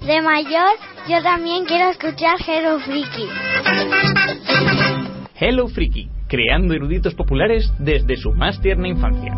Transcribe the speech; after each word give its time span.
de 0.00 0.22
mayor, 0.22 0.70
yo 1.08 1.22
también 1.22 1.64
quiero 1.64 1.90
escuchar 1.90 2.36
Hello 2.46 2.78
Freaky. 2.80 3.28
Hello 5.38 5.68
Freaky, 5.68 6.08
creando 6.28 6.74
eruditos 6.74 7.14
populares 7.14 7.72
desde 7.78 8.16
su 8.16 8.32
más 8.32 8.60
tierna 8.60 8.88
infancia. 8.88 9.34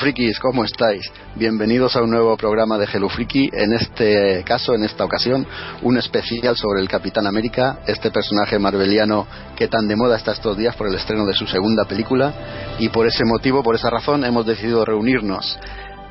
Frikis, 0.00 0.38
¿cómo 0.38 0.64
estáis? 0.64 1.02
Bienvenidos 1.36 1.94
a 1.94 2.02
un 2.02 2.08
nuevo 2.08 2.34
programa 2.38 2.78
de 2.78 2.86
Hello 2.86 3.10
Friki. 3.10 3.50
En 3.52 3.74
este 3.74 4.42
caso, 4.44 4.74
en 4.74 4.82
esta 4.82 5.04
ocasión, 5.04 5.46
un 5.82 5.98
especial 5.98 6.56
sobre 6.56 6.80
el 6.80 6.88
Capitán 6.88 7.26
América, 7.26 7.80
este 7.86 8.10
personaje 8.10 8.58
marveliano 8.58 9.26
que 9.54 9.68
tan 9.68 9.86
de 9.86 9.96
moda 9.96 10.16
está 10.16 10.32
estos 10.32 10.56
días 10.56 10.74
por 10.74 10.88
el 10.88 10.94
estreno 10.94 11.26
de 11.26 11.34
su 11.34 11.46
segunda 11.46 11.84
película. 11.84 12.32
Y 12.78 12.88
por 12.88 13.06
ese 13.06 13.26
motivo, 13.26 13.62
por 13.62 13.74
esa 13.74 13.90
razón, 13.90 14.24
hemos 14.24 14.46
decidido 14.46 14.86
reunirnos 14.86 15.58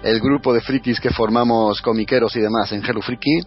el 0.03 0.19
grupo 0.19 0.53
de 0.53 0.61
frikis 0.61 0.99
que 0.99 1.09
formamos 1.09 1.81
comiqueros 1.81 2.35
y 2.35 2.41
demás 2.41 2.71
en 2.71 2.85
Hello 2.85 3.01
Friki 3.01 3.39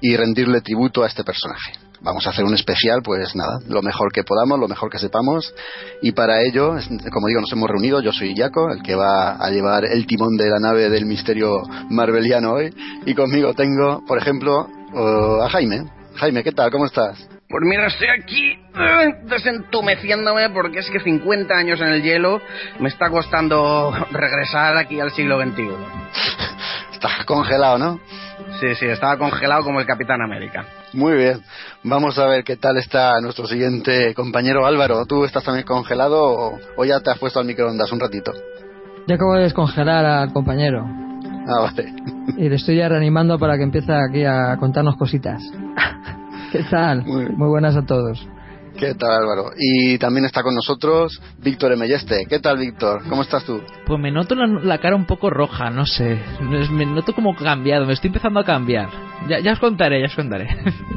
y 0.00 0.16
rendirle 0.16 0.62
tributo 0.62 1.04
a 1.04 1.08
este 1.08 1.24
personaje. 1.24 1.89
Vamos 2.02 2.26
a 2.26 2.30
hacer 2.30 2.44
un 2.44 2.54
especial, 2.54 3.02
pues 3.02 3.34
nada, 3.36 3.58
lo 3.68 3.82
mejor 3.82 4.10
que 4.10 4.24
podamos, 4.24 4.58
lo 4.58 4.68
mejor 4.68 4.90
que 4.90 4.98
sepamos. 4.98 5.52
Y 6.00 6.12
para 6.12 6.40
ello, 6.42 6.76
como 7.12 7.26
digo, 7.26 7.40
nos 7.42 7.52
hemos 7.52 7.68
reunido. 7.68 8.00
Yo 8.00 8.10
soy 8.10 8.34
Jaco, 8.34 8.72
el 8.72 8.82
que 8.82 8.94
va 8.94 9.36
a 9.36 9.50
llevar 9.50 9.84
el 9.84 10.06
timón 10.06 10.36
de 10.38 10.48
la 10.48 10.58
nave 10.58 10.88
del 10.88 11.04
misterio 11.04 11.62
marveliano 11.90 12.52
hoy. 12.52 12.74
Y 13.04 13.14
conmigo 13.14 13.52
tengo, 13.52 14.02
por 14.06 14.16
ejemplo, 14.16 14.66
uh, 14.92 15.42
a 15.42 15.50
Jaime. 15.50 15.84
Jaime, 16.16 16.42
¿qué 16.42 16.52
tal? 16.52 16.70
¿Cómo 16.70 16.86
estás? 16.86 17.18
Pues 17.50 17.64
mira, 17.64 17.88
estoy 17.88 18.08
aquí 18.08 18.58
uh, 18.74 19.28
desentumeciéndome 19.28 20.50
porque 20.50 20.78
es 20.78 20.88
que 20.88 21.00
50 21.00 21.52
años 21.52 21.80
en 21.80 21.88
el 21.88 22.02
hielo 22.02 22.40
me 22.78 22.88
está 22.88 23.10
costando 23.10 23.92
regresar 24.10 24.76
aquí 24.78 25.00
al 25.00 25.10
siglo 25.10 25.38
XXI. 25.42 25.68
Estás 26.92 27.24
congelado, 27.26 27.78
¿no? 27.78 28.00
Sí, 28.60 28.74
sí, 28.74 28.86
estaba 28.86 29.16
congelado 29.16 29.64
como 29.64 29.80
el 29.80 29.86
Capitán 29.86 30.20
América. 30.22 30.64
Muy 30.92 31.14
bien. 31.16 31.40
Vamos 31.82 32.18
a 32.18 32.26
ver 32.26 32.44
qué 32.44 32.56
tal 32.56 32.76
está 32.76 33.18
nuestro 33.20 33.46
siguiente 33.46 34.12
compañero 34.14 34.66
Álvaro. 34.66 35.06
¿Tú 35.06 35.24
estás 35.24 35.42
también 35.44 35.64
congelado 35.66 36.22
o, 36.22 36.58
o 36.76 36.84
ya 36.84 37.00
te 37.00 37.10
has 37.10 37.18
puesto 37.18 37.40
al 37.40 37.46
microondas 37.46 37.90
un 37.92 38.00
ratito? 38.00 38.32
Ya 39.06 39.14
acabo 39.14 39.34
de 39.34 39.44
descongelar 39.44 40.04
al 40.04 40.32
compañero. 40.32 40.84
Ah, 41.48 41.60
vale. 41.62 41.94
Y 42.36 42.48
le 42.48 42.56
estoy 42.56 42.76
ya 42.76 42.88
reanimando 42.88 43.38
para 43.38 43.56
que 43.56 43.62
empiece 43.62 43.92
aquí 43.92 44.24
a 44.24 44.56
contarnos 44.58 44.96
cositas. 44.96 45.42
¿Qué 46.52 46.62
tal? 46.64 47.04
Muy- 47.04 47.30
Muy 47.30 47.48
buenas 47.48 47.76
a 47.76 47.82
todos. 47.86 48.28
¿Qué 48.80 48.94
tal 48.94 49.10
Álvaro? 49.12 49.50
Y 49.58 49.98
también 49.98 50.24
está 50.24 50.42
con 50.42 50.54
nosotros 50.54 51.20
Víctor 51.36 51.70
Emelleste. 51.72 52.24
¿Qué 52.26 52.38
tal 52.38 52.56
Víctor? 52.56 53.02
¿Cómo 53.10 53.20
estás 53.20 53.44
tú? 53.44 53.62
Pues 53.84 54.00
me 54.00 54.10
noto 54.10 54.34
la, 54.34 54.46
la 54.46 54.78
cara 54.78 54.96
un 54.96 55.04
poco 55.04 55.28
roja, 55.28 55.68
no 55.68 55.84
sé. 55.84 56.18
Me, 56.40 56.86
noto 56.86 57.14
como 57.14 57.36
cambiado, 57.36 57.84
me 57.84 57.92
estoy 57.92 58.08
empezando 58.08 58.40
a 58.40 58.44
cambiar. 58.44 58.88
Ya, 59.28 59.38
ya 59.40 59.52
os 59.52 59.58
contaré, 59.58 60.00
ya 60.00 60.06
os 60.06 60.14
contaré. 60.14 60.48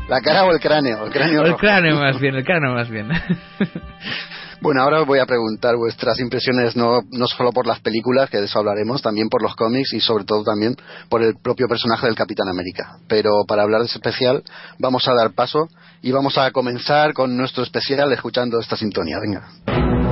¿La 0.08 0.22
cara 0.22 0.46
o 0.46 0.54
el 0.54 0.62
cráneo? 0.62 1.06
El 1.06 1.12
cráneo 1.12 1.42
el 1.44 1.48
rojo. 1.48 1.60
cráneo 1.60 2.00
más 2.00 2.22
bien, 2.22 2.36
el 2.36 2.46
cráneo 2.46 2.74
más 2.74 2.90
bien. 2.90 3.10
Bueno, 4.64 4.82
ahora 4.82 5.02
os 5.02 5.08
voy 5.08 5.20
a 5.20 5.26
preguntar 5.26 5.76
vuestras 5.76 6.22
impresiones 6.22 6.78
no, 6.78 7.02
no 7.12 7.28
solo 7.28 7.52
por 7.52 7.68
las 7.68 7.82
películas, 7.82 8.30
que 8.30 8.38
de 8.38 8.46
eso 8.46 8.60
hablaremos, 8.60 9.02
también 9.02 9.28
por 9.28 9.44
los 9.44 9.58
cómics 9.58 9.92
y 9.92 10.00
sobre 10.00 10.24
todo 10.24 10.42
también 10.42 10.78
por 11.10 11.22
el 11.22 11.36
propio 11.36 11.68
personaje 11.68 12.06
del 12.06 12.16
Capitán 12.16 12.48
América. 12.48 12.98
Pero 13.10 13.44
para 13.46 13.64
hablar 13.64 13.82
de 13.82 13.88
ese 13.88 13.98
especial 13.98 14.42
vamos 14.80 15.06
a 15.10 15.14
dar 15.16 15.34
paso 15.34 15.68
y 16.02 16.14
vamos 16.14 16.38
a 16.38 16.50
comenzar 16.52 17.12
con 17.12 17.36
nuestro 17.36 17.62
especial 17.62 18.14
escuchando 18.14 18.58
esta 18.58 18.78
sintonía. 18.78 19.18
Venga. 19.20 20.03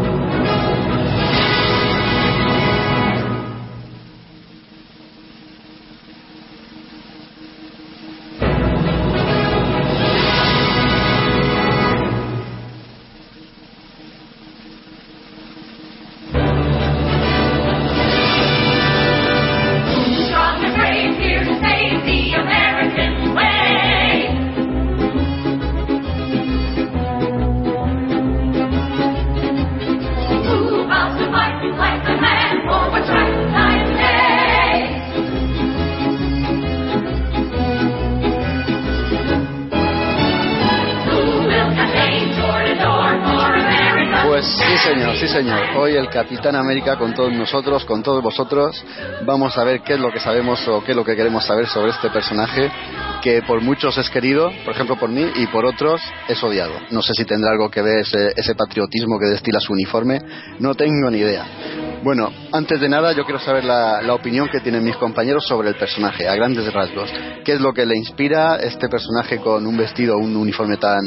Capitán 46.51 46.65
América 46.65 46.97
con 46.97 47.13
todos 47.13 47.31
nosotros, 47.31 47.85
con 47.85 48.03
todos 48.03 48.21
vosotros, 48.21 48.83
vamos 49.25 49.57
a 49.57 49.63
ver 49.63 49.83
qué 49.83 49.93
es 49.93 49.99
lo 50.01 50.11
que 50.11 50.19
sabemos 50.19 50.67
o 50.67 50.83
qué 50.83 50.91
es 50.91 50.97
lo 50.97 51.05
que 51.05 51.15
queremos 51.15 51.45
saber 51.45 51.65
sobre 51.67 51.91
este 51.91 52.09
personaje 52.09 52.69
que 53.21 53.41
por 53.43 53.61
muchos 53.61 53.97
es 53.97 54.09
querido, 54.09 54.51
por 54.65 54.73
ejemplo 54.73 54.97
por 54.97 55.09
mí, 55.09 55.25
y 55.35 55.47
por 55.47 55.65
otros 55.65 56.01
es 56.27 56.43
odiado. 56.43 56.73
No 56.89 57.01
sé 57.01 57.13
si 57.13 57.23
tendrá 57.23 57.51
algo 57.51 57.71
que 57.71 57.81
ver 57.81 57.99
ese, 57.99 58.33
ese 58.35 58.53
patriotismo 58.53 59.17
que 59.17 59.27
destila 59.27 59.61
su 59.61 59.71
uniforme, 59.71 60.19
no 60.59 60.75
tengo 60.75 61.09
ni 61.09 61.19
idea. 61.19 61.45
Bueno, 62.03 62.31
antes 62.51 62.81
de 62.81 62.89
nada 62.89 63.13
yo 63.13 63.23
quiero 63.25 63.39
saber 63.39 63.63
la, 63.63 64.01
opinión 64.11 64.49
que 64.49 64.59
tienen 64.59 64.83
mis 64.83 64.97
compañeros 64.97 65.45
sobre 65.45 65.69
el 65.69 65.75
personaje, 65.75 66.27
a 66.27 66.35
grandes 66.35 66.71
rasgos. 66.73 67.11
¿Qué 67.45 67.53
es 67.53 67.61
lo 67.61 67.73
que 67.73 67.85
le 67.85 67.95
inspira 67.95 68.55
este 68.55 68.89
personaje 68.89 69.37
con 69.37 69.67
un 69.67 69.77
vestido, 69.77 70.17
un 70.17 70.35
uniforme 70.35 70.77
tan, 70.77 70.99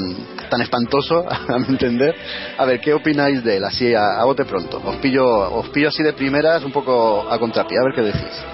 tan 0.49 0.61
espantoso, 0.63 1.25
a 1.49 1.59
mi 1.59 1.67
entender? 1.69 2.15
A 2.57 2.65
ver, 2.65 2.81
¿qué 2.81 2.95
opináis 2.95 3.43
de 3.43 3.57
él? 3.57 3.65
Así 3.65 3.93
a, 3.93 4.21
a 4.21 4.25
bote 4.25 4.45
pronto. 4.45 4.81
Os 4.85 4.97
pillo, 4.97 5.27
os 5.27 5.69
pillo 5.71 5.89
así 5.89 6.03
de 6.03 6.13
primeras, 6.13 6.63
un 6.63 6.73
poco 6.73 7.27
a 7.29 7.39
contrapié, 7.41 7.77
a 7.77 7.85
ver 7.85 7.95
qué 7.95 8.03
decís. 8.03 8.54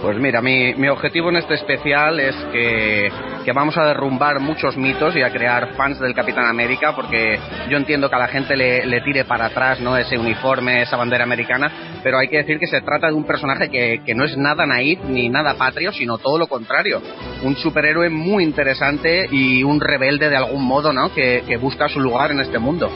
Pues 0.00 0.18
mira, 0.18 0.40
mi, 0.40 0.74
mi 0.74 0.88
objetivo 0.88 1.28
en 1.28 1.36
este 1.36 1.54
especial 1.54 2.18
es 2.20 2.34
que, 2.52 3.12
que 3.44 3.52
vamos 3.52 3.76
a 3.76 3.84
derrumbar 3.84 4.40
muchos 4.40 4.74
mitos 4.78 5.14
y 5.14 5.20
a 5.20 5.30
crear 5.30 5.74
fans 5.74 6.00
del 6.00 6.14
Capitán 6.14 6.46
América, 6.46 6.94
porque 6.96 7.38
yo 7.68 7.76
entiendo 7.76 8.08
que 8.08 8.16
a 8.16 8.20
la 8.20 8.28
gente 8.28 8.56
le, 8.56 8.86
le 8.86 9.02
tire 9.02 9.26
para 9.26 9.46
atrás 9.46 9.78
no 9.78 9.98
ese 9.98 10.16
uniforme, 10.16 10.80
esa 10.82 10.96
bandera 10.96 11.24
americana, 11.24 11.70
pero 12.02 12.18
hay 12.18 12.28
que 12.28 12.38
decir 12.38 12.58
que 12.58 12.66
se 12.66 12.80
trata 12.80 13.08
de 13.08 13.12
un 13.12 13.24
personaje 13.24 13.68
que, 13.68 14.00
que 14.04 14.14
no 14.14 14.24
es 14.24 14.38
nada 14.38 14.64
naif 14.64 15.00
ni 15.04 15.28
nada 15.28 15.54
patrio, 15.58 15.92
sino 15.92 16.16
todo 16.16 16.38
lo 16.38 16.46
contrario. 16.46 17.02
Un 17.42 17.56
superhéroe 17.56 18.08
muy 18.08 18.42
interesante 18.42 19.28
y 19.30 19.62
un 19.62 19.80
rebelde 19.80 20.30
de 20.30 20.36
algún 20.36 20.64
modo, 20.64 20.94
¿no? 20.94 21.12
Que, 21.12 21.44
que 21.46 21.58
busca 21.58 21.88
su 21.88 22.00
lugar 22.00 22.30
en 22.30 22.40
este 22.40 22.58
mundo. 22.58 22.90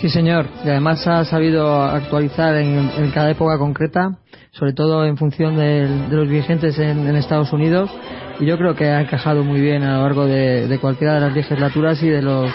Sí, 0.00 0.08
señor. 0.08 0.46
Y 0.64 0.68
además 0.68 1.04
ha 1.08 1.24
sabido 1.24 1.82
actualizar 1.82 2.54
en, 2.56 3.10
cada 3.12 3.30
época 3.30 3.58
concreta, 3.58 4.18
sobre 4.52 4.72
todo 4.72 5.04
en 5.04 5.16
función 5.16 5.56
de, 5.56 5.88
los 6.08 6.28
vigentes 6.28 6.78
en, 6.78 7.16
Estados 7.16 7.52
Unidos. 7.52 7.90
Y 8.38 8.46
yo 8.46 8.56
creo 8.56 8.76
que 8.76 8.88
ha 8.88 9.00
encajado 9.00 9.42
muy 9.42 9.60
bien 9.60 9.82
a 9.82 9.96
lo 9.96 10.02
largo 10.04 10.26
de, 10.26 10.68
de 10.68 10.78
cualquiera 10.78 11.14
de 11.14 11.20
las 11.20 11.34
legislaturas 11.34 12.00
y 12.00 12.08
de 12.08 12.22
los, 12.22 12.48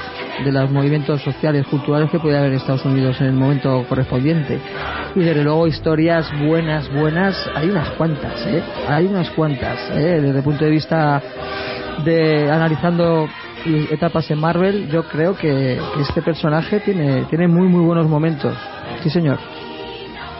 de 0.45 0.51
los 0.53 0.71
movimientos 0.71 1.21
sociales, 1.21 1.67
culturales 1.67 2.09
que 2.09 2.19
puede 2.19 2.37
haber 2.37 2.51
en 2.51 2.57
Estados 2.59 2.85
Unidos 2.85 3.19
en 3.19 3.27
el 3.27 3.33
momento 3.33 3.85
correspondiente. 3.89 4.59
Y 5.13 5.19
desde 5.19 5.43
luego 5.43 5.67
historias 5.67 6.31
buenas, 6.47 6.89
buenas, 6.93 7.35
hay 7.55 7.69
unas 7.69 7.89
cuantas, 7.91 8.45
¿eh? 8.47 8.63
Hay 8.87 9.05
unas 9.07 9.29
cuantas, 9.31 9.91
¿eh? 9.91 10.21
Desde 10.21 10.37
el 10.37 10.43
punto 10.43 10.63
de 10.63 10.71
vista 10.71 11.21
de 12.05 12.49
analizando 12.49 13.27
y 13.65 13.93
etapas 13.93 14.29
en 14.31 14.39
Marvel, 14.39 14.89
yo 14.89 15.03
creo 15.03 15.35
que, 15.35 15.79
que 15.95 16.01
este 16.01 16.21
personaje 16.21 16.79
tiene, 16.81 17.25
tiene 17.25 17.47
muy 17.47 17.67
muy 17.67 17.81
buenos 17.85 18.07
momentos. 18.07 18.55
Sí, 19.01 19.09
señor. 19.09 19.39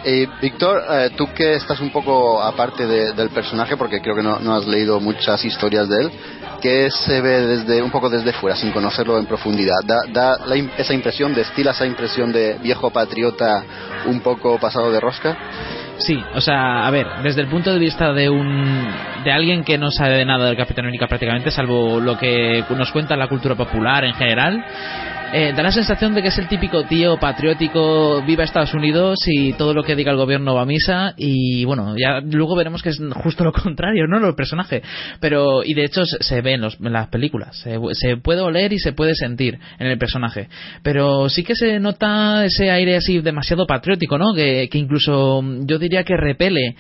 Eh, 0.06 0.28
Víctor, 0.42 0.82
eh, 0.92 1.12
tú 1.16 1.28
que 1.34 1.54
estás 1.54 1.80
un 1.80 1.90
poco 1.90 2.42
aparte 2.42 2.86
de- 2.86 3.14
del 3.14 3.30
personaje, 3.30 3.78
porque 3.78 4.02
creo 4.02 4.16
que 4.16 4.22
no, 4.24 4.38
no 4.40 4.54
has 4.54 4.68
leído 4.68 5.00
muchas 5.00 5.46
historias 5.46 5.88
de 5.88 5.96
él, 6.02 6.12
¿qué 6.62 6.90
se 6.92 7.22
ve 7.22 7.40
desde 7.48 7.82
un 7.82 7.90
poco 7.90 8.10
desde 8.10 8.34
fuera, 8.34 8.58
sin 8.58 8.72
conocerlo 8.72 9.18
en 9.18 9.26
profundidad? 9.26 9.78
¿Da, 9.86 10.00
da 10.12 10.46
la 10.46 10.56
esa 10.78 10.94
impresión, 10.94 11.34
destila 11.34 11.72
esa 11.72 11.86
impresión 11.86 12.34
de 12.34 12.58
viejo 12.62 12.90
patriota 12.90 13.64
un 14.06 14.20
poco 14.20 14.58
pasado 14.58 14.92
de 14.92 15.00
rosca? 15.00 15.38
Sí, 15.98 16.22
o 16.34 16.42
sea, 16.42 16.86
a 16.86 16.92
ver, 16.92 17.08
desde 17.22 17.42
el 17.42 17.48
punto 17.48 17.72
de 17.72 17.80
vista 17.80 18.14
de 18.14 18.30
un 18.30 18.88
de 19.24 19.32
alguien 19.32 19.64
que 19.64 19.78
no 19.78 19.90
sabe 19.92 20.18
de 20.18 20.26
nada 20.26 20.48
del 20.48 20.58
Capitán 20.58 20.86
América 20.86 21.08
prácticamente, 21.08 21.52
salvo 21.52 22.00
lo 22.00 22.18
que 22.18 22.64
nos 22.76 22.92
cuenta 22.92 23.16
la 23.16 23.28
cultura 23.28 23.56
popular 23.56 24.04
en 24.04 24.14
general, 24.16 24.66
eh, 25.34 25.52
da 25.56 25.64
la 25.64 25.72
sensación 25.72 26.14
de 26.14 26.22
que 26.22 26.28
es 26.28 26.38
el 26.38 26.48
típico 26.48 26.84
tío 26.84 27.18
patriótico, 27.20 28.22
viva 28.22 28.44
Estados 28.44 28.74
Unidos 28.76 29.18
y 29.26 29.54
todo 29.54 29.74
lo 29.74 29.84
que 29.84 29.96
diga 29.96 30.12
el 30.12 30.18
gobierno 30.18 30.54
va 30.54 30.62
a 30.62 30.66
misa 30.66 31.16
y 31.18 31.66
bueno, 31.66 31.96
ya 31.98 32.20
luego 32.22 32.56
veremos 32.56 32.84
que 32.84 32.90
es 32.90 33.02
justo 33.16 33.44
lo 33.44 33.52
contrario, 33.64 34.06
¿no? 34.08 34.26
El 34.28 34.36
personaje. 34.36 34.84
Pero, 35.20 35.64
y 35.64 35.74
de 35.74 35.86
hecho 35.86 36.06
se, 36.06 36.42
ve 36.42 36.54
en, 36.54 36.62
los- 36.62 36.80
las 36.80 37.08
películas, 37.08 37.58
se, 37.94 38.18
puede 38.18 38.42
oler 38.42 38.74
y 38.74 38.80
se 38.80 38.94
puede 38.94 39.16
sentir 39.16 39.58
en 39.80 39.88
el 39.88 39.98
personaje. 39.98 40.50
Pero 40.84 41.28
sí 41.30 41.44
que 41.44 41.56
se 41.56 41.80
nota 41.80 42.46
ese 42.46 42.70
aire 42.70 42.96
así 42.96 43.20
demasiado 43.20 43.66
patriótico, 43.66 44.20
¿no? 44.20 44.36
Que, 44.36 44.70
que 44.70 44.78
incluso 44.78 45.42
yo 45.66 45.80
diría 45.80 46.04
que 46.04 46.16
repele 46.16 46.76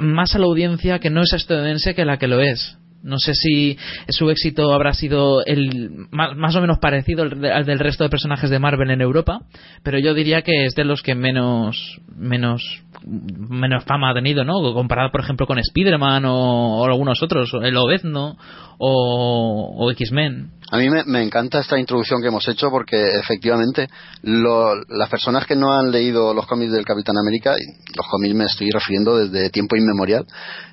más 0.00 0.34
a 0.34 0.38
la 0.38 0.46
audiencia 0.46 1.00
que 1.00 1.10
no 1.10 1.20
es 1.22 1.32
estadounidense 1.34 1.94
que 1.94 2.06
la 2.06 2.16
que 2.16 2.28
lo 2.28 2.40
es. 2.40 2.79
No 3.02 3.18
sé 3.18 3.34
si 3.34 3.78
su 4.08 4.28
éxito 4.30 4.72
habrá 4.72 4.92
sido 4.92 5.44
el 5.46 5.90
más, 6.10 6.36
más 6.36 6.54
o 6.56 6.60
menos 6.60 6.78
parecido 6.78 7.22
al 7.22 7.40
de- 7.40 7.50
al 7.52 7.64
del 7.64 7.78
resto 7.78 8.04
de 8.04 8.10
personajes 8.10 8.50
de 8.50 8.58
Marvel 8.58 8.90
en 8.90 9.00
Europa, 9.00 9.40
pero 9.82 9.98
yo 9.98 10.12
diría 10.14 10.42
que 10.42 10.66
es 10.66 10.74
de 10.74 10.84
los 10.84 11.02
que 11.02 11.14
menos 11.14 12.00
menos 12.14 12.82
menos 13.06 13.84
fama 13.84 14.10
ha 14.10 14.14
tenido, 14.14 14.44
¿no? 14.44 14.54
Comparado, 14.74 15.10
por 15.10 15.20
ejemplo, 15.20 15.46
con 15.46 15.58
Spider-Man 15.58 16.24
o, 16.26 16.84
algunos 16.84 17.22
otros, 17.22 17.50
el 17.62 17.76
Obezno 17.76 18.36
o, 18.78 19.74
o 19.78 19.90
X-Men. 19.92 20.50
A 20.72 20.78
mí 20.78 20.88
me, 20.88 21.22
encanta 21.22 21.58
esta 21.58 21.78
introducción 21.78 22.22
que 22.22 22.28
hemos 22.28 22.46
hecho 22.46 22.70
porque 22.70 23.18
efectivamente 23.18 23.88
lo- 24.22 24.76
las 24.88 25.08
personas 25.08 25.44
que 25.44 25.56
no 25.56 25.72
han 25.72 25.90
leído 25.90 26.32
los 26.32 26.46
cómics 26.46 26.72
del 26.72 26.84
Capitán 26.84 27.16
América, 27.18 27.54
y 27.58 27.96
los 27.96 28.06
cómics 28.06 28.34
me 28.34 28.44
estoy 28.44 28.70
refiriendo 28.70 29.16
desde 29.16 29.50
tiempo 29.50 29.76
inmemorial, 29.76 30.24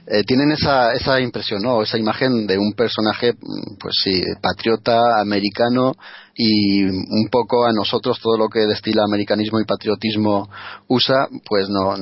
eh, 0.05 0.23
tienen 0.23 0.51
esa, 0.51 0.93
esa 0.93 1.19
impresión, 1.19 1.61
¿no? 1.63 1.81
esa 1.81 1.97
imagen 1.97 2.45
de 2.45 2.57
un 2.57 2.73
personaje, 2.73 3.33
pues 3.79 3.95
sí, 4.03 4.21
patriota, 4.41 5.19
americano 5.19 5.93
y 6.37 6.83
un 6.83 7.27
poco 7.31 7.65
a 7.65 7.73
nosotros 7.73 8.19
todo 8.21 8.37
lo 8.37 8.47
que 8.47 8.59
destila 8.59 9.03
americanismo 9.03 9.59
y 9.59 9.65
patriotismo 9.65 10.47
usa, 10.87 11.27
pues 11.43 11.67
no, 11.67 11.95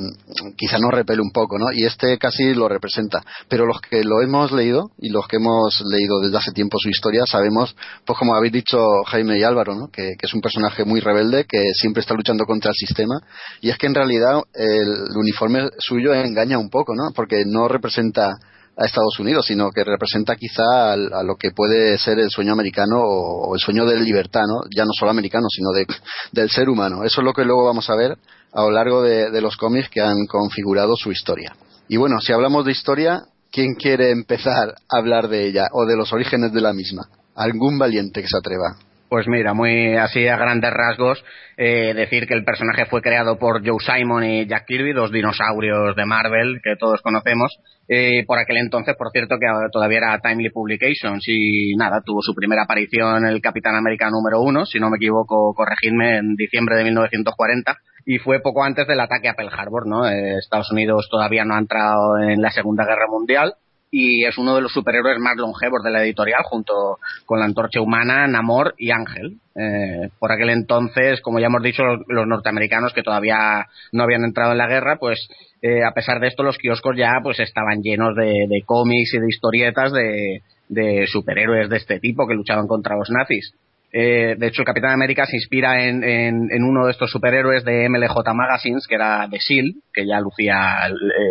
quizá 0.56 0.78
nos 0.78 0.92
repele 0.92 1.22
un 1.22 1.30
poco, 1.32 1.58
¿no? 1.58 1.72
Y 1.72 1.86
este 1.86 2.18
casi 2.18 2.52
lo 2.52 2.68
representa. 2.68 3.24
Pero 3.48 3.64
los 3.64 3.80
que 3.80 4.04
lo 4.04 4.20
hemos 4.20 4.52
leído 4.52 4.90
y 4.98 5.08
los 5.08 5.26
que 5.26 5.36
hemos 5.36 5.82
leído 5.90 6.20
desde 6.20 6.36
hace 6.36 6.52
tiempo 6.52 6.76
su 6.78 6.90
historia, 6.90 7.24
sabemos, 7.26 7.74
pues 8.04 8.18
como 8.18 8.34
habéis 8.34 8.52
dicho 8.52 8.78
Jaime 9.06 9.38
y 9.38 9.42
Álvaro, 9.42 9.74
¿no? 9.74 9.88
Que, 9.88 10.12
que 10.18 10.26
es 10.26 10.34
un 10.34 10.42
personaje 10.42 10.84
muy 10.84 11.00
rebelde, 11.00 11.46
que 11.48 11.70
siempre 11.74 12.02
está 12.02 12.12
luchando 12.12 12.44
contra 12.44 12.70
el 12.70 12.76
sistema. 12.76 13.14
Y 13.62 13.70
es 13.70 13.78
que 13.78 13.86
en 13.86 13.94
realidad 13.94 14.42
el 14.52 15.16
uniforme 15.16 15.70
suyo 15.78 16.12
engaña 16.12 16.58
un 16.58 16.68
poco, 16.68 16.94
¿no? 16.94 17.10
Porque 17.14 17.44
no 17.46 17.68
representa 17.68 18.36
a 18.76 18.84
Estados 18.84 19.18
Unidos, 19.18 19.46
sino 19.46 19.70
que 19.70 19.84
representa 19.84 20.36
quizá 20.36 20.92
a, 20.92 20.96
lo 20.96 21.36
que 21.36 21.50
puede 21.50 21.96
ser 21.98 22.18
el 22.18 22.30
sueño 22.30 22.52
americano 22.52 23.00
o, 23.00 23.54
el 23.54 23.60
sueño 23.60 23.86
de 23.86 23.98
libertad, 23.98 24.42
¿no? 24.46 24.68
Ya 24.74 24.84
no 24.84 24.90
solo 24.92 25.10
americano, 25.10 25.46
sino 25.48 25.70
de, 25.72 25.86
del 26.32 26.50
ser 26.50 26.68
humano. 26.68 27.02
Eso 27.04 27.20
es 27.20 27.24
lo 27.24 27.32
que 27.32 27.44
luego 27.44 27.64
vamos 27.64 27.88
a 27.88 27.96
ver 27.96 28.16
a 28.52 28.62
lo 28.62 28.70
largo 28.70 29.02
de, 29.02 29.30
de 29.30 29.40
los 29.40 29.56
cómics 29.56 29.88
que 29.88 30.00
han 30.00 30.26
configurado 30.26 30.94
su 30.96 31.10
historia. 31.10 31.56
Y 31.88 31.96
bueno, 31.96 32.20
si 32.20 32.32
hablamos 32.32 32.64
de 32.64 32.72
historia, 32.72 33.22
¿quién 33.50 33.74
quiere 33.74 34.10
empezar 34.10 34.74
a 34.88 34.98
hablar 34.98 35.28
de 35.28 35.46
ella 35.46 35.68
o 35.72 35.86
de 35.86 35.96
los 35.96 36.12
orígenes 36.12 36.52
de 36.52 36.60
la 36.60 36.72
misma? 36.72 37.08
¿Algún 37.34 37.78
valiente 37.78 38.20
que 38.20 38.28
se 38.28 38.36
atreva? 38.36 38.76
Pues 39.08 39.28
mira, 39.28 39.54
muy 39.54 39.94
así 39.94 40.26
a 40.26 40.36
grandes 40.36 40.72
rasgos, 40.72 41.24
eh, 41.56 41.94
decir 41.94 42.26
que 42.26 42.34
el 42.34 42.44
personaje 42.44 42.86
fue 42.86 43.02
creado 43.02 43.38
por 43.38 43.64
Joe 43.64 43.78
Simon 43.78 44.24
y 44.24 44.46
Jack 44.46 44.66
Kirby, 44.66 44.92
dos 44.92 45.12
dinosaurios 45.12 45.94
de 45.94 46.04
Marvel 46.04 46.60
que 46.60 46.74
todos 46.74 47.00
conocemos. 47.02 47.56
Eh, 47.88 48.24
por 48.26 48.40
aquel 48.40 48.56
entonces, 48.56 48.96
por 48.98 49.12
cierto, 49.12 49.36
que 49.38 49.46
todavía 49.70 49.98
era 49.98 50.18
Timely 50.18 50.50
Publications 50.50 51.22
y 51.28 51.76
nada, 51.76 52.02
tuvo 52.04 52.20
su 52.20 52.34
primera 52.34 52.64
aparición 52.64 53.26
el 53.26 53.40
Capitán 53.40 53.76
América 53.76 54.10
número 54.10 54.40
uno, 54.40 54.66
si 54.66 54.80
no 54.80 54.90
me 54.90 54.96
equivoco, 54.96 55.54
corregidme, 55.54 56.16
en 56.16 56.34
diciembre 56.34 56.74
de 56.74 56.82
1940 56.84 57.78
y 58.06 58.18
fue 58.18 58.40
poco 58.40 58.64
antes 58.64 58.88
del 58.88 59.00
ataque 59.00 59.28
a 59.28 59.34
Pearl 59.34 59.52
Harbor, 59.56 59.86
¿no? 59.86 60.08
Eh, 60.08 60.38
Estados 60.38 60.70
Unidos 60.72 61.08
todavía 61.08 61.44
no 61.44 61.54
ha 61.54 61.58
entrado 61.58 62.18
en 62.18 62.42
la 62.42 62.50
Segunda 62.50 62.84
Guerra 62.84 63.06
Mundial 63.08 63.54
y 63.90 64.24
es 64.24 64.36
uno 64.38 64.54
de 64.54 64.62
los 64.62 64.72
superhéroes 64.72 65.18
más 65.18 65.36
longevos 65.36 65.82
de 65.82 65.90
la 65.90 66.02
editorial 66.02 66.42
junto 66.44 66.98
con 67.24 67.38
la 67.38 67.46
Antorcha 67.46 67.80
Humana, 67.80 68.26
Namor 68.26 68.74
y 68.78 68.90
Ángel. 68.90 69.38
Eh, 69.54 70.10
por 70.18 70.32
aquel 70.32 70.50
entonces, 70.50 71.20
como 71.20 71.38
ya 71.38 71.46
hemos 71.46 71.62
dicho, 71.62 71.82
los, 71.84 72.26
norteamericanos 72.26 72.92
que 72.92 73.02
todavía 73.02 73.66
no 73.92 74.02
habían 74.02 74.24
entrado 74.24 74.52
en 74.52 74.58
la 74.58 74.66
guerra, 74.66 74.96
pues 74.98 75.28
eh, 75.62 75.84
a 75.84 75.92
pesar 75.92 76.20
de 76.20 76.28
esto 76.28 76.42
los 76.42 76.58
kioscos 76.58 76.96
ya 76.96 77.20
pues 77.22 77.40
estaban 77.40 77.82
llenos 77.82 78.14
de, 78.16 78.62
cómics 78.66 79.14
y 79.14 79.18
de 79.18 79.28
historietas 79.28 79.92
de 79.92 81.06
superhéroes 81.06 81.70
de 81.70 81.76
este 81.76 82.00
tipo 82.00 82.26
que 82.26 82.34
luchaban 82.34 82.66
contra 82.66 82.96
los 82.96 83.08
nazis. 83.10 83.54
Eh, 83.92 84.34
de 84.36 84.46
hecho, 84.48 84.62
el 84.62 84.66
Capitán 84.66 84.92
América 84.92 85.26
se 85.26 85.36
inspira 85.36 85.86
en, 85.86 86.02
en, 86.04 86.64
uno 86.64 86.86
de 86.86 86.90
estos 86.90 87.10
superhéroes 87.10 87.64
de 87.64 87.88
MLJ 87.88 88.34
Magazines, 88.34 88.86
que 88.86 88.96
era 88.96 89.26
de 89.28 89.38
SEAL, 89.40 89.74
que 89.92 90.06
ya 90.06 90.20
lucía 90.20 90.78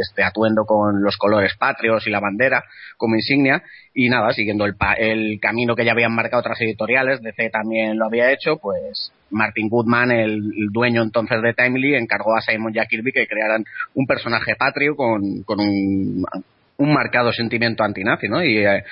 este 0.01 0.23
atuendo 0.23 0.65
con 0.65 1.03
los 1.03 1.17
colores 1.17 1.55
patrios 1.59 2.07
y 2.07 2.09
la 2.09 2.19
bandera 2.19 2.63
como 2.97 3.15
insignia. 3.15 3.61
Y 3.93 4.09
nada, 4.09 4.31
siguiendo 4.31 4.65
el, 4.65 4.75
el 4.97 5.39
camino 5.39 5.75
que 5.75 5.85
ya 5.85 5.91
habían 5.91 6.15
marcado 6.15 6.39
otras 6.39 6.59
editoriales, 6.61 7.21
DC 7.21 7.49
también 7.49 7.97
lo 7.99 8.05
había 8.05 8.31
hecho, 8.31 8.57
pues 8.57 9.11
Martin 9.29 9.69
Goodman, 9.69 10.11
el, 10.11 10.31
el 10.31 10.69
dueño 10.71 11.03
entonces 11.03 11.41
de 11.41 11.53
Timely, 11.53 11.95
encargó 11.95 12.35
a 12.35 12.41
Simon 12.41 12.73
Jack 12.73 12.89
Kirby 12.89 13.11
que 13.11 13.27
crearan 13.27 13.63
un 13.93 14.05
personaje 14.05 14.55
patrio 14.55 14.95
con, 14.95 15.43
con 15.43 15.59
un 15.59 16.25
un 16.77 16.93
marcado 16.93 17.31
sentimiento 17.31 17.83
antinazi, 17.83 18.27
¿no? 18.27 18.43
Y 18.43 18.57
eh, 18.57 18.83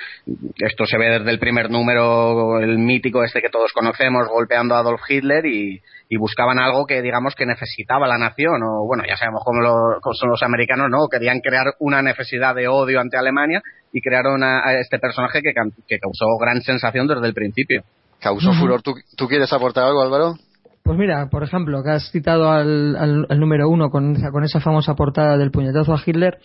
esto 0.56 0.86
se 0.86 0.96
ve 0.96 1.18
desde 1.18 1.30
el 1.30 1.38
primer 1.38 1.70
número, 1.70 2.58
el 2.60 2.78
mítico 2.78 3.22
este 3.22 3.42
que 3.42 3.50
todos 3.50 3.72
conocemos, 3.72 4.26
golpeando 4.28 4.74
a 4.74 4.78
Adolf 4.78 5.02
Hitler 5.08 5.44
y, 5.44 5.82
y 6.08 6.16
buscaban 6.16 6.58
algo 6.58 6.86
que, 6.86 7.02
digamos, 7.02 7.34
que 7.34 7.44
necesitaba 7.44 8.06
la 8.06 8.16
nación, 8.16 8.62
o 8.62 8.86
bueno, 8.86 9.04
ya 9.06 9.16
sabemos 9.16 9.42
cómo, 9.44 9.60
lo, 9.60 10.00
cómo 10.00 10.14
son 10.14 10.30
los 10.30 10.42
americanos, 10.42 10.88
¿no? 10.90 11.08
Querían 11.10 11.40
crear 11.40 11.74
una 11.78 12.00
necesidad 12.00 12.54
de 12.54 12.68
odio 12.68 13.00
ante 13.00 13.18
Alemania 13.18 13.60
y 13.92 14.00
crearon 14.00 14.42
a, 14.42 14.66
a 14.66 14.80
este 14.80 14.98
personaje 14.98 15.40
que, 15.42 15.52
que, 15.86 15.98
causó 15.98 16.24
gran 16.40 16.62
sensación 16.62 17.06
desde 17.06 17.26
el 17.26 17.34
principio. 17.34 17.82
Causó 18.20 18.48
uh 18.48 18.52
-huh. 18.54 18.60
furor. 18.60 18.82
¿Tú, 18.82 18.94
¿Tú 19.16 19.28
quieres 19.28 19.52
aportar 19.52 19.84
algo, 19.84 20.00
Álvaro? 20.02 20.34
Pues 20.82 20.98
mira, 20.98 21.28
por 21.30 21.42
ejemplo, 21.42 21.82
que 21.82 21.90
has 21.92 22.10
citado 22.10 22.50
al, 22.50 22.94
al- 22.96 23.26
al 23.30 23.40
número 23.40 23.70
uno 23.70 23.88
con 23.88 24.16
esa, 24.16 24.30
con 24.30 24.44
esa 24.44 24.60
famosa 24.60 24.94
portada 24.94 25.38
del 25.38 25.50
puñetazo 25.50 25.94
a 25.94 26.02
Hitler, 26.04 26.36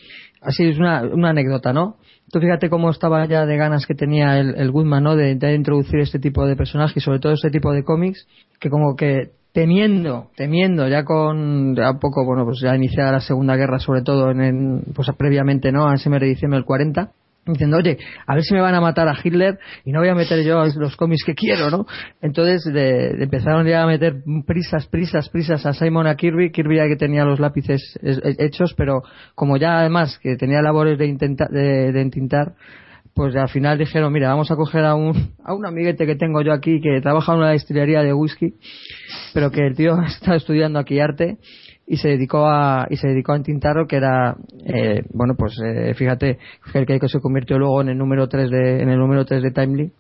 así 0.42 0.64
es 0.66 0.78
una, 0.78 1.00
anécdota, 1.30 1.74
¿no? 1.74 1.98
Tú 2.32 2.40
fíjate 2.40 2.70
cómo 2.70 2.90
estaba 2.90 3.26
ya 3.26 3.46
de 3.46 3.58
ganas 3.58 3.86
que 3.86 3.96
tenía 3.96 4.40
el, 4.40 4.72
Goodman, 4.72 5.04
¿no? 5.04 5.16
De, 5.16 5.56
introducir 5.56 6.00
este 6.00 6.20
tipo 6.20 6.46
de 6.46 6.56
personajes 6.56 6.98
y 6.98 7.00
sobre 7.00 7.20
todo 7.20 7.34
este 7.34 7.50
tipo 7.50 7.72
de 7.72 7.84
cómics, 7.84 8.28
que 8.60 8.70
como 8.70 8.96
que 8.96 9.32
temiendo, 9.52 10.30
temiendo 10.36 10.88
ya 10.88 11.04
con 11.04 11.76
ya 11.76 11.94
poco, 11.94 12.24
bueno, 12.26 12.46
pues 12.46 12.60
ya 12.62 12.76
iniciada 12.76 13.12
la 13.12 13.20
Segunda 13.20 13.56
Guerra, 13.56 13.80
sobre 13.80 14.04
todo 14.04 14.30
en, 14.30 14.42
en, 14.42 14.84
pues 14.94 15.10
previamente, 15.18 15.72
¿no? 15.72 15.88
A 15.88 15.96
ese 15.96 16.10
mes 16.10 16.22
de 16.22 16.28
diciembre 16.28 16.58
del 16.58 16.66
40, 16.66 17.12
diciendo, 17.54 17.78
oye, 17.78 17.98
a 18.26 18.34
ver 18.36 18.44
si 18.44 18.54
me 18.54 18.62
van 18.62 18.76
a 18.76 18.82
matar 18.82 19.08
a 19.08 19.16
Hitler 19.24 19.60
y 19.86 19.92
no 19.92 20.00
voy 20.00 20.10
a 20.10 20.16
meter 20.16 20.44
yo 20.44 20.64
los 20.78 20.96
cómics 20.96 21.24
que 21.26 21.36
quiero, 21.36 21.70
¿no? 21.70 21.86
Entonces 22.22 22.64
de- 22.74 23.24
empezaron 23.24 23.66
ya 23.68 23.84
a 23.84 23.88
meter 23.88 24.18
prisas, 24.46 24.88
prisas, 24.88 25.30
prisas 25.30 25.66
a 25.66 25.74
Simon 25.74 26.08
a 26.08 26.16
Kirby, 26.16 26.52
Kirby 26.52 26.78
ya 26.78 26.88
que 26.88 26.96
tenía 26.96 27.24
los 27.26 27.40
lápices 27.40 27.98
es- 28.02 28.22
he- 28.24 28.46
hechos, 28.46 28.74
pero 28.76 29.02
como 29.36 29.58
ya 29.58 29.80
además 29.80 30.20
que 30.22 30.36
tenía 30.36 30.62
labores 30.62 30.98
de, 30.98 31.08
intenta- 31.08 31.50
de, 31.50 31.92
de 31.92 32.02
entintar, 32.02 32.54
pues 33.16 33.36
al 33.36 33.50
final 33.50 33.78
dijeron, 33.78 34.14
mira, 34.14 34.30
vamos 34.30 34.50
a 34.52 34.56
coger 34.56 34.86
a 34.86 34.96
un, 34.96 35.34
a 35.44 35.54
un 35.54 35.66
amiguete 35.66 36.06
que 36.06 36.16
tengo 36.16 36.42
yo 36.42 36.54
aquí 36.54 36.80
que 36.80 37.02
trabaja 37.02 37.34
en 37.34 37.40
una 37.40 37.50
destilería 37.52 38.02
de 38.02 38.14
whisky, 38.14 38.54
pero 39.34 39.52
que 39.52 39.66
el 39.68 39.76
tío 39.76 40.02
está 40.08 40.36
estudiando 40.36 40.80
aquí 40.80 41.00
arte 41.00 41.38
y 41.92 41.98
se 41.98 42.10
dedicó 42.10 42.48
a 42.48 42.86
y 42.88 42.98
se 42.98 43.08
dedicó 43.08 43.34
a 43.34 43.38
entintarlo 43.38 43.88
que 43.88 43.96
era 43.96 44.38
eh, 44.64 45.02
bueno 45.12 45.34
pues 45.36 45.60
eh, 45.66 45.96
fíjate 45.96 46.38
el 46.76 46.86
que 46.86 47.08
se 47.10 47.20
convirtió 47.20 47.58
luego 47.58 47.82
en 47.82 47.90
el 47.90 47.98
número 47.98 48.30
3 48.30 48.52
de 48.52 48.84
en 48.84 48.90
el 48.90 49.00
número 49.00 49.26
3 49.26 49.42
de 49.42 49.52
Timely 49.52 49.92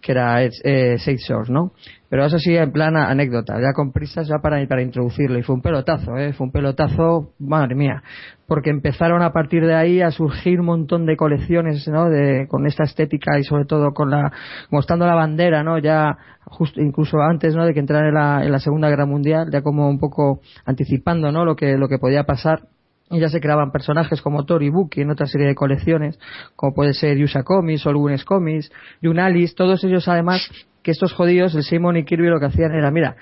que 0.00 0.12
era 0.12 0.42
eh, 0.42 0.98
Source, 0.98 1.52
¿no? 1.52 1.72
Pero 2.08 2.24
eso 2.24 2.38
sí 2.38 2.56
en 2.56 2.70
plan 2.70 2.96
anécdota, 2.96 3.54
ya 3.60 3.72
con 3.74 3.92
prisas 3.92 4.28
ya 4.28 4.38
para, 4.40 4.64
para 4.68 4.82
introducirlo 4.82 5.38
y 5.38 5.42
fue 5.42 5.56
un 5.56 5.62
pelotazo, 5.62 6.16
¿eh? 6.16 6.32
Fue 6.32 6.46
un 6.46 6.52
pelotazo, 6.52 7.32
madre 7.40 7.74
mía, 7.74 8.02
porque 8.46 8.70
empezaron 8.70 9.22
a 9.22 9.32
partir 9.32 9.66
de 9.66 9.74
ahí 9.74 10.00
a 10.00 10.12
surgir 10.12 10.60
un 10.60 10.66
montón 10.66 11.06
de 11.06 11.16
colecciones, 11.16 11.86
¿no? 11.88 12.08
De, 12.08 12.46
con 12.48 12.66
esta 12.66 12.84
estética 12.84 13.38
y 13.38 13.42
sobre 13.42 13.64
todo 13.64 13.92
con 13.92 14.10
la, 14.10 14.32
mostrando 14.70 15.06
la 15.06 15.14
bandera, 15.14 15.64
¿no? 15.64 15.78
Ya 15.78 16.16
justo 16.44 16.80
incluso 16.80 17.20
antes, 17.20 17.56
¿no? 17.56 17.66
De 17.66 17.74
que 17.74 17.80
entrara 17.80 18.08
en 18.08 18.14
la, 18.14 18.44
en 18.44 18.52
la 18.52 18.60
Segunda 18.60 18.88
Guerra 18.88 19.06
Mundial, 19.06 19.48
ya 19.50 19.62
como 19.62 19.88
un 19.88 19.98
poco 19.98 20.40
anticipando, 20.64 21.32
¿no? 21.32 21.44
Lo 21.44 21.56
que, 21.56 21.76
lo 21.76 21.88
que 21.88 21.98
podía 21.98 22.22
pasar 22.22 22.68
y 23.10 23.20
ya 23.20 23.28
se 23.28 23.40
creaban 23.40 23.70
personajes 23.70 24.20
como 24.20 24.44
Thor 24.44 24.62
y 24.62 24.70
Bucky 24.70 25.02
en 25.02 25.10
otra 25.10 25.26
serie 25.26 25.46
de 25.46 25.54
colecciones, 25.54 26.18
como 26.56 26.74
puede 26.74 26.92
ser 26.92 27.16
Yusha 27.18 27.42
Comics, 27.44 27.86
Olgunes 27.86 28.24
Comics, 28.24 28.70
Yun 29.00 29.18
Alice, 29.18 29.54
todos 29.54 29.84
ellos 29.84 30.08
además 30.08 30.50
que 30.82 30.90
estos 30.90 31.12
jodidos, 31.12 31.54
el 31.54 31.62
Simon 31.62 31.96
y 31.96 32.04
Kirby 32.04 32.28
lo 32.28 32.40
que 32.40 32.46
hacían 32.46 32.72
era, 32.72 32.90
mira, 32.90 33.16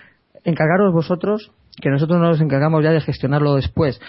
encargaros 0.44 0.92
vosotros, 0.92 1.52
que 1.80 1.90
nosotros 1.90 2.20
nos 2.20 2.40
encargamos 2.40 2.82
ya 2.84 2.90
de 2.90 3.00
gestionarlo 3.00 3.54
después. 3.54 4.00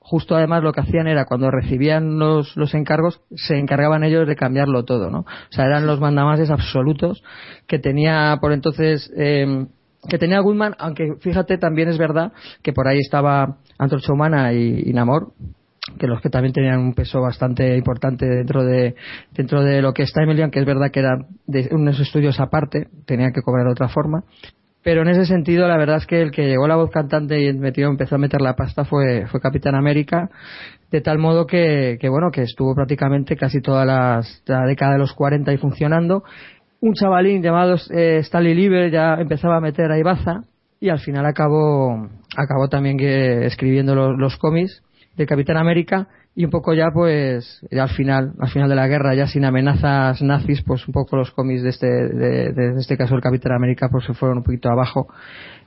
Justo 0.00 0.34
además 0.34 0.62
lo 0.62 0.72
que 0.72 0.80
hacían 0.80 1.06
era 1.06 1.26
cuando 1.26 1.50
recibían 1.50 2.18
los, 2.18 2.56
los 2.56 2.74
encargos, 2.74 3.20
se 3.36 3.56
encargaban 3.58 4.02
ellos 4.02 4.26
de 4.26 4.34
cambiarlo 4.34 4.84
todo, 4.84 5.10
¿no? 5.10 5.20
O 5.20 5.52
sea, 5.52 5.66
eran 5.66 5.86
los 5.86 6.00
mandamases 6.00 6.50
absolutos 6.50 7.22
que 7.66 7.78
tenía 7.78 8.36
por 8.40 8.52
entonces 8.52 9.12
eh, 9.16 9.66
que 10.08 10.18
tenía 10.18 10.40
Goodman, 10.40 10.74
aunque 10.78 11.14
fíjate 11.20 11.58
también 11.58 11.88
es 11.88 11.98
verdad 11.98 12.32
que 12.62 12.72
por 12.72 12.88
ahí 12.88 12.98
estaba 12.98 13.58
Antorcha 13.78 14.12
Humana 14.12 14.52
y, 14.52 14.82
y 14.86 14.92
Namor, 14.92 15.32
que 15.98 16.06
los 16.06 16.20
que 16.20 16.30
también 16.30 16.52
tenían 16.52 16.80
un 16.80 16.94
peso 16.94 17.20
bastante 17.20 17.76
importante 17.76 18.26
dentro 18.26 18.64
de 18.64 18.94
dentro 19.32 19.62
de 19.62 19.82
lo 19.82 19.92
que 19.92 20.02
es 20.02 20.12
Timely, 20.12 20.42
aunque 20.42 20.60
es 20.60 20.66
verdad 20.66 20.90
que 20.90 21.00
eran 21.00 21.26
de 21.46 21.68
unos 21.72 21.98
estudios 22.00 22.40
aparte, 22.40 22.88
tenían 23.06 23.32
que 23.32 23.42
cobrar 23.42 23.66
de 23.66 23.72
otra 23.72 23.88
forma. 23.88 24.24
Pero 24.84 25.02
en 25.02 25.08
ese 25.08 25.26
sentido, 25.26 25.68
la 25.68 25.76
verdad 25.76 25.98
es 25.98 26.06
que 26.06 26.20
el 26.22 26.32
que 26.32 26.48
llegó 26.48 26.66
la 26.66 26.74
voz 26.74 26.90
cantante 26.90 27.40
y 27.40 27.52
metió, 27.52 27.88
empezó 27.88 28.16
a 28.16 28.18
meter 28.18 28.40
la 28.40 28.56
pasta 28.56 28.84
fue, 28.84 29.26
fue 29.26 29.40
Capitán 29.40 29.76
América, 29.76 30.28
de 30.90 31.00
tal 31.00 31.18
modo 31.18 31.46
que, 31.46 31.98
que 32.00 32.08
bueno, 32.08 32.32
que 32.32 32.42
estuvo 32.42 32.74
prácticamente 32.74 33.36
casi 33.36 33.60
toda 33.60 33.84
la 33.84 34.20
década 34.66 34.94
de 34.94 34.98
los 34.98 35.12
40 35.14 35.52
ahí 35.52 35.56
funcionando. 35.56 36.24
Un 36.82 36.94
chavalín 36.94 37.42
llamado 37.42 37.76
eh, 37.90 38.18
Stanley 38.24 38.54
Lieber 38.54 38.90
ya 38.90 39.14
empezaba 39.14 39.58
a 39.58 39.60
meter 39.60 39.92
ahí 39.92 40.02
baza 40.02 40.42
y 40.80 40.88
al 40.88 40.98
final 40.98 41.24
acabó, 41.26 42.08
acabó 42.36 42.68
también 42.68 42.98
que 42.98 43.46
escribiendo 43.46 43.94
los, 43.94 44.18
los 44.18 44.36
cómics 44.36 44.82
de 45.16 45.24
Capitán 45.24 45.58
América 45.58 46.08
y 46.34 46.44
un 46.44 46.50
poco 46.50 46.74
ya 46.74 46.90
pues 46.92 47.64
ya 47.70 47.84
al 47.84 47.90
final 47.90 48.32
al 48.40 48.50
final 48.50 48.68
de 48.68 48.74
la 48.74 48.88
guerra 48.88 49.14
ya 49.14 49.28
sin 49.28 49.44
amenazas 49.44 50.22
nazis 50.22 50.62
pues 50.62 50.88
un 50.88 50.92
poco 50.92 51.14
los 51.14 51.30
cómics 51.30 51.62
de 51.62 51.68
este 51.68 51.86
de 51.86 52.74
este 52.80 52.96
caso 52.96 53.14
el 53.14 53.20
Capitán 53.20 53.52
América 53.52 53.88
pues 53.88 54.04
se 54.04 54.14
fueron 54.14 54.38
un 54.38 54.44
poquito 54.44 54.68
abajo 54.68 55.06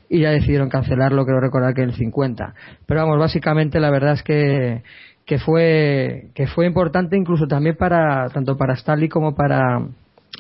y 0.09 0.19
ya 0.19 0.31
decidieron 0.31 0.67
cancelarlo 0.67 1.25
creo 1.25 1.39
recordar 1.39 1.73
que 1.73 1.83
en 1.83 1.91
el 1.91 1.95
50 1.95 2.55
pero 2.85 2.99
vamos 2.99 3.19
básicamente 3.19 3.79
la 3.79 3.89
verdad 3.89 4.15
es 4.15 4.23
que 4.23 4.83
que 5.25 5.39
fue 5.39 6.31
que 6.33 6.47
fue 6.47 6.65
importante 6.65 7.15
incluso 7.15 7.47
también 7.47 7.77
para 7.77 8.27
tanto 8.33 8.57
para 8.57 8.73
Stanley 8.73 9.07
como 9.07 9.33
para 9.33 9.79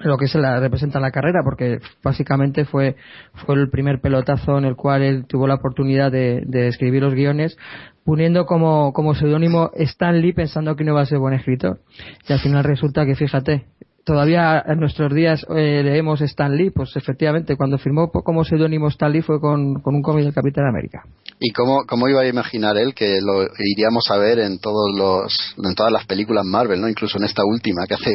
lo 0.03 0.17
que 0.17 0.27
se 0.27 0.39
la 0.39 0.59
representa 0.59 0.97
en 0.97 1.03
la 1.03 1.11
carrera 1.11 1.41
porque 1.43 1.79
básicamente 2.03 2.65
fue 2.65 2.95
fue 3.33 3.55
el 3.55 3.69
primer 3.69 4.01
pelotazo 4.01 4.57
en 4.57 4.65
el 4.65 4.75
cual 4.75 5.03
él 5.03 5.25
tuvo 5.25 5.47
la 5.47 5.55
oportunidad 5.55 6.11
de, 6.11 6.43
de 6.45 6.67
escribir 6.67 7.01
los 7.01 7.13
guiones 7.13 7.57
poniendo 8.03 8.45
como 8.45 8.93
como 8.93 9.15
seudónimo 9.15 9.71
Stanley 9.75 10.33
pensando 10.33 10.75
que 10.75 10.83
no 10.83 10.91
iba 10.91 11.01
a 11.01 11.05
ser 11.05 11.19
buen 11.19 11.33
escritor 11.33 11.79
y 12.27 12.33
al 12.33 12.39
final 12.39 12.63
resulta 12.63 13.05
que 13.05 13.15
fíjate 13.15 13.65
todavía 14.05 14.63
en 14.65 14.79
nuestros 14.79 15.13
días 15.13 15.45
eh, 15.49 15.81
leemos 15.83 16.21
Stan 16.21 16.55
Lee, 16.55 16.69
pues 16.69 16.95
efectivamente 16.95 17.57
cuando 17.57 17.77
firmó 17.77 18.11
como 18.11 18.43
seudónimo 18.45 18.87
Stan 18.87 19.11
Lee 19.11 19.21
fue 19.21 19.41
con, 19.41 19.81
con 19.81 19.95
un 19.95 20.01
cómic 20.01 20.23
del 20.23 20.33
Capitán 20.33 20.67
América. 20.67 21.03
¿Y 21.37 21.51
cómo, 21.51 21.83
cómo 21.85 22.07
iba 22.07 22.21
a 22.21 22.27
imaginar 22.27 22.77
él 22.77 22.93
que 22.95 23.19
lo 23.21 23.43
iríamos 23.59 24.05
a 24.09 24.17
ver 24.17 24.39
en 24.39 24.57
todos 24.59 24.91
los 24.97 25.53
en 25.57 25.75
todas 25.75 25.91
las 25.91 26.05
películas 26.05 26.45
Marvel, 26.45 26.79
no 26.79 26.87
incluso 26.87 27.17
en 27.17 27.25
esta 27.25 27.43
última 27.45 27.85
que 27.87 27.95
hace 27.95 28.11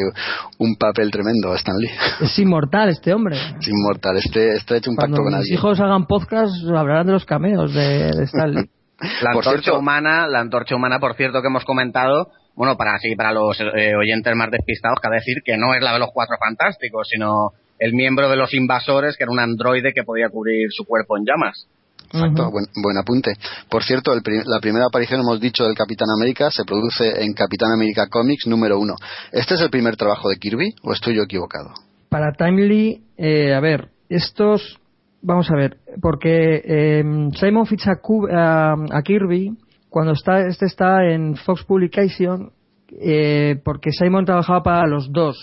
un 0.58 0.74
papel 0.76 1.10
tremendo 1.10 1.54
Stan 1.54 1.76
Lee? 1.76 1.90
Es 2.22 2.38
inmortal 2.38 2.88
este 2.88 3.12
hombre. 3.12 3.36
Es 3.36 3.68
inmortal, 3.68 4.16
este, 4.16 4.54
este 4.56 4.74
ha 4.74 4.76
hecho 4.78 4.90
un 4.90 4.96
Cuando 4.96 5.16
pacto 5.18 5.24
con 5.24 5.32
mis 5.34 5.40
alguien. 5.42 5.54
hijos 5.58 5.80
hagan 5.80 6.06
podcast 6.06 6.52
hablarán 6.74 7.06
de 7.06 7.12
los 7.12 7.24
cameos 7.26 7.74
de, 7.74 8.10
de 8.10 8.24
Stan 8.24 8.50
Lee. 8.52 8.70
La 9.22 9.30
antorcha 9.30 9.60
cierto- 9.62 9.78
humana, 9.78 10.26
la 10.26 10.40
antorcha 10.40 10.74
humana, 10.76 10.98
por 10.98 11.14
cierto, 11.14 11.40
que 11.40 11.48
hemos 11.48 11.64
comentado, 11.64 12.28
bueno, 12.54 12.76
para 12.76 12.94
así, 12.96 13.14
para 13.16 13.32
los 13.32 13.58
eh, 13.60 13.94
oyentes 13.96 14.34
más 14.36 14.50
despistados, 14.50 14.98
cabe 15.00 15.16
decir 15.16 15.38
que 15.42 15.56
no 15.56 15.72
es 15.74 15.82
la 15.82 15.94
de 15.94 15.98
los 16.00 16.10
cuatro 16.12 16.36
fantásticos, 16.38 17.08
sino 17.10 17.50
el 17.78 17.94
miembro 17.94 18.28
de 18.28 18.36
los 18.36 18.52
invasores, 18.52 19.16
que 19.16 19.22
era 19.24 19.32
un 19.32 19.40
androide 19.40 19.92
que 19.94 20.02
podía 20.04 20.28
cubrir 20.28 20.68
su 20.70 20.84
cuerpo 20.84 21.16
en 21.16 21.24
llamas. 21.24 21.66
Exacto, 22.12 22.50
buen, 22.50 22.66
buen 22.82 22.98
apunte. 22.98 23.32
Por 23.68 23.82
cierto, 23.84 24.12
el 24.12 24.22
la 24.46 24.60
primera 24.60 24.86
aparición, 24.86 25.20
hemos 25.20 25.40
dicho, 25.40 25.64
del 25.64 25.74
Capitán 25.76 26.08
América 26.16 26.50
se 26.50 26.64
produce 26.64 27.22
en 27.24 27.32
Capitán 27.34 27.70
América 27.72 28.08
Comics 28.08 28.46
número 28.46 28.78
uno. 28.78 28.94
¿Este 29.32 29.54
es 29.54 29.60
el 29.60 29.70
primer 29.70 29.96
trabajo 29.96 30.28
de 30.28 30.36
Kirby 30.36 30.74
o 30.82 30.92
estoy 30.92 31.16
yo 31.16 31.22
equivocado? 31.22 31.70
Para 32.08 32.32
Timely, 32.32 33.02
eh, 33.16 33.54
a 33.54 33.60
ver, 33.60 33.88
estos, 34.08 34.78
vamos 35.22 35.48
a 35.50 35.54
ver, 35.56 35.76
porque 36.02 36.60
eh, 36.64 37.04
Simon 37.38 37.66
ficha 37.66 37.92
a- 38.32 38.74
a 38.90 39.02
Kirby 39.02 39.56
cuando 39.88 40.12
está, 40.12 40.40
este 40.46 40.66
está 40.66 41.04
en 41.04 41.36
Fox 41.36 41.64
Publication, 41.64 42.50
eh, 43.00 43.60
porque 43.64 43.92
Simon 43.92 44.24
trabajaba 44.24 44.62
para 44.62 44.86
los 44.88 45.12
dos, 45.12 45.36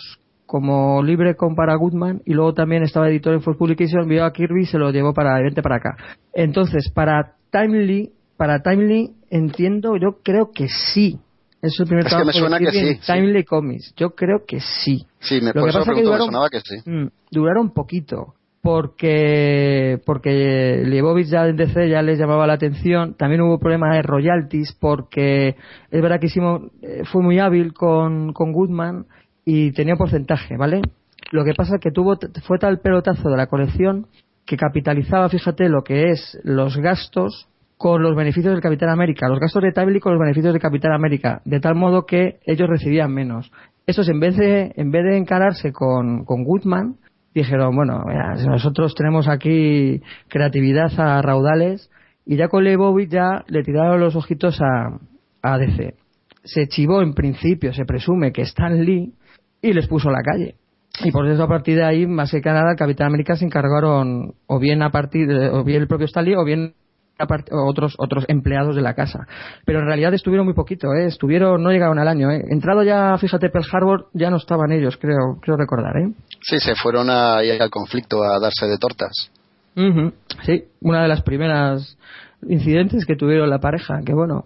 como 0.47 1.03
libre 1.03 1.35
con 1.35 1.53
para 1.55 1.75
Goodman 1.75 2.21
y 2.25 2.33
luego 2.33 2.53
también 2.55 2.81
estaba 2.81 3.07
editor 3.09 3.33
en 3.35 3.41
Fox 3.41 3.57
Publication, 3.57 4.07
vio 4.07 4.25
a 4.25 4.33
Kirby 4.33 4.61
y 4.63 4.65
se 4.65 4.79
lo 4.79 4.89
llevó 4.91 5.13
para 5.13 5.39
vente 5.39 5.61
para 5.61 5.75
acá. 5.75 5.95
Entonces, 6.33 6.89
para 6.95 7.33
Timely, 7.51 8.11
para 8.37 8.63
Timely 8.63 9.11
entiendo, 9.29 9.97
yo 9.97 10.23
creo 10.23 10.49
que 10.51 10.67
sí. 10.69 11.19
Es 11.61 11.79
el 11.79 11.87
primer 11.87 12.05
Es 12.05 12.13
que 12.13 12.23
me 12.23 12.31
trabajo 12.31 12.31
de 12.31 12.39
suena 12.39 12.57
que 12.59 12.65
en 12.65 12.71
sí, 12.95 13.01
sí. 13.01 13.11
Timely 13.13 13.43
Comics. 13.43 13.93
Yo 13.97 14.11
creo 14.15 14.45
que 14.47 14.59
sí. 14.59 15.05
Sí, 15.19 15.41
me, 15.41 15.47
Lo 15.47 15.61
por 15.61 15.69
que 15.71 15.77
pasa 15.77 15.91
que 15.93 16.01
me 16.01 16.03
duraron- 16.07 16.25
sonaba 16.27 16.49
que 16.49 16.59
sí. 16.61 16.89
Mm, 16.89 17.07
duraron 17.31 17.71
poquito 17.73 18.33
porque 18.61 19.99
porque 20.05 20.83
Leibovitz 20.85 21.29
ya 21.29 21.47
en 21.47 21.55
DC 21.55 21.89
ya 21.89 22.01
les 22.01 22.19
llamaba 22.19 22.45
la 22.47 22.53
atención 22.53 23.13
también 23.15 23.41
hubo 23.41 23.59
problemas 23.59 23.95
de 23.95 24.01
royalties 24.01 24.73
porque 24.79 25.55
es 25.89 26.01
verdad 26.01 26.19
que 26.19 26.27
Simon 26.29 26.71
eh, 26.81 27.03
fue 27.11 27.23
muy 27.23 27.39
hábil 27.39 27.73
con, 27.73 28.33
con 28.33 28.51
Goodman 28.51 29.05
y 29.49 29.71
tenía 29.71 29.95
porcentaje 29.95 30.57
¿vale? 30.57 30.81
lo 31.31 31.45
que 31.45 31.53
pasa 31.53 31.75
es 31.75 31.81
que 31.81 31.91
tuvo 31.91 32.17
fue 32.43 32.59
tal 32.59 32.81
pelotazo 32.81 33.29
de 33.29 33.37
la 33.37 33.47
colección 33.47 34.07
que 34.45 34.57
capitalizaba 34.57 35.29
fíjate 35.29 35.69
lo 35.69 35.83
que 35.83 36.11
es 36.11 36.37
los 36.43 36.75
gastos 36.77 37.47
con 37.77 38.01
los 38.01 38.15
beneficios 38.15 38.53
del 38.53 38.61
Capitán 38.61 38.89
América, 38.89 39.29
los 39.29 39.39
gastos 39.39 39.61
de 39.61 39.71
Timely 39.71 39.99
con 39.99 40.13
los 40.13 40.19
beneficios 40.19 40.53
de 40.53 40.59
Capitán 40.59 40.93
América, 40.93 41.41
de 41.45 41.59
tal 41.59 41.75
modo 41.75 42.07
que 42.07 42.39
ellos 42.45 42.67
recibían 42.67 43.13
menos. 43.13 43.51
Esos 43.85 44.09
en 44.09 44.19
vez 44.19 44.35
de, 44.35 44.73
en 44.75 44.89
vez 44.89 45.03
de 45.03 45.15
encararse 45.15 45.71
con, 45.71 46.25
con 46.25 46.43
Goodman, 46.43 46.95
dijeron, 47.35 47.75
bueno, 47.75 48.03
mira, 48.07 48.35
si 48.35 48.47
nosotros 48.47 48.95
tenemos 48.95 49.27
aquí 49.27 50.01
creatividad 50.27 50.91
a 50.99 51.21
raudales, 51.21 51.91
y 52.25 52.35
ya 52.35 52.47
con 52.47 52.63
Leibovitz 52.63 53.11
ya 53.11 53.45
le 53.47 53.63
tiraron 53.63 53.99
los 53.99 54.15
ojitos 54.15 54.59
a, 54.59 54.99
a 55.43 55.57
DC. 55.59 55.93
Se 56.43 56.67
chivó 56.67 57.03
en 57.03 57.13
principio, 57.13 57.73
se 57.73 57.85
presume 57.85 58.31
que 58.31 58.41
Stan 58.41 58.83
Lee, 58.83 59.13
y 59.61 59.73
les 59.73 59.87
puso 59.87 60.09
la 60.09 60.21
calle. 60.21 60.55
Y 61.03 61.11
por 61.11 61.27
eso 61.27 61.43
a 61.43 61.47
partir 61.47 61.75
de 61.77 61.83
ahí, 61.83 62.07
más 62.07 62.31
que 62.31 62.39
nada, 62.41 62.71
el 62.71 62.77
Capitán 62.77 63.07
América 63.07 63.35
se 63.35 63.45
encargaron 63.45 64.33
o 64.47 64.59
bien 64.59 64.81
a 64.81 64.89
partir 64.89 65.27
de, 65.27 65.49
o 65.49 65.63
bien 65.63 65.81
el 65.81 65.87
propio 65.87 66.05
Stanley 66.05 66.35
o 66.35 66.43
bien 66.43 66.73
a 67.19 67.25
part- 67.27 67.49
otros 67.51 67.95
otros 67.97 68.25
empleados 68.27 68.75
de 68.75 68.81
la 68.81 68.93
casa. 68.95 69.27
Pero 69.65 69.79
en 69.79 69.85
realidad 69.85 70.13
estuvieron 70.13 70.45
muy 70.45 70.55
poquito, 70.55 70.87
¿eh? 70.93 71.05
Estuvieron, 71.05 71.61
no 71.61 71.71
llegaron 71.71 71.99
al 71.99 72.07
año, 72.07 72.31
¿eh? 72.31 72.43
Entrado 72.49 72.83
ya, 72.83 73.17
fíjate, 73.17 73.49
Pearl 73.49 73.65
Harbor, 73.71 74.07
ya 74.13 74.29
no 74.29 74.37
estaban 74.37 74.71
ellos, 74.71 74.97
creo, 74.97 75.37
creo 75.41 75.55
recordar, 75.57 75.97
¿eh? 75.97 76.11
Sí, 76.41 76.59
se 76.59 76.75
fueron 76.75 77.09
ahí 77.09 77.51
al 77.51 77.69
conflicto 77.69 78.23
a 78.23 78.39
darse 78.39 78.65
de 78.67 78.77
tortas. 78.77 79.11
Ujú, 79.75 80.11
Sí, 80.45 80.63
una 80.81 81.03
de 81.03 81.07
las 81.07 81.21
primeras 81.21 81.97
incidentes 82.47 83.05
que 83.05 83.15
tuvieron 83.15 83.49
la 83.49 83.59
pareja, 83.59 83.99
que 84.05 84.13
bueno, 84.13 84.45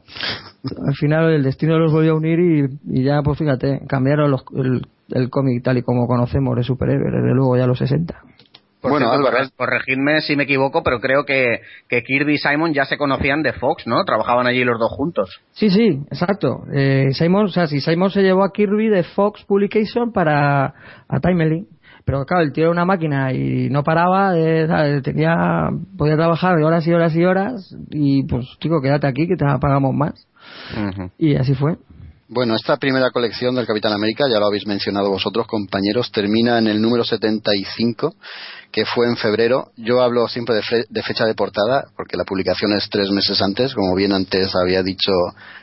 al 0.88 0.94
final 0.96 1.32
el 1.32 1.44
destino 1.44 1.78
los 1.80 1.92
volvió 1.92 2.12
a 2.14 2.16
unir 2.18 2.40
y, 2.40 3.00
y 3.00 3.04
ya, 3.04 3.22
pues 3.24 3.38
fíjate, 3.40 3.82
cambiaron 3.88 4.32
los- 4.32 4.46
el, 4.56 4.82
el 5.12 5.30
cómic 5.30 5.64
tal 5.64 5.78
y 5.78 5.84
como 5.84 6.08
conocemos 6.08 6.56
de 6.56 6.64
superhéroes, 6.64 7.14
desde 7.14 7.34
luego 7.34 7.58
ya 7.58 7.68
los 7.68 7.78
60. 7.80 8.14
Por 8.82 8.90
Bueno, 8.92 9.12
cierto, 9.12 9.28
Álvaro. 9.28 9.48
corregidme 9.56 10.22
si 10.22 10.36
me 10.36 10.44
equivoco, 10.46 10.82
pero 10.82 11.00
creo 11.00 11.24
que, 11.24 11.60
que 11.88 12.02
Kirby 12.02 12.34
y 12.34 12.38
Simon 12.40 12.74
ya 12.74 12.86
se 12.86 12.98
conocían 12.98 13.44
de 13.44 13.54
Fox, 13.54 13.86
¿no? 13.86 14.04
Trabajaban 14.06 14.48
allí 14.48 14.64
los 14.64 14.80
dos 14.80 14.90
juntos. 14.92 15.40
Sí, 15.52 15.70
sí, 15.70 16.00
exacto. 16.10 16.64
Eh, 16.74 17.10
Simon, 17.12 17.46
o 17.46 17.50
sea, 17.50 17.68
si 17.68 17.80
Simon 17.80 18.10
se 18.10 18.24
llevó 18.24 18.44
a 18.44 18.52
Kirby 18.52 18.90
de 18.90 19.04
Fox 19.04 19.44
Publication 19.46 20.12
para 20.12 20.74
a 21.08 21.20
Timely, 21.22 21.68
pero 22.06 22.26
claro, 22.26 22.44
el 22.44 22.52
tío 22.54 22.64
era 22.64 22.72
una 22.72 22.86
máquina 22.86 23.34
y 23.34 23.70
no 23.70 23.84
paraba, 23.84 24.34
de, 24.34 24.68
¿sabes? 24.68 25.04
tenía, 25.04 25.70
podía 25.98 26.16
trabajar 26.16 26.58
de 26.58 26.64
horas 26.64 26.86
y 26.88 26.94
horas 26.94 27.16
y 27.16 27.24
horas 27.24 27.76
y 27.90 28.24
pues 28.24 28.46
chico, 28.60 28.82
quédate 28.82 29.08
aquí 29.08 29.28
que 29.28 29.36
te 29.36 29.46
pagamos 29.60 29.94
más. 29.94 30.28
Y 31.18 31.36
así 31.36 31.54
fue. 31.54 31.78
Bueno, 32.34 32.56
esta 32.56 32.78
primera 32.78 33.12
colección 33.12 33.56
del 33.56 33.68
Capitán 33.68 33.92
América, 33.92 34.24
ya 34.32 34.40
lo 34.40 34.48
habéis 34.48 34.66
mencionado 34.66 35.10
vosotros, 35.10 35.48
compañeros, 35.48 36.14
termina 36.14 36.60
en 36.60 36.68
el 36.68 36.82
número 36.82 37.04
75, 37.04 38.16
que 38.72 38.86
fue 38.86 39.08
en 39.08 39.18
febrero. 39.18 39.72
Yo 39.76 40.02
hablo 40.02 40.30
siempre 40.30 40.56
de, 40.56 40.86
de 40.88 41.04
fecha 41.04 41.26
de 41.26 41.36
portada, 41.36 41.90
porque 41.98 42.16
la 42.16 42.24
publicación 42.24 42.72
es 42.72 42.88
tres 42.90 43.12
meses 43.12 43.42
antes, 43.42 43.74
como 43.74 43.94
bien 43.96 44.14
antes 44.14 44.56
había 44.56 44.82
dicho 44.82 45.12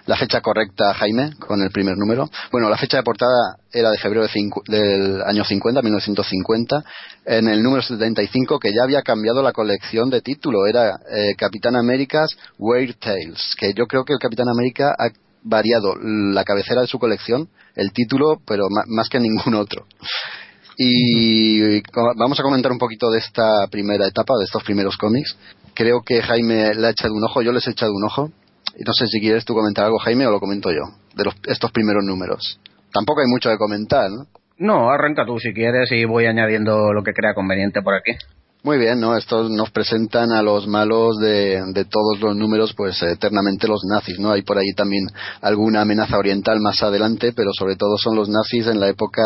la 0.04 0.18
fecha 0.18 0.42
correcta 0.42 0.92
Jaime, 0.92 1.30
con 1.38 1.62
el 1.62 1.70
primer 1.70 1.96
número. 1.96 2.28
Bueno, 2.52 2.68
la 2.68 2.76
fecha 2.76 2.98
de 2.98 3.02
portada 3.02 3.56
era 3.72 3.90
de 3.90 3.96
febrero 3.96 4.26
de 4.26 4.50
del 4.66 5.22
año 5.22 5.44
50, 5.44 5.80
1950, 5.80 6.84
en 7.24 7.48
el 7.48 7.62
número 7.62 7.80
75, 7.80 8.58
que 8.58 8.74
ya 8.74 8.84
había 8.84 9.00
cambiado 9.00 9.42
la 9.42 9.54
colección 9.54 10.10
de 10.10 10.20
título, 10.20 10.66
era 10.66 10.98
eh, 11.10 11.34
Capitán 11.34 11.76
América's 11.76 12.36
Weird 12.58 12.96
Tales, 12.98 13.54
que 13.58 13.72
yo 13.72 13.86
creo 13.86 14.04
que 14.04 14.12
el 14.12 14.18
Capitán 14.18 14.50
América 14.50 14.94
ha 14.98 15.08
variado 15.48 15.94
la 15.96 16.44
cabecera 16.44 16.82
de 16.82 16.86
su 16.86 16.98
colección, 16.98 17.48
el 17.74 17.92
título, 17.92 18.40
pero 18.46 18.66
más 18.86 19.08
que 19.08 19.20
ningún 19.20 19.54
otro. 19.54 19.86
Y 20.76 21.82
vamos 22.16 22.38
a 22.38 22.42
comentar 22.42 22.70
un 22.70 22.78
poquito 22.78 23.10
de 23.10 23.18
esta 23.18 23.66
primera 23.68 24.06
etapa, 24.06 24.34
de 24.38 24.44
estos 24.44 24.62
primeros 24.62 24.96
cómics. 24.96 25.36
Creo 25.74 26.02
que 26.06 26.22
Jaime 26.22 26.74
le 26.74 26.86
ha 26.86 26.90
echado 26.90 27.14
un 27.14 27.24
ojo, 27.24 27.42
yo 27.42 27.52
les 27.52 27.66
he 27.66 27.70
echado 27.70 27.92
un 27.92 28.04
ojo. 28.04 28.30
Y 28.76 28.84
no 28.84 28.92
sé 28.92 29.08
si 29.08 29.20
quieres 29.20 29.44
tú 29.44 29.54
comentar 29.54 29.86
algo, 29.86 29.98
Jaime, 29.98 30.26
o 30.26 30.30
lo 30.30 30.38
comento 30.38 30.70
yo, 30.70 30.82
de 31.16 31.24
los, 31.24 31.34
estos 31.46 31.72
primeros 31.72 32.04
números. 32.04 32.60
Tampoco 32.92 33.20
hay 33.20 33.26
mucho 33.26 33.50
que 33.50 33.56
comentar, 33.56 34.08
¿no? 34.08 34.26
No, 34.58 34.90
arranca 34.90 35.24
tú 35.24 35.38
si 35.38 35.52
quieres 35.52 35.90
y 35.92 36.04
voy 36.04 36.26
añadiendo 36.26 36.92
lo 36.92 37.02
que 37.02 37.12
crea 37.12 37.34
conveniente 37.34 37.82
por 37.82 37.94
aquí. 37.94 38.12
Muy 38.64 38.76
bien, 38.76 38.98
¿no? 38.98 39.16
Estos 39.16 39.50
nos 39.50 39.70
presentan 39.70 40.32
a 40.32 40.42
los 40.42 40.66
malos 40.66 41.16
de, 41.18 41.86
todos 41.88 42.18
los 42.20 42.34
números, 42.34 42.74
pues 42.76 43.00
eternamente 43.04 43.68
los 43.68 43.84
nazis, 43.88 44.18
¿no? 44.18 44.32
Hay 44.32 44.42
por 44.42 44.58
ahí 44.58 44.72
también 44.76 45.06
alguna 45.40 45.82
amenaza 45.82 46.18
oriental 46.18 46.58
más 46.60 46.82
adelante, 46.82 47.32
pero 47.32 47.50
sobre 47.56 47.76
todo 47.76 47.96
son 47.96 48.16
los 48.16 48.28
nazis 48.28 48.66
en 48.66 48.80
la 48.80 48.88
época 48.88 49.22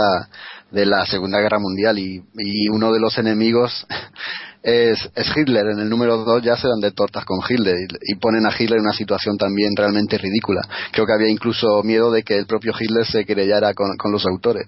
de 0.70 0.84
la 0.84 1.06
Segunda 1.06 1.40
Guerra 1.40 1.58
Mundial 1.58 1.98
y, 1.98 2.22
uno 2.70 2.92
de 2.92 3.00
los 3.00 3.16
enemigos 3.16 3.86
es, 4.62 5.00
Hitler. 5.34 5.66
En 5.68 5.78
el 5.78 5.88
número 5.88 6.18
2 6.18 6.42
ya 6.42 6.56
se 6.56 6.68
dan 6.68 6.80
de 6.80 6.90
tortas 6.90 7.24
con 7.24 7.38
Hitler 7.48 7.76
y, 8.02 8.14
ponen 8.16 8.44
a 8.44 8.50
Hitler 8.50 8.80
en 8.80 8.84
una 8.84 8.92
situación 8.92 9.38
también 9.38 9.70
realmente 9.74 10.18
ridícula. 10.18 10.60
Creo 10.92 11.06
que 11.06 11.14
había 11.14 11.30
incluso 11.30 11.82
miedo 11.84 12.10
de 12.10 12.22
que 12.22 12.36
el 12.36 12.44
propio 12.44 12.74
Hitler 12.78 13.06
se 13.06 13.24
querellara 13.24 13.72
con 13.72 14.12
los 14.12 14.26
autores. 14.26 14.66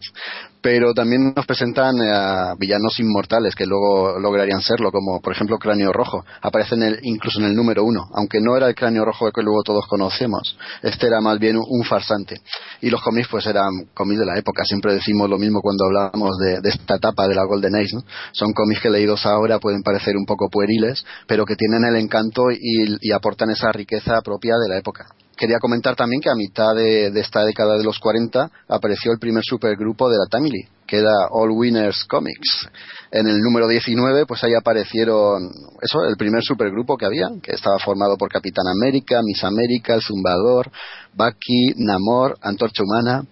Pero 0.65 0.95
también 0.95 1.35
nos 1.37 1.45
presentan 1.45 1.95
eh, 2.01 2.55
villanos 2.59 2.99
inmortales 2.99 3.55
que 3.55 3.67
luego 3.67 4.19
lograrían 4.19 4.63
serlo, 4.63 4.91
como 4.91 5.21
por 5.21 5.35
ejemplo 5.35 5.59
Cráneo 5.59 5.93
Rojo. 5.93 6.25
Aparece 6.41 6.75
en 6.75 6.85
el, 6.85 7.01
incluso 7.03 7.39
en 7.39 7.45
el 7.45 7.55
número 7.55 7.85
1, 7.85 8.01
aunque 8.15 8.41
no 8.41 8.57
era 8.57 8.69
el 8.69 8.75
Cráneo 8.75 9.05
Rojo 9.05 9.31
que 9.31 9.43
luego 9.43 9.63
todos 9.63 9.87
conocemos. 9.87 10.57
Este 10.81 11.07
era 11.07 11.21
más 11.21 11.39
bien 11.39 11.59
un, 11.59 11.85
farsante. 11.85 12.41
Y 12.81 12.89
los 12.89 13.03
cómics 13.03 13.29
pues 13.31 13.45
eran 13.45 13.91
cómics 13.93 14.21
de 14.21 14.25
la 14.25 14.39
época. 14.39 14.65
Siempre 14.65 14.95
decimos 14.95 15.29
lo 15.29 15.37
mismo 15.37 15.61
cuando 15.61 15.85
hablamos 15.85 16.39
de, 16.39 16.67
esta 16.67 16.95
etapa 16.95 17.29
de 17.29 17.35
la 17.35 17.45
Golden 17.45 17.75
Age. 17.75 17.97
¿no? 17.97 18.05
Son 18.33 18.55
cómics 18.55 18.81
que 18.81 18.89
leídos 18.89 19.27
ahora 19.27 19.59
pueden 19.59 19.83
parecer 19.83 20.17
un 20.17 20.25
poco 20.25 20.49
pueriles, 20.49 21.05
pero 21.27 21.45
que 21.45 21.57
tienen 21.57 21.85
el 21.85 21.97
encanto 21.97 22.45
y 22.51 23.13
aportan 23.13 23.51
esa 23.51 23.71
riqueza 23.71 24.23
propia 24.23 24.55
de 24.57 24.71
la 24.71 24.79
época. 24.79 25.09
Quería 25.37 25.59
comentar 25.59 25.97
también 25.97 26.21
que 26.21 26.31
a 26.31 26.35
mitad 26.35 26.75
de, 26.75 27.09
esta 27.19 27.45
década 27.45 27.77
de 27.77 27.83
los 27.83 27.99
40 27.99 28.51
apareció 28.69 29.13
el 29.13 29.19
primer 29.19 29.43
supergrupo 29.45 30.09
de 30.09 30.17
la 30.17 30.27
Timely, 30.31 30.69
que 30.87 30.99
era 30.99 31.13
All 31.31 31.51
Winners 31.51 32.05
Comics. 32.05 32.69
En 33.11 33.27
el 33.27 33.41
número 33.41 33.67
19, 33.67 34.27
pues 34.27 34.45
ahí 34.45 34.55
aparecieron, 34.55 35.51
eso, 35.83 36.05
el 36.09 36.17
primer 36.17 36.43
supergrupo 36.43 36.97
que 36.97 37.07
había, 37.07 37.29
que 37.43 37.53
estaba 37.53 37.79
formado 37.79 38.17
por 38.17 38.31
Capitán 38.31 38.67
América, 38.69 39.21
Miss 39.25 39.43
América, 39.43 39.95
El 39.95 40.03
Zumbador, 40.03 40.71
Bucky, 41.15 41.75
Namor, 41.79 42.39
Antorcha 42.41 42.85
Humana, 42.85 43.25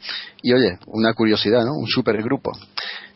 y 0.42 0.52
oye, 0.52 0.78
una 0.86 1.14
curiosidad, 1.14 1.64
¿no? 1.64 1.74
Un 1.74 1.86
supergrupo. 1.86 2.50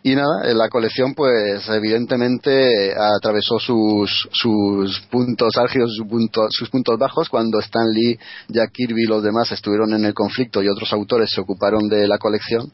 Y 0.06 0.14
nada, 0.14 0.48
en 0.48 0.56
la 0.56 0.68
colección 0.68 1.14
pues 1.16 1.68
evidentemente 1.68 2.94
atravesó 2.94 3.58
sus, 3.58 4.28
sus 4.30 5.00
puntos 5.10 5.56
álgidos, 5.56 5.96
sus 5.96 6.06
puntos, 6.06 6.46
sus 6.50 6.70
puntos 6.70 6.96
bajos 6.96 7.28
cuando 7.28 7.58
Stan 7.58 7.90
Lee, 7.92 8.16
Jack 8.46 8.70
Kirby 8.70 9.02
y 9.02 9.08
los 9.08 9.24
demás 9.24 9.50
estuvieron 9.50 9.92
en 9.94 10.04
el 10.04 10.14
conflicto 10.14 10.62
y 10.62 10.68
otros 10.68 10.92
autores 10.92 11.32
se 11.34 11.40
ocuparon 11.40 11.88
de 11.88 12.06
la 12.06 12.18
colección, 12.18 12.70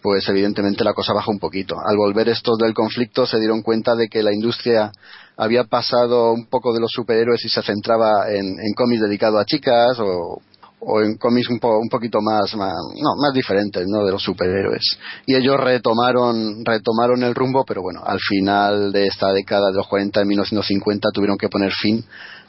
pues 0.00 0.28
evidentemente 0.28 0.84
la 0.84 0.94
cosa 0.94 1.12
bajó 1.12 1.32
un 1.32 1.40
poquito. 1.40 1.74
Al 1.84 1.96
volver 1.96 2.28
estos 2.28 2.56
del 2.56 2.72
conflicto 2.72 3.26
se 3.26 3.40
dieron 3.40 3.62
cuenta 3.62 3.96
de 3.96 4.06
que 4.06 4.22
la 4.22 4.32
industria 4.32 4.92
había 5.36 5.64
pasado 5.64 6.34
un 6.34 6.46
poco 6.46 6.72
de 6.72 6.78
los 6.78 6.92
superhéroes 6.92 7.44
y 7.44 7.48
se 7.48 7.62
centraba 7.62 8.30
en, 8.30 8.46
en 8.46 8.74
cómics 8.76 9.02
dedicados 9.02 9.40
a 9.40 9.44
chicas 9.44 9.98
o, 9.98 10.40
o 10.80 11.00
en 11.00 11.16
cómics 11.16 11.48
un, 11.48 11.58
po- 11.58 11.78
un 11.78 11.88
poquito 11.88 12.18
más, 12.20 12.54
más, 12.54 12.74
no, 13.00 13.16
más 13.20 13.32
diferentes 13.32 13.84
¿no? 13.88 14.04
de 14.04 14.12
los 14.12 14.22
superhéroes. 14.22 14.98
Y 15.26 15.34
ellos 15.34 15.56
retomaron, 15.58 16.64
retomaron 16.64 17.22
el 17.22 17.34
rumbo, 17.34 17.64
pero 17.66 17.82
bueno, 17.82 18.02
al 18.04 18.18
final 18.20 18.92
de 18.92 19.06
esta 19.06 19.32
década 19.32 19.70
de 19.70 19.76
los 19.78 19.88
40, 19.88 20.20
en 20.20 20.28
1950, 20.28 21.08
tuvieron 21.12 21.38
que 21.38 21.48
poner 21.48 21.72
fin 21.72 22.04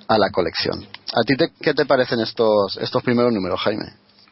a 0.08 0.18
la 0.18 0.30
colección. 0.30 0.80
¿A 1.14 1.22
ti 1.26 1.36
te- 1.36 1.52
qué 1.62 1.74
te 1.74 1.86
parecen 1.86 2.20
estos, 2.20 2.78
estos 2.82 3.02
primeros 3.04 3.34
números, 3.34 3.60
Jaime? 3.62 3.86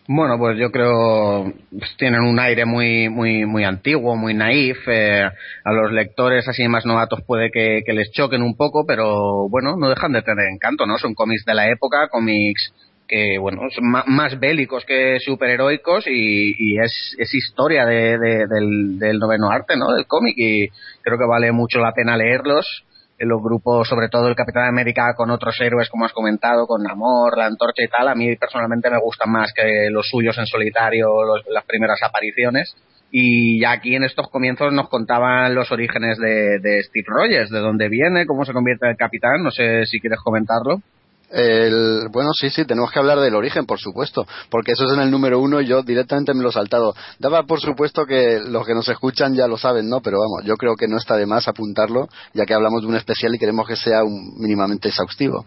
Bueno, 0.07 0.37
pues 0.37 0.55
yo 0.59 0.69
creo 0.71 1.51
pues, 1.71 1.97
tienen 1.97 2.21
un 2.21 2.39
aire 2.39 2.63
muy 2.65 3.09
muy 3.09 3.45
muy 3.47 3.63
antiguo, 3.63 4.15
muy 4.15 4.35
naif. 4.35 4.77
eh, 4.87 5.23
a 5.23 5.71
los 5.71 5.91
lectores 5.91 6.47
así 6.47 6.67
más 6.67 6.85
novatos 6.85 7.21
puede 7.25 7.49
que, 7.51 7.81
que 7.83 7.93
les 7.93 8.11
choquen 8.11 8.43
un 8.43 8.55
poco, 8.55 8.85
pero 8.85 9.49
bueno, 9.49 9.75
no 9.77 9.89
dejan 9.89 10.11
de 10.11 10.21
tener 10.21 10.45
encanto, 10.53 10.85
¿no? 10.85 10.99
Son 10.99 11.15
cómics 11.15 11.43
de 11.45 11.55
la 11.55 11.71
época, 11.71 12.07
cómics 12.11 12.71
que 13.07 13.37
bueno 13.39 13.61
son 13.73 13.85
más 13.89 14.39
bélicos 14.39 14.83
que 14.85 15.17
superheroicos 15.19 16.07
y, 16.07 16.55
y 16.57 16.79
es, 16.79 17.15
es 17.19 17.33
historia 17.33 17.85
de- 17.85 18.17
del, 18.17 18.97
del 18.99 19.19
noveno 19.19 19.49
arte, 19.51 19.75
¿no? 19.77 19.91
Del 19.93 20.07
cómic 20.07 20.33
y 20.37 20.67
creo 21.01 21.17
que 21.17 21.25
vale 21.25 21.51
mucho 21.51 21.79
la 21.79 21.93
pena 21.93 22.17
leerlos 22.17 22.83
en 23.17 23.29
los 23.29 23.41
grupos, 23.41 23.87
sobre 23.87 24.09
todo 24.09 24.27
el 24.27 24.35
Capitán 24.35 24.67
América 24.67 25.13
con 25.15 25.29
otros 25.29 25.55
héroes, 25.61 25.89
como 25.89 26.03
has 26.05 26.11
comentado, 26.11 26.67
con 26.67 26.83
Namor, 26.83 27.37
la 27.37 27.45
Antorcha 27.45 27.83
y 27.83 27.87
tal, 27.87 28.09
a 28.09 28.15
mí 28.15 28.35
personalmente 28.35 28.89
me 28.89 28.99
gustan 28.99 29.31
más 29.31 29.53
que 29.55 29.87
los 29.89 30.07
suyos 30.09 30.37
en 30.37 30.45
solitario, 30.47 31.07
los- 31.23 31.45
las 31.47 31.63
primeras 31.65 32.01
apariciones. 32.03 32.75
Y 33.11 33.61
ya 33.61 33.71
aquí 33.71 33.95
en 33.95 34.03
estos 34.03 34.29
comienzos 34.29 34.73
nos 34.73 34.89
contaban 34.89 35.55
los 35.55 35.71
orígenes 35.71 36.17
de, 36.17 36.59
de 36.59 36.83
Steve 36.83 37.05
Rogers, 37.07 37.49
de 37.51 37.59
dónde 37.59 37.87
viene, 37.87 38.25
cómo 38.25 38.43
se 38.43 38.51
convierte 38.51 38.85
en 38.87 38.91
el 38.91 38.97
capitán, 38.97 39.41
no 39.43 39.51
sé 39.51 39.85
si 39.85 40.01
quieres 40.01 40.19
comentarlo. 40.21 40.81
El, 41.29 42.07
bueno, 42.11 42.29
sí, 42.33 42.49
sí, 42.49 42.65
tenemos 42.65 42.91
que 42.91 42.99
hablar 42.99 43.19
del 43.19 43.35
origen, 43.35 43.65
por 43.65 43.79
supuesto, 43.79 44.25
porque 44.49 44.73
eso 44.73 44.85
es 44.85 44.93
en 44.93 45.01
el 45.01 45.11
número 45.11 45.39
uno 45.39 45.59
y 45.59 45.67
yo 45.67 45.81
directamente 45.81 46.33
me 46.33 46.43
lo 46.43 46.49
he 46.49 46.53
saltado. 46.53 46.93
Daba 47.19 47.43
por 47.43 47.59
supuesto 47.59 48.05
que 48.05 48.39
los 48.39 48.65
que 48.65 48.73
nos 48.73 48.87
escuchan 48.87 49.35
ya 49.35 49.47
lo 49.47 49.57
saben, 49.57 49.89
¿no? 49.89 50.01
Pero 50.01 50.19
vamos, 50.19 50.45
yo 50.45 50.55
creo 50.55 50.75
que 50.75 50.87
no 50.87 50.97
está 50.97 51.15
de 51.15 51.25
más 51.25 51.47
apuntarlo, 51.47 52.07
ya 52.33 52.45
que 52.45 52.53
hablamos 52.53 52.81
de 52.81 52.87
un 52.87 52.95
especial 52.95 53.33
y 53.35 53.39
queremos 53.39 53.67
que 53.67 53.75
sea 53.75 54.03
un, 54.03 54.35
mínimamente 54.37 54.89
exhaustivo. 54.89 55.45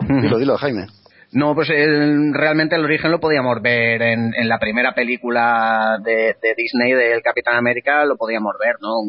Dilo, 0.00 0.38
dilo, 0.38 0.56
Jaime. 0.56 0.86
No, 1.32 1.54
pues 1.54 1.68
el- 1.68 2.32
realmente 2.32 2.74
el 2.74 2.84
origen 2.84 3.10
lo 3.10 3.20
podíamos 3.20 3.60
ver 3.60 4.00
en, 4.00 4.32
en 4.34 4.48
la 4.48 4.58
primera 4.58 4.94
película 4.94 5.98
de, 6.02 6.34
de 6.40 6.54
Disney 6.56 6.92
del 6.94 7.20
Capitán 7.22 7.56
América, 7.56 8.06
lo 8.06 8.16
podíamos 8.16 8.54
ver, 8.58 8.76
¿no? 8.80 9.00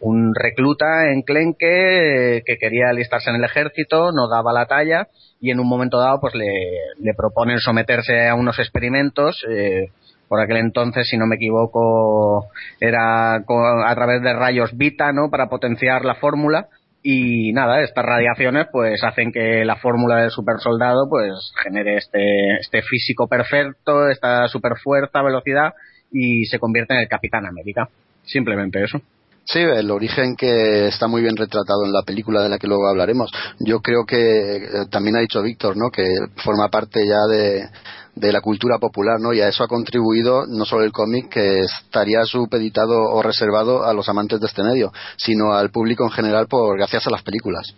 Un, 0.00 0.34
recluta 0.34 1.12
enclenque 1.12 2.38
eh, 2.38 2.42
que 2.44 2.56
quería 2.56 2.88
alistarse 2.90 3.30
en 3.30 3.36
el 3.36 3.44
ejército, 3.44 4.10
no 4.10 4.28
daba 4.28 4.52
la 4.52 4.66
talla 4.66 5.06
y 5.40 5.52
en 5.52 5.60
un 5.60 5.68
momento 5.68 5.98
dado 5.98 6.20
pues 6.20 6.34
le, 6.34 7.14
proponen 7.16 7.58
someterse 7.60 8.26
a 8.28 8.34
unos 8.34 8.58
experimentos 8.58 9.44
eh, 9.48 9.90
por 10.28 10.40
aquel 10.40 10.56
entonces, 10.56 11.06
si 11.08 11.16
no 11.16 11.26
me 11.26 11.36
equivoco, 11.36 12.46
era 12.80 13.34
a 13.36 13.94
través 13.94 14.22
de 14.22 14.32
rayos 14.32 14.76
Vita, 14.76 15.12
¿no? 15.12 15.30
Para 15.30 15.48
potenciar 15.48 16.04
la 16.04 16.16
fórmula. 16.16 16.66
Y 17.06 17.52
nada, 17.52 17.82
estas 17.82 18.02
radiaciones 18.02 18.66
pues 18.72 19.04
hacen 19.04 19.30
que 19.30 19.62
la 19.66 19.76
fórmula 19.76 20.22
del 20.22 20.30
super 20.30 20.56
soldado 20.58 21.06
pues 21.10 21.52
genere 21.62 21.98
este, 21.98 22.56
este 22.58 22.80
físico 22.80 23.28
perfecto, 23.28 24.08
esta 24.08 24.48
super 24.48 24.72
fuerza, 24.82 25.20
velocidad 25.20 25.74
y 26.10 26.46
se 26.46 26.58
convierte 26.58 26.94
en 26.94 27.00
el 27.00 27.08
Capitán 27.08 27.44
América. 27.44 27.90
Simplemente 28.24 28.82
eso. 28.82 29.02
Sí, 29.44 29.58
el 29.58 29.90
origen 29.90 30.34
que 30.34 30.86
está 30.86 31.06
muy 31.06 31.20
bien 31.20 31.36
retratado 31.36 31.84
en 31.84 31.92
la 31.92 32.04
película 32.06 32.42
de 32.42 32.48
la 32.48 32.58
que 32.58 32.66
luego 32.66 32.88
hablaremos. 32.88 33.30
Yo 33.60 33.80
creo 33.80 34.06
que 34.06 34.56
eh, 34.56 34.68
también 34.90 35.16
ha 35.16 35.20
dicho 35.20 35.42
Víctor, 35.42 35.76
¿no? 35.76 35.90
Que 35.90 36.06
forma 36.42 36.70
parte 36.70 37.00
ya 37.06 37.20
de, 37.30 37.68
de 38.16 38.32
la 38.32 38.40
cultura 38.40 38.78
popular, 38.78 39.18
¿no? 39.20 39.32
Y 39.32 39.40
a 39.40 39.48
eso 39.48 39.64
ha 39.64 39.68
contribuido 39.68 40.46
no 40.46 40.64
solo 40.64 40.84
el 40.84 40.92
cómic 40.92 41.28
que 41.30 41.60
estaría 41.60 42.24
supeditado 42.24 43.00
o 43.10 43.22
reservado 43.22 43.84
a 43.84 43.92
los 43.92 44.08
amantes 44.08 44.40
de 44.40 44.46
este 44.46 44.62
medio, 44.62 44.92
sino 45.16 45.52
al 45.52 45.70
público 45.70 46.04
en 46.04 46.10
general 46.10 46.46
por 46.46 46.76
gracias 46.76 47.06
a 47.06 47.10
las 47.10 47.22
películas. 47.22 47.74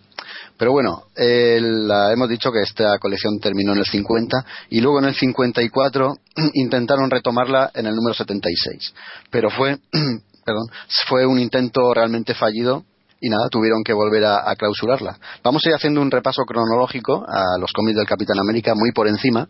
Pero 0.57 0.71
bueno, 0.71 1.03
eh, 1.15 1.59
la- 1.61 2.11
hemos 2.13 2.29
dicho 2.29 2.51
que 2.51 2.61
esta 2.61 2.97
colección 2.99 3.39
terminó 3.39 3.73
en 3.73 3.79
el 3.79 3.85
50 3.85 4.45
y 4.69 4.81
luego 4.81 4.99
en 4.99 5.05
el 5.05 5.15
54 5.15 6.13
intentaron 6.53 7.09
retomarla 7.09 7.71
en 7.73 7.87
el 7.87 7.95
número 7.95 8.13
76. 8.13 8.93
Pero 9.31 9.49
fue, 9.49 9.77
perdón, 10.45 10.67
fue 11.07 11.25
un 11.25 11.39
intento 11.39 11.93
realmente 11.93 12.33
fallido 12.35 12.83
y 13.19 13.29
nada, 13.29 13.47
tuvieron 13.49 13.83
que 13.83 13.93
volver 13.93 14.25
a, 14.25 14.47
a 14.49 14.55
clausurarla. 14.55 15.17
Vamos 15.43 15.63
a 15.65 15.69
ir 15.69 15.75
haciendo 15.75 16.01
un 16.01 16.11
repaso 16.11 16.43
cronológico 16.43 17.25
a 17.27 17.57
los 17.59 17.71
cómics 17.73 17.97
del 17.97 18.05
Capitán 18.05 18.37
América 18.39 18.73
muy 18.75 18.91
por 18.91 19.07
encima 19.07 19.47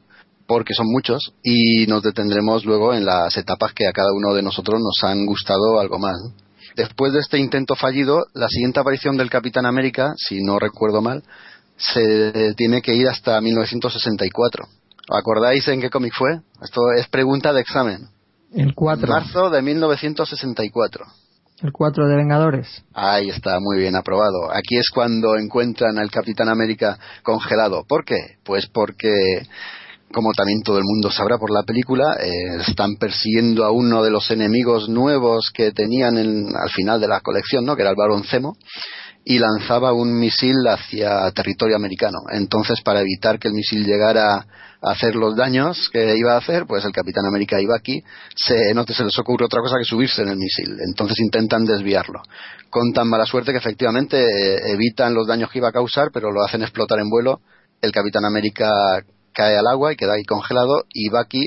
porque 0.47 0.73
son 0.73 0.87
muchos 0.87 1.33
y 1.43 1.85
nos 1.87 2.01
detendremos 2.01 2.65
luego 2.65 2.93
en 2.93 3.05
las 3.05 3.35
etapas 3.37 3.73
que 3.73 3.87
a 3.87 3.91
cada 3.91 4.11
uno 4.13 4.33
de 4.33 4.41
nosotros 4.41 4.79
nos 4.81 5.03
han 5.03 5.25
gustado 5.25 5.79
algo 5.79 5.99
más. 5.99 6.15
Después 6.75 7.13
de 7.13 7.19
este 7.19 7.37
intento 7.37 7.75
fallido, 7.75 8.25
la 8.33 8.47
siguiente 8.47 8.79
aparición 8.79 9.17
del 9.17 9.29
Capitán 9.29 9.65
América, 9.65 10.13
si 10.15 10.43
no 10.43 10.59
recuerdo 10.59 11.01
mal, 11.01 11.23
se 11.75 12.53
tiene 12.55 12.81
que 12.81 12.95
ir 12.95 13.07
hasta 13.07 13.39
1964. 13.41 14.65
¿Os 15.09 15.17
acordáis 15.17 15.67
en 15.67 15.81
qué 15.81 15.89
cómic 15.89 16.13
fue? 16.17 16.39
Esto 16.61 16.81
es 16.97 17.07
pregunta 17.07 17.53
de 17.53 17.61
examen. 17.61 18.09
El 18.53 18.73
4. 18.73 19.07
Marzo 19.07 19.49
de 19.49 19.61
1964. 19.61 21.05
El 21.61 21.71
4 21.71 22.07
de 22.07 22.15
Vengadores. 22.15 22.83
Ahí 22.93 23.29
está, 23.29 23.59
muy 23.59 23.79
bien 23.79 23.95
aprobado. 23.95 24.51
Aquí 24.51 24.77
es 24.77 24.89
cuando 24.93 25.37
encuentran 25.37 25.97
al 25.97 26.11
Capitán 26.11 26.49
América 26.49 26.99
congelado. 27.23 27.83
¿Por 27.87 28.05
qué? 28.05 28.37
Pues 28.43 28.67
porque, 28.67 29.41
como 30.11 30.31
también 30.33 30.61
todo 30.63 30.77
el 30.77 30.83
mundo 30.85 31.11
sabrá 31.11 31.37
por 31.37 31.51
la 31.51 31.63
película, 31.63 32.15
eh, 32.19 32.61
están 32.67 32.95
persiguiendo 32.95 33.65
a 33.65 33.71
uno 33.71 34.03
de 34.03 34.11
los 34.11 34.29
enemigos 34.31 34.87
nuevos 34.89 35.51
que 35.53 35.71
tenían 35.71 36.17
en- 36.17 36.55
al 36.55 36.69
final 36.69 37.01
de 37.01 37.07
la 37.07 37.19
colección, 37.19 37.65
¿no? 37.65 37.75
Que 37.75 37.81
era 37.81 37.91
el 37.91 37.97
Barón 37.97 38.23
y 39.29 39.39
lanzaba 39.39 39.91
un 39.91 40.17
misil 40.17 40.55
hacia 40.69 41.29
territorio 41.31 41.75
americano. 41.75 42.19
Entonces, 42.31 42.79
para 42.81 43.01
evitar 43.01 43.37
que 43.39 43.49
el 43.49 43.53
misil 43.53 43.85
llegara 43.85 44.35
a 44.81 44.91
hacer 44.91 45.15
los 45.17 45.35
daños 45.35 45.89
que 45.91 46.15
iba 46.15 46.35
a 46.35 46.37
hacer, 46.37 46.65
pues 46.65 46.85
el 46.85 46.93
Capitán 46.93 47.25
América 47.25 47.59
iba 47.59 47.75
aquí, 47.75 48.01
se, 48.35 48.73
no 48.73 48.85
se 48.85 49.03
les 49.03 49.19
ocurre 49.19 49.43
otra 49.43 49.59
cosa 49.59 49.75
que 49.77 49.83
subirse 49.83 50.21
en 50.21 50.29
el 50.29 50.37
misil. 50.37 50.77
Entonces 50.87 51.19
intentan 51.19 51.65
desviarlo. 51.65 52.21
Con 52.69 52.93
tan 52.93 53.09
mala 53.09 53.25
suerte 53.25 53.51
que 53.51 53.57
efectivamente 53.57 54.17
eh, 54.17 54.71
evitan 54.71 55.13
los 55.13 55.27
daños 55.27 55.51
que 55.51 55.57
iba 55.57 55.67
a 55.67 55.73
causar, 55.73 56.09
pero 56.13 56.31
lo 56.31 56.43
hacen 56.45 56.61
explotar 56.61 56.99
en 56.99 57.09
vuelo. 57.09 57.41
El 57.81 57.91
Capitán 57.91 58.23
América 58.23 58.71
cae 59.37 59.55
al 59.55 59.67
agua 59.67 59.93
y 59.93 59.95
queda 59.95 60.13
ahí 60.13 60.23
congelado 60.23 60.85
y 60.91 61.09
Bucky 61.09 61.43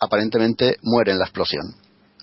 aparentemente 0.00 0.76
muere 0.82 1.12
en 1.12 1.18
la 1.18 1.24
explosión. 1.26 1.72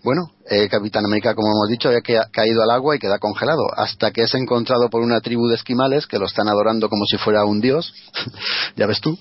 Bueno, 0.04 0.23
el 0.45 0.69
Capitán 0.69 1.06
América, 1.06 1.34
como 1.34 1.47
hemos 1.47 1.69
dicho, 1.69 1.88
había 1.88 2.01
ca- 2.01 2.30
caído 2.32 2.62
al 2.62 2.69
agua 2.69 2.95
y 2.95 2.99
queda 2.99 3.17
congelado, 3.17 3.63
hasta 3.78 4.12
que 4.12 4.23
es 4.23 4.36
encontrado 4.36 4.89
por 4.89 5.01
una 5.01 5.21
tribu 5.21 5.47
de 5.47 5.56
esquimales 5.56 6.06
que 6.06 6.19
lo 6.19 6.25
están 6.25 6.49
adorando 6.49 6.89
como 6.89 7.06
si 7.06 7.17
fuera 7.17 7.45
un 7.45 7.62
dios, 7.62 7.93
ya 8.75 8.86
ves 8.88 8.99
tú, 8.99 9.17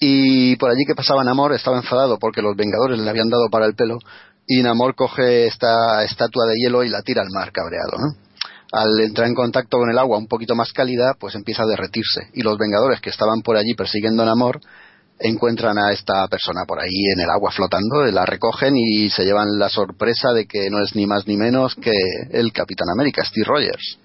y 0.00 0.54
por 0.56 0.70
allí 0.70 0.84
que 0.86 0.94
pasaba 0.94 1.24
Namor 1.24 1.52
estaba 1.52 1.76
enfadado 1.76 2.18
porque 2.18 2.40
los 2.40 2.56
Vengadores 2.56 2.98
le 3.00 3.10
habían 3.10 3.28
dado 3.28 3.48
para 3.50 3.66
el 3.66 3.74
pelo, 3.74 3.98
y 4.46 4.62
Namor 4.62 4.94
coge 4.94 5.48
esta 5.48 6.02
estatua 6.04 6.46
de 6.46 6.54
hielo 6.56 6.84
y 6.84 6.88
la 6.88 7.02
tira 7.02 7.20
al 7.22 7.30
mar 7.30 7.50
cabreado, 7.52 7.98
¿no? 7.98 8.14
Al 8.72 9.00
entrar 9.00 9.26
en 9.28 9.34
contacto 9.34 9.76
con 9.76 9.90
el 9.90 9.98
agua 9.98 10.16
un 10.16 10.28
poquito 10.28 10.54
más 10.54 10.72
cálida, 10.72 11.14
pues 11.20 11.34
empieza 11.34 11.64
a 11.64 11.66
derretirse, 11.66 12.30
y 12.32 12.42
los 12.42 12.56
Vengadores 12.56 13.00
que 13.02 13.10
estaban 13.10 13.42
por 13.42 13.56
allí 13.56 13.74
persiguiendo 13.74 14.22
a 14.22 14.26
Namor 14.26 14.60
encuentran 15.18 15.78
a 15.78 15.92
esta 15.92 16.26
persona 16.28 16.64
por 16.66 16.80
ahí 16.80 17.12
en 17.14 17.20
el 17.20 17.30
agua 17.30 17.50
flotando, 17.50 18.04
la 18.04 18.26
recogen 18.26 18.74
y 18.76 19.10
se 19.10 19.24
llevan 19.24 19.58
la 19.58 19.68
sorpresa 19.68 20.32
de 20.32 20.46
que 20.46 20.68
no 20.70 20.82
es 20.82 20.94
ni 20.94 21.06
más 21.06 21.26
ni 21.26 21.36
menos 21.36 21.74
que 21.76 21.92
el 22.30 22.52
Capitán 22.52 22.88
América, 22.92 23.24
Steve 23.24 23.46
Rogers. 23.46 23.98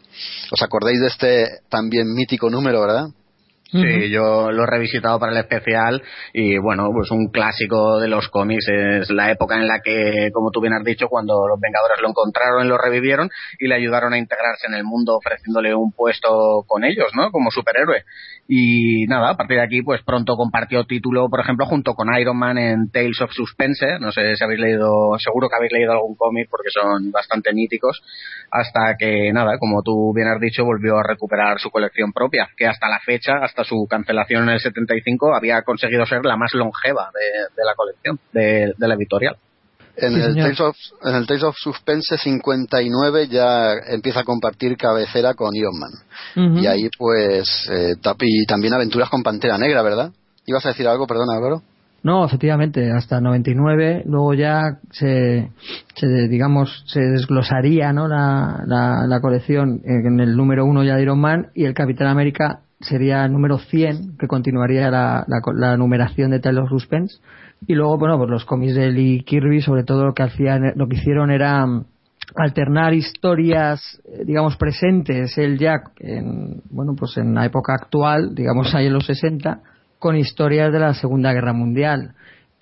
¿Os 0.52 0.62
acordáis 0.62 1.00
de 1.00 1.08
este 1.08 1.48
también 1.70 2.13
mítico 2.13 2.50
número, 2.50 2.82
verdad? 2.82 3.08
Sí, 3.71 4.10
yo 4.10 4.51
lo 4.51 4.63
he 4.63 4.65
revisitado 4.65 5.19
para 5.19 5.34
el 5.34 5.39
especial 5.39 6.01
y 6.32 6.58
bueno, 6.58 6.89
pues 6.93 7.12
un 7.12 7.27
clásico 7.30 7.99
de 7.99 8.08
los 8.08 8.30
cómics 8.30 8.65
es 8.69 9.10
la 9.10 9.30
época 9.30 9.56
en 9.56 9.67
la 9.67 9.82
que, 9.84 10.30
como 10.32 10.51
tú 10.51 10.62
bien 10.62 10.73
has 10.73 10.86
dicho, 10.86 11.08
cuando 11.10 11.47
los 11.47 11.60
Vengadores 11.60 12.01
lo 12.01 12.10
encontraron 12.10 12.65
y 12.65 12.69
lo 12.69 12.77
revivieron 12.77 13.30
y 13.60 13.67
le 13.67 13.75
ayudaron 13.75 14.13
a 14.13 14.17
integrarse 14.17 14.67
en 14.67 14.75
el 14.75 14.86
mundo 14.86 15.17
ofreciéndole 15.17 15.75
un 15.75 15.91
puesto 15.91 16.63
con 16.65 16.86
ellos, 16.86 17.08
¿no? 17.13 17.30
Como 17.32 17.51
superhéroe. 17.51 18.03
Y 18.47 19.06
nada, 19.08 19.32
a 19.32 19.36
partir 19.36 19.58
de 19.58 19.63
aquí, 19.63 19.82
pues 19.82 20.01
pronto 20.03 20.38
compartió 20.38 20.86
título, 20.86 21.30
por 21.30 21.41
ejemplo, 21.41 21.65
junto 21.65 21.93
con 21.93 22.08
Iron 22.17 22.38
Man 22.38 22.58
en 22.58 22.89
Tales 22.89 23.19
of 23.19 23.32
Suspense. 23.32 23.99
No 23.99 24.13
sé 24.13 24.36
si 24.36 24.43
habéis 24.43 24.62
leído, 24.62 25.17
seguro 25.19 25.49
que 25.49 25.56
habéis 25.58 25.73
leído 25.73 25.91
algún 25.91 26.15
cómic 26.15 26.47
porque 26.49 26.69
son 26.69 27.12
bastante 27.12 27.53
míticos. 27.53 28.01
Hasta 28.49 28.95
que, 28.97 29.34
nada, 29.34 29.58
como 29.60 29.84
tú 29.84 30.13
bien 30.15 30.30
has 30.30 30.39
dicho, 30.39 30.63
volvió 30.63 30.97
a 30.97 31.03
recuperar 31.03 31.60
su 31.60 31.69
colección 31.69 32.13
propia, 32.13 32.47
que 32.56 32.65
hasta 32.65 32.88
la 32.88 32.99
fecha, 32.99 33.34
hasta 33.41 33.57
su 33.63 33.88
cancelación 33.89 34.43
en 34.43 34.50
el 34.50 34.60
75, 34.60 35.36
había 35.36 35.62
conseguido 35.63 36.06
ser 36.06 36.26
la 36.26 36.38
más 36.38 36.54
longeva 36.54 37.10
de, 37.13 37.56
de 37.56 37.65
la 37.65 37.76
colección, 37.76 38.20
de, 38.32 38.74
de 38.78 38.88
la 38.88 38.96
editorial. 38.96 39.38
En, 39.98 40.13
Sí, 40.13 40.22
el. 40.22 40.36
Tales 40.36 40.60
of, 40.60 40.76
en 41.04 41.15
el 41.15 41.26
Tales 41.26 41.43
of 41.43 41.56
Suspense 41.58 42.17
59 42.17 43.28
ya 43.30 43.74
empieza 43.89 44.20
a 44.20 44.24
compartir 44.24 44.78
cabecera 44.78 45.34
con 45.34 45.56
Iron 45.56 45.74
Man. 45.80 46.52
Ujú. 46.52 46.60
Y 46.60 46.67
ahí 46.67 46.89
pues 46.98 47.67
eh, 47.72 47.96
y 48.22 48.46
también 48.46 48.74
aventuras 48.74 49.10
con 49.10 49.24
Pantera 49.24 49.58
Negra, 49.58 49.82
¿verdad? 49.82 50.12
¿Ibas 50.46 50.65
a 50.65 50.70
decir 50.70 50.88
algo? 50.88 51.08
Perdona, 51.08 51.36
Álvaro. 51.36 51.63
No, 52.04 52.24
efectivamente, 52.26 52.91
hasta 52.91 53.20
99, 53.20 54.04
luego 54.06 54.34
ya 54.34 54.78
se, 54.91 55.50
se, 55.96 56.08
digamos, 56.30 56.84
se 56.88 57.02
desglosaría 57.02 57.91
¿no? 57.91 58.08
la, 58.08 58.63
la, 58.65 59.08
la 59.08 59.20
colección 59.20 59.82
en 59.84 60.20
el 60.20 60.38
número 60.38 60.63
uno 60.63 60.84
ya 60.84 60.96
de 60.96 61.02
Iron 61.02 61.20
Man 61.20 61.48
y 61.56 61.65
el 61.65 61.74
Capitán 61.74 62.08
América 62.08 62.62
sería 62.80 63.26
el 63.26 63.32
número 63.32 63.58
100, 63.58 64.18
que 64.18 64.28
continuaría 64.28 64.92
la, 64.92 65.26
la, 65.28 65.42
la 65.54 65.78
numeración 65.78 66.32
de 66.32 66.60
of 66.60 66.70
Suspense. 66.70 67.18
Y 67.66 67.74
luego, 67.74 67.98
bueno, 67.98 68.18
pues 68.18 68.30
los 68.30 68.46
cómics 68.46 68.76
de 68.76 68.92
Lee 68.92 69.24
Kirby, 69.24 69.62
sobre 69.62 69.84
todo 69.84 70.06
lo 70.06 70.13
que 70.13 70.24
hacían, 70.24 70.74
lo 70.76 70.88
que 70.88 70.98
hicieron 70.98 71.32
era 71.32 71.66
mm, 71.66 71.86
alternar 72.36 72.94
historias, 72.94 74.00
eh, 74.06 74.24
digamos, 74.26 74.58
presentes, 74.58 75.38
el 75.38 75.58
Jack, 75.58 75.92
en, 76.00 76.62
bueno, 76.70 76.94
pues 76.96 77.18
en 77.18 77.34
la 77.34 77.46
época 77.46 77.74
actual, 77.74 78.36
digamos 78.36 78.74
ahí 78.76 78.88
en 78.88 78.94
los 78.94 79.06
60, 79.06 79.62
con 80.00 80.16
historias 80.16 80.72
de 80.72 80.80
la 80.80 80.94
Segunda 80.94 81.34
Guerra 81.34 81.54
Mundial. 81.54 82.13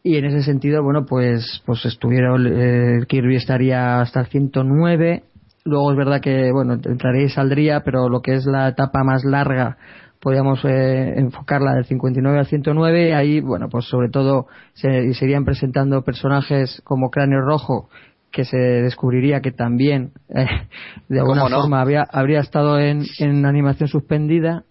Y 0.04 0.17
en 0.17 0.25
ese 0.25 0.43
sentido, 0.43 0.84
bueno, 0.84 1.06
pues, 1.06 1.63
pues 1.65 1.84
estuvieron, 1.86 2.45
eh, 2.47 3.06
Kirby 3.08 3.36
estaría 3.36 4.01
hasta 4.01 4.21
el 4.21 4.28
109. 4.28 5.23
Luego 5.65 5.91
es 5.91 5.97
verdad 5.97 6.21
que, 6.21 6.51
bueno, 6.51 6.73
entraría 6.73 7.23
y 7.23 7.30
saldría, 7.30 7.82
pero 7.84 8.08
lo 8.08 8.21
que 8.21 8.36
es 8.36 8.45
la 8.45 8.67
etapa 8.69 9.04
más 9.04 9.25
larga, 9.25 9.78
podríamos 10.25 10.59
eh, 10.65 11.13
enfocarla 11.19 11.75
del 11.75 11.85
59 11.85 12.39
al 12.39 12.47
109. 12.47 13.13
Ahí, 13.13 13.41
bueno, 13.41 13.69
pues 13.69 13.85
sobre 13.85 14.09
todo 14.09 14.47
se, 14.73 15.13
se 15.13 15.25
irían 15.25 15.45
presentando 15.45 16.01
personajes 16.01 16.81
como 16.83 17.11
Cráneo 17.11 17.41
Rojo, 17.41 17.89
que 18.31 18.43
se 18.43 18.57
descubriría 18.57 19.41
que 19.41 19.51
también, 19.51 20.13
eh, 20.29 20.47
de 21.09 21.19
alguna 21.19 21.41
forma, 21.61 21.79
habría, 21.79 22.05
habría 22.11 22.39
estado 22.39 22.79
en, 22.79 23.03
en 23.19 23.45
animación 23.45 23.88
suspendida 23.88 24.63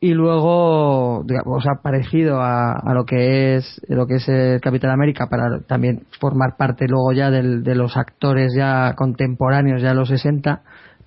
y 0.00 0.14
luego 0.14 1.22
digamos 1.26 1.64
ha 1.66 1.82
parecido 1.82 2.40
a, 2.40 2.72
a 2.72 2.94
lo 2.94 3.04
que 3.04 3.54
es 3.56 3.80
lo 3.88 4.06
que 4.06 4.14
es 4.16 4.28
el 4.30 4.60
Capitán 4.62 4.90
América 4.92 5.28
para 5.28 5.60
también 5.60 6.06
formar 6.18 6.56
parte 6.56 6.86
luego 6.88 7.12
ya 7.12 7.30
del- 7.30 7.62
de 7.62 7.74
los 7.76 7.96
actores 7.96 8.52
ya 8.56 8.94
contemporáneos 8.96 9.80
ya 9.82 9.90
de 9.90 9.94
los 9.94 10.08
60 10.08 10.62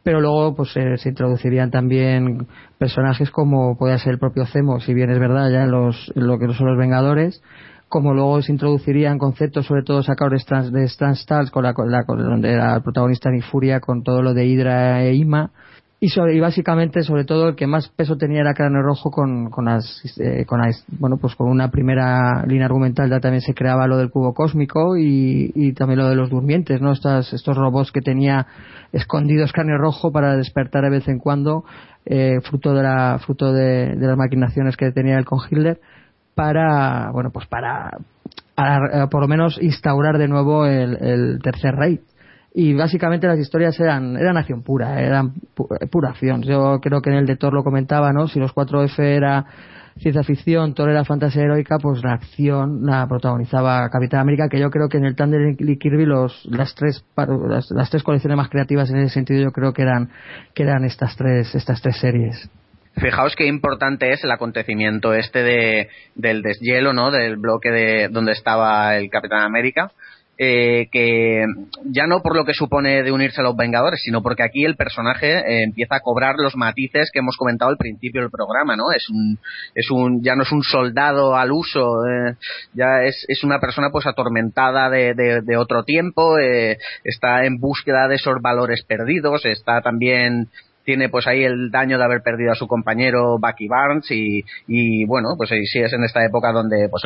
pero 0.05 0.21
luego 0.21 0.55
pues 0.55 0.69
eh, 0.77 0.97
se 0.97 1.09
introducirían 1.09 1.71
también 1.71 2.47
personajes 2.77 3.31
como 3.31 3.75
puede 3.75 3.97
ser 3.97 4.13
el 4.13 4.19
propio 4.19 4.45
Zemo 4.45 4.79
si 4.79 4.93
bien 4.93 5.09
es 5.09 5.17
verdad 5.19 5.49
ya 5.51 5.65
los 5.65 6.11
lo 6.15 6.37
que 6.37 6.53
son 6.53 6.67
los 6.67 6.77
Vengadores 6.77 7.41
como 7.89 8.13
luego 8.13 8.41
se 8.43 8.51
introducirían 8.51 9.17
conceptos 9.17 9.65
sobre 9.65 9.81
todo 9.83 10.03
sacados 10.03 10.45
de 10.71 10.83
Stan, 10.85 11.11
Stars 11.13 11.49
con 11.49 11.63
la, 11.63 11.73
la- 11.87 12.03
con- 12.05 12.19
donde 12.23 12.51
era 12.53 12.75
el 12.75 12.83
protagonista 12.83 13.31
Nick 13.31 13.45
Furia 13.45 13.79
con 13.79 14.03
todo 14.03 14.21
lo 14.21 14.33
de 14.35 14.45
Hydra 14.45 15.03
e 15.03 15.15
Ima 15.15 15.49
y, 16.05 16.09
sobre- 16.09 16.35
y 16.35 16.39
básicamente 16.39 17.01
sobre 17.01 17.25
todo 17.25 17.49
el 17.49 17.55
que 17.55 17.65
más 17.65 17.89
peso 17.89 18.15
tenía 18.15 18.41
era 18.41 18.53
Cráneo 18.53 18.83
Rojo 18.83 19.09
con 19.09 19.49
con 19.49 19.65
las, 19.65 20.03
eh, 20.19 20.45
con 20.45 20.61
bueno 20.99 21.17
pues 21.17 21.33
con 21.35 21.49
una 21.49 21.71
primera 21.71 22.45
línea 22.45 22.67
argumental 22.67 23.09
ya 23.09 23.19
también 23.19 23.41
se 23.41 23.55
creaba 23.55 23.87
lo 23.87 23.97
del 23.97 24.11
cubo 24.11 24.35
cósmico 24.35 24.97
y, 24.97 25.73
también 25.73 25.99
lo 25.99 26.07
de 26.07 26.15
los 26.15 26.29
durmientes 26.29 26.79
no 26.79 26.91
Estas, 26.91 27.33
estos 27.33 27.57
robots 27.57 27.91
que 27.91 28.01
tenía 28.01 28.45
escondidos 28.93 29.51
Cráneo 29.51 29.79
Rojo 29.79 30.11
para 30.11 30.37
despertar 30.37 30.83
de 30.83 30.91
vez 30.91 31.07
en 31.07 31.17
cuando 31.17 31.65
eh, 32.05 32.39
fruto 32.43 32.75
de 32.75 32.83
la 32.83 33.19
fruto 33.25 33.51
de, 33.51 33.95
las 33.95 34.17
maquinaciones 34.17 34.77
que 34.77 34.91
tenía 34.91 35.17
él 35.17 35.25
con 35.25 35.39
Hitler 35.49 35.79
para 36.35 37.09
bueno 37.13 37.31
pues 37.31 37.47
para, 37.47 37.97
para, 38.53 39.05
eh, 39.05 39.07
por 39.09 39.21
lo 39.21 39.27
menos 39.27 39.57
instaurar 39.59 40.19
de 40.19 40.27
nuevo 40.27 40.67
el, 40.67 40.97
el 41.01 41.39
tercer 41.41 41.73
rey 41.73 41.99
y 42.57 42.73
básicamente 42.73 43.27
las 43.27 43.37
historias 43.37 43.77
eran 43.81 44.15
eran 44.15 44.37
acción 44.37 44.63
pura 44.63 45.01
eran 45.01 45.33
pu- 45.55 45.89
pura 45.89 46.11
acción 46.11 46.41
yo 46.41 46.79
creo 46.81 47.01
que 47.01 47.09
en 47.09 47.17
el 47.17 47.25
de 47.25 47.35
Thor 47.35 47.53
lo 47.53 47.63
comentaba 47.63 48.13
no 48.13 48.27
si 48.29 48.39
los 48.39 48.55
4F 48.55 48.97
era 48.99 49.45
ciencia 49.97 50.23
ficción 50.23 50.73
Thor 50.73 50.89
era 50.89 51.03
fantasía 51.03 51.43
heroica 51.43 51.77
pues 51.81 52.01
la 52.01 52.13
acción 52.13 52.85
la 52.85 53.05
protagonizaba 53.07 53.89
Capitán 53.89 54.21
América 54.21 54.47
que 54.47 54.59
yo 54.59 54.69
creo 54.69 54.87
que 54.87 54.97
en 54.97 55.03
el 55.05 55.15
Thunder 55.17 55.53
y 55.59 55.77
Kirby 55.77 56.05
los 56.05 56.45
las 56.45 56.73
tres 56.75 57.03
las, 57.49 57.69
las 57.71 57.89
tres 57.89 58.03
colecciones 58.03 58.37
más 58.37 58.47
creativas 58.49 58.89
en 58.89 58.99
ese 58.99 59.13
sentido 59.13 59.43
yo 59.43 59.51
creo 59.51 59.73
que 59.73 59.81
eran 59.81 60.09
que 60.53 60.63
eran 60.63 60.85
estas 60.85 61.17
tres 61.17 61.53
estas 61.55 61.81
tres 61.81 61.97
series 61.99 62.49
Fijaos 62.97 63.35
qué 63.35 63.45
importante 63.47 64.13
es 64.13 64.23
el 64.23 64.31
acontecimiento 64.31 65.13
este 65.13 65.43
de, 65.43 65.89
del 66.15 66.41
deshielo, 66.41 66.93
¿no? 66.93 67.11
Del 67.11 67.35
bloque 67.35 67.69
de 67.69 68.07
donde 68.07 68.31
estaba 68.31 68.95
el 68.95 69.09
Capitán 69.09 69.41
América. 69.41 69.91
Eh, 70.37 70.87
que 70.91 71.45
ya 71.85 72.07
no 72.07 72.21
por 72.21 72.35
lo 72.35 72.45
que 72.45 72.53
supone 72.53 73.03
de 73.03 73.11
unirse 73.11 73.41
a 73.41 73.43
los 73.43 73.55
Vengadores, 73.55 74.01
sino 74.03 74.21
porque 74.21 74.43
aquí 74.43 74.65
el 74.65 74.75
personaje 74.75 75.39
eh, 75.39 75.63
empieza 75.63 75.95
a 75.95 75.99
cobrar 76.01 76.35
los 76.37 76.55
matices 76.55 77.09
que 77.11 77.19
hemos 77.19 77.37
comentado 77.37 77.71
al 77.71 77.77
principio 77.77 78.21
del 78.21 78.29
programa, 78.31 78.75
¿no? 78.75 78.91
Es 78.91 79.09
un, 79.09 79.39
es 79.73 79.89
un, 79.91 80.21
ya 80.23 80.35
no 80.35 80.43
es 80.43 80.51
un 80.51 80.63
soldado 80.63 81.35
al 81.35 81.51
uso, 81.51 82.05
eh, 82.05 82.35
ya 82.73 83.03
es, 83.03 83.25
es 83.27 83.43
una 83.43 83.59
persona 83.59 83.89
pues 83.91 84.05
atormentada 84.07 84.89
de, 84.89 85.13
de, 85.13 85.41
de 85.41 85.57
otro 85.57 85.83
tiempo, 85.83 86.37
eh, 86.37 86.77
está 87.03 87.45
en 87.45 87.57
búsqueda 87.57 88.07
de 88.07 88.15
esos 88.15 88.41
valores 88.41 88.83
perdidos, 88.83 89.45
está 89.45 89.81
también 89.81 90.49
tiene 90.85 91.09
pues 91.09 91.27
ahí 91.27 91.43
el 91.43 91.71
daño 91.71 91.97
de 91.97 92.03
haber 92.05 92.21
perdido 92.21 92.51
a 92.51 92.55
su 92.55 92.67
compañero 92.67 93.37
Bucky 93.39 93.67
Barnes 93.67 94.09
y, 94.11 94.45
y 94.67 95.05
bueno 95.05 95.35
pues 95.35 95.49
sí, 95.49 95.65
sí 95.65 95.79
es 95.79 95.91
en 95.91 96.03
esta 96.03 96.23
época 96.23 96.51
donde 96.51 96.87
pues 96.89 97.03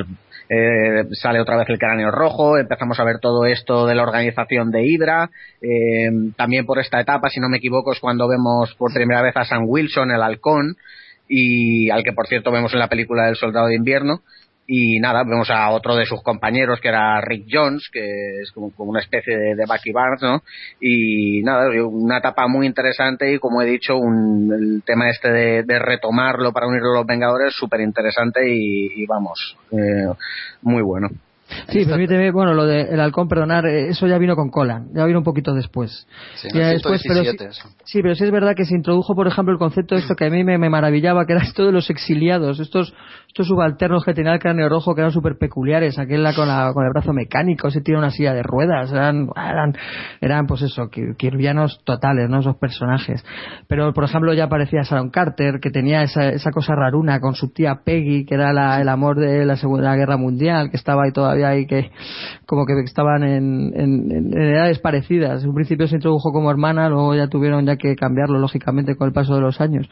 eh, 0.49 1.05
sale 1.13 1.39
otra 1.39 1.57
vez 1.57 1.69
el 1.69 1.79
cráneo 1.79 2.11
rojo 2.11 2.57
empezamos 2.57 2.99
a 2.99 3.03
ver 3.03 3.19
todo 3.19 3.45
esto 3.45 3.87
de 3.87 3.95
la 3.95 4.03
organización 4.03 4.69
de 4.69 4.85
Hydra 4.85 5.31
eh, 5.61 6.09
también 6.35 6.65
por 6.65 6.79
esta 6.79 6.99
etapa 6.99 7.29
si 7.29 7.39
no 7.39 7.49
me 7.49 7.57
equivoco 7.57 7.93
es 7.93 7.99
cuando 7.99 8.27
vemos 8.27 8.75
por 8.75 8.93
primera 8.93 9.21
vez 9.21 9.35
a 9.37 9.45
Sam 9.45 9.63
Wilson 9.65 10.11
el 10.11 10.21
halcón 10.21 10.75
y 11.29 11.89
al 11.91 12.03
que 12.03 12.13
por 12.13 12.27
cierto 12.27 12.51
vemos 12.51 12.73
en 12.73 12.79
la 12.79 12.89
película 12.89 13.25
del 13.25 13.35
Soldado 13.35 13.67
de 13.67 13.75
Invierno 13.75 14.21
y 14.71 14.99
nada, 14.99 15.23
vemos 15.23 15.49
a 15.49 15.71
otro 15.71 15.95
de 15.95 16.05
sus 16.05 16.21
compañeros 16.21 16.79
que 16.79 16.89
era 16.89 17.19
Rick 17.21 17.47
Jones, 17.51 17.89
que 17.91 18.41
es 18.41 18.51
como, 18.51 18.71
una 18.77 18.99
especie 18.99 19.35
de, 19.35 19.55
de 19.55 19.65
Bucky 19.67 19.91
Barnes, 19.91 20.21
¿no? 20.21 20.43
Y 20.79 21.41
nada, 21.41 21.69
una 21.87 22.19
etapa 22.19 22.47
muy 22.47 22.67
interesante 22.67 23.33
y 23.33 23.39
como 23.39 23.63
he 23.63 23.65
dicho, 23.65 23.97
un, 23.97 24.53
el 24.53 24.83
tema 24.85 25.09
este 25.09 25.31
de, 25.31 25.63
de 25.63 25.79
retomarlo 25.79 26.53
para 26.53 26.67
unirlo 26.67 26.91
a 26.91 26.97
los 26.99 27.07
Vengadores, 27.07 27.55
súper 27.55 27.81
interesante 27.81 28.47
y, 28.47 29.01
y 29.01 29.07
vamos, 29.07 29.57
eh, 29.71 30.13
muy 30.61 30.83
bueno. 30.83 31.09
Sí, 31.69 31.85
permíteme, 31.85 32.31
bueno, 32.31 32.53
lo 32.53 32.65
del 32.65 32.87
el 32.87 32.99
halcón, 32.99 33.27
perdonar, 33.27 33.65
eh, 33.65 33.89
eso 33.89 34.07
ya 34.07 34.17
vino 34.17 34.35
con 34.35 34.49
Colan, 34.49 34.89
ya 34.93 35.05
vino 35.05 35.19
un 35.19 35.23
poquito 35.23 35.53
después. 35.53 36.07
Sí, 36.35 36.47
Ya 36.53 36.67
después, 36.69 37.01
pero 37.07 37.21
117 37.21 37.69
sí, 37.85 38.01
pero 38.01 38.15
sí 38.15 38.23
es 38.23 38.31
verdad 38.31 38.55
que 38.55 38.65
se 38.65 38.75
introdujo, 38.75 39.15
por 39.15 39.27
ejemplo, 39.27 39.51
el 39.53 39.59
concepto 39.59 39.95
de 39.95 40.01
esto 40.01 40.15
que 40.15 40.25
a 40.25 40.29
mí 40.29 40.43
me, 40.43 40.57
me 40.57 40.69
maravillaba, 40.69 41.25
que 41.25 41.33
era 41.33 41.43
esto 41.43 41.65
de 41.65 41.71
los 41.71 41.89
exiliados, 41.89 42.59
estos 42.59 42.93
estos 43.27 43.47
subalternos 43.47 44.03
que 44.03 44.15
tenía 44.15 44.33
el 44.33 44.39
cráneo 44.39 44.67
rojo, 44.69 44.95
que 44.95 45.01
eran 45.01 45.11
súper 45.11 45.37
peculiares, 45.37 45.99
aquel 45.99 46.25
con, 46.35 46.47
la, 46.47 46.71
con 46.73 46.83
el 46.83 46.89
brazo 46.91 47.13
mecánico, 47.13 47.67
ese 47.67 47.79
tiene 47.81 47.99
una 47.99 48.09
silla 48.09 48.33
de 48.33 48.41
ruedas, 48.41 48.91
eran, 48.91 49.27
eran, 49.35 49.73
eran 50.19 50.47
pues 50.47 50.63
eso, 50.63 50.89
kirvianos 50.89 51.79
totales, 51.83 52.27
¿no? 52.27 52.39
Esos 52.39 52.57
personajes. 52.57 53.23
Pero, 53.67 53.93
por 53.93 54.03
ejemplo, 54.05 54.33
ya 54.33 54.45
aparecía 54.45 54.81
Sharon 54.81 55.11
Carter, 55.11 55.59
que 55.61 55.69
tenía 55.69 56.01
esa, 56.01 56.29
esa 56.29 56.49
cosa 56.51 56.73
raruna 56.73 57.19
con 57.19 57.35
su 57.35 57.53
tía 57.53 57.81
Peggy, 57.85 58.25
que 58.25 58.33
era 58.33 58.51
la- 58.51 58.81
el 58.81 58.89
amor 58.89 59.19
de 59.19 59.45
la 59.45 59.55
Segunda 59.57 59.95
Guerra 59.95 60.17
Mundial, 60.17 60.71
que 60.71 60.77
estaba 60.77 61.03
ahí 61.03 61.11
todavía 61.11 61.38
y 61.57 61.65
que 61.67 61.91
como 62.45 62.65
que 62.65 62.73
estaban 62.85 63.23
en, 63.23 63.71
en- 63.75 64.11
en 64.11 64.41
edades 64.41 64.79
parecidas. 64.79 65.43
En 65.43 65.49
un 65.49 65.55
principio 65.55 65.87
se 65.87 65.95
introdujo 65.95 66.31
como 66.31 66.51
hermana, 66.51 66.89
luego 66.89 67.15
ya 67.15 67.27
tuvieron 67.27 67.65
ya 67.65 67.75
que 67.77 67.95
cambiarlo, 67.95 68.39
lógicamente, 68.39 68.95
con 68.95 69.07
el 69.07 69.13
paso 69.13 69.35
de 69.35 69.41
los 69.41 69.59
años. 69.61 69.89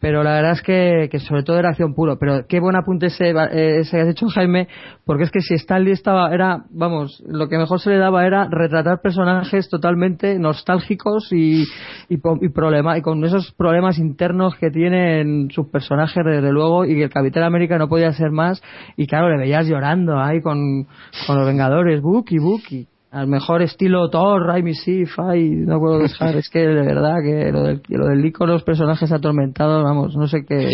Pero 0.00 0.22
la 0.22 0.32
verdad 0.32 0.52
es 0.52 0.62
que, 0.62 1.08
que 1.10 1.18
sobre 1.18 1.42
todo 1.42 1.58
era 1.58 1.68
acción 1.68 1.94
puro. 1.94 2.18
Pero 2.18 2.46
qué 2.48 2.58
buen 2.58 2.74
apunte 2.74 3.06
ese, 3.06 3.30
eh, 3.30 3.80
ese 3.80 3.96
que 3.96 4.02
has 4.02 4.08
hecho, 4.08 4.28
Jaime, 4.28 4.66
porque 5.04 5.24
es 5.24 5.30
que 5.30 5.40
si 5.40 5.54
Stanley 5.54 5.92
estaba, 5.92 6.32
era, 6.32 6.64
vamos, 6.70 7.22
lo 7.26 7.48
que 7.48 7.58
mejor 7.58 7.80
se 7.80 7.90
le 7.90 7.98
daba 7.98 8.26
era 8.26 8.48
retratar 8.50 9.02
personajes 9.02 9.68
totalmente 9.68 10.38
nostálgicos 10.38 11.30
y, 11.32 11.64
y, 12.08 12.14
y, 12.40 12.48
problema, 12.48 12.96
y 12.96 13.02
con 13.02 13.22
esos 13.24 13.52
problemas 13.52 13.98
internos 13.98 14.56
que 14.56 14.70
tienen 14.70 15.50
sus 15.50 15.68
personajes, 15.68 16.24
desde 16.24 16.50
luego, 16.50 16.86
y 16.86 16.94
que 16.94 17.04
el 17.04 17.10
Capitán 17.10 17.42
América 17.42 17.76
no 17.76 17.88
podía 17.88 18.12
ser 18.12 18.30
más. 18.30 18.62
Y 18.96 19.06
claro, 19.06 19.28
le 19.28 19.36
veías 19.36 19.66
llorando 19.66 20.18
ahí 20.18 20.40
con, 20.40 20.86
con 21.26 21.36
los 21.36 21.46
Vengadores, 21.46 22.00
Bucky, 22.00 22.38
Bucky. 22.38 22.88
Al 23.10 23.26
mejor 23.26 23.62
estilo 23.62 24.08
Thor, 24.08 24.46
Raimi 24.46 24.74
Sif, 24.74 25.18
ay, 25.18 25.50
no 25.50 25.80
puedo 25.80 25.98
dejar, 25.98 26.36
es 26.36 26.48
que 26.48 26.60
de 26.60 26.82
verdad 26.82 27.16
que 27.24 27.50
lo 27.50 27.62
del, 27.64 27.82
lo 27.88 28.06
del 28.06 28.24
icono, 28.24 28.52
los 28.52 28.62
personajes 28.62 29.10
atormentados, 29.10 29.82
vamos, 29.82 30.14
no 30.16 30.28
sé 30.28 30.44
qué, 30.46 30.68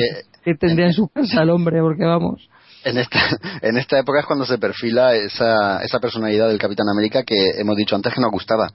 qué 0.44 0.54
tendría 0.54 0.86
en 0.86 0.92
su 0.92 1.08
casa 1.08 1.42
el 1.42 1.50
hombre, 1.50 1.80
porque 1.80 2.04
vamos. 2.04 2.48
En 2.86 2.98
esta, 2.98 3.18
en 3.62 3.76
esta 3.78 3.98
época 3.98 4.20
es 4.20 4.26
cuando 4.26 4.46
se 4.46 4.58
perfila 4.58 5.12
esa, 5.16 5.82
esa 5.82 5.98
personalidad 5.98 6.46
del 6.46 6.58
Capitán 6.58 6.88
América 6.88 7.24
que 7.24 7.50
hemos 7.58 7.76
dicho 7.76 7.96
antes 7.96 8.14
que 8.14 8.20
nos 8.20 8.30
gustaba. 8.30 8.70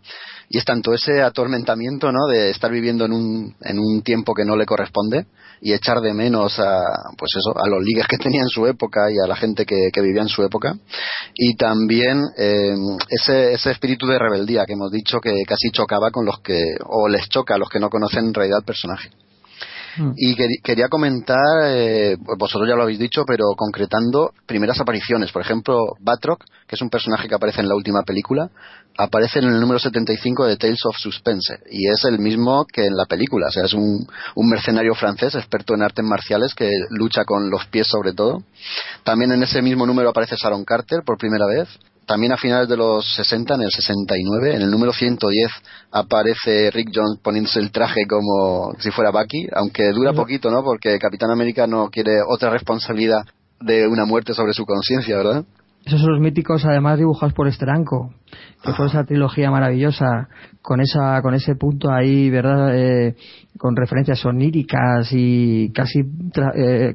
Y 0.50 0.58
es 0.58 0.66
tanto 0.66 0.94
ese 0.94 1.22
atormentamiento, 1.22 2.12
¿no? 2.12 2.28
De 2.28 2.50
estar 2.50 2.70
viviendo 2.70 3.06
en 3.06 3.14
un, 3.14 3.56
en 3.62 3.80
un 3.80 4.02
tiempo 4.02 4.34
que 4.34 4.44
no 4.44 4.58
le 4.58 4.66
corresponde 4.66 5.28
y 5.62 5.72
echar 5.72 6.02
de 6.02 6.14
menos 6.14 6.60
a, 6.60 6.82
pues 7.18 7.32
eso, 7.38 7.58
a 7.58 7.70
los 7.70 7.82
ligues 7.82 8.06
que 8.06 8.18
tenía 8.22 8.42
en 8.42 8.50
su 8.50 8.68
época 8.68 9.00
y 9.10 9.16
a 9.24 9.30
la 9.30 9.38
gente 9.38 9.66
que, 9.66 9.90
que 9.94 10.02
vivía 10.02 10.24
en 10.24 10.28
su 10.28 10.44
época. 10.44 10.76
Y 11.34 11.56
también 11.56 12.22
eh, 12.38 12.76
ese, 13.08 13.54
ese 13.54 13.72
espíritu 13.72 14.08
de 14.08 14.20
rebeldía 14.20 14.66
que 14.66 14.74
hemos 14.74 14.92
dicho 14.92 15.22
que 15.22 15.32
casi 15.48 15.72
chocaba 15.72 16.12
con 16.12 16.26
los 16.26 16.42
que, 16.42 16.62
o 16.86 17.08
les 17.08 17.30
choca 17.30 17.56
a 17.56 17.58
los 17.58 17.70
que 17.70 17.80
no 17.80 17.90
conocen 17.90 18.26
en 18.26 18.34
realidad 18.34 18.60
el 18.60 18.66
personaje. 18.66 19.10
Y 20.16 20.36
quer- 20.36 20.62
quería 20.64 20.88
comentar, 20.90 21.38
eh, 21.66 22.16
vosotros 22.38 22.68
ya 22.70 22.76
lo 22.76 22.84
habéis 22.84 23.00
dicho, 23.00 23.24
pero 23.26 23.46
concretando 23.58 24.32
primeras 24.46 24.80
apariciones. 24.80 25.32
Por 25.32 25.42
ejemplo, 25.42 25.78
Batroc, 26.00 26.44
que 26.68 26.76
es 26.76 26.82
un 26.82 26.90
personaje 26.90 27.28
que 27.28 27.36
aparece 27.36 27.62
en 27.62 27.68
la 27.70 27.76
última 27.76 28.04
película, 28.04 28.50
aparece 28.98 29.40
en 29.40 29.46
el 29.46 29.60
número 29.60 29.80
75 29.80 30.46
de 30.46 30.58
Tales 30.58 30.86
of 30.86 30.96
Suspense. 30.98 31.60
Y 31.72 31.88
es 31.90 32.04
el 32.06 32.20
mismo 32.20 32.66
que 32.72 32.86
en 32.86 32.96
la 32.96 33.06
película. 33.06 33.48
O 33.48 33.52
sea, 33.52 33.66
es 33.66 33.74
un, 33.74 34.06
un 34.36 34.50
mercenario 34.50 34.94
francés, 34.96 35.36
experto 35.36 35.74
en 35.74 35.82
artes 35.82 36.06
marciales, 36.06 36.54
que 36.54 36.70
lucha 36.90 37.24
con 37.26 37.50
los 37.50 37.66
pies 37.68 37.88
sobre 37.88 38.14
todo. 38.14 38.44
También 39.04 39.32
en 39.32 39.44
ese 39.44 39.62
mismo 39.62 39.86
número 39.86 40.10
aparece 40.10 40.36
Sharon 40.42 40.64
Carter 40.66 41.02
por 41.06 41.18
primera 41.18 41.46
vez. 41.48 41.68
También 42.06 42.34
a 42.34 42.38
finales 42.38 42.68
de 42.68 42.78
los 42.78 43.06
60, 43.16 43.56
en 43.56 43.62
el 43.62 43.72
69, 43.72 44.56
en 44.56 44.62
el 44.62 44.72
número 44.72 44.92
110, 44.92 45.52
aparece 45.92 46.72
Rick 46.72 46.90
Jones 46.94 47.20
poniéndose 47.22 47.60
el 47.60 47.72
traje 47.72 48.06
como 48.08 48.74
si 48.80 48.92
fuera 48.92 49.12
Bucky, 49.12 49.48
aunque 49.54 49.92
dura 49.92 50.14
poquito, 50.14 50.50
¿no? 50.50 50.64
Porque 50.64 50.98
Capitán 51.00 51.32
América 51.32 51.68
no 51.68 51.90
quiere 51.90 52.22
otra 52.28 52.50
responsabilidad 52.50 53.22
de 53.60 53.88
una 53.88 54.06
muerte 54.06 54.34
sobre 54.34 54.54
su 54.54 54.66
conciencia, 54.66 55.16
¿verdad? 55.18 55.46
Esos 55.86 56.00
son 56.02 56.12
los 56.12 56.20
míticos, 56.22 56.64
además 56.66 57.00
dibujados 57.00 57.34
por 57.34 57.48
Esteranco, 57.48 58.14
que 58.64 58.72
fue 58.74 58.86
esa 58.86 59.04
trilogía 59.04 59.50
maravillosa, 59.50 60.28
con 60.62 60.80
esa, 60.80 61.22
con 61.24 61.34
ese 61.34 61.56
punto 61.56 61.92
ahí, 61.92 62.30
¿verdad? 62.30 62.76
Eh, 62.78 63.16
con 63.58 63.76
referencias 63.76 64.24
oníricas 64.26 65.10
y 65.12 65.72
casi, 65.74 66.02
eh, 66.56 66.94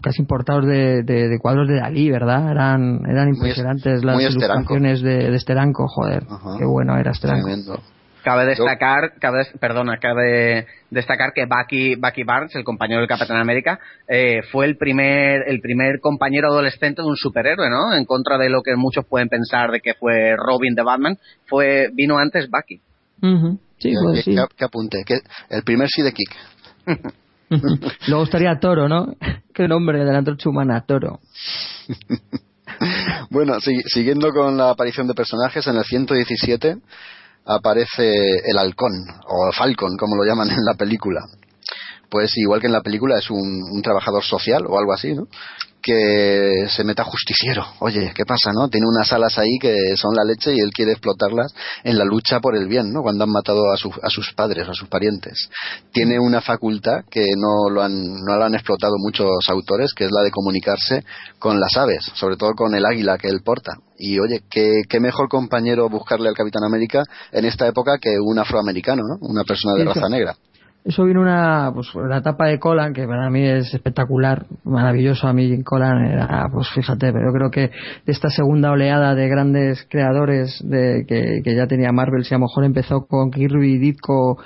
casi 0.00 0.22
importados 0.22 0.64
de, 0.66 1.02
de- 1.02 1.28
de 1.28 1.38
cuadros 1.40 1.66
de 1.68 1.76
Dalí, 1.80 2.08
¿verdad? 2.10 2.50
Eran, 2.52 3.00
eran 3.08 3.28
impresionantes 3.34 4.04
las 4.04 4.14
muy 4.14 4.24
ilustraciones 4.68 5.02
de, 5.02 5.30
de 5.30 5.36
Esteranco, 5.36 5.86
joder, 5.88 6.24
qué 6.58 6.64
bueno 6.64 6.96
era 6.98 7.10
Esteranco. 7.10 7.46
Tremendo. 7.46 7.80
Cabe 8.22 8.44
destacar, 8.46 9.14
cabe, 9.18 9.46
perdona, 9.58 9.96
cabe 9.98 10.66
destacar 10.90 11.32
que 11.32 11.46
Bucky, 11.46 11.94
Bucky 11.96 12.22
Barnes, 12.24 12.54
el 12.54 12.64
compañero 12.64 13.00
del 13.00 13.08
Capitán 13.08 13.38
América, 13.38 13.78
eh, 14.08 14.42
fue 14.52 14.66
el 14.66 14.76
primer, 14.76 15.44
el 15.46 15.60
primer 15.60 16.00
compañero 16.00 16.48
adolescente 16.48 17.00
de 17.02 17.08
un 17.08 17.16
superhéroe, 17.16 17.70
¿no? 17.70 17.94
En 17.94 18.04
contra 18.04 18.36
de 18.38 18.50
lo 18.50 18.62
que 18.62 18.76
muchos 18.76 19.06
pueden 19.06 19.28
pensar 19.28 19.70
de 19.70 19.80
que 19.80 19.94
fue 19.94 20.34
Robin 20.36 20.74
de 20.74 20.82
Batman, 20.82 21.18
fue, 21.46 21.88
vino 21.94 22.18
antes 22.18 22.48
Bucky. 22.50 22.80
Sí, 23.78 23.90
¿Qué- 23.90 23.96
pues 24.02 24.24
sí. 24.24 24.34
qué- 24.34 24.44
qué 24.56 24.64
apunte? 24.64 25.02
¿Qué- 25.06 25.20
el 25.48 25.62
primer 25.62 25.88
sí 25.88 26.02
de 26.02 26.12
Kick. 26.12 26.36
Luego 28.08 28.24
estaría 28.24 28.58
Toro, 28.60 28.88
¿no? 28.88 29.14
Qué 29.54 29.66
nombre 29.66 30.04
de 30.04 30.12
la 30.12 30.22
humana, 30.46 30.84
Toro. 30.86 31.20
Bueno, 33.30 33.60
si- 33.60 33.82
siguiendo 33.82 34.30
con 34.32 34.56
la 34.56 34.70
aparición 34.70 35.06
de 35.06 35.12
personajes, 35.14 35.66
en 35.66 35.76
el 35.76 35.84
117 35.84 36.76
aparece 37.50 38.38
el 38.44 38.58
halcón, 38.58 38.92
o 39.26 39.52
Falcon, 39.52 39.96
como 39.96 40.16
lo 40.16 40.24
llaman 40.24 40.50
en 40.50 40.64
la 40.64 40.74
película. 40.74 41.24
Pues 42.08 42.36
igual 42.36 42.60
que 42.60 42.66
en 42.66 42.72
la 42.72 42.82
película 42.82 43.18
es 43.18 43.30
un, 43.30 43.62
un 43.70 43.82
trabajador 43.82 44.24
social 44.24 44.64
o 44.66 44.78
algo 44.78 44.92
así, 44.92 45.14
¿no? 45.14 45.26
Que 45.82 46.66
se 46.68 46.84
meta 46.84 47.04
justiciero. 47.04 47.64
Oye, 47.80 48.12
¿qué 48.14 48.24
pasa, 48.24 48.50
no? 48.52 48.68
Tiene 48.68 48.86
unas 48.86 49.12
alas 49.12 49.38
ahí 49.38 49.58
que 49.60 49.74
son 49.96 50.14
la 50.14 50.24
leche 50.24 50.52
y 50.54 50.60
él 50.60 50.70
quiere 50.74 50.92
explotarlas 50.92 51.52
en 51.84 51.98
la 51.98 52.04
lucha 52.04 52.40
por 52.40 52.56
el 52.56 52.68
bien, 52.68 52.92
¿no? 52.92 53.02
Cuando 53.02 53.24
han 53.24 53.30
matado 53.30 53.72
a, 53.72 53.76
su- 53.76 53.92
a 54.02 54.08
sus 54.10 54.32
padres, 54.34 54.68
a 54.68 54.74
sus 54.74 54.88
parientes. 54.88 55.48
Tiene 55.92 56.18
una 56.18 56.40
facultad 56.40 57.04
que 57.10 57.24
no 57.36 57.70
lo, 57.70 57.82
han, 57.82 57.92
no 57.94 58.36
lo 58.36 58.44
han 58.44 58.54
explotado 58.54 58.94
muchos 58.98 59.28
autores, 59.48 59.92
que 59.94 60.04
es 60.04 60.10
la 60.10 60.22
de 60.22 60.30
comunicarse 60.30 61.04
con 61.38 61.58
las 61.60 61.76
aves, 61.76 62.04
sobre 62.14 62.36
todo 62.36 62.52
con 62.54 62.74
el 62.74 62.84
águila 62.84 63.18
que 63.18 63.28
él 63.28 63.40
porta. 63.44 63.72
Y 63.98 64.18
oye, 64.18 64.40
¿qué, 64.50 64.82
qué 64.88 65.00
mejor 65.00 65.28
compañero 65.28 65.88
buscarle 65.88 66.28
al 66.28 66.34
Capitán 66.34 66.64
América 66.64 67.02
en 67.32 67.44
esta 67.44 67.66
época 67.66 67.98
que 68.00 68.18
un 68.18 68.38
afroamericano, 68.38 69.02
¿no? 69.06 69.16
Una 69.28 69.44
persona 69.44 69.74
de 69.74 69.84
raza 69.94 70.08
negra. 70.08 70.34
Eso 70.82 71.04
vino 71.04 71.20
una, 71.20 71.70
pues 71.74 71.88
la 71.94 72.18
etapa 72.18 72.46
de 72.46 72.58
Colan, 72.58 72.94
que 72.94 73.06
para 73.06 73.28
mí 73.28 73.46
es 73.46 73.74
espectacular, 73.74 74.46
maravilloso. 74.64 75.28
A 75.28 75.34
mí 75.34 75.62
Colan 75.62 76.06
era, 76.06 76.48
pues 76.50 76.68
fíjate, 76.74 77.12
pero 77.12 77.32
creo 77.34 77.50
que 77.50 77.70
esta 78.06 78.30
segunda 78.30 78.70
oleada 78.70 79.14
de 79.14 79.28
grandes 79.28 79.86
creadores 79.90 80.58
de, 80.64 81.04
que, 81.06 81.42
que 81.44 81.54
ya 81.54 81.66
tenía 81.66 81.92
Marvel, 81.92 82.24
si 82.24 82.34
a 82.34 82.38
lo 82.38 82.46
mejor 82.46 82.64
empezó 82.64 83.06
con 83.06 83.30
Kirby, 83.30 83.78
Ditko 83.78 84.38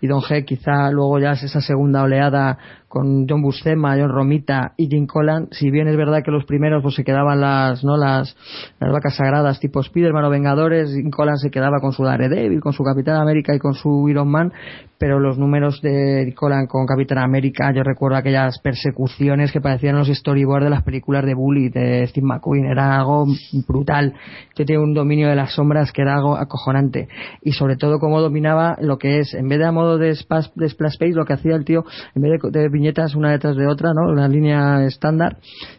y 0.00 0.06
Don 0.06 0.20
G, 0.20 0.44
quizá 0.44 0.90
luego 0.90 1.18
ya 1.18 1.32
es 1.32 1.42
esa 1.42 1.60
segunda 1.60 2.02
oleada 2.02 2.58
con 2.88 3.26
John 3.28 3.42
Buscema, 3.42 3.96
John 3.98 4.10
Romita 4.10 4.72
y 4.76 4.86
Jim 4.88 5.06
Colan, 5.06 5.48
si 5.50 5.70
bien 5.70 5.88
es 5.88 5.96
verdad 5.96 6.22
que 6.24 6.30
los 6.30 6.44
primeros 6.44 6.82
pues 6.82 6.94
se 6.94 7.04
quedaban 7.04 7.40
las, 7.40 7.84
no 7.84 7.96
las, 7.96 8.36
las 8.80 8.92
vacas 8.92 9.16
sagradas 9.16 9.60
tipo 9.60 9.82
Spiderman 9.82 10.24
o 10.24 10.30
Vengadores, 10.30 10.94
Jim 10.94 11.10
Colan 11.10 11.36
se 11.36 11.50
quedaba 11.50 11.78
con 11.80 11.92
su 11.92 12.04
Daredevil, 12.04 12.60
con 12.60 12.72
su 12.72 12.84
Capitán 12.84 13.16
América 13.16 13.54
y 13.54 13.58
con 13.58 13.74
su 13.74 14.08
Iron 14.08 14.28
Man, 14.28 14.52
pero 14.98 15.20
los 15.20 15.38
números 15.38 15.80
de 15.82 16.32
Colan 16.34 16.66
con 16.66 16.86
Capitán 16.86 17.18
América, 17.18 17.72
yo 17.74 17.82
recuerdo 17.82 18.16
aquellas 18.16 18.58
persecuciones 18.60 19.52
que 19.52 19.60
parecían 19.60 19.96
los 19.96 20.08
storyboards 20.08 20.64
de 20.64 20.70
las 20.70 20.82
películas 20.82 21.24
de 21.24 21.34
Bully 21.34 21.68
de 21.68 22.06
Steve 22.06 22.26
McQueen, 22.26 22.66
era 22.66 22.96
algo 22.96 23.26
brutal. 23.68 24.14
Yo 24.56 24.64
tenía 24.64 24.80
un 24.80 24.94
dominio 24.94 25.28
de 25.28 25.36
las 25.36 25.52
sombras 25.52 25.92
que 25.92 26.02
era 26.02 26.14
algo 26.14 26.36
acojonante. 26.36 27.08
Y 27.42 27.52
sobre 27.52 27.76
todo 27.76 27.98
cómo 27.98 28.20
dominaba 28.20 28.76
lo 28.80 28.96
que 28.98 29.18
es, 29.18 29.34
en 29.34 29.48
vez 29.48 29.58
de 29.58 29.66
a 29.66 29.72
modo 29.72 29.85
de, 29.98 30.10
spas- 30.14 30.52
de 30.54 30.68
splash 30.68 30.98
page, 30.98 31.12
lo 31.12 31.24
que 31.24 31.34
hacía 31.34 31.54
el 31.54 31.64
tío, 31.64 31.84
en 32.14 32.22
vez 32.22 32.40
de, 32.52 32.68
viñetas 32.68 33.14
una 33.14 33.30
detrás 33.30 33.56
de 33.56 33.66
otra, 33.66 33.92
¿no? 33.94 34.12
La 34.12 34.28
línea 34.28 34.84
estándar, 34.84 35.36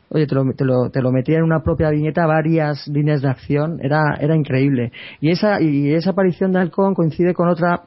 oye, 0.09 0.25
te 0.27 0.35
lo, 0.35 0.43
te 0.53 0.65
lo, 0.65 0.89
te 0.89 1.01
lo 1.01 1.11
metía 1.11 1.37
en 1.37 1.43
una 1.43 1.61
propia 1.61 1.89
viñeta 1.89 2.25
varias 2.25 2.87
líneas 2.87 3.21
de 3.21 3.29
acción, 3.29 3.79
era, 3.81 4.15
era 4.19 4.35
increíble. 4.35 4.91
Y 5.19 5.31
esa, 5.31 5.61
y 5.61 5.93
esa 5.93 6.11
aparición 6.11 6.51
de 6.51 6.59
Halcón 6.59 6.93
coincide 6.93 7.33
con 7.33 7.49
otra 7.49 7.83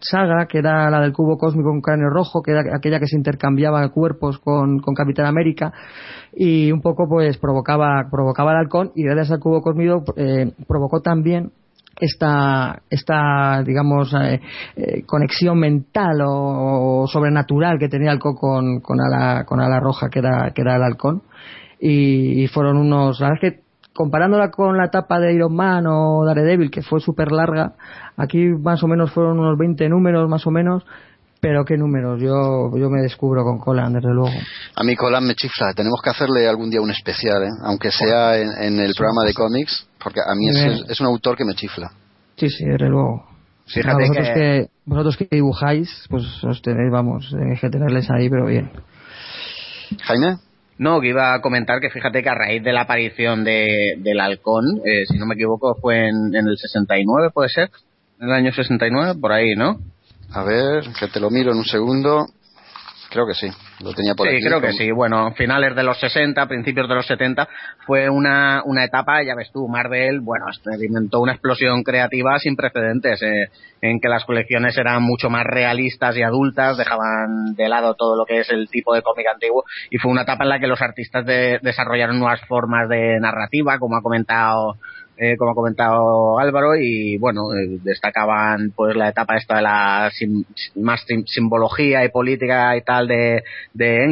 saga 0.00 0.46
que 0.46 0.58
era 0.58 0.90
la 0.90 1.00
del 1.00 1.12
cubo 1.12 1.36
cósmico 1.36 1.70
con 1.70 1.80
cráneo 1.80 2.10
rojo, 2.10 2.42
que 2.42 2.52
era 2.52 2.62
aquella 2.76 2.98
que 2.98 3.06
se 3.06 3.16
intercambiaba 3.16 3.88
cuerpos 3.90 4.38
con, 4.38 4.80
con 4.80 4.94
Capitán 4.94 5.26
América 5.26 5.72
y 6.34 6.72
un 6.72 6.80
poco 6.80 7.08
pues 7.08 7.38
provocaba, 7.38 8.08
provocaba 8.10 8.52
el 8.52 8.58
halcón 8.58 8.92
y 8.94 9.04
gracias 9.04 9.32
al 9.32 9.40
cubo 9.40 9.60
cósmico 9.60 10.02
eh, 10.16 10.52
provocó 10.66 11.00
también 11.00 11.52
esta, 12.02 12.82
esta 12.90 13.62
digamos, 13.64 14.12
eh, 14.14 14.40
eh, 14.74 15.02
conexión 15.06 15.56
mental 15.56 16.20
o, 16.22 17.02
o 17.02 17.06
sobrenatural 17.06 17.78
que 17.78 17.88
tenía 17.88 18.10
el 18.10 18.16
halcón 18.16 18.34
con, 18.34 18.80
con, 18.80 18.98
ala, 19.00 19.44
con 19.44 19.60
ala 19.60 19.78
roja, 19.78 20.08
que 20.10 20.18
era, 20.18 20.50
que 20.52 20.62
era 20.62 20.76
el 20.76 20.82
halcón. 20.82 21.22
Y, 21.80 22.42
y 22.42 22.46
fueron 22.48 22.76
unos, 22.76 23.20
la 23.20 23.28
verdad 23.28 23.44
es 23.44 23.54
que 23.54 23.62
comparándola 23.94 24.50
con 24.50 24.76
la 24.76 24.86
etapa 24.86 25.20
de 25.20 25.32
Iron 25.32 25.54
Man 25.54 25.84
o 25.86 26.24
Daredevil, 26.24 26.70
que 26.70 26.82
fue 26.82 26.98
súper 26.98 27.30
larga, 27.30 27.74
aquí 28.16 28.48
más 28.48 28.82
o 28.82 28.88
menos 28.88 29.12
fueron 29.12 29.38
unos 29.38 29.56
20 29.56 29.88
números, 29.88 30.28
más 30.28 30.46
o 30.46 30.50
menos. 30.50 30.84
Pero 31.40 31.64
qué 31.64 31.76
números, 31.76 32.20
yo, 32.20 32.70
yo 32.78 32.88
me 32.88 33.02
descubro 33.02 33.42
con 33.42 33.58
Colan, 33.58 33.92
desde 33.92 34.14
luego. 34.14 34.30
A 34.76 34.84
mí 34.84 34.94
Colan 34.94 35.26
me 35.26 35.34
chifla. 35.34 35.74
Tenemos 35.74 36.00
que 36.00 36.10
hacerle 36.10 36.48
algún 36.48 36.70
día 36.70 36.80
un 36.80 36.92
especial, 36.92 37.42
¿eh? 37.42 37.50
aunque 37.64 37.90
sea 37.90 38.38
en, 38.38 38.48
en 38.60 38.78
el 38.78 38.94
programa 38.94 39.24
de 39.24 39.34
cómics, 39.34 39.88
porque 40.02 40.20
a 40.20 40.34
mí 40.34 40.48
es, 40.48 40.84
es 40.88 41.00
un 41.00 41.06
autor 41.06 41.36
que 41.36 41.44
me 41.44 41.54
chifla. 41.54 41.90
Sí, 42.36 42.48
sí, 42.48 42.64
desde 42.64 42.88
luego. 42.88 43.24
Fíjate 43.66 44.02
vosotros 44.08 44.28
que- 44.28 44.34
que... 44.34 44.66
vosotros 44.84 45.16
que 45.16 45.28
dibujáis, 45.30 46.06
pues 46.10 46.24
os 46.44 46.60
tenéis, 46.62 46.90
vamos, 46.90 47.30
tenéis 47.30 47.60
que 47.60 47.70
tenerles 47.70 48.10
ahí, 48.10 48.28
pero 48.28 48.46
bien. 48.46 48.70
Jaime. 50.02 50.36
No, 50.78 51.00
que 51.00 51.08
iba 51.08 51.34
a 51.34 51.40
comentar 51.42 51.80
que 51.80 51.90
fíjate 51.90 52.22
que 52.22 52.28
a 52.28 52.34
raíz 52.34 52.62
de 52.62 52.72
la 52.72 52.82
aparición 52.82 53.44
de, 53.44 53.94
del 53.98 54.18
halcón, 54.20 54.64
eh, 54.84 55.04
si 55.06 55.16
no 55.18 55.26
me 55.26 55.34
equivoco, 55.34 55.76
fue 55.80 56.08
en, 56.08 56.34
en 56.34 56.48
el 56.48 56.56
69, 56.58 57.30
puede 57.32 57.50
ser, 57.50 57.70
en 58.18 58.28
el 58.28 58.32
año 58.32 58.52
69, 58.52 59.14
por 59.20 59.32
ahí, 59.32 59.54
¿no? 59.54 59.78
A 60.32 60.42
ver, 60.42 60.84
que 60.98 61.08
te 61.08 61.20
lo 61.20 61.30
miro 61.30 61.52
en 61.52 61.58
un 61.58 61.64
segundo. 61.64 62.26
Creo 63.12 63.26
que 63.26 63.34
sí, 63.34 63.48
lo 63.84 63.92
tenía 63.92 64.14
por 64.14 64.26
sí, 64.26 64.36
aquí. 64.36 64.44
creo 64.44 64.60
que 64.60 64.72
sí. 64.72 64.90
Bueno, 64.90 65.32
finales 65.32 65.76
de 65.76 65.82
los 65.82 65.98
60, 66.00 66.46
principios 66.46 66.88
de 66.88 66.94
los 66.94 67.06
70, 67.06 67.46
fue 67.86 68.08
una, 68.08 68.62
una 68.64 68.84
etapa, 68.84 69.22
ya 69.22 69.34
ves 69.34 69.50
tú, 69.52 69.68
Marvel, 69.68 70.20
bueno, 70.20 70.46
experimentó 70.48 71.20
una 71.20 71.32
explosión 71.32 71.82
creativa 71.82 72.38
sin 72.38 72.56
precedentes, 72.56 73.20
eh, 73.22 73.48
en 73.82 74.00
que 74.00 74.08
las 74.08 74.24
colecciones 74.24 74.78
eran 74.78 75.02
mucho 75.02 75.28
más 75.28 75.44
realistas 75.44 76.16
y 76.16 76.22
adultas, 76.22 76.76
dejaban 76.78 77.54
de 77.54 77.68
lado 77.68 77.94
todo 77.94 78.16
lo 78.16 78.24
que 78.24 78.40
es 78.40 78.50
el 78.50 78.68
tipo 78.70 78.94
de 78.94 79.02
cómic 79.02 79.26
antiguo, 79.32 79.64
y 79.90 79.98
fue 79.98 80.10
una 80.10 80.22
etapa 80.22 80.44
en 80.44 80.50
la 80.50 80.58
que 80.58 80.66
los 80.66 80.80
artistas 80.80 81.26
de- 81.26 81.58
desarrollaron 81.62 82.18
nuevas 82.18 82.40
formas 82.46 82.88
de 82.88 83.20
narrativa, 83.20 83.78
como 83.78 83.96
ha 83.96 84.02
comentado 84.02 84.76
eh, 85.22 85.36
como 85.36 85.52
ha 85.52 85.54
comentado 85.54 86.40
Álvaro 86.40 86.74
y 86.74 87.16
bueno 87.16 87.42
eh, 87.54 87.78
destacaban 87.84 88.72
pues 88.74 88.96
la 88.96 89.08
etapa 89.08 89.36
esta 89.36 89.56
de 89.56 89.62
la 89.62 90.10
más 90.74 91.00
sim- 91.06 91.24
simbología 91.26 92.04
y 92.04 92.08
política 92.08 92.76
y 92.76 92.82
tal 92.82 93.06
de, 93.06 93.44
de 93.72 94.04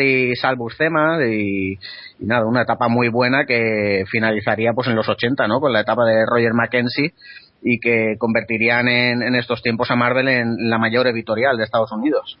y 0.00 0.34
Sal 0.34 0.56
Buscema 0.56 1.24
y, 1.24 1.74
y 2.18 2.26
nada 2.26 2.46
una 2.46 2.62
etapa 2.62 2.88
muy 2.88 3.08
buena 3.08 3.44
que 3.46 4.02
finalizaría 4.10 4.72
pues 4.72 4.88
en 4.88 4.96
los 4.96 5.08
80 5.08 5.46
no 5.46 5.60
con 5.60 5.72
la 5.72 5.82
etapa 5.82 6.04
de 6.04 6.26
Roger 6.26 6.52
Mackenzie 6.52 7.14
y 7.62 7.78
que 7.78 8.16
convertirían 8.18 8.88
en, 8.88 9.22
en 9.22 9.36
estos 9.36 9.62
tiempos 9.62 9.88
a 9.92 9.96
Marvel 9.96 10.26
en 10.26 10.68
la 10.68 10.78
mayor 10.78 11.06
editorial 11.06 11.56
de 11.58 11.62
Estados 11.62 11.92
Unidos 11.92 12.38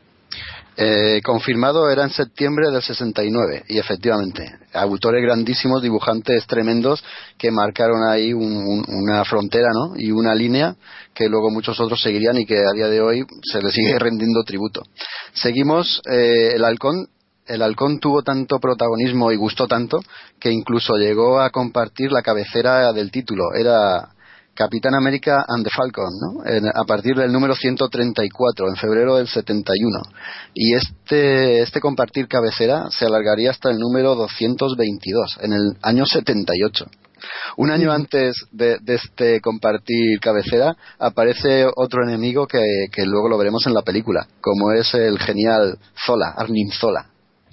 Eh, 0.78 1.22
confirmado 1.24 1.88
era 1.90 2.02
en 2.02 2.10
septiembre 2.10 2.70
del 2.70 2.82
69 2.82 3.64
y 3.68 3.78
efectivamente 3.78 4.44
autores 4.74 5.22
grandísimos 5.22 5.82
dibujantes 5.82 6.46
tremendos 6.46 7.02
que 7.38 7.50
marcaron 7.50 8.02
ahí 8.10 8.34
un- 8.34 8.58
un- 8.58 8.84
una 8.88 9.24
frontera 9.24 9.68
¿no? 9.72 9.94
y 9.96 10.10
una 10.10 10.34
línea 10.34 10.76
que 11.14 11.30
luego 11.30 11.50
muchos 11.50 11.80
otros 11.80 12.02
seguirían 12.02 12.36
y 12.36 12.44
que 12.44 12.58
a 12.58 12.72
día 12.74 12.88
de 12.88 13.00
hoy 13.00 13.24
se 13.50 13.62
le 13.62 13.70
sigue 13.70 13.98
rendiendo 13.98 14.42
tributo. 14.44 14.82
Seguimos 15.32 16.02
eh, 16.10 16.52
el 16.56 16.64
halcón. 16.64 17.08
El 17.46 17.62
halcón 17.62 18.00
tuvo 18.00 18.22
tanto 18.22 18.58
protagonismo 18.58 19.30
y 19.30 19.36
gustó 19.36 19.68
tanto 19.68 20.00
que 20.40 20.50
incluso 20.50 20.96
llegó 20.96 21.40
a 21.40 21.50
compartir 21.50 22.10
la 22.10 22.20
cabecera 22.20 22.92
del 22.92 23.10
título. 23.12 23.54
Era 23.54 24.08
Capitán 24.56 24.94
América 24.94 25.44
and 25.46 25.64
the 25.64 25.70
Falcon, 25.70 26.10
¿no? 26.20 26.44
En- 26.50 26.66
a 26.66 26.84
partir 26.86 27.14
del 27.14 27.30
número 27.30 27.54
134, 27.54 28.68
en 28.68 28.76
febrero 28.76 29.16
del 29.16 29.28
71. 29.28 30.00
Y 30.54 30.74
este, 30.74 31.60
este 31.60 31.80
compartir 31.80 32.26
cabecera 32.26 32.86
se 32.90 33.04
alargaría 33.04 33.50
hasta 33.50 33.70
el 33.70 33.78
número 33.78 34.14
222, 34.16 35.38
en 35.42 35.52
el 35.52 35.76
año 35.82 36.06
78. 36.06 36.86
Un 37.56 37.70
año 37.70 37.92
antes 37.92 38.34
de, 38.52 38.78
de 38.80 38.94
este 38.96 39.40
compartir 39.40 40.20
cabecera 40.20 40.76
aparece 40.98 41.66
otro 41.76 42.02
enemigo 42.06 42.46
que, 42.46 42.60
que 42.92 43.04
luego 43.06 43.28
lo 43.28 43.38
veremos 43.38 43.66
en 43.66 43.74
la 43.74 43.82
película, 43.82 44.26
como 44.40 44.72
es 44.72 44.92
el 44.94 45.18
genial 45.18 45.78
Zola, 46.06 46.34
Arnim 46.36 46.70
Zola. 46.70 47.06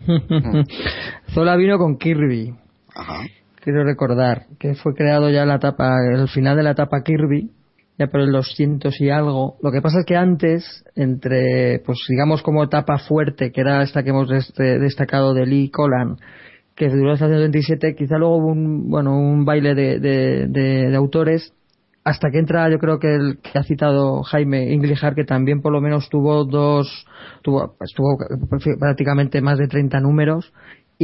Zola 1.33 1.55
vino 1.55 1.77
con 1.77 1.97
Kirby. 1.97 2.53
Ajá. 2.95 3.23
Quiero 3.63 3.85
recordar 3.85 4.47
que 4.59 4.75
fue 4.75 4.93
creado 4.93 5.29
ya 5.29 5.45
la 5.45 5.55
etapa, 5.55 5.95
el 6.13 6.27
final 6.27 6.57
de 6.57 6.63
la 6.63 6.71
etapa 6.71 7.01
Kirby, 7.01 7.49
ya 7.97 8.07
por 8.07 8.19
el 8.19 8.33
200 8.33 8.99
y 8.99 9.09
algo. 9.09 9.55
Lo 9.61 9.71
que 9.71 9.81
pasa 9.81 9.99
es 9.99 10.05
que 10.05 10.17
antes, 10.17 10.83
entre, 10.95 11.79
pues 11.85 11.99
digamos 12.09 12.41
como 12.41 12.61
etapa 12.65 12.97
fuerte, 12.97 13.53
que 13.53 13.61
era 13.61 13.81
esta 13.81 14.03
que 14.03 14.09
hemos 14.09 14.27
dest- 14.29 14.57
destacado 14.57 15.33
de 15.33 15.45
Lee 15.45 15.69
Colan, 15.69 16.17
que 16.75 16.89
duró 16.89 17.13
hasta 17.13 17.27
el 17.27 17.39
27, 17.39 17.95
quizá 17.95 18.17
luego 18.17 18.35
hubo 18.37 18.47
un, 18.47 18.89
bueno, 18.89 19.17
un 19.17 19.45
baile 19.45 19.75
de, 19.75 19.99
de, 19.99 20.95
autores 20.97 21.53
hasta 22.03 22.31
que 22.31 22.39
entra 22.39 22.69
yo 22.69 22.79
creo 22.79 22.99
que 22.99 23.15
el 23.15 23.37
que 23.39 23.57
ha 23.57 23.63
citado 23.63 24.23
Jaime 24.23 24.73
Inglijar 24.73 25.15
que 25.15 25.23
también 25.23 25.61
por 25.61 25.71
lo 25.71 25.79
menos 25.79 26.09
tuvo 26.09 26.43
dos 26.43 27.05
tuvo 27.43 27.75
pues, 27.79 27.93
tuvo 27.95 28.17
prácticamente 28.77 29.39
más 29.39 29.57
de 29.57 29.69
30 29.69 30.01
números 30.01 30.51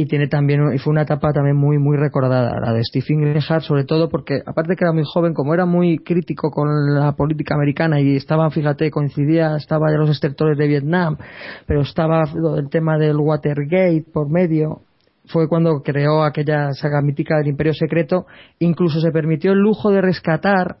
y 0.00 0.06
tiene 0.06 0.28
también 0.28 0.72
y 0.74 0.78
fue 0.78 0.92
una 0.92 1.02
etapa 1.02 1.32
también 1.32 1.56
muy 1.56 1.78
muy 1.78 1.96
recordada 1.96 2.58
la 2.58 2.72
de 2.72 2.82
Steve 2.82 3.04
Inglehart 3.10 3.62
sobre 3.62 3.84
todo 3.84 4.08
porque 4.08 4.42
aparte 4.44 4.74
que 4.74 4.84
era 4.84 4.92
muy 4.92 5.04
joven 5.04 5.34
como 5.34 5.52
era 5.52 5.66
muy 5.66 5.98
crítico 5.98 6.50
con 6.50 6.94
la 6.94 7.12
política 7.12 7.54
americana 7.54 8.00
y 8.00 8.16
estaba 8.16 8.50
fíjate 8.50 8.90
coincidía 8.90 9.56
estaba 9.56 9.90
ya 9.90 9.98
los 9.98 10.08
extractores 10.08 10.56
de 10.56 10.66
Vietnam 10.66 11.16
pero 11.66 11.82
estaba 11.82 12.24
el 12.56 12.70
tema 12.70 12.96
del 12.96 13.16
Watergate 13.16 14.04
por 14.12 14.30
medio 14.30 14.82
fue 15.26 15.48
cuando 15.48 15.82
creó 15.82 16.24
aquella 16.24 16.72
saga 16.72 17.02
mítica 17.02 17.36
del 17.36 17.48
Imperio 17.48 17.74
Secreto 17.74 18.26
incluso 18.58 19.00
se 19.00 19.10
permitió 19.10 19.52
el 19.52 19.58
lujo 19.58 19.90
de 19.90 20.00
rescatar 20.00 20.76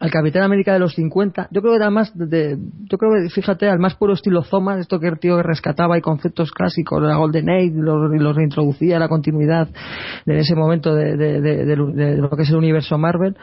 al 0.00 0.10
Capitán 0.10 0.42
América 0.44 0.72
de 0.72 0.78
los 0.78 0.94
50, 0.94 1.48
yo 1.50 1.60
creo 1.60 1.74
que 1.74 1.76
era 1.76 1.90
más 1.90 2.10
de, 2.16 2.56
yo 2.90 2.96
creo 2.96 3.12
que, 3.22 3.28
fíjate, 3.28 3.68
al 3.68 3.78
más 3.78 3.94
puro 3.96 4.14
estilo 4.14 4.42
Zoma, 4.42 4.78
esto 4.80 4.98
que 4.98 5.08
el 5.08 5.18
tío 5.18 5.42
rescataba 5.42 5.98
y 5.98 6.00
conceptos 6.00 6.52
clásicos 6.52 7.02
la 7.02 7.16
Golden 7.16 7.50
Age, 7.50 7.72
los, 7.74 8.10
los 8.10 8.34
reintroducía 8.34 8.98
la 8.98 9.08
continuidad 9.08 9.68
de 10.24 10.38
ese 10.38 10.54
momento 10.54 10.94
de, 10.94 11.16
de- 11.18 11.40
de 11.40 12.16
lo 12.16 12.30
que 12.30 12.42
es 12.44 12.50
el 12.50 12.56
universo 12.56 12.96
Marvel. 12.96 13.36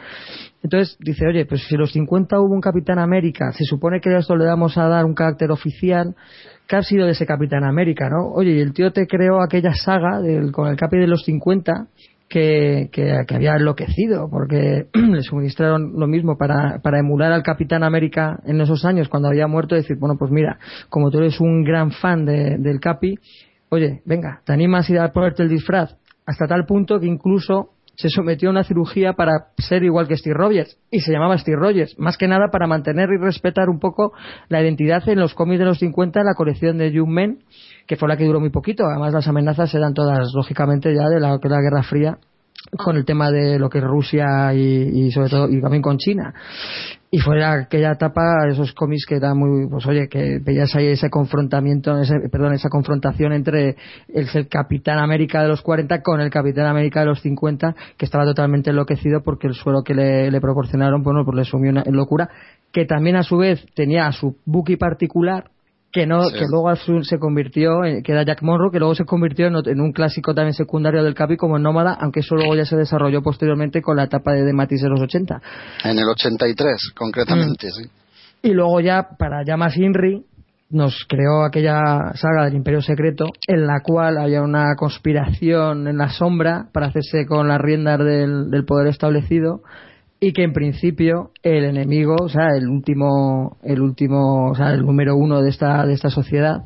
Entonces 0.63 0.97
dice, 0.99 1.27
oye, 1.27 1.45
pues 1.45 1.61
si 1.67 1.75
en 1.75 1.81
los 1.81 1.91
50 1.91 2.39
hubo 2.39 2.53
un 2.55 2.61
Capitán 2.61 2.97
América, 2.97 3.51
se 3.51 3.63
supone 3.63 4.01
que 4.01 4.09
a 4.09 4.17
esto 4.17 4.35
le 4.35 4.45
damos 4.45 4.77
a 4.79 4.87
dar 4.87 5.05
un 5.05 5.13
carácter 5.13 5.51
oficial, 5.51 6.15
¿qué 6.67 6.75
ha 6.75 6.81
sido 6.81 7.05
de 7.05 7.11
ese 7.11 7.27
Capitán 7.27 7.63
América, 7.65 8.09
no? 8.09 8.31
Oye, 8.33 8.53
y 8.53 8.59
el 8.61 8.73
tío 8.73 8.91
te 8.91 9.05
creó 9.05 9.41
aquella 9.43 9.73
saga 9.75 10.19
del, 10.21 10.51
con 10.51 10.67
el 10.67 10.75
Capi 10.75 10.97
de 10.97 11.07
los 11.07 11.23
50 11.23 11.85
que, 12.29 12.89
que, 12.91 13.23
que 13.27 13.35
había 13.35 13.55
enloquecido, 13.55 14.29
porque 14.29 14.87
le 14.93 15.21
suministraron 15.21 15.93
lo 15.97 16.07
mismo 16.07 16.37
para, 16.37 16.79
para 16.81 16.99
emular 16.99 17.31
al 17.31 17.43
Capitán 17.43 17.83
América 17.83 18.39
en 18.45 18.59
esos 18.61 18.83
años 18.85 19.07
cuando 19.09 19.29
había 19.29 19.47
muerto, 19.47 19.75
decir, 19.75 19.97
bueno, 19.97 20.15
pues 20.17 20.31
mira, 20.31 20.59
como 20.89 21.09
tú 21.09 21.19
eres 21.19 21.39
un 21.39 21.63
gran 21.63 21.91
fan 21.91 22.25
de- 22.25 22.57
del 22.59 22.79
Capi, 22.79 23.15
oye, 23.69 24.01
venga, 24.05 24.41
¿te 24.45 24.53
animas 24.53 24.89
a 24.89 24.93
ir 24.93 24.99
a 24.99 25.11
ponerte 25.13 25.43
el 25.43 25.49
disfraz? 25.49 25.95
Hasta 26.25 26.47
tal 26.47 26.65
punto 26.65 26.99
que 26.99 27.07
incluso 27.07 27.69
se 27.97 28.09
sometió 28.09 28.49
a 28.49 28.51
una 28.51 28.63
cirugía 28.63 29.13
para 29.13 29.47
ser 29.57 29.83
igual 29.83 30.07
que 30.07 30.15
Steve 30.15 30.35
Rogers 30.35 30.77
y 30.91 30.99
se 30.99 31.11
llamaba 31.11 31.37
Steve 31.37 31.57
Rogers, 31.57 31.97
más 31.97 32.15
que 32.15 32.27
nada 32.27 32.49
para 32.51 32.67
mantener 32.67 33.09
y 33.09 33.17
respetar 33.17 33.69
un 33.69 33.79
poco 33.79 34.13
la 34.49 34.61
identidad 34.61 35.07
en 35.09 35.19
los 35.19 35.33
cómics 35.33 35.59
de 35.59 35.65
los 35.65 35.79
50 35.79 36.23
la 36.23 36.35
colección 36.35 36.77
de 36.77 36.91
Young 36.91 37.09
Men, 37.09 37.39
que 37.87 37.95
fue 37.95 38.07
la 38.07 38.15
que 38.15 38.25
duró 38.25 38.39
muy 38.39 38.51
poquito. 38.51 38.85
Además 38.85 39.13
las 39.13 39.27
amenazas 39.27 39.73
eran 39.73 39.95
todas 39.95 40.31
lógicamente 40.35 40.93
ya 40.93 41.09
de 41.09 41.19
la, 41.19 41.39
la 41.41 41.61
Guerra 41.61 41.81
Fría 41.81 42.19
con 42.77 42.97
el 42.97 43.05
tema 43.05 43.31
de 43.31 43.57
lo 43.57 43.69
que 43.69 43.79
es 43.79 43.83
Rusia 43.83 44.53
y, 44.53 45.05
y 45.05 45.11
sobre 45.11 45.29
todo 45.29 45.49
y 45.49 45.59
también 45.61 45.81
con 45.81 45.97
China 45.97 46.33
y 47.09 47.19
fue 47.19 47.43
aquella 47.43 47.91
etapa 47.93 48.47
esos 48.49 48.73
cómics 48.73 49.05
que 49.07 49.15
eran 49.15 49.37
muy 49.37 49.67
pues 49.69 49.85
oye 49.85 50.09
que 50.09 50.39
veías 50.43 50.75
ahí 50.75 50.87
ese 50.87 51.09
confrontamiento 51.09 51.97
ese, 51.97 52.15
perdón 52.29 52.53
esa 52.53 52.69
confrontación 52.69 53.31
entre 53.31 53.77
el, 54.13 54.27
Capitán 54.49 54.99
América 54.99 55.41
de 55.41 55.47
los 55.47 55.61
40 55.61 56.01
con 56.01 56.19
el 56.19 56.29
Capitán 56.29 56.65
América 56.65 57.01
de 57.01 57.05
los 57.05 57.21
50 57.21 57.75
que 57.97 58.05
estaba 58.05 58.25
totalmente 58.25 58.71
enloquecido 58.71 59.21
porque 59.23 59.47
el 59.47 59.53
suelo 59.53 59.83
que 59.83 59.93
le, 59.93 60.29
le 60.29 60.41
proporcionaron 60.41 61.01
bueno 61.01 61.23
pues 61.23 61.37
le 61.37 61.43
sumió 61.45 61.71
una 61.71 61.83
locura 61.89 62.29
que 62.73 62.85
también 62.85 63.15
a 63.15 63.23
su 63.23 63.37
vez 63.37 63.65
tenía 63.73 64.11
su 64.11 64.35
Bucky 64.45 64.75
particular 64.75 65.51
que 65.97 66.05
no 66.05 66.21
Sí. 66.29 66.33
que 66.37 66.45
luego 66.51 66.69
al 66.69 66.77
fin 66.77 67.03
se 67.03 67.17
convirtió 67.17 67.83
en- 67.83 68.03
que 68.03 68.11
era 68.11 68.23
Jack 68.23 68.43
Monroe 68.43 68.69
que 68.71 68.77
luego 68.77 68.93
se 68.93 69.03
convirtió 69.05 69.47
en, 69.47 69.81
un 69.81 69.91
clásico 69.91 70.35
también 70.35 70.53
secundario 70.53 71.03
del 71.03 71.15
Capi 71.15 71.37
como 71.37 71.57
Nómada 71.57 71.97
aunque 71.99 72.19
eso 72.19 72.35
luego 72.35 72.55
ya 72.55 72.65
se 72.65 72.75
desarrolló 72.75 73.23
posteriormente 73.23 73.81
con 73.81 73.97
la 73.97 74.03
etapa 74.03 74.33
de, 74.33 74.43
de 74.45 74.53
Matisse 74.53 74.83
de 74.83 74.89
los 74.89 75.01
80 75.01 75.41
En 75.85 75.97
el 75.97 76.07
83, 76.07 76.91
concretamente, 76.95 77.71
sí. 77.71 77.89
y 78.43 78.51
luego 78.53 78.79
ya, 78.79 79.07
para 79.17 79.43
ya 79.43 79.57
más 79.57 79.75
Inri, 79.75 80.23
nos 80.69 81.05
creó 81.07 81.45
aquella 81.45 82.11
saga 82.15 82.45
del 82.45 82.53
Imperio 82.55 82.81
Secreto, 82.81 83.25
en 83.47 83.65
la 83.65 83.79
cual 83.81 84.17
había 84.17 84.41
una 84.41 84.75
conspiración 84.75 85.87
en 85.87 85.97
la 85.97 86.09
sombra 86.09 86.67
para 86.73 86.87
hacerse 86.87 87.25
con 87.25 87.47
las 87.47 87.59
riendas 87.59 87.97
del, 87.99 88.51
del 88.51 88.65
poder 88.65 88.87
establecido 88.87 89.61
y 90.19 90.33
que 90.33 90.43
en 90.43 90.53
principio 90.53 91.31
el 91.43 91.65
enemigo, 91.65 92.15
o 92.19 92.29
sea, 92.29 92.49
el 92.55 92.67
último, 92.67 93.57
el 93.63 93.81
último, 93.81 94.49
o 94.51 94.55
sea, 94.55 94.71
el 94.71 94.81
número 94.81 95.15
uno 95.15 95.41
de 95.41 95.49
esta, 95.49 95.85
de 95.85 95.93
esta 95.93 96.09
sociedad, 96.09 96.65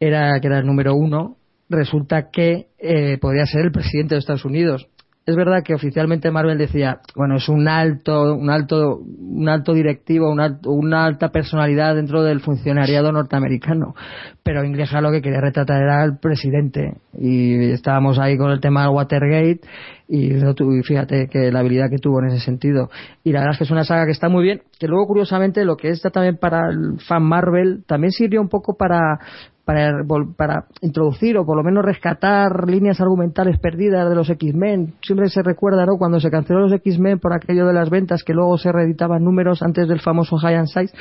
era 0.00 0.38
que 0.40 0.46
era 0.46 0.58
el 0.58 0.66
número 0.66 0.94
uno, 0.94 1.36
resulta 1.68 2.30
que 2.30 2.68
eh, 2.78 3.18
podría 3.18 3.46
ser 3.46 3.62
el 3.62 3.72
presidente 3.72 4.14
de 4.14 4.20
Estados 4.20 4.44
Unidos. 4.44 4.88
Es 5.26 5.34
verdad 5.34 5.64
que 5.64 5.74
oficialmente 5.74 6.30
Marvel 6.30 6.56
decía, 6.56 7.00
bueno, 7.16 7.38
es 7.38 7.48
un 7.48 7.66
alto, 7.66 8.36
un 8.36 8.48
alto, 8.48 9.00
un 9.00 9.48
alto 9.48 9.72
directivo, 9.74 10.30
un 10.30 10.38
alto- 10.38 10.70
una 10.70 11.04
alta 11.04 11.30
personalidad 11.30 11.96
dentro 11.96 12.22
del 12.22 12.38
funcionariado 12.38 13.10
norteamericano. 13.10 13.96
Pero 14.44 14.62
Ingleja 14.64 15.00
lo 15.00 15.10
que 15.10 15.20
quería 15.22 15.40
retratar 15.40 15.82
era 15.82 16.00
al 16.00 16.20
presidente. 16.20 16.98
Y 17.18 17.70
estábamos 17.72 18.20
ahí 18.20 18.38
con 18.38 18.52
el 18.52 18.60
tema 18.60 18.82
del 18.82 18.90
Watergate 18.94 19.62
y, 20.06 20.32
y 20.32 20.82
fíjate 20.84 21.26
que 21.28 21.50
la 21.50 21.58
habilidad 21.58 21.90
que 21.90 21.98
tuvo 21.98 22.20
en 22.20 22.28
ese 22.28 22.44
sentido. 22.44 22.88
Y 23.24 23.32
la 23.32 23.40
verdad 23.40 23.54
es 23.54 23.58
que 23.58 23.64
es 23.64 23.70
una 23.72 23.82
saga 23.82 24.04
que 24.06 24.12
está 24.12 24.28
muy 24.28 24.44
bien, 24.44 24.62
que 24.78 24.86
luego 24.86 25.08
curiosamente 25.08 25.64
lo 25.64 25.76
que 25.76 25.88
está 25.88 26.10
también 26.10 26.36
para 26.36 26.70
el 26.70 27.00
fan 27.00 27.24
Marvel 27.24 27.82
también 27.88 28.12
sirvió 28.12 28.40
un 28.40 28.48
poco 28.48 28.76
para 28.76 29.18
para, 29.66 30.04
para 30.36 30.66
introducir 30.80 31.36
o 31.36 31.44
por 31.44 31.56
lo 31.56 31.64
menos 31.64 31.84
rescatar 31.84 32.68
líneas 32.68 33.00
argumentales 33.00 33.58
perdidas 33.58 34.08
de 34.08 34.14
los 34.14 34.30
X-Men. 34.30 34.94
Siempre 35.02 35.28
se 35.28 35.42
recuerda, 35.42 35.84
¿no? 35.84 35.98
Cuando 35.98 36.20
se 36.20 36.30
canceló 36.30 36.60
los 36.60 36.72
X-Men 36.72 37.18
por 37.18 37.34
aquello 37.34 37.66
de 37.66 37.74
las 37.74 37.90
ventas 37.90 38.22
que 38.22 38.32
luego 38.32 38.56
se 38.58 38.70
reeditaban 38.70 39.24
números 39.24 39.62
antes 39.62 39.88
del 39.88 40.00
famoso 40.00 40.36
High 40.36 40.54
and 40.54 40.68
Size, 40.68 40.94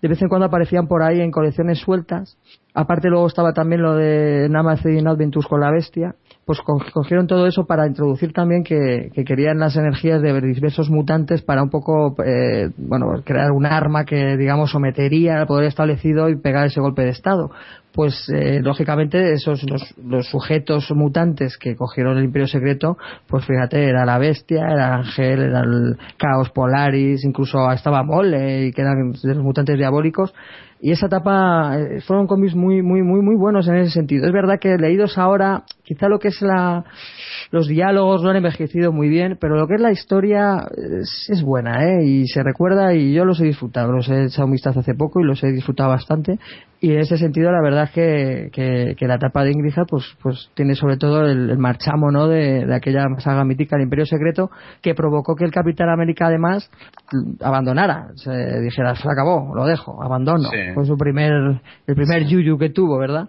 de 0.00 0.08
vez 0.08 0.22
en 0.22 0.28
cuando 0.28 0.46
aparecían 0.46 0.86
por 0.86 1.02
ahí 1.02 1.20
en 1.20 1.32
colecciones 1.32 1.80
sueltas. 1.80 2.38
Aparte 2.72 3.08
luego 3.08 3.26
estaba 3.26 3.52
también 3.52 3.82
lo 3.82 3.94
de 3.94 4.48
Namazin 4.48 5.06
Adventures 5.06 5.46
con 5.48 5.60
la 5.60 5.70
bestia. 5.70 6.14
Pues 6.44 6.60
co- 6.60 6.80
cogieron 6.92 7.26
todo 7.26 7.46
eso 7.46 7.66
para 7.66 7.86
introducir 7.86 8.32
también 8.32 8.62
que, 8.62 9.10
que 9.12 9.24
querían 9.24 9.58
las 9.58 9.76
energías 9.76 10.22
de 10.22 10.40
diversos 10.40 10.88
mutantes 10.90 11.42
para 11.42 11.62
un 11.62 11.70
poco, 11.70 12.14
eh, 12.24 12.70
bueno, 12.76 13.06
crear 13.24 13.50
un 13.50 13.66
arma 13.66 14.04
que, 14.04 14.36
digamos, 14.36 14.70
sometería 14.70 15.40
al 15.40 15.46
poder 15.46 15.66
establecido 15.66 16.28
y 16.28 16.36
pegar 16.36 16.66
ese 16.66 16.80
golpe 16.80 17.02
de 17.02 17.10
Estado 17.10 17.50
pues 17.94 18.28
eh, 18.28 18.60
lógicamente 18.60 19.32
esos 19.32 19.62
los, 19.70 19.94
los 19.96 20.26
sujetos 20.28 20.90
mutantes 20.94 21.56
que 21.56 21.76
cogieron 21.76 22.18
el 22.18 22.24
Imperio 22.24 22.48
Secreto, 22.48 22.98
pues 23.28 23.46
fíjate, 23.46 23.84
era 23.84 24.04
la 24.04 24.18
bestia, 24.18 24.66
era 24.68 24.96
Ángel, 24.96 25.40
era 25.40 25.60
el 25.60 25.96
Caos 26.18 26.50
Polaris, 26.50 27.24
incluso 27.24 27.70
estaba 27.70 28.02
Mole, 28.02 28.66
y 28.66 28.72
que 28.72 28.82
eran 28.82 29.12
de 29.12 29.34
los 29.34 29.44
mutantes 29.44 29.78
diabólicos. 29.78 30.34
Y 30.80 30.90
esa 30.90 31.06
etapa 31.06 31.78
eh, 31.78 32.00
fueron 32.02 32.26
cómics 32.26 32.54
muy, 32.54 32.82
muy, 32.82 33.02
muy, 33.02 33.22
muy 33.22 33.36
buenos 33.36 33.66
en 33.68 33.76
ese 33.76 33.92
sentido. 33.92 34.26
Es 34.26 34.32
verdad 34.34 34.58
que 34.60 34.76
leídos 34.76 35.16
ahora, 35.16 35.62
quizá 35.82 36.08
lo 36.08 36.18
que 36.18 36.28
es 36.28 36.42
la, 36.42 36.84
los 37.50 37.68
diálogos 37.68 38.22
no 38.22 38.28
han 38.28 38.36
envejecido 38.36 38.92
muy 38.92 39.08
bien, 39.08 39.38
pero 39.40 39.56
lo 39.56 39.66
que 39.66 39.76
es 39.76 39.80
la 39.80 39.92
historia 39.92 40.58
es, 40.76 41.30
es 41.30 41.42
buena, 41.42 41.86
¿eh? 41.86 42.04
Y 42.04 42.26
se 42.26 42.42
recuerda 42.42 42.92
y 42.92 43.14
yo 43.14 43.24
los 43.24 43.40
he 43.40 43.44
disfrutado. 43.44 43.92
Los 43.92 44.10
he 44.10 44.24
echado 44.24 44.44
un 44.44 44.52
vistazo 44.52 44.80
hace 44.80 44.94
poco 44.94 45.20
y 45.20 45.24
los 45.24 45.42
he 45.42 45.52
disfrutado 45.52 45.88
bastante. 45.88 46.38
Y 46.80 46.92
en 46.92 46.98
ese 46.98 47.16
sentido, 47.16 47.50
la 47.50 47.62
verdad 47.62 47.83
que, 47.90 48.50
que, 48.52 48.94
que 48.96 49.06
la 49.06 49.16
etapa 49.16 49.44
de 49.44 49.52
Ingrid 49.52 49.74
pues, 49.88 50.16
pues 50.22 50.50
tiene 50.54 50.74
sobre 50.74 50.96
todo 50.96 51.26
el, 51.26 51.50
el 51.50 51.58
marchamo, 51.58 52.10
¿no? 52.10 52.28
De, 52.28 52.66
de 52.66 52.74
aquella 52.74 53.06
saga 53.18 53.44
mítica, 53.44 53.76
el 53.76 53.82
Imperio 53.82 54.06
Secreto, 54.06 54.50
que 54.82 54.94
provocó 54.94 55.34
que 55.34 55.44
el 55.44 55.50
Capitán 55.50 55.88
América, 55.88 56.26
además, 56.26 56.70
abandonara. 57.40 58.08
Se 58.16 58.60
dijera, 58.60 58.94
se 58.94 59.08
acabó, 59.08 59.54
lo 59.54 59.64
dejo, 59.64 60.02
abandono. 60.02 60.48
Sí. 60.50 60.58
Fue 60.74 60.84
su 60.84 60.96
primer, 60.96 61.32
el 61.86 61.94
primer 61.94 62.24
yuyu 62.24 62.58
que 62.58 62.70
tuvo, 62.70 62.98
¿verdad? 62.98 63.28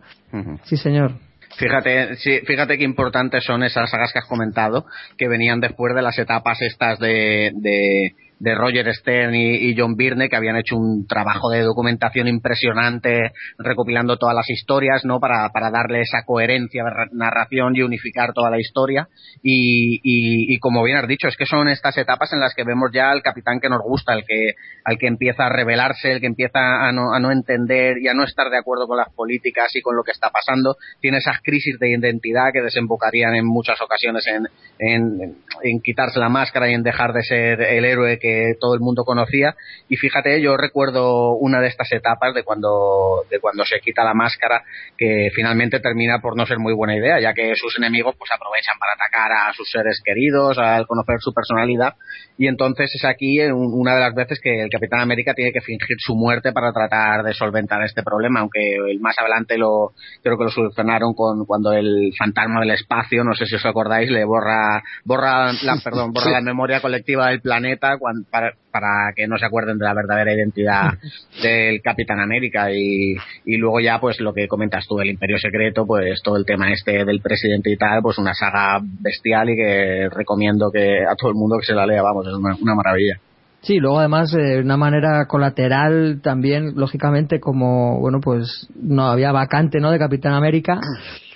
Sí, 0.64 0.78
señor. 0.78 1.12
Fíjate, 1.58 2.16
sí, 2.16 2.40
fíjate 2.46 2.78
qué 2.78 2.84
importantes 2.84 3.44
son 3.46 3.64
esas 3.64 3.90
sagas 3.90 4.12
que 4.12 4.20
has 4.20 4.26
comentado, 4.26 4.86
que 5.18 5.28
venían 5.30 5.62
después 5.62 5.96
de 5.96 6.02
las 6.02 6.18
etapas 6.20 6.62
estas 6.62 7.00
de, 7.00 7.52
de, 7.56 8.14
de 8.40 8.56
Roger 8.56 8.94
Stern 8.94 9.34
y, 9.34 9.76
John 9.78 9.96
Byrne, 9.96 10.30
que 10.30 10.36
habían 10.36 10.58
hecho 10.58 10.76
un 10.76 11.08
trabajo 11.08 11.50
de 11.50 11.62
documentación 11.62 12.28
impresionante, 12.28 13.32
recopilando 13.58 14.18
todas 14.18 14.36
las 14.36 14.50
historias, 14.50 15.06
¿no? 15.06 15.20
Para, 15.20 15.50
para 15.50 15.72
darle 15.72 16.02
esa 16.02 16.24
coherencia 16.26 16.84
narración 17.12 17.76
y 17.76 17.82
unificar 17.82 18.34
toda 18.34 18.50
la 18.50 18.60
historia. 18.60 19.08
Y, 19.42 20.00
y, 20.04 20.54
y 20.54 20.60
como 20.60 20.84
bien 20.84 20.98
has 20.98 21.08
dicho, 21.08 21.28
es 21.28 21.38
que 21.38 21.46
son 21.46 21.68
estas 21.70 21.98
etapas 21.98 22.34
en 22.34 22.40
las 22.40 22.54
que 22.54 22.64
vemos 22.64 22.92
ya 22.94 23.12
al 23.12 23.22
capitán 23.22 23.60
que 23.60 23.70
nos 23.70 23.82
gusta, 23.82 24.14
el 24.14 24.26
que, 24.26 24.54
al 24.84 24.98
que 24.98 25.08
empieza 25.08 25.46
a 25.46 25.50
rebelarse, 25.50 26.12
el 26.12 26.20
que 26.20 26.28
empieza 26.28 26.88
a 26.88 26.92
no, 26.92 27.14
a 27.14 27.20
no 27.20 27.32
entender 27.32 27.98
y 28.00 28.08
a 28.08 28.14
no 28.14 28.24
estar 28.24 28.50
de 28.50 28.58
acuerdo 28.58 28.88
con 28.88 28.98
las 28.98 29.14
políticas 29.14 29.76
y 29.76 29.82
con 29.82 29.96
lo 29.96 30.04
que 30.04 30.12
está 30.12 30.30
pasando. 30.30 30.76
Tiene 31.00 31.18
esas 31.18 31.40
crisis 31.42 31.78
de 31.80 31.92
identidad 31.92 32.52
que 32.54 32.62
desembocarían 32.62 33.36
en 33.36 33.46
muchas 33.46 33.80
ocasiones 33.82 34.26
en, 34.28 34.48
en, 34.80 35.36
en 35.64 35.80
quitarse 35.82 36.20
la 36.20 36.30
máscara 36.30 36.70
y 36.70 36.74
en 36.74 36.84
dejar 36.84 37.14
de 37.14 37.24
ser 37.24 37.62
el 37.62 37.86
héroe 37.86 38.20
que 38.20 38.25
todo 38.60 38.74
el 38.74 38.80
mundo 38.80 39.04
conocía. 39.04 39.56
Y 39.90 39.96
fíjate, 39.98 40.42
yo 40.42 40.58
recuerdo 40.58 41.34
una 41.36 41.60
de 41.62 41.68
estas 41.68 41.92
etapas 41.92 42.34
de 42.34 42.44
cuando, 42.44 43.24
de 43.30 43.40
cuando 43.40 43.66
se 43.66 43.80
quita 43.80 44.04
la 44.04 44.14
máscara, 44.14 44.64
que 44.98 45.30
finalmente 45.36 45.80
termina 45.80 46.20
por 46.22 46.38
no 46.38 46.46
ser 46.46 46.60
muy 46.60 46.74
buena 46.74 46.96
idea, 46.96 47.20
ya 47.20 47.34
que 47.34 47.54
sus 47.56 47.78
enemigos 47.78 48.16
pues 48.18 48.30
aprovechan 48.34 48.78
para 48.80 48.94
atacar 48.94 49.32
a 49.50 49.54
sus 49.54 49.70
seres 49.70 50.02
queridos, 50.04 50.58
al 50.58 50.88
conocer 50.88 51.18
su 51.20 51.34
personalidad. 51.34 51.94
Y 52.38 52.48
entonces 52.48 52.92
es 52.94 53.06
aquí 53.06 53.40
un- 53.42 53.74
una 53.74 53.96
de 53.96 54.02
las 54.02 54.14
veces 54.14 54.40
que 54.42 54.62
el 54.64 54.70
Capitán 54.70 55.00
América 55.02 55.34
tiene 55.34 55.52
que 55.52 55.62
fingir 55.62 55.98
su 56.00 56.16
muerte 56.16 56.52
para 56.52 56.72
tratar 56.74 57.24
de 57.24 57.34
solventar 57.34 57.82
este 57.84 58.04
problema, 58.04 58.42
aunque 58.42 58.76
el 58.76 59.00
más 59.00 59.16
adelante 59.20 59.58
lo 59.58 59.92
creo 60.24 60.38
que 60.38 60.44
lo 60.46 60.50
solucionaron 60.52 61.14
con 61.14 61.46
cuando 61.46 61.72
el 61.74 62.12
fantasma 62.18 62.60
del 62.62 62.72
espacio, 62.72 63.24
no 63.24 63.34
sé 63.34 63.46
si 63.46 63.56
os 63.56 63.66
acordáis, 63.66 64.10
le 64.10 64.24
borra 64.26 64.82
borra 65.04 65.52
la 65.64 65.78
perdón, 65.84 66.12
borra 66.14 66.32
la 66.32 66.42
memoria 66.42 66.82
colectiva 66.82 67.30
del 67.30 67.42
planeta 67.42 67.98
cuan- 67.98 68.15
para, 68.30 68.54
para 68.72 69.14
que 69.16 69.28
no 69.28 69.38
se 69.38 69.46
acuerden 69.46 69.78
de 69.78 69.86
la 69.86 69.94
verdadera 69.94 70.34
identidad 70.34 70.94
del 71.44 71.82
Capitán 71.82 72.20
América 72.20 72.72
y, 72.72 73.16
y 73.46 73.58
luego 73.58 73.80
ya 73.80 74.00
pues 74.00 74.20
lo 74.20 74.34
que 74.34 74.48
comentas 74.48 74.86
tú 74.88 75.00
el 75.00 75.10
Imperio 75.10 75.38
Secreto, 75.38 75.86
pues 75.86 76.22
todo 76.24 76.38
el 76.38 76.46
tema 76.46 76.72
este 76.72 77.06
del 77.06 77.22
presidente 77.22 77.72
y 77.72 77.78
tal, 77.78 78.02
pues 78.02 78.18
una 78.18 78.34
saga 78.34 78.80
bestial 78.82 79.50
y 79.50 79.56
que 79.56 80.10
recomiendo 80.10 80.72
que 80.72 81.04
a 81.06 81.16
todo 81.16 81.30
el 81.30 81.36
mundo 81.36 81.58
que 81.60 81.66
se 81.66 81.74
la 81.74 81.86
lea, 81.86 82.02
vamos, 82.02 82.28
es 82.28 82.34
una, 82.34 82.56
una 82.62 82.76
maravilla. 82.76 83.20
Sí, 83.66 83.80
luego 83.80 83.98
además 83.98 84.32
de 84.32 84.60
una 84.60 84.78
manera 84.78 85.26
colateral 85.26 86.22
también, 86.22 86.74
lógicamente, 86.76 87.40
como, 87.40 88.00
bueno, 88.00 88.20
pues 88.22 88.70
no 88.80 89.08
había 89.08 89.32
vacante, 89.32 89.80
¿no?, 89.80 89.90
de 89.90 89.98
Capitán 89.98 90.34
América, 90.34 90.80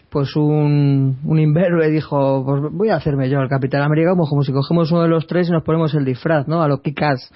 pues 0.10 0.36
un, 0.36 1.20
un 1.24 1.40
imberbe 1.40 1.90
dijo, 1.90 2.44
pues 2.46 2.62
voy 2.72 2.90
a 2.90 2.96
hacerme 2.96 3.30
yo 3.30 3.40
el 3.40 3.50
Capitán 3.50 3.82
América 3.82 4.12
como, 4.12 4.28
como 4.28 4.44
si 4.44 4.52
cogemos 4.52 4.92
uno 4.92 5.04
de 5.04 5.10
los 5.10 5.28
tres 5.28 5.50
y 5.50 5.52
nos 5.52 5.64
ponemos 5.64 5.94
el 5.94 6.06
disfraz, 6.06 6.48
¿no?, 6.48 6.62
a 6.62 6.68
lo 6.68 6.82
Kikas. 6.82 7.32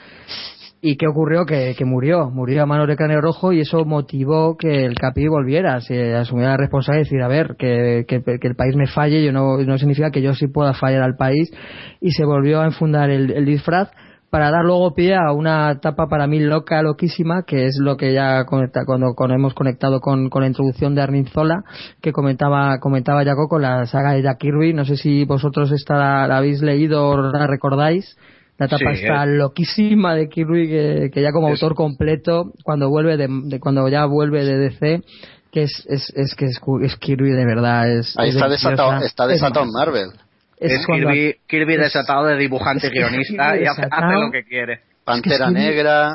¿Y 0.85 0.97
qué 0.97 1.07
ocurrió? 1.07 1.45
Que, 1.45 1.75
que 1.77 1.85
murió, 1.85 2.29
murió 2.29 2.63
a 2.63 2.65
manos 2.65 2.89
de 2.89 2.97
cráneo 2.97 3.21
rojo 3.21 3.53
y 3.53 3.61
eso 3.61 3.85
motivó 3.85 4.57
que 4.57 4.83
el 4.83 4.95
Capi 4.95 5.29
volviera, 5.29 5.79
se 5.79 6.13
asumiera 6.13 6.51
la 6.51 6.57
responsabilidad 6.57 7.03
de 7.05 7.09
decir, 7.09 7.21
a 7.21 7.29
ver, 7.29 7.55
que, 7.57 8.03
que, 8.05 8.21
que 8.21 8.47
el 8.49 8.55
país 8.55 8.75
me 8.75 8.87
falle, 8.87 9.23
yo 9.23 9.31
no, 9.31 9.57
no 9.59 9.77
significa 9.77 10.11
que 10.11 10.21
yo 10.21 10.33
sí 10.33 10.47
pueda 10.47 10.73
fallar 10.73 11.01
al 11.03 11.15
país 11.15 11.49
y 12.01 12.11
se 12.11 12.25
volvió 12.25 12.59
a 12.59 12.65
enfundar 12.65 13.09
el, 13.11 13.31
el 13.31 13.45
disfraz 13.45 13.91
para 14.33 14.49
dar 14.49 14.65
luego 14.65 14.95
pie 14.95 15.13
a 15.13 15.31
una 15.31 15.69
etapa 15.73 16.07
para 16.07 16.25
mí 16.25 16.39
loca, 16.39 16.81
loquísima, 16.81 17.43
que 17.43 17.67
es 17.67 17.77
lo 17.79 17.97
que 17.97 18.13
ya 18.15 18.45
conecta, 18.45 18.81
cuando, 18.83 19.13
cuando 19.15 19.35
hemos 19.35 19.53
conectado 19.53 19.99
con, 19.99 20.31
con 20.31 20.41
la 20.41 20.47
introducción 20.47 20.95
de 20.95 21.03
Armin 21.03 21.27
Zola, 21.27 21.63
que 22.01 22.11
comentaba, 22.11 22.79
comentaba 22.79 23.23
Jaco 23.23 23.47
con 23.47 23.61
la 23.61 23.85
saga 23.85 24.13
de 24.13 24.23
Jack 24.23 24.39
Kirby. 24.39 24.73
No 24.73 24.85
sé 24.85 24.97
si 24.97 25.23
vosotros 25.25 25.71
esta 25.71 25.95
la, 25.97 26.27
la 26.27 26.37
habéis 26.37 26.63
leído 26.63 27.09
o 27.09 27.21
la 27.31 27.45
recordáis. 27.45 28.17
La 28.57 28.65
etapa 28.65 28.95
Sí, 28.95 29.03
está 29.03 29.23
eh. 29.25 29.37
loquísima 29.37 30.15
de 30.15 30.27
Kirby, 30.29 30.67
que, 30.67 31.09
que 31.13 31.21
ya 31.21 31.31
como 31.31 31.49
Es- 31.49 31.61
autor 31.61 31.75
completo, 31.75 32.53
cuando 32.63 32.89
vuelve 32.89 33.17
de, 33.17 33.27
de- 33.29 33.59
cuando 33.59 33.87
ya 33.87 34.05
vuelve 34.05 34.43
de 34.43 34.57
DC, 34.57 35.01
que 35.51 35.61
es, 35.61 35.85
es, 35.87 36.11
es 36.15 36.33
que 36.33 36.45
es, 36.45 36.59
es 36.81 36.95
Kirby 36.97 37.29
de 37.33 37.45
verdad. 37.45 37.87
Es, 37.87 38.15
Ahí 38.17 38.29
es 38.29 38.35
está 38.35 38.49
desatado, 38.49 38.93
está 39.05 39.25
Es 39.25 39.29
desatado 39.33 39.63
en 39.67 39.71
Marvel. 39.71 40.09
Es, 40.65 40.85
cuando- 40.85 41.07
Kirby, 41.09 41.35
Kirby 41.47 41.73
es- 41.75 41.79
desatado 41.81 42.25
de 42.27 42.37
dibujante 42.37 42.87
es 42.87 42.93
que 42.93 42.99
guionista 42.99 43.57
y 43.57 43.65
hace, 43.65 43.81
hace 43.89 44.13
lo 44.19 44.31
que 44.31 44.43
quiere. 44.43 44.79
Pantera 45.03 45.47
sí. 45.47 45.53
Negra, 45.53 46.13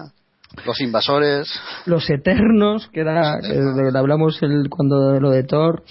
Los 0.64 0.80
Invasores. 0.80 1.48
Los 1.84 2.08
Eternos, 2.08 2.88
que 2.88 3.00
era, 3.00 3.38
que 3.42 3.48
de 3.48 3.60
lo 3.84 3.92
que 3.92 3.98
hablamos 3.98 4.42
el, 4.42 4.68
cuando 4.70 5.20
lo 5.20 5.30
de 5.30 5.42
Thor, 5.44 5.82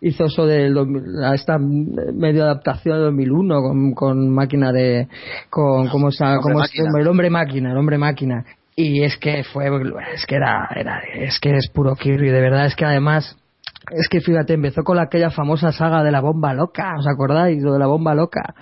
hizo 0.00 0.24
eso 0.24 0.46
de 0.46 0.70
lo- 0.70 0.86
esta 1.34 1.58
medio 1.58 2.44
adaptación 2.44 2.96
de 2.98 3.04
2001 3.04 3.60
con, 3.62 3.92
con 3.92 4.30
máquina 4.30 4.72
de, 4.72 5.06
con, 5.50 5.88
¿cómo 5.88 6.08
es- 6.08 6.20
máquina. 6.20 6.88
el 6.98 7.08
hombre 7.08 7.28
máquina, 7.30 7.72
el 7.72 7.76
hombre 7.78 7.98
máquina. 7.98 8.44
Y 8.74 9.02
es 9.02 9.18
que 9.18 9.44
fue, 9.44 9.66
es 10.14 10.24
que 10.26 10.36
era, 10.36 10.66
era, 10.74 11.00
es 11.14 11.38
que 11.38 11.50
es 11.54 11.68
puro 11.68 11.94
Kirby, 11.94 12.30
de 12.30 12.40
verdad, 12.40 12.64
es 12.64 12.74
que 12.74 12.86
además, 12.86 13.36
es 13.90 14.08
que 14.08 14.20
fíjate, 14.20 14.54
empezó 14.54 14.82
con 14.84 14.98
aquella 14.98 15.30
famosa 15.30 15.72
saga 15.72 16.02
de 16.02 16.10
la 16.12 16.20
bomba 16.20 16.52
loca, 16.54 16.94
¿os 16.98 17.06
acordáis? 17.06 17.62
Lo 17.62 17.72
de 17.72 17.78
la 17.78 17.86
bomba 17.86 18.14
loca. 18.14 18.54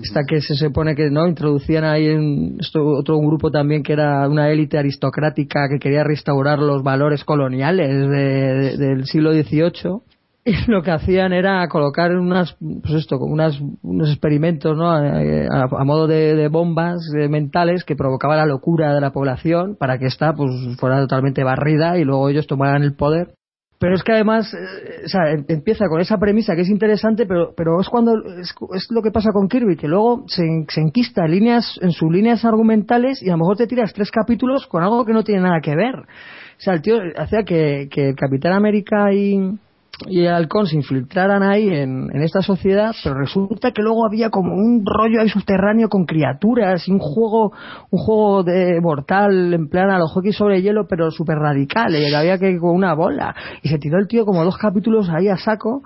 Esta 0.00 0.22
que 0.26 0.40
se 0.40 0.54
supone 0.54 0.94
que 0.94 1.08
no 1.10 1.26
introducían 1.26 1.84
ahí 1.84 2.08
en 2.08 2.56
esto, 2.60 2.84
otro 2.84 3.18
grupo 3.20 3.50
también 3.50 3.82
que 3.82 3.92
era 3.92 4.28
una 4.28 4.50
élite 4.50 4.76
aristocrática 4.78 5.68
que 5.70 5.78
quería 5.78 6.02
restaurar 6.04 6.58
los 6.58 6.82
valores 6.82 7.24
coloniales 7.24 7.88
de- 7.88 8.08
de- 8.08 8.76
del 8.76 9.06
siglo 9.06 9.32
XVIII 9.32 10.00
y 10.44 10.52
lo 10.70 10.82
que 10.82 10.90
hacían 10.90 11.32
era 11.32 11.66
colocar 11.68 12.10
unas 12.16 12.56
pues 12.82 12.94
esto 12.94 13.18
unas 13.18 13.58
unos 13.82 14.10
experimentos 14.10 14.76
no 14.76 14.90
a, 14.90 14.98
a- 14.98 15.68
a 15.78 15.84
modo 15.84 16.06
de, 16.08 16.34
de 16.34 16.48
bombas 16.48 17.00
eh, 17.16 17.28
mentales 17.28 17.84
que 17.84 17.94
provocaban 17.96 18.38
la 18.38 18.46
locura 18.46 18.92
de 18.94 19.00
la 19.00 19.12
población 19.12 19.76
para 19.78 19.98
que 19.98 20.06
esta 20.06 20.34
pues 20.34 20.50
fuera 20.78 20.98
totalmente 21.00 21.44
barrida 21.44 21.96
y 21.98 22.04
luego 22.04 22.28
ellos 22.28 22.46
tomaran 22.48 22.82
el 22.82 22.94
poder 22.94 23.34
pero 23.78 23.94
es 23.94 24.02
que 24.02 24.12
además 24.12 24.52
eh, 24.54 25.02
o 25.04 25.08
sea, 25.08 25.30
em- 25.32 25.44
empieza 25.48 25.86
con 25.88 26.00
esa 26.00 26.18
premisa 26.18 26.54
que 26.54 26.62
es 26.62 26.68
interesante 26.68 27.26
pero 27.26 27.52
pero 27.56 27.80
es 27.80 27.88
cuando 27.88 28.12
es, 28.40 28.54
lo 28.90 29.02
que 29.02 29.10
pasa 29.10 29.30
con 29.32 29.48
Kirby 29.48 29.76
que 29.76 29.88
luego 29.88 30.24
se, 30.26 30.42
se 30.68 30.80
enquista 30.80 31.24
en 31.24 31.30
líneas 31.32 31.78
en 31.82 31.90
sus 31.92 32.10
líneas 32.10 32.44
argumentales 32.44 33.22
y 33.22 33.28
a 33.28 33.32
lo 33.32 33.38
mejor 33.38 33.56
te 33.56 33.66
tiras 33.66 33.92
tres 33.92 34.10
capítulos 34.10 34.66
con 34.66 34.82
algo 34.82 35.04
que 35.04 35.12
no 35.12 35.24
tiene 35.24 35.42
nada 35.42 35.60
que 35.60 35.74
ver. 35.74 35.96
O 35.96 36.60
sea 36.60 36.74
el 36.74 36.82
tío 36.82 36.96
hacía 37.16 37.42
que, 37.44 37.88
que 37.90 38.10
el 38.10 38.16
Capitán 38.16 38.52
América 38.52 39.12
y 39.12 39.58
y 40.06 40.24
el 40.24 40.34
halcón 40.34 40.66
se 40.66 40.76
infiltraran 40.76 41.42
ahí 41.42 41.68
en, 41.68 42.08
en 42.12 42.22
esta 42.22 42.42
sociedad, 42.42 42.94
pero 43.02 43.16
resulta 43.16 43.70
que 43.72 43.82
luego 43.82 44.06
había 44.06 44.30
como 44.30 44.54
un 44.54 44.84
rollo 44.84 45.20
ahí 45.20 45.28
subterráneo 45.28 45.88
con 45.88 46.04
criaturas 46.04 46.86
y 46.88 46.92
un 46.92 46.98
juego, 46.98 47.52
un 47.90 47.98
juego 47.98 48.42
de 48.42 48.80
mortal 48.80 49.54
en 49.54 49.68
plan 49.68 49.90
a 49.90 49.98
los 49.98 50.12
hockey 50.12 50.32
sobre 50.32 50.62
hielo, 50.62 50.86
pero 50.88 51.10
súper 51.10 51.38
radical, 51.38 51.94
y 51.94 52.14
había 52.14 52.38
que 52.38 52.50
ir 52.50 52.58
con 52.58 52.74
una 52.74 52.94
bola. 52.94 53.34
Y 53.62 53.68
se 53.68 53.78
tiró 53.78 53.98
el 53.98 54.08
tío 54.08 54.24
como 54.24 54.44
dos 54.44 54.58
capítulos 54.58 55.08
ahí 55.10 55.28
a 55.28 55.36
saco, 55.36 55.82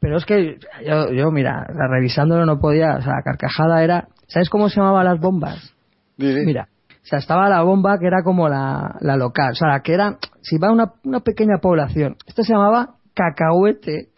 pero 0.00 0.16
es 0.16 0.24
que 0.24 0.58
yo, 0.86 1.12
yo 1.12 1.30
mira, 1.30 1.66
revisándolo 1.90 2.44
no 2.46 2.58
podía, 2.58 2.96
o 2.96 3.02
sea, 3.02 3.14
la 3.14 3.22
carcajada 3.22 3.82
era, 3.82 4.08
¿sabes 4.26 4.50
cómo 4.50 4.68
se 4.68 4.76
llamaban 4.76 5.04
las 5.04 5.20
bombas? 5.20 5.74
Mira, 6.18 6.68
o 6.90 7.08
sea, 7.08 7.18
estaba 7.18 7.48
la 7.48 7.62
bomba 7.62 7.98
que 7.98 8.06
era 8.06 8.22
como 8.24 8.48
la, 8.48 8.96
la 9.00 9.16
local, 9.16 9.52
o 9.52 9.54
sea, 9.54 9.68
la 9.68 9.80
que 9.80 9.94
era, 9.94 10.18
si 10.42 10.58
va 10.58 10.72
una, 10.72 10.92
una 11.04 11.20
pequeña 11.20 11.58
población, 11.60 12.16
esto 12.26 12.42
se 12.42 12.52
llamaba 12.52 12.95
cacahuete. 13.16 14.10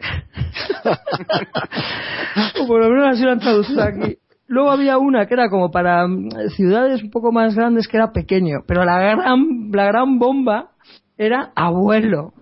o 2.61 2.67
por 2.67 2.81
lo 2.81 2.89
menos 2.89 3.07
así 3.13 3.23
lo 3.23 3.31
han 3.31 3.39
traducido 3.39 3.81
aquí. 3.81 4.17
Luego 4.47 4.71
había 4.71 4.97
una 4.97 5.25
que 5.25 5.33
era 5.35 5.49
como 5.49 5.71
para 5.71 6.07
mm, 6.07 6.49
ciudades 6.55 7.01
un 7.01 7.09
poco 7.09 7.31
más 7.31 7.55
grandes 7.55 7.87
que 7.87 7.97
era 7.97 8.11
pequeño, 8.11 8.59
pero 8.67 8.83
la 8.83 8.99
gran, 8.99 9.71
la 9.71 9.85
gran 9.85 10.19
bomba 10.19 10.71
era 11.17 11.51
abuelo. 11.55 12.33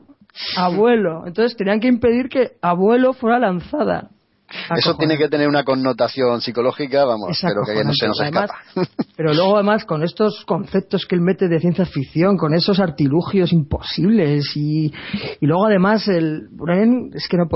Abuelo. 0.55 1.24
Entonces 1.28 1.55
tenían 1.55 1.80
que 1.80 1.88
impedir 1.88 2.30
que 2.30 2.53
abuelo 2.62 3.14
fuera 3.14 3.39
lanzada. 3.39 4.10
Eso 4.76 4.95
tiene 4.95 5.18
que 5.18 5.28
tener 5.28 5.48
una 5.48 5.64
connotación 5.64 6.41
psicológica, 6.41 7.04
vamos, 7.04 7.38
pero 7.41 7.62
que 7.66 7.84
no 7.84 7.91
se 7.93 8.08
nos 8.08 8.22
escapa. 8.22 8.56
Pero 9.18 9.34
luego 9.34 9.56
además 9.56 9.84
con 9.84 10.04
estos 10.04 10.45
conceptos 10.45 11.08
que 11.08 11.16
él 11.16 11.22
mete 11.22 11.48
de 11.48 11.60
ciencia 11.60 11.86
ficción, 11.86 12.38
con 12.38 12.54
esos 12.54 12.80
artilugios 12.80 13.52
imposibles 13.52 14.56
y, 14.56 14.93
y 15.41 15.45
luego 15.45 15.66
además 15.66 16.08
el 16.08 16.48
Bren, 16.52 17.10
es 17.16 17.28
que 17.28 17.38
no 17.38 17.48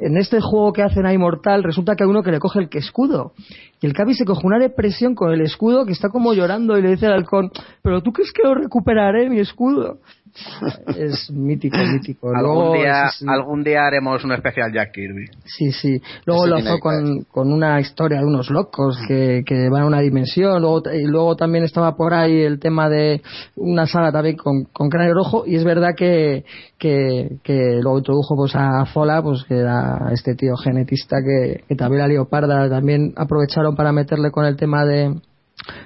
en 0.00 0.16
este 0.16 0.40
juego 0.40 0.72
que 0.72 0.82
hacen 0.82 1.04
a 1.04 1.12
Inmortal 1.12 1.62
resulta 1.62 1.94
que 1.94 2.04
hay 2.04 2.08
uno 2.08 2.22
que 2.22 2.30
le 2.30 2.38
coge 2.38 2.60
el 2.60 2.70
que 2.70 2.78
escudo 2.78 3.34
y 3.82 3.86
el 3.86 3.94
Capi 3.94 4.14
se 4.14 4.24
coge 4.24 4.46
una 4.46 4.58
depresión 4.58 5.14
con 5.14 5.32
el 5.32 5.40
escudo 5.40 5.86
que 5.86 5.92
está 5.92 6.10
como 6.10 6.34
llorando 6.34 6.76
y 6.76 6.82
le 6.82 6.90
dice 6.90 7.06
al 7.06 7.14
halcón, 7.14 7.50
pero 7.82 8.02
tú 8.02 8.12
crees 8.12 8.32
que 8.32 8.42
lo 8.42 8.54
recuperaré 8.54 9.30
mi 9.30 9.40
escudo. 9.40 10.00
Es 10.96 11.30
mítico, 11.30 11.76
mítico. 11.78 12.28
Algún 12.34 12.54
Luego, 12.54 12.74
día, 12.74 13.08
sí, 13.10 13.18
sí. 13.20 13.26
algún 13.28 13.64
día 13.64 13.86
haremos 13.86 14.24
un 14.24 14.32
especial 14.32 14.72
Jack 14.72 14.92
Kirby. 14.92 15.26
Sí, 15.44 15.72
sí. 15.72 16.00
Luego 16.24 16.46
lo 16.46 16.58
hizo 16.58 16.78
con, 16.78 17.24
con 17.24 17.52
una 17.52 17.80
historia 17.80 18.18
de 18.18 18.26
unos 18.26 18.50
locos 18.50 18.98
que, 19.08 19.42
que 19.46 19.68
van 19.68 19.82
a 19.82 19.86
una 19.86 20.00
dimensión. 20.00 20.60
Luego, 20.60 20.82
y 20.92 21.06
luego 21.06 21.36
también 21.36 21.64
estaba 21.64 21.96
por 21.96 22.14
ahí 22.14 22.40
el 22.42 22.58
tema 22.58 22.88
de 22.88 23.22
una 23.56 23.86
saga 23.86 24.12
también 24.12 24.36
con, 24.36 24.64
con 24.72 24.88
cráneo 24.88 25.14
rojo. 25.14 25.44
Y 25.46 25.56
es 25.56 25.64
verdad 25.64 25.94
que, 25.96 26.44
que, 26.78 27.38
que 27.42 27.78
luego 27.80 27.98
introdujo 27.98 28.36
pues 28.36 28.54
a 28.54 28.84
Zola, 28.86 29.22
pues 29.22 29.44
que 29.44 29.58
era 29.58 30.10
este 30.12 30.34
tío 30.34 30.56
genetista 30.56 31.16
que, 31.24 31.64
que 31.68 31.74
también 31.76 32.00
la 32.02 32.08
leoparda 32.08 32.68
también 32.68 33.12
aprovecharon 33.16 33.74
para 33.74 33.92
meterle 33.92 34.30
con 34.30 34.44
el 34.44 34.56
tema 34.56 34.84
de 34.84 35.14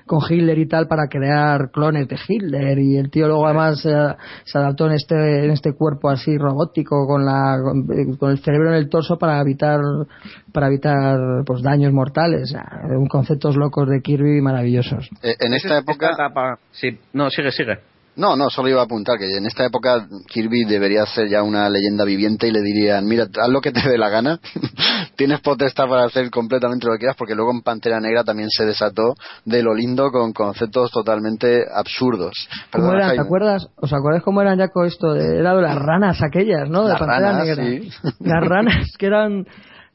con 0.07 0.21
Hitler 0.29 0.59
y 0.59 0.67
tal 0.67 0.87
para 0.87 1.09
crear 1.09 1.71
clones 1.71 2.09
de 2.09 2.17
Hitler. 2.27 2.79
Y 2.79 2.97
el 2.97 3.11
tío 3.11 3.27
luego 3.27 3.47
además 3.47 3.85
eh, 3.87 4.15
se 4.45 4.59
adaptó 4.59 4.87
en 4.87 4.93
este 4.93 5.45
en 5.45 5.51
este 5.51 5.75
cuerpo 5.75 6.11
así 6.11 6.37
robótico 6.37 7.07
con 7.07 7.25
la 7.25 7.59
con, 7.63 8.17
con 8.17 8.31
el 8.31 8.39
cerebro 8.39 8.71
en 8.71 8.77
el 8.77 8.89
torso 8.89 9.19
para 9.19 9.41
evitar 9.41 9.81
para 10.53 10.69
evitar 10.69 11.19
pues 11.45 11.63
daños 11.63 11.93
mortales. 11.93 12.55
Conceptos 13.09 13.57
locos 13.57 13.89
de 13.89 14.01
Kirby 14.01 14.41
maravillosos. 14.41 15.09
Eh, 15.23 15.37
en 15.41 15.55
esta 15.55 15.79
época... 15.79 16.11
Sí, 16.73 16.99
no, 17.13 17.31
sigue, 17.31 17.51
sigue. 17.51 17.94
No, 18.17 18.37
no, 18.37 18.49
solo 18.49 18.69
iba 18.69 18.81
a 18.81 18.85
apuntar 18.85 19.19
que 19.19 19.37
en 19.37 19.47
esta 19.47 19.65
época 19.65 20.07
Kirby 20.29 20.65
debería 20.65 21.05
ser 21.05 21.29
ya 21.29 21.43
una 21.43 21.69
leyenda 21.69 22.05
viviente 22.05 22.47
y 22.47 22.53
le 22.53 22.61
dirían, 22.61 23.07
mira, 23.07 23.25
haz 23.25 23.49
lo 23.49 23.61
que 23.61 23.73
te 23.73 23.89
dé 23.89 23.99
la 23.99 24.09
gana, 24.09 24.39
tienes 25.17 25.41
potestad 25.41 25.89
para 25.89 26.05
hacer 26.05 26.31
completamente 26.31 26.87
lo 26.87 26.93
que 26.93 26.99
quieras, 26.99 27.17
porque 27.17 27.35
luego 27.35 27.51
en 27.51 27.63
Pantera 27.63 28.01
Negra 28.01 28.23
también 28.23 28.49
se 28.51 28.65
desató 28.65 29.15
de 29.45 29.63
lo 29.63 29.75
lindo 29.75 30.11
con 30.13 30.33
conceptos 30.33 30.93
totalmente 30.93 31.65
absurdos. 31.75 32.49
¿Cómo 32.73 32.89
Perdona, 32.89 33.05
eran? 33.07 33.17
¿Te 33.17 33.23
acuerdas? 33.23 33.69
¿Os 33.77 33.93
acordáis 33.93 34.23
cómo 34.23 34.43
eran 34.43 34.59
ya 34.59 34.69
con 34.69 34.87
esto? 34.87 35.13
De, 35.13 35.39
era 35.39 35.55
de 35.55 35.63
las 35.63 35.77
ranas 35.77 36.23
aquellas, 36.23 36.69
¿no? 36.71 36.85
De 36.85 36.91
Las 36.91 37.01
Pantera 37.01 37.33
ranas, 37.33 37.47
Negra. 37.47 37.65
sí. 37.65 37.91
Las 38.21 38.45
ranas 38.45 38.87
que 38.97 39.07
eran 39.07 39.47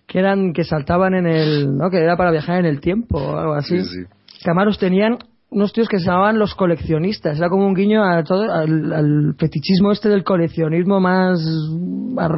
que 0.08 0.20
eran 0.20 0.54
que 0.54 0.64
saltaban 0.64 1.14
en 1.14 1.28
el, 1.28 1.78
¿no? 1.78 1.90
Que 1.90 2.00
era 2.00 2.18
para 2.18 2.32
viajar 2.32 2.60
en 2.60 2.66
el 2.66 2.82
tiempo 2.82 3.20
o 3.20 3.38
algo 3.38 3.54
así. 3.54 3.80
Sí, 3.84 3.86
sí. 3.86 4.04
Que 4.44 4.52
además 4.52 4.78
tenían 4.78 5.20
unos 5.52 5.74
tíos 5.74 5.88
que 5.88 6.00
se 6.00 6.06
llamaban 6.06 6.38
los 6.38 6.54
coleccionistas. 6.56 7.38
Era 7.38 7.50
como 7.50 7.66
un 7.66 7.74
guiño 7.74 8.04
a 8.04 8.24
todo, 8.24 8.52
al, 8.52 8.94
al 8.94 9.36
fetichismo 9.38 9.92
este 9.92 10.10
del 10.10 10.24
coleccionismo 10.24 11.00
más, 11.00 11.40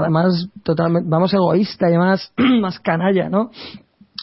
más 0.09 0.47
totalmente, 0.64 1.09
vamos, 1.09 1.34
egoísta 1.34 1.91
y 1.91 1.97
más, 1.97 2.32
más 2.62 2.80
canalla, 2.80 3.30
¿no? 3.30 3.51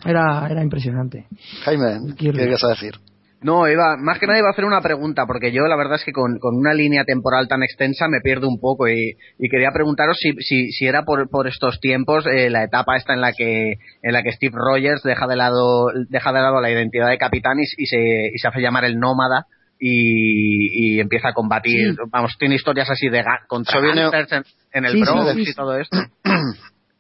Era, 0.04 0.48
era 0.48 0.62
impresionante. 0.62 1.26
Jaime, 1.64 2.14
¿qué 2.16 2.28
a 2.30 2.68
decir? 2.68 2.94
No, 3.40 3.68
iba, 3.68 3.96
más 3.96 4.18
que 4.18 4.26
nada 4.26 4.40
iba 4.40 4.48
a 4.48 4.50
hacer 4.50 4.64
una 4.64 4.80
pregunta, 4.80 5.24
porque 5.24 5.52
yo 5.52 5.62
la 5.68 5.76
verdad 5.76 5.94
es 5.94 6.04
que 6.04 6.10
con, 6.12 6.38
con 6.40 6.56
una 6.56 6.74
línea 6.74 7.04
temporal 7.04 7.46
tan 7.46 7.62
extensa 7.62 8.08
me 8.08 8.20
pierdo 8.20 8.48
un 8.48 8.58
poco 8.58 8.88
y, 8.88 9.16
y 9.38 9.48
quería 9.48 9.70
preguntaros 9.72 10.16
si, 10.18 10.32
si, 10.40 10.72
si 10.72 10.86
era 10.86 11.04
por, 11.04 11.30
por 11.30 11.46
estos 11.46 11.78
tiempos 11.78 12.26
eh, 12.26 12.50
la 12.50 12.64
etapa 12.64 12.96
esta 12.96 13.14
en 13.14 13.20
la 13.20 13.32
que 13.32 13.74
en 14.02 14.12
la 14.12 14.24
que 14.24 14.32
Steve 14.32 14.56
Rogers 14.56 15.02
deja 15.04 15.28
de 15.28 15.36
lado 15.36 15.86
deja 16.08 16.32
de 16.32 16.40
lado 16.40 16.60
la 16.60 16.70
identidad 16.72 17.08
de 17.10 17.16
capitán 17.18 17.58
y, 17.60 17.62
y 17.80 17.86
se, 17.86 18.30
y 18.34 18.38
se 18.38 18.48
hace 18.48 18.60
llamar 18.60 18.84
el 18.84 18.98
nómada 18.98 19.46
y, 19.78 20.96
y 20.96 21.00
empieza 21.00 21.28
a 21.28 21.32
combatir, 21.32 21.94
vamos, 22.10 22.34
tiene 22.40 22.56
historias 22.56 22.90
así 22.90 23.08
de 23.08 23.22
ga- 23.22 23.46
contra 23.46 23.78
en, 23.78 24.42
en 24.72 24.84
el 24.84 24.92
Sí, 24.92 24.98
sí, 24.98 25.04
Bronx 25.04 25.34
sí, 25.34 25.50
y 25.50 25.54
todo 25.54 25.78
esto. 25.78 25.96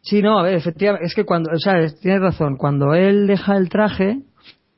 Sí, 0.02 0.22
no, 0.22 0.38
a 0.38 0.42
ver, 0.44 0.54
efectivamente, 0.54 1.04
es 1.06 1.14
que 1.14 1.24
cuando, 1.24 1.50
o 1.52 1.58
sea, 1.58 1.80
es- 1.80 1.98
tienes 2.00 2.20
razón, 2.22 2.56
cuando 2.56 2.94
él 2.94 3.26
deja 3.26 3.56
el 3.56 3.68
traje 3.68 4.20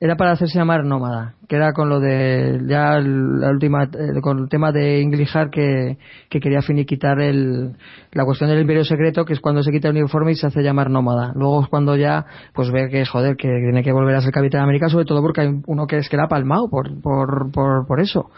era 0.03 0.16
para 0.16 0.32
hacerse 0.32 0.59
llamar 0.59 0.82
nómada, 0.82 1.34
que 1.46 1.57
era 1.57 1.74
con 1.74 1.90
lo 1.90 2.01
de 2.01 2.59
ya 2.66 2.98
la 2.98 3.51
última 3.51 3.84
eh, 3.84 4.20
con 4.22 4.38
el 4.38 4.48
tema 4.48 4.72
de 4.72 5.01
Inglihart 5.03 5.53
que, 5.53 5.98
que 6.30 6.40
quería 6.40 6.62
finiquitar 6.62 7.20
el, 7.20 7.76
la 8.12 8.24
cuestión 8.24 8.48
del 8.48 8.61
imperio 8.61 8.82
secreto, 8.82 9.26
que 9.26 9.34
es 9.34 9.40
cuando 9.40 9.62
se 9.62 9.70
quita 9.70 9.88
el 9.88 9.96
uniforme 9.96 10.32
y 10.32 10.36
se 10.36 10.46
hace 10.46 10.62
llamar 10.62 10.88
nómada. 10.88 11.32
Luego 11.34 11.64
es 11.64 11.68
cuando 11.68 11.96
ya 11.96 12.24
pues 12.55 12.70
ve 12.70 12.88
que 12.88 13.05
joder, 13.05 13.36
que 13.36 13.48
tiene 13.48 13.82
que 13.82 13.92
volver 13.92 14.16
a 14.16 14.22
ser 14.22 14.32
Capitán 14.32 14.62
América, 14.62 14.88
sobre 14.88 15.05
todo 15.05 15.20
porque 15.20 15.42
hay 15.42 15.61
uno 15.66 15.86
que 15.86 15.98
es 15.98 16.09
que 16.09 16.16
la 16.16 16.24
ha 16.24 16.28
palmado 16.28 16.70
por, 16.70 16.98
por, 17.03 17.53
por, 17.53 17.86
por 17.86 18.01
eso. 18.01 18.30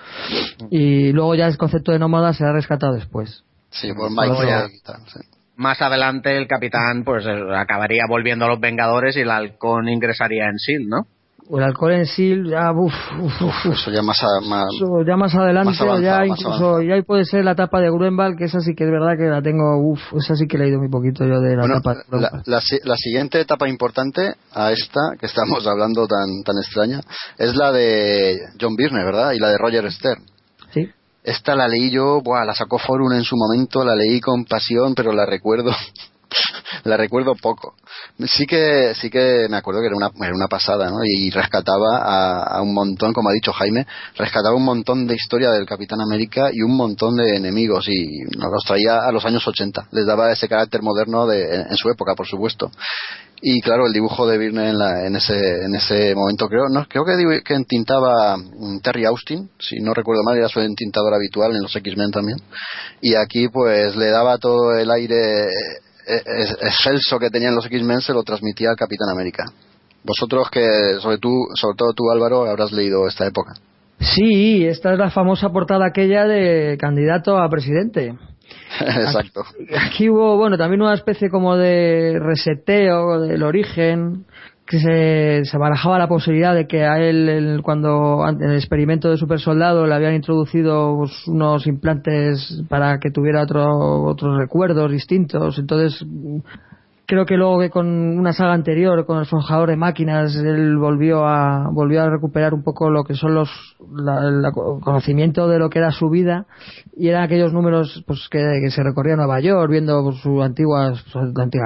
Y 0.69 1.13
luego 1.13 1.37
ya 1.37 1.47
el 1.47 1.57
concepto 1.57 1.93
de 1.93 2.01
nómada 2.01 2.33
se 2.33 2.45
ha 2.45 2.51
rescatado 2.53 2.95
después. 2.95 3.45
Sí, 3.71 3.93
por. 3.95 4.11
Más 5.55 5.81
adelante 5.81 6.37
el 6.37 6.49
capitán 6.49 7.05
pues 7.05 7.25
eh, 7.25 7.31
acabaría 7.55 8.03
volviendo 8.09 8.47
a 8.47 8.49
los 8.49 8.59
Vengadores 8.59 9.17
y 9.17 9.21
el 9.21 9.31
halcón 9.31 9.89
ingresaría 9.89 10.49
en 10.49 10.59
SEAL, 10.59 10.89
¿no? 10.89 11.07
O 11.55 11.59
el 11.59 11.65
alcohol 11.65 11.93
en 11.93 12.07
sí, 12.07 12.35
ya, 12.49 12.73
uf, 12.73 12.95
uf, 13.21 13.43
uf, 13.43 13.67
uf. 13.67 13.75
Eso 13.75 13.91
ya 13.91 14.01
más, 14.01 14.19
a- 14.23 14.41
más 14.49 14.65
Eso 14.75 15.05
ya 15.07 15.17
más 15.19 15.35
adelante, 15.35 15.69
Más 15.73 15.81
avanzado, 15.83 16.03
ya 16.03 16.27
incluso, 16.27 16.81
ya 16.81 16.95
ahí 16.95 17.03
puede 17.03 17.27
ser 17.27 17.45
la 17.45 17.51
etapa 17.53 17.79
de 17.81 17.91
Grunwald, 17.91 18.39
que 18.39 18.45
esa 18.45 18.61
sí 18.61 18.75
que 18.75 18.85
es 18.85 18.91
verdad 18.91 19.19
que 19.19 19.25
la 19.25 19.43
tengo, 19.43 19.77
uff, 19.77 20.01
esa 20.17 20.35
sí 20.35 20.47
que 20.47 20.57
he 20.57 20.61
leído 20.61 20.79
muy 20.79 20.89
poquito 20.89 21.27
yo 21.27 21.41
de 21.41 21.55
la 21.55 21.61
Bueno, 21.65 21.77
etapa 21.77 21.95
de 22.09 22.81
la 22.85 22.97
siguiente 22.97 23.39
etapa 23.39 23.69
importante 23.69 24.33
a 24.55 24.73
esta 24.73 25.01
que 25.21 25.27
estamos 25.27 25.67
hablando 25.67 26.07
tan, 26.09 26.43
tan 26.43 26.57
extraña 26.57 27.01
es 27.37 27.55
la 27.55 27.71
de 27.71 28.39
John 28.59 28.75
Byrne, 28.75 29.05
¿verdad? 29.05 29.33
Y 29.33 29.39
la 29.39 29.49
de 29.51 29.59
Roger 29.59 29.93
Stern. 29.93 30.23
Sí. 30.73 30.89
Esta 31.23 31.55
la 31.55 31.69
leí 31.69 31.91
yo, 31.91 32.23
buah, 32.23 32.47
la 32.47 32.55
sacó 32.55 32.79
Forum 32.79 33.13
en 33.13 33.25
su 33.25 33.37
momento, 33.37 33.85
la 33.85 33.95
leí 33.95 34.21
con 34.23 34.47
pasión, 34.47 34.95
pero 34.95 35.13
la 35.13 35.27
recuerdo, 35.27 35.71
la 36.85 36.97
recuerdo 36.97 37.35
poco. 37.35 37.75
Sí 38.27 38.47
que, 38.47 38.93
sí 39.01 39.11
que 39.11 39.47
me 39.49 39.57
acuerdo 39.57 39.81
que 39.81 39.87
era 39.87 39.97
una, 39.97 40.11
era 40.27 40.35
una 40.35 40.49
pasada, 40.49 40.91
¿no? 40.91 40.99
Y 41.05 41.31
rescataba 41.31 41.99
a, 42.03 42.61
un 42.63 42.75
montón, 42.75 43.13
como 43.13 43.29
ha 43.29 43.33
dicho 43.33 43.53
Jaime, 43.53 43.87
rescataba 44.17 44.55
un 44.55 44.65
montón 44.65 45.07
de 45.07 45.15
historia 45.15 45.51
del 45.51 45.67
Capitán 45.67 46.01
América 46.01 46.51
y 46.53 46.63
un 46.63 46.77
montón 46.77 47.17
de 47.17 47.37
enemigos 47.37 47.87
y 47.89 48.21
nos 48.39 48.51
los 48.53 48.65
traía 48.65 48.99
a 49.07 49.13
los 49.13 49.25
años 49.25 49.47
80. 49.47 49.89
Les 49.93 50.07
daba 50.07 50.31
ese 50.33 50.49
carácter 50.49 50.83
moderno 50.83 51.27
de, 51.27 51.55
en 51.69 51.77
su 51.77 51.89
época, 51.91 52.15
por 52.15 52.27
supuesto. 52.27 52.71
Y 53.41 53.61
claro, 53.61 53.87
el 53.87 53.93
dibujo 53.93 54.27
de 54.27 54.39
Byrne 54.39 54.69
en, 54.71 54.79
la- 54.79 55.05
en 55.05 55.17
ese 55.17 55.65
en 55.65 55.75
ese 55.75 56.15
momento 56.15 56.47
creo 56.49 56.69
no 56.69 56.87
creo 56.89 57.05
que, 57.05 57.43
que 57.43 57.55
entintaba 57.55 58.37
mm, 58.37 58.79
Terry 58.83 59.05
Austin, 59.05 59.51
si 59.59 59.81
no 59.81 59.95
recuerdo 59.95 60.23
mal, 60.23 60.39
era 60.39 60.49
su 60.49 60.61
entintador 60.61 61.13
habitual 61.15 61.51
en 61.57 61.63
los 61.63 61.75
X-Men 61.75 62.13
también. 62.13 62.39
Y 63.01 63.15
aquí 63.17 63.49
pues 63.49 63.97
le 63.97 64.11
daba 64.11 64.39
todo 64.39 64.77
el 64.79 64.89
aire 64.93 65.49
excelso 66.17 67.19
que 67.19 67.31
tenían 67.31 67.55
los 67.55 67.67
X-Men 67.67 68.01
se 68.01 68.13
lo 68.13 68.23
transmitía 68.23 68.71
al 68.71 68.77
Capitán 68.77 69.09
América. 69.11 69.45
Vosotros 70.05 70.51
que 70.51 70.95
sobre 71.01 71.19
tú, 71.19 71.31
sobre 71.55 71.77
todo 71.77 71.93
tú 71.93 72.11
Álvaro, 72.11 72.45
habrás 72.49 72.73
leído 72.73 73.07
esta 73.07 73.27
época. 73.27 73.55
Sí, 74.01 74.67
esta 74.67 74.93
es 74.93 74.99
la 74.99 75.11
famosa 75.11 75.51
portada 75.51 75.87
aquella 75.87 76.25
de 76.27 76.77
candidato 76.79 77.39
a 77.39 77.49
presidente. 77.49 78.15
Exacto. 78.81 79.45
Aquí 79.79 80.09
hubo, 80.09 80.37
bueno, 80.37 80.59
también 80.59 80.83
una 80.83 80.95
especie 80.95 81.31
como 81.31 81.57
de 81.57 82.19
reseteo 82.19 83.21
del 83.21 83.43
origen, 83.43 84.25
que 84.67 84.79
se, 84.79 85.45
se 85.45 85.59
barajaba 85.59 85.99
la 85.99 86.09
posibilidad 86.09 86.55
de 86.55 86.67
que 86.67 86.85
a 86.85 86.99
él, 86.99 87.61
cuando 87.63 88.25
en 88.29 88.43
el 88.43 88.57
experimento 88.57 89.11
de 89.11 89.17
super 89.17 89.41
soldado 89.41 89.87
le 89.87 89.95
habían 89.95 90.15
introducido 90.15 90.97
pues, 90.99 91.27
unos 91.27 91.67
implantes 91.67 92.63
para 92.69 92.99
que 92.99 93.11
tuviera 93.11 93.43
otro, 93.43 94.05
otros 94.05 94.39
recuerdos 94.39 94.91
distintos. 94.91 95.59
Entonces, 95.59 96.07
creo 97.13 97.27
que 97.27 97.37
luego 97.37 97.61
que 97.61 97.69
con 97.69 97.87
una 97.89 98.33
saga 98.33 98.55
anterior, 98.55 99.05
con 99.05 99.19
el 99.19 99.27
forjador 99.27 99.69
de 99.69 99.77
máquinas, 99.77 100.35
él 100.35 100.79
volvió 100.79 101.27
a, 101.27 101.69
volvió 101.71 102.01
a 102.01 102.09
recuperar 102.09 102.55
un 102.55 102.63
poco 102.63 102.89
lo 102.89 103.05
que 103.05 103.13
son 103.13 103.35
los, 103.35 103.51
la, 103.95 104.31
la 104.31 104.51
co- 104.51 104.81
conocimiento 104.81 105.47
de 105.47 105.59
lo 105.59 105.69
que 105.69 105.81
era 105.81 105.93
su 105.93 106.09
vida 106.09 106.47
y 106.97 107.09
eran 107.09 107.25
aquellos 107.25 107.53
números 107.53 108.03
pues 108.07 108.31
que, 108.31 108.39
se 108.71 108.83
recorría 108.83 109.17
Nueva 109.17 109.41
York 109.41 109.71
viendo 109.71 110.03
pues, 110.05 110.23
su 110.23 110.43
antigua 110.43 110.95
su 110.95 111.19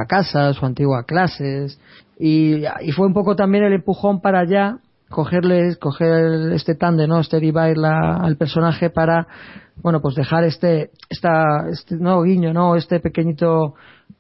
casa 0.08 0.52
su 0.52 0.66
antigua 0.66 1.04
clases 1.04 1.80
y, 2.18 2.64
fue 2.90 3.06
un 3.06 3.14
poco 3.14 3.36
también 3.36 3.62
el 3.62 3.74
empujón 3.74 4.20
para 4.20 4.40
allá 4.40 4.78
cogerle 5.10 5.76
coger 5.76 6.52
este 6.54 6.74
tándem 6.74 7.08
no 7.08 7.20
este 7.20 7.38
la- 7.76 8.16
al 8.16 8.36
personaje 8.36 8.90
para 8.90 9.28
bueno 9.76 10.00
pues 10.00 10.16
dejar 10.16 10.42
este 10.42 10.90
esta 11.08 11.68
este 11.70 11.96
guiño 12.24 12.52
no 12.52 12.74
este 12.74 12.98
pequeñito 12.98 13.74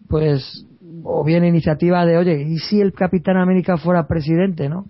pues 0.08 0.64
o 1.08 1.24
bien 1.24 1.44
iniciativa 1.44 2.04
de 2.04 2.18
oye 2.18 2.42
y 2.42 2.58
si 2.58 2.80
el 2.80 2.92
Capitán 2.92 3.36
América 3.36 3.76
fuera 3.76 4.06
presidente 4.06 4.68
no 4.68 4.86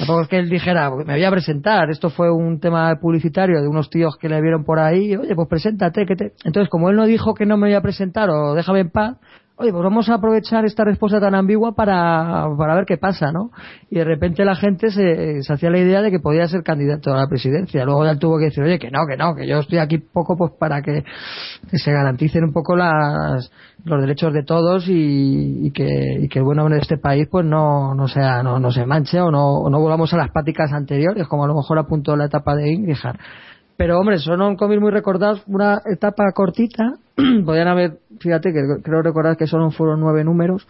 Tampoco 0.00 0.22
es 0.22 0.28
que 0.28 0.38
él 0.38 0.48
dijera, 0.48 0.90
me 0.90 1.12
voy 1.12 1.24
a 1.24 1.30
presentar. 1.30 1.90
Esto 1.90 2.08
fue 2.08 2.32
un 2.32 2.58
tema 2.58 2.98
publicitario 2.98 3.60
de 3.60 3.68
unos 3.68 3.90
tíos 3.90 4.16
que 4.16 4.30
le 4.30 4.40
vieron 4.40 4.64
por 4.64 4.78
ahí. 4.78 5.14
Oye, 5.14 5.34
pues 5.34 5.46
preséntate. 5.46 6.06
Que 6.06 6.16
te... 6.16 6.32
Entonces, 6.44 6.70
como 6.70 6.88
él 6.88 6.96
no 6.96 7.04
dijo 7.04 7.34
que 7.34 7.44
no 7.44 7.58
me 7.58 7.66
voy 7.66 7.74
a 7.74 7.82
presentar 7.82 8.30
o 8.30 8.54
déjame 8.54 8.80
en 8.80 8.90
paz, 8.90 9.18
oye, 9.60 9.72
pues 9.72 9.84
vamos 9.84 10.08
a 10.08 10.14
aprovechar 10.14 10.64
esta 10.64 10.84
respuesta 10.84 11.20
tan 11.20 11.34
ambigua 11.34 11.72
para, 11.72 12.46
para 12.56 12.74
ver 12.74 12.86
qué 12.86 12.96
pasa, 12.96 13.30
¿no? 13.30 13.50
Y 13.90 13.96
de 13.96 14.04
repente 14.04 14.42
la 14.42 14.56
gente 14.56 14.90
se, 14.90 15.42
se 15.42 15.52
hacía 15.52 15.68
la 15.68 15.78
idea 15.78 16.00
de 16.00 16.10
que 16.10 16.18
podía 16.18 16.48
ser 16.48 16.62
candidato 16.62 17.12
a 17.12 17.18
la 17.18 17.28
presidencia. 17.28 17.84
Luego 17.84 18.06
ya 18.06 18.16
tuvo 18.16 18.38
que 18.38 18.46
decir, 18.46 18.64
oye, 18.64 18.78
que 18.78 18.90
no, 18.90 19.00
que 19.06 19.18
no, 19.18 19.34
que 19.34 19.46
yo 19.46 19.58
estoy 19.58 19.78
aquí 19.78 19.98
poco 19.98 20.34
pues 20.36 20.52
para 20.58 20.80
que, 20.80 21.04
se 21.72 21.92
garanticen 21.92 22.44
un 22.44 22.52
poco 22.54 22.74
las, 22.74 23.52
los 23.84 24.00
derechos 24.00 24.32
de 24.32 24.44
todos 24.44 24.88
y, 24.88 25.66
y 25.66 25.70
que, 25.72 26.20
y 26.22 26.28
que 26.28 26.38
el 26.38 26.44
buen 26.44 26.58
hombre 26.58 26.76
de 26.76 26.82
este 26.82 26.96
país 26.96 27.28
pues 27.30 27.44
no, 27.44 27.94
no 27.94 28.08
sea, 28.08 28.42
no, 28.42 28.70
se 28.70 28.86
manche 28.86 29.20
o 29.20 29.30
no, 29.30 29.58
o 29.58 29.68
no 29.68 29.78
volvamos 29.78 30.14
a 30.14 30.16
las 30.16 30.30
prácticas 30.30 30.72
anteriores, 30.72 31.28
como 31.28 31.44
a 31.44 31.48
lo 31.48 31.54
mejor 31.54 31.78
apuntó 31.78 32.16
la 32.16 32.24
etapa 32.24 32.54
de 32.54 32.72
Ingrid 32.72 32.96
pero 33.80 33.98
hombre, 33.98 34.18
son 34.18 34.56
cómics 34.56 34.82
muy 34.82 34.90
recordados, 34.90 35.42
una 35.46 35.80
etapa 35.90 36.30
cortita, 36.34 36.98
podían 37.46 37.66
haber, 37.66 38.00
fíjate 38.20 38.52
que 38.52 38.60
creo 38.82 39.02
recordar 39.02 39.36
que 39.36 39.46
solo 39.46 39.70
fueron 39.70 40.00
nueve 40.00 40.22
números, 40.22 40.66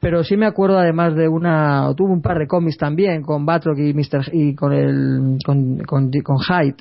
pero 0.00 0.24
sí 0.24 0.36
me 0.36 0.46
acuerdo 0.46 0.78
además 0.78 1.14
de 1.14 1.28
una, 1.28 1.92
tuvo 1.96 2.12
un 2.12 2.22
par 2.22 2.38
de 2.38 2.46
cómics 2.46 2.76
también 2.76 3.22
con 3.22 3.46
Batroc 3.46 3.78
y 3.78 3.94
Mr. 3.94 4.30
y 4.32 4.54
con 4.54 4.72
el, 4.72 5.38
con, 5.44 5.78
con, 5.78 6.10
con 6.10 6.38
Hyde, 6.38 6.76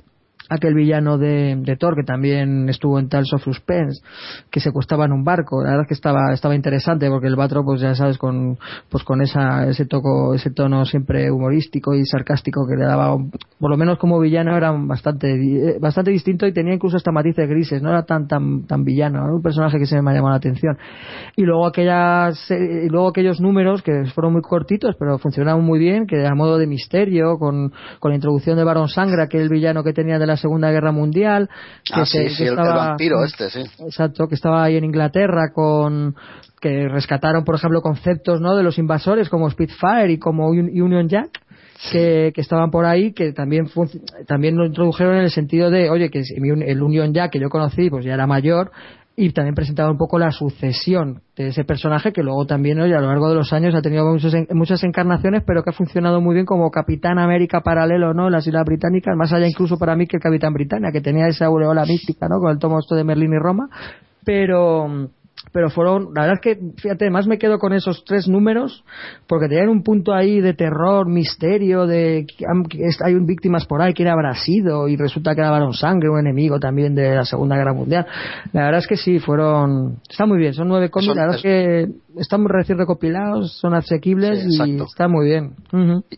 aquel 0.51 0.73
villano 0.75 1.17
de, 1.17 1.55
de 1.57 1.75
Thor 1.77 1.95
que 1.95 2.03
también 2.03 2.67
estuvo 2.69 2.99
en 2.99 3.07
Tales 3.07 3.31
of 3.33 3.43
Suspense 3.43 4.01
que 4.49 4.59
secuestraba 4.59 5.05
en 5.05 5.13
un 5.13 5.23
barco. 5.23 5.63
La 5.63 5.69
verdad 5.71 5.83
es 5.83 5.87
que 5.87 5.93
estaba 5.93 6.33
estaba 6.33 6.55
interesante 6.55 7.09
porque 7.09 7.27
el 7.27 7.35
Batro 7.37 7.63
pues 7.63 7.79
ya 7.79 7.95
sabes 7.95 8.17
con 8.17 8.57
pues 8.89 9.03
con 9.03 9.21
esa 9.21 9.65
ese 9.67 9.85
toco 9.85 10.33
ese 10.35 10.51
tono 10.51 10.83
siempre 10.85 11.31
humorístico 11.31 11.93
y 11.95 12.05
sarcástico 12.05 12.67
que 12.67 12.75
le 12.75 12.85
daba 12.85 13.15
por 13.59 13.69
lo 13.71 13.77
menos 13.77 13.97
como 13.97 14.19
villano 14.19 14.55
era 14.57 14.71
bastante 14.71 15.37
di- 15.37 15.79
bastante 15.79 16.11
distinto 16.11 16.45
y 16.45 16.53
tenía 16.53 16.73
incluso 16.73 16.97
hasta 16.97 17.11
matices 17.11 17.47
grises. 17.47 17.81
No 17.81 17.89
era 17.89 18.03
tan 18.03 18.27
tan 18.27 18.67
tan 18.67 18.83
villano 18.83 19.23
era 19.23 19.33
un 19.33 19.41
personaje 19.41 19.79
que 19.79 19.85
se 19.85 19.95
me 20.01 20.13
llamado 20.13 20.31
la 20.31 20.37
atención. 20.37 20.77
Y 21.37 21.43
luego 21.43 21.65
aquellas 21.65 22.51
eh, 22.51 22.83
y 22.85 22.89
luego 22.89 23.07
aquellos 23.07 23.39
números 23.39 23.81
que 23.81 24.03
fueron 24.13 24.33
muy 24.33 24.41
cortitos 24.41 24.95
pero 24.99 25.17
funcionaban 25.17 25.63
muy 25.63 25.79
bien 25.79 26.05
que 26.07 26.25
a 26.27 26.35
modo 26.35 26.57
de 26.57 26.67
misterio 26.67 27.37
con, 27.37 27.71
con 27.99 28.11
la 28.11 28.15
introducción 28.15 28.57
de 28.57 28.63
Barón 28.63 28.89
Sangra 28.89 29.27
que 29.27 29.41
el 29.41 29.49
villano 29.49 29.83
que 29.83 29.93
tenía 29.93 30.19
de 30.19 30.27
la 30.27 30.37
Segunda 30.41 30.71
Guerra 30.71 30.91
Mundial 30.91 31.47
que 31.85 32.01
Ah, 32.01 32.05
se- 32.05 32.27
sí, 32.27 32.35
sí, 32.35 32.37
que 32.43 32.49
el, 32.49 32.53
el 32.55 32.59
estaba- 32.59 32.87
vampiro 32.87 33.23
este, 33.23 33.49
sí. 33.49 33.61
Exacto, 33.85 34.27
que 34.27 34.35
estaba 34.35 34.63
ahí 34.63 34.75
en 34.75 34.83
Inglaterra 34.83 35.51
con 35.53 36.15
que 36.59 36.87
rescataron, 36.89 37.43
por 37.43 37.55
ejemplo, 37.55 37.81
conceptos 37.81 38.41
¿no? 38.41 38.55
de 38.55 38.63
los 38.63 38.77
invasores 38.77 39.29
como 39.29 39.49
Spitfire 39.49 40.11
y 40.11 40.19
como 40.19 40.49
Un- 40.49 40.69
Union 40.81 41.07
Jack. 41.07 41.29
Que, 41.91 42.31
que 42.35 42.41
estaban 42.41 42.69
por 42.69 42.85
ahí 42.85 43.11
que 43.11 43.33
también 43.33 43.65
también 44.27 44.55
lo 44.55 44.67
introdujeron 44.67 45.15
en 45.15 45.23
el 45.23 45.31
sentido 45.31 45.71
de 45.71 45.89
oye 45.89 46.11
que 46.11 46.21
el 46.37 46.79
Union 46.83 47.11
Jack 47.11 47.31
que 47.31 47.39
yo 47.39 47.49
conocí 47.49 47.89
pues 47.89 48.05
ya 48.05 48.13
era 48.13 48.27
mayor 48.27 48.69
y 49.15 49.31
también 49.31 49.55
presentaba 49.55 49.91
un 49.91 49.97
poco 49.97 50.17
la 50.17 50.31
sucesión 50.31 51.21
de 51.35 51.47
ese 51.47 51.63
personaje 51.63 52.13
que 52.13 52.23
luego 52.23 52.45
también 52.45 52.79
oye, 52.79 52.95
a 52.95 53.01
lo 53.01 53.07
largo 53.07 53.29
de 53.29 53.35
los 53.35 53.51
años 53.51 53.75
ha 53.75 53.81
tenido 53.81 54.05
muchos 54.05 54.33
muchas 54.51 54.83
encarnaciones 54.83 55.43
pero 55.45 55.63
que 55.63 55.71
ha 55.71 55.73
funcionado 55.73 56.21
muy 56.21 56.33
bien 56.33 56.45
como 56.45 56.71
Capitán 56.71 57.19
América 57.19 57.61
paralelo 57.61 58.13
no 58.13 58.27
en 58.27 58.31
las 58.31 58.47
Islas 58.47 58.65
Británicas 58.65 59.15
más 59.17 59.33
allá 59.33 59.47
incluso 59.47 59.77
para 59.77 59.95
mí 59.95 60.07
que 60.07 60.17
el 60.17 60.23
Capitán 60.23 60.53
Britannia 60.53 60.91
que 60.91 61.01
tenía 61.01 61.27
esa 61.27 61.47
aureola 61.47 61.85
mística 61.85 62.27
no 62.29 62.39
con 62.39 62.51
el 62.51 62.59
tomo 62.59 62.79
esto 62.79 62.95
de 62.95 63.03
Merlín 63.03 63.33
y 63.33 63.39
Roma. 63.39 63.69
Pero 64.23 65.09
pero 65.51 65.69
fueron, 65.69 66.13
la 66.15 66.21
verdad 66.21 66.39
es 66.39 66.41
que, 66.41 66.59
fíjate, 66.77 67.09
más 67.09 67.27
me 67.27 67.37
quedo 67.37 67.57
con 67.57 67.73
esos 67.73 68.03
tres 68.05 68.27
números, 68.27 68.83
porque 69.27 69.47
tenían 69.47 69.69
un 69.69 69.83
punto 69.83 70.13
ahí 70.13 70.39
de 70.39 70.53
terror, 70.53 71.07
misterio, 71.09 71.85
de 71.87 72.25
que 72.27 72.45
que 72.69 72.89
hay 73.03 73.13
un 73.15 73.25
víctimas 73.25 73.65
por 73.65 73.81
ahí, 73.81 73.93
quién 73.93 74.07
habrá 74.07 74.35
sido, 74.35 74.87
y 74.87 74.95
resulta 74.95 75.33
que 75.33 75.41
era 75.41 75.51
Barón 75.51 75.73
Sangre, 75.73 76.09
un 76.09 76.19
enemigo 76.19 76.59
también 76.59 76.95
de 76.95 77.15
la 77.15 77.25
Segunda 77.25 77.55
Guerra 77.57 77.73
Mundial. 77.73 78.05
La 78.53 78.65
verdad 78.65 78.79
es 78.79 78.87
que 78.87 78.97
sí, 78.97 79.19
fueron, 79.19 79.99
está 80.09 80.25
muy 80.25 80.37
bien, 80.37 80.53
son 80.53 80.67
nueve 80.67 80.89
cómics, 80.89 81.15
la 81.15 81.23
verdad 81.23 81.37
es 81.37 81.43
que 81.43 81.87
están 82.17 82.45
recién 82.45 82.77
recopilados, 82.77 83.57
son 83.59 83.73
asequibles 83.73 84.43
Sí, 84.43 84.77
y 84.77 84.81
está 84.81 85.07
muy 85.07 85.27
bien. 85.27 85.55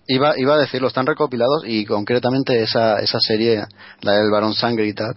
Iba, 0.08 0.34
iba 0.38 0.56
a 0.56 0.60
decirlo, 0.60 0.88
están 0.88 1.06
recopilados 1.06 1.64
y 1.66 1.86
concretamente 1.86 2.62
esa, 2.62 3.00
esa 3.00 3.20
serie, 3.20 3.64
la 4.02 4.14
del 4.14 4.32
Barón 4.32 4.54
Sangre 4.54 4.88
y 4.88 4.94
tal, 4.94 5.16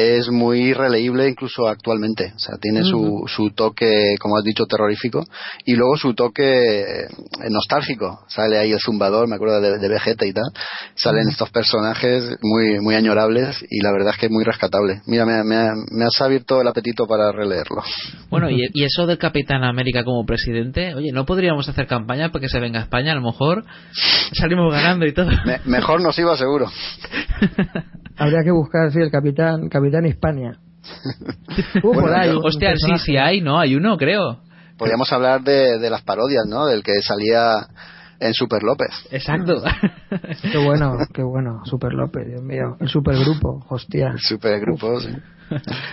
es 0.00 0.28
muy 0.30 0.72
releíble 0.74 1.28
incluso 1.28 1.66
actualmente. 1.66 2.32
O 2.36 2.38
sea, 2.38 2.56
tiene 2.56 2.84
su, 2.84 3.24
su 3.26 3.50
toque, 3.50 4.14
como 4.20 4.36
has 4.36 4.44
dicho, 4.44 4.64
terrorífico 4.66 5.24
y 5.66 5.74
luego 5.74 5.96
su 5.96 6.14
toque 6.14 6.82
eh, 6.82 7.06
nostálgico. 7.50 8.20
Sale 8.28 8.58
ahí 8.58 8.70
el 8.70 8.78
zumbador, 8.78 9.26
me 9.28 9.34
acuerdo 9.34 9.60
de, 9.60 9.78
de 9.78 9.88
Vegeta 9.88 10.24
y 10.24 10.32
tal. 10.32 10.44
Salen 10.94 11.28
estos 11.28 11.50
personajes 11.50 12.36
muy, 12.42 12.78
muy 12.80 12.94
añorables 12.94 13.56
y 13.68 13.80
la 13.82 13.90
verdad 13.90 14.10
es 14.14 14.18
que 14.20 14.26
es 14.26 14.32
muy 14.32 14.44
rescatable. 14.44 15.00
Mira, 15.06 15.26
me, 15.26 15.42
me, 15.42 15.70
me 15.90 16.04
has 16.04 16.20
abierto 16.20 16.60
el 16.60 16.68
apetito 16.68 17.08
para 17.08 17.32
releerlo. 17.32 17.82
Bueno, 18.30 18.48
y, 18.50 18.68
y 18.72 18.84
eso 18.84 19.04
del 19.04 19.18
Capitán 19.18 19.64
América 19.64 20.04
como 20.04 20.24
presidente, 20.24 20.94
oye, 20.94 21.10
¿no 21.12 21.26
podríamos 21.26 21.68
hacer 21.68 21.88
campaña 21.88 22.30
para 22.30 22.42
que 22.42 22.48
se 22.48 22.60
venga 22.60 22.78
a 22.78 22.82
España? 22.84 23.10
A 23.10 23.16
lo 23.16 23.22
mejor 23.22 23.64
salimos 24.32 24.72
ganando 24.72 25.06
y 25.06 25.12
todo. 25.12 25.28
Me- 25.44 25.58
mejor 25.64 26.00
nos 26.00 26.16
iba 26.20 26.36
seguro. 26.36 26.66
Habría 28.20 28.40
que 28.42 28.50
buscar, 28.50 28.90
sí, 28.90 28.98
el 28.98 29.12
Capitán, 29.12 29.68
Capitán 29.68 29.87
Hispania. 30.06 30.58
Uh, 31.82 31.92
por 31.94 32.12
ahí, 32.12 32.30
un 32.30 32.44
Hostia, 32.44 32.74
sí, 32.76 32.98
sí 32.98 33.16
hay, 33.16 33.40
¿no? 33.40 33.58
Hay 33.58 33.74
uno, 33.74 33.96
creo. 33.96 34.40
Podríamos 34.76 35.12
hablar 35.12 35.42
de, 35.42 35.78
de 35.78 35.90
las 35.90 36.02
parodias, 36.02 36.44
¿no? 36.46 36.66
Del 36.66 36.82
que 36.82 37.02
salía 37.02 37.66
en 38.20 38.34
Super 38.34 38.62
López. 38.62 38.90
Exacto. 39.10 39.62
Qué 40.52 40.58
bueno, 40.58 40.96
qué 41.12 41.22
bueno, 41.22 41.62
Super 41.64 41.92
López, 41.92 42.26
Dios 42.26 42.42
mío, 42.42 42.76
el 42.80 42.88
supergrupo, 42.88 43.64
hostia, 43.68 44.08
El 44.08 44.18
supergrupo, 44.18 45.00
sí. 45.00 45.10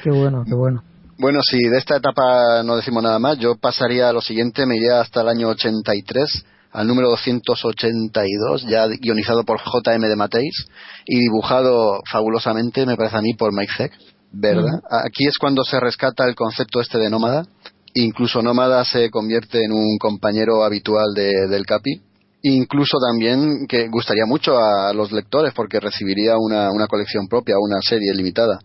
qué 0.03 0.09
bueno, 0.09 0.43
qué 0.45 0.55
bueno. 0.55 0.83
Bueno, 1.17 1.39
si 1.43 1.57
de 1.57 1.77
esta 1.77 1.97
etapa 1.97 2.63
no 2.63 2.75
decimos 2.75 3.03
nada 3.03 3.19
más, 3.19 3.37
yo 3.37 3.55
pasaría 3.55 4.09
a 4.09 4.13
lo 4.13 4.21
siguiente, 4.21 4.65
me 4.65 4.75
iría 4.75 5.01
hasta 5.01 5.21
el 5.21 5.29
año 5.29 5.49
83, 5.49 6.45
al 6.75 6.87
número 6.87 7.09
282, 7.09 8.63
ya 8.67 8.87
guionizado 8.87 9.43
por 9.43 9.59
J.M. 9.59 10.07
de 10.07 10.15
Mateis 10.15 10.65
y 11.05 11.19
dibujado 11.19 12.01
fabulosamente, 12.11 12.85
me 12.85 12.95
parece 12.95 13.17
a 13.17 13.21
mí, 13.21 13.33
por 13.33 13.51
Mike 13.53 13.73
Zeck, 13.77 13.93
¿verdad? 14.31 14.79
Aquí 15.05 15.25
es 15.27 15.37
cuando 15.37 15.63
se 15.63 15.79
rescata 15.79 16.25
el 16.27 16.35
concepto 16.35 16.81
este 16.81 16.97
de 16.97 17.09
nómada, 17.09 17.45
incluso 17.93 18.41
nómada 18.41 18.83
se 18.83 19.09
convierte 19.09 19.63
en 19.63 19.71
un 19.71 19.97
compañero 19.97 20.63
habitual 20.63 21.13
de- 21.15 21.47
del 21.47 21.65
Capi, 21.65 22.01
incluso 22.43 22.97
también 22.99 23.65
que 23.67 23.87
gustaría 23.87 24.25
mucho 24.27 24.57
a 24.59 24.93
los 24.93 25.11
lectores 25.11 25.53
porque 25.55 25.79
recibiría 25.79 26.33
una, 26.37 26.71
una 26.71 26.87
colección 26.87 27.27
propia, 27.27 27.55
una 27.59 27.79
serie 27.81 28.13
limitada 28.13 28.59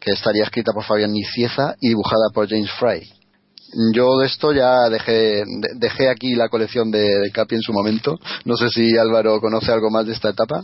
que 0.00 0.12
estaría 0.12 0.44
escrita 0.44 0.72
por 0.72 0.82
Fabián 0.84 1.12
Nicieza 1.12 1.74
y 1.80 1.88
dibujada 1.88 2.30
por 2.32 2.48
James 2.48 2.70
Fry. 2.78 3.02
Yo 3.94 4.18
de 4.18 4.26
esto 4.26 4.52
ya 4.52 4.88
dejé, 4.90 5.12
de- 5.44 5.74
dejé 5.78 6.08
aquí 6.08 6.34
la 6.34 6.48
colección 6.48 6.90
de, 6.90 6.98
de 7.20 7.30
Capi 7.32 7.54
en 7.54 7.62
su 7.62 7.72
momento. 7.72 8.18
No 8.44 8.56
sé 8.56 8.68
si 8.68 8.96
Álvaro 8.98 9.40
conoce 9.40 9.70
algo 9.72 9.90
más 9.90 10.06
de 10.06 10.12
esta 10.12 10.30
etapa. 10.30 10.62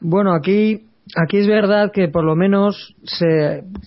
Bueno, 0.00 0.34
aquí, 0.34 0.86
aquí 1.16 1.38
es 1.38 1.46
verdad 1.46 1.90
que 1.92 2.08
por 2.08 2.24
lo 2.24 2.36
menos 2.36 2.94
se, 3.04 3.26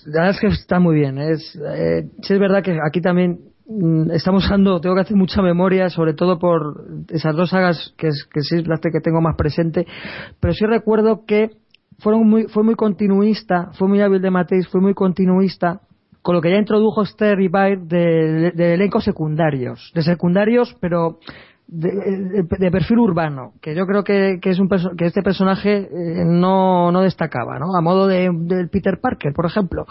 la 0.06 0.24
verdad 0.24 0.30
es 0.32 0.40
que 0.40 0.48
está 0.48 0.80
muy 0.80 0.96
bien. 0.96 1.18
Es, 1.20 1.56
eh, 1.76 2.04
sí 2.24 2.34
es 2.34 2.40
verdad 2.40 2.64
que 2.64 2.78
aquí 2.86 3.02
también 3.02 3.40
mm, 3.68 4.12
estamos 4.12 4.46
usando, 4.46 4.82
tengo 4.82 4.96
que 4.96 5.02
hacer 5.02 5.16
mucha 5.16 5.42
memoria, 5.42 5.90
sobre 5.90 6.14
todo 6.14 6.40
por 6.40 6.86
esas 7.10 7.36
dos 7.36 7.52
sagas 7.52 7.94
que, 7.98 8.08
es, 8.08 8.26
que 8.34 8.42
sí 8.42 8.56
es 8.58 8.68
las 8.68 8.80
que 8.82 9.00
tengo 9.02 9.22
más 9.22 9.36
presente, 9.38 9.86
pero 10.40 10.54
sí 10.54 10.66
recuerdo 10.66 11.24
que 11.28 11.52
fueron 12.00 12.28
muy, 12.28 12.48
fue 12.48 12.64
muy 12.64 12.76
continuista, 12.76 13.70
fue 13.74 13.88
muy 13.88 14.02
hábil 14.02 14.22
de 14.22 14.32
Mateis, 14.32 14.68
fue 14.70 14.82
muy 14.82 14.94
continuista 14.94 15.82
con 16.30 16.36
lo 16.36 16.44
que 16.44 16.52
ya 16.52 16.58
introdujo 16.58 17.02
Esther 17.02 17.40
y 17.40 17.48
Baird 17.48 17.88
de, 17.88 18.52
de 18.54 18.76
elencos 18.76 19.04
secundarios, 19.04 19.92
de 19.96 20.04
secundarios, 20.04 20.78
pero 20.80 21.18
de, 21.68 21.90
de- 21.90 22.44
de 22.60 22.72
perfil 22.72 23.00
urbano, 23.00 23.54
que 23.60 23.74
yo 23.74 23.88
creo 23.88 24.04
que, 24.04 24.40
es 24.44 24.60
un 24.60 24.70
que 24.96 25.06
este 25.08 25.24
personaje 25.24 25.90
eh, 25.92 26.24
no, 26.24 26.92
destacaba, 27.02 27.58
¿no? 27.58 27.76
A 27.76 27.82
modo 27.82 28.06
de, 28.06 28.30
del 28.32 28.70
Peter 28.70 29.00
Parker, 29.02 29.34
por 29.34 29.48
ejemplo. 29.48 29.88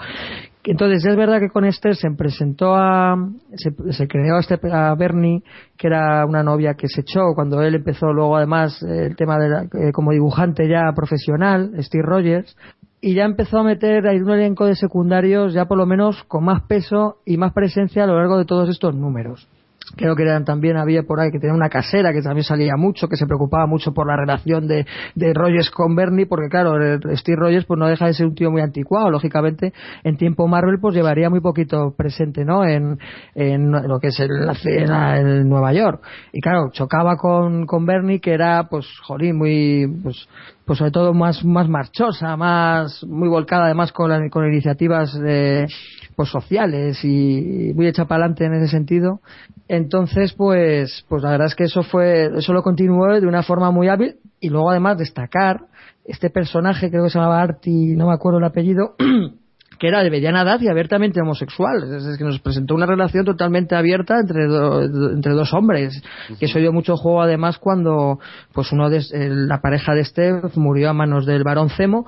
Entonces, 0.62 1.05
es 1.07 1.16
verdad 1.16 1.41
que 1.41 1.49
con 1.49 1.64
Esther 1.64 1.97
se 1.97 2.09
presentó 2.11 2.74
a. 2.76 3.16
Se, 3.55 3.70
se 3.93 4.07
creó 4.07 4.36
a, 4.36 4.41
este, 4.41 4.59
a 4.70 4.95
Bernie, 4.97 5.43
que 5.76 5.86
era 5.89 6.24
una 6.26 6.43
novia 6.45 6.74
que 6.74 6.89
se 6.89 7.01
echó 7.01 7.32
cuando 7.34 7.62
él 7.62 7.74
empezó 7.76 8.12
luego, 8.12 8.36
además, 8.36 8.80
el 8.82 9.16
tema 9.16 9.39
de 9.39 9.49
la- 9.49 9.62
eh, 9.62 9.91
como 9.93 10.12
dibujante 10.12 10.68
ya 10.68 10.93
profesional, 10.95 11.72
Steve 11.80 12.05
Rogers, 12.05 12.55
y 13.01 13.14
ya 13.14 13.24
empezó 13.24 13.59
a 13.59 13.64
meter 13.64 14.07
ahí 14.07 14.18
un 14.20 14.30
elenco 14.30 14.66
de 14.66 14.74
secundarios 14.74 15.53
ya 15.53 15.66
por 15.66 15.78
lo 15.78 15.86
menos 15.86 16.22
con 16.24 16.44
más 16.44 16.62
peso 16.62 17.18
y 17.24 17.36
más 17.36 17.53
presencia 17.53 18.05
a 18.05 18.07
lo 18.07 18.16
largo 18.16 18.38
de 18.38 18.44
todos 18.44 18.68
estos 18.68 18.94
números. 18.94 19.49
Creo 19.96 20.14
que 20.16 20.22
eran, 20.24 20.44
también 20.44 20.76
había 20.76 21.05
por 21.05 21.18
ahí 21.18 21.30
que 21.30 21.38
tenía 21.38 21.55
una 21.55 21.70
casera 21.70 22.12
que 22.12 22.20
también 22.20 22.44
salía 22.44 22.76
mucho, 22.76 23.09
que 23.09 23.16
se 23.16 23.24
preocupaba 23.24 23.66
mucho 23.66 23.94
por 23.94 24.07
la 24.07 24.16
relación 24.16 24.66
de, 24.68 24.84
de 25.14 25.32
Rogers 25.32 25.70
con 25.70 25.94
Bernie, 25.96 26.26
porque 26.26 26.49
claro, 26.51 26.76
el- 26.76 27.01
Steve 27.16 27.38
Rogers 27.40 27.64
pues 27.64 27.78
no 27.78 27.86
deja 27.86 28.05
de 28.07 28.12
ser 28.12 28.26
un 28.26 28.34
tío 28.34 28.51
muy 28.51 28.61
anticuado, 28.61 29.11
lógicamente 29.11 29.72
en 30.05 30.18
tiempo 30.18 30.46
Marvel 30.46 30.78
pues 30.78 30.94
llevaría 30.94 31.30
muy 31.30 31.40
poquito 31.40 31.94
presente, 31.96 32.44
¿no? 32.44 32.64
En, 32.66 32.99
en 33.34 33.70
lo 33.70 33.99
que 33.99 34.09
es 34.09 34.20
el, 34.20 34.28
la 34.46 35.18
en 35.20 35.49
Nueva 35.49 35.72
York. 35.72 36.03
Y 36.32 36.40
claro, 36.42 36.68
chocaba 36.70 37.16
con, 37.16 37.64
con 37.64 37.86
Bernie 37.86 38.20
que 38.20 38.34
era 38.34 38.64
pues, 38.68 38.86
jolín, 39.07 39.38
muy, 39.38 39.86
pues, 40.03 40.28
pues 40.69 40.79
sobre 40.81 40.91
todo 40.91 41.14
más, 41.14 41.43
más 41.47 41.66
marchosa, 41.66 42.37
más, 42.37 43.03
muy 43.05 43.27
volcada 43.27 43.64
además 43.64 43.91
con, 43.91 44.11
la- 44.11 44.29
con 44.29 44.47
iniciativas 44.47 45.19
de, 45.19 45.66
pues 46.14 46.29
sociales 46.29 47.03
y 47.05 47.73
muy 47.75 47.87
hecha 47.87 48.05
para 48.05 48.25
adelante 48.25 48.45
en 48.45 48.53
ese 48.53 48.69
sentido. 48.69 49.21
Entonces, 49.66 50.35
pues, 50.35 51.07
pues 51.09 51.23
la 51.23 51.31
verdad 51.31 51.47
es 51.47 51.55
que 51.55 51.64
eso 51.64 51.83
fue, 51.83 52.31
eso 52.37 52.53
lo 52.53 52.62
continuó 52.62 53.19
de 53.19 53.27
una 53.27 53.43
forma 53.43 53.71
muy 53.71 53.89
hábil 53.89 54.16
y 54.41 54.51
luego 54.51 54.71
además 54.71 54.99
destacar 54.99 55.62
este 56.05 56.29
personaje, 56.29 56.91
creo 56.91 57.05
que 57.05 57.11
se 57.11 57.19
llamaba 57.19 57.41
Arti, 57.41 57.97
no 57.97 58.07
me 58.09 58.12
acuerdo 58.12 58.39
el 58.39 58.45
apellido, 58.45 58.95
que 59.79 59.89
era 59.89 60.03
de 60.03 60.11
mediana 60.11 60.43
edad 60.43 60.61
y 60.61 60.68
abiertamente 60.68 61.20
homosexual. 61.20 61.83
Es 61.95 62.18
que 62.18 62.24
nos 62.24 62.41
presentó 62.41 62.74
una 62.74 62.87
relación 62.87 63.24
totalmente 63.24 63.76
abierta 63.76 64.18
entre, 64.20 64.45
entre 64.45 65.33
dos 65.33 65.53
hombres. 65.55 66.03
Que 66.39 66.47
eso 66.47 66.59
dio 66.59 66.72
mucho 66.72 66.97
juego 66.97 67.22
además 67.22 67.59
cuando 67.59 68.18
pues 68.53 68.72
uno 68.72 68.91
de, 68.91 68.99
eh, 68.99 69.29
la 69.31 69.61
pareja 69.61 69.95
de 69.95 70.01
este 70.01 70.33
murió 70.57 70.91
a 70.91 70.93
manos 70.95 71.26
del 71.26 71.45
varón 71.45 71.70
Zemo 71.70 72.07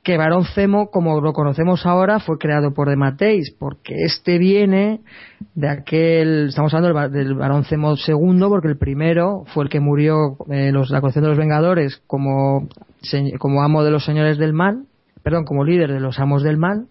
que 0.00 0.16
Barón 0.16 0.44
Zemo, 0.54 0.90
como 0.90 1.20
lo 1.20 1.34
conocemos 1.34 1.84
ahora, 1.84 2.18
fue 2.18 2.38
creado 2.38 2.72
por 2.72 2.88
Demateis, 2.88 3.54
porque 3.58 3.94
este 4.06 4.38
viene 4.38 5.00
de 5.54 5.68
aquel, 5.68 6.46
estamos 6.48 6.72
hablando 6.72 6.86
del, 6.86 6.94
ba- 6.94 7.14
del 7.14 7.34
Barón 7.34 7.64
Zemo 7.64 7.94
II, 7.94 8.40
porque 8.48 8.68
el 8.68 8.78
primero 8.78 9.42
fue 9.52 9.64
el 9.64 9.70
que 9.70 9.80
murió 9.80 10.38
en 10.48 10.72
los- 10.72 10.88
la 10.90 11.00
colección 11.02 11.24
de 11.24 11.28
los 11.30 11.36
Vengadores 11.38 12.00
como, 12.06 12.68
como 13.38 13.60
amo 13.62 13.84
de 13.84 13.90
los 13.90 14.04
señores 14.04 14.38
del 14.38 14.54
mal, 14.54 14.84
perdón, 15.28 15.44
como 15.44 15.62
líder 15.62 15.92
de 15.92 16.00
los 16.00 16.18
amos 16.20 16.42
del 16.42 16.56
mal. 16.56 16.86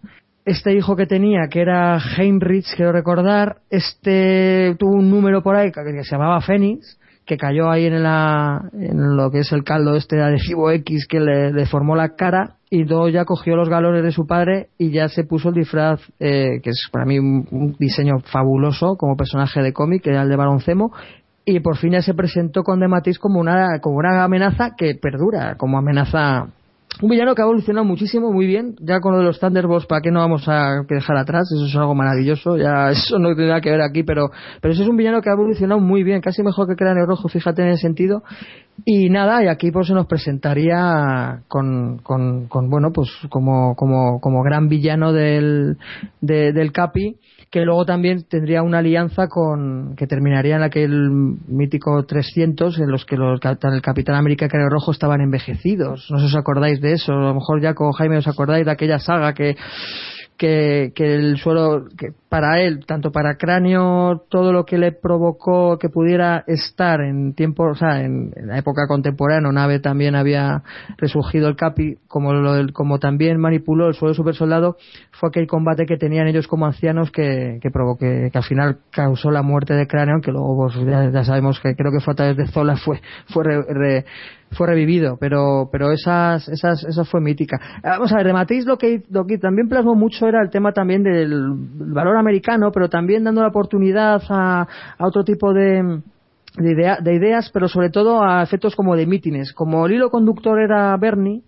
Este 0.46 0.72
hijo 0.76 0.96
que 0.96 1.08
tenía, 1.08 1.48
que 1.50 1.60
era 1.60 1.98
Heinrich, 1.98 2.68
quiero 2.76 2.92
recordar, 2.92 3.62
este 3.72 4.76
tuvo 4.78 4.92
un 4.92 5.10
número 5.10 5.42
por 5.42 5.56
ahí 5.56 5.72
que, 5.72 6.04
se 6.04 6.12
llamaba 6.12 6.40
Fénix, 6.42 7.00
que 7.26 7.36
cayó 7.36 7.72
ahí 7.72 7.88
en, 7.88 8.04
la, 8.04 8.70
en 8.74 9.18
lo 9.18 9.32
que 9.32 9.40
es 9.40 9.52
el 9.54 9.64
caldo 9.64 9.96
este 9.96 10.22
adhesivo 10.22 10.70
X 10.70 11.08
que 11.08 11.20
le 11.20 11.52
deformó 11.52 11.96
la 11.96 12.10
cara 12.10 12.58
y 12.70 12.84
luego 12.84 13.10
ya 13.10 13.26
cogió 13.26 13.56
los 13.56 13.70
galones 13.70 14.04
de 14.04 14.12
su 14.12 14.28
padre 14.28 14.68
y 14.78 14.92
ya 14.92 15.10
se 15.10 15.24
puso 15.24 15.50
el 15.50 15.56
disfraz 15.56 16.00
eh, 16.20 16.62
que 16.62 16.70
es 16.70 16.90
para 16.92 17.06
mí 17.06 17.18
un, 17.18 17.76
diseño 17.80 18.20
fabuloso 18.20 18.98
como 18.98 19.18
personaje 19.18 19.64
de 19.64 19.74
cómic 19.74 20.04
que 20.04 20.12
era 20.12 20.22
el 20.22 20.30
de 20.30 20.36
Barón 20.36 20.62
Zemo 20.62 20.92
y 21.44 21.60
por 21.62 21.78
fin 21.78 21.94
ya 21.94 22.02
se 22.02 22.14
presentó 22.14 22.62
con 22.62 22.80
Dematis 22.80 23.18
como 23.18 23.40
una 23.40 23.80
como 23.82 23.98
una 23.98 24.24
amenaza 24.24 24.76
que 24.78 24.94
perdura 24.96 25.56
como 25.58 25.80
amenaza 25.80 26.50
un 27.02 27.10
villano 27.10 27.36
que 27.36 27.42
ha 27.42 27.46
evolucionado 27.46 27.86
muchísimo, 27.86 28.32
muy 28.32 28.48
bien. 28.48 28.76
Ya 28.80 29.00
con 29.00 29.12
lo 29.14 29.20
de 29.20 29.26
los 29.26 29.40
Thunderbolts, 29.40 29.86
¿para 29.88 30.02
qué 30.02 30.12
no 30.12 30.20
vamos 30.20 30.48
a 30.48 30.84
dejar 30.88 31.18
atrás? 31.18 31.50
Eso 31.56 31.66
es 31.66 31.76
algo 31.76 31.94
maravilloso. 31.96 32.58
Ya 32.58 32.90
eso 32.92 33.20
no 33.20 33.34
tiene 33.36 33.50
nada 33.50 33.62
que 33.62 33.70
ver 33.72 33.82
aquí, 33.82 34.04
pero, 34.04 34.30
pero 34.62 34.74
eso 34.74 34.84
es 34.84 34.90
un 34.90 34.98
villano 34.98 35.22
que 35.22 35.30
ha 35.30 35.34
evolucionado 35.34 35.80
muy 35.80 36.04
bien, 36.04 36.22
casi 36.22 36.44
mejor 36.44 36.68
que 36.68 36.76
Cráneo 36.76 37.06
Rojo, 37.06 37.28
fíjate 37.30 37.62
en 37.62 37.70
el 37.70 37.78
sentido. 37.78 38.24
Y 38.86 39.10
nada, 39.10 39.44
y 39.44 39.48
aquí 39.48 39.72
pues 39.72 39.88
se 39.88 39.94
nos 39.94 40.06
presentaría 40.08 41.42
con, 41.48 41.98
con, 42.00 42.48
con 42.48 42.70
bueno, 42.70 42.92
pues 42.94 43.10
como, 43.30 43.76
como, 43.76 44.20
como 44.22 44.44
gran 44.44 44.68
villano 44.70 45.14
del, 45.14 45.78
de- 46.22 46.54
del 46.54 46.72
Capi 46.72 47.16
que 47.50 47.62
luego 47.62 47.86
también 47.86 48.24
tendría 48.24 48.62
una 48.62 48.80
alianza 48.80 49.28
con 49.28 49.96
que 49.96 50.06
terminaría 50.06 50.58
en 50.58 50.64
aquel 50.64 51.10
mítico 51.48 52.06
300 52.06 52.78
en 52.80 52.92
los 52.92 53.06
que 53.06 53.16
los, 53.16 53.40
el 53.44 53.82
Capitán 53.82 54.16
América 54.16 54.48
y 54.52 54.70
Rojo 54.70 54.92
estaban 54.92 55.22
envejecidos. 55.22 56.08
No 56.12 56.18
sé 56.18 56.28
si 56.28 56.36
os 56.36 56.40
acordáis 56.40 56.82
de 56.82 56.94
eso. 56.94 57.14
A 57.14 57.28
lo 57.28 57.34
mejor 57.36 57.62
ya 57.62 57.74
con 57.74 57.92
Jaime 57.94 58.18
os 58.18 58.28
acordáis 58.28 58.66
de 58.66 58.72
aquella 58.72 59.00
saga 59.00 59.34
que 59.34 59.56
que, 60.38 60.92
que 60.96 61.16
el 61.16 61.38
suelo 61.38 61.86
que 61.98 62.12
para 62.30 62.62
él, 62.62 62.86
tanto 62.86 63.12
para 63.12 63.38
Cráneo, 63.38 64.24
todo 64.30 64.52
lo 64.52 64.66
que 64.66 64.78
le 64.78 64.92
provocó 64.92 65.78
que 65.80 65.90
pudiera 65.90 66.44
estar 66.46 67.02
en 67.02 67.34
tiempo, 67.34 67.64
o 67.64 67.76
sea, 67.76 68.02
en, 68.04 68.32
la 68.44 68.58
época 68.58 68.86
contemporánea, 68.88 69.52
Nave 69.52 69.80
también 69.80 70.16
había 70.16 70.62
resurgido 70.98 71.48
el 71.48 71.56
Capi, 71.56 71.98
como, 72.08 72.34
lo 72.34 72.72
como 72.74 73.00
también 73.00 73.40
manipuló 73.40 73.88
el 73.88 73.94
suelo 73.94 74.14
super 74.14 74.36
soldado, 74.36 74.78
fue 75.12 75.30
aquel 75.30 75.48
combate 75.48 75.86
que 75.86 75.98
tenían 75.98 76.28
ellos 76.28 76.48
como 76.48 76.66
ancianos 76.66 77.12
que, 77.12 77.60
que 77.62 77.72
provocó, 77.72 78.00
que, 78.00 78.30
que 78.32 78.38
al 78.38 78.44
final 78.44 78.78
causó 78.92 79.32
la 79.32 79.42
muerte 79.42 79.74
de 79.74 79.88
Cráneo, 79.88 80.16
aunque 80.16 80.32
luego 80.32 80.68
pues, 80.68 80.86
ya, 80.86 81.10
ya 81.10 81.24
sabemos 81.24 81.60
que 81.62 81.76
creo 81.76 81.92
que 81.92 82.02
fue 82.02 82.12
a 82.14 82.16
través 82.16 82.38
de 82.38 82.48
Zola, 82.48 82.76
fue, 82.76 83.02
fue 83.30 83.44
re- 83.46 83.74
re- 83.74 84.06
fue 84.52 84.68
revivido, 84.68 85.18
pero 85.20 85.70
pero 85.72 85.92
esas 85.92 86.48
esas 86.50 86.84
esa 86.84 87.04
fue 87.06 87.22
mítica. 87.22 87.60
Ah, 87.84 87.92
Vamos 87.98 88.14
a 88.14 88.18
ver, 88.18 88.28
de 88.28 88.34
Matisse 88.34 88.66
lo 88.66 88.78
que 88.78 89.04
lo 89.10 89.26
que 89.26 89.38
también 89.38 89.68
plasmó 89.68 89.96
mucho 89.96 90.28
era 90.28 90.42
el 90.42 90.50
tema 90.50 90.72
también 90.72 91.04
del 91.04 91.54
valor 91.94 92.18
americano, 92.18 92.72
pero 92.72 92.90
también 92.90 93.24
dando 93.24 93.42
la 93.42 93.50
oportunidad 93.50 94.22
a, 94.30 94.62
a 94.98 95.06
otro 95.06 95.24
tipo 95.24 95.54
de 95.54 96.02
de, 96.58 96.72
idea- 96.72 96.98
de 97.02 97.14
ideas, 97.14 97.50
pero 97.54 97.68
sobre 97.68 97.90
todo 97.90 98.24
a 98.24 98.42
efectos 98.42 98.76
como 98.76 98.96
de 98.96 99.06
mítines. 99.06 99.54
Como 99.54 99.86
el 99.86 99.94
hilo 99.94 100.10
conductor 100.10 100.60
era 100.60 100.96
Bernie, 100.98 101.44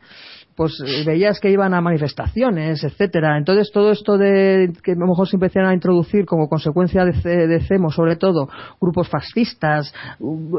pues 0.60 0.78
eh, 0.86 1.06
veías 1.06 1.40
que 1.40 1.50
iban 1.50 1.74
a 1.74 1.80
manifestaciones, 1.80 2.84
etcétera. 2.84 3.38
Entonces 3.38 3.72
todo 3.72 3.92
esto 3.92 4.18
de 4.18 4.74
que 4.84 4.92
a 4.92 4.96
lo 4.96 5.08
mejor 5.08 5.26
se 5.26 5.38
empezaron 5.38 5.70
a 5.70 5.74
introducir 5.74 6.26
como 6.26 6.50
consecuencia 6.50 7.06
de, 7.06 7.48
de 7.48 7.62
CEMO, 7.62 7.92
sobre 7.92 8.18
todo 8.18 8.50
grupos 8.82 9.08
fascistas, 9.08 9.94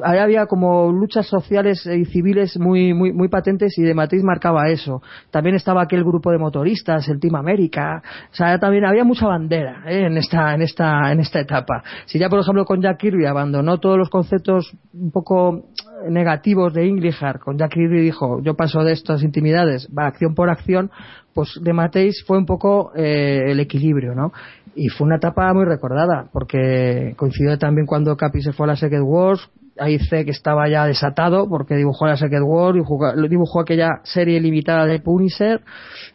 ahí 0.02 0.18
había 0.18 0.46
como 0.46 0.90
luchas 0.90 1.26
sociales 1.26 1.84
y 1.84 2.06
civiles 2.06 2.58
muy 2.58 2.94
muy 2.94 3.12
muy 3.12 3.28
patentes 3.28 3.76
y 3.76 3.82
de 3.82 3.92
Matriz 3.92 4.22
marcaba 4.22 4.70
eso. 4.70 5.02
También 5.30 5.54
estaba 5.54 5.82
aquel 5.82 6.02
grupo 6.02 6.30
de 6.30 6.38
motoristas, 6.38 7.06
el 7.10 7.20
Team 7.20 7.34
América, 7.34 8.02
o 8.32 8.34
sea, 8.34 8.58
también 8.58 8.86
había 8.86 9.04
mucha 9.04 9.26
bandera 9.26 9.82
¿eh? 9.86 10.06
en 10.06 10.16
esta 10.16 10.54
en 10.54 10.62
esta 10.62 11.12
en 11.12 11.20
esta 11.20 11.40
etapa. 11.40 11.82
Si 12.06 12.18
ya 12.18 12.30
por 12.30 12.40
ejemplo 12.40 12.64
con 12.64 12.80
Jack 12.80 12.96
Kirby 12.96 13.26
abandonó 13.26 13.76
todos 13.76 13.98
los 13.98 14.08
conceptos 14.08 14.72
un 14.94 15.10
poco 15.10 15.66
negativos 16.08 16.72
de 16.74 16.86
Englishart, 16.86 17.40
con 17.40 17.58
Jack 17.58 17.72
Kirby 17.72 18.00
dijo, 18.00 18.40
yo 18.42 18.54
paso 18.54 18.82
de 18.82 18.92
estas 18.92 19.22
intimidades, 19.22 19.88
va 19.96 20.06
acción 20.06 20.34
por 20.34 20.50
acción, 20.50 20.90
pues 21.34 21.58
de 21.62 21.72
Mateis 21.72 22.24
fue 22.26 22.38
un 22.38 22.46
poco 22.46 22.92
eh, 22.94 23.50
el 23.50 23.60
equilibrio, 23.60 24.14
¿no? 24.14 24.32
Y 24.74 24.88
fue 24.88 25.06
una 25.06 25.16
etapa 25.16 25.52
muy 25.52 25.64
recordada, 25.64 26.28
porque 26.32 27.14
coincidió 27.16 27.58
también 27.58 27.86
cuando 27.86 28.16
Capi 28.16 28.40
se 28.40 28.52
fue 28.52 28.66
a 28.66 28.68
la 28.68 28.76
Secret 28.76 29.02
Wars, 29.02 29.50
ahí 29.78 29.98
sé 29.98 30.24
que 30.24 30.30
estaba 30.30 30.68
ya 30.68 30.86
desatado, 30.86 31.48
porque 31.48 31.74
dibujó 31.74 32.06
la 32.06 32.16
Secret 32.16 32.42
Wars, 32.44 32.74
dibujó, 32.74 33.12
dibujó 33.28 33.60
aquella 33.60 34.00
serie 34.04 34.40
limitada 34.40 34.86
de 34.86 35.00
Punisher, 35.00 35.60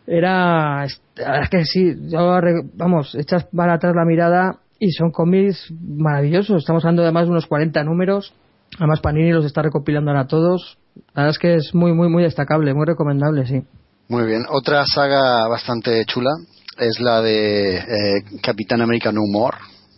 era, 0.08 0.86
es 0.86 1.02
que 1.50 1.66
sí, 1.66 1.96
yo, 2.10 2.40
vamos, 2.76 3.16
echas 3.16 3.46
para 3.46 3.74
atrás 3.74 3.94
la 3.96 4.06
mirada 4.06 4.60
y 4.80 4.92
son 4.92 5.12
cómics 5.12 5.74
maravillosos, 5.82 6.58
estamos 6.58 6.84
hablando 6.84 7.04
de 7.04 7.12
más 7.12 7.26
de 7.26 7.32
unos 7.32 7.48
40 7.48 7.84
números, 7.84 8.34
Además, 8.78 9.00
Panini 9.00 9.32
los 9.32 9.46
está 9.46 9.62
recopilando 9.62 10.12
ahora 10.12 10.28
todos. 10.28 10.78
La 11.14 11.24
verdad 11.24 11.32
es 11.32 11.40
que 11.40 11.56
es 11.56 11.74
muy, 11.74 11.94
muy, 11.94 12.10
muy 12.10 12.24
destacable, 12.24 12.74
muy 12.74 12.86
recomendable, 12.86 13.46
sí. 13.46 13.62
Muy 14.08 14.26
bien. 14.26 14.46
Otra 14.50 14.86
saga 14.86 15.48
bastante 15.48 16.04
chula 16.06 16.32
es 16.78 17.00
la 17.00 17.22
de 17.22 17.78
eh, 17.78 18.24
Capitán 18.42 18.82
América 18.82 19.12
No 19.12 19.22
More, 19.32 19.58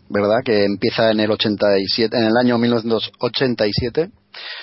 ¿verdad? 0.10 0.38
Que 0.46 0.64
empieza 0.64 1.12
en 1.12 1.20
el 1.20 1.32
87, 1.32 2.16
en 2.16 2.24
el 2.24 2.38
año 2.38 2.58
1987, 2.58 4.12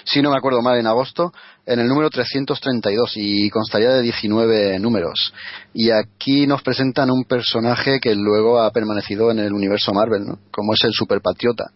si 0.04 0.22
no 0.22 0.30
me 0.30 0.36
acuerdo 0.36 0.62
mal, 0.62 0.78
en 0.78 0.86
agosto, 0.86 1.32
en 1.66 1.80
el 1.80 1.88
número 1.88 2.08
332 2.08 3.12
y 3.16 3.50
constaría 3.50 3.90
de 3.90 4.02
19 4.02 4.78
números. 4.78 5.34
Y 5.72 5.90
aquí 5.90 6.46
nos 6.46 6.62
presentan 6.62 7.10
un 7.10 7.24
personaje 7.24 7.98
que 8.00 8.14
luego 8.14 8.60
ha 8.60 8.70
permanecido 8.70 9.32
en 9.32 9.40
el 9.40 9.52
universo 9.52 9.92
Marvel, 9.92 10.24
¿no? 10.24 10.38
Como 10.52 10.74
es 10.74 10.84
el 10.84 10.92
Superpatriota 10.92 11.72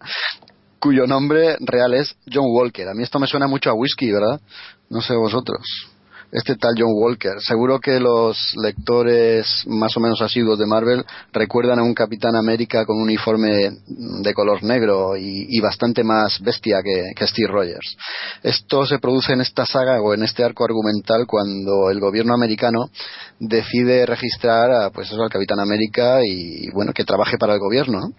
cuyo 0.78 1.06
nombre 1.06 1.56
real 1.60 1.94
es 1.94 2.14
John 2.32 2.46
Walker. 2.48 2.88
A 2.88 2.94
mí 2.94 3.02
esto 3.02 3.18
me 3.18 3.26
suena 3.26 3.46
mucho 3.46 3.70
a 3.70 3.74
whisky, 3.74 4.10
¿verdad? 4.10 4.40
No 4.90 5.00
sé 5.00 5.14
vosotros. 5.14 5.60
Este 6.30 6.56
tal 6.56 6.74
John 6.76 6.92
Walker. 6.92 7.40
Seguro 7.40 7.80
que 7.80 7.98
los 7.98 8.54
lectores 8.62 9.64
más 9.66 9.96
o 9.96 10.00
menos 10.00 10.20
asiduos 10.20 10.58
de 10.58 10.66
Marvel 10.66 11.02
recuerdan 11.32 11.78
a 11.78 11.82
un 11.82 11.94
Capitán 11.94 12.36
América 12.36 12.84
con 12.84 12.96
un 12.96 13.04
uniforme 13.04 13.70
de 13.86 14.34
color 14.34 14.62
negro 14.62 15.16
y, 15.16 15.46
y 15.48 15.60
bastante 15.60 16.04
más 16.04 16.38
bestia 16.40 16.82
que, 16.84 17.12
que 17.16 17.26
Steve 17.26 17.50
Rogers. 17.50 17.96
Esto 18.42 18.84
se 18.84 18.98
produce 18.98 19.32
en 19.32 19.40
esta 19.40 19.64
saga 19.64 20.02
o 20.02 20.12
en 20.12 20.22
este 20.22 20.44
arco 20.44 20.64
argumental 20.64 21.26
cuando 21.26 21.88
el 21.90 21.98
gobierno 21.98 22.34
americano 22.34 22.90
decide 23.40 24.04
registrar 24.06 24.70
a, 24.70 24.90
pues 24.90 25.10
eso, 25.10 25.22
al 25.22 25.30
Capitán 25.30 25.60
América 25.60 26.20
y, 26.24 26.70
bueno, 26.70 26.92
que 26.92 27.04
trabaje 27.04 27.36
para 27.38 27.54
el 27.54 27.60
gobierno, 27.60 28.00
¿no? 28.00 28.12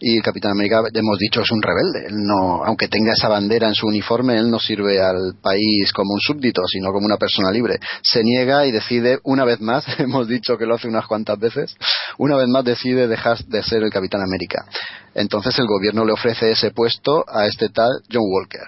Y 0.00 0.16
el 0.16 0.22
Capitán 0.22 0.52
América, 0.52 0.82
hemos 0.94 1.18
dicho, 1.18 1.42
es 1.42 1.50
un 1.50 1.62
rebelde. 1.62 2.08
Él 2.08 2.24
no, 2.24 2.64
aunque 2.64 2.88
tenga 2.88 3.12
esa 3.12 3.28
bandera 3.28 3.68
en 3.68 3.74
su 3.74 3.86
uniforme, 3.86 4.36
él 4.36 4.50
no 4.50 4.58
sirve 4.58 5.00
al 5.00 5.34
país 5.40 5.92
como 5.92 6.14
un 6.14 6.20
súbdito, 6.20 6.62
sino 6.66 6.92
como 6.92 7.06
una 7.06 7.18
persona 7.18 7.50
libre. 7.52 7.78
Se 8.02 8.22
niega 8.22 8.66
y 8.66 8.72
decide, 8.72 9.20
una 9.24 9.44
vez 9.44 9.60
más, 9.60 9.84
hemos 9.98 10.26
dicho 10.26 10.56
que 10.58 10.66
lo 10.66 10.74
hace 10.74 10.88
unas 10.88 11.06
cuantas 11.06 11.38
veces, 11.38 11.76
una 12.18 12.36
vez 12.36 12.48
más 12.48 12.64
decide 12.64 13.06
dejar 13.06 13.38
de 13.44 13.62
ser 13.62 13.82
el 13.82 13.90
Capitán 13.90 14.22
América. 14.22 14.66
Entonces 15.14 15.58
el 15.58 15.66
gobierno 15.66 16.04
le 16.04 16.12
ofrece 16.12 16.50
ese 16.50 16.70
puesto 16.70 17.24
a 17.28 17.46
este 17.46 17.68
tal 17.68 17.90
John 18.10 18.24
Walker 18.24 18.66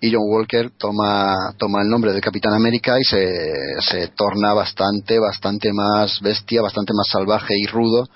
y 0.00 0.12
John 0.12 0.24
Walker 0.28 0.70
toma, 0.78 1.54
toma 1.58 1.82
el 1.82 1.88
nombre 1.88 2.12
del 2.12 2.20
Capitán 2.20 2.52
América 2.54 2.98
y 3.00 3.04
se, 3.04 3.54
se 3.80 4.08
torna 4.08 4.54
bastante, 4.54 5.18
bastante 5.18 5.72
más 5.72 6.20
bestia, 6.20 6.62
bastante 6.62 6.92
más 6.94 7.08
salvaje 7.08 7.54
y 7.56 7.66
rudo, 7.66 8.08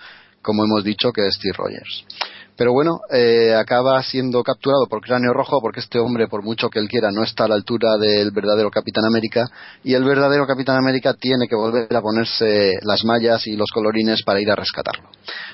como 0.42 0.64
hemos 0.64 0.84
dicho, 0.84 1.10
que 1.12 1.22
Steve 1.30 1.54
Rogers. 1.56 2.04
Pero 2.62 2.74
bueno, 2.74 3.00
eh, 3.10 3.56
acaba 3.56 4.00
siendo 4.04 4.40
capturado 4.44 4.86
por 4.88 5.00
Cráneo 5.00 5.32
Rojo 5.32 5.58
porque 5.60 5.80
este 5.80 5.98
hombre, 5.98 6.28
por 6.28 6.44
mucho 6.44 6.68
que 6.68 6.78
él 6.78 6.86
quiera, 6.88 7.10
no 7.10 7.24
está 7.24 7.46
a 7.46 7.48
la 7.48 7.56
altura 7.56 7.96
del 7.98 8.30
verdadero 8.30 8.70
Capitán 8.70 9.04
América 9.04 9.48
y 9.82 9.94
el 9.94 10.04
verdadero 10.04 10.46
Capitán 10.46 10.76
América 10.76 11.12
tiene 11.14 11.48
que 11.48 11.56
volver 11.56 11.88
a 11.92 12.00
ponerse 12.00 12.74
las 12.82 13.04
mallas 13.04 13.48
y 13.48 13.56
los 13.56 13.68
colorines 13.74 14.22
para 14.24 14.40
ir 14.40 14.48
a 14.48 14.54
rescatarlo. 14.54 15.08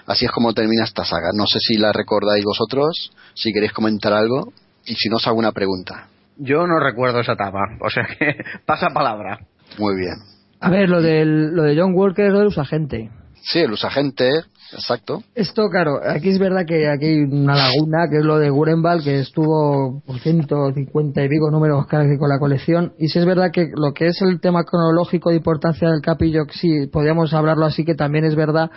Así 0.04 0.26
es 0.26 0.30
como 0.30 0.52
termina 0.52 0.84
esta 0.84 1.06
saga. 1.06 1.30
No 1.32 1.46
sé 1.46 1.60
si 1.60 1.78
la 1.78 1.94
recordáis 1.94 2.44
vosotros, 2.44 3.10
si 3.32 3.54
queréis 3.54 3.72
comentar 3.72 4.12
algo 4.12 4.52
y 4.84 4.94
si 4.94 5.08
no 5.08 5.16
os 5.16 5.26
hago 5.26 5.38
una 5.38 5.52
pregunta. 5.52 6.08
Yo 6.36 6.66
no 6.66 6.78
recuerdo 6.78 7.20
esa 7.20 7.32
etapa, 7.32 7.60
o 7.80 7.88
sea 7.88 8.04
que 8.04 8.36
pasa 8.66 8.88
palabra. 8.90 9.38
Muy 9.78 9.96
bien. 9.96 10.16
A 10.60 10.68
ver, 10.68 10.90
lo, 10.90 11.00
del, 11.00 11.54
lo 11.54 11.62
de 11.62 11.74
John 11.74 11.94
Walker 11.94 12.26
es 12.26 12.32
lo 12.32 12.40
del 12.40 12.48
usagente. 12.48 13.08
Sí, 13.40 13.60
el 13.60 13.72
usagente, 13.72 14.30
exacto. 14.72 15.22
Esto, 15.34 15.68
claro, 15.70 16.00
aquí 16.04 16.28
es 16.28 16.38
verdad 16.38 16.66
que 16.66 16.88
aquí 16.88 17.06
hay 17.06 17.20
una 17.22 17.54
laguna, 17.54 18.08
que 18.10 18.18
es 18.18 18.24
lo 18.24 18.38
de 18.38 18.50
Gurenbal, 18.50 19.02
que 19.02 19.20
estuvo 19.20 20.02
por 20.06 20.18
150 20.18 21.24
y 21.24 21.28
pico 21.28 21.50
números 21.50 21.86
casi 21.86 22.18
con 22.18 22.28
la 22.28 22.38
colección. 22.38 22.92
Y 22.98 23.08
sí 23.08 23.18
es 23.18 23.26
verdad 23.26 23.50
que 23.52 23.70
lo 23.74 23.92
que 23.92 24.06
es 24.06 24.20
el 24.22 24.40
tema 24.40 24.64
cronológico 24.64 25.30
de 25.30 25.36
importancia 25.36 25.90
del 25.90 26.00
Capillo, 26.00 26.44
sí, 26.50 26.86
podríamos 26.86 27.32
hablarlo 27.34 27.64
así, 27.64 27.84
que 27.84 27.94
también 27.94 28.24
es 28.24 28.34
verdad 28.34 28.70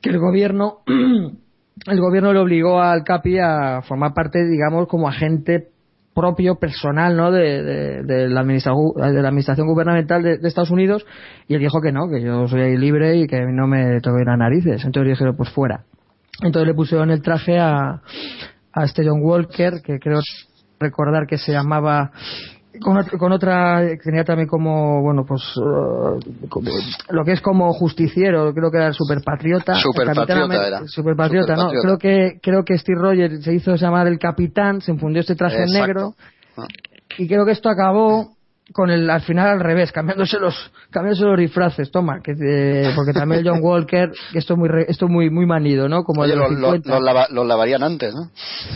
que 0.00 0.10
el 0.10 0.18
gobierno, 0.18 0.78
el 1.86 2.00
gobierno 2.00 2.32
le 2.32 2.40
obligó 2.40 2.80
al 2.80 3.04
Capi 3.04 3.38
a 3.38 3.82
formar 3.82 4.14
parte, 4.14 4.44
digamos, 4.46 4.88
como 4.88 5.08
agente 5.08 5.68
propio 6.16 6.56
personal 6.56 7.14
¿no? 7.14 7.30
de, 7.30 8.02
de, 8.02 8.28
la, 8.28 8.40
administra 8.40 8.72
de 8.72 9.22
la 9.22 9.28
administración 9.28 9.68
gubernamental 9.68 10.22
de, 10.22 10.38
de, 10.38 10.48
Estados 10.48 10.70
Unidos 10.70 11.04
y 11.46 11.54
él 11.54 11.60
dijo 11.60 11.82
que 11.82 11.92
no, 11.92 12.08
que 12.08 12.22
yo 12.22 12.48
soy 12.48 12.62
ahí 12.62 12.76
libre 12.78 13.18
y 13.18 13.26
que 13.26 13.42
no 13.42 13.66
me 13.66 14.00
toque 14.00 14.24
las 14.24 14.38
narices. 14.38 14.82
Entonces 14.84 15.12
dijeron, 15.12 15.36
pues 15.36 15.50
fuera. 15.50 15.84
Entonces 16.42 16.66
le 16.66 16.74
pusieron 16.74 17.10
el 17.10 17.20
traje 17.20 17.58
a, 17.58 18.00
a 18.72 18.84
este 18.84 19.06
John 19.06 19.20
Walker, 19.22 19.82
que 19.84 19.98
creo 19.98 20.20
recordar 20.80 21.26
que 21.26 21.36
se 21.36 21.52
llamaba 21.52 22.12
con, 22.80 22.98
otra, 22.98 23.18
con 23.18 23.32
otra 23.32 23.82
tenía 24.02 24.24
también 24.24 24.48
como 24.48 25.02
bueno 25.02 25.24
pues 25.26 25.42
uh, 25.56 26.48
como, 26.48 26.70
lo 27.10 27.24
que 27.24 27.32
es 27.32 27.40
como 27.40 27.72
justiciero 27.72 28.52
creo 28.54 28.70
que 28.70 28.76
era 28.76 28.88
el 28.88 28.94
superpatriota 28.94 29.74
superpatriota 29.74 30.66
era. 30.66 30.86
superpatriota 30.86 31.56
no 31.56 31.70
creo 31.70 31.98
que 31.98 32.38
creo 32.42 32.64
que 32.64 32.78
Steve 32.78 33.00
Rogers 33.00 33.44
se 33.44 33.54
hizo 33.54 33.74
llamar 33.76 34.06
el 34.06 34.18
capitán 34.18 34.80
se 34.80 34.92
infundió 34.92 35.20
este 35.20 35.34
traje 35.34 35.62
Exacto. 35.62 35.86
negro 35.86 36.14
y 37.18 37.26
creo 37.26 37.44
que 37.44 37.52
esto 37.52 37.68
acabó 37.68 38.35
con 38.72 38.90
el 38.90 39.08
al 39.08 39.20
final 39.20 39.48
al 39.48 39.60
revés 39.60 39.92
cambiándose 39.92 40.38
los 40.38 40.54
cambiándose 40.90 41.24
los 41.24 41.38
disfraces 41.38 41.90
toma 41.90 42.20
que 42.20 42.32
eh, 42.32 42.92
porque 42.96 43.12
también 43.12 43.44
John 43.46 43.60
Walker 43.62 44.10
que 44.32 44.38
esto 44.38 44.54
es 44.54 44.58
muy 44.58 44.68
esto 44.88 45.06
es 45.06 45.10
muy 45.10 45.30
muy 45.30 45.46
manido 45.46 45.88
no 45.88 46.02
como 46.02 46.22
Oye, 46.22 46.32
de 46.32 46.36
los 46.36 46.50
lo, 46.50 46.72
50 46.72 46.88
lo, 46.88 46.98
lo, 46.98 47.04
lava, 47.04 47.26
lo, 47.30 47.44
lavarían 47.44 47.82
antes 47.82 48.12
no 48.14 48.30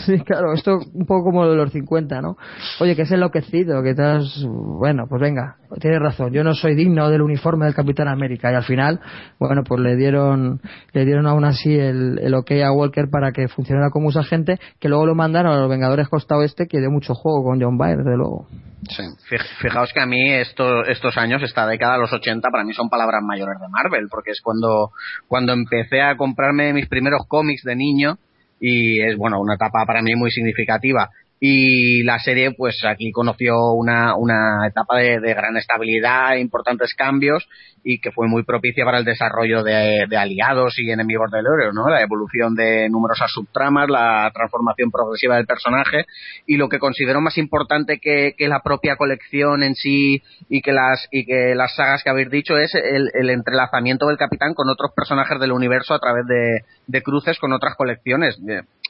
sí 0.05 0.19
claro 0.21 0.53
esto 0.53 0.79
un 0.93 1.05
poco 1.05 1.25
como 1.25 1.47
de 1.47 1.55
los 1.55 1.71
50 1.71 2.21
no 2.21 2.37
oye 2.79 2.95
que 2.95 3.01
es 3.01 3.11
enloquecido 3.11 3.83
que 3.83 3.89
estás 3.91 4.45
bueno 4.45 5.07
pues 5.09 5.21
venga 5.21 5.57
tienes 5.79 5.99
razón, 5.99 6.33
yo 6.33 6.43
no 6.43 6.53
soy 6.53 6.75
digno 6.75 7.09
del 7.09 7.21
uniforme 7.21 7.65
del 7.65 7.75
Capitán 7.75 8.07
América 8.07 8.51
y 8.51 8.55
al 8.55 8.63
final, 8.63 8.99
bueno, 9.39 9.63
pues 9.63 9.79
le 9.81 9.95
dieron 9.95 10.59
le 10.93 11.05
dieron 11.05 11.27
aún 11.27 11.45
así 11.45 11.73
el, 11.73 12.19
el 12.19 12.33
ok 12.33 12.51
a 12.65 12.71
Walker 12.71 13.09
para 13.09 13.31
que 13.31 13.47
funcionara 13.47 13.89
como 13.89 14.07
un 14.07 14.17
agente, 14.17 14.59
que 14.79 14.89
luego 14.89 15.05
lo 15.05 15.15
mandaron 15.15 15.53
a 15.53 15.59
los 15.59 15.69
Vengadores 15.69 16.07
Costa 16.09 16.35
Oeste, 16.37 16.67
que 16.67 16.79
dio 16.79 16.91
mucho 16.91 17.13
juego 17.13 17.43
con 17.43 17.61
John 17.61 17.77
Byrne, 17.77 18.03
desde 18.03 18.17
luego. 18.17 18.47
Sí. 18.89 19.03
Fij- 19.29 19.45
Fijaos 19.61 19.91
que 19.93 20.01
a 20.01 20.05
mí 20.05 20.31
estos, 20.31 20.87
estos 20.89 21.17
años, 21.17 21.41
esta 21.43 21.65
década, 21.67 21.97
los 21.97 22.11
80, 22.11 22.49
para 22.49 22.63
mí 22.63 22.73
son 22.73 22.89
palabras 22.89 23.21
mayores 23.23 23.59
de 23.61 23.67
Marvel, 23.69 24.07
porque 24.09 24.31
es 24.31 24.41
cuando, 24.41 24.89
cuando 25.27 25.53
empecé 25.53 26.01
a 26.01 26.17
comprarme 26.17 26.73
mis 26.73 26.87
primeros 26.87 27.21
cómics 27.27 27.63
de 27.63 27.75
niño 27.75 28.17
y 28.59 29.01
es, 29.01 29.17
bueno, 29.17 29.39
una 29.39 29.55
etapa 29.55 29.85
para 29.85 30.01
mí 30.01 30.13
muy 30.15 30.29
significativa. 30.31 31.09
Y 31.43 32.03
la 32.03 32.19
serie, 32.19 32.51
pues 32.51 32.85
aquí 32.85 33.11
conoció 33.11 33.73
una, 33.73 34.15
una 34.15 34.67
etapa 34.67 34.97
de, 34.97 35.17
gran 35.33 35.57
estabilidad, 35.57 36.35
importantes 36.35 36.93
cambios 36.95 37.49
y 37.83 37.99
que 37.99 38.11
fue 38.11 38.27
muy 38.27 38.43
propicia 38.43 38.85
para 38.85 38.99
el 38.99 39.05
desarrollo 39.05 39.63
de, 39.63 40.05
aliados 40.15 40.77
y 40.77 40.91
enemigos 40.91 41.31
del 41.31 41.47
héroe, 41.47 41.73
¿no? 41.73 41.89
La 41.89 42.03
evolución 42.03 42.53
de 42.53 42.87
numerosas 42.91 43.31
subtramas, 43.31 43.89
la 43.89 44.29
transformación 44.31 44.91
progresiva 44.91 45.37
del 45.37 45.47
personaje 45.47 46.05
y 46.45 46.57
lo 46.57 46.69
que 46.69 46.77
considero 46.77 47.21
más 47.21 47.39
importante 47.39 47.97
que, 47.99 48.35
que 48.37 48.47
la 48.47 48.61
propia 48.61 48.95
colección 48.95 49.63
en 49.63 49.73
sí 49.73 50.21
y 50.47 50.61
que 50.61 50.73
las 50.73 51.07
y 51.09 51.25
que 51.25 51.55
las 51.55 51.75
sagas 51.75 52.03
que 52.03 52.11
habéis 52.11 52.29
dicho 52.29 52.55
es 52.55 52.75
el, 52.75 53.09
el 53.15 53.31
entrelazamiento 53.31 54.05
del 54.05 54.17
capitán 54.17 54.53
con 54.53 54.69
otros 54.69 54.91
personajes 54.95 55.39
del 55.39 55.53
universo 55.53 55.95
a 55.95 55.99
través 55.99 56.27
de, 56.27 56.65
de 56.85 57.01
cruces 57.01 57.39
con 57.39 57.51
otras 57.51 57.75
colecciones. 57.75 58.37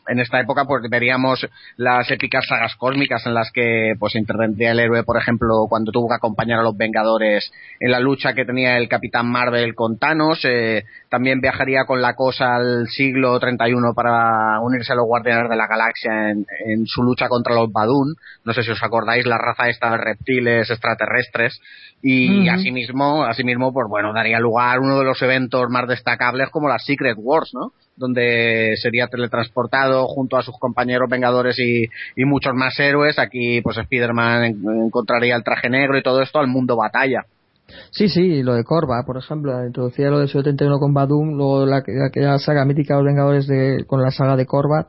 En 0.08 0.20
esta 0.20 0.40
época 0.40 0.66
pues 0.66 0.82
veríamos 0.90 1.48
las 1.78 2.10
épicas 2.12 2.46
sagas 2.48 2.76
cósmicas 2.76 3.26
en 3.26 3.34
las 3.34 3.52
que 3.52 3.94
pues 4.00 4.16
intervendría 4.16 4.72
el 4.72 4.80
héroe, 4.80 5.04
por 5.04 5.18
ejemplo, 5.18 5.68
cuando 5.70 5.92
tuvo 5.92 6.10
que 6.10 6.16
acompañar 6.16 6.60
a 6.60 6.64
los 6.64 6.76
Vengadores 6.76 7.52
en 7.80 7.92
la 7.92 8.00
lucha 8.00 8.34
que 8.34 8.46
tenía 8.46 8.78
el 8.78 8.90
Capitán 8.90 9.28
Marvel 9.28 9.76
con 9.76 9.98
Thanos, 9.98 10.44
eh, 10.44 10.86
también 11.12 11.42
viajaría 11.42 11.84
con 11.86 12.02
la 12.02 12.16
cosa 12.16 12.56
al 12.56 12.88
siglo 12.88 13.38
31 13.38 13.94
para 13.94 14.62
unirse 14.62 14.94
a 14.94 14.96
los 14.96 15.06
Guardianes 15.06 15.50
de 15.50 15.58
la 15.58 15.68
Galaxia 15.68 16.32
en, 16.32 16.46
en 16.66 16.86
su 16.88 17.04
lucha 17.04 17.28
contra 17.28 17.54
los 17.54 17.70
Badun. 17.72 18.16
No 18.46 18.54
sé 18.54 18.64
si 18.64 18.72
os 18.72 18.82
acordáis, 18.82 19.26
la 19.26 19.38
raza 19.38 19.68
esta 19.68 19.92
de 19.92 19.98
reptiles 19.98 20.72
extraterrestres. 20.72 21.60
Y 22.02 22.48
asimismo, 22.50 23.26
asimismo, 23.26 23.74
pues 23.74 23.88
bueno, 23.90 24.14
daría 24.14 24.40
lugar 24.40 24.78
a 24.78 24.80
uno 24.82 24.98
de 25.00 25.04
los 25.06 25.22
eventos 25.22 25.70
más 25.70 25.88
destacables 25.88 26.50
como 26.50 26.70
las 26.70 26.84
Secret 26.86 27.18
Wars, 27.20 27.52
¿no? 27.54 27.74
Donde 27.98 28.74
sería 28.82 29.08
teletransportado 29.08 30.08
junto 30.08 30.38
a 30.38 30.42
sus 30.44 30.58
compañeros 30.60 31.10
Vengadores 31.10 31.60
y, 31.60 31.84
y 32.16 32.26
muchos 32.26 32.54
más 32.56 32.80
héroes. 32.80 33.20
Aquí, 33.20 33.62
pues 33.62 33.78
Spider-Man 33.78 34.44
en- 34.46 34.64
encontraría 34.86 35.36
el 35.36 35.44
traje 35.44 35.70
negro 35.70 35.98
y 35.98 36.04
todo 36.04 36.22
esto 36.22 36.40
al 36.40 36.48
mundo 36.48 36.78
batalla. 36.78 37.26
Sí, 37.92 38.10
sí, 38.10 38.44
lo 38.44 38.54
de 38.56 38.64
Corva, 38.64 39.04
por 39.06 39.18
ejemplo, 39.18 39.66
introducía 39.66 40.10
lo 40.10 40.20
del 40.20 40.30
71 40.30 40.80
con 40.80 40.94
Badum, 40.94 41.36
luego 41.36 41.66
la, 41.66 41.84
aquella 42.08 42.38
saga 42.40 42.66
mítica 42.66 42.96
de 42.96 43.00
los 43.04 43.08
Vengadores 43.08 43.48
de, 43.48 43.84
con 43.88 44.02
la 44.02 44.12
saga 44.12 44.36
de 44.36 44.46
Corva, 44.46 44.88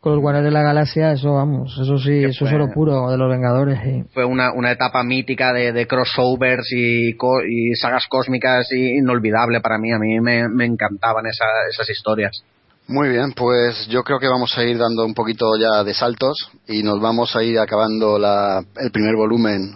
con 0.00 0.12
los 0.12 0.22
Guardianes 0.22 0.50
de 0.50 0.54
la 0.58 0.62
Galaxia, 0.62 1.12
eso 1.12 1.34
vamos, 1.34 1.78
eso 1.78 1.98
sí, 1.98 2.24
eso 2.24 2.46
es 2.46 2.52
oro 2.54 2.68
puro 2.72 3.10
de 3.10 3.18
los 3.18 3.30
Vengadores. 3.30 3.78
sí. 3.84 4.02
Fue 4.14 4.24
una, 4.24 4.50
una 4.52 4.72
etapa 4.72 5.02
mítica 5.02 5.52
de, 5.52 5.72
de 5.72 5.86
crossovers 5.86 6.66
y, 6.70 7.14
co- 7.16 7.42
y 7.42 7.74
sagas 7.74 8.06
cósmicas 8.08 8.66
y 8.72 8.96
inolvidable 8.98 9.60
para 9.60 9.76
mí. 9.78 9.92
A 9.92 9.98
mí 9.98 10.18
me, 10.20 10.48
me 10.48 10.64
encantaban 10.64 11.26
esa- 11.26 11.44
esas 11.68 11.90
historias. 11.90 12.42
Muy 12.88 13.10
bien, 13.10 13.32
pues 13.36 13.86
yo 13.88 14.02
creo 14.02 14.18
que 14.18 14.26
vamos 14.26 14.56
a 14.56 14.64
ir 14.64 14.78
dando 14.78 15.04
un 15.04 15.12
poquito 15.14 15.46
ya 15.60 15.84
de 15.84 15.92
saltos 15.94 16.50
y 16.66 16.82
nos 16.82 16.98
vamos 17.00 17.36
a 17.36 17.42
ir 17.44 17.58
acabando 17.58 18.18
la- 18.18 18.64
el 18.80 18.90
primer 18.90 19.14
volumen 19.16 19.74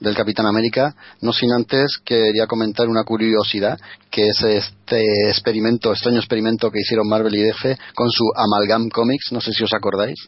del 0.00 0.14
Capitán 0.14 0.46
América, 0.46 0.94
no 1.22 1.32
sin 1.32 1.52
antes 1.52 1.98
quería 2.04 2.46
comentar 2.46 2.88
una 2.88 3.02
curiosidad, 3.04 3.78
que 4.10 4.28
es 4.28 4.42
este 4.42 5.28
experimento, 5.28 5.92
extraño 5.92 6.18
experimento 6.18 6.70
que 6.70 6.80
hicieron 6.80 7.08
Marvel 7.08 7.34
y 7.34 7.42
DC 7.42 7.78
con 7.94 8.10
su 8.10 8.24
Amalgam 8.36 8.88
Comics, 8.90 9.32
no 9.32 9.40
sé 9.40 9.52
si 9.52 9.64
os 9.64 9.72
acordáis, 9.72 10.18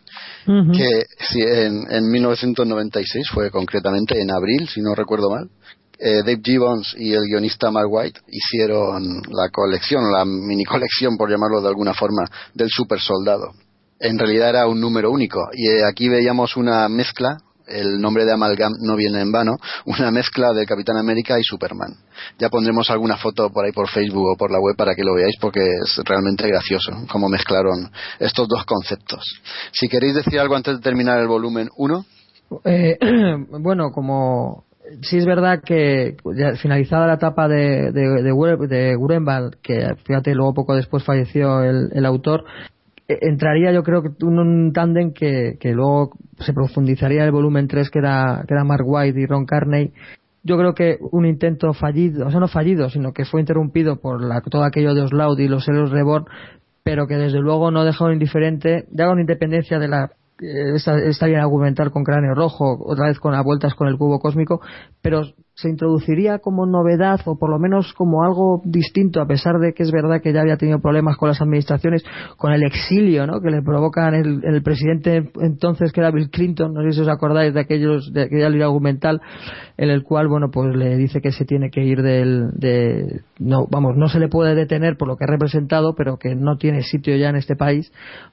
que 0.72 1.04
sí, 1.20 1.40
en, 1.42 1.84
en 1.90 2.10
1996 2.10 3.28
fue 3.30 3.50
concretamente 3.50 4.20
en 4.20 4.30
abril, 4.30 4.68
si 4.68 4.80
no 4.80 4.94
recuerdo 4.94 5.30
mal. 5.30 5.48
eh, 6.00 6.18
Dave 6.24 6.40
Gibbons 6.42 6.94
y 6.96 7.12
el 7.12 7.24
guionista 7.26 7.70
Mark 7.70 7.88
White 7.90 8.20
hicieron 8.28 9.20
la 9.30 9.48
colección, 9.52 10.04
la 10.12 10.24
mini 10.24 10.64
colección, 10.64 11.16
por 11.16 11.28
llamarlo 11.30 11.60
de 11.60 11.68
alguna 11.68 11.92
forma, 11.92 12.22
del 12.54 12.68
super 12.70 13.00
soldado. 13.00 13.52
En 14.00 14.16
realidad 14.16 14.50
era 14.50 14.66
un 14.68 14.80
número 14.80 15.10
único 15.10 15.48
y 15.52 15.66
eh, 15.68 15.84
aquí 15.84 16.08
veíamos 16.08 16.56
una 16.56 16.88
mezcla. 16.88 17.38
El 17.68 18.00
nombre 18.00 18.24
de 18.24 18.32
Amalgam 18.32 18.72
no 18.80 18.96
viene 18.96 19.20
en 19.20 19.30
vano, 19.32 19.56
una 19.86 20.10
mezcla 20.10 20.52
del 20.52 20.66
Capitán 20.66 20.96
América 20.96 21.38
y 21.38 21.42
Superman. 21.42 21.94
Ya 22.38 22.48
pondremos 22.48 22.90
alguna 22.90 23.16
foto 23.16 23.50
por 23.50 23.64
ahí 23.64 23.72
por 23.72 23.88
Facebook 23.88 24.26
o 24.32 24.36
por 24.36 24.50
la 24.50 24.58
web 24.60 24.76
para 24.76 24.94
que 24.94 25.04
lo 25.04 25.14
veáis 25.14 25.36
porque 25.40 25.60
es 25.60 26.00
realmente 26.04 26.48
gracioso 26.48 26.92
cómo 27.10 27.28
mezclaron 27.28 27.90
estos 28.18 28.48
dos 28.48 28.64
conceptos. 28.64 29.22
Si 29.72 29.88
queréis 29.88 30.14
decir 30.14 30.40
algo 30.40 30.56
antes 30.56 30.76
de 30.76 30.82
terminar 30.82 31.18
el 31.20 31.28
volumen 31.28 31.68
1, 31.76 32.04
Eh, 32.64 32.96
bueno, 33.60 33.90
como 33.92 34.64
sí 35.02 35.18
es 35.18 35.26
verdad 35.26 35.60
que 35.62 36.16
ya 36.34 36.56
finalizada 36.56 37.06
la 37.06 37.14
etapa 37.14 37.46
de, 37.46 37.92
de, 37.92 38.22
de, 38.22 38.32
Gur- 38.32 38.66
de 38.68 38.96
Grunwald, 38.96 39.56
que 39.62 39.94
fíjate, 40.06 40.34
luego 40.34 40.54
poco 40.54 40.74
después 40.74 41.04
falleció 41.04 41.62
el, 41.62 42.06
autor, 42.06 42.44
entraría 43.09 43.72
yo 43.72 43.82
creo 43.82 44.02
que 44.02 44.24
un, 44.24 44.38
un 44.38 44.72
tándem 44.72 45.12
que, 45.12 45.56
que 45.59 45.72
luego 45.72 46.12
se 46.38 46.52
profundizaría 46.52 47.24
el 47.24 47.32
volumen 47.32 47.66
3 47.66 47.90
que 47.90 47.98
era, 47.98 48.44
que 48.46 48.54
era 48.54 48.64
Mark 48.64 48.84
White 48.86 49.18
y 49.18 49.26
Ron 49.26 49.46
Carney. 49.46 49.92
Yo 50.44 50.56
creo 50.56 50.74
que 50.74 50.98
un 51.00 51.26
intento 51.26 51.72
fallido, 51.74 52.26
o 52.26 52.30
sea, 52.30 52.40
no 52.40 52.48
fallido, 52.48 52.88
sino 52.90 53.12
que 53.12 53.24
fue 53.24 53.40
interrumpido 53.40 53.96
por 53.96 54.22
la, 54.22 54.40
todo 54.42 54.62
aquello 54.62 54.94
de 54.94 55.02
Osloud 55.02 55.38
y 55.38 55.48
los 55.48 55.66
héroes 55.68 55.90
Reborn, 55.90 56.26
pero 56.84 57.06
que 57.06 57.16
desde 57.16 57.40
luego 57.40 57.70
no 57.70 57.84
dejaron 57.84 58.14
indiferente, 58.14 58.86
ya 58.92 59.06
con 59.06 59.20
independencia 59.20 59.78
de 59.78 59.88
la 59.88 60.11
eh, 60.40 60.76
esta, 60.76 60.96
esta 60.98 61.26
bien 61.26 61.40
argumental 61.40 61.90
con 61.90 62.04
cráneo 62.04 62.34
rojo, 62.34 62.78
otra 62.80 63.09
vez 63.09 63.18
con 63.18 63.32
las 63.32 63.44
vueltas 63.44 63.74
con 63.74 63.88
el 63.88 63.98
cubo 63.98 64.20
cósmico, 64.20 64.61
pero 65.02 65.22
se 65.61 65.68
introduciría 65.68 66.38
como 66.38 66.66
novedad 66.66 67.20
o 67.24 67.36
por 67.36 67.50
lo 67.50 67.59
menos 67.59 67.92
como 67.94 68.22
algo 68.22 68.62
distinto, 68.64 69.20
a 69.20 69.26
pesar 69.26 69.59
de 69.59 69.72
que 69.72 69.82
es 69.82 69.90
verdad 69.90 70.20
que 70.22 70.32
ya 70.32 70.40
había 70.40 70.56
tenido 70.56 70.78
problemas 70.78 71.16
con 71.16 71.28
las 71.28 71.40
administraciones, 71.40 72.04
con 72.36 72.52
el 72.52 72.62
exilio 72.62 73.26
¿no? 73.26 73.40
que 73.40 73.50
le 73.50 73.61
provocan 73.61 74.14
el, 74.14 74.40
el 74.44 74.62
presidente 74.62 75.32
entonces 75.40 75.90
que 75.90 76.00
era 76.00 76.12
Bill 76.12 76.30
Clinton, 76.30 76.72
no 76.72 76.82
sé 76.82 76.92
si 76.92 77.00
os 77.00 77.09
acordáis 77.09 77.54
de 77.54 77.61
aquellos 77.61 78.12
de 78.12 78.22
aquella 78.22 78.48
línea 78.50 78.66
argumental 78.66 79.20
en 79.76 79.90
el 79.90 80.04
cual 80.04 80.28
bueno 80.28 80.48
pues 80.52 80.76
le 80.76 80.96
dice 80.96 81.20
que 81.20 81.32
se 81.32 81.44
tiene 81.44 81.70
que 81.70 81.82
ir 81.82 82.02
del 82.02 82.50
de 82.52 83.22
no 83.40 83.66
vamos 83.68 83.96
no 83.96 84.09
se 84.09 84.20
le 84.20 84.28
puede 84.28 84.54
detener 84.54 84.96
por 84.96 85.09
lo 85.09 85.16
que 85.16 85.24
ha 85.24 85.28
representado 85.28 85.96
pero 85.96 86.18
que 86.18 86.36
no 86.36 86.56
tiene 86.56 86.82
sitio 86.82 87.16
ya 87.16 87.30
en 87.30 87.36
este 87.36 87.56
país 87.56 87.92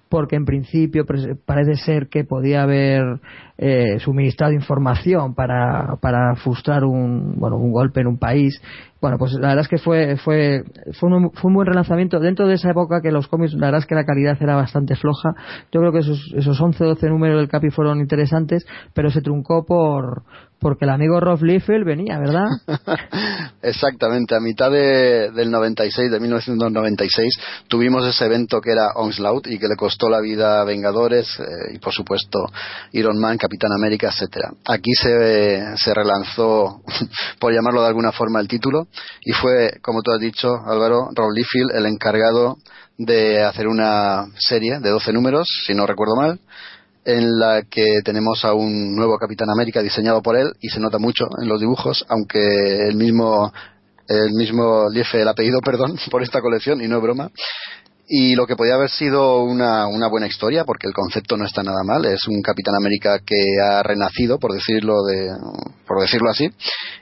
porque 0.10 0.36
en 0.36 0.46
principio 0.46 1.06
parece 1.46 1.76
ser 1.76 2.08
que 2.08 2.24
podía 2.24 2.62
haber 2.62 3.20
eh, 3.58 4.00
suministrado 4.00 4.54
información 4.54 5.34
para, 5.34 5.96
para 6.02 6.36
frustrar 6.36 6.84
un, 6.84 7.15
bueno, 7.38 7.58
un 7.58 7.72
golpe 7.72 8.02
en 8.02 8.08
un 8.08 8.18
país. 8.18 8.62
Bueno, 9.02 9.18
pues 9.18 9.34
la 9.34 9.50
verdad 9.50 9.60
es 9.60 9.68
que 9.68 9.78
fue, 9.78 10.18
fue, 10.18 10.64
fue, 10.94 11.10
un, 11.10 11.32
buen 11.54 11.68
relanzamiento. 11.68 12.20
Dentro 12.20 12.48
de 12.48 12.56
esa 12.56 12.72
época 12.72 13.02
que 13.02 13.12
los 13.12 13.28
cómics, 13.28 13.54
la 13.54 13.68
verdad 13.68 13.82
es 13.82 13.86
que 13.86 13.96
la 13.96 14.06
calidad 14.06 14.38
era 14.40 14.56
bastante 14.56 14.96
floja. 14.96 15.34
Yo 15.72 15.82
creo 15.82 15.92
que 15.92 16.00
esos, 16.00 16.34
esos 16.36 16.60
11 16.60 16.84
12 16.84 17.10
números 17.10 17.38
del 17.38 17.50
Capi 17.50 17.70
fueron 17.70 18.00
interesantes, 18.00 18.66
pero 18.94 19.12
se 19.12 19.22
truncó 19.22 19.66
por, 19.66 20.24
porque 20.60 20.86
el 20.86 20.92
amigo 20.92 21.20
Rob 21.20 21.44
Liefeld 21.44 21.86
venía, 21.86 22.18
¿verdad? 22.18 22.48
Exactamente, 23.62 24.36
a 24.36 24.40
mitad 24.40 24.72
de, 24.72 25.32
del 25.32 25.52
96, 25.52 26.12
de 26.12 26.20
1996, 26.20 27.40
tuvimos 27.68 28.08
ese 28.08 28.26
evento 28.26 28.62
que 28.62 28.72
era 28.72 28.94
Onslaught 28.96 29.48
y 29.48 29.60
que 29.60 29.68
le 29.68 29.76
costó 29.76 30.10
la 30.10 30.22
vida 30.22 30.62
a 30.62 30.66
Vengadores 30.66 31.40
eh, 31.40 31.76
y, 31.76 31.80
por 31.80 31.94
supuesto, 31.94 32.40
Iron 32.94 33.20
Man, 33.20 33.38
Capitán 33.38 33.72
América, 33.74 34.08
etcétera. 34.08 34.52
Aquí 34.66 34.92
se, 34.94 35.78
se 35.78 35.94
relanzó, 35.94 36.82
por 37.40 37.54
llamarlo 37.54 37.82
de 37.82 37.88
alguna 37.88 38.12
forma, 38.12 38.40
el 38.40 38.48
título 38.48 38.85
y 39.24 39.32
fue, 39.34 39.80
como 39.82 40.02
tú 40.02 40.12
has 40.12 40.20
dicho, 40.20 40.50
Álvaro, 40.66 41.10
Rob 41.14 41.32
Liefeld 41.32 41.76
el 41.76 41.86
encargado 41.86 42.58
de 42.98 43.44
hacer 43.44 43.68
una 43.68 44.26
serie 44.38 44.80
de 44.80 44.90
12 44.90 45.14
números, 45.14 45.48
si 45.66 45.74
no 45.74 45.86
recuerdo 45.86 46.16
mal, 46.16 46.40
en 47.06 47.40
la 47.40 47.62
que 47.70 48.02
tenemos 48.04 48.44
a 48.46 48.54
un 48.54 48.96
nuevo 48.96 49.18
Capitán 49.18 49.50
América 49.50 49.82
diseñado 49.82 50.22
por 50.22 50.36
él 50.38 50.54
y 50.60 50.70
se 50.70 50.80
nota 50.80 50.98
mucho 50.98 51.28
en 51.42 51.48
los 51.48 51.60
dibujos, 51.60 52.06
aunque 52.10 52.88
el 52.88 52.96
mismo 52.96 53.52
el 54.08 54.34
mismo 54.34 54.90
Liefe 54.90 55.22
el 55.22 55.28
apellido, 55.28 55.60
perdón, 55.66 55.98
por 56.10 56.24
esta 56.24 56.42
colección 56.42 56.82
y 56.82 56.88
no 56.88 56.98
es 56.98 57.02
broma. 57.02 57.32
Y 58.08 58.36
lo 58.36 58.46
que 58.46 58.56
podía 58.56 58.76
haber 58.76 58.90
sido 58.90 59.44
una, 59.44 59.88
buena 60.10 60.28
historia, 60.28 60.64
porque 60.64 60.88
el 60.88 60.94
concepto 60.94 61.38
no 61.38 61.46
está 61.46 61.64
nada 61.64 61.84
mal, 61.84 62.06
es 62.06 62.28
un 62.28 62.42
Capitán 62.42 62.76
América 62.76 63.20
que 63.26 63.60
ha 63.64 63.82
renacido, 63.82 64.38
por 64.38 64.54
decirlo 64.54 65.04
de, 65.04 65.30
por 65.88 66.00
decirlo 66.02 66.30
así, 66.30 66.48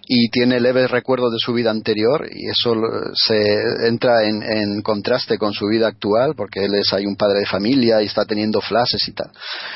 y 0.08 0.30
tiene 0.30 0.62
leves 0.62 0.90
recuerdos 0.90 1.34
de 1.34 1.40
su 1.40 1.54
vida 1.54 1.72
anterior 1.72 2.28
y 2.32 2.50
eso 2.50 2.76
se 3.16 3.88
entra 3.88 4.24
en, 4.24 4.82
contraste 4.82 5.38
con 5.38 5.54
su 5.54 5.68
vida 5.68 5.88
actual 5.88 6.36
porque 6.36 6.66
él 6.66 6.76
es 6.76 6.92
ahí 6.94 7.06
un 7.06 7.16
padre 7.16 7.40
de 7.40 7.46
familia 7.46 8.02
y 8.02 8.06
está 8.06 8.26
teniendo 8.26 8.62
flashes 8.62 9.08
y 9.08 9.14
tal. 9.14 9.30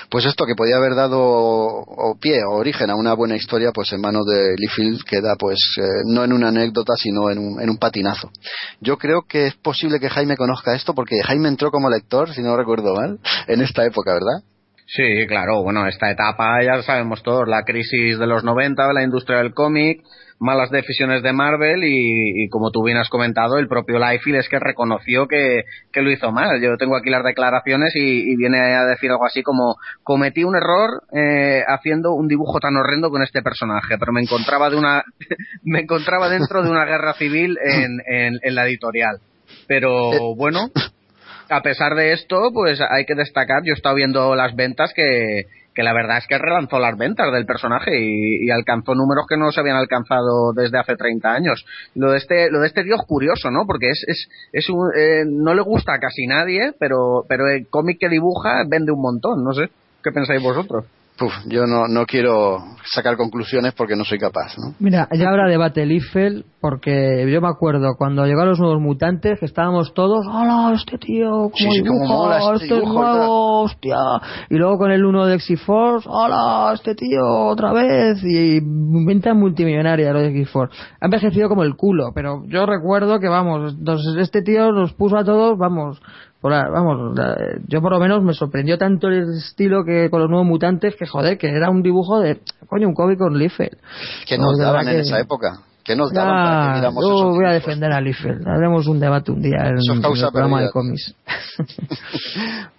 Pues 0.10 0.26
esto 0.26 0.46
que 0.46 0.56
podía 0.56 0.78
haber 0.78 0.96
dado 0.96 1.20
o 1.22 2.18
pie 2.20 2.44
o 2.46 2.56
origen 2.56 2.90
a 2.90 2.96
una 2.96 3.14
buena 3.14 3.36
historia, 3.36 3.72
pues 3.74 3.92
en 3.94 4.02
manos 4.02 4.26
de 4.26 4.56
Liefeld 4.58 5.04
queda 5.04 5.36
pues 5.38 5.60
eh, 5.78 5.82
no 6.06 6.24
en 6.24 6.34
una 6.34 6.50
anécdota 6.50 6.94
sino 6.98 7.30
en 7.30 7.70
un 7.70 7.78
patinazo. 7.78 8.32
Yo 8.80 8.98
creo 8.98 9.24
que 9.28 9.48
es 9.48 9.56
posible 9.56 10.00
que 10.00 10.10
Jaime 10.10 10.38
conozca 10.38 10.76
esto 10.76 10.94
porque 10.94 11.17
Jaime 11.24 11.50
entró 11.50 11.72
como 11.72 11.90
lector, 11.90 12.34
si 12.34 12.42
no 12.42 12.56
recuerdo 12.56 12.96
mal, 12.96 13.20
en 13.48 13.62
esta 13.62 13.86
época, 13.86 14.14
¿verdad? 14.14 14.44
Sí, 14.88 15.28
claro, 15.28 15.64
bueno, 15.64 15.86
esta 15.86 16.10
etapa 16.10 16.64
ya 16.64 16.82
sabemos 16.82 17.22
todos, 17.22 17.48
la 17.48 17.64
crisis 17.64 18.18
de 18.18 18.26
los 18.26 18.46
90 18.46 18.88
de 18.88 18.94
la 18.94 19.04
industria 19.04 19.40
del 19.40 19.54
cómic, 19.54 20.02
malas 20.40 20.70
decisiones 20.70 21.24
de 21.24 21.34
Marvel 21.34 21.84
y, 21.84 22.44
y 22.44 22.50
como 22.50 22.72
tú 22.72 22.84
bien 22.84 22.98
has 22.98 23.10
comentado, 23.10 23.58
el 23.58 23.68
propio 23.68 24.00
Liefeld 24.00 24.38
es 24.38 24.48
que 24.48 24.60
reconoció 24.60 25.28
que, 25.28 25.64
que 25.92 26.02
lo 26.02 26.10
hizo 26.10 26.32
mal. 26.32 26.62
Yo 26.62 26.78
tengo 26.78 26.96
aquí 26.96 27.10
las 27.10 27.26
declaraciones 27.26 27.94
y, 27.96 28.32
y 28.32 28.36
viene 28.38 28.60
a 28.60 28.86
decir 28.86 29.12
algo 29.12 29.26
así 29.26 29.44
como 29.44 29.76
cometí 30.04 30.46
un 30.46 30.56
error 30.56 31.04
eh, 31.12 31.64
haciendo 31.68 32.14
un 32.14 32.30
dibujo 32.30 32.60
tan 32.60 32.78
horrendo 32.78 33.10
con 33.10 33.24
este 33.24 33.42
personaje, 33.42 33.98
pero 34.00 34.14
me 34.14 34.22
encontraba 34.22 34.70
de 34.70 34.78
una 34.78 35.04
me 35.64 35.82
encontraba 35.82 36.30
dentro 36.30 36.64
de 36.64 36.70
una 36.70 36.86
guerra 36.86 37.14
civil 37.14 37.58
en, 37.62 38.00
en, 38.08 38.40
en 38.42 38.56
la 38.56 38.66
editorial. 38.66 39.20
Pero 39.68 40.36
bueno, 40.36 40.70
a 41.50 41.62
pesar 41.62 41.96
de 41.96 42.14
esto, 42.14 42.52
pues 42.54 42.80
hay 42.82 43.06
que 43.06 43.16
destacar, 43.16 43.64
yo 43.64 43.74
he 43.74 43.78
estado 43.78 43.96
viendo 43.96 44.36
las 44.36 44.56
ventas 44.56 44.94
que, 44.94 45.46
que 45.74 45.84
la 45.84 45.94
verdad 45.94 46.18
es 46.18 46.28
que 46.28 46.38
relanzó 46.38 46.80
las 46.80 46.98
ventas 46.98 47.32
del 47.32 47.46
personaje 47.46 48.00
y, 48.00 48.46
y 48.46 48.50
alcanzó 48.50 48.96
números 48.96 49.26
que 49.30 49.38
no 49.38 49.52
se 49.52 49.60
habían 49.60 49.78
alcanzado 49.78 50.52
desde 50.54 50.80
hace 50.80 50.96
30 50.96 51.32
años. 51.32 51.66
Lo 51.96 52.12
de 52.12 52.18
este, 52.18 52.50
lo 52.50 52.62
de 52.62 52.68
este 52.68 52.84
tío 52.84 52.96
es 52.96 53.06
curioso, 53.08 53.52
¿no? 53.52 53.66
Porque 53.68 53.90
es, 53.90 54.04
es, 54.08 54.28
es 54.52 54.70
un, 54.70 54.90
eh, 54.98 55.24
no 55.26 55.54
le 55.54 55.62
gusta 55.62 55.94
a 55.94 56.00
casi 56.00 56.26
nadie, 56.26 56.74
pero, 56.80 57.26
pero 57.30 57.48
el 57.48 57.68
cómic 57.70 58.00
que 58.00 58.10
dibuja 58.10 58.64
vende 58.68 58.92
un 58.92 59.02
montón, 59.02 59.44
no 59.44 59.54
sé. 59.54 59.70
¿Qué 60.04 60.12
pensáis 60.12 60.42
vosotros? 60.42 60.86
Puf, 61.18 61.34
yo 61.48 61.66
no, 61.66 61.88
no 61.88 62.06
quiero 62.06 62.60
sacar 62.94 63.18
conclusiones 63.18 63.74
porque 63.74 63.96
no 63.96 64.06
soy 64.06 64.20
capaz, 64.20 64.56
¿no? 64.58 64.76
Mira, 64.80 65.08
ya 65.12 65.30
habrá 65.30 65.48
debate 65.50 65.84
Liefeld, 65.84 66.46
porque 66.62 67.26
yo 67.32 67.42
me 67.42 67.48
acuerdo 67.48 67.96
cuando 67.98 68.24
llegaron 68.26 68.50
los 68.50 68.60
nuevos 68.60 68.80
mutantes, 68.80 69.40
que 69.40 69.48
estábamos 69.48 69.96
todos, 69.96 70.28
¡hola, 70.28 70.74
este 70.76 71.00
tío! 71.00 71.50
Sí, 71.56 71.64
¿Cómo 71.64 71.74
sí, 71.74 71.82
dibuja? 71.82 72.08
mola 72.08 72.38
este 72.38 72.54
este 72.54 72.66
es 72.66 72.82
dibujo, 72.82 73.04
nuevo, 73.04 73.62
hostia! 73.64 73.98
Y 74.50 74.56
luego 74.58 74.78
con 74.78 74.92
el 74.92 75.06
uno 75.06 75.26
de 75.26 75.36
X-Force, 75.36 76.08
¡hola, 76.08 76.72
este 76.76 76.94
tío, 76.94 77.26
otra 77.26 77.74
vez! 77.74 78.24
Y 78.24 78.60
venta 78.62 79.34
multimillonaria 79.34 80.14
lo 80.14 80.20
de 80.20 80.30
X-Force. 80.30 80.78
Ha 81.02 81.06
envejecido 81.06 81.50
como 81.50 81.64
el 81.64 81.76
culo, 81.76 82.12
pero 82.14 82.44
yo 82.46 82.68
recuerdo 82.68 83.20
que, 83.20 83.28
vamos, 83.28 83.74
entonces 83.74 84.16
este 84.18 84.44
tío 84.44 84.72
nos 84.72 84.94
puso 84.94 85.18
a 85.18 85.24
todos, 85.24 85.58
vamos, 85.58 86.00
la- 86.50 86.70
vamos, 86.70 87.16
la- 87.18 87.36
yo 87.68 87.82
por 87.82 87.92
lo 87.92 88.00
menos 88.00 88.24
me 88.24 88.34
sorprendió 88.34 88.78
tanto 88.78 89.08
el 89.08 89.38
estilo 89.38 89.84
que 89.86 90.10
con 90.10 90.22
los 90.22 90.30
nuevos 90.30 90.48
mutantes 90.48 90.96
que 90.96 91.06
joder, 91.08 91.38
que 91.38 91.48
era 91.50 91.70
un 91.70 91.82
dibujo 91.82 92.20
de, 92.20 92.40
coño, 92.68 92.88
un 92.88 92.94
cómic 92.94 93.18
con 93.20 93.38
Liefeld. 93.38 93.78
¿Qué 94.28 94.38
No, 94.38 94.46
nos 94.46 94.58
daban 94.60 94.88
en 94.88 94.96
que- 94.96 95.00
esa 95.02 95.20
época? 95.20 95.60
¿Qué 95.84 95.96
nos 95.96 96.12
daban 96.12 96.34
para 96.44 96.72
que 96.74 96.78
miramos 96.80 97.02
yo 97.06 97.16
esos 97.18 97.36
voy 97.38 97.46
a 97.46 97.52
defender 97.54 97.94
a 97.94 98.02
Liefeld. 98.02 98.46
Haremos 98.46 98.88
un 98.88 99.00
debate 99.00 99.32
un 99.32 99.42
día 99.42 99.60
en, 99.68 99.78
en 99.78 99.96
el 99.96 100.02
programa 100.02 100.58
perdida. 100.58 100.66
de 100.66 100.72
cómics. 100.72 101.16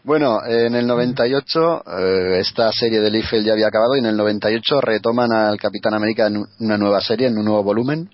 Bueno, 0.05 0.39
en 0.47 0.75
el 0.75 0.87
98 0.87 1.83
eh, 1.99 2.39
esta 2.41 2.71
serie 2.73 3.01
de 3.01 3.11
Liefeld 3.11 3.45
ya 3.47 3.53
había 3.53 3.67
acabado 3.69 3.95
y 3.97 3.99
en 4.01 4.07
el 4.07 4.17
98 4.17 4.81
retoman 4.81 5.33
al 5.33 5.59
Capitán 5.59 5.95
América 5.95 6.27
en 6.27 6.39
un- 6.39 6.47
una 6.61 6.79
nueva 6.79 7.01
serie, 7.01 7.27
en 7.29 7.37
un 7.39 7.45
nuevo 7.45 7.63
volumen, 7.63 8.09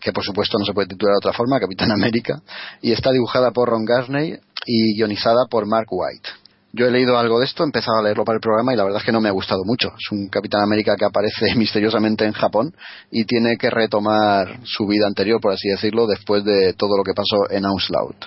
que 0.00 0.12
por 0.12 0.24
supuesto 0.24 0.58
no 0.58 0.64
se 0.64 0.72
puede 0.72 0.88
titular 0.88 1.12
de 1.14 1.18
otra 1.18 1.32
forma, 1.32 1.60
Capitán 1.60 1.90
América, 1.92 2.40
y 2.82 2.92
está 2.92 3.12
dibujada 3.12 3.50
por 3.52 3.68
Ron 3.68 3.84
Garney 3.84 4.36
y 4.66 4.96
guionizada 4.96 5.46
por 5.48 5.66
Mark 5.66 5.88
White. 5.90 6.28
Yo 6.76 6.86
he 6.86 6.90
leído 6.90 7.16
algo 7.16 7.38
de 7.38 7.46
esto, 7.46 7.62
he 7.62 7.66
empezado 7.66 7.98
a 7.98 8.02
leerlo 8.02 8.24
para 8.24 8.36
el 8.36 8.42
programa 8.42 8.74
y 8.74 8.76
la 8.76 8.84
verdad 8.84 9.00
es 9.00 9.06
que 9.06 9.12
no 9.12 9.22
me 9.22 9.30
ha 9.30 9.32
gustado 9.32 9.64
mucho. 9.64 9.88
Es 9.96 10.12
un 10.12 10.28
Capitán 10.28 10.60
América 10.60 10.94
que 10.94 11.06
aparece 11.06 11.54
misteriosamente 11.56 12.26
en 12.26 12.32
Japón 12.32 12.74
y 13.10 13.24
tiene 13.24 13.56
que 13.56 13.70
retomar 13.70 14.60
su 14.62 14.86
vida 14.86 15.06
anterior, 15.06 15.40
por 15.40 15.52
así 15.52 15.68
decirlo, 15.70 16.06
después 16.06 16.44
de 16.44 16.74
todo 16.74 16.98
lo 16.98 17.02
que 17.02 17.14
pasó 17.14 17.50
en 17.50 17.64
Onslaught. 17.64 18.26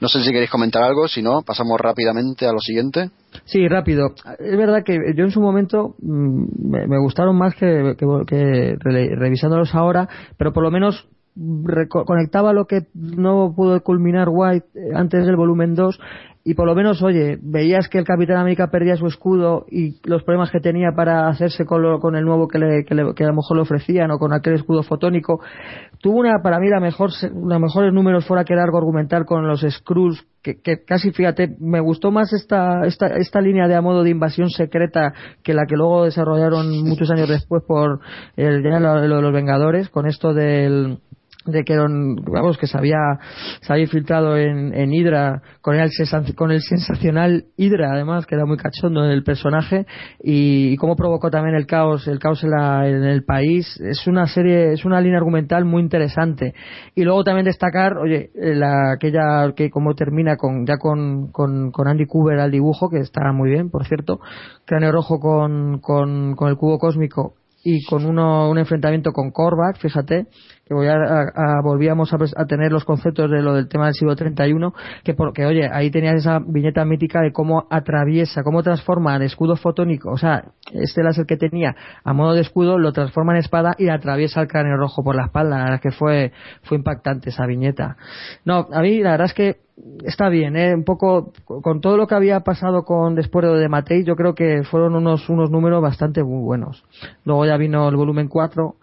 No 0.00 0.08
sé 0.08 0.20
si 0.24 0.32
queréis 0.32 0.50
comentar 0.50 0.82
algo, 0.82 1.06
si 1.06 1.22
no, 1.22 1.42
pasamos 1.42 1.80
rápidamente 1.80 2.46
a 2.46 2.52
lo 2.52 2.58
siguiente. 2.58 3.10
Sí, 3.44 3.68
rápido. 3.68 4.14
Es 4.40 4.56
verdad 4.56 4.82
que 4.84 4.98
yo 5.16 5.24
en 5.24 5.30
su 5.30 5.40
momento 5.40 5.94
mm, 6.00 6.88
me, 6.88 6.98
gustaron 6.98 7.38
más 7.38 7.54
que, 7.54 7.94
revisándolos 8.80 9.74
ahora, 9.76 10.08
pero 10.36 10.52
por 10.52 10.64
lo 10.64 10.72
menos 10.72 11.06
conectaba 12.06 12.52
lo 12.52 12.66
que 12.66 12.86
no 12.94 13.52
pudo 13.54 13.82
culminar 13.82 14.28
White 14.30 14.66
eh, 14.74 14.90
antes 14.94 15.26
del 15.26 15.36
volumen 15.36 15.74
2 15.74 15.98
y 16.48 16.54
por 16.54 16.66
lo 16.68 16.76
menos, 16.76 17.02
oye, 17.02 17.38
veías 17.42 17.88
que 17.88 17.98
el 17.98 18.04
Capitán 18.04 18.36
América 18.36 18.68
perdía 18.70 18.94
su 18.94 19.08
escudo 19.08 19.66
y 19.68 19.96
los 20.08 20.22
problemas 20.22 20.52
que 20.52 20.60
tenía 20.60 20.92
para 20.94 21.26
hacerse 21.26 21.64
con, 21.64 21.82
lo- 21.82 21.98
con 21.98 22.14
el 22.14 22.24
nuevo 22.24 22.46
que, 22.46 22.60
le- 22.60 22.84
que, 22.84 22.94
a 22.94 23.26
lo 23.26 23.34
mejor 23.34 23.56
le 23.56 23.62
ofrecían 23.62 24.12
o 24.12 24.18
con 24.20 24.32
aquel 24.32 24.54
escudo 24.54 24.84
fotónico. 24.84 25.40
Tuvo 26.00 26.20
una, 26.20 26.40
para 26.44 26.60
mí, 26.60 26.68
la 26.68 26.78
mejor, 26.78 27.10
los 27.20 27.60
mejores 27.60 27.92
números 27.92 28.24
fuera 28.28 28.44
que 28.44 28.54
largo 28.54 28.78
argumental 28.78 29.24
con 29.24 29.44
los 29.48 29.62
Skrulls, 29.68 30.24
que, 30.40 30.60
que 30.62 30.84
casi, 30.84 31.10
fíjate, 31.10 31.56
me 31.58 31.80
gustó 31.80 32.12
más 32.12 32.32
esta, 32.32 32.86
esta, 32.86 33.08
esta 33.08 33.40
línea 33.40 33.66
de 33.66 33.74
a 33.74 33.80
modo 33.82 34.04
de 34.04 34.10
invasión 34.10 34.48
secreta 34.48 35.14
que 35.42 35.52
la 35.52 35.66
que 35.66 35.74
luego 35.74 36.04
desarrollaron 36.04 36.68
muchos 36.84 37.10
años 37.10 37.28
después 37.28 37.64
por 37.66 37.98
el, 38.36 38.62
de 38.62 39.08
los 39.08 39.32
Vengadores, 39.32 39.88
con 39.88 40.06
esto 40.06 40.32
del 40.32 40.98
de 41.46 41.64
que 41.64 41.72
eran- 41.74 42.16
vamos 42.16 42.58
que 42.58 42.66
se 42.66 42.76
había 42.76 42.98
se 43.60 43.72
había 43.72 43.84
infiltrado 43.84 44.36
en, 44.36 44.74
en 44.74 44.92
Hydra 44.92 45.42
con 45.60 45.76
el 45.76 45.90
con 46.34 46.50
el 46.50 46.60
sensacional 46.62 47.44
Hydra 47.56 47.92
además 47.92 48.26
que 48.26 48.34
era 48.34 48.44
muy 48.46 48.56
cachondo 48.56 49.04
el 49.04 49.22
personaje 49.22 49.86
y, 50.22 50.68
y 50.72 50.76
cómo 50.76 50.96
provocó 50.96 51.30
también 51.30 51.54
el 51.56 51.66
caos 51.66 52.06
el 52.08 52.18
caos 52.18 52.42
en, 52.44 52.50
la- 52.50 52.88
en 52.88 53.04
el 53.04 53.24
país. 53.24 53.80
Es 53.80 54.06
una 54.06 54.26
serie 54.26 54.72
es 54.72 54.84
una 54.84 55.00
línea 55.00 55.18
argumental 55.18 55.64
muy 55.64 55.82
interesante. 55.82 56.54
Y 56.94 57.02
luego 57.04 57.24
también 57.24 57.44
destacar 57.46 57.96
oye 57.98 58.30
eh, 58.34 58.54
la 58.54 58.92
aquella 58.92 59.52
que 59.54 59.70
como 59.70 59.94
termina 59.94 60.36
con 60.36 60.66
ya 60.66 60.76
con, 60.78 61.30
con, 61.32 61.70
con 61.70 61.88
Andy 61.88 62.06
Cooper 62.06 62.38
al 62.40 62.50
dibujo 62.50 62.88
que 62.90 62.98
está 62.98 63.32
muy 63.32 63.50
bien 63.50 63.70
por 63.70 63.86
cierto 63.86 64.20
cráneo 64.64 64.92
rojo 64.92 65.20
con, 65.20 65.80
con, 65.80 66.34
con 66.34 66.48
el 66.48 66.56
cubo 66.56 66.78
cósmico 66.78 67.34
y 67.68 67.84
con 67.84 68.06
uno, 68.06 68.48
un 68.48 68.58
enfrentamiento 68.58 69.10
con 69.10 69.32
Korvac, 69.32 69.78
fíjate, 69.78 70.26
que 70.66 70.74
voy 70.74 70.88
a, 70.88 71.60
volvíamos 71.62 72.12
a, 72.12 72.46
tener 72.46 72.72
los 72.72 72.84
conceptos 72.84 73.30
de 73.30 73.40
lo 73.40 73.54
del 73.54 73.68
tema 73.68 73.84
del 73.84 73.94
siglo 73.94 74.16
31, 74.16 74.74
que 75.04 75.14
porque, 75.14 75.46
oye, 75.46 75.70
ahí 75.72 75.92
tenías 75.92 76.16
esa 76.16 76.40
viñeta 76.44 76.84
mítica 76.84 77.20
de 77.20 77.32
cómo 77.32 77.68
atraviesa, 77.70 78.42
cómo 78.42 78.64
transforma 78.64 79.14
el 79.14 79.22
escudo 79.22 79.54
fotónico, 79.54 80.10
o 80.10 80.18
sea, 80.18 80.42
este 80.72 81.04
láser 81.04 81.24
que 81.24 81.36
tenía 81.36 81.76
a 82.02 82.12
modo 82.12 82.34
de 82.34 82.40
escudo, 82.40 82.78
lo 82.78 82.92
transforma 82.92 83.34
en 83.34 83.38
espada 83.38 83.76
y 83.78 83.88
atraviesa 83.90 84.40
el 84.40 84.48
cráneo 84.48 84.76
rojo 84.76 85.04
por 85.04 85.14
la 85.14 85.26
espalda, 85.26 85.56
la 85.56 85.64
verdad 85.64 85.74
es 85.76 85.82
que 85.82 85.92
fue, 85.92 86.32
fue 86.64 86.78
impactante 86.78 87.30
esa 87.30 87.46
viñeta. 87.46 87.96
No, 88.44 88.66
a 88.72 88.80
mí 88.80 88.98
la 88.98 89.12
verdad 89.12 89.26
es 89.26 89.34
que 89.34 89.66
está 90.04 90.28
bien, 90.28 90.56
¿eh? 90.56 90.74
un 90.74 90.84
poco 90.84 91.32
con 91.44 91.80
todo 91.80 91.96
lo 91.96 92.06
que 92.06 92.14
había 92.14 92.40
pasado 92.40 92.82
con 92.84 93.14
después 93.14 93.44
de 93.44 93.68
Matei, 93.68 94.04
yo 94.04 94.16
creo 94.16 94.34
que 94.34 94.62
fueron 94.64 94.96
unos 94.96 95.28
unos 95.28 95.50
números 95.50 95.80
bastante 95.82 96.24
muy 96.24 96.42
buenos. 96.42 96.82
Luego 97.24 97.46
ya 97.46 97.56
vino 97.56 97.88
el 97.88 97.96
volumen 97.96 98.28
4, 98.28 98.76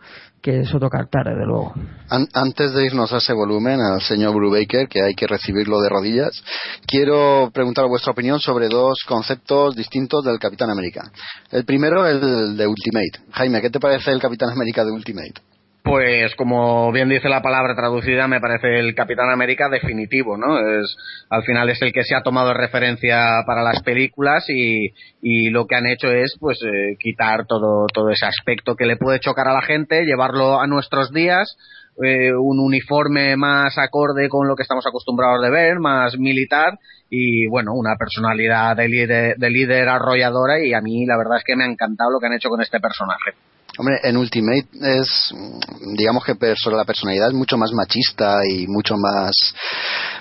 que 0.44 0.60
es 0.60 0.74
otro 0.76 0.90
cartar, 0.90 1.24
desde 1.26 1.46
luego. 1.46 1.74
An- 2.10 2.28
antes 2.34 2.74
de 2.74 2.86
irnos 2.86 3.14
a 3.14 3.18
ese 3.18 3.32
volumen, 3.32 3.80
al 3.80 4.02
señor 4.02 4.36
Brubaker, 4.36 4.90
que 4.90 5.02
hay 5.02 5.14
que 5.16 5.26
recibirlo 5.26 5.80
de 5.82 5.88
rodillas, 5.88 6.44
quiero 6.86 7.50
preguntar 7.54 7.88
vuestra 7.88 8.12
opinión 8.12 8.40
sobre 8.42 8.68
dos 8.68 9.00
conceptos 9.08 9.74
distintos 9.76 10.24
del 10.26 10.40
Capitán 10.40 10.70
América. 10.70 11.10
El 11.50 11.64
primero, 11.64 12.06
el 12.06 12.58
de 12.58 12.68
Ultimate. 12.68 13.32
Jaime, 13.32 13.62
¿qué 13.62 13.70
te 13.70 13.80
parece 13.80 14.12
el 14.12 14.20
Capitán 14.20 14.50
América 14.50 14.84
de 14.84 14.92
Ultimate? 14.92 15.34
Pues 15.84 16.34
como 16.38 16.94
bien 16.94 17.10
dice 17.10 17.28
la 17.28 17.42
palabra 17.42 17.76
traducida, 17.76 18.26
me 18.30 18.40
parece 18.40 18.80
el 18.80 18.96
Capitán 18.96 19.30
América 19.30 19.68
definitivo, 19.68 20.38
¿no? 20.38 20.58
Es 20.58 20.96
al 21.30 21.44
final 21.44 21.70
es 21.70 21.82
el 21.82 21.92
que 21.92 22.06
se 22.06 22.16
ha 22.16 22.24
tomado 22.24 22.48
de 22.50 22.54
referencia 22.54 23.44
para 23.46 23.64
las 23.64 23.84
películas 23.84 24.46
y, 24.48 24.94
lo 25.50 25.68
que 25.68 25.76
han 25.76 25.86
hecho 25.88 26.10
es 26.10 26.38
pues 26.40 26.60
eh, 26.64 26.96
quitar 26.98 27.46
todo 27.48 27.86
todo 27.94 28.10
ese 28.12 28.26
aspecto 28.26 28.76
que 28.78 28.86
le 28.86 28.96
puede 28.96 29.20
chocar 29.20 29.50
a 29.50 29.54
la 29.54 29.62
gente, 29.62 30.06
llevarlo 30.06 30.62
a 30.62 30.68
nuestros 30.68 31.12
días, 31.12 31.58
eh, 32.02 32.32
un 32.34 32.60
uniforme 32.62 33.36
más 33.36 33.78
acorde 33.78 34.30
con 34.30 34.48
lo 34.48 34.56
que 34.56 34.64
estamos 34.64 34.88
acostumbrados 34.88 35.42
de 35.42 35.50
ver, 35.50 35.80
más 35.80 36.18
militar 36.18 36.80
y 37.10 37.46
bueno, 37.48 37.74
una 37.74 37.98
personalidad 38.00 38.78
de 38.78 38.88
líder, 38.88 39.36
de 39.36 39.50
líder 39.50 39.90
arrolladora 39.90 40.64
y 40.64 40.74
a 40.74 40.80
mí 40.80 41.06
la 41.06 41.18
verdad 41.18 41.40
es 41.40 41.44
que 41.44 41.58
me 41.58 41.66
ha 41.66 41.68
encantado 41.68 42.10
lo 42.10 42.20
que 42.22 42.28
han 42.28 42.34
hecho 42.34 42.48
con 42.48 42.62
este 42.62 42.80
personaje. 42.80 43.34
Hombre, 43.78 44.00
en 44.04 44.18
Ultimate 44.18 44.68
es, 44.82 45.34
digamos 45.98 46.24
que 46.24 46.34
la 46.34 46.86
personalidad 46.86 47.30
es 47.30 47.34
mucho 47.34 47.58
más 47.58 47.72
machista 47.72 48.42
y 48.48 48.68
mucho 48.68 48.98
más 48.98 49.32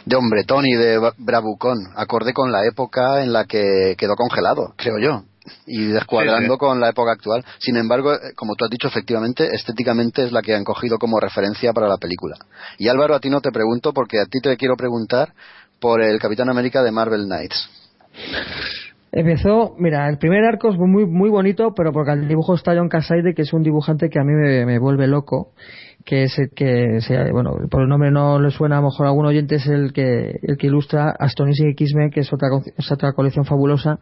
de 0.07 0.17
hombretón 0.17 0.67
y 0.67 0.75
de 0.75 0.99
bravucón, 1.19 1.79
acorde 1.95 2.33
con 2.33 2.51
la 2.51 2.65
época 2.67 3.23
en 3.23 3.33
la 3.33 3.45
que 3.45 3.95
quedó 3.99 4.15
congelado, 4.17 4.73
creo 4.77 4.99
yo. 4.99 5.25
y 5.67 5.87
descuadrando 5.87 6.55
Sí, 6.55 6.55
sí. 6.55 6.59
con 6.59 6.81
la 6.81 6.91
época 6.91 7.13
actual. 7.13 7.45
Sin 7.59 7.77
embargo, 7.77 8.15
eh, 8.15 8.33
como 8.37 8.55
tú 8.55 8.65
has 8.65 8.71
dicho, 8.71 8.87
efectivamente, 8.87 9.49
estéticamente 9.53 10.25
es 10.25 10.31
la 10.31 10.41
que 10.41 10.55
han 10.55 10.63
cogido 10.63 10.99
como 10.99 11.19
referencia 11.19 11.73
para 11.73 11.89
la 11.89 11.97
película. 11.97 12.37
Y 12.79 12.87
Álvaro, 12.87 13.17
a 13.17 13.21
ti 13.21 13.29
no 13.29 13.41
te 13.41 13.51
pregunto 13.51 13.93
porque 13.93 14.21
a 14.21 14.27
ti 14.27 14.39
te 14.41 14.57
quiero 14.57 14.77
preguntar 14.77 15.35
por 15.81 16.01
el 16.01 16.21
Capitán 16.21 16.49
América 16.49 16.83
de 16.85 16.93
Marvel 16.93 17.25
Knights. 17.25 17.69
Empezó, 19.15 19.75
mira, 19.79 20.09
el 20.09 20.17
primer 20.17 20.43
arco 20.43 20.71
es 20.71 20.79
muy 20.79 21.05
muy 21.05 21.29
bonito, 21.29 21.75
pero 21.75 21.93
porque 21.93 22.13
el 22.13 22.29
dibujo 22.29 22.55
está 22.55 22.75
John 22.75 22.89
Casaide, 22.89 23.35
que 23.35 23.43
es 23.43 23.53
un 23.53 23.63
dibujante 23.63 24.09
que 24.09 24.19
a 24.19 24.25
mí 24.25 24.33
me, 24.33 24.65
me 24.65 24.79
vuelve 24.79 25.07
loco, 25.07 25.51
que 26.07 26.23
es 26.23 26.39
el 26.39 26.49
que, 26.57 26.99
se- 27.03 27.31
bueno, 27.31 27.55
por 27.71 27.83
el 27.83 27.89
nombre 27.91 28.11
no 28.11 28.41
le 28.41 28.51
suena 28.51 28.79
a 28.79 28.81
lo 28.81 28.87
mejor 28.87 29.07
algún 29.07 29.27
oyente, 29.27 29.57
es 29.57 29.67
el 29.67 29.93
que 29.93 30.39
el 30.43 30.57
que 30.57 30.67
ilustra 30.69 31.11
Astonishing 31.19 31.69
X-Men, 31.73 32.11
que 32.11 32.21
es 32.21 32.33
otra, 32.33 32.49
es 32.75 32.91
otra 32.91 33.13
colección 33.13 33.45
fabulosa, 33.45 33.99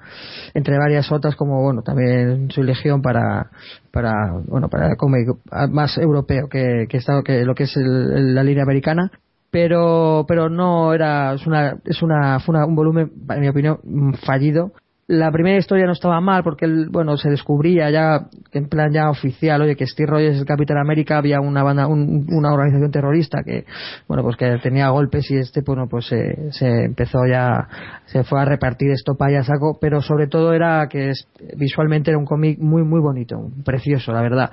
entre 0.54 0.78
varias 0.78 1.10
otras, 1.10 1.34
como, 1.34 1.60
bueno, 1.60 1.82
también 1.82 2.48
su 2.52 2.62
legión 2.62 3.02
para, 3.02 3.50
para, 3.90 4.12
bueno, 4.46 4.68
para 4.68 4.90
el 4.90 4.96
cómic 4.96 5.26
más 5.72 5.98
europeo 5.98 6.48
que, 6.48 6.86
que, 6.88 6.98
está, 6.98 7.20
que 7.24 7.44
lo 7.44 7.56
que 7.56 7.64
es 7.64 7.76
el- 7.76 8.32
la 8.32 8.44
línea 8.44 8.62
americana 8.62 9.10
pero 9.52 10.26
pero 10.28 10.48
no 10.48 10.94
era 10.94 11.34
es 11.34 11.44
una 11.44 11.74
es 11.84 12.00
una 12.04 12.38
fue 12.38 12.54
una- 12.54 12.66
un 12.66 12.76
volumen 12.76 13.10
en 13.30 13.40
mi 13.40 13.48
opinión 13.48 13.80
fallido 14.24 14.70
la 15.10 15.32
primera 15.32 15.58
historia 15.58 15.86
no 15.86 15.92
estaba 15.92 16.20
mal 16.20 16.44
porque 16.44 16.66
él, 16.66 16.88
bueno 16.88 17.16
se 17.16 17.28
descubría 17.30 17.90
ya 17.90 18.28
en 18.52 18.68
plan 18.68 18.92
ya 18.92 19.10
oficial 19.10 19.60
oye 19.60 19.74
que 19.74 19.84
Steve 19.84 20.08
Rogers 20.08 20.38
el 20.38 20.44
Capitán 20.44 20.78
América 20.78 21.18
había 21.18 21.40
una 21.40 21.64
banda 21.64 21.88
un- 21.88 22.26
una 22.30 22.52
organización 22.52 22.92
terrorista 22.92 23.42
que 23.44 23.64
bueno 24.06 24.22
pues 24.22 24.36
que 24.36 24.56
tenía 24.62 24.88
golpes 24.90 25.28
y 25.32 25.36
este 25.36 25.62
bueno 25.66 25.88
pues 25.90 26.06
se, 26.06 26.52
se 26.52 26.84
empezó 26.84 27.26
ya 27.28 27.66
se 28.06 28.22
fue 28.22 28.40
a 28.40 28.44
repartir 28.44 28.92
esto 28.92 29.16
para 29.16 29.40
a 29.40 29.42
saco 29.42 29.78
pero 29.80 30.00
sobre 30.00 30.28
todo 30.28 30.52
era 30.52 30.86
que 30.88 31.10
es, 31.10 31.26
visualmente 31.56 32.10
era 32.12 32.18
un 32.18 32.24
cómic 32.24 32.60
muy 32.60 32.84
muy 32.84 33.00
bonito 33.00 33.50
precioso 33.64 34.12
la 34.12 34.22
verdad 34.22 34.50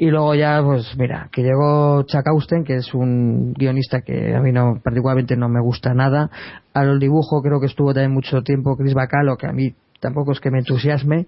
y 0.00 0.10
luego 0.10 0.32
ya, 0.36 0.62
pues 0.64 0.94
mira, 0.96 1.28
que 1.32 1.42
llegó 1.42 2.04
Chuck 2.04 2.24
Austen, 2.28 2.62
que 2.62 2.76
es 2.76 2.94
un 2.94 3.52
guionista 3.52 4.02
que 4.02 4.32
a 4.32 4.40
mí 4.40 4.52
no, 4.52 4.80
particularmente 4.80 5.36
no 5.36 5.48
me 5.48 5.60
gusta 5.60 5.92
nada. 5.92 6.30
Al 6.72 7.00
dibujo 7.00 7.42
creo 7.42 7.58
que 7.58 7.66
estuvo 7.66 7.92
también 7.92 8.14
mucho 8.14 8.42
tiempo 8.42 8.76
Chris 8.76 8.94
Bacalo, 8.94 9.36
que 9.36 9.48
a 9.48 9.52
mí 9.52 9.74
tampoco 10.00 10.32
es 10.32 10.40
que 10.40 10.50
me 10.50 10.58
entusiasme. 10.58 11.26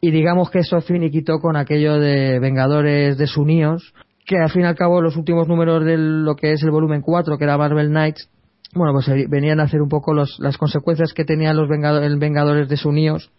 Y 0.00 0.10
digamos 0.10 0.50
que 0.50 0.60
eso 0.60 0.80
finiquitó 0.80 1.38
con 1.40 1.56
aquello 1.56 1.98
de 1.98 2.38
Vengadores 2.40 3.16
desuníos, 3.18 3.92
que 4.26 4.38
al 4.38 4.50
fin 4.50 4.62
y 4.62 4.64
al 4.66 4.74
cabo 4.76 5.00
los 5.00 5.16
últimos 5.16 5.48
números 5.48 5.84
de 5.84 5.96
lo 5.96 6.36
que 6.36 6.52
es 6.52 6.62
el 6.62 6.70
volumen 6.70 7.00
4, 7.02 7.38
que 7.38 7.44
era 7.44 7.56
Marvel 7.56 7.88
Knights, 7.88 8.28
bueno, 8.74 8.92
pues 8.92 9.08
eh, 9.08 9.26
venían 9.28 9.60
a 9.60 9.64
hacer 9.64 9.80
un 9.80 9.88
poco 9.88 10.12
los- 10.12 10.38
las 10.40 10.58
consecuencias 10.58 11.14
que 11.14 11.24
tenían 11.24 11.56
los 11.56 11.68
Vengado- 11.68 12.02
el 12.02 12.18
Vengadores 12.18 12.68
desunidos 12.68 13.30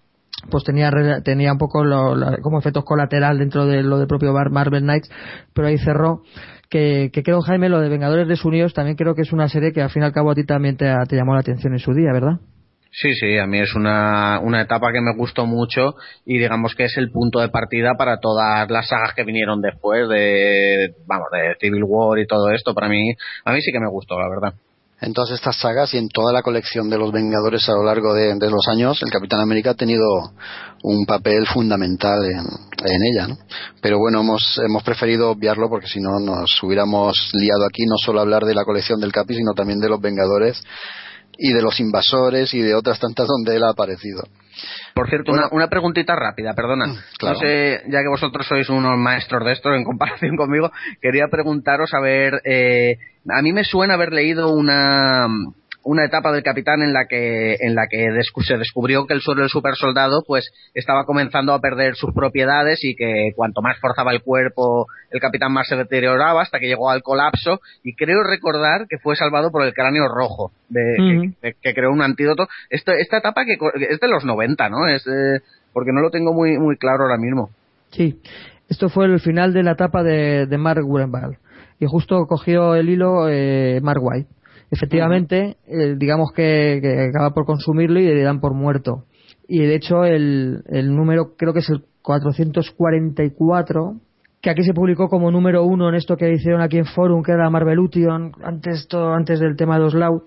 pues 0.49 0.63
tenía 0.63 0.89
tenía 1.23 1.51
un 1.51 1.57
poco 1.57 1.83
lo- 1.83 2.15
como 2.41 2.59
efectos 2.59 2.85
colateral 2.85 3.37
dentro 3.39 3.65
de 3.65 3.83
lo 3.83 3.97
del 3.97 4.07
propio 4.07 4.31
Mar- 4.31 4.51
Marvel 4.51 4.83
Knights 4.83 5.09
pero 5.53 5.67
ahí 5.67 5.77
cerró 5.77 6.21
que, 6.69 7.09
que 7.11 7.23
creo 7.23 7.41
Jaime 7.41 7.67
lo 7.67 7.81
de 7.81 7.89
Vengadores 7.89 8.27
desunidos 8.27 8.73
también 8.73 8.95
creo 8.95 9.15
que 9.15 9.23
es 9.23 9.33
una 9.33 9.49
serie 9.49 9.73
que 9.73 9.81
al 9.81 9.89
fin 9.89 10.03
y 10.03 10.05
al 10.05 10.13
cabo 10.13 10.31
a 10.31 10.35
ti 10.35 10.45
también 10.45 10.77
te, 10.77 10.91
te 11.09 11.15
llamó 11.17 11.33
la 11.33 11.41
atención 11.41 11.73
en 11.73 11.79
su 11.79 11.93
día 11.93 12.11
¿verdad? 12.13 12.39
Sí, 12.91 13.13
sí, 13.13 13.37
a 13.37 13.45
mí 13.45 13.59
es 13.59 13.75
una, 13.75 14.39
una 14.39 14.61
etapa 14.61 14.91
que 14.91 14.99
me 14.99 15.15
gustó 15.15 15.45
mucho 15.45 15.93
y 16.25 16.39
digamos 16.39 16.73
que 16.73 16.85
es 16.85 16.97
el 16.97 17.11
punto 17.11 17.39
de 17.39 17.49
partida 17.49 17.93
para 17.95 18.19
todas 18.19 18.69
las 18.69 18.87
sagas 18.87 19.13
que 19.13 19.23
vinieron 19.23 19.61
después 19.61 20.09
de, 20.09 20.95
vamos, 21.05 21.27
de 21.31 21.55
Civil 21.59 21.83
War 21.85 22.17
y 22.17 22.25
todo 22.25 22.49
esto. 22.49 22.73
Para 22.73 22.89
mí, 22.89 23.13
a 23.45 23.53
mí 23.53 23.61
sí 23.61 23.71
que 23.71 23.79
me 23.79 23.89
gustó, 23.89 24.19
la 24.19 24.27
verdad. 24.27 24.59
En 25.01 25.13
todas 25.13 25.31
estas 25.31 25.55
sagas 25.55 25.93
y 25.93 25.97
en 25.97 26.09
toda 26.09 26.33
la 26.33 26.41
colección 26.41 26.89
de 26.89 26.97
los 26.97 27.13
Vengadores 27.13 27.69
a 27.69 27.73
lo 27.73 27.83
largo 27.83 28.13
de, 28.13 28.35
los 28.49 28.67
años, 28.67 29.01
el 29.01 29.11
Capitán 29.11 29.39
América 29.39 29.69
ha 29.69 29.75
tenido 29.75 30.03
un 30.83 31.05
papel 31.05 31.45
fundamental 31.47 32.25
en, 32.25 32.39
en 32.39 33.01
ella. 33.13 33.27
¿no? 33.27 33.37
Pero 33.81 33.99
bueno, 33.99 34.21
hemos, 34.21 34.59
hemos 34.65 34.83
preferido 34.83 35.29
obviarlo 35.29 35.69
porque 35.69 35.87
si 35.87 36.01
no 36.01 36.19
nos 36.19 36.61
hubiéramos 36.63 37.13
liado 37.33 37.65
aquí 37.65 37.85
no 37.85 37.95
solo 38.03 38.19
hablar 38.19 38.43
de 38.43 38.55
la 38.55 38.65
colección 38.65 38.99
del 38.99 39.13
Capi, 39.13 39.35
sino 39.35 39.53
también 39.53 39.79
de 39.79 39.87
los 39.87 40.01
Vengadores 40.01 40.61
y 41.39 41.53
de 41.53 41.61
los 41.61 41.79
invasores 41.79 42.53
y 42.53 42.61
de 42.61 42.75
otras 42.75 42.99
tantas 42.99 43.25
donde 43.25 43.55
él 43.55 43.63
ha 43.63 43.71
aparecido. 43.71 44.23
Por 44.93 45.09
cierto, 45.09 45.31
una, 45.31 45.47
una 45.51 45.69
preguntita 45.69 46.13
rápida, 46.15 46.53
perdona. 46.53 47.01
claro. 47.17 47.35
No 47.35 47.39
sé, 47.39 47.81
ya 47.87 47.99
que 47.99 48.09
vosotros 48.09 48.45
sois 48.45 48.67
unos 48.69 48.97
maestros 48.97 49.45
de 49.45 49.53
esto 49.53 49.73
en 49.73 49.85
comparación 49.85 50.35
conmigo, 50.37 50.71
quería 51.01 51.27
preguntaros 51.31 51.93
a 51.93 52.01
ver, 52.01 52.41
eh, 52.43 52.97
a 53.29 53.41
mí 53.41 53.53
me 53.53 53.63
suena 53.63 53.93
haber 53.93 54.11
leído 54.11 54.51
una 54.51 55.27
una 55.89 56.05
etapa 56.05 56.31
del 56.31 56.43
capitán 56.43 56.81
en 56.83 56.93
la 56.93 57.05
que 57.09 57.55
en 57.59 57.73
la 57.73 57.87
que 57.89 57.97
descu- 58.11 58.43
se 58.45 58.57
descubrió 58.57 59.07
que 59.07 59.13
el 59.15 59.21
suelo 59.21 59.41
del 59.41 59.49
super 59.49 59.73
soldado 59.75 60.23
pues 60.27 60.51
estaba 60.73 61.05
comenzando 61.05 61.53
a 61.53 61.59
perder 61.59 61.95
sus 61.95 62.13
propiedades 62.13 62.79
y 62.83 62.95
que 62.95 63.31
cuanto 63.35 63.61
más 63.61 63.77
forzaba 63.79 64.11
el 64.11 64.21
cuerpo 64.21 64.85
el 65.09 65.19
capitán 65.19 65.51
más 65.51 65.67
se 65.67 65.75
deterioraba 65.75 66.41
hasta 66.41 66.59
que 66.59 66.67
llegó 66.67 66.89
al 66.89 67.01
colapso 67.01 67.59
y 67.83 67.95
creo 67.95 68.21
recordar 68.23 68.85
que 68.87 68.99
fue 68.99 69.15
salvado 69.15 69.51
por 69.51 69.63
el 69.63 69.73
cráneo 69.73 70.07
rojo 70.07 70.51
de, 70.69 70.95
que, 71.41 71.53
que 71.61 71.73
creó 71.73 71.91
un 71.91 72.01
antídoto. 72.03 72.47
Esta, 72.69 72.93
esta 72.93 73.17
etapa 73.17 73.43
que 73.45 73.57
es 73.89 73.99
de 73.99 74.07
los 74.07 74.23
90 74.25 74.69
¿no? 74.69 74.87
es 74.87 75.05
eh, 75.07 75.39
porque 75.73 75.91
no 75.91 76.01
lo 76.01 76.11
tengo 76.11 76.33
muy 76.33 76.57
muy 76.59 76.77
claro 76.77 77.03
ahora 77.03 77.17
mismo. 77.17 77.49
Sí, 77.91 78.21
esto 78.69 78.89
fue 78.89 79.05
el 79.05 79.19
final 79.19 79.53
de 79.53 79.63
la 79.63 79.71
etapa 79.71 80.03
de, 80.03 80.45
de 80.45 80.57
Mark 80.59 80.85
Wurenbal 80.85 81.37
y 81.79 81.85
justo 81.87 82.27
cogió 82.27 82.75
el 82.75 82.89
hilo 82.89 83.27
eh, 83.29 83.79
Mark 83.81 84.01
White. 84.03 84.27
Efectivamente, 84.71 85.57
eh, 85.67 85.95
digamos 85.97 86.31
que, 86.33 87.09
acaba 87.09 87.33
por 87.33 87.45
consumirlo 87.45 87.99
y 87.99 88.05
le 88.05 88.21
dan 88.21 88.39
por 88.39 88.53
muerto. 88.53 89.05
Y 89.47 89.59
de 89.59 89.75
hecho 89.75 90.03
el, 90.03 90.63
el 90.67 90.95
número 90.95 91.35
creo 91.35 91.53
que 91.53 91.59
es 91.59 91.69
el 91.69 91.83
444 92.01 93.99
que 94.41 94.49
aquí 94.49 94.63
se 94.63 94.73
publicó 94.73 95.09
como 95.09 95.31
número 95.31 95.63
uno 95.65 95.89
en 95.89 95.95
esto 95.95 96.15
que 96.15 96.31
hicieron 96.31 96.61
aquí 96.61 96.77
en 96.77 96.85
Forum, 96.85 97.23
que 97.23 97.33
era 97.33 97.49
Marvelution, 97.49 98.31
antes, 98.41 98.87
todo, 98.87 99.13
antes 99.13 99.39
del 99.39 99.55
tema 99.55 99.75
de 99.75 99.81
los 99.81 99.93
Loud, 99.93 100.21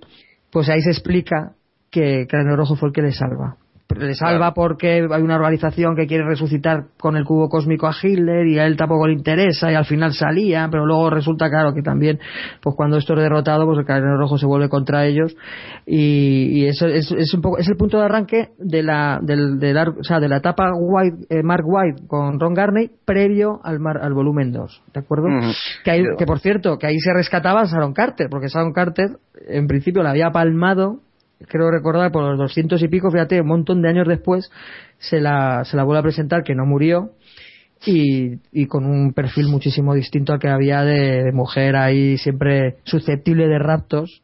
pues 0.50 0.68
ahí 0.68 0.80
se 0.82 0.90
explica 0.90 1.54
que 1.90 2.26
Cráneo 2.28 2.56
Rojo 2.56 2.76
fue 2.76 2.88
el 2.88 2.94
que 2.94 3.02
le 3.02 3.12
salva. 3.12 3.56
Le 3.94 4.14
salva 4.14 4.54
porque 4.54 5.06
hay 5.10 5.22
una 5.22 5.36
organización 5.36 5.94
que 5.94 6.06
quiere 6.06 6.24
resucitar 6.24 6.84
con 6.98 7.14
el 7.16 7.24
cubo 7.24 7.50
cósmico 7.50 7.86
a 7.86 7.92
Hitler 8.02 8.46
y 8.46 8.58
a 8.58 8.64
él 8.66 8.74
tampoco 8.76 9.06
le 9.06 9.12
interesa 9.12 9.70
y 9.70 9.74
al 9.74 9.84
final 9.84 10.14
salía, 10.14 10.66
pero 10.70 10.86
luego 10.86 11.10
resulta 11.10 11.50
claro 11.50 11.74
que 11.74 11.82
también, 11.82 12.18
pues 12.62 12.74
cuando 12.74 12.96
esto 12.96 13.12
es 13.12 13.20
derrotado, 13.20 13.66
pues 13.66 13.78
el 13.78 13.84
Cráneo 13.84 14.16
Rojo 14.16 14.38
se 14.38 14.46
vuelve 14.46 14.70
contra 14.70 15.04
ellos 15.04 15.36
y, 15.84 16.60
y 16.62 16.66
eso 16.68 16.86
es, 16.86 17.12
es 17.12 17.34
un 17.34 17.42
poco, 17.42 17.58
es 17.58 17.68
el 17.68 17.76
punto 17.76 17.98
de 17.98 18.04
arranque 18.04 18.48
de 18.58 18.82
la, 18.82 19.18
del, 19.22 19.58
del 19.58 19.76
o 19.76 20.02
sea, 20.04 20.20
de 20.20 20.28
la 20.28 20.38
etapa 20.38 20.70
White, 20.74 21.26
eh, 21.28 21.42
Mark 21.42 21.64
White 21.66 22.06
con 22.06 22.40
Ron 22.40 22.54
Garney 22.54 22.90
previo 23.04 23.60
al, 23.62 23.78
mar- 23.78 24.00
al 24.02 24.14
volumen 24.14 24.52
2, 24.52 24.84
¿de 24.94 25.00
acuerdo? 25.00 25.26
Que 26.16 26.24
por 26.24 26.38
cierto, 26.38 26.78
que 26.78 26.86
ahí 26.86 26.98
se 26.98 27.12
rescataba 27.12 27.60
a 27.60 27.64
Sharon 27.66 27.92
Carter, 27.92 28.28
porque 28.30 28.48
Sharon 28.48 28.72
Carter 28.72 29.18
en 29.48 29.66
principio 29.66 30.02
la 30.02 30.10
había 30.10 30.30
palmado, 30.30 31.00
creo 31.48 31.70
recordar, 31.70 32.12
por 32.12 32.22
los 32.24 32.38
doscientos 32.38 32.82
y 32.82 32.88
pico, 32.88 33.10
fíjate, 33.10 33.40
un 33.40 33.48
montón 33.48 33.82
de 33.82 33.88
años 33.88 34.08
después 34.08 34.50
se 34.98 35.20
la, 35.20 35.64
se 35.64 35.76
la 35.76 35.84
vuelve 35.84 36.00
a 36.00 36.02
presentar 36.02 36.42
que 36.42 36.54
no 36.54 36.64
murió 36.64 37.12
y, 37.84 38.38
y 38.52 38.66
con 38.66 38.84
un 38.84 39.12
perfil 39.12 39.48
muchísimo 39.48 39.94
distinto 39.94 40.32
al 40.32 40.38
que 40.38 40.48
había 40.48 40.82
de, 40.82 41.32
mujer 41.32 41.76
ahí 41.76 42.16
siempre 42.18 42.76
susceptible 42.84 43.48
de 43.48 43.58
raptos 43.58 44.22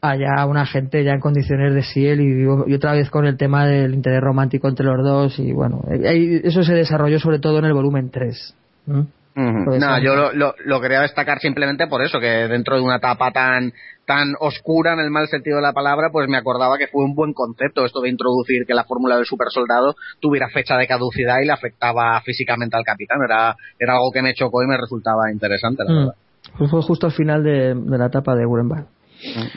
allá 0.00 0.46
una 0.46 0.66
gente 0.66 1.04
ya 1.04 1.12
en 1.12 1.20
condiciones 1.20 1.74
de 1.74 1.82
Ciel 1.82 2.20
y, 2.20 2.74
otra 2.74 2.92
vez 2.92 3.10
con 3.10 3.26
el 3.26 3.36
tema 3.36 3.66
del 3.66 3.94
interés 3.94 4.20
romántico 4.20 4.68
entre 4.68 4.86
los 4.86 5.04
dos 5.04 5.38
y 5.38 5.52
bueno, 5.52 5.82
eso 5.90 6.62
se 6.62 6.74
desarrolló 6.74 7.18
sobre 7.18 7.38
todo 7.38 7.58
en 7.58 7.66
el 7.66 7.74
volumen 7.74 8.10
3. 8.10 8.54
¿no? 8.86 9.06
No, 9.34 9.98
yo 10.00 10.16
lo, 10.16 10.32
lo, 10.32 10.54
lo 10.64 10.80
quería 10.80 11.00
destacar 11.02 11.38
simplemente 11.38 11.86
por 11.86 12.02
eso, 12.02 12.18
que 12.20 12.26
dentro 12.48 12.76
de 12.76 12.82
una 12.82 12.96
etapa 12.96 13.30
tan 13.30 13.72
tan 14.06 14.34
oscura 14.40 14.94
en 14.94 14.98
el 14.98 15.10
mal 15.10 15.28
sentido 15.28 15.56
de 15.56 15.62
la 15.62 15.72
palabra, 15.72 16.08
pues 16.10 16.28
me 16.28 16.36
acordaba 16.36 16.76
que 16.78 16.88
fue 16.88 17.04
un 17.04 17.14
buen 17.14 17.32
concepto 17.32 17.84
esto 17.84 18.00
de 18.00 18.08
introducir 18.08 18.66
que 18.66 18.74
la 18.74 18.82
fórmula 18.82 19.14
del 19.16 19.24
super 19.24 19.46
soldado 19.50 19.94
tuviera 20.18 20.48
fecha 20.48 20.76
de 20.76 20.88
caducidad 20.88 21.36
y 21.40 21.46
le 21.46 21.52
afectaba 21.52 22.20
físicamente 22.22 22.76
al 22.76 22.82
capitán. 22.82 23.18
Era, 23.24 23.54
era 23.78 23.92
algo 23.92 24.10
que 24.12 24.20
me 24.22 24.34
chocó 24.34 24.64
y 24.64 24.66
me 24.66 24.76
resultaba 24.76 25.30
interesante, 25.32 25.84
la 25.84 25.92
Mm. 25.92 25.96
verdad. 25.98 26.14
Pues 26.58 26.70
fue 26.70 26.82
justo 26.82 27.06
al 27.06 27.12
final 27.12 27.44
de, 27.44 27.74
de 27.74 27.98
la 27.98 28.06
etapa 28.06 28.34
de 28.34 28.46
Wurenbach. 28.46 28.86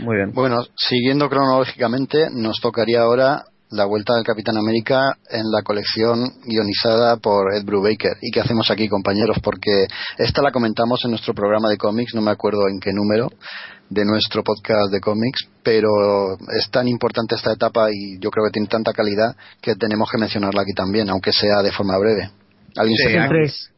Muy 0.04 0.18
bien. 0.18 0.34
Bueno, 0.34 0.58
siguiendo 0.76 1.30
cronológicamente, 1.30 2.28
nos 2.32 2.60
tocaría 2.62 3.02
ahora 3.02 3.45
la 3.72 3.85
vuelta 3.85 4.14
del 4.15 4.23
Capitán 4.23 4.57
América 4.57 5.18
en 5.30 5.49
la 5.52 5.61
colección 5.64 6.19
guionizada 6.45 7.18
por 7.18 7.53
Ed 7.56 7.64
Brubaker. 7.65 8.18
¿Y 8.22 8.30
qué 8.31 8.40
hacemos 8.41 8.69
aquí, 8.69 8.88
compañeros? 8.88 9.38
Porque 9.41 9.88
esta 10.18 10.41
la 10.44 10.52
comentamos 10.52 10.99
en 11.06 11.11
nuestro 11.11 11.34
programa 11.34 11.69
de 11.69 11.77
cómics, 11.77 12.14
no 12.14 12.22
me 12.22 12.31
acuerdo 12.31 12.68
en 12.69 12.80
qué 12.80 12.91
número 12.94 13.30
de 13.90 14.06
nuestro 14.06 14.44
podcast 14.44 14.91
de 14.91 14.99
cómics, 15.02 15.48
pero 15.64 16.34
es 16.56 16.69
tan 16.72 16.88
importante 16.88 17.35
esta 17.35 17.52
etapa 17.53 17.90
y 17.91 18.19
yo 18.19 18.30
creo 18.31 18.45
que 18.45 18.52
tiene 18.52 18.68
tanta 18.68 18.91
calidad 18.94 19.35
que 19.61 19.76
tenemos 19.76 20.10
que 20.10 20.18
mencionarla 20.19 20.61
aquí 20.61 20.73
también, 20.73 21.10
aunque 21.10 21.31
sea 21.31 21.61
de 21.61 21.72
forma 21.72 21.98
breve. 21.98 22.30
¿Alguien 22.76 22.98
Sí, 22.98 23.03
se 23.03 23.19
aquí- 23.19 23.35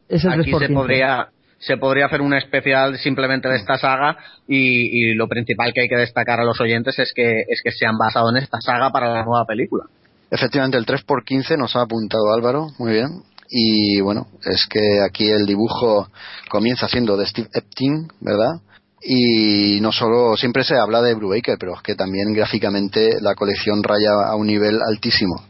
es 0.08 0.24
el 0.24 0.30
aquí 0.30 0.42
3 0.42 0.52
por 0.52 0.60
se 0.62 0.66
15. 0.68 0.74
podría 0.74 1.28
se 1.58 1.76
podría 1.76 2.06
hacer 2.06 2.20
un 2.20 2.34
especial 2.34 2.98
simplemente 2.98 3.48
de 3.48 3.56
esta 3.56 3.78
saga 3.78 4.16
y, 4.46 5.10
y 5.10 5.14
lo 5.14 5.28
principal 5.28 5.72
que 5.72 5.82
hay 5.82 5.88
que 5.88 5.96
destacar 5.96 6.40
a 6.40 6.44
los 6.44 6.60
oyentes 6.60 6.98
es 6.98 7.12
que 7.14 7.40
es 7.48 7.60
que 7.62 7.72
se 7.72 7.86
han 7.86 7.96
basado 7.98 8.30
en 8.30 8.36
esta 8.36 8.60
saga 8.60 8.90
para 8.90 9.12
la 9.12 9.24
nueva 9.24 9.44
película. 9.46 9.84
Efectivamente, 10.30 10.76
el 10.76 10.86
3x15 10.86 11.56
nos 11.56 11.76
ha 11.76 11.82
apuntado 11.82 12.32
Álvaro, 12.32 12.68
muy 12.78 12.92
bien. 12.92 13.22
Y 13.48 14.00
bueno, 14.00 14.26
es 14.44 14.66
que 14.66 15.00
aquí 15.08 15.30
el 15.30 15.46
dibujo 15.46 16.08
comienza 16.48 16.88
siendo 16.88 17.16
de 17.16 17.26
Steve 17.26 17.48
Epting, 17.52 18.08
¿verdad? 18.20 18.60
Y 19.08 19.78
no 19.80 19.92
solo, 19.92 20.36
siempre 20.36 20.64
se 20.64 20.76
habla 20.76 21.00
de 21.00 21.14
Brubaker, 21.14 21.56
pero 21.60 21.76
es 21.76 21.82
que 21.82 21.94
también 21.94 22.32
gráficamente 22.32 23.20
la 23.20 23.36
colección 23.36 23.80
raya 23.84 24.10
a 24.26 24.34
un 24.34 24.48
nivel 24.48 24.80
altísimo. 24.82 25.44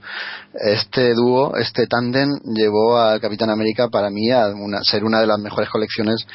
Este 0.53 1.15
dúo, 1.15 1.57
este 1.57 1.87
tándem, 1.87 2.29
llevó 2.55 2.99
al 2.99 3.19
Capitán 3.19 3.49
América 3.49 3.89
para 3.89 4.11
mí 4.11 4.31
a 4.31 4.49
una- 4.49 4.83
ser 4.83 5.05
una 5.05 5.21
de 5.21 5.27
las 5.27 5.39
mejores 5.39 5.71
colecciones 5.71 6.27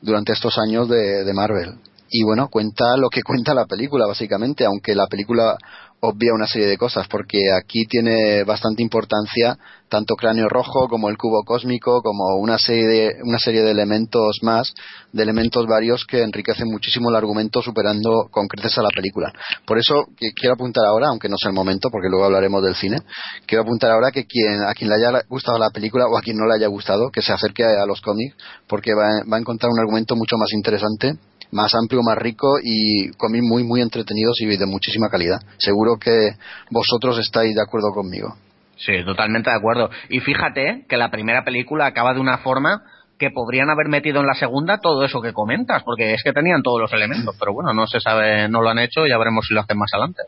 durante 0.00 0.32
estos 0.32 0.58
años 0.58 0.88
de, 0.88 1.22
de 1.22 1.32
Marvel. 1.32 1.74
Y 2.10 2.24
bueno, 2.24 2.48
cuenta 2.48 2.96
lo 2.96 3.08
que 3.08 3.22
cuenta 3.22 3.54
la 3.54 3.66
película, 3.66 4.06
básicamente, 4.08 4.64
aunque 4.64 4.96
la 4.96 5.06
película 5.06 5.56
obvia 6.00 6.34
una 6.34 6.48
serie 6.48 6.66
de 6.66 6.76
cosas, 6.76 7.06
porque 7.08 7.38
aquí 7.56 7.86
tiene 7.86 8.42
bastante 8.42 8.82
importancia 8.82 9.56
tanto 9.94 10.16
Cráneo 10.16 10.48
Rojo 10.48 10.88
como 10.88 11.08
el 11.08 11.16
Cubo 11.16 11.44
Cósmico, 11.44 12.02
como 12.02 12.34
una 12.40 12.58
serie 12.58 12.84
de, 12.84 13.12
una 13.22 13.38
serie 13.38 13.62
de 13.62 13.70
elementos 13.70 14.38
más, 14.42 14.74
de 15.12 15.22
elementos 15.22 15.68
varios 15.68 16.04
que 16.04 16.20
enriquecen 16.20 16.66
muchísimo 16.66 17.10
el 17.10 17.14
argumento, 17.14 17.62
superando 17.62 18.26
con 18.28 18.48
creces 18.48 18.76
a 18.78 18.82
la 18.82 18.88
película. 18.88 19.32
Por 19.64 19.78
eso 19.78 20.06
quiero 20.16 20.54
apuntar 20.54 20.84
ahora, 20.84 21.10
aunque 21.10 21.28
no 21.28 21.36
sea 21.38 21.50
el 21.50 21.54
momento, 21.54 21.90
porque 21.92 22.08
luego 22.08 22.24
hablaremos 22.24 22.60
del 22.64 22.74
cine, 22.74 23.02
quiero 23.46 23.62
apuntar 23.62 23.92
ahora 23.92 24.10
que 24.10 24.24
quien, 24.26 24.64
a 24.66 24.74
quien 24.74 24.90
le 24.90 24.96
haya 24.96 25.22
gustado 25.28 25.58
la 25.58 25.70
película 25.70 26.06
o 26.08 26.18
a 26.18 26.22
quien 26.22 26.38
no 26.38 26.46
le 26.48 26.54
haya 26.54 26.66
gustado, 26.66 27.10
que 27.12 27.22
se 27.22 27.32
acerque 27.32 27.62
a, 27.62 27.86
los 27.86 28.00
cómics, 28.00 28.34
porque 28.66 28.94
va 28.94 29.36
a 29.36 29.38
encontrar 29.38 29.70
un 29.70 29.78
argumento 29.78 30.16
mucho 30.16 30.36
más 30.36 30.52
interesante 30.54 31.12
más 31.52 31.72
amplio, 31.76 32.02
más 32.02 32.18
rico 32.18 32.56
y 32.60 33.10
cómics 33.10 33.44
muy, 33.48 33.62
muy 33.62 33.80
entretenidos 33.80 34.40
y 34.40 34.46
de 34.56 34.66
muchísima 34.66 35.08
calidad. 35.08 35.38
Seguro 35.58 35.98
que 36.00 36.32
vosotros 36.68 37.16
estáis 37.18 37.54
de 37.54 37.62
acuerdo 37.62 37.92
conmigo. 37.94 38.34
Sí, 38.76 39.04
totalmente 39.04 39.50
de 39.50 39.56
acuerdo. 39.56 39.90
Y 40.08 40.20
fíjate 40.20 40.84
que 40.88 40.96
la 40.96 41.10
primera 41.10 41.44
película 41.44 41.86
acaba 41.86 42.12
de 42.14 42.20
una 42.20 42.38
forma 42.38 42.82
que 43.18 43.30
podrían 43.30 43.70
haber 43.70 43.88
metido 43.88 44.20
en 44.20 44.26
la 44.26 44.34
segunda 44.34 44.78
todo 44.78 45.04
eso 45.04 45.20
que 45.22 45.32
comentas, 45.32 45.82
porque 45.84 46.14
es 46.14 46.22
que 46.24 46.32
tenían 46.32 46.62
todos 46.62 46.80
los 46.80 46.92
elementos, 46.92 47.36
pero 47.38 47.52
bueno, 47.54 47.72
no 47.72 47.86
se 47.86 48.00
sabe, 48.00 48.48
no 48.48 48.60
lo 48.60 48.70
han 48.70 48.80
hecho, 48.80 49.06
ya 49.06 49.16
veremos 49.18 49.46
si 49.46 49.54
lo 49.54 49.60
hacen 49.60 49.78
más 49.78 49.90
adelante. 49.94 50.22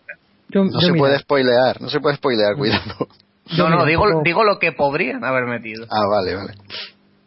Yo, 0.49 0.63
No 0.65 0.71
yo 0.75 0.79
se 0.81 0.93
mira, 0.93 0.99
puede 1.03 1.19
spoilear, 1.19 1.81
no 1.83 1.89
se 1.89 1.99
puede 2.01 2.17
spoilear, 2.17 2.55
cuidado. 2.57 3.09
Yo 3.47 3.65
No, 3.65 3.71
no, 3.71 3.77
mira, 3.79 3.89
digo, 3.89 4.05
poco- 4.05 4.23
digo 4.25 4.45
lo 4.45 4.59
que 4.61 4.71
podrían 4.73 5.25
haber 5.25 5.47
metido. 5.47 5.85
Ah, 5.91 6.07
vale, 6.09 6.37
vale. 6.37 6.53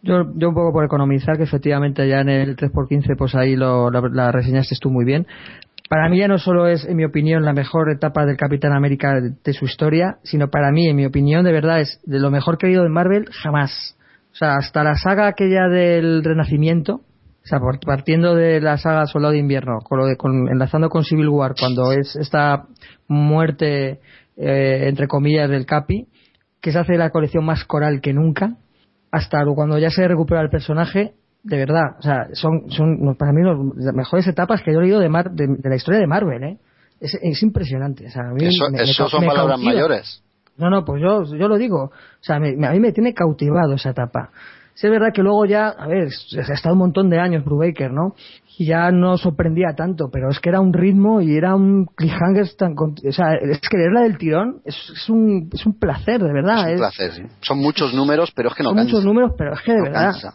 Yo, 0.02 0.24
yo 0.36 0.48
un 0.50 0.56
poco 0.56 0.72
por 0.72 0.86
economizar, 0.86 1.36
que 1.36 1.44
efectivamente 1.44 2.08
ya 2.08 2.22
en 2.22 2.30
el 2.30 2.56
3x15 2.56 3.18
pues 3.18 3.36
ahí 3.36 3.58
lo, 3.58 3.92
la, 3.92 4.02
la 4.14 4.32
reseñaste 4.32 4.76
tú 4.80 4.90
muy 4.90 5.04
bien. 5.04 5.28
Para 5.90 6.08
mí 6.08 6.20
ya 6.20 6.28
no 6.28 6.38
solo 6.38 6.68
es, 6.68 6.86
en 6.86 6.96
mi 6.98 7.04
opinión, 7.04 7.44
la 7.44 7.52
mejor 7.54 7.90
etapa 7.92 8.24
del 8.26 8.38
Capitán 8.38 8.74
América 8.74 9.16
de, 9.20 9.54
su 9.54 9.66
historia, 9.66 10.18
sino 10.24 10.50
para 10.50 10.72
mí, 10.72 10.88
en 10.88 10.96
mi 10.96 11.06
opinión, 11.06 11.44
de 11.44 11.52
verdad, 11.52 11.82
es 11.82 12.00
de 12.06 12.20
lo 12.20 12.30
mejor 12.30 12.58
que 12.60 12.68
he 12.68 12.70
oído 12.70 12.84
de 12.84 12.90
Marvel 12.90 13.26
jamás. 13.32 13.98
O 14.32 14.36
sea, 14.36 14.58
hasta 14.58 14.84
la 14.84 14.94
saga 14.96 15.28
aquella 15.28 15.68
del 15.68 16.24
Renacimiento, 16.24 17.02
o 17.44 17.48
sea, 17.50 17.60
partiendo 17.84 18.36
de 18.36 18.62
la 18.62 18.78
saga 18.78 19.08
Soldado 19.08 19.34
de 19.34 19.40
Invierno, 19.40 19.80
con 19.84 19.98
lo 19.98 20.06
de- 20.06 20.16
con- 20.16 20.48
enlazando 20.50 20.90
con 20.90 21.04
Civil 21.04 21.28
War, 21.30 21.56
cuando 21.60 21.92
es 21.92 22.16
esta 22.18 22.66
muerte, 23.08 24.00
eh, 24.38 24.86
entre 24.88 25.08
comillas, 25.08 25.50
del 25.50 25.66
Capi, 25.66 26.06
que 26.62 26.72
se 26.72 26.78
hace 26.78 26.98
la 26.98 27.10
colección 27.10 27.44
más 27.46 27.64
coral 27.66 28.00
que 28.00 28.14
nunca, 28.14 28.58
hasta 29.12 29.44
cuando 29.56 29.80
ya 29.80 29.90
se 29.90 30.08
recupera 30.08 30.42
el 30.42 30.50
personaje, 30.50 31.14
de 31.44 31.58
verdad, 31.58 31.96
o 31.98 32.02
sea, 32.02 32.28
son, 32.34 32.70
son 32.70 33.16
para 33.18 33.32
mí 33.32 33.42
las 33.44 33.94
mejores 33.96 34.28
etapas 34.28 34.62
que 34.62 34.74
yo 34.74 34.80
he 34.80 34.84
leído 34.84 35.00
de, 35.00 35.10
Mar- 35.10 35.32
de, 35.32 35.48
de 35.48 35.70
la 35.70 35.76
historia 35.76 36.00
de 36.00 36.08
Marvel, 36.08 36.44
¿eh? 36.44 36.58
Es, 37.00 37.18
es 37.22 37.42
impresionante. 37.44 38.08
O 38.08 38.10
sea, 38.10 38.24
a 38.30 38.34
mí 38.34 38.44
Eso, 38.46 38.66
me- 38.70 38.78
me 38.78 38.84
eso 38.84 39.06
cau- 39.06 39.10
son 39.10 39.22
me 39.22 39.28
palabras 39.28 39.56
cautiva. 39.56 39.74
mayores. 39.74 40.22
No, 40.58 40.70
no, 40.70 40.84
pues 40.84 41.02
yo, 41.02 41.24
yo 41.24 41.48
lo 41.48 41.58
digo. 41.58 41.84
O 41.86 41.92
sea, 42.20 42.40
me- 42.40 42.56
me- 42.58 42.68
a 42.68 42.72
mí 42.72 42.80
me 42.82 42.92
tiene 42.92 43.14
cautivado 43.14 43.74
esa 43.76 43.92
etapa. 43.92 44.32
Sí, 44.74 44.88
es 44.88 44.92
verdad 44.92 45.14
que 45.14 45.22
luego 45.24 45.46
ya, 45.46 45.70
a 45.70 45.88
ver, 45.88 46.08
ha 46.10 46.54
estado 46.54 46.74
un 46.74 46.80
montón 46.80 47.10
de 47.10 47.20
años 47.20 47.44
Brubaker, 47.46 47.92
¿no? 47.92 48.16
Y 48.58 48.66
ya 48.66 48.92
no 48.92 49.18
sorprendía 49.18 49.74
tanto, 49.76 50.10
pero 50.12 50.30
es 50.30 50.40
que 50.42 50.50
era 50.50 50.60
un 50.60 50.74
ritmo 50.74 51.22
y 51.22 51.36
era 51.38 51.56
un 51.56 51.86
cliffhanger 51.86 52.46
tan... 52.58 52.74
O 52.78 53.12
sea, 53.14 53.34
es 53.36 53.62
que 53.62 53.78
leerla 53.78 54.02
del 54.02 54.18
tirón 54.18 54.62
es, 54.66 54.76
es, 54.94 55.10
un, 55.10 55.50
es 55.54 55.66
un 55.66 55.80
placer, 55.80 56.22
de 56.22 56.34
verdad. 56.34 56.60
es 56.60 56.66
un 56.68 56.74
es- 56.74 56.80
placer, 56.80 57.12
sí. 57.14 57.24
Son 57.42 57.58
muchos 57.60 57.94
números, 57.94 58.32
pero 58.36 58.50
es 58.50 58.56
que 58.56 58.64
no 58.64 58.70
son 58.72 58.78
cansa. 58.78 58.92
muchos 58.92 59.06
números, 59.06 59.32
pero 59.38 59.54
es 59.54 59.62
que 59.62 59.72
de 59.72 59.78
No 59.78 59.84
verdad... 59.86 60.12
cansa. 60.12 60.34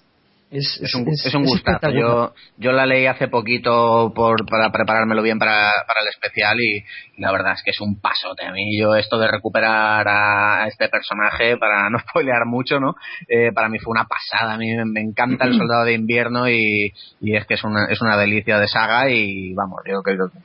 Es, 0.57 0.79
Es 0.81 0.95
un, 0.95 1.09
es- 1.09 1.27
es 1.27 1.35
un 1.35 1.43
es 1.43 1.49
gustazo. 1.51 1.91
Yo, 1.91 2.33
yo 2.59 2.71
la 2.73 2.87
leí 2.87 3.07
hace 3.07 3.27
poquito 3.29 4.13
por, 4.15 4.47
para 4.47 4.71
preparármelo 4.71 5.21
bien 5.23 5.39
para, 5.39 5.73
para 5.87 6.01
el 6.01 6.09
especial 6.09 6.57
y 6.61 6.85
la 7.21 7.33
verdad 7.33 7.55
es 7.55 7.63
que 7.65 7.73
es 7.73 7.81
un 7.81 8.01
pasote. 8.01 8.47
A 8.47 8.53
mí 8.53 8.79
yo 8.79 8.95
esto 8.95 9.19
de 9.19 9.27
recuperar 9.29 10.07
a 10.07 10.67
este 10.69 10.89
personaje, 10.89 11.57
para 11.57 11.91
no 11.91 11.99
spoilear 11.99 12.47
mucho, 12.47 12.79
¿no? 12.79 12.95
Eh, 13.29 13.51
para 13.53 13.69
mí 13.69 13.79
fue 13.81 13.91
una 13.91 14.05
pasada. 14.07 14.55
A 14.55 14.59
mí 14.59 14.73
me, 14.77 14.85
me 14.85 15.01
encanta 15.01 15.45
el 15.45 15.55
Soldado 15.59 15.85
de 15.85 15.95
Invierno 15.95 16.49
y, 16.49 16.93
y 17.21 17.37
es 17.37 17.47
que 17.47 17.55
es 17.55 17.65
una, 17.65 17.87
es 17.91 18.01
una 18.01 18.17
delicia 18.17 18.59
de 18.61 18.69
saga 18.69 19.11
y 19.11 19.53
vamos, 19.55 19.81
yo 19.91 20.03
creo 20.03 20.29
que 20.31 20.39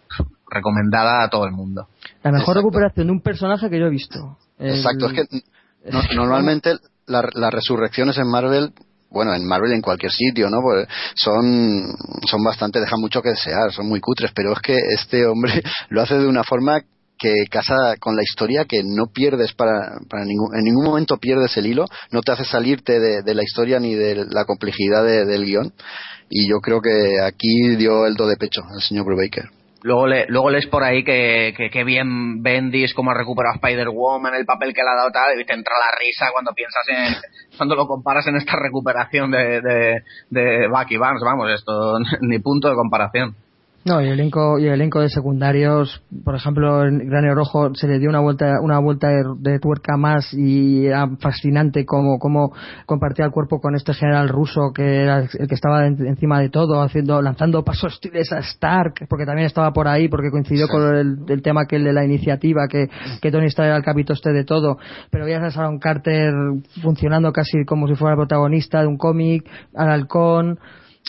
recomendada 0.50 1.24
a 1.24 1.30
todo 1.30 1.46
el 1.46 1.52
mundo. 1.52 1.88
La 2.24 2.32
mejor 2.32 2.58
Exacto. 2.58 2.60
recuperación 2.62 3.08
de 3.08 3.14
un 3.14 3.22
personaje 3.22 3.70
que 3.70 3.80
yo 3.80 3.86
he 3.86 3.90
visto. 3.92 4.38
El- 4.58 4.72
Exacto, 4.76 5.08
es 5.08 5.14
que 5.14 5.24
no- 5.92 6.02
normalmente 6.16 6.78
la- 7.06 7.30
las 7.34 7.54
resurrecciones 7.54 8.18
en 8.18 8.28
Marvel, 8.30 8.74
bueno, 9.12 9.34
en 9.34 9.46
Marvel 9.46 9.72
en 9.74 9.82
cualquier 9.82 10.12
sitio, 10.12 10.50
¿no? 10.50 10.58
Pues 10.62 10.88
son, 11.16 11.84
son 12.30 12.44
bastante, 12.44 12.80
dejan 12.80 13.00
mucho 13.02 13.22
que 13.22 13.30
desear, 13.30 13.72
son 13.72 13.88
muy 13.88 14.00
cutres, 14.00 14.32
pero 14.34 14.54
es 14.54 14.60
que 14.60 14.78
este 14.96 15.26
hombre 15.26 15.62
lo 15.90 16.02
hace 16.02 16.16
de 16.20 16.28
una 16.28 16.44
forma 16.44 16.82
que 17.18 17.34
casa 17.52 17.96
con 18.00 18.16
la 18.16 18.24
historia 18.24 18.64
que 18.64 18.82
no 18.82 19.08
pierdes 19.14 19.52
para, 19.54 19.92
para 20.10 20.24
ningún, 20.24 20.56
en 20.56 20.64
ningún 20.64 20.86
momento 20.86 21.18
pierdes 21.18 21.58
el 21.58 21.66
hilo, 21.66 21.86
no 22.12 22.22
te 22.22 22.32
hace 22.32 22.46
salirte 22.46 22.98
de, 23.00 23.22
de 23.24 23.34
la 23.36 23.44
historia 23.44 23.78
ni 23.80 23.94
de 23.94 24.26
la 24.30 24.46
complejidad 24.46 25.04
de- 25.04 25.26
del 25.26 25.44
guion. 25.44 25.74
Y 26.30 26.48
yo 26.50 26.60
creo 26.62 26.80
que 26.80 27.20
aquí 27.22 27.76
dio 27.76 28.06
el 28.06 28.16
do 28.16 28.26
de 28.28 28.38
pecho 28.38 28.62
el 28.74 28.82
señor 28.82 29.04
Brubaker. 29.06 29.50
Luego, 29.82 30.08
le, 30.08 30.26
luego 30.28 30.50
lees 30.50 30.68
por 30.68 30.84
ahí 30.84 31.04
que, 31.04 31.54
que, 31.56 31.70
que 31.70 31.84
bien 31.84 32.44
Bendis 32.44 32.94
como 32.94 33.12
ha 33.12 33.14
recuperado 33.14 33.54
a 33.54 33.56
Spider-Woman, 33.56 34.36
el 34.36 34.46
papel 34.46 34.74
que 34.74 34.84
le 34.84 34.90
ha 34.90 34.96
dado 34.96 35.12
tal, 35.12 35.40
y 35.40 35.46
te 35.46 35.54
entra 35.54 35.74
la 35.78 35.98
risa 35.98 36.28
cuando 36.34 36.52
piensas 36.54 36.84
en, 36.88 37.16
cuando 37.58 37.76
lo 37.76 37.88
comparas 37.88 38.28
en 38.28 38.36
esta 38.36 38.58
recuperación 38.58 39.32
de, 39.32 39.62
de, 39.62 40.04
de 40.30 40.68
Bucky 40.68 40.98
Barnes, 40.98 41.24
vamos, 41.24 41.50
esto 41.52 41.98
ni 42.22 42.40
punto 42.40 42.70
de 42.70 42.76
comparación. 42.76 43.36
No, 43.86 44.02
y 44.02 44.06
el 44.08 44.12
elenco, 44.14 44.60
y 44.60 44.66
el 44.68 44.74
elenco 44.74 45.00
de 45.00 45.08
secundarios, 45.10 46.04
por 46.26 46.36
ejemplo, 46.36 46.84
en 46.86 47.00
Granero 47.10 47.34
Rojo 47.36 47.74
se 47.76 47.88
le 47.88 47.98
dio 47.98 48.10
una 48.10 48.20
vuelta, 48.20 48.60
una 48.62 48.78
vuelta 48.78 49.08
de, 49.08 49.24
de 49.40 49.58
tuerca 49.60 49.96
más 49.96 50.34
y 50.34 50.86
era 50.86 51.08
fascinante 51.20 51.86
cómo, 51.86 52.20
cómo 52.20 52.52
compartía 52.86 53.26
el 53.26 53.32
cuerpo 53.32 53.62
con 53.62 53.76
este 53.76 53.94
general 53.94 54.28
ruso 54.28 54.74
que 54.76 55.04
era 55.04 55.20
el 55.20 55.48
que 55.48 55.56
estaba 55.56 55.88
en- 55.88 56.06
encima 56.06 56.42
de 56.42 56.50
todo, 56.50 56.82
haciendo, 56.82 57.22
lanzando 57.22 57.64
pasos 57.64 57.94
hostiles 57.94 58.32
a 58.34 58.40
Stark, 58.40 59.08
porque 59.08 59.26
también 59.26 59.48
estaba 59.48 59.72
por 59.72 59.88
ahí, 59.88 60.10
porque 60.10 60.30
coincidió 60.30 60.66
Sí. 60.68 60.72
con 60.74 60.96
el, 60.96 61.18
el 61.30 61.42
tema 61.42 61.66
que 61.66 61.78
el 61.78 61.86
de 61.86 61.94
la 61.94 62.04
iniciativa, 62.04 62.68
que, 62.70 62.90
que 63.22 63.32
Tony 63.32 63.46
Stark 63.48 63.68
era 63.70 63.78
el 63.78 63.84
capitoste 63.84 64.34
de 64.34 64.44
todo, 64.44 64.78
pero 65.10 65.24
veías 65.26 65.42
a 65.42 65.50
Sharon 65.50 65.80
Carter 65.80 66.34
funcionando 66.84 67.32
casi 67.32 67.64
como 67.66 67.88
si 67.88 67.96
fuera 67.96 68.14
el 68.16 68.20
protagonista 68.20 68.82
de 68.82 68.88
un 68.88 68.98
cómic, 68.98 69.48
al 69.74 69.90
halcón, 69.90 70.60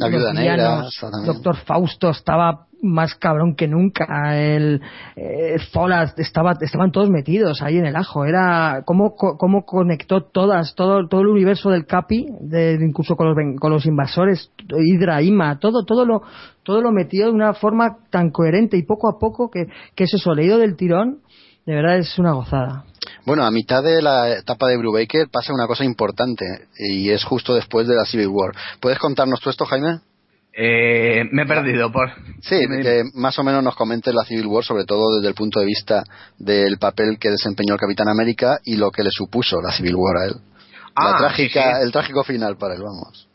La 0.00 0.08
los 0.08 0.18
Viuda 0.18 0.32
Negra. 0.32 0.84
Doctor 1.26 1.56
Fausto 1.56 2.10
estaba 2.10 2.66
más 2.82 3.14
cabrón 3.14 3.54
que 3.54 3.68
nunca. 3.68 4.34
El, 4.34 4.80
eh, 5.16 5.56
Zolas 5.70 6.14
estaba, 6.18 6.54
estaban 6.60 6.90
todos 6.90 7.10
metidos 7.10 7.62
ahí 7.62 7.76
en 7.78 7.86
el 7.86 7.96
ajo. 7.96 8.24
Era 8.24 8.82
cómo, 8.86 9.14
cómo 9.14 9.64
conectó 9.64 10.22
todas, 10.22 10.74
todo, 10.74 11.06
todo 11.08 11.20
el 11.20 11.28
universo 11.28 11.70
del 11.70 11.86
Capi, 11.86 12.26
de, 12.40 12.78
incluso 12.80 13.16
con 13.16 13.28
los, 13.28 13.60
con 13.60 13.70
los 13.70 13.86
invasores, 13.86 14.50
Hydra, 14.68 15.22
Ima, 15.22 15.58
todo, 15.58 15.84
todo 15.84 16.06
lo, 16.06 16.22
todo 16.62 16.80
lo 16.80 16.92
metió 16.92 17.26
de 17.26 17.32
una 17.32 17.52
forma 17.52 17.98
tan 18.10 18.30
coherente 18.30 18.76
y 18.76 18.82
poco 18.82 19.08
a 19.08 19.18
poco 19.18 19.50
que, 19.50 19.66
que 19.94 20.04
es 20.04 20.14
eso, 20.14 20.34
leído 20.34 20.58
del 20.58 20.76
tirón, 20.76 21.18
de 21.66 21.74
verdad 21.74 21.98
es 21.98 22.18
una 22.18 22.32
gozada. 22.32 22.84
Bueno, 23.24 23.44
a 23.44 23.50
mitad 23.50 23.82
de 23.82 24.02
la 24.02 24.30
etapa 24.38 24.68
de 24.68 24.76
Brubaker 24.76 25.28
pasa 25.30 25.52
una 25.52 25.66
cosa 25.66 25.84
importante 25.84 26.44
y 26.78 27.10
es 27.10 27.24
justo 27.24 27.54
después 27.54 27.86
de 27.86 27.94
la 27.94 28.04
Civil 28.04 28.28
War. 28.28 28.52
¿Puedes 28.80 28.98
contarnos 28.98 29.40
tú 29.40 29.50
esto, 29.50 29.64
Jaime? 29.66 30.00
Eh, 30.52 31.24
me 31.30 31.42
he 31.42 31.46
perdido 31.46 31.92
por... 31.92 32.10
Sí, 32.42 32.58
que 32.82 33.04
más 33.14 33.38
o 33.38 33.44
menos 33.44 33.62
nos 33.62 33.76
comentes 33.76 34.12
la 34.12 34.24
Civil 34.24 34.46
War, 34.46 34.64
sobre 34.64 34.84
todo 34.84 35.16
desde 35.16 35.28
el 35.28 35.34
punto 35.34 35.60
de 35.60 35.66
vista 35.66 36.02
del 36.38 36.78
papel 36.78 37.18
que 37.18 37.30
desempeñó 37.30 37.74
el 37.74 37.80
Capitán 37.80 38.08
América 38.08 38.58
y 38.64 38.76
lo 38.76 38.90
que 38.90 39.04
le 39.04 39.10
supuso 39.10 39.60
la 39.60 39.72
Civil 39.72 39.94
War 39.94 40.16
a 40.16 40.26
él. 40.26 40.34
Ah, 40.94 41.12
la 41.12 41.18
trágica, 41.18 41.62
sí, 41.62 41.76
sí. 41.76 41.82
El 41.84 41.92
trágico 41.92 42.24
final 42.24 42.56
para 42.56 42.74
él, 42.74 42.82
vamos. 42.82 43.29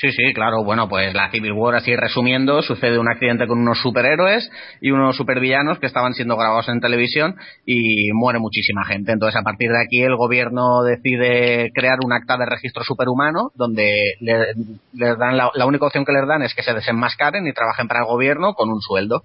Sí, 0.00 0.12
sí, 0.12 0.32
claro. 0.32 0.62
Bueno, 0.62 0.88
pues 0.88 1.12
la 1.12 1.28
Civil 1.30 1.52
War, 1.52 1.74
así 1.74 1.96
resumiendo, 1.96 2.62
sucede 2.62 3.00
un 3.00 3.08
accidente 3.10 3.48
con 3.48 3.58
unos 3.58 3.80
superhéroes 3.80 4.48
y 4.80 4.92
unos 4.92 5.16
supervillanos 5.16 5.80
que 5.80 5.86
estaban 5.86 6.14
siendo 6.14 6.36
grabados 6.36 6.68
en 6.68 6.80
televisión 6.80 7.34
y 7.66 8.12
muere 8.12 8.38
muchísima 8.38 8.84
gente. 8.84 9.10
Entonces, 9.10 9.40
a 9.40 9.42
partir 9.42 9.70
de 9.70 9.82
aquí, 9.82 10.00
el 10.02 10.14
gobierno 10.14 10.82
decide 10.84 11.72
crear 11.74 11.98
un 12.04 12.12
acta 12.12 12.36
de 12.36 12.46
registro 12.46 12.84
superhumano 12.84 13.50
donde 13.56 14.14
le- 14.20 14.54
les 14.92 15.18
dan 15.18 15.36
la, 15.36 15.50
la 15.54 15.66
única 15.66 15.86
opción 15.86 16.04
que 16.04 16.12
les 16.12 16.28
dan 16.28 16.42
es 16.42 16.54
que 16.54 16.62
se 16.62 16.74
desenmascaren 16.74 17.44
y 17.48 17.52
trabajen 17.52 17.88
para 17.88 18.00
el 18.00 18.06
gobierno 18.06 18.54
con 18.54 18.70
un 18.70 18.80
sueldo. 18.80 19.24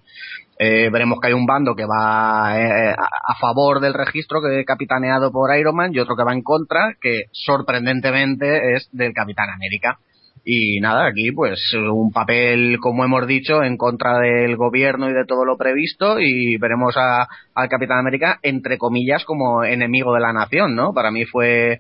Eh, 0.57 0.89
veremos 0.91 1.19
que 1.19 1.27
hay 1.27 1.33
un 1.33 1.45
bando 1.45 1.75
que 1.75 1.85
va 1.85 2.57
eh, 2.59 2.95
a, 2.97 3.35
favor 3.39 3.79
del 3.79 3.93
registro 3.93 4.39
que 4.41 4.63
capitaneado 4.65 5.31
por 5.31 5.55
Iron 5.55 5.75
Man 5.75 5.91
y 5.93 5.99
otro 5.99 6.15
que 6.15 6.23
va 6.23 6.33
en 6.33 6.41
contra, 6.41 6.95
que 6.99 7.25
sorprendentemente 7.31 8.75
es 8.75 8.89
del 8.91 9.13
Capitán 9.13 9.49
América. 9.51 9.99
Y 10.45 10.82
nada, 10.82 11.07
aquí 11.07 11.32
pues 11.32 11.74
un 11.74 12.11
papel, 12.11 12.78
como 12.82 13.06
hemos 13.06 13.26
dicho, 13.28 13.64
en 13.64 13.78
contra 13.78 14.20
del 14.20 14.57
gobierno 14.57 15.10
y 15.10 15.14
de 15.14 15.26
todo 15.26 15.45
lo 15.45 15.56
previsto 15.56 16.20
y 16.20 16.57
veremos 16.57 16.95
a, 16.98 17.30
al 17.56 17.70
Capitán 17.70 17.99
América, 17.99 18.40
entre 18.41 18.78
comillas, 18.78 19.24
como 19.24 19.64
enemigo 19.64 20.14
de 20.14 20.20
la 20.20 20.34
nación, 20.34 20.76
¿no? 20.76 20.94
Para 20.94 21.11
mí 21.11 21.24
fue, 21.24 21.80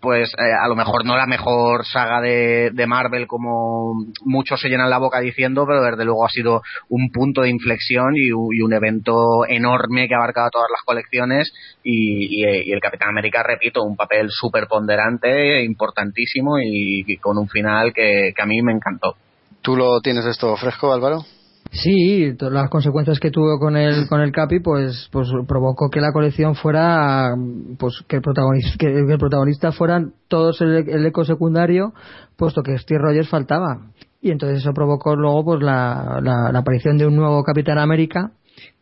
pues, 0.00 0.30
eh, 0.38 0.52
a 0.62 0.68
lo 0.68 0.74
mejor 0.76 1.04
no 1.04 1.16
la 1.16 1.26
mejor 1.26 1.84
saga 1.86 2.20
de, 2.20 2.70
de 2.72 2.86
Marvel 2.86 3.26
como 3.26 3.94
muchos 4.24 4.60
se 4.60 4.68
llenan 4.68 4.90
la 4.90 4.98
boca 4.98 5.20
diciendo, 5.20 5.64
pero 5.66 5.82
desde 5.82 6.04
luego 6.04 6.24
ha 6.24 6.30
sido 6.30 6.62
un 6.88 7.10
punto 7.10 7.42
de 7.42 7.50
inflexión 7.50 8.14
y, 8.16 8.30
un 8.32 8.72
evento 8.72 9.46
enorme 9.48 10.08
que 10.08 10.14
ha 10.14 10.18
abarcado 10.18 10.50
todas 10.50 10.68
las 10.70 10.82
colecciones 10.84 11.52
y, 11.82 12.42
y- 12.44 12.68
y 12.68 12.72
el 12.72 12.80
Capitán 12.80 13.08
América, 13.10 13.42
repito, 13.42 13.82
un 13.82 13.96
papel 13.96 14.28
súper 14.30 14.66
ponderante, 14.66 15.62
importantísimo 15.64 16.58
y, 16.58 17.04
y 17.06 17.16
con 17.16 17.38
un 17.38 17.48
final 17.48 17.92
que, 17.94 18.32
que 18.36 18.42
a 18.42 18.46
mí 18.46 18.60
me 18.62 18.72
encantó. 18.72 19.14
¿Tú 19.62 19.76
lo 19.76 20.00
tienes 20.00 20.24
esto 20.26 20.56
fresco, 20.56 20.92
Álvaro? 20.92 21.24
Sí, 21.70 22.34
las 22.40 22.70
consecuencias 22.70 23.20
que 23.20 23.30
tuvo 23.30 23.58
con 23.58 23.76
el 23.76 24.08
con 24.08 24.20
el 24.20 24.32
Capi, 24.32 24.60
pues 24.60 25.08
pues 25.12 25.28
provocó 25.46 25.90
que 25.90 26.00
la 26.00 26.12
colección 26.12 26.54
fuera, 26.54 27.34
pues 27.78 28.02
que 28.08 28.16
el 28.16 28.22
protagonista 28.22 28.74
que 28.78 28.86
el 28.86 29.18
protagonista 29.18 29.72
fueran 29.72 30.14
todos 30.28 30.60
el, 30.62 30.88
el 30.88 31.06
eco 31.06 31.24
secundario, 31.24 31.92
puesto 32.36 32.62
que 32.62 32.78
Steve 32.78 33.00
Rogers 33.00 33.28
faltaba. 33.28 33.90
Y 34.20 34.30
entonces 34.30 34.58
eso 34.60 34.72
provocó 34.72 35.14
luego 35.14 35.44
pues 35.44 35.62
la, 35.62 36.20
la, 36.22 36.50
la 36.50 36.58
aparición 36.58 36.96
de 36.96 37.06
un 37.06 37.16
nuevo 37.16 37.44
Capitán 37.44 37.78
América 37.78 38.32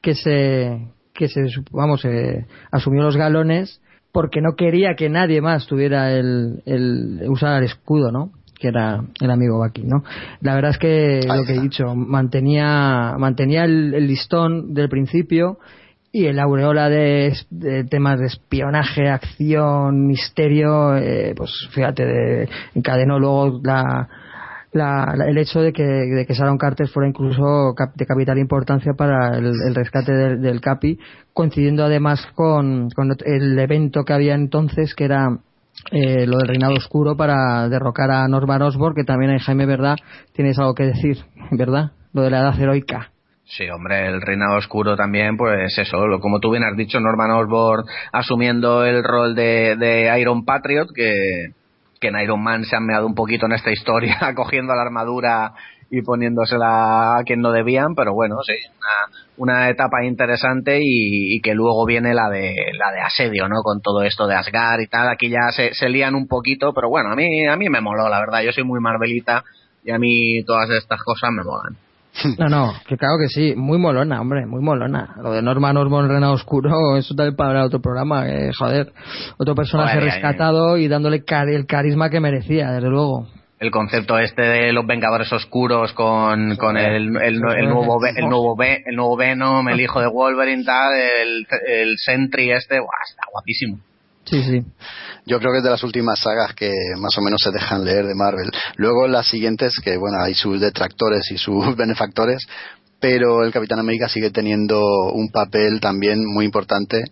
que 0.00 0.14
se 0.14 0.88
que 1.12 1.28
se 1.28 1.44
vamos 1.72 2.04
eh, 2.04 2.46
asumió 2.70 3.02
los 3.02 3.16
galones 3.16 3.80
porque 4.12 4.40
no 4.40 4.54
quería 4.56 4.94
que 4.94 5.10
nadie 5.10 5.40
más 5.40 5.66
tuviera 5.66 6.12
el, 6.12 6.62
el 6.64 7.24
usar 7.28 7.58
el 7.58 7.64
escudo, 7.64 8.12
¿no? 8.12 8.30
Que 8.58 8.68
era 8.68 9.02
el 9.20 9.30
amigo 9.30 9.58
Bucky, 9.58 9.82
¿no? 9.84 10.02
La 10.40 10.54
verdad 10.54 10.70
es 10.72 10.78
que 10.78 11.20
lo 11.26 11.44
que 11.44 11.54
he 11.54 11.60
dicho, 11.60 11.94
mantenía, 11.94 13.14
mantenía 13.18 13.64
el, 13.64 13.94
el 13.94 14.06
listón 14.06 14.74
del 14.74 14.88
principio 14.88 15.58
y 16.12 16.26
el 16.26 16.38
aureola 16.38 16.88
de, 16.88 17.34
temas 17.90 18.18
de 18.18 18.26
espionaje, 18.26 19.08
acción, 19.10 20.06
misterio, 20.06 20.96
eh, 20.96 21.34
pues 21.36 21.50
fíjate, 21.72 22.06
de- 22.06 22.48
encadenó 22.74 23.18
luego 23.18 23.60
la, 23.62 24.08
la- 24.72 25.12
la- 25.14 25.26
el 25.28 25.36
hecho 25.36 25.60
de 25.60 25.72
que, 25.72 25.82
de 25.82 26.24
que 26.26 26.32
Sharon 26.34 26.56
Carter 26.56 26.88
fuera 26.88 27.08
incluso 27.08 27.74
cap- 27.76 27.94
de 27.94 28.06
capital 28.06 28.38
importancia 28.38 28.94
para 28.94 29.36
el, 29.36 29.46
el 29.66 29.74
rescate 29.74 30.12
del, 30.12 30.40
del 30.40 30.60
Capi, 30.62 30.98
coincidiendo 31.34 31.84
además 31.84 32.26
con, 32.34 32.88
con 32.90 33.14
el 33.24 33.58
evento 33.58 34.04
que 34.04 34.14
había 34.14 34.34
entonces, 34.34 34.94
que 34.94 35.04
era 35.04 35.28
eh, 35.93 36.27
lo 36.27 36.39
del 36.39 36.48
reinado 36.48 36.74
oscuro 36.74 37.16
para 37.16 37.69
derrocar 37.69 38.11
a 38.11 38.27
Norman 38.28 38.62
Osborn, 38.62 38.94
que 38.94 39.05
también 39.05 39.31
hay 39.31 39.39
Jaime, 39.39 39.66
¿verdad? 39.66 39.97
Tienes 40.32 40.59
algo 40.59 40.74
que 40.74 40.85
decir, 40.85 41.19
¿verdad? 41.53 41.93
Lo 42.12 42.23
de 42.23 42.31
la 42.31 42.40
edad 42.40 42.61
heroica. 42.61 43.12
Sí, 43.44 43.69
hombre, 43.70 44.09
el 44.09 44.20
reinado 44.20 44.57
oscuro 44.57 44.97
también, 44.97 45.36
pues 45.36 45.78
eso, 45.78 45.98
como 46.20 46.40
tú 46.40 46.51
bien 46.51 46.65
has 46.65 46.77
dicho, 46.77 46.98
Norman 46.98 47.31
Osborn 47.31 47.85
asumiendo 48.12 48.85
el 48.85 49.05
rol 49.05 49.36
de, 49.36 49.77
de 49.77 50.20
Iron 50.20 50.44
Patriot, 50.44 50.89
que, 50.93 51.53
que 52.01 52.09
en 52.09 52.19
Iron 52.19 52.43
Man 52.43 52.65
se 52.65 52.74
han 52.74 52.85
meado 52.85 53.07
un 53.07 53.15
poquito 53.15 53.47
en 53.47 53.53
esta 53.53 53.70
historia, 53.70 54.19
cogiendo 54.35 54.74
la 54.74 54.82
armadura 54.82 55.53
y 55.90 56.02
poniéndosela 56.02 57.18
a 57.18 57.24
quien 57.24 57.40
no 57.40 57.52
debían, 57.52 57.94
pero 57.94 58.12
bueno, 58.12 58.36
sí, 58.44 58.54
una, 59.36 59.54
una 59.54 59.70
etapa 59.70 60.04
interesante 60.04 60.78
y, 60.80 61.36
y 61.36 61.40
que 61.40 61.54
luego 61.54 61.84
viene 61.86 62.14
la 62.14 62.28
de 62.28 62.54
la 62.78 62.92
de 62.92 63.00
asedio, 63.00 63.48
¿no? 63.48 63.62
Con 63.62 63.80
todo 63.80 64.02
esto 64.02 64.26
de 64.26 64.34
Asgard 64.34 64.80
y 64.80 64.88
tal, 64.88 65.08
aquí 65.08 65.28
ya 65.28 65.50
se, 65.54 65.74
se 65.74 65.88
lían 65.88 66.14
un 66.14 66.26
poquito, 66.26 66.72
pero 66.72 66.88
bueno, 66.88 67.12
a 67.12 67.16
mí 67.16 67.46
a 67.46 67.56
mí 67.56 67.68
me 67.68 67.80
moló, 67.80 68.08
la 68.08 68.20
verdad, 68.20 68.42
yo 68.42 68.52
soy 68.52 68.64
muy 68.64 68.80
Marvelita 68.80 69.44
y 69.84 69.92
a 69.92 69.98
mí 69.98 70.42
todas 70.44 70.68
estas 70.70 71.00
cosas 71.02 71.30
me 71.30 71.44
molan. 71.44 71.76
No, 72.38 72.48
no, 72.48 72.72
que 72.86 72.96
claro 72.96 73.18
que 73.18 73.28
sí, 73.28 73.54
muy 73.56 73.78
molona, 73.78 74.20
hombre, 74.20 74.46
muy 74.46 74.62
molona. 74.62 75.14
Lo 75.22 75.32
de 75.32 75.42
Norman 75.42 75.76
Osborn, 75.76 76.08
Reinado 76.08 76.32
Oscuro, 76.32 76.70
eso 76.96 77.14
también 77.14 77.36
para 77.36 77.64
otro 77.64 77.80
programa, 77.80 78.28
eh, 78.28 78.50
joder. 78.56 78.92
Otro 79.38 79.54
personaje 79.54 79.98
Joder, 79.98 80.12
rescatado 80.12 80.76
y 80.78 80.88
dándole 80.88 81.22
el 81.26 81.66
carisma 81.66 82.10
que 82.10 82.20
merecía, 82.20 82.70
desde 82.72 82.88
luego. 82.88 83.26
El 83.58 83.70
concepto 83.70 84.18
este 84.18 84.42
de 84.42 84.72
los 84.72 84.86
Vengadores 84.86 85.32
Oscuros 85.32 85.92
con, 85.92 86.56
con 86.56 86.76
el, 86.76 87.16
el, 87.16 87.16
el 87.22 87.40
nuevo 87.40 87.54
el 88.04 88.28
nuevo 88.28 88.56
el 88.62 88.96
nuevo 88.96 89.16
Venom, 89.16 89.68
el 89.68 89.80
hijo 89.80 90.00
de 90.00 90.08
Wolverine, 90.08 90.64
tal, 90.64 90.92
el, 90.94 91.46
el 91.66 91.98
Sentry 91.98 92.52
este, 92.52 92.78
guau, 92.78 92.90
está 93.08 93.22
guapísimo. 93.32 93.78
Sí, 94.24 94.42
sí. 94.42 94.62
Yo 95.24 95.38
creo 95.38 95.52
que 95.52 95.58
es 95.58 95.64
de 95.64 95.70
las 95.70 95.84
últimas 95.84 96.18
sagas 96.18 96.52
que 96.54 96.72
más 96.98 97.16
o 97.16 97.22
menos 97.22 97.40
se 97.42 97.52
dejan 97.52 97.84
leer 97.84 98.06
de 98.06 98.14
Marvel. 98.14 98.50
Luego 98.76 99.06
las 99.06 99.28
siguientes, 99.28 99.74
que 99.82 99.96
bueno, 99.96 100.18
hay 100.20 100.34
sus 100.34 100.60
detractores 100.60 101.30
y 101.30 101.38
sus 101.38 101.76
benefactores, 101.76 102.46
pero 103.00 103.44
el 103.44 103.52
Capitán 103.52 103.78
América 103.78 104.08
sigue 104.08 104.30
teniendo 104.30 104.80
un 105.12 105.30
papel 105.30 105.80
también 105.80 106.24
muy 106.26 106.44
importante 106.44 107.04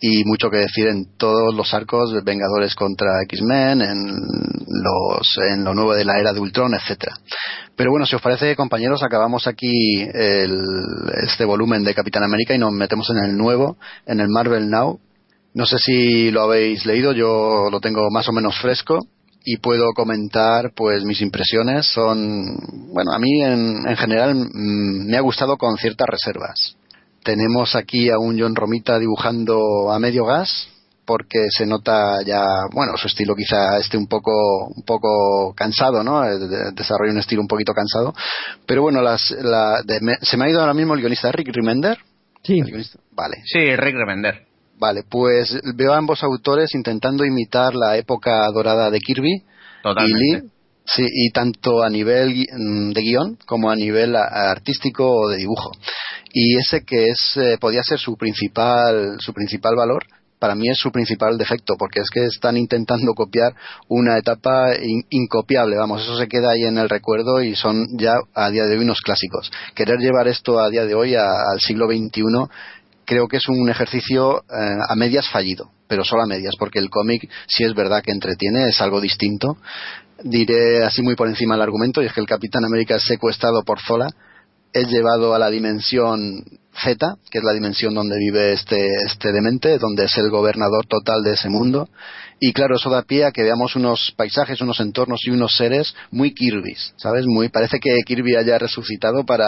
y 0.00 0.24
mucho 0.24 0.50
que 0.50 0.58
decir 0.58 0.88
en 0.88 1.16
todos 1.16 1.54
los 1.54 1.72
arcos 1.72 2.12
de 2.12 2.20
Vengadores 2.20 2.74
contra 2.74 3.22
X-Men, 3.22 3.80
en 3.80 3.98
los 4.04 5.38
en 5.50 5.64
lo 5.64 5.74
nuevo 5.74 5.94
de 5.94 6.04
la 6.04 6.18
era 6.18 6.32
de 6.32 6.40
Ultron, 6.40 6.74
etcétera. 6.74 7.16
Pero 7.76 7.90
bueno, 7.90 8.06
si 8.06 8.14
os 8.14 8.22
parece, 8.22 8.54
compañeros, 8.56 9.02
acabamos 9.02 9.46
aquí 9.46 10.02
el, 10.02 10.54
este 11.26 11.44
volumen 11.44 11.84
de 11.84 11.94
Capitán 11.94 12.22
América 12.22 12.54
y 12.54 12.58
nos 12.58 12.72
metemos 12.72 13.08
en 13.10 13.18
el 13.18 13.36
nuevo, 13.36 13.76
en 14.06 14.20
el 14.20 14.28
Marvel 14.28 14.68
Now. 14.68 15.00
No 15.54 15.66
sé 15.66 15.78
si 15.78 16.30
lo 16.30 16.42
habéis 16.42 16.84
leído, 16.84 17.12
yo 17.12 17.68
lo 17.70 17.80
tengo 17.80 18.10
más 18.10 18.28
o 18.28 18.32
menos 18.32 18.58
fresco 18.58 18.98
y 19.44 19.58
puedo 19.58 19.92
comentar 19.94 20.72
pues 20.74 21.04
mis 21.04 21.20
impresiones. 21.20 21.86
Son, 21.86 22.44
bueno, 22.92 23.12
a 23.12 23.18
mí 23.18 23.42
en, 23.42 23.86
en 23.86 23.96
general 23.96 24.34
mm, 24.34 25.06
me 25.06 25.16
ha 25.16 25.20
gustado 25.20 25.56
con 25.56 25.76
ciertas 25.76 26.08
reservas. 26.08 26.76
Tenemos 27.24 27.74
aquí 27.74 28.10
a 28.10 28.18
un 28.18 28.38
John 28.38 28.54
Romita 28.54 28.98
dibujando 28.98 29.90
a 29.90 29.98
medio 29.98 30.24
gas 30.26 30.68
porque 31.06 31.38
se 31.50 31.66
nota 31.66 32.22
ya, 32.24 32.42
bueno, 32.72 32.96
su 32.96 33.08
estilo 33.08 33.34
quizá 33.34 33.78
esté 33.78 33.96
un 33.98 34.06
poco, 34.06 34.32
un 34.74 34.82
poco 34.84 35.52
cansado, 35.54 36.02
¿no? 36.02 36.24
Eh, 36.24 36.38
de- 36.38 36.48
de- 36.48 36.70
Desarrolla 36.72 37.12
un 37.12 37.18
estilo 37.18 37.42
un 37.42 37.48
poquito 37.48 37.72
cansado. 37.74 38.14
Pero 38.66 38.82
bueno, 38.82 39.02
las, 39.02 39.30
la, 39.32 39.82
de- 39.84 40.00
me- 40.00 40.16
se 40.22 40.36
me 40.36 40.44
ha 40.46 40.50
ido 40.50 40.60
ahora 40.60 40.72
mismo 40.74 40.94
el 40.94 41.00
guionista 41.00 41.30
Rick 41.32 41.48
Remender. 41.52 41.98
Sí. 42.42 42.60
Vale. 43.12 43.36
Sí, 43.44 43.76
Rick 43.76 43.96
Remender. 43.96 44.46
Vale, 44.78 45.02
pues 45.08 45.58
veo 45.76 45.92
a 45.92 45.98
ambos 45.98 46.22
autores 46.22 46.74
intentando 46.74 47.24
imitar 47.24 47.74
la 47.74 47.96
época 47.96 48.46
dorada 48.52 48.90
de 48.90 48.98
Kirby 48.98 49.42
Totalmente. 49.82 50.18
y 50.26 50.32
Lee, 50.42 50.48
sí, 50.86 51.06
y 51.10 51.30
tanto 51.30 51.82
a 51.82 51.88
nivel 51.90 52.34
gui- 52.34 52.48
mm, 52.52 52.92
de 52.92 53.00
guion 53.02 53.38
como 53.46 53.70
a 53.70 53.76
nivel 53.76 54.16
artístico 54.16 55.06
o 55.10 55.28
de 55.28 55.36
dibujo. 55.36 55.70
Y 56.34 56.58
ese 56.58 56.82
que 56.84 57.06
es 57.08 57.36
eh, 57.36 57.56
podía 57.60 57.82
ser 57.84 57.98
su 57.98 58.16
principal 58.16 59.16
su 59.20 59.32
principal 59.32 59.76
valor 59.76 60.04
para 60.40 60.56
mí 60.56 60.68
es 60.68 60.76
su 60.76 60.90
principal 60.92 61.38
defecto, 61.38 61.76
porque 61.78 62.00
es 62.00 62.10
que 62.12 62.24
están 62.26 62.58
intentando 62.58 63.14
copiar 63.14 63.54
una 63.88 64.18
etapa 64.18 64.74
in- 64.76 65.06
incopiable, 65.08 65.76
vamos, 65.78 66.02
eso 66.02 66.18
se 66.18 66.28
queda 66.28 66.50
ahí 66.50 66.64
en 66.64 66.76
el 66.76 66.90
recuerdo 66.90 67.40
y 67.40 67.54
son 67.56 67.86
ya 67.96 68.16
a 68.34 68.50
día 68.50 68.64
de 68.64 68.76
hoy 68.76 68.84
unos 68.84 69.00
clásicos. 69.00 69.50
Querer 69.74 69.98
llevar 70.00 70.28
esto 70.28 70.60
a 70.60 70.68
día 70.68 70.84
de 70.84 70.94
hoy 70.94 71.14
a- 71.14 71.50
al 71.50 71.60
siglo 71.60 71.86
XXI 71.86 72.22
creo 73.06 73.26
que 73.26 73.38
es 73.38 73.48
un 73.48 73.70
ejercicio 73.70 74.40
eh, 74.40 74.76
a 74.86 74.94
medias 74.96 75.30
fallido, 75.30 75.70
pero 75.88 76.04
solo 76.04 76.24
a 76.24 76.26
medias, 76.26 76.54
porque 76.58 76.78
el 76.78 76.90
cómic, 76.90 77.26
si 77.46 77.64
es 77.64 77.72
verdad 77.74 78.02
que 78.02 78.12
entretiene, 78.12 78.68
es 78.68 78.80
algo 78.82 79.00
distinto. 79.00 79.56
Diré 80.22 80.84
así 80.84 81.00
muy 81.00 81.14
por 81.16 81.28
encima 81.28 81.54
el 81.54 81.62
argumento, 81.62 82.02
y 82.02 82.06
es 82.06 82.12
que 82.12 82.20
el 82.20 82.26
Capitán 82.26 82.64
América 82.66 82.96
es 82.96 83.02
secuestrado 83.04 83.62
por 83.64 83.80
Zola, 83.80 84.08
es 84.74 84.88
llevado 84.88 85.34
a 85.34 85.38
la 85.38 85.48
dimensión 85.48 86.44
Z, 86.82 87.14
que 87.30 87.38
es 87.38 87.44
la 87.44 87.52
dimensión 87.52 87.94
donde 87.94 88.18
vive 88.18 88.52
este, 88.52 88.88
este 89.06 89.32
demente, 89.32 89.78
donde 89.78 90.04
es 90.06 90.18
el 90.18 90.28
gobernador 90.28 90.84
total 90.86 91.22
de 91.22 91.34
ese 91.34 91.48
mundo. 91.48 91.88
Y 92.40 92.52
claro, 92.52 92.74
eso 92.74 92.90
da 92.90 93.02
pie 93.02 93.24
a 93.24 93.30
que 93.30 93.44
veamos 93.44 93.76
unos 93.76 94.12
paisajes, 94.16 94.60
unos 94.60 94.80
entornos 94.80 95.20
y 95.24 95.30
unos 95.30 95.56
seres 95.56 95.94
muy 96.10 96.34
Kirby's, 96.34 96.92
¿sabes? 96.96 97.24
Muy, 97.26 97.48
parece 97.48 97.78
que 97.78 97.96
Kirby 98.04 98.34
haya 98.34 98.58
resucitado 98.58 99.24
para, 99.24 99.46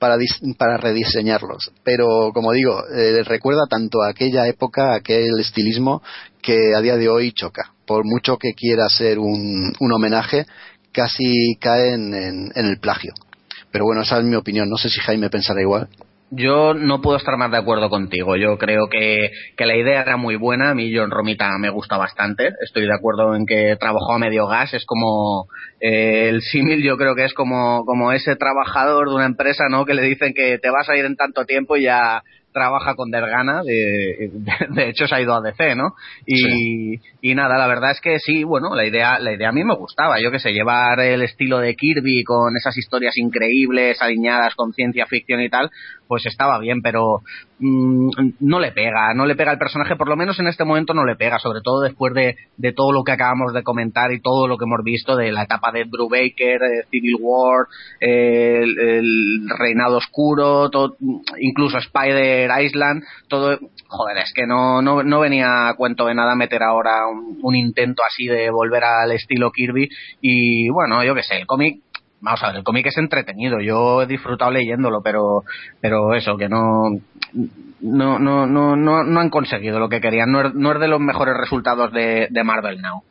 para, 0.00 0.16
dis- 0.16 0.56
para 0.58 0.76
rediseñarlos. 0.76 1.70
Pero, 1.84 2.32
como 2.34 2.50
digo, 2.52 2.82
eh, 2.92 3.22
recuerda 3.22 3.62
tanto 3.70 4.02
a 4.02 4.10
aquella 4.10 4.48
época, 4.48 4.96
aquel 4.96 5.38
estilismo, 5.38 6.02
que 6.42 6.74
a 6.76 6.80
día 6.80 6.96
de 6.96 7.08
hoy 7.08 7.32
choca. 7.32 7.72
Por 7.86 8.02
mucho 8.04 8.36
que 8.36 8.54
quiera 8.54 8.88
ser 8.88 9.20
un, 9.20 9.72
un 9.78 9.92
homenaje, 9.92 10.46
casi 10.92 11.54
caen 11.60 12.12
en, 12.12 12.52
en 12.56 12.66
el 12.66 12.80
plagio. 12.80 13.12
Pero 13.72 13.84
bueno, 13.84 14.02
esa 14.02 14.18
es 14.18 14.24
mi 14.24 14.36
opinión. 14.36 14.68
No 14.68 14.76
sé 14.76 14.88
si 14.88 15.00
Jaime 15.00 15.30
pensará 15.30 15.60
igual. 15.60 15.88
Yo 16.32 16.74
no 16.74 17.00
puedo 17.00 17.16
estar 17.16 17.36
más 17.36 17.50
de 17.50 17.56
acuerdo 17.56 17.90
contigo. 17.90 18.36
Yo 18.36 18.56
creo 18.56 18.88
que, 18.88 19.32
que 19.56 19.66
la 19.66 19.76
idea 19.76 20.02
era 20.02 20.16
muy 20.16 20.36
buena. 20.36 20.70
A 20.70 20.74
mí 20.74 20.94
John 20.94 21.10
Romita 21.10 21.50
me 21.58 21.70
gusta 21.70 21.96
bastante. 21.96 22.50
Estoy 22.64 22.86
de 22.86 22.94
acuerdo 22.94 23.34
en 23.34 23.46
que 23.46 23.76
trabajó 23.80 24.14
a 24.14 24.18
medio 24.18 24.46
gas. 24.46 24.72
Es 24.72 24.84
como 24.86 25.46
eh, 25.80 26.28
el 26.28 26.40
símil, 26.42 26.84
yo 26.84 26.96
creo 26.96 27.16
que 27.16 27.24
es 27.24 27.34
como, 27.34 27.84
como 27.84 28.12
ese 28.12 28.36
trabajador 28.36 29.08
de 29.08 29.14
una 29.16 29.26
empresa, 29.26 29.64
¿no? 29.68 29.84
Que 29.84 29.94
le 29.94 30.02
dicen 30.02 30.32
que 30.32 30.58
te 30.58 30.70
vas 30.70 30.88
a 30.88 30.96
ir 30.96 31.04
en 31.04 31.16
tanto 31.16 31.46
tiempo 31.46 31.76
y 31.76 31.82
ya 31.82 32.22
trabaja 32.52 32.94
con 32.94 33.10
Dergana, 33.10 33.62
de, 33.62 34.30
de, 34.32 34.52
de 34.70 34.88
hecho 34.88 35.06
se 35.06 35.14
ha 35.14 35.20
ido 35.20 35.34
a 35.34 35.40
DC, 35.40 35.74
¿no? 35.74 35.94
Y, 36.26 37.00
y 37.20 37.34
nada, 37.34 37.58
la 37.58 37.66
verdad 37.66 37.92
es 37.92 38.00
que 38.00 38.18
sí, 38.18 38.44
bueno, 38.44 38.74
la 38.74 38.84
idea, 38.84 39.18
la 39.18 39.32
idea 39.32 39.50
a 39.50 39.52
mí 39.52 39.64
me 39.64 39.74
gustaba, 39.74 40.20
yo 40.20 40.30
que 40.30 40.38
sé, 40.38 40.52
llevar 40.52 41.00
el 41.00 41.22
estilo 41.22 41.58
de 41.58 41.74
Kirby 41.74 42.24
con 42.24 42.56
esas 42.56 42.76
historias 42.76 43.16
increíbles, 43.16 44.02
alineadas 44.02 44.54
con 44.54 44.72
ciencia 44.72 45.06
ficción 45.06 45.40
y 45.40 45.48
tal, 45.48 45.70
pues 46.10 46.26
estaba 46.26 46.58
bien, 46.58 46.82
pero 46.82 47.22
mm, 47.60 48.08
no 48.40 48.58
le 48.58 48.72
pega, 48.72 49.14
no 49.14 49.26
le 49.26 49.36
pega 49.36 49.52
al 49.52 49.58
personaje, 49.58 49.94
por 49.94 50.08
lo 50.08 50.16
menos 50.16 50.40
en 50.40 50.48
este 50.48 50.64
momento 50.64 50.92
no 50.92 51.04
le 51.04 51.14
pega, 51.14 51.38
sobre 51.38 51.60
todo 51.60 51.82
después 51.82 52.12
de, 52.14 52.36
de 52.56 52.72
todo 52.72 52.90
lo 52.90 53.04
que 53.04 53.12
acabamos 53.12 53.54
de 53.54 53.62
comentar 53.62 54.10
y 54.10 54.20
todo 54.20 54.48
lo 54.48 54.58
que 54.58 54.64
hemos 54.64 54.82
visto 54.82 55.14
de 55.14 55.30
la 55.30 55.44
etapa 55.44 55.70
de 55.70 55.84
Brubaker, 55.84 56.58
de 56.58 56.84
Civil 56.90 57.14
War, 57.20 57.68
eh, 58.00 58.60
el, 58.64 59.48
Reinado 59.56 59.98
Oscuro, 59.98 60.68
incluso 61.38 61.78
Spider 61.78 62.50
Island, 62.60 63.04
todo, 63.28 63.56
joder, 63.86 64.16
es 64.16 64.32
que 64.34 64.48
no, 64.48 64.82
no, 64.82 65.04
no 65.04 65.20
venía 65.20 65.68
a 65.68 65.74
cuento 65.76 66.06
de 66.06 66.16
nada 66.16 66.34
meter 66.34 66.64
ahora 66.64 67.06
un, 67.06 67.38
un 67.40 67.54
intento 67.54 68.02
así 68.04 68.26
de 68.26 68.50
volver 68.50 68.82
al 68.82 69.12
estilo 69.12 69.52
Kirby 69.52 69.88
y 70.20 70.70
bueno, 70.70 71.04
yo 71.04 71.14
qué 71.14 71.22
sé, 71.22 71.36
el 71.36 71.46
cómic 71.46 71.80
vamos 72.20 72.42
a 72.42 72.48
ver, 72.48 72.56
el 72.56 72.64
cómic 72.64 72.86
es 72.86 72.98
entretenido, 72.98 73.60
yo 73.60 74.02
he 74.02 74.06
disfrutado 74.06 74.50
leyéndolo, 74.50 75.00
pero, 75.02 75.42
pero 75.80 76.14
eso, 76.14 76.36
que 76.36 76.48
no, 76.48 76.90
no, 77.80 78.18
no, 78.18 78.46
no, 78.46 78.76
no, 78.76 79.04
no 79.04 79.20
han 79.20 79.30
conseguido 79.30 79.78
lo 79.78 79.88
que 79.88 80.00
querían, 80.00 80.30
no 80.30 80.46
es, 80.46 80.54
no 80.54 80.72
es 80.72 80.80
de 80.80 80.88
los 80.88 81.00
mejores 81.00 81.34
resultados 81.36 81.92
de, 81.92 82.28
de 82.30 82.44
Marvel 82.44 82.80
Now. 82.80 83.02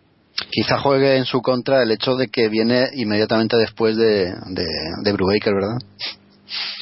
Quizá 0.51 0.77
juegue 0.77 1.17
en 1.17 1.25
su 1.25 1.41
contra 1.41 1.83
el 1.83 1.91
hecho 1.91 2.15
de 2.15 2.27
que 2.29 2.47
viene 2.47 2.87
inmediatamente 2.93 3.57
después 3.57 3.97
de, 3.97 4.25
de, 4.25 4.65
de 5.03 5.13
Brubaker, 5.13 5.53
¿verdad? 5.53 5.77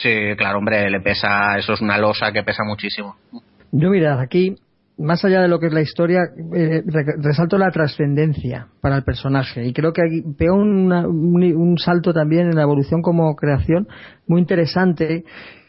Sí, 0.01 0.35
claro, 0.37 0.59
hombre, 0.59 0.89
le 0.89 1.01
pesa, 1.01 1.57
eso 1.57 1.73
es 1.73 1.81
una 1.81 1.97
losa 1.97 2.31
que 2.31 2.43
pesa 2.43 2.63
muchísimo. 2.63 3.15
Yo 3.71 3.89
mirad, 3.89 4.19
aquí, 4.19 4.55
más 4.97 5.23
allá 5.25 5.41
de 5.41 5.47
lo 5.47 5.59
que 5.59 5.67
es 5.67 5.73
la 5.73 5.81
historia, 5.81 6.21
eh, 6.55 6.81
re- 6.85 7.15
resalto 7.21 7.57
la 7.57 7.69
trascendencia 7.71 8.67
para 8.81 8.95
el 8.97 9.03
personaje 9.03 9.65
y 9.67 9.73
creo 9.73 9.93
que 9.93 10.01
aquí 10.01 10.23
veo 10.37 10.55
un, 10.55 10.91
un 10.91 11.77
salto 11.77 12.13
también 12.13 12.47
en 12.49 12.55
la 12.55 12.63
evolución 12.63 13.01
como 13.01 13.35
creación 13.35 13.87
muy 14.27 14.41
interesante, 14.41 15.23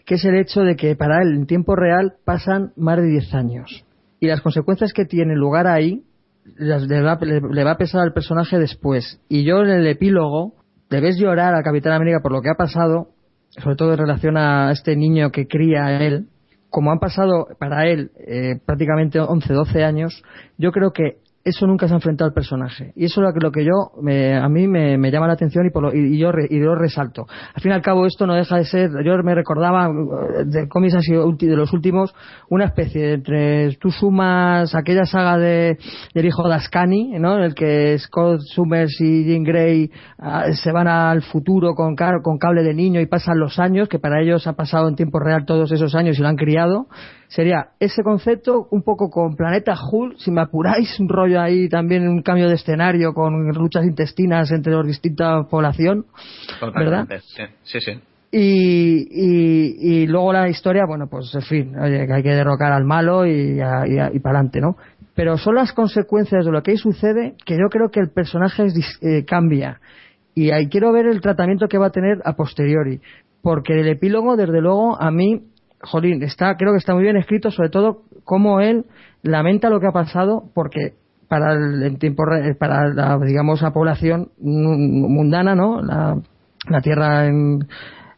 que 0.07 0.15
es 0.15 0.25
el 0.25 0.37
hecho 0.37 0.63
de 0.63 0.77
que 0.77 0.97
para 0.97 1.23
él 1.23 1.35
en 1.35 1.47
tiempo 1.47 1.77
real 1.77 2.15
pasan 2.25 2.73
más 2.77 2.97
de 2.99 3.07
10 3.07 3.35
años 3.35 3.85
y 4.21 4.27
las 4.29 4.41
consecuencias 4.41 4.93
que 4.93 5.05
tiene 5.05 5.35
lugar 5.37 5.67
ahí 5.67 6.03
las- 6.57 6.87
le, 6.89 7.03
va, 7.03 7.19
le 7.21 7.65
va 7.65 7.73
a 7.73 7.77
pesar 7.77 8.01
al 8.01 8.15
personaje 8.15 8.59
después. 8.59 9.21
Y 9.29 9.45
yo 9.45 9.61
en 9.63 9.69
el 9.69 9.87
epílogo 9.87 10.55
debes 10.89 11.19
llorar 11.19 11.55
al 11.55 11.63
Capitán 11.63 11.93
América 11.93 12.21
por 12.23 12.33
lo 12.33 12.41
que 12.41 12.49
ha 12.49 12.55
pasado, 12.57 13.09
sobre 13.51 13.77
todo 13.77 13.93
en 13.93 13.99
relación 13.99 14.39
a 14.39 14.73
este 14.73 14.97
niño 14.97 15.31
que 15.31 15.47
cría 15.47 15.85
a 15.85 16.03
él. 16.03 16.29
Como 16.71 16.91
han 16.91 16.99
pasado 16.99 17.49
para 17.59 17.87
él 17.87 18.11
eh, 18.19 18.61
prácticamente 18.65 19.21
11, 19.21 19.53
12 19.53 19.85
años, 19.85 20.23
yo 20.59 20.71
creo 20.73 20.93
que 20.93 21.19
eso 21.49 21.67
nunca 21.67 21.87
se 21.89 21.95
ha 21.95 21.97
enfrentado 21.97 22.29
al 22.29 22.35
personaje. 22.35 22.93
Y 22.97 23.05
eso 23.07 23.21
es 23.27 23.43
lo 23.43 23.51
que, 23.53 23.65
yo, 23.65 23.91
me- 24.03 24.37
a 24.37 24.49
mí 24.49 24.67
me, 24.69 25.11
llama 25.11 25.27
la 25.27 25.33
atención 25.35 25.67
y, 25.67 25.71
por 25.71 25.83
lo- 25.83 25.95
y, 25.95 26.19
yo, 26.19 26.31
y 26.49 26.61
yo 26.61 26.75
resalto. 26.75 27.27
Al 27.55 27.63
fin 27.63 27.73
y 27.73 27.75
al 27.75 27.83
cabo, 27.83 28.07
esto 28.07 28.27
no 28.27 28.35
deja 28.35 28.57
de 28.57 28.65
ser, 28.65 28.91
yo 29.05 29.17
me 29.23 29.35
recordaba 29.35 29.87
eh, 29.87 30.45
de 30.47 30.69
cómics 30.69 30.95
así 30.95 31.13
de 31.13 31.57
los 31.57 31.73
últimos, 31.73 32.15
una 32.49 32.67
especie 32.67 33.03
de 33.03 33.13
entre, 33.15 33.77
tú 33.77 33.91
sumas 33.91 34.75
aquella 34.75 35.05
saga 35.05 35.39
de, 35.39 35.79
del 36.15 36.27
hijo 36.27 36.47
de 36.49 36.55
Ascani, 36.55 37.19
¿no? 37.19 37.37
En 37.39 37.45
el 37.45 37.55
que 37.55 37.99
Scott 37.99 38.41
Summers 38.55 39.01
y 39.01 39.25
Jean 39.25 39.45
Grey 39.45 39.91
ah, 40.19 40.45
se 40.53 40.73
van 40.73 40.89
al 40.89 41.23
futuro 41.23 41.75
con, 41.75 41.97
con 42.23 42.39
cable 42.39 42.63
de 42.63 42.75
niño 42.75 43.01
y 43.01 43.07
pasan 43.07 43.39
los 43.39 43.59
años, 43.59 43.89
que 43.89 43.99
para 43.99 44.21
ellos 44.23 44.47
ha 44.47 44.53
pasado 44.55 44.89
en 44.89 44.95
tiempo 44.97 45.19
real 45.19 45.45
todos 45.45 45.73
esos 45.73 45.95
años 45.95 46.19
y 46.19 46.23
lo 46.23 46.29
han 46.29 46.37
criado. 46.37 46.87
Sería 47.29 47.69
ese 47.79 48.03
concepto 48.03 48.69
un 48.71 48.83
poco 48.83 49.11
con 49.11 49.37
Planeta 49.37 49.75
Hulk, 49.75 50.17
si 50.17 50.31
me 50.31 50.41
apuráis, 50.41 50.99
un 50.99 51.09
rollo 51.09 51.41
ahí 51.41 51.69
también, 51.69 52.09
un 52.09 52.23
cambio 52.23 52.49
de 52.49 52.55
escenario 52.55 53.13
con 53.13 53.49
luchas 53.49 53.85
intestinas 53.85 54.51
entre 54.51 54.73
los 54.73 54.87
distintas 54.87 55.47
población. 55.47 56.07
Totalmente. 56.59 57.21
Sí, 57.21 57.43
sí, 57.65 57.81
sí. 57.81 57.93
Y, 58.31 59.09
y, 59.11 60.03
y 60.03 60.07
luego 60.07 60.33
la 60.33 60.49
historia, 60.49 60.85
bueno, 60.87 61.07
pues 61.07 61.35
en 61.35 61.43
fin, 61.43 61.79
oye, 61.79 62.07
que 62.07 62.13
hay 62.13 62.23
que 62.23 62.35
derrocar 62.35 62.73
al 62.73 62.85
malo 62.85 63.27
y, 63.27 63.31
y, 63.31 63.61
y 63.61 64.21
para 64.21 64.39
adelante, 64.39 64.61
¿no? 64.61 64.77
Pero 65.15 65.37
son 65.37 65.55
las 65.55 65.73
consecuencias 65.73 66.45
de 66.45 66.53
lo 66.53 66.63
que 66.63 66.73
ahí 66.73 66.77
sucede 66.77 67.35
que 67.45 67.55
yo 67.55 67.69
creo 67.71 67.91
que 67.91 68.01
el 68.01 68.11
personaje 68.11 68.67
es 68.67 68.99
eh, 69.03 69.25
cambia. 69.25 69.81
Y 70.35 70.51
ahí 70.51 70.69
quiero 70.69 70.93
ver 70.93 71.07
el 71.07 71.21
tratamiento 71.21 71.69
que 71.69 71.79
va 71.79 71.87
a 71.87 71.91
tener 71.91 72.19
a 72.25 72.35
posteriori. 72.35 73.01
Porque 73.43 73.81
el 73.81 73.89
epílogo, 73.89 74.37
desde 74.37 74.61
luego, 74.61 75.01
a 75.01 75.11
mí, 75.11 75.43
jolín, 75.81 76.23
está, 76.23 76.57
creo 76.57 76.73
que 76.73 76.79
está 76.79 76.95
muy 76.95 77.03
bien 77.05 77.17
escrito, 77.17 77.51
sobre 77.51 77.71
todo 77.71 78.03
cómo 78.25 78.61
él 78.61 78.85
lamenta 79.23 79.71
lo 79.71 79.81
que 79.81 79.87
ha 79.89 79.93
pasado, 79.93 80.45
porque 80.55 80.95
para 81.29 81.53
el, 81.53 81.99
tiempo 81.99 82.25
re- 82.25 82.55
para 82.55 82.89
la, 82.89 83.19
digamos, 83.25 83.61
la 83.63 83.73
población 83.73 84.29
mu- 84.41 84.77
mundana, 85.09 85.55
¿no? 85.55 85.83
La, 85.83 86.17
la 86.69 86.81
Tierra 86.81 87.27
en 87.27 87.61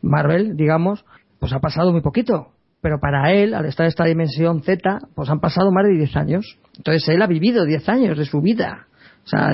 Marvel, 0.02 0.56
digamos, 0.56 1.04
pues 1.38 1.52
ha 1.52 1.58
pasado 1.60 1.92
muy 1.92 2.00
poquito. 2.02 2.48
Pero 2.82 2.98
para 2.98 3.30
él, 3.32 3.52
al 3.52 3.66
estar 3.66 3.84
en 3.84 3.88
esta 3.88 4.04
dimensión 4.06 4.62
Z, 4.62 5.00
pues 5.14 5.28
han 5.28 5.40
pasado 5.40 5.70
más 5.70 5.84
de 5.84 5.92
10 5.98 6.16
años. 6.16 6.58
Entonces 6.78 7.06
él 7.10 7.20
ha 7.20 7.26
vivido 7.26 7.64
10 7.66 7.86
años 7.90 8.16
de 8.16 8.24
su 8.24 8.40
vida. 8.40 8.86
O 9.22 9.28
sea, 9.28 9.50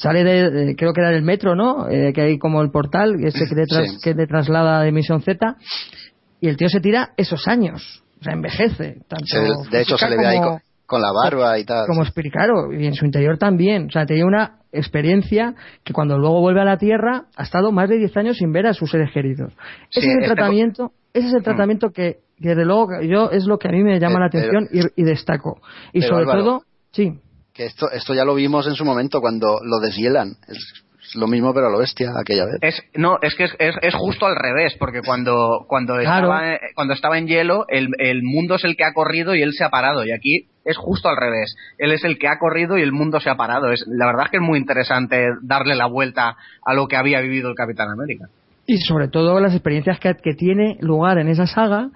sale 0.00 0.24
de, 0.24 0.50
de- 0.50 0.76
creo 0.76 0.94
que 0.94 1.02
era 1.02 1.10
del 1.10 1.22
metro, 1.22 1.54
¿no? 1.54 1.88
Eh, 1.90 2.12
que 2.14 2.22
hay 2.22 2.38
como 2.38 2.62
el 2.62 2.70
portal, 2.70 3.16
ese 3.22 3.44
que 3.46 3.54
le, 3.54 3.64
tras- 3.66 3.90
Sí. 3.90 3.98
que 4.02 4.14
le 4.14 4.26
traslada 4.26 4.80
a 4.80 4.84
Dimensión 4.84 5.20
Z. 5.20 5.56
Y 6.44 6.48
el 6.48 6.58
tío 6.58 6.68
se 6.68 6.80
tira 6.80 7.14
esos 7.16 7.48
años. 7.48 8.02
O 8.20 8.22
sea, 8.22 8.34
envejece. 8.34 8.98
Tanto 9.08 9.24
Se- 9.24 9.70
de 9.70 9.80
hecho, 9.80 9.96
se 9.96 10.10
le 10.10 10.16
ve 10.18 10.26
ahí 10.26 10.38
con, 10.38 10.58
con 10.84 11.00
la 11.00 11.10
barba 11.10 11.58
y 11.58 11.64
tal. 11.64 11.86
como 11.86 12.04
claro, 12.30 12.70
y 12.70 12.86
en 12.86 12.92
su 12.94 13.06
interior 13.06 13.38
también. 13.38 13.86
O 13.86 13.90
sea, 13.90 14.04
tenía 14.04 14.26
una 14.26 14.58
experiencia 14.70 15.54
que 15.82 15.94
cuando 15.94 16.18
luego 16.18 16.40
vuelve 16.42 16.60
a 16.60 16.64
la 16.66 16.76
Tierra 16.76 17.24
ha 17.34 17.42
estado 17.44 17.72
más 17.72 17.88
de 17.88 17.96
10 17.96 18.14
años 18.18 18.36
sin 18.36 18.52
ver 18.52 18.66
a 18.66 18.74
sus 18.74 18.90
seres 18.90 19.10
queridos. 19.10 19.54
Ese 19.90 20.00
Sí, 20.02 20.06
es 20.08 20.16
el 20.16 20.22
este- 20.24 20.34
tratamiento, 20.34 20.92
ese 21.14 21.28
es 21.28 21.32
el 21.34 21.42
tratamiento 21.42 21.90
que, 21.90 22.18
que 22.38 22.48
desde 22.50 22.66
luego 22.66 22.88
yo 23.02 23.30
es 23.30 23.46
lo 23.46 23.58
que 23.58 23.68
a 23.68 23.70
mí 23.72 23.82
me 23.82 23.98
llama 23.98 24.16
Eh, 24.16 24.20
la 24.20 24.26
atención 24.26 24.68
y, 24.70 25.00
y 25.00 25.04
destaco. 25.04 25.62
Y 25.94 26.02
sobre 26.02 26.24
Álvaro, 26.24 26.42
todo, 26.44 26.62
sí, 26.92 27.20
Que 27.54 27.66
esto, 27.66 27.90
esto 27.90 28.12
ya 28.12 28.24
lo 28.26 28.34
vimos 28.34 28.66
en 28.66 28.74
su 28.74 28.84
momento 28.84 29.20
cuando 29.22 29.60
lo 29.62 29.78
deshielan. 29.80 30.32
Es 30.46 30.83
lo 31.14 31.26
mismo, 31.26 31.52
pero 31.54 31.66
a 31.68 31.70
lo 31.70 31.78
bestia 31.78 32.10
aquella 32.20 32.44
vez. 32.46 32.58
Es, 32.60 32.82
no, 32.94 33.18
es 33.22 33.34
que 33.34 33.44
es, 33.44 33.54
es, 33.58 33.74
es 33.82 33.94
justo 33.94 34.26
al 34.26 34.36
revés, 34.36 34.74
porque 34.78 35.00
cuando, 35.04 35.64
cuando, 35.68 35.94
Claro. 35.98 36.26
estaba, 36.32 36.58
cuando 36.74 36.94
estaba 36.94 37.18
en 37.18 37.26
hielo, 37.26 37.64
el, 37.68 37.88
el 37.98 38.22
mundo 38.22 38.56
es 38.56 38.64
el 38.64 38.76
que 38.76 38.84
ha 38.84 38.92
corrido 38.92 39.34
y 39.34 39.42
él 39.42 39.52
se 39.52 39.64
ha 39.64 39.70
parado. 39.70 40.04
Y 40.04 40.12
aquí 40.12 40.46
es 40.64 40.76
justo 40.76 41.08
al 41.08 41.16
revés. 41.16 41.54
Él 41.78 41.92
es 41.92 42.04
el 42.04 42.18
que 42.18 42.28
ha 42.28 42.38
corrido 42.38 42.78
y 42.78 42.82
el 42.82 42.92
mundo 42.92 43.20
se 43.20 43.30
ha 43.30 43.36
parado. 43.36 43.70
Es, 43.70 43.84
la 43.86 44.06
verdad 44.06 44.24
es 44.26 44.30
que 44.30 44.36
es 44.38 44.42
muy 44.42 44.58
interesante 44.58 45.28
darle 45.42 45.74
la 45.74 45.86
vuelta 45.86 46.36
a 46.64 46.74
lo 46.74 46.86
que 46.88 46.96
había 46.96 47.20
vivido 47.20 47.48
el 47.50 47.54
Capitán 47.54 47.88
América. 47.90 48.26
y 48.66 48.78
sobre 48.78 49.08
todo 49.08 49.38
las 49.40 49.52
experiencias 49.52 50.00
que, 50.00 50.14
que 50.22 50.34
tiene 50.34 50.78
lugar 50.80 51.18
en 51.18 51.28
esa 51.28 51.46
saga 51.46 51.90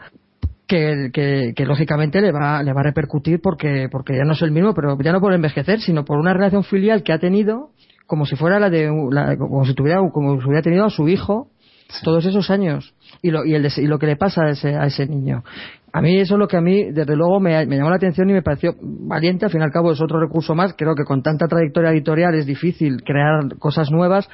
que, 0.67 1.09
que, 1.15 1.55
que 1.57 1.65
lógicamente 1.65 2.21
le 2.21 2.31
va, 2.31 2.63
le 2.63 2.75
va 2.75 2.81
a 2.81 2.85
repercutir 2.85 3.41
porque, 3.43 3.89
porque 3.91 4.15
ya 4.15 4.25
no 4.25 4.33
es 4.35 4.43
el 4.43 4.51
mismo, 4.51 4.75
pero 4.75 4.99
ya 5.01 5.13
no 5.13 5.21
por 5.21 5.33
envejecer, 5.33 5.81
sino 5.81 6.05
por 6.05 6.19
una 6.19 6.35
relación 6.35 6.63
filial 6.63 7.03
que 7.03 7.15
ha 7.15 7.19
tenido 7.19 7.71
como 8.09 8.27
si 8.27 8.35
fuera 8.35 8.59
la 8.59 8.71
de 8.71 8.91
la- 9.13 9.37
como 9.37 9.65
si 9.65 9.75
tuviera 9.75 10.01
como 10.13 10.41
si 10.41 10.47
hubiera 10.47 10.63
tenido 10.63 10.87
a 10.87 10.91
su 10.91 11.09
hijo 11.09 11.51
todos 12.03 12.27
esos 12.27 12.51
años 12.51 12.95
y 13.23 13.31
lo, 13.31 13.45
y, 13.45 13.55
el, 13.55 13.67
y 13.77 13.87
lo 13.87 13.99
que 13.99 14.07
le 14.07 14.17
pasa 14.17 14.43
a 14.45 14.51
ese, 14.51 14.75
a 14.77 14.85
ese 14.87 15.07
niño. 15.07 15.43
A 15.93 16.03
mí 16.03 16.19
eso 16.19 16.35
es 16.35 16.39
lo 16.39 16.49
que 16.49 16.57
a 16.57 16.61
mí, 16.61 16.91
desde 16.93 17.17
luego, 17.17 17.41
me, 17.41 17.65
me 17.67 17.77
llamó 17.77 17.91
la 17.91 17.97
atención 17.97 18.29
y 18.29 18.35
me 18.35 18.43
pareció 18.43 18.75
valiente. 18.81 19.47
Al 19.47 19.51
fin 19.51 19.61
y 19.63 19.65
al 19.65 19.71
cabo 19.71 19.93
es 19.93 20.01
otro 20.01 20.21
recurso 20.21 20.55
más. 20.55 20.75
Creo 20.77 20.95
que 20.95 21.05
con 21.05 21.23
tanta 21.23 21.47
trayectoria 21.49 21.91
editorial 21.91 22.35
es 22.35 22.45
difícil 22.45 23.03
crear 23.03 23.57
cosas 23.59 23.91
nuevas. 23.91 24.29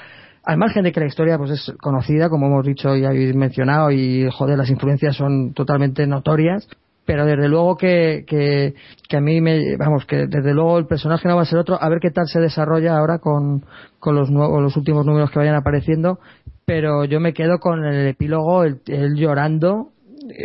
Al 0.44 0.58
margen 0.58 0.82
de 0.82 0.90
que 0.92 0.98
la 1.00 1.06
historia 1.06 1.38
pues 1.38 1.52
es 1.52 1.72
conocida, 1.80 2.28
como 2.28 2.46
hemos 2.46 2.66
dicho 2.66 2.96
y 2.96 3.04
habéis 3.04 3.34
mencionado, 3.36 3.90
y 3.92 4.28
joder, 4.32 4.58
las 4.58 4.68
influencias 4.68 5.14
son 5.16 5.54
totalmente 5.54 6.06
notorias. 6.08 6.68
Pero 7.06 7.26
desde 7.26 7.48
luego 7.48 7.76
que, 7.76 8.24
que, 8.26 8.74
que 9.08 9.16
a 9.16 9.20
mí 9.20 9.40
me, 9.40 9.76
vamos, 9.76 10.06
que 10.06 10.26
desde 10.26 10.54
luego 10.54 10.78
el 10.78 10.86
personaje 10.86 11.28
no 11.28 11.36
va 11.36 11.42
a 11.42 11.46
ser 11.46 11.58
otro. 11.58 11.76
A 11.80 11.88
ver 11.88 12.00
qué 12.00 12.10
tal 12.10 12.26
se 12.26 12.40
desarrolla 12.40 12.96
ahora 12.96 13.18
con, 13.18 13.64
con 13.98 14.14
los 14.14 14.30
nuevos, 14.30 14.62
los 14.62 14.76
últimos 14.76 15.04
números 15.04 15.30
que 15.30 15.38
vayan 15.38 15.56
apareciendo. 15.56 16.18
Pero 16.64 17.04
yo 17.04 17.20
me 17.20 17.34
quedo 17.34 17.58
con 17.58 17.84
el 17.84 18.08
epílogo, 18.08 18.64
el, 18.64 18.80
el 18.86 19.16
llorando, 19.16 19.93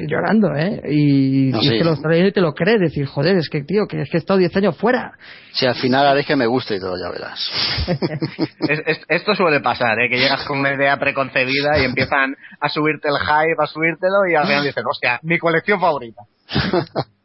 llorando, 0.07 0.53
¿eh? 0.56 0.81
Y, 0.89 1.51
No, 1.51 1.60
y 1.61 1.68
sí. 1.68 1.77
te 1.80 1.84
lo 1.84 1.93
está 1.93 2.10
leyendo 2.10 2.30
y 2.30 2.34
te 2.34 2.41
lo 2.41 2.53
crees, 2.53 2.80
decir, 2.80 3.06
joder, 3.06 3.38
es 3.38 3.49
que, 3.49 3.64
tío, 3.64 3.88
que 3.88 4.01
es 4.01 4.10
que 4.10 4.18
he 4.18 4.19
estado 4.19 4.39
10 4.39 4.56
años 4.57 4.77
fuera. 4.77 5.14
Si 5.53 5.65
al 5.65 5.76
final 5.76 6.06
haré 6.07 6.23
que 6.26 6.35
me 6.35 6.45
guste 6.45 6.76
y 6.76 6.80
todo, 6.80 6.95
ya 7.01 7.10
verás. 7.11 7.39
Es- 8.69 8.84
es- 8.85 9.06
esto 9.07 9.35
suele 9.35 9.61
pasar, 9.61 9.99
¿eh? 9.99 10.10
que 10.10 10.19
llegas 10.19 10.43
con 10.45 10.60
una 10.60 10.73
idea 10.73 10.97
preconcebida 10.97 11.80
y 11.80 11.85
empiezan 11.85 12.35
a 12.60 12.69
subirte 12.69 13.07
el 13.07 13.18
hype, 13.18 13.61
a 13.61 13.65
subírtelo 13.68 14.27
y 14.30 14.35
al 14.35 14.45
final 14.47 14.64
dicen, 14.65 14.84
hostia, 14.89 15.19
mi 15.23 15.38
colección 15.39 15.80
favorita. 15.80 16.22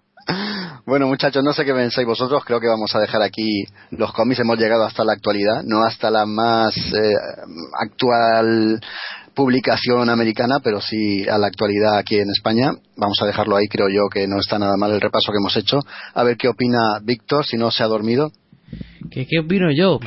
Bueno, 0.86 1.06
muchachos, 1.06 1.44
no 1.44 1.52
sé 1.52 1.64
qué 1.66 1.74
pensáis 1.74 2.06
vosotros. 2.06 2.42
Creo 2.46 2.58
que 2.60 2.66
vamos 2.66 2.94
a 2.94 2.98
dejar 3.00 3.20
aquí 3.20 3.64
los 3.90 4.10
cómics. 4.12 4.40
Hemos 4.40 4.58
llegado 4.58 4.84
hasta 4.84 5.04
la 5.04 5.12
actualidad, 5.12 5.62
no 5.64 5.82
hasta 5.84 6.10
la 6.10 6.24
más 6.24 6.74
eh, 6.76 7.14
actual 7.78 8.80
publicación 9.34 10.08
americana, 10.08 10.56
pero 10.62 10.80
sí 10.80 11.28
a 11.28 11.38
la 11.38 11.48
actualidad 11.48 11.98
aquí 11.98 12.16
en 12.16 12.30
España. 12.30 12.72
Vamos 12.96 13.18
a 13.22 13.26
dejarlo 13.26 13.56
ahí, 13.56 13.66
creo 13.68 13.88
yo 13.88 14.08
que 14.12 14.26
no 14.26 14.38
está 14.38 14.58
nada 14.58 14.76
mal 14.78 14.92
el 14.92 15.00
repaso 15.00 15.32
que 15.32 15.38
hemos 15.38 15.56
hecho. 15.56 15.78
A 16.14 16.22
ver 16.22 16.36
qué 16.36 16.48
opina 16.48 17.00
Víctor, 17.02 17.44
si 17.44 17.56
no 17.56 17.70
se 17.70 17.82
ha 17.82 17.86
dormido. 17.86 18.30
¿Qué, 19.10 19.26
opino 19.38 19.70
yo? 19.70 20.00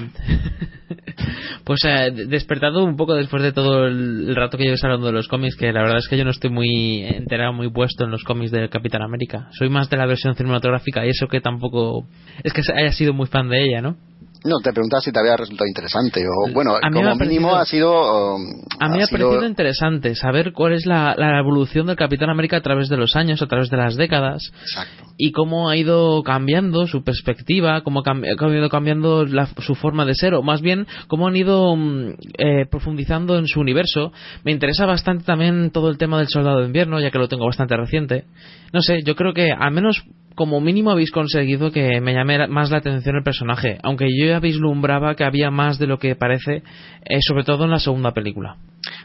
pues 1.63 1.79
eh, 1.85 2.11
de- 2.11 2.25
despertado 2.25 2.83
un 2.83 2.95
poco 2.95 3.13
después 3.15 3.43
de 3.43 3.51
todo 3.51 3.85
el, 3.85 4.35
rato 4.35 4.57
que 4.57 4.63
lleves 4.63 4.83
hablando 4.83 5.07
de 5.07 5.13
los 5.13 5.27
cómics, 5.27 5.55
que 5.55 5.71
la 5.71 5.81
verdad 5.81 5.99
es 5.99 6.07
que 6.07 6.17
yo 6.17 6.25
no 6.25 6.31
estoy 6.31 6.49
muy 6.49 7.03
enterado, 7.03 7.53
muy 7.53 7.69
puesto 7.69 8.05
en 8.05 8.11
los 8.11 8.23
cómics 8.23 8.51
de 8.51 8.69
Capitán 8.69 9.01
América. 9.03 9.49
Soy 9.51 9.69
más 9.69 9.89
de 9.89 9.97
la 9.97 10.05
versión 10.05 10.35
cinematográfica 10.35 11.05
y 11.05 11.09
eso 11.09 11.27
que 11.27 11.41
tampoco 11.41 12.07
es 12.43 12.53
que 12.53 12.61
haya 12.73 12.91
sido 12.91 13.13
muy 13.13 13.27
fan 13.27 13.49
de 13.49 13.63
ella, 13.63 13.81
¿no? 13.81 13.97
No, 14.45 14.59
te 14.63 14.71
preguntaba 14.71 15.01
si 15.01 15.11
te 15.11 15.19
había 15.19 15.35
resultado 15.35 15.67
interesante. 15.67 16.23
O, 16.27 16.51
bueno, 16.53 16.75
A 16.75 16.89
mí 16.89 16.99
me 17.01 17.09
como 17.09 17.15
mínimo 17.25 17.55
ha 17.55 17.65
sido. 17.65 18.35
um, 18.35 18.41
A 18.79 18.87
mí 18.89 18.97
me 18.97 19.03
ha 19.03 19.07
sido- 19.07 19.27
parecido 19.29 19.47
interesante 19.47 20.15
saber 20.15 20.53
cuál 20.53 20.73
es 20.73 20.85
la, 20.85 21.15
la 21.17 21.39
evolución 21.39 21.87
del 21.87 21.95
Capitán 21.95 22.29
América 22.29 22.57
a 22.57 22.61
través 22.61 22.87
de 22.89 22.97
los 22.97 23.15
años, 23.15 23.41
a 23.41 23.47
través 23.47 23.69
de 23.69 23.77
las 23.77 23.95
décadas, 23.95 24.41
Exacto. 24.61 25.03
Y 25.17 25.31
cómo 25.31 25.69
ha 25.69 25.75
ido 25.77 26.21
cambiando 26.23 26.87
su 26.87 27.03
perspectiva, 27.03 27.81
cómo 27.81 28.03
ha 28.05 28.55
ido 28.55 28.69
cambiando 28.69 29.25
la- 29.25 29.47
su 29.47 29.75
forma 29.75 30.05
de 30.05 30.13
ser, 30.15 30.33
o 30.35 30.43
más 30.43 30.61
bien 30.61 30.85
cómo 31.07 31.27
han 31.27 31.35
ido 31.35 31.75
mm, 31.75 32.09
eh, 32.37 32.65
profundizando 32.69 33.37
en 33.37 33.47
su 33.47 33.59
universo. 33.59 34.11
Me 34.43 34.51
interesa 34.51 34.85
bastante 34.85 35.25
también 35.25 35.71
todo 35.71 35.89
el 35.89 35.97
tema 35.97 36.17
del 36.19 36.27
Soldado 36.27 36.59
de 36.59 36.67
Invierno, 36.67 36.99
ya 36.99 37.11
que 37.11 37.17
lo 37.19 37.27
tengo 37.27 37.45
bastante 37.45 37.75
reciente. 37.75 38.25
No 38.73 38.81
sé, 38.81 39.01
yo 39.03 39.15
creo 39.15 39.33
que 39.33 39.51
al 39.51 39.71
menos 39.71 40.03
como 40.35 40.61
mínimo 40.61 40.91
habéis 40.91 41.09
conseguido 41.11 41.71
que 41.71 41.99
me 41.99 42.13
llame 42.13 42.37
la- 42.37 42.47
más 42.47 42.69
la 42.69 42.77
atención 42.77 43.15
el 43.15 43.23
personaje, 43.23 43.79
aunque 43.81 44.05
yo 44.15 44.27
ya 44.27 44.39
vislumbraba 44.39 45.15
que 45.15 45.23
había 45.23 45.49
más 45.49 45.79
de 45.79 45.87
lo 45.87 45.97
que 45.97 46.15
parece, 46.15 46.61
eh, 47.05 47.19
sobre 47.27 47.43
todo 47.43 47.63
en 47.65 47.71
la 47.71 47.79
segunda 47.79 48.11
película. 48.11 48.55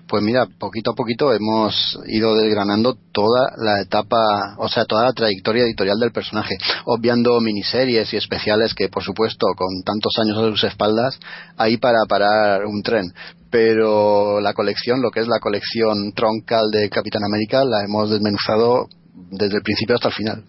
Pues 0.06 0.22
mira, 0.22 0.47
poquito 0.59 0.90
a 0.90 0.94
poquito 0.94 1.32
hemos 1.32 1.98
ido 2.06 2.36
desgranando 2.36 2.97
toda 3.12 3.51
la 3.56 3.80
etapa, 3.80 4.55
o 4.59 4.68
sea, 4.68 4.84
toda 4.84 5.05
la 5.06 5.12
trayectoria 5.14 5.64
editorial 5.64 5.98
del 6.02 6.12
personaje, 6.12 6.56
obviando 6.84 7.40
miniseries 7.40 8.12
y 8.12 8.16
especiales 8.16 8.74
que, 8.74 8.88
por 8.88 9.02
supuesto, 9.02 9.46
con 9.56 9.82
tantos 9.84 10.12
años 10.18 10.38
a 10.38 10.50
sus 10.50 10.64
espaldas, 10.64 11.18
hay 11.56 11.76
para 11.78 11.98
parar 12.08 12.66
un 12.66 12.82
tren. 12.82 13.12
Pero 13.50 14.40
la 14.40 14.54
colección, 14.54 15.02
lo 15.02 15.10
que 15.10 15.20
es 15.20 15.28
la 15.28 15.38
colección 15.40 16.12
troncal 16.14 16.70
de 16.70 16.88
Capitán 16.88 17.22
América, 17.24 17.64
la 17.64 17.84
hemos 17.84 18.10
desmenuzado 18.10 18.88
desde 19.30 19.56
el 19.56 19.62
principio 19.62 19.94
hasta 19.94 20.08
el 20.08 20.14
final. 20.14 20.44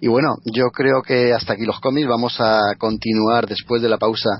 Y 0.00 0.08
bueno, 0.08 0.36
yo 0.44 0.70
creo 0.70 1.02
que 1.02 1.32
hasta 1.32 1.54
aquí 1.54 1.64
los 1.64 1.80
cómics. 1.80 2.08
Vamos 2.08 2.36
a 2.40 2.60
continuar 2.78 3.46
después 3.46 3.82
de 3.82 3.88
la 3.88 3.98
pausa 3.98 4.30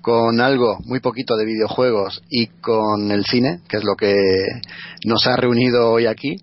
con 0.00 0.40
algo 0.40 0.78
muy 0.84 1.00
poquito 1.00 1.36
de 1.36 1.44
videojuegos 1.44 2.22
y 2.30 2.46
con 2.46 3.10
el 3.10 3.24
cine, 3.24 3.60
que 3.68 3.78
es 3.78 3.84
lo 3.84 3.96
que 3.96 4.14
nos 5.04 5.26
ha 5.26 5.36
reunido 5.36 5.90
hoy 5.90 6.06
aquí. 6.06 6.36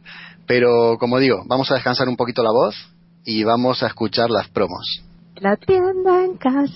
Pero 0.45 0.97
como 0.99 1.19
digo, 1.19 1.43
vamos 1.47 1.71
a 1.71 1.75
descansar 1.75 2.07
un 2.07 2.17
poquito 2.17 2.43
la 2.43 2.51
voz 2.51 2.75
y 3.27 3.43
vamos 3.43 3.83
a 3.83 3.87
escuchar 3.87 4.29
las 4.29 4.47
promos. 4.47 5.03
La 5.35 5.57
tienda 5.57 6.23
en 6.23 6.37
casa. 6.37 6.71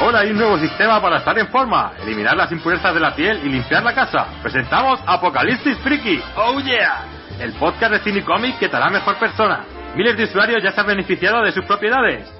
Ahora 0.00 0.20
hay 0.20 0.30
un 0.30 0.38
nuevo 0.38 0.58
sistema 0.58 1.02
para 1.02 1.18
estar 1.18 1.38
en 1.38 1.48
forma, 1.48 1.92
eliminar 2.02 2.34
las 2.34 2.50
impurezas 2.50 2.94
de 2.94 3.00
la 3.00 3.14
piel 3.14 3.44
y 3.44 3.50
limpiar 3.50 3.82
la 3.82 3.94
casa. 3.94 4.26
Presentamos 4.42 5.00
Apocalipsis 5.06 5.76
Friki. 5.80 6.18
Oh 6.36 6.58
yeah. 6.60 7.04
El 7.38 7.52
podcast 7.52 7.92
de 7.92 8.00
cine 8.00 8.20
y 8.20 8.22
cómic 8.22 8.58
que 8.58 8.70
te 8.70 8.76
hará 8.76 8.88
mejor 8.88 9.18
persona. 9.18 9.66
Miles 9.94 10.16
de 10.16 10.24
usuarios 10.24 10.62
ya 10.62 10.72
se 10.72 10.80
han 10.80 10.86
beneficiado 10.86 11.42
de 11.42 11.52
sus 11.52 11.66
propiedades. 11.66 12.39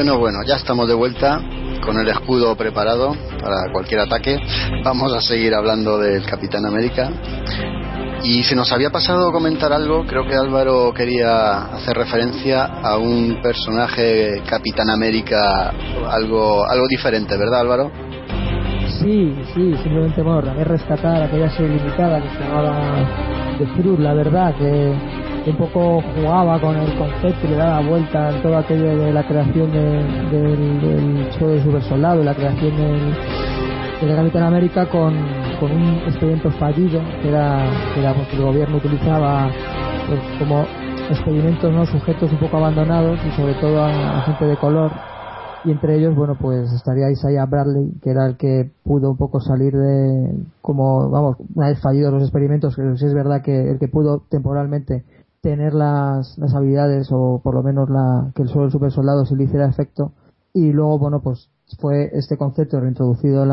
Bueno, 0.00 0.18
bueno, 0.18 0.38
ya 0.46 0.56
estamos 0.56 0.88
de 0.88 0.94
vuelta 0.94 1.42
con 1.84 1.94
el 2.00 2.08
escudo 2.08 2.56
preparado 2.56 3.14
para 3.38 3.70
cualquier 3.70 4.00
ataque. 4.00 4.38
Vamos 4.82 5.12
a 5.12 5.20
seguir 5.20 5.54
hablando 5.54 5.98
del 5.98 6.24
Capitán 6.24 6.64
América. 6.64 7.10
Y 8.22 8.42
se 8.44 8.56
nos 8.56 8.72
había 8.72 8.88
pasado 8.88 9.30
comentar 9.30 9.74
algo, 9.74 10.06
creo 10.06 10.26
que 10.26 10.34
Álvaro 10.34 10.94
quería 10.94 11.64
hacer 11.74 11.98
referencia 11.98 12.64
a 12.64 12.96
un 12.96 13.42
personaje 13.42 14.42
Capitán 14.48 14.88
América 14.88 15.70
algo 16.10 16.66
algo 16.66 16.86
diferente, 16.88 17.36
¿verdad 17.36 17.60
Álvaro? 17.60 17.90
Sí, 19.00 19.34
sí, 19.52 19.74
simplemente 19.82 20.22
bueno, 20.22 20.42
también 20.44 20.66
rescatar 20.66 21.24
aquella 21.24 21.50
serie 21.50 21.76
limitada 21.76 22.22
que 22.22 22.28
se 22.30 22.40
llamaba 22.40 23.06
The 23.58 23.66
Fruit, 23.66 23.98
la 23.98 24.14
verdad, 24.14 24.54
que 24.56 24.94
un 25.46 25.56
poco 25.56 26.02
jugaba 26.14 26.60
con 26.60 26.76
el 26.76 26.96
concepto 26.98 27.46
y 27.46 27.50
le 27.50 27.56
daba 27.56 27.80
vuelta 27.88 28.28
a 28.28 28.42
todo 28.42 28.58
aquello 28.58 28.96
de 28.98 29.12
la 29.12 29.26
creación 29.26 29.72
de- 29.72 30.38
del, 30.38 31.28
show 31.38 31.48
de 31.48 31.62
Super 31.62 31.82
Soldado 31.82 32.20
y 32.22 32.24
la 32.24 32.34
creación 32.34 32.76
del, 32.76 33.14
del 34.02 34.16
Capitán 34.16 34.42
América 34.44 34.86
con, 34.88 35.14
con 35.58 35.72
un 35.72 35.94
experimento 36.06 36.50
fallido 36.52 37.00
que 37.22 37.28
era, 37.28 37.64
que 37.94 38.00
era 38.00 38.14
porque 38.14 38.36
el 38.36 38.42
gobierno 38.42 38.76
utilizaba 38.76 39.50
pues, 40.08 40.20
como 40.38 40.64
experimentos 41.08 41.72
no 41.72 41.86
sujetos 41.86 42.30
un 42.32 42.38
poco 42.38 42.58
abandonados 42.58 43.18
y 43.26 43.30
sobre 43.36 43.54
todo 43.54 43.82
a, 43.82 44.22
gente 44.22 44.44
de 44.44 44.56
color. 44.56 44.92
Y 45.64 45.72
entre 45.72 45.96
ellos 45.96 46.14
bueno 46.16 46.36
pues 46.40 46.72
estaría 46.72 47.10
Isaiah 47.10 47.44
Bradley 47.44 47.92
que 48.02 48.10
era 48.10 48.26
el 48.26 48.38
que 48.38 48.70
pudo 48.82 49.10
un 49.10 49.18
poco 49.18 49.40
salir 49.40 49.74
de 49.74 50.34
como 50.62 51.10
vamos 51.10 51.36
una 51.54 51.68
vez 51.68 51.78
fallidos 51.82 52.14
los 52.14 52.22
experimentos 52.22 52.74
que 52.74 52.82
es 52.82 53.14
verdad 53.14 53.42
que 53.42 53.70
el 53.72 53.78
que 53.78 53.88
pudo 53.88 54.22
temporalmente 54.30 55.04
tener 55.40 55.72
las, 55.74 56.36
las 56.38 56.54
habilidades 56.54 57.08
o 57.12 57.40
por 57.42 57.54
lo 57.54 57.62
menos 57.62 57.88
la 57.88 58.30
que 58.34 58.42
el 58.42 58.48
solo 58.48 58.66
el 58.66 58.72
super 58.72 58.92
soldado 58.92 59.24
se 59.24 59.36
le 59.36 59.44
hiciera 59.44 59.68
efecto 59.68 60.12
y 60.52 60.72
luego 60.72 60.98
bueno 60.98 61.20
pues 61.22 61.48
fue 61.78 62.10
este 62.12 62.36
concepto 62.36 62.80
reintroducido 62.80 63.44
en 63.44 63.48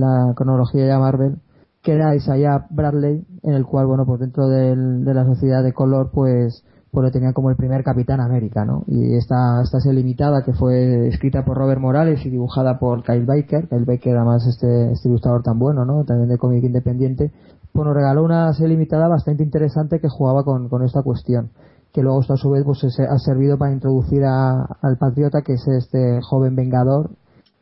la, 0.00 0.32
cronología 0.34 0.86
de 0.86 0.98
Marvel 0.98 1.36
que 1.82 1.92
era 1.92 2.14
Isaiah 2.14 2.66
Bradley 2.70 3.26
en 3.42 3.52
el 3.52 3.66
cual 3.66 3.86
bueno 3.86 4.06
pues 4.06 4.20
dentro 4.20 4.48
del- 4.48 5.04
de 5.04 5.14
la 5.14 5.24
sociedad 5.26 5.62
de 5.62 5.72
color 5.72 6.10
pues 6.12 6.64
pues 6.96 7.04
lo 7.04 7.10
tenían 7.10 7.34
como 7.34 7.50
el 7.50 7.56
primer 7.56 7.84
Capitán 7.84 8.20
América, 8.20 8.64
¿no? 8.64 8.84
Y 8.86 9.16
esta, 9.16 9.60
esta 9.62 9.80
serie 9.80 10.00
limitada 10.00 10.42
que 10.42 10.54
fue 10.54 11.08
escrita 11.08 11.44
por 11.44 11.58
Robert 11.58 11.78
Morales 11.78 12.24
y 12.24 12.30
dibujada 12.30 12.78
por 12.78 13.02
Kyle 13.02 13.26
Baker, 13.26 13.68
Kyle 13.68 13.84
Baker 13.84 14.16
además 14.16 14.46
este, 14.46 14.92
este 14.92 15.10
ilustrador 15.10 15.42
tan 15.42 15.58
bueno, 15.58 15.84
¿no? 15.84 16.04
También 16.06 16.30
de 16.30 16.38
cómic 16.38 16.64
independiente, 16.64 17.32
pues 17.76 17.86
nos 17.86 17.94
regaló 17.94 18.24
una 18.24 18.52
serie 18.54 18.70
limitada 18.70 19.06
bastante 19.08 19.42
interesante 19.42 20.00
que 20.00 20.08
jugaba 20.08 20.44
con, 20.44 20.68
con 20.68 20.82
esta 20.82 21.02
cuestión 21.02 21.50
que 21.92 22.02
luego 22.02 22.20
esto 22.20 22.34
a 22.34 22.36
su 22.36 22.50
vez 22.50 22.64
pues 22.64 22.80
se- 22.80 23.04
ha 23.04 23.18
servido 23.18 23.56
para 23.58 23.72
introducir 23.72 24.22
al 24.24 24.98
Patriota 24.98 25.42
que 25.42 25.54
es 25.54 25.66
este 25.68 26.20
joven 26.22 26.56
vengador 26.56 27.10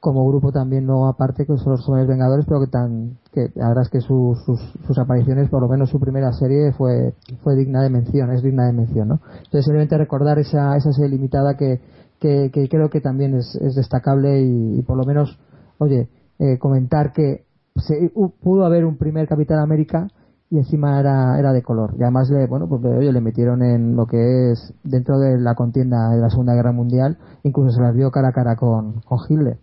como 0.01 0.27
grupo 0.29 0.53
también 0.53 0.87
no 0.87 1.07
aparte 1.09 1.47
que 1.47 1.57
son 1.57 1.73
los 1.73 1.85
jóvenes 1.85 2.07
vengadores 2.09 2.45
pero 2.47 2.61
que 2.61 2.67
tan 2.67 3.19
que 3.33 3.51
la 3.55 3.69
verdad 3.69 3.85
es 3.85 3.91
que 3.91 4.01
sus, 4.01 4.39
sus, 4.45 4.99
apariciones 4.99 5.49
por 5.51 5.63
lo 5.63 5.69
menos 5.69 5.91
su 5.91 5.99
primera 5.99 6.33
serie 6.33 6.73
fue 6.73 7.15
fue 7.43 7.57
digna 7.57 7.83
de 7.83 7.91
mención 7.91 8.33
es 8.33 8.43
digna 8.43 8.67
de 8.67 8.73
mención 8.73 9.09
no 9.09 9.21
entonces 9.37 9.65
simplemente 9.65 9.97
recordar 9.99 10.39
esa 10.39 10.77
esa 10.77 10.93
serie 10.93 11.11
limitada 11.11 11.57
que 11.57 11.81
que, 12.21 12.51
que 12.53 12.69
creo 12.69 12.89
que 12.89 13.01
también 13.01 13.35
es, 13.35 13.55
es 13.57 13.75
destacable 13.75 14.43
y, 14.43 14.79
y 14.79 14.83
por 14.83 14.97
lo 14.97 15.05
menos 15.05 15.39
oye 15.79 16.09
eh, 16.39 16.59
comentar 16.59 17.13
que 17.13 17.45
se, 17.77 17.95
hu- 18.15 18.33
pudo 18.43 18.65
haber 18.67 18.85
un 18.85 18.97
primer 18.97 19.27
Capitán 19.29 19.59
América 19.59 20.09
y 20.51 20.59
encima 20.59 21.01
era, 21.01 21.39
era 21.39 21.53
de 21.53 21.63
color. 21.63 21.95
Y 21.99 22.03
además 22.03 22.31
le, 22.31 22.47
bueno, 22.47 22.69
pues 22.69 22.81
oye, 22.85 23.13
le 23.13 23.21
metieron 23.21 23.63
en 23.63 23.97
lo 23.97 24.07
que 24.07 24.53
es 24.53 24.73
dentro 24.85 25.19
de 25.19 25.39
la 25.41 25.55
contienda 25.55 26.11
de 26.11 26.21
la 26.21 26.31
Segunda 26.31 26.55
Guerra 26.55 26.73
Mundial, 26.73 27.19
incluso 27.43 27.75
se 27.77 27.83
las 27.83 27.95
vio 27.95 28.11
cara 28.11 28.29
a 28.29 28.33
cara 28.33 28.57
con, 28.57 29.01
con 29.01 29.19
Hitler. 29.29 29.59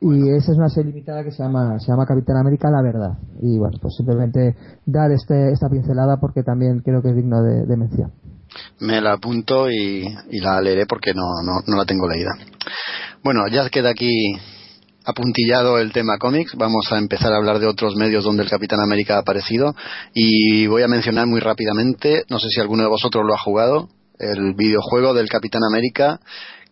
Y 0.00 0.30
esa 0.30 0.50
es 0.50 0.58
una 0.58 0.68
serie 0.68 0.90
limitada 0.92 1.22
que 1.22 1.30
se 1.30 1.42
llama, 1.44 1.78
se 1.78 1.86
llama 1.86 2.06
Capitán 2.06 2.36
América 2.36 2.70
La 2.70 2.82
Verdad. 2.82 3.18
Y 3.40 3.56
bueno, 3.58 3.78
pues 3.80 3.94
simplemente 3.96 4.56
dar 4.84 5.12
este, 5.12 5.52
esta 5.52 5.68
pincelada 5.68 6.16
porque 6.16 6.42
también 6.42 6.80
creo 6.80 7.02
que 7.02 7.10
es 7.10 7.16
digno 7.16 7.40
de, 7.42 7.66
de 7.66 7.76
mención. 7.76 8.10
Me 8.80 9.00
la 9.00 9.12
apunto 9.12 9.70
y, 9.70 10.04
y 10.30 10.40
la 10.40 10.60
leeré 10.60 10.86
porque 10.86 11.12
no, 11.14 11.22
no, 11.44 11.60
no 11.66 11.76
la 11.76 11.84
tengo 11.84 12.08
leída. 12.08 12.32
Bueno, 13.22 13.42
ya 13.48 13.68
queda 13.70 13.90
aquí 13.90 14.10
apuntillado 15.04 15.78
el 15.78 15.92
tema 15.92 16.18
cómics. 16.18 16.54
Vamos 16.56 16.92
a 16.92 16.98
empezar 16.98 17.32
a 17.32 17.36
hablar 17.36 17.58
de 17.58 17.66
otros 17.66 17.96
medios 17.96 18.24
donde 18.24 18.42
el 18.42 18.50
Capitán 18.50 18.80
América 18.80 19.16
ha 19.16 19.20
aparecido. 19.20 19.74
Y 20.14 20.66
voy 20.66 20.82
a 20.82 20.88
mencionar 20.88 21.26
muy 21.26 21.40
rápidamente, 21.40 22.24
no 22.28 22.38
sé 22.38 22.48
si 22.50 22.60
alguno 22.60 22.82
de 22.82 22.88
vosotros 22.88 23.24
lo 23.26 23.34
ha 23.34 23.38
jugado, 23.38 23.88
el 24.18 24.54
videojuego 24.54 25.14
del 25.14 25.28
Capitán 25.28 25.62
América 25.68 26.20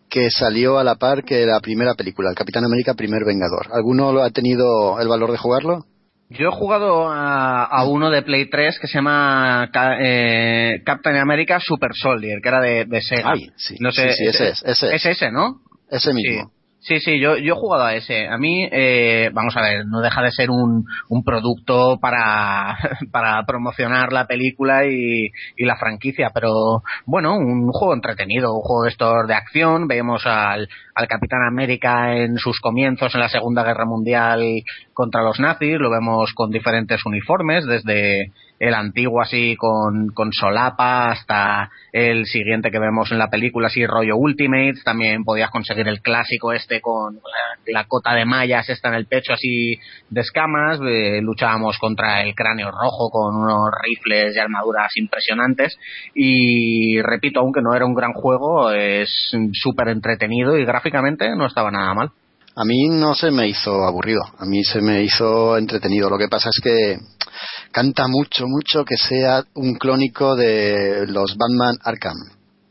que 0.09 0.29
salió 0.29 0.79
a 0.79 0.85
la 0.85 0.97
par 0.97 1.23
que 1.25 1.47
la 1.47 1.61
primera 1.61 1.95
película, 1.95 2.31
el 2.31 2.35
Capitán 2.35 2.65
América 2.65 2.95
Primer 2.95 3.25
Vengador. 3.25 3.69
¿Alguno 3.73 4.13
lo 4.13 4.23
ha 4.23 4.31
tenido 4.31 5.01
el 5.01 5.07
valor 5.07 5.31
de 5.31 5.39
jugarlo? 5.39 5.85
Yo 6.31 6.49
he 6.49 6.53
jugado 6.53 7.09
a, 7.09 7.65
a 7.65 7.85
uno 7.85 8.11
de 8.11 8.23
Play 8.23 8.51
3 8.51 8.79
que 8.81 8.87
se 8.87 8.99
llama 8.99 9.69
eh, 10.01 10.81
Captain 10.85 11.17
America 11.17 11.59
Super 11.61 11.91
Soldier, 11.95 12.41
que 12.41 12.49
era 12.49 12.61
de, 12.61 12.85
de 12.85 13.01
Sega. 13.01 13.33
Ay, 13.33 13.51
sí, 13.57 13.77
no 13.81 13.91
sé, 13.91 14.11
sí, 14.13 14.25
sí, 14.25 14.27
ese 14.27 14.49
es, 14.51 14.63
ese 14.65 14.95
es. 14.95 15.07
ese, 15.07 15.31
¿no? 15.33 15.61
Ese 15.91 16.13
mismo. 16.13 16.53
Sí, 16.83 16.99
sí, 16.99 17.21
yo, 17.21 17.37
yo 17.37 17.55
he 17.55 17.59
jugado 17.59 17.85
a 17.85 17.95
ese. 17.95 18.27
A 18.27 18.39
mí, 18.39 18.67
eh, 18.73 19.31
vamos 19.35 19.55
a 19.55 19.61
ver, 19.61 19.87
no 19.87 20.01
deja 20.01 20.23
de 20.23 20.31
ser 20.31 20.51
un, 20.51 20.87
un 21.11 21.23
producto 21.23 21.99
para, 22.01 22.79
para 23.13 23.45
promocionar 23.45 24.15
la 24.15 24.27
película 24.27 24.87
y, 24.87 25.31
y 25.57 25.65
la 25.67 25.77
franquicia, 25.77 26.31
pero 26.33 26.83
bueno, 27.05 27.37
un 27.37 27.71
juego 27.71 27.93
entretenido, 27.93 28.55
un 28.55 28.63
juego 28.63 28.85
de 28.85 28.91
estos 28.91 29.29
de 29.29 29.35
acción. 29.35 29.89
Vemos 29.89 30.23
al, 30.25 30.69
al 30.95 31.07
Capitán 31.07 31.41
América 31.47 32.17
en 32.17 32.39
sus 32.39 32.61
comienzos 32.61 33.15
en 33.15 33.21
la 33.21 33.29
Segunda 33.29 33.63
Guerra 33.63 33.85
Mundial 33.85 34.63
contra 34.95 35.23
los 35.23 35.39
nazis, 35.39 35.79
lo 35.79 35.91
vemos 35.91 36.33
con 36.35 36.51
diferentes 36.51 37.05
uniformes, 37.05 37.67
desde 37.67 38.33
el 38.61 38.75
antiguo 38.75 39.23
así 39.23 39.57
con, 39.57 40.09
con 40.09 40.33
solapa 40.33 41.11
hasta 41.11 41.71
el 41.93 42.27
siguiente 42.27 42.71
que 42.71 42.79
vemos 42.79 43.11
en 43.11 43.19
la 43.19 43.31
película 43.31 43.69
así 43.69 43.87
rollo 43.87 44.17
Ultimates, 44.17 44.85
también 44.85 45.25
podías 45.25 45.51
conseguir 45.51 45.89
el 45.89 46.03
clásico 46.03 46.53
este 46.53 46.83
con 46.83 47.15
la, 47.15 47.73
la 47.73 47.85
cota 47.85 48.15
de 48.15 48.27
mallas 48.27 48.69
esta 48.69 48.89
en 48.89 48.95
el 48.95 49.07
pecho 49.07 49.33
así 49.33 49.79
de 50.11 50.21
escamas, 50.21 50.79
eh, 50.85 51.21
luchábamos 51.23 51.79
contra 51.79 52.23
el 52.23 52.35
cráneo 52.35 52.71
rojo 52.71 53.11
con 53.11 53.35
unos 53.35 53.71
rifles 53.83 54.37
y 54.37 54.39
armaduras 54.39 54.95
impresionantes 54.97 55.79
y 56.15 57.01
repito, 57.01 57.41
aunque 57.41 57.63
no 57.63 57.75
era 57.75 57.87
un 57.87 57.95
gran 57.95 58.13
juego, 58.13 58.71
es 58.73 59.35
súper 59.55 59.89
entretenido 59.89 60.59
y 60.59 60.67
gráficamente 60.67 61.35
no 61.35 61.47
estaba 61.47 61.71
nada 61.71 61.95
mal. 61.95 62.11
A 62.57 62.65
mí 62.65 62.89
no 62.89 63.15
se 63.15 63.31
me 63.31 63.49
hizo 63.49 63.85
aburrido, 63.85 64.23
a 64.39 64.45
mí 64.45 64.65
se 64.65 64.83
me 64.83 65.03
hizo 65.03 65.57
entretenido. 65.57 66.11
Lo 66.11 66.19
que 66.19 66.29
pasa 66.29 66.51
es 66.51 66.61
que 66.63 66.99
canta 67.73 68.07
mucho, 68.09 68.47
mucho 68.47 68.85
que 68.85 68.97
sea 68.97 69.43
un 69.55 69.75
clónico 69.75 70.37
de 70.37 71.07
los 71.07 71.37
Batman 71.37 71.77
Arkham. 71.83 72.17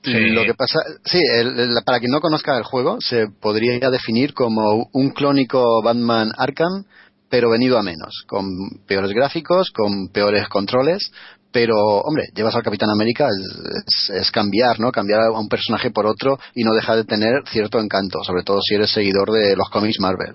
Sí. 0.04 0.14
Lo 0.32 0.44
que 0.44 0.54
pasa, 0.54 0.80
sí, 1.04 1.20
el- 1.20 1.60
el- 1.60 1.76
para 1.86 2.00
quien 2.00 2.12
no 2.12 2.22
conozca 2.22 2.58
el 2.58 2.64
juego, 2.64 2.98
se 3.02 3.28
podría 3.28 3.90
definir 3.90 4.34
como 4.34 4.90
un 4.94 5.10
clónico 5.10 5.82
Batman 5.84 6.32
Arkham, 6.38 6.86
pero 7.30 7.50
venido 7.50 7.78
a 7.78 7.84
menos, 7.84 8.24
con 8.28 8.46
peores 8.88 9.12
gráficos, 9.12 9.72
con 9.72 10.08
peores 10.08 10.48
controles, 10.48 11.12
pero 11.52 11.76
hombre, 12.02 12.26
llevas 12.34 12.56
al 12.56 12.64
Capitán 12.64 12.90
América 12.92 13.28
es, 13.28 13.84
es- 13.86 14.22
es 14.22 14.32
cambiar, 14.32 14.80
¿no? 14.80 14.92
Cambiar 14.92 15.20
a 15.22 15.32
un 15.40 15.50
personaje 15.50 15.92
por 15.92 16.06
otro 16.08 16.40
y 16.56 16.64
no 16.64 16.74
deja 16.74 16.96
de 16.96 17.04
tener 17.04 17.34
cierto 17.52 17.80
encanto, 17.80 18.20
sobre 18.24 18.44
todo 18.44 18.60
si 18.62 18.76
eres 18.76 18.92
seguidor 18.92 19.32
de 19.32 19.56
los 19.56 19.70
cómics 19.70 20.00
Marvel. 20.00 20.34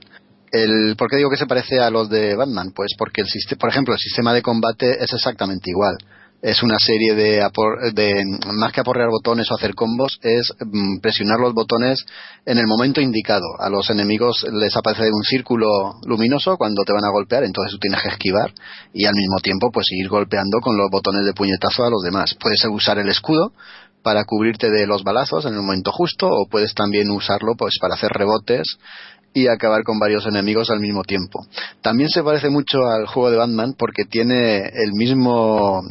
El, 0.55 0.94
¿Por 0.97 1.10
qué 1.10 1.16
digo 1.16 1.31
que 1.31 1.36
se 1.36 1.48
parece 1.48 1.81
a 1.81 1.90
los 1.90 2.09
de 2.09 2.36
Batman? 2.36 2.70
Pues 2.72 2.93
porque, 2.97 3.22
el, 3.22 3.59
por 3.59 3.70
ejemplo, 3.70 3.93
el 3.93 3.98
sistema 3.98 4.32
de 4.32 4.40
combate 4.40 5.02
es 5.02 5.12
exactamente 5.12 5.68
igual. 5.68 5.97
Es 6.40 6.62
una 6.62 6.78
serie 6.78 7.16
de, 7.16 7.44
de 7.93 8.22
más 8.52 8.70
que 8.70 8.81
aporrear 8.81 9.09
botones 9.09 9.51
o 9.51 9.56
hacer 9.56 9.74
combos, 9.74 10.20
es 10.22 10.52
mm, 10.60 11.01
presionar 11.01 11.40
los 11.40 11.55
botones 11.55 12.06
en 12.47 12.59
el 12.59 12.68
momento 12.68 13.01
indicado. 13.01 13.43
A 13.59 13.68
los 13.68 13.90
enemigos 13.90 14.47
les 14.52 14.76
aparece 14.76 15.10
un 15.12 15.24
círculo 15.24 15.66
luminoso 16.06 16.56
cuando 16.56 16.85
te 16.85 16.93
van 16.93 17.05
a 17.05 17.10
golpear, 17.10 17.43
entonces 17.43 17.72
tú 17.72 17.78
tienes 17.81 18.01
que 18.02 18.10
esquivar 18.10 18.52
y 18.93 19.06
al 19.06 19.14
mismo 19.14 19.40
tiempo 19.43 19.72
pues 19.72 19.86
seguir 19.89 20.09
golpeando 20.09 20.60
con 20.60 20.76
los 20.76 20.89
botones 20.89 21.24
de 21.24 21.32
puñetazo 21.32 21.82
a 21.85 21.90
los 21.90 22.02
demás. 22.05 22.36
Puedes 22.39 22.64
usar 22.70 22.98
el 22.98 23.09
escudo 23.09 23.52
para 24.05 24.24
cubrirte 24.24 24.70
de 24.70 24.86
los 24.86 25.02
balazos 25.02 25.47
en 25.47 25.55
el 25.55 25.62
momento 25.62 25.90
justo 25.90 26.28
o 26.28 26.47
puedes 26.48 26.74
también 26.74 27.10
usarlo 27.10 27.55
pues 27.56 27.78
para 27.81 27.94
hacer 27.94 28.10
rebotes 28.10 28.78
y 29.35 29.48
acabar 29.48 29.82
con 29.82 29.98
varios 29.98 30.24
enemigos 30.27 30.70
al 30.70 30.81
mismo 30.81 31.02
tiempo. 31.02 31.44
También 31.82 32.09
se 32.09 32.23
parece 32.23 32.51
mucho 32.51 32.86
al 32.86 33.06
juego 33.06 33.31
de 33.31 33.36
Batman 33.36 33.74
porque 33.77 34.05
tiene 34.05 34.61
el 34.61 34.93
mismo, 34.94 35.82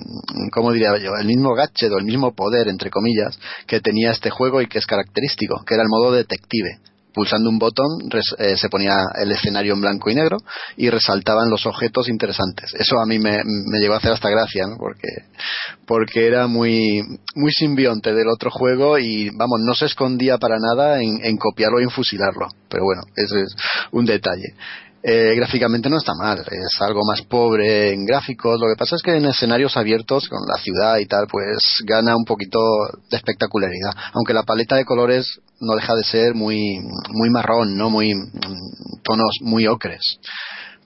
¿cómo 0.51 0.71
diría 0.71 0.97
yo? 0.97 1.11
El 1.19 1.27
mismo 1.27 1.53
gadget 1.53 1.91
o 1.91 1.99
el 1.99 2.05
mismo 2.05 2.33
poder, 2.33 2.69
entre 2.69 2.89
comillas, 2.89 3.37
que 3.67 3.81
tenía 3.81 4.11
este 4.11 4.29
juego 4.29 4.61
y 4.61 4.67
que 4.67 4.79
es 4.79 4.85
característico, 4.85 5.63
que 5.67 5.73
era 5.73 5.83
el 5.83 5.89
modo 5.89 6.13
detective. 6.13 6.79
Pulsando 7.13 7.49
un 7.49 7.59
botón 7.59 8.09
res- 8.09 8.35
eh, 8.39 8.57
se 8.57 8.69
ponía 8.69 8.95
el 9.21 9.31
escenario 9.31 9.73
en 9.73 9.81
blanco 9.81 10.09
y 10.09 10.15
negro 10.15 10.37
y 10.77 10.89
resaltaban 10.89 11.49
los 11.49 11.65
objetos 11.65 12.09
interesantes. 12.09 12.73
Eso 12.73 12.99
a 12.99 13.05
mí 13.05 13.19
me, 13.19 13.43
me 13.45 13.79
llegó 13.79 13.93
a 13.93 13.97
hacer 13.97 14.11
hasta 14.11 14.29
gracia, 14.29 14.65
¿no? 14.67 14.77
Porque, 14.77 15.07
porque 15.85 16.25
era 16.27 16.47
muy, 16.47 17.01
muy 17.35 17.51
simbionte 17.51 18.13
del 18.13 18.27
otro 18.29 18.49
juego 18.49 18.97
y, 18.97 19.29
vamos, 19.29 19.59
no 19.63 19.75
se 19.75 19.85
escondía 19.85 20.37
para 20.37 20.55
nada 20.59 21.01
en, 21.01 21.19
en 21.23 21.37
copiarlo 21.37 21.79
y 21.79 21.83
en 21.83 21.89
fusilarlo. 21.91 22.47
Pero 22.69 22.83
bueno, 22.83 23.03
ese 23.15 23.41
es 23.43 23.55
un 23.91 24.05
detalle. 24.05 24.55
Eh, 25.05 25.35
gráficamente 25.35 25.89
no 25.89 25.97
está 25.97 26.13
mal, 26.17 26.39
es 26.39 26.81
algo 26.81 27.01
más 27.05 27.21
pobre 27.23 27.91
en 27.91 28.05
gráficos. 28.05 28.57
Lo 28.57 28.67
que 28.67 28.79
pasa 28.79 28.95
es 28.95 29.01
que 29.01 29.17
en 29.17 29.25
escenarios 29.25 29.75
abiertos, 29.75 30.29
con 30.29 30.39
la 30.47 30.57
ciudad 30.57 30.97
y 30.97 31.05
tal, 31.07 31.27
pues 31.29 31.83
gana 31.85 32.15
un 32.15 32.23
poquito 32.23 32.59
de 33.11 33.17
espectacularidad. 33.17 33.91
Aunque 34.13 34.33
la 34.33 34.43
paleta 34.43 34.77
de 34.77 34.85
colores 34.85 35.41
no 35.59 35.75
deja 35.75 35.93
de 35.95 36.05
ser 36.05 36.35
muy, 36.35 36.79
muy 37.09 37.29
marrón, 37.29 37.75
no 37.77 37.89
muy 37.89 38.15
mm, 38.15 39.01
tonos 39.03 39.39
muy 39.41 39.67
ocres. 39.67 40.19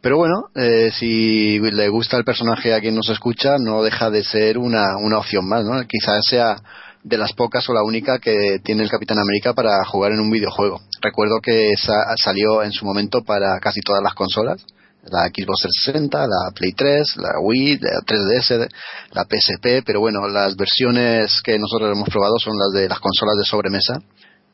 Pero 0.02 0.18
bueno, 0.18 0.46
eh, 0.56 0.90
si 0.92 1.60
le 1.60 1.90
gusta 1.90 2.18
el 2.18 2.24
personaje 2.24 2.74
a 2.74 2.80
quien 2.80 2.96
nos 2.96 3.10
escucha, 3.10 3.58
no 3.60 3.84
deja 3.84 4.10
de 4.10 4.24
ser 4.24 4.58
una, 4.58 4.98
una 4.98 5.20
opción 5.20 5.48
más, 5.48 5.64
¿no? 5.64 5.80
Quizás 5.88 6.22
sea 6.28 6.56
de 7.04 7.18
las 7.18 7.34
pocas 7.34 7.68
o 7.70 7.74
la 7.74 7.84
única 7.84 8.20
que 8.20 8.60
tiene 8.64 8.84
el 8.84 8.90
Capitán 8.90 9.20
América 9.20 9.54
para 9.54 9.84
jugar 9.86 10.12
en 10.12 10.20
un 10.20 10.30
videojuego. 10.32 10.82
Recuerdo 11.02 11.40
que 11.42 11.72
sa- 11.78 12.16
salió 12.22 12.64
en 12.64 12.72
su 12.72 12.86
momento 12.86 13.24
para 13.24 13.60
casi 13.60 13.80
todas 13.82 14.04
las 14.04 14.14
consolas, 14.14 14.62
la 15.10 15.28
Xbox 15.28 15.62
360, 15.62 16.28
la 16.28 16.52
Play 16.54 16.74
3, 16.74 17.16
la 17.18 17.40
Wii, 17.42 17.80
la 17.80 18.02
3DS, 18.06 18.68
la 19.14 19.24
PSP, 19.24 19.84
pero 19.86 20.02
bueno, 20.02 20.28
las 20.28 20.56
versiones 20.58 21.42
que 21.44 21.58
nosotros 21.58 21.92
hemos 21.96 22.10
probado 22.10 22.36
son 22.40 22.58
las 22.58 22.72
de 22.74 22.90
las 22.90 23.00
consolas 23.00 23.36
de 23.38 23.46
sobremesa. 23.46 24.02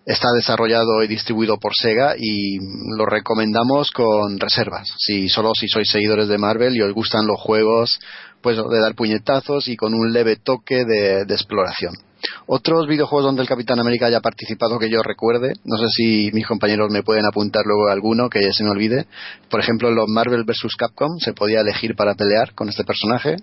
Está 0.06 0.28
desarrollado 0.36 1.02
y 1.02 1.08
distribuido 1.08 1.58
por 1.58 1.72
Sega 1.74 2.14
y 2.18 2.58
lo 2.98 3.06
recomendamos 3.06 3.90
con 3.92 4.38
reservas. 4.38 4.90
Si 5.00 5.30
solo 5.30 5.54
si 5.56 5.68
sois 5.70 5.90
seguidores 5.90 6.28
de 6.28 6.38
Marvel 6.38 6.76
y 6.76 6.82
os 6.82 6.94
gustan 6.94 7.26
los 7.26 7.40
juegos, 7.40 8.00
pues 8.42 8.58
de 8.58 8.80
dar 8.82 8.96
puñetazos 8.96 9.70
y 9.70 9.78
con 9.78 9.94
un 9.94 10.12
leve 10.12 10.36
toque 10.36 10.84
de 10.86 11.22
exploración. 11.34 11.94
Otros 12.46 12.88
videojuegos 12.88 13.26
donde 13.26 13.42
el 13.42 13.48
Capitán 13.48 13.80
América 13.80 14.08
haya 14.08 14.20
participado 14.22 14.80
que 14.80 14.90
yo 14.90 15.02
recuerde, 15.04 15.54
no 15.66 15.78
sé 15.78 15.86
si 15.90 16.30
mis 16.34 16.46
compañeros 16.48 16.90
me 16.92 17.04
pueden 17.04 17.26
apuntar 17.26 17.64
luego 17.66 17.88
alguno 17.90 18.30
que 18.30 18.52
se 18.54 18.64
me 18.64 18.70
olvide. 18.72 19.06
Por 19.50 19.60
ejemplo, 19.60 19.90
en 19.90 19.96
los 19.96 20.08
Marvel 20.10 20.44
vs. 20.44 20.76
Capcom 20.78 21.18
se 21.20 21.34
podía 21.34 21.62
elegir 21.62 21.96
para 21.96 22.16
pelear 22.16 22.54
con 22.54 22.70
este 22.70 22.84
personaje 22.84 23.36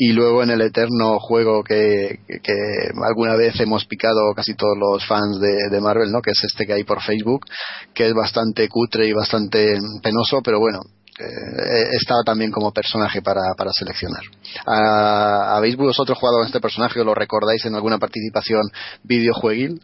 y 0.00 0.12
luego 0.12 0.44
en 0.44 0.50
el 0.50 0.60
eterno 0.60 1.18
juego 1.18 1.64
que, 1.64 2.20
que- 2.28 2.38
que 2.40 2.52
alguna 3.04 3.34
vez 3.34 3.58
hemos 3.60 3.84
picado 3.86 4.32
casi 4.36 4.54
todos 4.54 4.76
los 4.78 5.04
fans 5.06 5.40
de, 5.40 5.68
de 5.70 5.80
Marvel, 5.80 6.12
¿no? 6.12 6.22
que 6.22 6.30
es 6.30 6.40
este 6.44 6.66
que 6.66 6.72
hay 6.74 6.84
por 6.84 7.02
Facebook, 7.02 7.44
que 7.94 8.06
es 8.06 8.14
bastante 8.14 8.68
cutre 8.68 9.08
y 9.08 9.12
bastante 9.12 9.76
penoso, 10.02 10.40
pero 10.42 10.60
bueno, 10.60 10.78
eh, 11.18 11.88
estaba 12.00 12.22
también 12.24 12.50
como 12.50 12.72
personaje 12.72 13.22
para, 13.22 13.40
para 13.56 13.72
seleccionar. 13.72 14.22
Ah, 14.66 15.56
¿Habéis 15.56 15.76
vosotros 15.76 16.18
jugado 16.18 16.38
con 16.38 16.46
este 16.46 16.60
personaje 16.60 17.00
o 17.00 17.04
lo 17.04 17.14
recordáis 17.14 17.64
en 17.66 17.74
alguna 17.74 17.98
participación 17.98 18.62
videojueguil? 19.02 19.80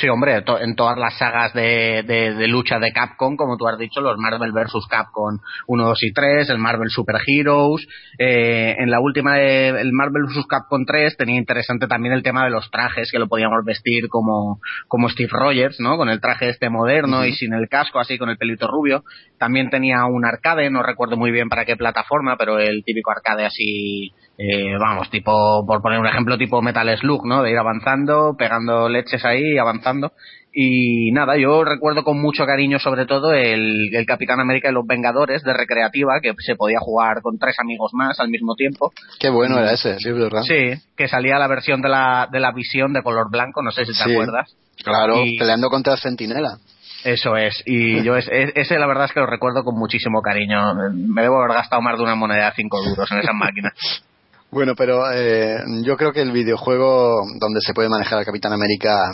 Sí, 0.00 0.08
hombre, 0.08 0.42
to- 0.42 0.58
en 0.58 0.74
todas 0.74 0.98
las 0.98 1.16
sagas 1.18 1.52
de, 1.54 2.02
de- 2.04 2.34
de 2.34 2.48
lucha 2.48 2.80
de 2.80 2.90
Capcom, 2.92 3.36
como 3.36 3.56
tú 3.56 3.68
has 3.68 3.78
dicho, 3.78 4.00
los 4.00 4.16
Marvel 4.18 4.50
vs. 4.50 4.86
Capcom 4.90 5.38
1, 5.68 5.84
2 5.86 6.02
y 6.02 6.12
3, 6.12 6.50
el 6.50 6.58
Marvel 6.58 6.88
Super 6.90 7.16
Heroes. 7.24 7.86
eh, 8.18 8.74
en 8.78 8.90
la 8.90 8.98
última, 8.98 9.36
de- 9.36 9.68
el 9.68 9.92
Marvel 9.92 10.24
vs. 10.24 10.46
Capcom 10.48 10.84
3, 10.84 11.16
tenía 11.16 11.36
interesante 11.38 11.86
también 11.86 12.12
el 12.12 12.24
tema 12.24 12.42
de 12.44 12.50
los 12.50 12.70
trajes, 12.72 13.10
que 13.12 13.20
lo 13.20 13.28
podíamos 13.28 13.64
vestir 13.64 14.08
como, 14.08 14.58
como 14.88 15.08
Steve 15.10 15.30
Rogers, 15.32 15.78
¿no? 15.78 15.96
Con 15.96 16.08
el 16.08 16.20
traje 16.20 16.48
este 16.48 16.70
moderno 16.70 17.24
y 17.24 17.32
sin 17.34 17.52
el 17.54 17.68
casco, 17.68 18.00
así 18.00 18.18
con 18.18 18.30
el 18.30 18.36
pelito 18.36 18.66
rubio. 18.66 19.04
También 19.38 19.70
tenía 19.70 20.04
un 20.06 20.24
arcade, 20.24 20.70
no 20.70 20.82
recuerdo 20.82 21.16
muy 21.16 21.30
bien 21.30 21.48
para 21.48 21.64
qué 21.64 21.76
plataforma, 21.76 22.36
pero 22.36 22.58
el 22.58 22.82
típico 22.84 23.12
arcade 23.12 23.46
así, 23.46 24.10
eh, 24.38 24.76
vamos, 24.78 25.10
tipo, 25.10 25.64
por 25.66 25.80
poner 25.82 25.98
un 26.00 26.06
ejemplo, 26.06 26.36
tipo 26.38 26.60
Metal 26.62 26.96
Slug, 26.98 27.26
¿no? 27.26 27.42
De 27.42 27.50
ir 27.52 27.58
avanzando, 27.58 28.34
pegando 28.38 28.88
leches 28.88 29.24
ahí, 29.24 29.56
avanzando. 29.58 30.12
Y 30.56 31.10
nada, 31.12 31.36
yo 31.36 31.64
recuerdo 31.64 32.04
con 32.04 32.20
mucho 32.20 32.46
cariño 32.46 32.78
sobre 32.78 33.06
todo 33.06 33.32
el, 33.32 33.92
el 33.92 34.06
Capitán 34.06 34.38
América 34.38 34.70
y 34.70 34.72
los 34.72 34.86
Vengadores 34.86 35.42
de 35.42 35.52
recreativa, 35.52 36.20
que 36.22 36.32
se 36.38 36.54
podía 36.54 36.78
jugar 36.80 37.22
con 37.22 37.38
tres 37.38 37.56
amigos 37.58 37.90
más 37.92 38.20
al 38.20 38.28
mismo 38.28 38.54
tiempo. 38.54 38.92
Qué 39.18 39.30
bueno 39.30 39.58
era 39.58 39.72
ese, 39.72 39.98
sí, 39.98 40.12
verdad. 40.12 40.42
Sí, 40.42 40.80
que 40.96 41.08
salía 41.08 41.38
la 41.38 41.48
versión 41.48 41.82
de 41.82 41.88
la, 41.88 42.28
de 42.30 42.38
la 42.38 42.52
visión 42.52 42.92
de 42.92 43.02
color 43.02 43.30
blanco, 43.32 43.62
no 43.62 43.72
sé 43.72 43.84
si 43.84 43.92
te 43.92 44.04
Sí. 44.04 44.12
acuerdas. 44.12 44.56
Claro, 44.84 45.24
Y- 45.24 45.38
peleando 45.38 45.68
contra 45.70 45.94
el 45.94 45.98
Centinela. 45.98 46.58
Eso 47.04 47.36
es, 47.36 47.62
y 47.66 48.02
yo 48.02 48.16
es- 48.16 48.28
es- 48.32 48.52
ese 48.54 48.78
la 48.78 48.86
verdad 48.86 49.04
es 49.06 49.12
que 49.12 49.20
lo 49.20 49.26
recuerdo 49.26 49.62
con 49.64 49.76
muchísimo 49.76 50.22
cariño. 50.22 50.72
Me 50.94 51.22
debo 51.22 51.42
haber 51.42 51.56
gastado 51.56 51.82
más 51.82 51.98
de 51.98 52.04
una 52.04 52.14
moneda 52.14 52.46
de 52.46 52.52
5 52.56 52.80
duros 52.82 53.10
en 53.12 53.18
esas 53.18 53.34
máquinas. 53.34 53.72
Bueno, 54.54 54.76
pero 54.76 55.10
eh, 55.10 55.64
yo 55.82 55.96
creo 55.96 56.12
que 56.12 56.22
el 56.22 56.30
videojuego 56.30 57.26
donde 57.40 57.60
se 57.60 57.74
puede 57.74 57.88
manejar 57.88 58.20
al 58.20 58.24
Capitán 58.24 58.52
América, 58.52 59.10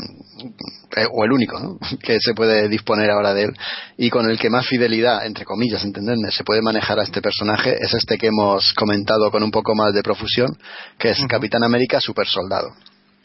eh, 0.94 1.06
o 1.10 1.24
el 1.24 1.32
único, 1.32 1.58
¿no? 1.58 1.78
que 2.02 2.18
se 2.20 2.34
puede 2.34 2.68
disponer 2.68 3.10
ahora 3.10 3.32
de 3.32 3.44
él, 3.44 3.56
y 3.96 4.10
con 4.10 4.28
el 4.28 4.38
que 4.38 4.50
más 4.50 4.66
fidelidad, 4.66 5.24
entre 5.24 5.46
comillas, 5.46 5.82
¿entendedme? 5.82 6.30
se 6.30 6.44
puede 6.44 6.60
manejar 6.60 6.98
a 6.98 7.04
este 7.04 7.22
personaje, 7.22 7.74
es 7.80 7.94
este 7.94 8.18
que 8.18 8.26
hemos 8.26 8.74
comentado 8.74 9.30
con 9.30 9.42
un 9.42 9.50
poco 9.50 9.74
más 9.74 9.94
de 9.94 10.02
profusión, 10.02 10.50
que 10.98 11.08
es 11.08 11.24
Capitán 11.26 11.64
América 11.64 12.02
Super 12.02 12.26
Soldado. 12.26 12.74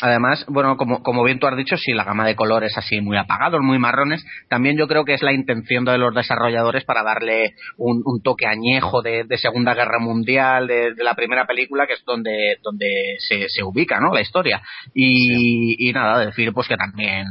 Además, 0.01 0.45
bueno, 0.49 0.75
como, 0.75 1.01
como 1.03 1.23
bien 1.23 1.39
tú 1.39 1.47
has 1.47 1.55
dicho, 1.55 1.77
sí, 1.77 1.93
la 1.93 2.03
gama 2.03 2.25
de 2.25 2.35
colores 2.35 2.77
así 2.77 2.99
muy 2.99 3.17
apagados, 3.17 3.61
muy 3.61 3.79
marrones, 3.79 4.25
también 4.49 4.77
yo 4.77 4.87
creo 4.87 5.05
que 5.05 5.13
es 5.13 5.21
la 5.21 5.31
intención 5.31 5.85
de 5.85 5.97
los 5.97 6.13
desarrolladores 6.13 6.83
para 6.83 7.01
darle 7.01 7.53
un, 7.77 8.01
un 8.03 8.21
toque 8.21 8.45
añejo 8.45 9.01
de, 9.01 9.23
de 9.23 9.37
Segunda 9.37 9.73
Guerra 9.73 9.99
Mundial, 9.99 10.67
de, 10.67 10.93
de 10.93 11.03
la 11.03 11.15
primera 11.15 11.45
película, 11.45 11.87
que 11.87 11.93
es 11.93 12.03
donde, 12.05 12.57
donde 12.61 13.15
se, 13.19 13.47
se 13.47 13.63
ubica, 13.63 14.01
¿no? 14.01 14.13
La 14.13 14.19
historia. 14.19 14.61
Y, 14.93 15.87
y 15.89 15.93
nada, 15.93 16.25
decir 16.25 16.51
pues 16.51 16.67
que 16.67 16.75
también 16.75 17.25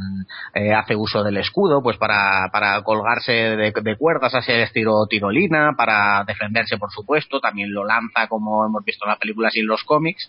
eh, 0.55 0.73
hace 0.73 0.95
uso 0.95 1.23
del 1.23 1.37
escudo, 1.37 1.83
pues 1.83 1.97
para, 1.97 2.49
para 2.51 2.81
colgarse 2.81 3.31
de, 3.31 3.73
de 3.79 3.95
cuerdas, 3.95 4.33
así 4.33 4.51
de 4.51 4.63
estilo 4.63 5.05
tirolina, 5.07 5.73
para 5.77 6.23
defenderse, 6.25 6.77
por 6.77 6.91
supuesto, 6.91 7.39
también 7.39 7.71
lo 7.71 7.85
lanza 7.85 8.27
como 8.27 8.65
hemos 8.65 8.83
visto 8.83 9.05
en 9.05 9.09
las 9.09 9.19
películas 9.19 9.55
y 9.55 9.59
en 9.59 9.67
los 9.67 9.83
cómics. 9.83 10.27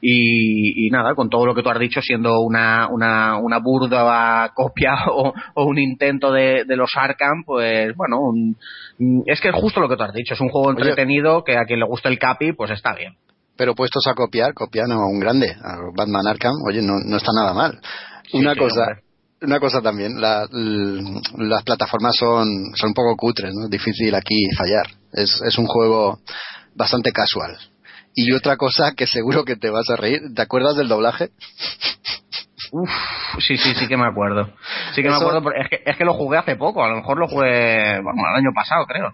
Y, 0.00 0.86
y 0.86 0.90
nada, 0.90 1.14
con 1.14 1.30
todo 1.30 1.46
lo 1.46 1.54
que 1.54 1.62
tú 1.62 1.70
has 1.70 1.76
dicho, 1.78 1.85
siendo 2.02 2.40
una, 2.40 2.88
una, 2.90 3.36
una 3.38 3.58
burda 3.58 4.50
copia 4.54 4.94
o, 5.12 5.32
o 5.54 5.64
un 5.64 5.78
intento 5.78 6.32
de, 6.32 6.64
de 6.66 6.76
los 6.76 6.90
Arkham, 6.96 7.44
pues 7.44 7.94
bueno, 7.96 8.20
un- 8.20 8.56
es 9.26 9.40
que 9.40 9.48
es 9.48 9.54
justo 9.54 9.80
lo 9.80 9.88
que 9.88 9.96
tú 9.96 10.02
has 10.02 10.12
dicho, 10.12 10.34
es 10.34 10.40
un 10.40 10.48
juego 10.48 10.68
Oye. 10.68 10.78
entretenido 10.78 11.44
que 11.44 11.56
a 11.56 11.64
quien 11.64 11.80
le 11.80 11.86
guste 11.86 12.08
el 12.08 12.18
Capi, 12.18 12.52
pues 12.52 12.70
está 12.70 12.94
bien. 12.94 13.14
Pero 13.56 13.74
puestos 13.74 14.06
a 14.06 14.14
copiar, 14.14 14.52
copian 14.54 14.90
a 14.92 14.98
un 14.98 15.18
grande, 15.18 15.48
a 15.50 15.76
Batman 15.96 16.26
Arkham, 16.26 16.52
oye, 16.68 16.82
no, 16.82 16.94
no 17.04 17.16
está 17.16 17.32
nada 17.34 17.54
mal. 17.54 17.78
una 18.34 18.54
cosa, 18.54 18.80
hombre. 18.82 19.02
una 19.42 19.60
cosa 19.60 19.80
también, 19.80 20.20
la- 20.20 20.46
l- 20.52 21.20
las 21.38 21.62
plataformas 21.62 22.14
son, 22.16 22.46
son 22.74 22.88
un 22.88 22.94
poco 22.94 23.16
cutres, 23.16 23.52
¿no? 23.54 23.64
Es 23.64 23.70
difícil 23.70 24.14
aquí 24.14 24.36
fallar. 24.58 24.86
Es, 25.12 25.40
es 25.42 25.56
un 25.58 25.66
juego 25.66 26.18
bastante 26.74 27.10
casual. 27.12 27.56
Y 28.18 28.32
otra 28.32 28.56
cosa 28.56 28.92
que 28.96 29.06
seguro 29.06 29.44
que 29.44 29.56
te 29.56 29.68
vas 29.68 29.90
a 29.90 29.96
reír, 29.96 30.20
¿te 30.34 30.40
acuerdas 30.40 30.74
del 30.74 30.88
doblaje? 30.88 31.28
Uf, 32.72 32.90
sí, 33.40 33.58
sí, 33.58 33.74
sí 33.74 33.86
que 33.86 33.96
me 33.98 34.06
acuerdo. 34.06 34.48
Sí 34.94 35.02
que 35.02 35.10
me 35.10 35.16
acuerdo, 35.16 35.42
es 35.52 35.68
que, 35.68 35.82
es 35.84 35.96
que 35.98 36.04
lo 36.04 36.14
jugué 36.14 36.38
hace 36.38 36.56
poco, 36.56 36.82
a 36.82 36.88
lo 36.88 36.96
mejor 36.96 37.18
lo 37.18 37.28
jugué, 37.28 38.00
bueno, 38.00 38.22
el 38.32 38.36
año 38.36 38.50
pasado, 38.54 38.86
creo. 38.86 39.12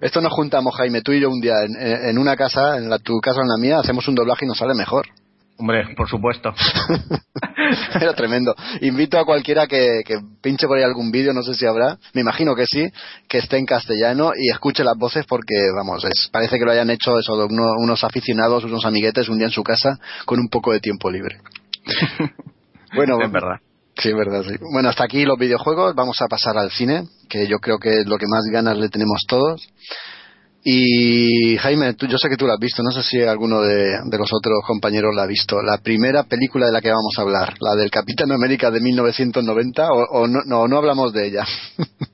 Esto 0.00 0.22
nos 0.22 0.32
juntamos, 0.32 0.74
Jaime, 0.76 1.02
tú 1.02 1.12
y 1.12 1.20
yo 1.20 1.28
un 1.28 1.42
día 1.42 1.54
en, 1.62 2.08
en 2.08 2.18
una 2.18 2.34
casa, 2.34 2.78
en 2.78 2.88
la, 2.88 2.98
tu 2.98 3.20
casa 3.20 3.40
o 3.40 3.42
en 3.42 3.48
la 3.48 3.58
mía, 3.58 3.78
hacemos 3.78 4.08
un 4.08 4.14
doblaje 4.14 4.46
y 4.46 4.48
nos 4.48 4.56
sale 4.56 4.74
mejor. 4.74 5.06
Hombre, 5.62 5.94
por 5.96 6.08
supuesto. 6.08 6.52
Era 8.00 8.14
tremendo. 8.14 8.52
Invito 8.80 9.16
a 9.16 9.24
cualquiera 9.24 9.68
que, 9.68 10.00
que 10.04 10.16
pinche 10.42 10.66
por 10.66 10.76
ahí 10.76 10.82
algún 10.82 11.12
vídeo, 11.12 11.32
no 11.32 11.44
sé 11.44 11.54
si 11.54 11.64
habrá, 11.66 11.98
me 12.14 12.20
imagino 12.20 12.56
que 12.56 12.66
sí, 12.66 12.90
que 13.28 13.38
esté 13.38 13.58
en 13.58 13.66
castellano 13.66 14.32
y 14.36 14.50
escuche 14.50 14.82
las 14.82 14.98
voces 14.98 15.24
porque, 15.24 15.54
vamos, 15.76 16.04
es, 16.04 16.28
parece 16.32 16.58
que 16.58 16.64
lo 16.64 16.72
hayan 16.72 16.90
hecho 16.90 17.16
eso, 17.16 17.36
de 17.36 17.44
uno- 17.44 17.74
unos 17.78 18.02
aficionados, 18.02 18.64
unos 18.64 18.84
amiguetes 18.84 19.28
un 19.28 19.38
día 19.38 19.46
en 19.46 19.52
su 19.52 19.62
casa 19.62 20.00
con 20.24 20.40
un 20.40 20.48
poco 20.48 20.72
de 20.72 20.80
tiempo 20.80 21.08
libre. 21.12 21.38
bueno, 22.96 23.20
Es 23.22 23.30
verdad. 23.30 23.60
Sí, 23.96 24.08
es 24.08 24.16
verdad, 24.16 24.42
sí. 24.42 24.56
Bueno, 24.72 24.88
hasta 24.88 25.04
aquí 25.04 25.24
los 25.24 25.38
videojuegos, 25.38 25.94
vamos 25.94 26.20
a 26.22 26.26
pasar 26.26 26.58
al 26.58 26.72
cine, 26.72 27.04
que 27.28 27.46
yo 27.46 27.60
creo 27.60 27.78
que 27.78 28.00
es 28.00 28.06
lo 28.06 28.18
que 28.18 28.26
más 28.26 28.42
ganas 28.50 28.76
le 28.78 28.88
tenemos 28.88 29.20
todos. 29.28 29.68
Y 30.64 31.56
Jaime, 31.56 31.94
tú, 31.94 32.06
yo 32.06 32.16
sé 32.18 32.28
que 32.28 32.36
tú 32.36 32.46
la 32.46 32.54
has 32.54 32.60
visto, 32.60 32.82
no 32.82 32.92
sé 32.92 33.02
si 33.02 33.20
alguno 33.20 33.62
de, 33.62 33.98
de 34.04 34.18
los 34.18 34.32
otros 34.32 34.60
compañeros 34.64 35.12
la 35.14 35.24
ha 35.24 35.26
visto. 35.26 35.60
La 35.60 35.78
primera 35.78 36.22
película 36.22 36.66
de 36.66 36.72
la 36.72 36.80
que 36.80 36.90
vamos 36.90 37.14
a 37.18 37.22
hablar, 37.22 37.54
la 37.60 37.74
del 37.74 37.90
Capitán 37.90 38.30
América 38.30 38.70
de 38.70 38.80
1990, 38.80 39.88
o, 39.90 40.20
o 40.20 40.28
no, 40.28 40.40
no, 40.46 40.68
no 40.68 40.76
hablamos 40.76 41.12
de 41.12 41.26
ella. 41.26 41.44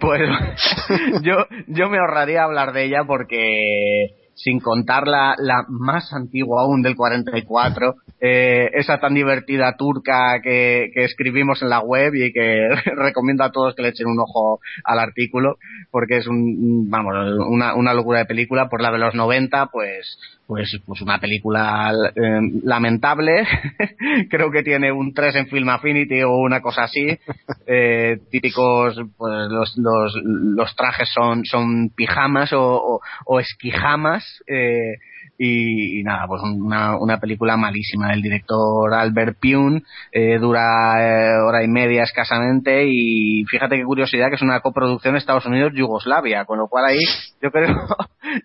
Pues 0.00 0.20
yo, 1.22 1.34
yo 1.66 1.88
me 1.88 1.98
ahorraría 1.98 2.44
hablar 2.44 2.72
de 2.72 2.84
ella 2.84 2.98
porque 3.06 4.25
sin 4.36 4.60
contar 4.60 5.08
la, 5.08 5.34
la 5.38 5.64
más 5.68 6.12
antigua 6.12 6.62
aún 6.62 6.82
del 6.82 6.94
44, 6.94 7.96
eh, 8.20 8.70
esa 8.74 9.00
tan 9.00 9.14
divertida 9.14 9.76
turca 9.76 10.40
que, 10.42 10.90
que 10.94 11.04
escribimos 11.04 11.62
en 11.62 11.70
la 11.70 11.80
web 11.80 12.14
y 12.14 12.32
que 12.32 12.68
recomiendo 12.96 13.44
a 13.44 13.50
todos 13.50 13.74
que 13.74 13.82
le 13.82 13.88
echen 13.88 14.06
un 14.06 14.20
ojo 14.20 14.60
al 14.84 14.98
artículo 14.98 15.56
porque 15.90 16.18
es 16.18 16.26
un, 16.26 16.88
vamos, 16.90 17.14
una, 17.48 17.74
una 17.74 17.94
locura 17.94 18.20
de 18.20 18.26
película, 18.26 18.68
por 18.68 18.82
la 18.82 18.92
de 18.92 18.98
los 18.98 19.14
90 19.14 19.66
pues 19.72 20.18
pues, 20.46 20.78
pues 20.86 21.00
una 21.00 21.18
película 21.18 21.92
eh, 22.14 22.40
lamentable. 22.62 23.46
Creo 24.30 24.50
que 24.50 24.62
tiene 24.62 24.92
un 24.92 25.12
3 25.12 25.36
en 25.36 25.46
Film 25.48 25.68
Affinity 25.68 26.22
o 26.22 26.36
una 26.36 26.60
cosa 26.60 26.84
así. 26.84 27.06
Eh, 27.68 28.18
típicos, 28.30 28.94
pues 29.16 29.50
los, 29.50 29.76
los, 29.76 30.14
los 30.22 30.76
trajes 30.76 31.10
son, 31.12 31.44
son 31.44 31.90
pijamas 31.96 32.52
o, 32.52 32.60
o, 32.60 33.00
o 33.24 33.40
esquijamas. 33.40 34.24
Eh, 34.46 34.98
y, 35.38 36.00
y 36.00 36.02
nada, 36.02 36.26
pues 36.26 36.42
una, 36.42 36.96
una 36.96 37.18
película 37.18 37.56
malísima 37.56 38.08
del 38.08 38.22
director 38.22 38.92
Albert 38.94 39.38
Pune, 39.40 39.82
eh, 40.12 40.38
dura 40.38 40.96
eh, 41.00 41.38
hora 41.40 41.62
y 41.62 41.68
media 41.68 42.04
escasamente 42.04 42.84
y 42.86 43.44
fíjate 43.44 43.76
qué 43.76 43.84
curiosidad 43.84 44.28
que 44.28 44.36
es 44.36 44.42
una 44.42 44.60
coproducción 44.60 45.16
Estados 45.16 45.46
Unidos-Yugoslavia, 45.46 46.44
con 46.44 46.58
lo 46.58 46.68
cual 46.68 46.86
ahí 46.86 47.00
yo 47.42 47.50
creo, 47.50 47.74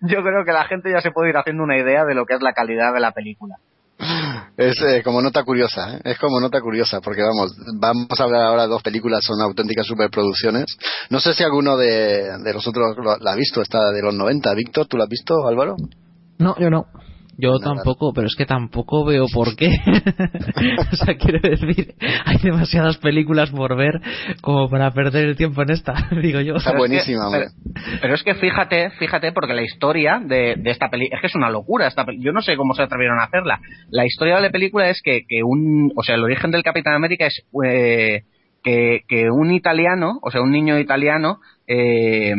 yo 0.02 0.22
creo 0.22 0.44
que 0.44 0.52
la 0.52 0.64
gente 0.64 0.90
ya 0.90 1.00
se 1.00 1.10
puede 1.10 1.30
ir 1.30 1.36
haciendo 1.36 1.62
una 1.62 1.76
idea 1.78 2.04
de 2.04 2.14
lo 2.14 2.24
que 2.26 2.34
es 2.34 2.42
la 2.42 2.52
calidad 2.52 2.92
de 2.94 3.00
la 3.00 3.12
película. 3.12 3.56
Es 4.56 4.82
eh, 4.82 5.02
como 5.04 5.22
nota 5.22 5.44
curiosa, 5.44 5.94
¿eh? 5.96 6.00
es 6.04 6.18
como 6.18 6.40
nota 6.40 6.60
curiosa, 6.60 7.00
porque 7.00 7.22
vamos, 7.22 7.52
vamos 7.78 8.08
a 8.18 8.24
hablar 8.24 8.42
ahora 8.42 8.62
de 8.62 8.68
dos 8.68 8.82
películas, 8.82 9.24
son 9.24 9.40
auténticas 9.40 9.86
superproducciones. 9.86 10.76
No 11.08 11.20
sé 11.20 11.32
si 11.34 11.44
alguno 11.44 11.76
de, 11.76 12.36
de 12.42 12.52
los 12.52 12.66
otros 12.66 12.96
lo- 12.96 13.16
la 13.18 13.32
ha 13.32 13.36
visto, 13.36 13.62
esta 13.62 13.90
de 13.92 14.02
los 14.02 14.14
90. 14.14 14.52
Víctor, 14.54 14.86
¿tú 14.88 14.96
la 14.96 15.04
has 15.04 15.08
visto, 15.10 15.46
Álvaro? 15.46 15.76
No, 16.38 16.56
yo 16.58 16.68
no. 16.68 16.86
Yo 17.42 17.58
tampoco, 17.58 18.12
pero 18.14 18.26
es 18.28 18.34
que 18.36 18.46
tampoco 18.46 19.04
veo 19.04 19.26
por 19.32 19.56
qué. 19.56 19.68
o 20.92 20.96
sea, 20.96 21.16
quiero 21.16 21.40
decir, 21.40 21.94
hay 22.24 22.38
demasiadas 22.38 22.98
películas 22.98 23.50
por 23.50 23.76
ver 23.76 24.00
como 24.40 24.70
para 24.70 24.90
perder 24.92 25.26
el 25.28 25.36
tiempo 25.36 25.62
en 25.62 25.70
esta, 25.70 25.94
digo 26.22 26.40
yo. 26.40 26.54
Pero 26.72 26.78
es 26.84 26.90
que- 27.04 27.12
pero, 27.32 27.50
pero 28.00 28.14
es 28.14 28.22
que 28.22 28.34
fíjate, 28.34 28.90
fíjate, 28.90 29.32
porque 29.32 29.54
la 29.54 29.62
historia 29.62 30.20
de, 30.24 30.54
de 30.56 30.70
esta 30.70 30.88
película, 30.88 31.16
es 31.16 31.20
que 31.20 31.26
es 31.26 31.34
una 31.34 31.50
locura 31.50 31.88
esta 31.88 32.06
Yo 32.18 32.32
no 32.32 32.42
sé 32.42 32.56
cómo 32.56 32.74
se 32.74 32.82
atrevieron 32.82 33.18
a 33.18 33.24
hacerla. 33.24 33.60
La 33.90 34.06
historia 34.06 34.36
de 34.36 34.42
la 34.42 34.50
película 34.50 34.88
es 34.88 35.00
que, 35.02 35.22
que 35.28 35.42
un, 35.42 35.90
o 35.96 36.02
sea, 36.02 36.14
el 36.14 36.22
origen 36.24 36.50
del 36.50 36.62
Capitán 36.62 36.94
América 36.94 37.26
es 37.26 37.42
eh, 37.64 38.22
que, 38.62 39.00
que 39.08 39.30
un 39.30 39.50
italiano, 39.52 40.18
o 40.22 40.30
sea, 40.30 40.40
un 40.42 40.52
niño 40.52 40.78
italiano, 40.78 41.40
eh, 41.66 42.34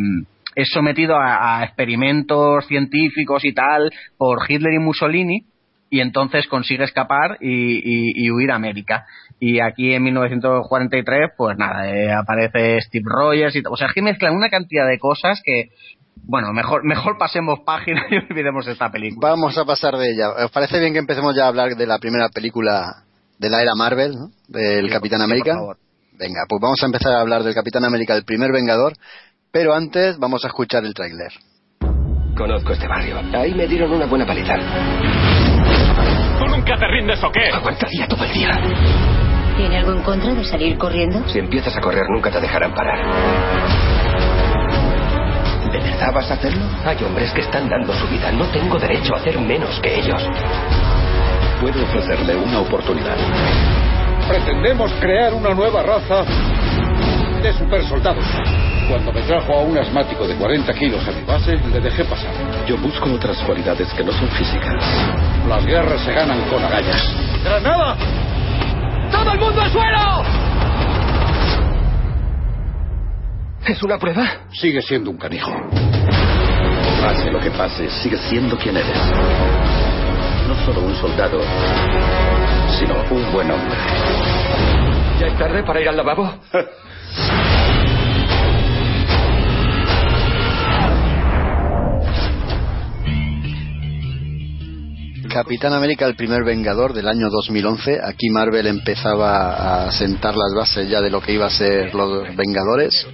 es 0.56 0.70
sometido 0.70 1.16
a, 1.18 1.60
a 1.60 1.64
experimentos 1.66 2.66
científicos 2.68 3.44
y 3.46 3.54
tal 3.54 3.92
por 4.18 4.40
Hitler 4.50 4.74
y 4.74 4.80
Mussolini 4.80 5.46
y 5.90 6.00
entonces 6.00 6.48
consigue 6.48 6.84
escapar 6.86 7.38
y, 7.40 7.50
y- 7.50 8.26
y 8.26 8.32
huir 8.32 8.52
a 8.52 8.56
América. 8.56 9.06
Y 9.40 9.60
aquí 9.60 9.94
en 9.94 10.04
1943, 10.04 11.32
pues 11.38 11.58
nada, 11.58 11.88
eh, 11.90 12.12
aparece 12.12 12.80
Steve 12.82 13.06
Rogers 13.06 13.56
y 13.56 13.62
o 13.70 13.76
sea, 13.78 13.88
aquí 13.90 14.02
mezclan 14.02 14.36
una 14.36 14.50
cantidad 14.50 14.88
de 14.88 14.98
cosas 14.98 15.40
que, 15.44 15.70
bueno, 16.26 16.52
mejor 16.54 16.84
mejor 16.84 17.18
pasemos 17.18 17.60
página 17.66 18.04
y 18.12 18.16
olvidemos 18.18 18.66
esta 18.68 18.90
película. 18.92 19.30
Vamos 19.30 19.58
a 19.58 19.66
pasar 19.66 19.96
de 19.98 20.12
ella. 20.12 20.32
¿Os 20.46 20.52
parece 20.52 20.80
bien 20.80 20.94
que 20.94 21.00
empecemos 21.00 21.36
ya 21.36 21.46
a 21.46 21.50
hablar 21.50 21.76
de 21.76 21.86
la 21.88 22.00
primera 22.00 22.30
película 22.30 23.04
de 23.38 23.50
la 23.50 23.62
era 23.62 23.76
Marvel, 23.76 24.14
¿no? 24.16 24.30
del 24.48 24.90
Capitán 24.90 25.20
sí, 25.20 25.24
por 25.26 25.32
América? 25.32 25.54
favor. 25.56 25.78
Venga, 26.18 26.42
pues 26.48 26.62
vamos 26.62 26.82
a 26.82 26.86
empezar 26.86 27.14
a 27.14 27.22
hablar 27.22 27.44
del 27.44 27.54
Capitán 27.56 27.84
América, 27.86 28.16
el 28.16 28.24
primer 28.24 28.52
Vengador, 28.52 28.94
pero 29.54 29.76
antes 29.76 30.18
vamos 30.18 30.44
a 30.44 30.48
escuchar 30.48 30.84
el 30.84 30.96
tráiler. 30.96 31.32
Conozco 32.36 32.74
este 32.74 32.88
barrio. 32.88 33.22
Ahí 33.34 33.54
me 33.54 33.68
dieron 33.68 33.94
una 33.94 34.08
buena 34.08 34.26
paliza. 34.26 34.56
¿Tú 36.40 36.46
nunca 36.48 36.76
te 36.76 36.88
rindes 36.88 37.24
o 37.24 37.32
qué? 37.32 37.50
Aguantaría 37.54 38.08
todo 38.08 38.26
el 38.26 38.34
día. 38.34 38.50
¿Tiene 39.56 39.78
algo 39.78 39.94
en 39.94 40.02
contra 40.02 40.34
de 40.34 40.44
salir 40.44 40.76
corriendo? 40.80 41.24
Si 41.30 41.38
empiezas 41.38 41.78
a 41.78 41.82
correr, 41.82 42.04
nunca 42.10 42.32
te 42.32 42.42
dejarán 42.42 42.74
parar. 42.74 42.98
¿De 45.72 45.80
verdad 45.80 46.12
vas 46.16 46.32
a 46.32 46.34
hacerlo? 46.34 46.66
Hay 46.84 47.04
hombres 47.04 47.32
que 47.34 47.42
están 47.42 47.70
dando 47.70 47.94
su 47.94 48.08
vida. 48.08 48.32
No 48.32 48.48
tengo 48.48 48.80
derecho 48.80 49.14
a 49.14 49.18
hacer 49.18 49.40
menos 49.40 49.80
que 49.82 50.00
ellos. 50.00 50.28
Puedo 51.62 51.84
ofrecerle 51.84 52.36
una 52.38 52.60
oportunidad. 52.60 53.18
Pretendemos 54.28 54.92
crear 54.94 55.32
una 55.36 55.54
nueva 55.54 55.84
raza 55.84 56.26
de 57.44 57.54
supersoldados. 57.54 58.26
Cuando 58.90 59.12
me 59.12 59.22
trajo 59.24 59.54
a 59.54 59.62
un 59.62 59.78
asmático 59.78 60.26
de 60.26 60.36
40 60.36 60.74
kilos 60.74 61.06
a 61.06 61.12
mi 61.12 61.24
base, 61.26 61.58
le 61.58 61.80
dejé 61.82 62.06
pasar. 62.06 62.32
Yo 62.66 62.78
busco 62.78 63.12
otras 63.12 63.38
cualidades 63.40 63.92
que 63.94 64.04
no 64.04 64.14
son 64.14 64.30
físicas. 64.30 64.82
Las 65.48 65.66
guerras 65.66 66.02
se 66.02 66.14
ganan 66.14 66.42
con 66.50 66.64
agallas. 66.64 67.02
¡Granada! 67.44 67.98
¡Todo 69.12 69.32
el 69.34 69.40
mundo 69.40 69.62
al 69.62 69.72
suelo! 69.72 70.24
¿Es 73.66 73.84
una 73.84 73.98
prueba? 73.98 74.26
Sigue 74.52 74.82
siendo 74.82 75.12
un 75.12 75.18
canijo. 75.18 75.52
Pase 77.02 77.30
lo 77.30 77.42
que 77.42 77.52
pase, 77.52 77.90
sigues 77.90 78.22
siendo 78.22 78.58
quien 78.58 78.78
eres. 78.78 78.98
No 80.48 80.56
solo 80.66 80.80
un 80.80 80.96
soldado, 80.96 81.42
sino 82.80 82.96
un 83.12 83.34
buen 83.34 83.52
hombre. 83.52 83.78
¿Ya 85.24 85.30
es 85.30 85.38
tarde 85.38 85.64
para 85.64 85.80
ir 85.80 85.88
al 85.88 85.96
lavabo? 85.96 86.30
Capitán 95.34 95.74
América, 95.74 96.06
el 96.06 96.16
primer 96.16 96.44
Vengador 96.44 96.94
del 96.94 97.08
año 97.08 97.28
2011. 97.32 98.02
Aquí 98.04 98.30
Marvel 98.30 98.68
empezaba 98.68 99.88
a 99.88 99.92
sentar 99.92 100.36
las 100.36 100.54
bases 100.56 100.88
ya 100.88 101.02
de 101.02 101.10
lo 101.10 101.22
que 101.22 101.32
iba 101.32 101.48
a 101.48 101.50
ser 101.50 101.96
los 101.96 102.36
Vengadores 102.36 103.08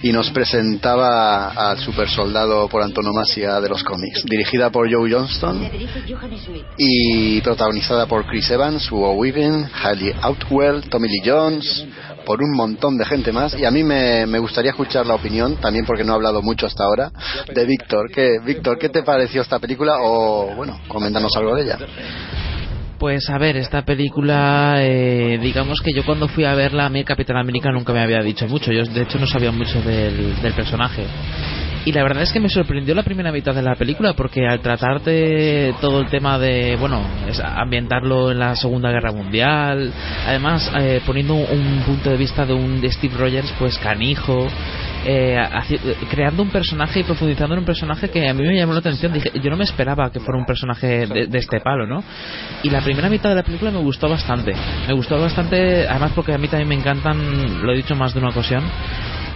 y 0.00 0.12
nos 0.12 0.30
presentaba 0.30 1.48
al 1.48 1.78
super 1.78 2.08
soldado 2.08 2.68
por 2.68 2.84
antonomasia 2.84 3.60
de 3.60 3.68
los 3.68 3.82
cómics. 3.82 4.24
Dirigida 4.26 4.70
por 4.70 4.88
Joe 4.88 5.10
Johnston 5.10 5.68
y 6.78 7.40
protagonizada 7.40 8.06
por 8.06 8.26
Chris 8.26 8.48
Evans, 8.48 8.88
Hugo 8.88 9.14
Weaving, 9.14 9.66
Hailey 9.82 10.14
Outwell, 10.22 10.88
Tommy 10.88 11.08
Lee 11.08 11.22
Jones, 11.28 11.84
por 12.24 12.42
un 12.42 12.54
montón 12.56 12.96
de 12.96 13.04
gente 13.04 13.32
más. 13.32 13.58
Y 13.58 13.64
a 13.64 13.70
mí 13.70 13.82
me, 13.84 14.26
me 14.26 14.38
gustaría 14.38 14.70
escuchar 14.70 15.06
la 15.06 15.14
opinión, 15.14 15.56
también 15.56 15.84
porque 15.86 16.04
no 16.04 16.12
he 16.12 16.14
hablado 16.16 16.42
mucho 16.42 16.66
hasta 16.66 16.84
ahora, 16.84 17.10
de 17.52 17.64
Víctor. 17.64 18.10
¿Qué, 18.10 18.38
Víctor, 18.44 18.78
¿qué 18.78 18.88
te 18.88 19.02
pareció 19.02 19.42
esta 19.42 19.58
película? 19.58 19.96
O, 20.00 20.54
bueno, 20.54 20.80
coméntanos 20.88 21.34
algo 21.36 21.54
de 21.54 21.62
ella. 21.62 21.78
Pues 22.98 23.30
a 23.30 23.38
ver, 23.38 23.56
esta 23.56 23.82
película, 23.82 24.74
eh, 24.78 25.38
digamos 25.40 25.80
que 25.80 25.90
yo 25.94 26.04
cuando 26.04 26.28
fui 26.28 26.44
a 26.44 26.54
verla, 26.54 26.84
a 26.84 26.90
mí 26.90 27.02
Capitán 27.02 27.38
América 27.38 27.72
nunca 27.72 27.94
me 27.94 28.02
había 28.02 28.20
dicho 28.20 28.46
mucho. 28.46 28.72
Yo 28.72 28.84
de 28.84 29.02
hecho 29.02 29.18
no 29.18 29.26
sabía 29.26 29.50
mucho 29.50 29.80
del, 29.80 30.38
del 30.42 30.52
personaje. 30.52 31.06
Y 31.84 31.92
la 31.92 32.02
verdad 32.02 32.22
es 32.22 32.32
que 32.32 32.40
me 32.40 32.48
sorprendió 32.48 32.94
la 32.94 33.02
primera 33.02 33.32
mitad 33.32 33.54
de 33.54 33.62
la 33.62 33.74
película 33.74 34.12
porque 34.12 34.46
al 34.46 34.60
tratar 34.60 35.02
de 35.02 35.74
todo 35.80 36.00
el 36.00 36.08
tema 36.08 36.38
de, 36.38 36.76
bueno, 36.76 37.02
ambientarlo 37.56 38.30
en 38.30 38.38
la 38.38 38.54
Segunda 38.54 38.90
Guerra 38.90 39.12
Mundial, 39.12 39.90
además 40.26 40.70
eh, 40.78 41.00
poniendo 41.06 41.34
un 41.34 41.82
punto 41.86 42.10
de 42.10 42.16
vista 42.16 42.44
de 42.44 42.52
un 42.52 42.80
de 42.80 42.92
Steve 42.92 43.14
Rogers 43.16 43.52
pues 43.58 43.78
canijo, 43.78 44.46
eh, 45.06 45.38
creando 46.10 46.42
un 46.42 46.50
personaje 46.50 47.00
y 47.00 47.02
profundizando 47.04 47.54
en 47.54 47.60
un 47.60 47.66
personaje 47.66 48.10
que 48.10 48.28
a 48.28 48.34
mí 48.34 48.42
me 48.42 48.56
llamó 48.56 48.74
la 48.74 48.80
atención. 48.80 49.12
Dije, 49.12 49.32
yo 49.42 49.50
no 49.50 49.56
me 49.56 49.64
esperaba 49.64 50.10
que 50.10 50.20
fuera 50.20 50.38
un 50.38 50.46
personaje 50.46 51.06
de, 51.06 51.26
de 51.28 51.38
este 51.38 51.60
palo, 51.60 51.86
¿no? 51.86 52.04
Y 52.62 52.68
la 52.68 52.82
primera 52.82 53.08
mitad 53.08 53.30
de 53.30 53.36
la 53.36 53.42
película 53.42 53.70
me 53.70 53.78
gustó 53.78 54.08
bastante. 54.08 54.52
Me 54.86 54.92
gustó 54.92 55.18
bastante, 55.18 55.88
además 55.88 56.12
porque 56.14 56.34
a 56.34 56.38
mí 56.38 56.48
también 56.48 56.68
me 56.68 56.74
encantan, 56.74 57.62
lo 57.62 57.72
he 57.72 57.76
dicho 57.76 57.94
más 57.94 58.12
de 58.12 58.20
una 58.20 58.28
ocasión, 58.28 58.62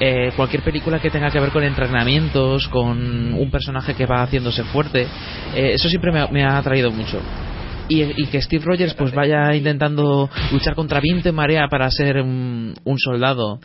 eh, 0.00 0.32
cualquier 0.36 0.62
película 0.62 0.98
que 0.98 1.10
tenga 1.10 1.30
que 1.30 1.40
ver 1.40 1.50
con 1.50 1.62
entrenamientos, 1.62 2.68
con 2.68 3.34
un 3.34 3.50
personaje 3.50 3.94
que 3.94 4.06
va 4.06 4.22
haciéndose 4.22 4.64
fuerte, 4.64 5.06
eh, 5.54 5.72
eso 5.74 5.88
siempre 5.88 6.12
me, 6.12 6.26
me 6.28 6.44
ha 6.44 6.58
atraído 6.58 6.90
mucho 6.90 7.20
y, 7.88 8.26
que 8.26 8.40
Steve 8.40 8.64
Rogers 8.64 8.94
pues 8.94 9.12
vaya 9.12 9.54
intentando 9.54 10.30
luchar 10.52 10.74
contra 10.74 11.00
viento 11.00 11.28
y 11.28 11.32
marea 11.32 11.68
para 11.68 11.90
ser 11.90 12.20
un, 12.20 12.74
soldado. 12.96 13.60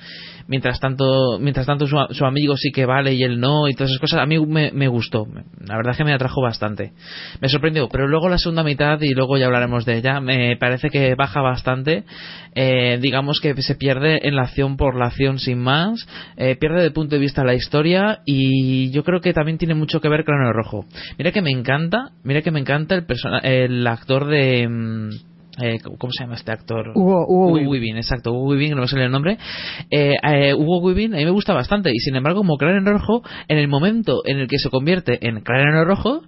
Mientras 0.48 0.80
tanto 0.80 1.38
mientras 1.40 1.68
tanto 1.68 1.86
su, 1.86 2.26
amigo 2.26 2.58
sí 2.58 2.72
que 2.72 2.88
vale 2.88 3.14
y 3.14 3.22
él 3.22 3.40
no 3.40 3.70
y 3.70 3.74
todas 3.74 3.91
esas 3.91 4.02
cosas 4.02 4.22
a 4.22 4.26
mí 4.26 4.40
me, 4.40 4.88
gustó. 4.88 5.28
La 5.64 5.78
verdad 5.78 5.91
es 5.91 5.98
que 5.98 6.04
me 6.04 6.14
atrajo 6.14 6.41
bastante. 6.41 6.94
Me 7.40 7.50
sorprendió 7.50 7.88
pero 7.90 8.08
luego 8.08 8.30
la 8.30 8.40
segunda 8.40 8.64
mitad 8.64 9.00
y 9.02 9.14
luego 9.14 9.38
ya 9.38 9.46
hablaremos 9.46 9.86
de 9.86 9.98
ella 9.98 10.20
me 10.20 10.58
parece 10.58 10.90
que 10.90 11.14
baja 11.16 11.41
bastante. 11.41 12.04
Eh, 12.56 12.98
digamos 13.00 13.40
que 13.40 13.54
se 13.62 13.76
pierde 13.76 14.28
en 14.28 14.36
la 14.36 14.41
acción 14.41 14.76
por 14.76 14.98
la 14.98 15.06
acción 15.06 15.38
sin 15.38 15.60
más 15.60 16.08
eh, 16.36 16.56
pierde 16.60 16.82
de 16.82 16.90
punto 16.90 17.16
de 17.16 17.22
vista 17.22 17.44
la 17.44 17.54
historia 17.54 18.22
y 18.26 18.90
yo 18.90 19.04
creo 19.04 19.22
que 19.22 19.34
también 19.34 19.60
tiene 19.60 19.76
mucho 19.76 20.02
que 20.02 20.10
ver 20.10 20.26
con 20.26 20.36
el 20.36 20.54
rojo. 20.54 20.86
Mira 21.20 21.32
que 21.32 21.44
me 21.44 21.52
encanta 21.52 22.10
mira 22.24 22.41
que 22.41 22.50
me 22.50 22.60
encanta 22.60 23.06
el 23.44 23.86
actor 23.86 24.09
de... 24.18 24.68
Mm, 24.68 25.10
eh, 25.61 25.80
¿Cómo 25.81 26.14
se 26.14 26.23
llama 26.23 26.36
este 26.36 26.52
actor? 26.52 26.94
Hugo, 26.95 27.26
Hugo, 27.27 27.52
Weaving. 27.52 27.98
exacto. 27.98 28.31
Hugo 28.31 28.52
Weaving, 28.52 28.76
no 28.76 28.81
me 28.81 28.88
sale 28.88 29.06
el 29.06 29.11
nombre. 29.11 29.38
Eh, 29.91 30.14
eh, 30.23 30.53
Hugo 30.53 30.80
Weaving 30.80 31.14
a 31.14 31.18
mí 31.18 31.26
me 31.26 31.31
gusta 31.31 31.53
bastante. 31.53 31.91
Y 31.94 31.99
sin 31.99 32.15
embargo, 32.15 32.40
como 32.40 32.57
en 32.61 32.86
Rojo, 32.86 33.23
en 33.48 33.57
el 33.57 33.68
momento 33.68 34.22
en 34.26 34.40
el 34.40 34.48
que 34.48 34.57
se 34.57 34.69
convierte 34.69 35.27
en 35.27 35.44
en 35.45 35.86
Rojo, 35.86 36.22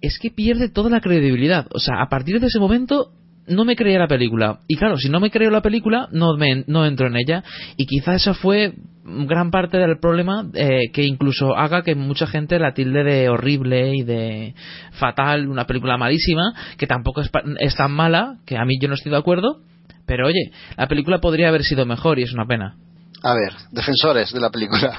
es 0.00 0.18
que 0.18 0.30
pierde 0.30 0.70
toda 0.70 0.88
la 0.88 1.00
credibilidad. 1.00 1.66
O 1.74 1.80
sea, 1.80 2.00
a 2.00 2.08
partir 2.08 2.40
de 2.40 2.46
ese 2.46 2.58
momento 2.58 3.12
no 3.48 3.64
me 3.64 3.76
creía 3.76 3.98
la 3.98 4.08
película. 4.08 4.60
Y 4.68 4.76
claro, 4.76 4.96
si 4.96 5.08
no 5.08 5.20
me 5.20 5.30
creo 5.30 5.50
la 5.50 5.62
película, 5.62 6.08
no, 6.12 6.36
me, 6.36 6.64
no 6.66 6.86
entro 6.86 7.06
en 7.06 7.16
ella. 7.16 7.42
Y 7.76 7.86
quizá 7.86 8.14
eso 8.14 8.34
fue 8.34 8.74
gran 9.04 9.50
parte 9.50 9.78
del 9.78 9.98
problema 9.98 10.46
eh, 10.54 10.90
que 10.92 11.04
incluso 11.04 11.56
haga 11.56 11.82
que 11.82 11.94
mucha 11.94 12.26
gente 12.26 12.58
la 12.58 12.74
tilde 12.74 13.04
de 13.04 13.28
horrible 13.28 13.94
y 13.94 14.02
de 14.02 14.54
fatal, 14.92 15.48
una 15.48 15.66
película 15.66 15.96
malísima, 15.96 16.52
que 16.76 16.86
tampoco 16.86 17.22
es, 17.22 17.30
es 17.58 17.74
tan 17.74 17.92
mala, 17.92 18.38
que 18.46 18.56
a 18.56 18.64
mí 18.64 18.78
yo 18.80 18.88
no 18.88 18.94
estoy 18.94 19.12
de 19.12 19.18
acuerdo. 19.18 19.62
Pero 20.06 20.26
oye, 20.26 20.52
la 20.76 20.88
película 20.88 21.18
podría 21.18 21.48
haber 21.48 21.64
sido 21.64 21.84
mejor 21.84 22.18
y 22.18 22.22
es 22.22 22.32
una 22.32 22.46
pena. 22.46 22.76
A 23.22 23.34
ver, 23.34 23.52
defensores 23.72 24.32
de 24.32 24.40
la 24.40 24.50
película. 24.50 24.98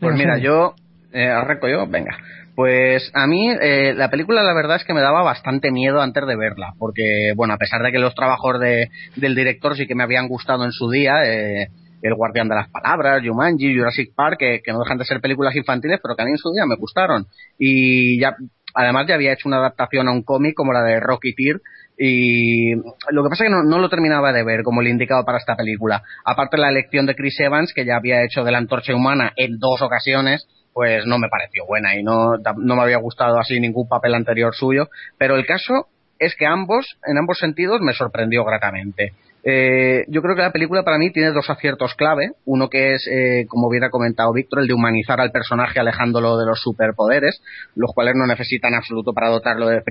Pues 0.00 0.16
mira, 0.16 0.38
yo 0.38 0.74
eh, 1.12 1.28
arranco 1.28 1.68
yo, 1.68 1.86
venga. 1.86 2.16
Pues 2.60 3.10
a 3.14 3.26
mí 3.26 3.48
eh, 3.48 3.94
la 3.96 4.10
película 4.10 4.42
la 4.42 4.52
verdad 4.52 4.76
es 4.76 4.84
que 4.84 4.92
me 4.92 5.00
daba 5.00 5.22
bastante 5.22 5.70
miedo 5.70 6.02
antes 6.02 6.26
de 6.26 6.36
verla, 6.36 6.74
porque 6.78 7.32
bueno, 7.34 7.54
a 7.54 7.56
pesar 7.56 7.82
de 7.82 7.90
que 7.90 7.98
los 7.98 8.14
trabajos 8.14 8.60
de, 8.60 8.90
del 9.16 9.34
director 9.34 9.74
sí 9.74 9.86
que 9.86 9.94
me 9.94 10.02
habían 10.02 10.28
gustado 10.28 10.66
en 10.66 10.72
su 10.72 10.90
día, 10.90 11.24
eh, 11.24 11.68
El 12.02 12.14
Guardián 12.16 12.50
de 12.50 12.56
las 12.56 12.68
Palabras, 12.68 13.22
Jumanji, 13.24 13.74
Jurassic 13.74 14.14
Park, 14.14 14.36
que, 14.40 14.60
no 14.66 14.80
dejan 14.80 14.98
de 14.98 15.06
ser 15.06 15.22
películas 15.22 15.56
infantiles, 15.56 16.00
pero 16.02 16.14
que 16.14 16.20
a 16.20 16.26
mí 16.26 16.32
en 16.32 16.36
su 16.36 16.52
día 16.52 16.66
me 16.66 16.76
gustaron. 16.76 17.28
Y 17.58 18.20
ya, 18.20 18.36
además 18.74 19.06
ya 19.08 19.14
había 19.14 19.32
hecho 19.32 19.48
una 19.48 19.56
adaptación 19.56 20.08
a 20.08 20.12
un 20.12 20.22
cómic 20.22 20.52
como 20.54 20.74
la 20.74 20.82
de 20.82 21.00
Rocky 21.00 21.34
Tear, 21.34 21.62
y 21.96 22.74
lo 22.74 23.22
que 23.22 23.28
pasa 23.30 23.44
es 23.44 23.50
que 23.50 23.56
no, 23.56 23.78
lo 23.78 23.88
terminaba 23.88 24.34
de 24.34 24.44
ver 24.44 24.64
como 24.64 24.82
el 24.82 24.88
indicado 24.88 25.24
para 25.24 25.38
esta 25.38 25.56
película. 25.56 26.02
Aparte 26.26 26.58
la 26.58 26.68
elección 26.68 27.06
de 27.06 27.14
Chris 27.14 27.40
Evans, 27.40 27.72
que 27.72 27.86
ya 27.86 27.96
había 27.96 28.22
hecho 28.22 28.44
de 28.44 28.52
la 28.52 28.58
antorcha 28.58 28.94
humana 28.94 29.32
en 29.36 29.58
dos 29.58 29.80
ocasiones, 29.80 30.46
pues 30.80 31.04
no 31.04 31.18
me 31.18 31.28
pareció 31.28 31.66
buena 31.66 31.94
y 31.94 32.02
no, 32.02 32.38
no 32.56 32.74
me 32.74 32.80
había 32.80 32.96
gustado 32.96 33.38
así 33.38 33.60
ningún 33.60 33.86
papel 33.86 34.14
anterior 34.14 34.54
suyo. 34.54 34.88
Pero 35.18 35.36
el 35.36 35.44
caso 35.44 35.88
es 36.18 36.34
que 36.36 36.46
ambos, 36.46 36.96
en 37.04 37.18
ambos 37.18 37.36
sentidos, 37.36 37.82
me 37.82 37.92
sorprendió 37.92 38.46
gratamente. 38.46 39.12
Eh, 39.44 40.06
yo 40.08 40.22
creo 40.22 40.36
que 40.36 40.40
la 40.40 40.52
película 40.52 40.82
para 40.82 40.96
mí 40.96 41.12
tiene 41.12 41.32
dos 41.32 41.50
aciertos 41.50 41.92
clave. 41.96 42.30
Uno 42.46 42.70
que 42.70 42.94
es, 42.94 43.06
eh, 43.12 43.44
como 43.46 43.68
hubiera 43.68 43.90
comentado 43.90 44.32
Víctor, 44.32 44.60
el 44.60 44.68
de 44.68 44.72
humanizar 44.72 45.20
al 45.20 45.32
personaje 45.32 45.78
alejándolo 45.78 46.38
de 46.38 46.46
los 46.46 46.62
superpoderes, 46.62 47.42
los 47.74 47.92
cuales 47.94 48.14
no 48.16 48.26
necesitan 48.26 48.72
absoluto 48.72 49.12
para 49.12 49.28
dotarlo 49.28 49.68
de, 49.68 49.82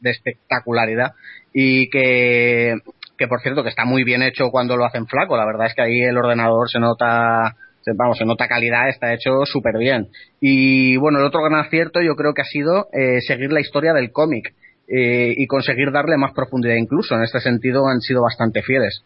de 0.00 0.10
espectacularidad. 0.10 1.12
Y 1.54 1.88
que, 1.88 2.74
que, 3.16 3.28
por 3.28 3.40
cierto, 3.40 3.62
que 3.62 3.70
está 3.70 3.86
muy 3.86 4.04
bien 4.04 4.20
hecho 4.20 4.50
cuando 4.50 4.76
lo 4.76 4.84
hacen 4.84 5.06
flaco. 5.06 5.38
La 5.38 5.46
verdad 5.46 5.68
es 5.68 5.74
que 5.74 5.80
ahí 5.80 6.02
el 6.02 6.18
ordenador 6.18 6.68
se 6.68 6.80
nota 6.80 7.56
vamos, 7.96 8.20
en 8.20 8.28
nota 8.28 8.48
calidad, 8.48 8.88
está 8.88 9.12
hecho 9.12 9.44
súper 9.44 9.78
bien. 9.78 10.08
Y 10.40 10.96
bueno, 10.96 11.18
el 11.18 11.24
otro 11.24 11.42
gran 11.42 11.60
acierto 11.60 12.00
yo 12.00 12.14
creo 12.16 12.34
que 12.34 12.42
ha 12.42 12.46
sido 12.46 12.88
eh, 12.92 13.20
seguir 13.26 13.52
la 13.52 13.60
historia 13.60 13.92
del 13.92 14.12
cómic 14.12 14.54
eh, 14.88 15.34
y 15.36 15.46
conseguir 15.46 15.90
darle 15.92 16.16
más 16.16 16.32
profundidad 16.32 16.76
incluso. 16.76 17.14
En 17.14 17.22
este 17.22 17.40
sentido 17.40 17.86
han 17.86 18.00
sido 18.00 18.22
bastante 18.22 18.62
fieles. 18.62 19.04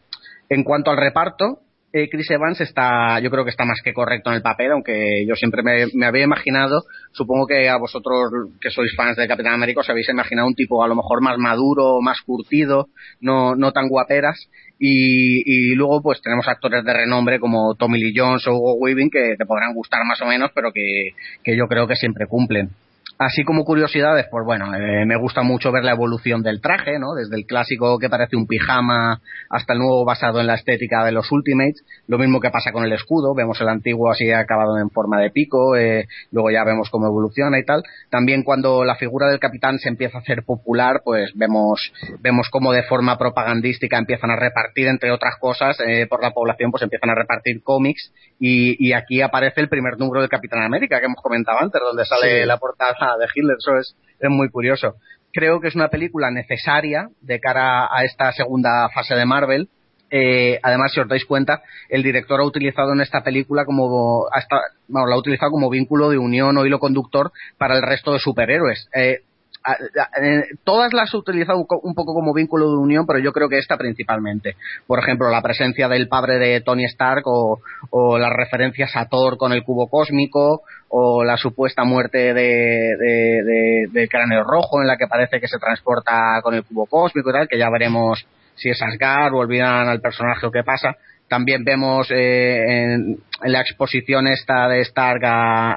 En 0.48 0.64
cuanto 0.64 0.90
al 0.90 0.96
reparto, 0.96 1.60
eh, 1.92 2.10
Chris 2.10 2.30
Evans 2.30 2.60
está, 2.60 3.20
yo 3.20 3.30
creo 3.30 3.44
que 3.44 3.50
está 3.50 3.64
más 3.64 3.80
que 3.82 3.94
correcto 3.94 4.28
en 4.28 4.36
el 4.36 4.42
papel, 4.42 4.72
aunque 4.72 5.24
yo 5.26 5.34
siempre 5.34 5.62
me, 5.62 6.06
había 6.06 6.24
imaginado, 6.24 6.82
supongo 7.12 7.46
que 7.46 7.70
a 7.70 7.78
vosotros 7.78 8.50
que 8.60 8.70
sois 8.70 8.94
fans 8.94 9.16
de 9.16 9.26
Capitán 9.26 9.54
América 9.54 9.80
os 9.80 9.88
habéis 9.88 10.08
imaginado 10.10 10.46
un 10.46 10.54
tipo 10.54 10.84
a 10.84 10.88
lo 10.88 10.94
mejor 10.94 11.22
más 11.22 11.38
maduro, 11.38 12.02
más 12.02 12.20
curtido, 12.20 12.88
no, 13.20 13.54
no 13.54 13.72
tan 13.72 13.88
guaperas, 13.88 14.50
y, 14.78 15.74
luego 15.74 16.02
pues 16.02 16.20
tenemos 16.20 16.46
actores 16.48 16.84
de 16.84 16.92
renombre 16.92 17.40
como 17.40 17.74
Tommy 17.74 17.98
Lee 17.98 18.14
Jones 18.16 18.46
o 18.46 18.52
Hugo 18.52 18.74
Weaving 18.74 19.10
que 19.10 19.34
te 19.36 19.46
podrán 19.46 19.74
gustar 19.74 20.04
más 20.04 20.20
o 20.22 20.26
menos, 20.26 20.50
pero 20.54 20.72
que 20.72 21.12
yo 21.44 21.66
creo 21.66 21.86
que 21.86 21.96
siempre 21.96 22.26
cumplen. 22.26 22.70
Así 23.18 23.44
como 23.44 23.64
curiosidades, 23.64 24.26
pues 24.30 24.44
bueno, 24.44 24.74
eh, 24.74 25.06
me 25.06 25.16
gusta 25.16 25.42
mucho 25.42 25.72
ver 25.72 25.84
la 25.84 25.92
evolución 25.92 26.42
del 26.42 26.60
traje, 26.60 26.98
¿no? 26.98 27.14
Desde 27.14 27.34
el 27.36 27.46
clásico 27.46 27.98
que 27.98 28.10
parece 28.10 28.36
un 28.36 28.46
pijama 28.46 29.22
hasta 29.48 29.72
el 29.72 29.78
nuevo 29.78 30.04
basado 30.04 30.38
en 30.38 30.46
la 30.46 30.54
estética 30.54 31.02
de 31.02 31.12
los 31.12 31.32
Ultimates. 31.32 31.82
Lo 32.08 32.18
mismo 32.18 32.40
que 32.40 32.50
pasa 32.50 32.72
con 32.72 32.84
el 32.84 32.92
escudo, 32.92 33.34
vemos 33.34 33.58
el 33.62 33.70
antiguo 33.70 34.10
así 34.10 34.30
acabado 34.30 34.76
en 34.78 34.90
forma 34.90 35.18
de 35.18 35.30
pico, 35.30 35.76
eh, 35.76 36.06
luego 36.30 36.50
ya 36.50 36.62
vemos 36.64 36.90
cómo 36.90 37.06
evoluciona 37.06 37.58
y 37.58 37.64
tal. 37.64 37.84
También 38.10 38.42
cuando 38.42 38.84
la 38.84 38.96
figura 38.96 39.28
del 39.28 39.40
capitán 39.40 39.78
se 39.78 39.88
empieza 39.88 40.18
a 40.18 40.20
hacer 40.20 40.44
popular, 40.44 41.00
pues 41.02 41.32
vemos, 41.34 41.94
vemos 42.20 42.48
cómo 42.50 42.72
de 42.72 42.82
forma 42.82 43.16
propagandística 43.16 43.96
empiezan 43.96 44.30
a 44.30 44.36
repartir, 44.36 44.88
entre 44.88 45.10
otras 45.10 45.36
cosas, 45.40 45.78
eh, 45.86 46.06
por 46.06 46.22
la 46.22 46.32
población, 46.32 46.70
pues 46.70 46.82
empiezan 46.82 47.08
a 47.08 47.14
repartir 47.14 47.62
cómics 47.62 48.12
y, 48.38 48.76
y, 48.86 48.92
aquí 48.92 49.22
aparece 49.22 49.62
el 49.62 49.70
primer 49.70 49.98
número 49.98 50.20
del 50.20 50.28
Capitán 50.28 50.62
América 50.62 51.00
que 51.00 51.06
hemos 51.06 51.22
comentado 51.22 51.58
antes, 51.58 51.80
donde 51.80 52.04
sale 52.04 52.44
la 52.44 52.58
portada 52.58 52.94
de 53.18 53.26
Hitler, 53.34 53.56
eso 53.58 53.76
es, 53.78 53.96
es 54.18 54.30
muy 54.30 54.48
curioso. 54.50 54.94
Creo 55.32 55.60
que 55.60 55.68
es 55.68 55.74
una 55.74 55.88
película 55.88 56.30
necesaria 56.30 57.10
de 57.20 57.40
cara 57.40 57.86
a 57.94 58.04
esta 58.04 58.32
segunda 58.32 58.88
fase 58.94 59.14
de 59.14 59.26
Marvel. 59.26 59.68
Eh, 60.10 60.58
además, 60.62 60.92
si 60.92 61.00
os 61.00 61.08
dais 61.08 61.24
cuenta, 61.24 61.62
el 61.88 62.02
director 62.02 62.40
ha 62.40 62.44
utilizado 62.44 62.92
en 62.92 63.00
esta 63.00 63.22
película 63.22 63.64
como 63.64 64.26
hasta, 64.32 64.60
la 64.88 65.14
ha 65.14 65.18
utilizado 65.18 65.50
como 65.50 65.68
vínculo 65.68 66.10
de 66.10 66.18
unión 66.18 66.56
o 66.56 66.64
hilo 66.64 66.78
conductor 66.78 67.32
para 67.58 67.76
el 67.76 67.82
resto 67.82 68.12
de 68.12 68.20
superhéroes. 68.20 68.88
Eh, 68.94 69.22
todas 70.64 70.92
las 70.92 71.12
he 71.12 71.16
utilizado 71.16 71.58
un 71.58 71.94
poco 71.94 72.14
como 72.14 72.34
vínculo 72.34 72.70
de 72.70 72.76
unión, 72.76 73.06
pero 73.06 73.18
yo 73.18 73.32
creo 73.32 73.48
que 73.48 73.58
esta 73.58 73.76
principalmente. 73.76 74.56
Por 74.86 74.98
ejemplo, 74.98 75.28
la 75.30 75.42
presencia 75.42 75.88
del 75.88 76.08
padre 76.08 76.38
de 76.38 76.60
Tony 76.60 76.84
Stark 76.84 77.22
o, 77.26 77.58
las 78.18 78.32
referencias 78.32 78.96
a 78.96 79.06
Thor 79.06 79.36
con 79.36 79.52
el 79.52 79.62
cubo 79.62 79.88
cósmico 79.88 80.62
o 80.88 81.24
la 81.24 81.36
supuesta 81.36 81.84
muerte 81.84 82.34
de, 82.34 83.88
de, 83.92 84.08
Cráneo 84.08 84.44
Rojo 84.44 84.80
en 84.80 84.86
la 84.86 84.96
que 84.96 85.06
parece 85.06 85.40
que 85.40 85.48
se 85.48 85.58
transporta 85.58 86.40
con 86.42 86.54
el 86.54 86.64
cubo 86.64 86.86
cósmico 86.86 87.30
y 87.30 87.32
tal, 87.32 87.48
que 87.48 87.58
ya 87.58 87.70
veremos 87.70 88.26
si 88.54 88.70
es 88.70 88.80
Asgard 88.82 89.34
o 89.34 89.38
olvidan 89.38 89.88
al 89.88 90.00
personaje 90.00 90.46
o 90.46 90.50
qué 90.50 90.62
pasa. 90.62 90.96
También 91.28 91.64
vemos 91.64 92.08
eh, 92.10 92.92
en, 92.94 93.18
la 93.44 93.60
exposición 93.60 94.26
esta 94.28 94.68
de 94.68 94.80
Stark 94.82 95.22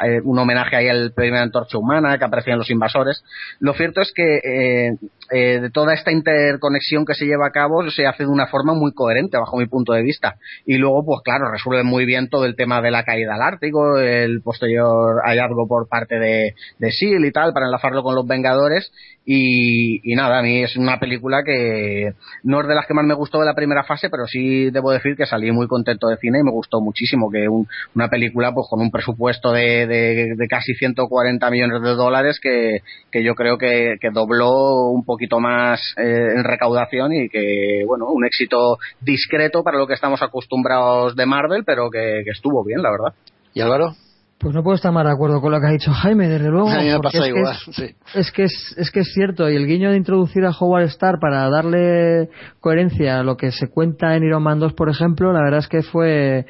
eh, 0.05 0.21
un 0.23 0.39
homenaje 0.39 0.75
ahí 0.75 0.87
al 0.87 1.11
primer 1.13 1.41
antorcha 1.41 1.77
humana 1.77 2.17
que 2.17 2.25
aparecían 2.25 2.57
los 2.57 2.69
invasores. 2.69 3.23
Lo 3.59 3.73
cierto 3.73 4.01
es 4.01 4.13
que 4.13 4.37
eh, 4.37 4.95
eh, 5.31 5.59
de 5.59 5.69
toda 5.69 5.93
esta 5.93 6.11
interconexión 6.11 7.05
que 7.05 7.13
se 7.13 7.25
lleva 7.25 7.47
a 7.47 7.51
cabo 7.51 7.87
se 7.91 8.07
hace 8.07 8.23
de 8.23 8.29
una 8.29 8.47
forma 8.47 8.73
muy 8.73 8.93
coherente 8.93 9.37
bajo 9.37 9.57
mi 9.57 9.67
punto 9.67 9.93
de 9.93 10.01
vista. 10.01 10.35
Y 10.65 10.77
luego, 10.77 11.05
pues 11.05 11.21
claro, 11.23 11.51
resuelve 11.51 11.83
muy 11.83 12.05
bien 12.05 12.29
todo 12.29 12.45
el 12.45 12.55
tema 12.55 12.81
de 12.81 12.91
la 12.91 13.03
caída 13.03 13.35
al 13.35 13.41
Ártico, 13.41 13.99
el 13.99 14.41
posterior 14.41 15.21
hallazgo 15.23 15.67
por 15.67 15.87
parte 15.87 16.19
de, 16.19 16.55
de 16.79 16.91
SEAL 16.91 17.25
y 17.25 17.31
tal, 17.31 17.53
para 17.53 17.67
enlazarlo 17.67 18.01
con 18.01 18.15
los 18.15 18.25
Vengadores. 18.25 18.91
Y, 19.31 20.01
nada, 20.15 20.39
a 20.39 20.41
mí 20.41 20.63
es 20.63 20.75
una 20.75 20.99
película 20.99 21.43
que 21.45 22.13
no 22.41 22.61
es 22.61 22.67
de 22.67 22.73
las 22.73 22.87
que 22.87 22.95
más 22.95 23.05
me 23.05 23.13
gustó 23.13 23.39
de 23.39 23.45
la 23.45 23.53
primera 23.53 23.83
fase, 23.83 24.09
pero 24.09 24.25
sí 24.25 24.71
debo 24.71 24.91
decir 24.91 25.15
que 25.15 25.27
salí 25.27 25.51
muy 25.51 25.67
contento 25.67 26.07
de 26.07 26.17
cine 26.17 26.39
y 26.39 26.43
me 26.43 26.51
gustó 26.51 26.81
muchísimo. 26.81 27.29
Que 27.29 27.47
una 27.47 28.07
película 28.09 28.51
pues 28.51 28.65
con 28.67 28.81
un 28.81 28.89
presupuesto 28.89 29.51
de, 29.51 29.85
de, 29.85 30.47
casi 30.47 30.73
140 30.73 31.47
millones 31.51 31.83
de 31.83 31.89
dólares 31.89 32.39
que, 32.41 32.79
que 33.11 33.23
yo 33.23 33.35
creo 33.35 33.59
que, 33.59 33.97
que 34.01 34.09
dobló 34.09 34.89
un 34.89 35.05
poco 35.05 35.18
poquito 35.19 35.39
más 35.41 35.81
eh, 35.97 36.33
en 36.37 36.43
recaudación 36.45 37.11
y 37.11 37.27
que, 37.27 37.83
bueno, 37.85 38.07
un 38.07 38.25
éxito 38.25 38.77
discreto 39.01 39.63
para 39.63 39.77
lo 39.77 39.85
que 39.85 39.95
estamos 39.95 40.21
acostumbrados 40.21 41.13
de 41.15 41.25
Marvel, 41.25 41.63
pero 41.65 41.89
que, 41.89 42.21
estuvo 42.25 42.63
bien, 42.63 42.81
la 42.81 42.91
verdad. 42.91 43.13
¿Y 43.53 43.59
Álvaro? 43.59 43.95
Pues 44.39 44.55
no 44.55 44.63
puedo 44.63 44.75
estar 44.75 44.93
más 44.93 45.03
de 45.05 45.11
acuerdo 45.11 45.41
con 45.41 45.51
lo 45.51 45.59
que 45.59 45.67
ha 45.67 45.71
dicho 45.71 45.91
Jaime, 45.91 46.29
desde 46.29 46.49
luego. 46.49 46.69
A 46.69 46.77
mí 46.79 46.85
me 46.85 46.95
porque 46.95 47.17
pasa 47.17 47.27
es 47.27 47.33
que 47.33 47.41
es- 47.41 47.75
sí. 47.75 47.95
Es 48.15 48.31
que 48.31 48.43
es, 48.43 48.75
es 48.77 48.89
que 48.91 49.01
es 49.01 49.11
cierto, 49.13 49.49
y 49.49 49.55
el 49.57 49.67
guiño 49.67 49.91
de 49.91 49.97
introducir 49.97 50.45
a 50.45 50.51
Howard 50.51 50.83
Starr 50.85 51.19
para 51.19 51.49
darle 51.49 52.29
coherencia 52.61 53.19
a 53.19 53.23
lo 53.23 53.35
que 53.35 53.51
se 53.51 53.67
cuenta 53.69 54.15
en 54.15 54.23
Iron 54.23 54.41
Man 54.41 54.59
2, 54.59 54.73
por 54.73 54.89
ejemplo, 54.89 55.33
la 55.33 55.41
verdad 55.43 55.59
es 55.59 55.67
que 55.67 55.81
fue 55.83 56.45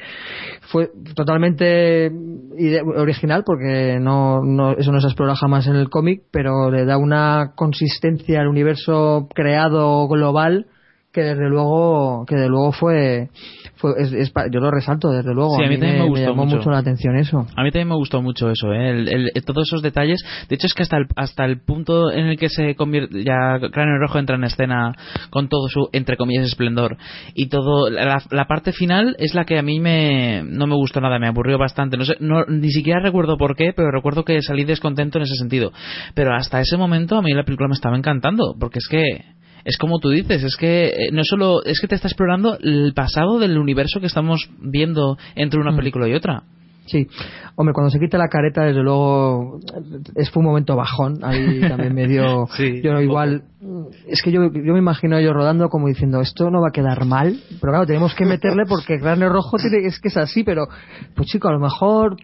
fue 0.72 0.92
totalmente 1.16 2.12
original 2.96 3.44
porque 3.44 3.98
no, 4.00 4.44
no 4.44 4.74
eso 4.74 4.92
no 4.92 5.02
se 5.02 5.08
explora 5.08 5.36
jamás 5.36 5.66
en 5.66 5.76
el 5.76 5.90
cómic, 5.90 6.22
pero 6.32 6.70
le 6.70 6.86
da 6.86 6.98
una 6.98 7.54
consistencia 7.56 8.42
al 8.42 8.48
universo 8.48 9.28
creado 9.34 10.08
global 10.08 10.68
que 11.12 11.22
desde 11.22 11.50
luego 11.50 12.24
que 12.28 12.36
desde 12.36 12.50
luego 12.50 12.72
fue, 12.72 13.30
fue 13.80 13.94
es- 13.98 14.12
es 14.14 14.30
pa- 14.30 14.46
yo 14.52 14.60
lo 14.60 14.70
resalto 14.72 15.10
desde 15.10 15.34
luego 15.34 15.56
Sí, 15.58 15.64
a 15.64 15.68
mí 15.70 15.78
también 15.78 16.00
me 16.04 16.08
gustó 16.10 16.26
llamó 16.30 16.46
mucho. 16.46 16.58
mucho 16.58 16.70
la 16.72 16.80
atención 16.80 17.16
eso 17.18 17.40
A 17.56 17.64
mí 17.64 17.72
también 17.72 17.88
me 17.88 17.96
gustó 17.96 18.22
mucho 18.22 18.50
eso, 18.52 18.72
¿eh? 18.74 18.90
El- 18.92 19.08
el- 19.34 19.44
todos 19.46 19.68
esos 19.68 19.82
detalles. 19.82 20.22
De 20.50 20.56
hecho, 20.56 20.68
es 20.68 20.74
que 20.74 20.84
hasta 20.84 20.98
el, 20.98 21.08
hasta 21.16 21.46
el 21.46 21.62
punto 21.62 22.12
en 22.12 22.28
el 22.28 22.38
que 22.38 22.50
se 22.50 22.76
convierte, 22.76 23.24
ya 23.24 23.58
Cráneo 23.72 23.98
Rojo 24.00 24.20
entra 24.20 24.36
en 24.36 24.44
escena 24.44 24.94
con 25.30 25.48
todo 25.50 25.68
su, 25.70 25.90
entre 25.94 26.18
comillas, 26.18 26.46
esplendor. 26.46 26.98
Y 27.34 27.48
todo, 27.48 27.90
la, 27.90 28.22
la 28.32 28.46
parte 28.46 28.72
final 28.74 29.16
es 29.20 29.34
la 29.34 29.46
que 29.46 29.58
a 29.58 29.62
mí 29.62 29.80
me, 29.80 30.44
no 30.46 30.68
me 30.68 30.76
gustó 30.76 31.00
nada, 31.02 31.18
me 31.20 31.28
aburrió 31.28 31.58
bastante. 31.58 31.98
No 31.98 32.06
sé, 32.06 32.16
no, 32.20 32.46
ni 32.46 32.70
siquiera 32.72 33.00
recuerdo 33.02 33.38
por 33.38 33.56
qué, 33.56 33.72
pero 33.76 33.92
recuerdo 33.92 34.24
que 34.26 34.42
salí 34.42 34.66
descontento 34.66 35.18
en 35.18 35.24
ese 35.24 35.36
sentido. 35.36 35.72
Pero 36.14 36.34
hasta 36.36 36.60
ese 36.60 36.78
momento 36.78 37.16
a 37.18 37.22
mí 37.22 37.32
la 37.34 37.44
película 37.44 37.68
me 37.70 37.76
estaba 37.76 37.98
encantando, 37.98 38.56
porque 38.60 38.80
es 38.80 38.88
que, 38.90 39.24
es 39.66 39.78
como 39.78 40.00
tú 40.00 40.10
dices, 40.10 40.44
es 40.44 40.56
que 40.56 40.88
eh, 40.88 41.10
no 41.12 41.24
solo 41.24 41.64
es 41.64 41.80
que 41.80 41.88
te 41.88 41.96
está 41.96 42.08
explorando 42.08 42.58
el 42.60 42.94
pasado 42.96 43.40
del 43.40 43.58
universo 43.58 44.00
que 44.00 44.08
estamos 44.08 44.50
viendo 44.60 45.18
entre 45.36 45.60
una 45.60 45.76
película 45.76 46.08
y 46.08 46.14
otra. 46.14 46.44
Sí, 46.86 47.08
hombre, 47.56 47.74
cuando 47.74 47.92
se 47.92 48.00
quita 48.00 48.18
la 48.18 48.30
careta, 48.30 48.64
desde 48.64 48.82
luego, 48.82 49.60
es 50.16 50.32
fue 50.32 50.42
un 50.42 50.48
momento 50.48 50.76
bajón. 50.76 51.20
Ahí 51.22 51.60
también 51.60 51.94
me 51.94 52.08
dio. 52.08 52.48
Sí, 52.58 52.82
yo 52.82 53.00
igual. 53.00 53.44
Es 54.08 54.24
que 54.24 54.32
yo, 54.32 54.42
yo 54.52 54.74
me 54.74 54.80
imagino 54.80 55.20
yo 55.20 55.32
rodando 55.32 55.70
como 55.70 55.88
diciendo, 55.88 56.20
esto 56.20 56.50
no 56.50 56.62
va 56.62 56.70
a 56.70 56.72
quedar 56.72 57.06
mal. 57.06 57.38
Pero 57.62 57.74
claro, 57.74 57.86
tenemos 57.86 58.16
que 58.16 58.26
meterle 58.26 58.64
porque 58.68 58.98
Cráneo 59.00 59.30
Rojo 59.30 59.58
tiene, 59.58 59.86
es 59.86 60.00
que 60.00 60.08
es 60.08 60.18
así, 60.18 60.44
pero. 60.44 60.66
Pues 61.16 61.28
chico, 61.28 61.48
a 61.48 61.52
lo 61.54 61.60
mejor. 61.60 62.16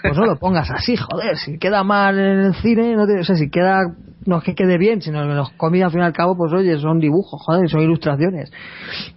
Pues 0.00 0.16
no 0.16 0.26
lo 0.26 0.36
pongas 0.38 0.70
así, 0.70 0.94
joder. 0.96 1.36
Si 1.36 1.58
queda 1.58 1.82
mal 1.82 2.16
en 2.20 2.38
el 2.38 2.54
cine, 2.54 2.94
no 2.94 3.04
te- 3.04 3.18
o 3.18 3.24
sea, 3.24 3.34
si 3.34 3.50
queda. 3.50 3.80
No 4.28 4.36
es 4.38 4.44
que 4.44 4.54
quede 4.54 4.76
bien, 4.76 5.00
sino 5.00 5.22
que 5.22 5.28
los 5.34 5.50
cómics 5.52 5.86
al 5.86 5.90
fin 5.90 6.00
y 6.00 6.04
al 6.04 6.12
cabo, 6.12 6.36
pues 6.36 6.52
oye, 6.52 6.78
son 6.78 7.00
dibujos, 7.00 7.40
joder, 7.42 7.66
son 7.70 7.80
ilustraciones. 7.80 8.52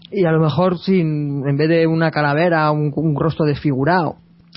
Y 0.10 0.24
a 0.24 0.32
lo 0.32 0.40
mejor, 0.40 0.78
sin 0.78 1.44
en 1.46 1.58
vez 1.58 1.68
de 1.68 1.86
una 1.86 2.12
calavera, 2.12 2.72
un, 2.72 2.94
un 2.96 3.20
rostro 3.20 3.46
desfigurado, 3.46 4.16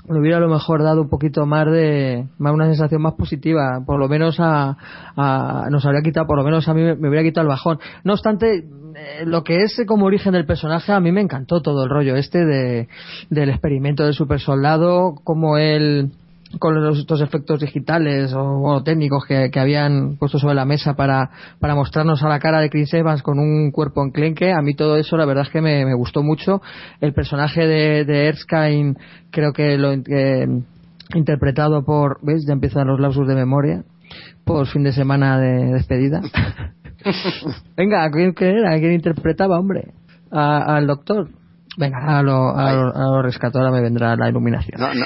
le 0.09 0.21
hubiera 0.21 0.37
a 0.37 0.41
lo 0.41 0.49
mejor 0.49 0.85
dado 0.85 1.03
un 1.03 1.09
poquito 1.09 1.45
más 1.45 1.67
de 1.67 2.27
más 2.39 2.53
una 2.55 2.67
sensación 2.67 3.03
más 3.03 3.15
positiva 3.15 3.83
por 3.87 3.99
lo 3.99 4.07
menos 4.07 4.37
a, 4.39 4.77
a- 5.17 5.67
nos 5.71 5.85
habría 5.87 6.03
quitado 6.03 6.27
por 6.27 6.37
lo 6.37 6.45
menos 6.45 6.69
a 6.69 6.75
mí 6.75 6.83
me, 6.83 6.93
hubiera 7.09 7.23
quitado 7.23 7.43
el 7.47 7.49
bajón 7.49 7.79
no 8.03 8.13
obstante 8.13 8.57
eh, 8.59 9.25
lo 9.25 9.43
que 9.45 9.63
es 9.63 9.81
como 9.87 10.05
origen 10.05 10.35
del 10.35 10.45
personaje 10.45 10.93
a 10.93 11.01
mí 11.01 11.11
me 11.11 11.23
encantó 11.23 11.63
todo 11.63 11.85
el 11.85 11.91
rollo 11.91 12.17
este 12.17 12.45
de 12.45 12.89
del 13.31 13.49
experimento 13.49 14.05
del 14.05 14.13
super 14.13 14.41
soldado 14.41 15.15
como 15.25 15.57
él 15.57 16.11
con 16.59 16.83
los, 16.83 16.99
estos 16.99 17.21
efectos 17.21 17.61
digitales 17.61 18.33
o, 18.35 18.43
o 18.63 18.83
técnicos 18.83 19.25
que, 19.27 19.51
que 19.51 19.61
habían 19.61 20.17
puesto 20.19 20.39
sobre 20.39 20.55
la 20.55 20.65
mesa 20.65 20.95
para, 20.95 21.31
para 21.61 21.75
mostrarnos 21.75 22.23
a 22.23 22.29
la 22.29 22.39
cara 22.39 22.61
de 22.61 22.71
Chris 22.71 22.93
Evans 22.95 23.23
con 23.23 23.39
un 23.39 23.71
cuerpo 23.71 24.05
enclenque. 24.05 24.53
A 24.53 24.63
mí 24.63 24.75
todo 24.75 24.97
eso 24.97 25.17
la 25.17 25.25
verdad 25.27 25.45
es 25.47 25.51
que 25.51 25.61
me, 25.61 25.85
me 25.85 25.95
gustó 25.95 26.23
mucho. 26.23 26.61
El 27.01 27.13
personaje 27.13 27.67
de, 27.67 28.05
de 28.05 28.27
Erskine 28.29 28.95
creo 29.31 29.53
que 29.53 29.77
lo 29.79 29.93
eh, 29.93 30.47
interpretado 31.15 31.85
por, 31.85 32.19
¿ves? 32.23 32.45
Ya 32.47 32.53
empiezan 32.55 32.87
los 32.87 33.01
lapsus 33.01 33.27
de 33.29 33.35
memoria 33.35 33.85
por 34.45 34.67
fin 34.67 34.83
de 34.85 34.93
semana 34.93 35.39
de 35.39 35.73
despedida. 35.73 36.21
Venga, 37.77 38.11
¿quién, 38.11 38.35
era? 38.39 38.79
¿Quién 38.79 38.93
interpretaba, 38.93 39.59
hombre? 39.59 39.93
A- 40.31 40.77
al 40.77 40.87
doctor. 40.87 41.29
Venga, 41.77 41.99
ahora 41.99 42.23
lo, 42.23 42.33
ahora 42.33 42.73
lo- 42.75 42.97
ahora 42.97 43.31
lo 43.65 43.73
me 43.73 43.81
vendrá 43.81 44.17
la 44.17 44.29
iluminación. 44.29 44.81
No, 44.81 44.95
no, 44.95 45.05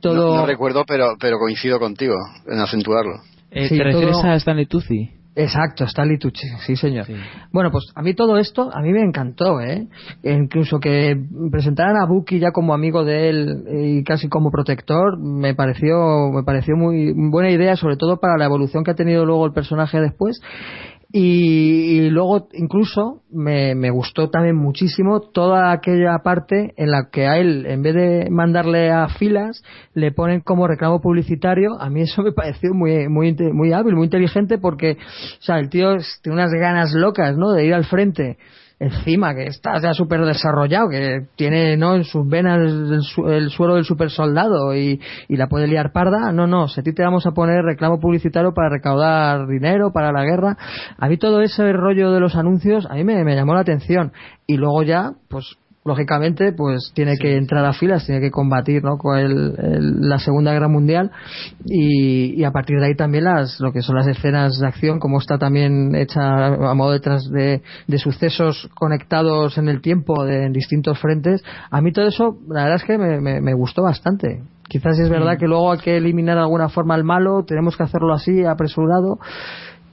Todo- 0.00 0.34
no, 0.34 0.40
no 0.40 0.46
recuerdo, 0.46 0.84
pero, 0.86 1.16
pero 1.20 1.38
coincido 1.38 1.78
contigo 1.78 2.14
en 2.46 2.58
acentuarlo. 2.58 3.16
Eh, 3.50 3.68
Sí, 3.68 3.76
¿Te 3.76 3.84
refieres 3.84 4.12
todo- 4.16 4.30
a 4.30 4.34
Stanley 4.36 4.66
Tucci? 4.66 5.10
Exacto, 5.36 5.84
Stanley 5.84 6.18
Tucci, 6.18 6.46
sí 6.66 6.74
señor. 6.74 7.06
Bueno, 7.52 7.70
pues 7.70 7.84
a 7.94 8.02
mí 8.02 8.14
todo 8.14 8.36
esto, 8.36 8.68
a 8.74 8.80
mí 8.82 8.90
me 8.92 9.00
encantó, 9.02 9.60
¿eh? 9.60 9.86
Incluso 10.24 10.80
que 10.80 11.16
presentaran 11.52 11.96
a 11.96 12.06
Bucky 12.06 12.40
ya 12.40 12.50
como 12.50 12.74
amigo 12.74 13.04
de 13.04 13.28
él 13.30 13.64
y 13.72 14.02
casi 14.04 14.28
como 14.28 14.50
protector, 14.50 15.18
me 15.20 15.54
pareció, 15.54 16.30
me 16.32 16.42
pareció 16.42 16.76
muy 16.76 17.12
buena 17.14 17.50
idea, 17.50 17.76
sobre 17.76 17.96
todo 17.96 18.18
para 18.18 18.36
la 18.36 18.44
evolución 18.46 18.82
que 18.82 18.90
ha 18.90 18.94
tenido 18.96 19.24
luego 19.24 19.46
el 19.46 19.52
personaje 19.52 20.00
después. 20.00 20.40
Y, 21.12 21.98
y 21.98 22.10
luego 22.10 22.48
incluso 22.52 23.22
me, 23.32 23.74
me 23.74 23.90
gustó 23.90 24.30
también 24.30 24.54
muchísimo 24.54 25.20
toda 25.20 25.72
aquella 25.72 26.18
parte 26.22 26.72
en 26.76 26.90
la 26.92 27.08
que 27.10 27.26
a 27.26 27.38
él, 27.38 27.66
en 27.66 27.82
vez 27.82 27.94
de 27.94 28.30
mandarle 28.30 28.92
a 28.92 29.08
filas, 29.08 29.64
le 29.92 30.12
ponen 30.12 30.40
como 30.40 30.68
reclamo 30.68 31.00
publicitario. 31.00 31.80
A 31.80 31.90
mí 31.90 32.02
eso 32.02 32.22
me 32.22 32.30
pareció 32.30 32.74
muy, 32.74 33.08
muy, 33.08 33.34
muy 33.52 33.72
hábil, 33.72 33.96
muy 33.96 34.04
inteligente 34.04 34.58
porque, 34.58 34.92
o 34.92 35.42
sea, 35.42 35.58
el 35.58 35.68
tío 35.68 35.96
tiene 36.22 36.36
unas 36.36 36.52
ganas 36.52 36.92
locas, 36.92 37.36
¿no? 37.36 37.52
De 37.52 37.66
ir 37.66 37.74
al 37.74 37.84
frente. 37.86 38.38
Encima, 38.82 39.34
que 39.34 39.44
está 39.44 39.78
ya 39.78 39.92
súper 39.92 40.24
desarrollado, 40.24 40.88
que 40.88 41.26
tiene, 41.36 41.76
¿no? 41.76 41.96
En 41.96 42.04
sus 42.04 42.26
venas 42.26 42.58
el, 42.58 42.98
el 43.30 43.50
suelo 43.50 43.74
del 43.74 43.84
super 43.84 44.08
soldado 44.08 44.74
y, 44.74 44.98
y 45.28 45.36
la 45.36 45.48
puede 45.48 45.66
liar 45.66 45.92
parda. 45.92 46.32
No, 46.32 46.46
no, 46.46 46.66
si 46.66 46.80
a 46.80 46.82
ti 46.82 46.94
te 46.94 47.02
vamos 47.02 47.26
a 47.26 47.32
poner 47.32 47.62
reclamo 47.62 48.00
publicitario 48.00 48.54
para 48.54 48.70
recaudar 48.70 49.46
dinero 49.46 49.92
para 49.92 50.12
la 50.12 50.24
guerra. 50.24 50.56
A 50.96 51.08
mí 51.08 51.18
todo 51.18 51.42
ese 51.42 51.70
rollo 51.74 52.10
de 52.10 52.20
los 52.20 52.36
anuncios, 52.36 52.86
a 52.86 52.94
mí 52.94 53.04
me, 53.04 53.22
me 53.22 53.36
llamó 53.36 53.52
la 53.52 53.60
atención. 53.60 54.12
Y 54.46 54.56
luego 54.56 54.82
ya, 54.82 55.12
pues, 55.28 55.58
lógicamente 55.84 56.52
pues 56.52 56.92
tiene 56.94 57.16
que 57.16 57.36
entrar 57.36 57.64
a 57.64 57.72
filas 57.72 58.04
tiene 58.04 58.20
que 58.20 58.30
combatir 58.30 58.82
¿no? 58.84 58.98
con 58.98 59.18
el- 59.18 59.54
el- 59.58 60.08
la 60.08 60.18
segunda 60.18 60.52
guerra 60.52 60.68
mundial. 60.68 61.10
Y, 61.64 62.34
y 62.38 62.44
a 62.44 62.50
partir 62.50 62.78
de 62.80 62.86
ahí 62.86 62.94
también 62.94 63.24
las 63.24 63.58
lo 63.60 63.72
que 63.72 63.80
son 63.82 63.96
las 63.96 64.06
escenas 64.06 64.58
de 64.58 64.66
acción 64.66 64.98
como 64.98 65.18
está 65.18 65.38
también 65.38 65.94
hecha 65.94 66.46
a 66.46 66.74
modo 66.74 66.92
de, 66.92 67.00
tras- 67.00 67.30
de, 67.30 67.62
de 67.86 67.98
sucesos 67.98 68.68
conectados 68.74 69.56
en 69.58 69.68
el 69.68 69.80
tiempo 69.80 70.24
de, 70.24 70.44
en 70.44 70.52
distintos 70.52 70.98
frentes 70.98 71.42
a 71.70 71.80
mí 71.80 71.92
todo 71.92 72.06
eso 72.06 72.36
la 72.48 72.64
verdad 72.64 72.76
es 72.76 72.84
que 72.84 72.98
me, 72.98 73.20
me- 73.20 73.40
me 73.40 73.54
gustó 73.54 73.82
bastante. 73.82 74.42
Quizás 74.68 74.98
es 75.00 75.08
verdad 75.10 75.36
que 75.36 75.48
luego 75.48 75.72
hay 75.72 75.78
que 75.80 75.96
eliminar 75.96 76.36
de 76.36 76.42
alguna 76.42 76.68
forma 76.68 76.94
al 76.94 77.02
malo 77.04 77.44
tenemos 77.44 77.76
que 77.76 77.82
hacerlo 77.82 78.12
así 78.14 78.44
apresurado 78.44 79.18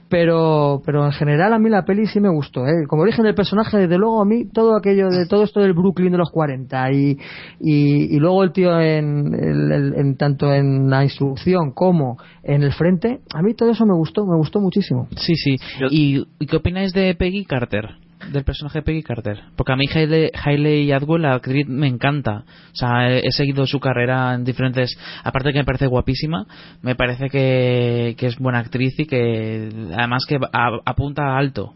pero 0.08 0.82
pero 0.86 1.04
en 1.04 1.12
general 1.12 1.52
a 1.52 1.58
mí 1.58 1.68
la 1.68 1.84
peli 1.84 2.06
sí 2.06 2.20
me 2.20 2.28
gustó 2.30 2.66
¿eh? 2.66 2.86
como 2.88 3.02
origen 3.02 3.24
del 3.24 3.34
personaje 3.34 3.76
desde 3.78 3.98
luego 3.98 4.20
a 4.20 4.24
mí 4.24 4.46
todo 4.50 4.76
aquello 4.76 5.08
de 5.10 5.26
todo 5.26 5.42
esto 5.44 5.60
del 5.60 5.74
Brooklyn 5.74 6.12
de 6.12 6.18
los 6.18 6.30
40 6.30 6.92
y, 6.92 7.18
y, 7.60 8.16
y 8.16 8.18
luego 8.18 8.42
el 8.44 8.52
tío 8.52 8.80
en, 8.80 9.34
el- 9.34 9.72
el- 9.72 9.94
en 9.96 10.16
tanto 10.16 10.52
en 10.52 10.88
la 10.90 11.04
instrucción 11.04 11.72
como 11.72 12.16
en 12.42 12.62
el 12.62 12.72
frente 12.72 13.20
a 13.34 13.42
mí 13.42 13.54
todo 13.54 13.70
eso 13.70 13.84
me 13.86 13.94
gustó 13.94 14.24
me 14.26 14.36
gustó 14.36 14.60
muchísimo 14.60 15.08
Sí, 15.16 15.34
sí. 15.36 15.56
¿Y, 15.90 16.26
y 16.38 16.46
qué 16.46 16.56
opináis 16.56 16.92
de 16.92 17.14
Peggy 17.14 17.44
Carter? 17.44 17.90
Del 18.32 18.44
personaje 18.44 18.78
de 18.78 18.82
Peggy 18.82 19.02
Carter. 19.02 19.40
Porque 19.56 19.72
a 19.72 19.76
mí 19.76 19.86
Hailey, 19.92 20.30
Hailey 20.44 20.92
Atwell, 20.92 21.22
la 21.22 21.34
actriz, 21.34 21.66
me 21.68 21.86
encanta. 21.86 22.44
O 22.72 22.74
sea, 22.76 23.10
he, 23.10 23.26
he 23.26 23.32
seguido 23.32 23.66
su 23.66 23.80
carrera 23.80 24.34
en 24.34 24.44
diferentes... 24.44 24.98
Aparte 25.24 25.52
que 25.52 25.58
me 25.58 25.64
parece 25.64 25.86
guapísima, 25.86 26.46
me 26.82 26.94
parece 26.94 27.28
que, 27.30 28.14
que 28.18 28.26
es 28.26 28.38
buena 28.38 28.58
actriz 28.58 28.98
y 28.98 29.06
que 29.06 29.68
además 29.96 30.24
que 30.28 30.36
a- 30.36 30.78
apunta 30.84 31.36
alto. 31.36 31.74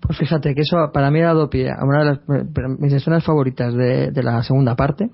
Pues 0.00 0.18
fíjate 0.18 0.54
que 0.54 0.62
eso 0.62 0.90
para 0.92 1.10
mí 1.12 1.20
ha 1.20 1.26
dado 1.26 1.48
pie 1.48 1.70
a 1.70 1.84
una 1.84 2.00
de 2.00 2.04
las 2.06 2.20
mis 2.80 2.92
escenas 2.92 3.22
favoritas 3.24 3.72
de, 3.74 4.10
de 4.10 4.22
la 4.24 4.42
segunda 4.42 4.74
parte. 4.74 5.08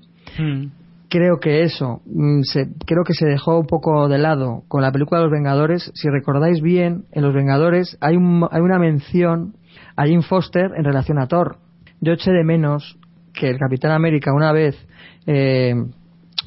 Creo 1.11 1.39
que 1.39 1.63
eso, 1.63 2.01
mm, 2.05 2.41
se, 2.43 2.67
creo 2.85 3.03
que 3.03 3.13
se 3.13 3.25
dejó 3.27 3.59
un 3.59 3.65
poco 3.65 4.07
de 4.07 4.19
lado 4.19 4.63
con 4.67 4.81
la 4.83 4.91
película 4.91 5.19
de 5.19 5.25
Los 5.25 5.33
Vengadores. 5.33 5.91
Si 5.95 6.07
recordáis 6.09 6.61
bien, 6.61 7.05
en 7.11 7.23
Los 7.23 7.33
Vengadores 7.33 7.97
hay, 8.01 8.15
un, 8.15 8.47
hay 8.51 8.61
una 8.61 8.77
mención 8.79 9.53
a 9.99 10.05
Jim 10.05 10.21
Foster 10.21 10.71
en 10.77 10.85
relación 10.85 11.19
a 11.19 11.27
Thor. 11.27 11.57
Yo 11.99 12.13
eché 12.13 12.31
de 12.31 12.45
menos 12.45 12.97
que 13.33 13.49
el 13.49 13.57
Capitán 13.57 13.91
América 13.91 14.33
una 14.33 14.53
vez 14.53 14.75
eh, 15.27 15.75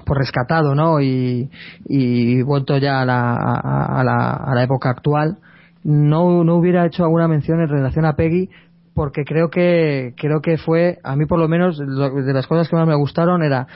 por 0.07 0.16
rescatado 0.16 0.74
¿no? 0.74 1.03
y, 1.03 1.51
vuelto 2.45 2.79
ya 2.79 3.03
a 3.03 3.05
la, 3.05 3.35
a, 3.35 4.01
a 4.01 4.05
la, 4.05 4.33
a 4.33 4.55
la 4.55 4.62
época 4.62 4.89
actual 4.89 5.37
no, 5.85 6.45
no 6.45 6.57
hubiera 6.57 6.87
hecho 6.87 7.05
alguna 7.05 7.29
mención 7.29 7.61
en 7.61 7.69
relación 7.69 8.07
a 8.07 8.15
Peggy 8.15 8.49
porque 8.95 9.23
creo 9.24 9.51
que 9.51 10.15
creo 10.16 10.41
que 10.41 10.57
fue 10.57 10.99
a 11.05 11.15
mí 11.15 11.27
por 11.27 11.39
lo 11.39 11.47
menos 11.49 11.79
de 11.79 12.33
las 12.33 12.47
cosas 12.47 12.69
que 12.69 12.77
más 12.77 12.87
me 12.87 12.95
gustaron 12.95 13.43
era 13.43 13.66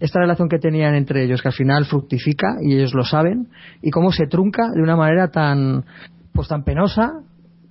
esta 0.00 0.20
relación 0.20 0.48
que 0.48 0.58
tenían 0.58 0.94
entre 0.94 1.24
ellos 1.24 1.42
que 1.42 1.48
al 1.48 1.54
final 1.54 1.84
fructifica 1.84 2.56
y 2.62 2.74
ellos 2.74 2.94
lo 2.94 3.04
saben 3.04 3.48
y 3.82 3.90
cómo 3.90 4.12
se 4.12 4.26
trunca 4.26 4.70
de 4.74 4.82
una 4.82 4.96
manera 4.96 5.28
tan 5.28 5.84
pues 6.32 6.48
tan 6.48 6.64
penosa 6.64 7.20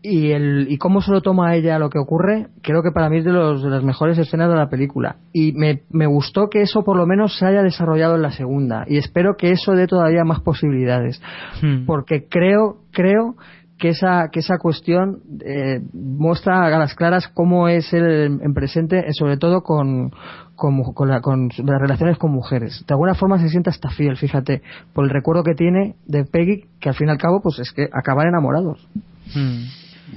y, 0.08 0.32
el, 0.32 0.68
y 0.70 0.78
cómo 0.78 1.02
se 1.02 1.12
lo 1.12 1.22
toma 1.22 1.56
ella 1.56 1.80
lo 1.80 1.90
que 1.90 2.00
ocurre, 2.00 2.48
creo 2.62 2.82
que 2.84 2.92
para 2.94 3.10
mí 3.10 3.18
es 3.18 3.26
de, 3.26 3.32
los, 3.32 3.64
de 3.64 3.70
las 3.70 3.84
mejores 3.84 4.18
escenas 4.18 4.50
de 4.50 4.56
la 4.56 4.70
película. 4.70 5.18
Y 5.34 5.52
me, 5.54 5.82
me 5.90 6.06
gustó 6.06 6.50
que 6.50 6.62
eso 6.62 6.84
por 6.84 6.98
lo 6.98 7.06
menos 7.06 7.38
se 7.38 7.46
haya 7.46 7.64
desarrollado 7.64 8.16
en 8.16 8.22
la 8.22 8.32
segunda. 8.32 8.86
Y 8.88 8.98
espero 8.98 9.36
que 9.38 9.52
eso 9.52 9.72
dé 9.74 9.88
todavía 9.88 10.24
más 10.24 10.42
posibilidades. 10.42 11.22
Hmm. 11.62 11.86
Porque 11.86 12.28
creo, 12.30 12.78
creo 12.92 13.36
que 13.78 13.90
esa, 13.90 14.30
que 14.32 14.40
esa 14.40 14.58
cuestión 14.58 15.20
eh, 15.46 15.82
muestra 15.94 16.66
a 16.66 16.80
las 16.80 16.96
claras 16.96 17.28
cómo 17.28 17.68
es 17.68 17.92
él 17.92 18.40
en 18.42 18.54
presente, 18.54 19.00
eh, 19.00 19.12
sobre 19.12 19.36
todo 19.36 19.64
con, 19.64 20.12
con, 20.56 20.82
con 20.94 21.10
la- 21.10 21.20
con 21.20 21.50
las 21.50 21.82
relaciones 21.82 22.18
con 22.18 22.32
mujeres. 22.32 22.86
De 22.88 22.94
alguna 22.94 23.16
forma 23.16 23.38
se 23.38 23.50
siente 23.50 23.70
hasta 23.70 23.90
fiel, 23.90 24.16
fíjate, 24.16 24.62
por 24.94 25.04
el 25.04 25.10
recuerdo 25.10 25.44
que 25.44 25.56
tiene 25.56 25.96
de 26.06 26.24
Peggy, 26.24 26.64
que 26.80 26.88
al 26.88 26.96
fin 26.96 27.10
y 27.10 27.12
al 27.12 27.18
cabo, 27.18 27.42
pues 27.42 27.60
es 27.60 27.74
que 27.74 27.90
acaban 27.92 28.28
enamorados. 28.30 28.88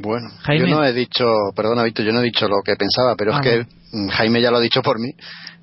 Bueno, 0.00 0.28
Jaime. 0.42 0.68
yo 0.68 0.76
no 0.76 0.84
he 0.84 0.92
dicho, 0.92 1.24
perdona 1.54 1.82
Víctor, 1.84 2.06
yo 2.06 2.12
no 2.12 2.20
he 2.20 2.24
dicho 2.24 2.46
lo 2.48 2.62
que 2.64 2.76
pensaba, 2.76 3.14
pero 3.16 3.34
Ah, 3.34 3.40
es 3.42 3.42
que 3.42 3.66
mm, 3.92 4.08
Jaime 4.08 4.40
ya 4.40 4.50
lo 4.50 4.58
ha 4.58 4.60
dicho 4.60 4.82
por 4.82 4.98
mí. 5.00 5.10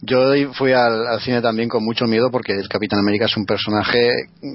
Yo 0.02 0.20
fui 0.54 0.72
al, 0.74 1.08
al 1.08 1.22
cine 1.22 1.42
también 1.42 1.70
con 1.70 1.84
mucho 1.84 2.06
miedo 2.06 2.30
porque 2.32 2.54
el 2.54 2.68
Capitán 2.68 3.00
América 3.00 3.26
es 3.26 3.38
un 3.38 3.46
personaje 3.46 4.10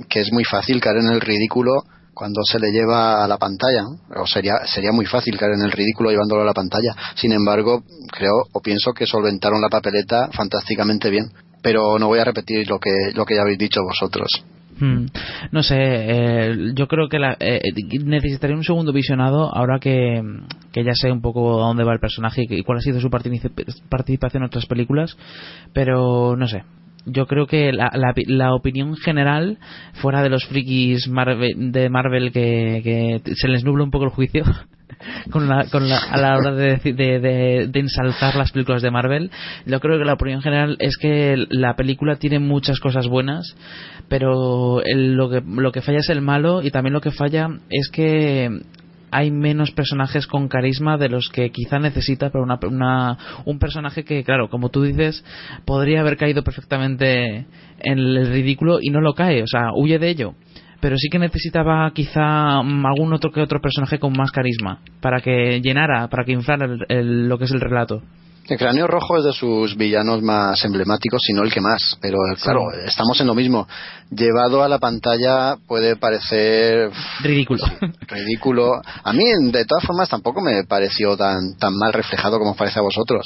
que 0.08 0.20
es 0.20 0.32
muy 0.32 0.44
fácil 0.44 0.80
caer 0.80 0.98
en 0.98 1.10
el 1.10 1.20
ridículo 1.20 1.72
cuando 2.12 2.42
se 2.44 2.58
le 2.58 2.70
lleva 2.70 3.24
a 3.24 3.28
la 3.28 3.38
pantalla, 3.38 3.82
¿no? 3.82 4.20
o 4.22 4.26
sería 4.26 4.66
sería 4.66 4.92
muy 4.92 5.06
fácil 5.06 5.38
caer 5.38 5.52
en 5.54 5.62
el 5.62 5.72
ridículo 5.72 6.10
llevándolo 6.10 6.42
a 6.42 6.44
la 6.44 6.52
pantalla. 6.52 6.94
Sin 7.14 7.32
embargo, 7.32 7.82
creo 8.12 8.34
o 8.52 8.60
pienso 8.60 8.92
que 8.92 9.06
solventaron 9.06 9.60
la 9.62 9.68
papeleta 9.70 10.28
fantásticamente 10.32 11.08
bien. 11.08 11.30
Pero 11.62 11.98
no 11.98 12.06
voy 12.08 12.18
a 12.18 12.24
repetir 12.24 12.68
lo 12.68 12.78
que 12.78 12.90
lo 13.14 13.24
que 13.24 13.34
ya 13.36 13.42
habéis 13.42 13.58
dicho 13.58 13.80
vosotros. 13.82 14.28
Hmm. 14.80 15.06
No 15.52 15.62
sé, 15.62 15.76
eh, 15.78 16.72
yo 16.74 16.88
creo 16.88 17.08
que 17.08 17.18
la, 17.18 17.36
eh, 17.38 17.60
necesitaría 18.02 18.56
un 18.56 18.64
segundo 18.64 18.92
visionado 18.92 19.54
ahora 19.54 19.78
que, 19.78 20.22
que 20.72 20.84
ya 20.84 20.92
sé 20.94 21.12
un 21.12 21.20
poco 21.20 21.62
a 21.62 21.66
dónde 21.66 21.84
va 21.84 21.92
el 21.92 22.00
personaje 22.00 22.44
y, 22.48 22.62
cuál 22.62 22.78
ha 22.78 22.80
sido 22.80 22.98
su 22.98 23.10
particip- 23.10 23.82
participación 23.88 24.42
en 24.42 24.46
otras 24.46 24.66
películas, 24.66 25.16
pero 25.74 26.34
no 26.36 26.46
sé. 26.46 26.64
Yo 27.06 27.26
creo 27.26 27.46
que 27.46 27.72
la, 27.72 27.90
la, 28.26 28.54
opinión 28.54 28.94
general, 28.96 29.58
fuera 29.94 30.22
de 30.22 30.28
los 30.28 30.44
frikis 30.46 31.10
de 31.56 31.88
Marvel 31.88 32.30
que, 32.30 33.20
que 33.24 33.34
se 33.36 33.48
les 33.48 33.64
nubla 33.64 33.84
un 33.84 33.90
poco 33.90 34.04
el 34.04 34.10
juicio, 34.10 34.44
con 35.30 35.48
la, 35.48 35.66
con 35.70 35.88
la, 35.88 35.98
a 35.98 36.16
la 36.18 36.36
hora 36.36 36.52
de, 36.52 36.76
de, 36.76 36.92
de, 37.20 37.68
de 37.68 37.80
ensalzar 37.80 38.36
las 38.36 38.52
películas 38.52 38.82
de 38.82 38.90
Marvel. 38.90 39.30
Yo 39.66 39.80
creo 39.80 39.98
que 39.98 40.04
la 40.04 40.14
opinión 40.14 40.42
general 40.42 40.76
es 40.78 40.96
que 40.96 41.46
la 41.50 41.74
película 41.76 42.16
tiene 42.16 42.38
muchas 42.38 42.80
cosas 42.80 43.08
buenas, 43.08 43.56
pero 44.08 44.82
el- 44.84 45.14
lo, 45.14 45.30
que, 45.30 45.42
lo 45.46 45.72
que 45.72 45.82
falla 45.82 45.98
es 45.98 46.08
el 46.10 46.20
malo 46.20 46.62
y 46.62 46.70
también 46.70 46.92
lo 46.94 47.00
que 47.00 47.10
falla 47.10 47.48
es 47.70 47.88
que 47.90 48.50
hay 49.12 49.30
menos 49.32 49.72
personajes 49.72 50.26
con 50.28 50.46
carisma 50.46 50.96
de 50.96 51.08
los 51.08 51.30
que 51.30 51.50
quizá 51.50 51.80
necesita 51.80 52.30
pero 52.30 52.44
una, 52.44 52.58
una- 52.62 53.18
un 53.44 53.58
personaje 53.58 54.04
que 54.04 54.22
claro 54.22 54.48
como 54.48 54.68
tú 54.68 54.82
dices 54.82 55.24
podría 55.64 56.00
haber 56.00 56.16
caído 56.16 56.44
perfectamente 56.44 57.46
en 57.80 57.98
el 57.98 58.28
ridículo 58.28 58.78
y 58.80 58.90
no 58.90 59.00
lo 59.00 59.14
cae 59.14 59.42
o 59.42 59.48
sea 59.48 59.72
huye 59.74 59.98
de 59.98 60.10
ello 60.10 60.34
pero 60.80 60.96
sí 60.96 61.08
que 61.10 61.18
necesitaba 61.18 61.90
quizá 61.92 62.62
mm, 62.62 62.86
algún 62.86 63.12
otro 63.12 63.30
que 63.30 63.40
otro 63.40 63.60
personaje 63.60 63.98
con 63.98 64.12
más 64.16 64.30
carisma 64.32 64.78
para 65.00 65.20
que 65.20 65.60
llenara 65.60 66.08
para 66.08 66.24
que 66.24 66.32
inflara 66.32 66.66
el- 66.88 67.28
lo 67.28 67.38
que 67.38 67.44
es 67.44 67.50
el 67.52 67.60
relato 67.60 68.02
El 68.48 68.58
cráneo 68.58 68.88
rojo 68.88 69.16
es 69.16 69.22
de 69.24 69.32
sus 69.32 69.76
villanos 69.76 70.22
más 70.22 70.64
emblemáticos, 70.64 71.20
si 71.24 71.32
no 71.32 71.42
el 71.44 71.52
que 71.52 71.60
más. 71.60 71.96
Pero 72.00 72.18
claro, 72.42 72.72
estamos 72.84 73.20
en 73.20 73.28
lo 73.28 73.34
mismo. 73.34 73.68
Llevado 74.10 74.64
a 74.64 74.68
la 74.68 74.80
pantalla 74.80 75.54
puede 75.68 75.94
parecer 75.94 76.90
ridículo 77.22 77.62
ridículo. 78.08 78.72
A 79.04 79.12
mí, 79.12 79.22
de 79.52 79.64
todas 79.66 79.84
formas, 79.84 80.08
tampoco 80.08 80.40
me 80.40 80.64
pareció 80.64 81.16
tan, 81.16 81.56
tan 81.60 81.76
mal 81.76 81.92
reflejado 81.92 82.38
como 82.40 82.50
os 82.52 82.56
parece 82.56 82.80
a 82.80 82.82
vosotros. 82.82 83.24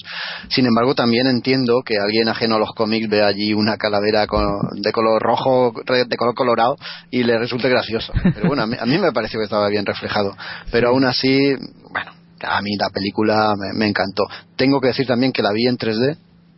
Sin 0.51 0.67
embargo, 0.67 0.95
también 0.95 1.27
entiendo 1.27 1.81
que 1.83 1.97
alguien 1.99 2.29
ajeno 2.29 2.57
a 2.57 2.59
los 2.59 2.75
cómics 2.75 3.09
ve 3.09 3.23
allí 3.23 3.55
una 3.55 3.79
calavera 3.79 4.27
con- 4.27 4.59
de 4.83 4.93
color 4.93 5.23
rojo, 5.23 5.73
de 5.87 6.17
color 6.19 6.35
colorado, 6.35 6.77
y 7.11 7.23
le 7.23 7.39
resulte 7.39 7.71
gracioso. 7.71 8.13
Pero 8.35 8.49
bueno, 8.49 8.65
a 8.65 8.67
mí, 8.67 8.77
a 8.79 8.85
mí 8.85 8.99
me 8.99 9.11
pareció 9.13 9.41
que 9.41 9.45
estaba 9.45 9.69
bien 9.71 9.87
reflejado. 9.87 10.37
Pero 10.71 10.89
aún 10.91 11.07
así, 11.07 11.55
bueno, 11.91 12.11
a 12.45 12.61
mí 12.63 12.77
la 12.79 12.91
película 12.91 13.55
me, 13.59 13.79
me 13.79 13.89
encantó. 13.89 14.25
Tengo 14.57 14.81
que 14.81 14.89
decir 14.89 15.07
también 15.07 15.33
que 15.33 15.43
la 15.43 15.53
vi 15.53 15.67
en 15.67 15.79
3D 15.79 16.17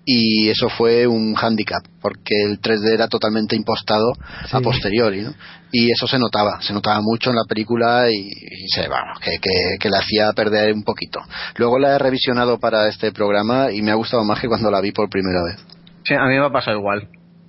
y 0.09 0.49
eso 0.51 0.69
fue 0.69 1.07
un 1.07 1.35
hándicap 1.35 1.83
porque 2.01 2.35
el 2.45 2.61
3D 2.61 2.95
era 2.95 3.09
totalmente 3.09 3.57
impostado 3.57 4.13
a 4.53 4.61
posteriori 4.61 5.23
¿no? 5.23 5.35
y 5.73 5.91
eso 5.91 6.07
se 6.07 6.17
notaba 6.17 6.61
se 6.63 6.73
notaba 6.73 7.01
mucho 7.03 7.31
en 7.31 7.37
la 7.37 7.43
película 7.43 8.09
y, 8.09 8.15
y 8.15 8.69
se 8.73 8.87
vamos 8.87 9.19
que, 9.19 9.33
que, 9.43 9.79
que 9.81 9.91
le 9.91 9.97
hacía 9.97 10.33
perder 10.33 10.73
un 10.75 10.85
poquito 10.85 11.19
luego 11.57 11.81
la 11.81 11.97
he 11.97 11.99
revisionado 11.99 12.61
para 12.61 12.87
este 12.87 13.11
programa 13.11 13.73
y 13.73 13.83
me 13.83 13.91
ha 13.91 13.97
gustado 13.97 14.23
más 14.23 14.41
que 14.41 14.47
cuando 14.47 14.71
la 14.71 14.81
vi 14.81 14.93
por 14.93 15.11
primera 15.11 15.43
vez 15.43 15.77
Sí, 16.07 16.15
a 16.15 16.25
mí 16.27 16.39
me 16.39 16.47
ha 16.47 16.51
pasado 16.51 16.79
igual. 16.79 17.09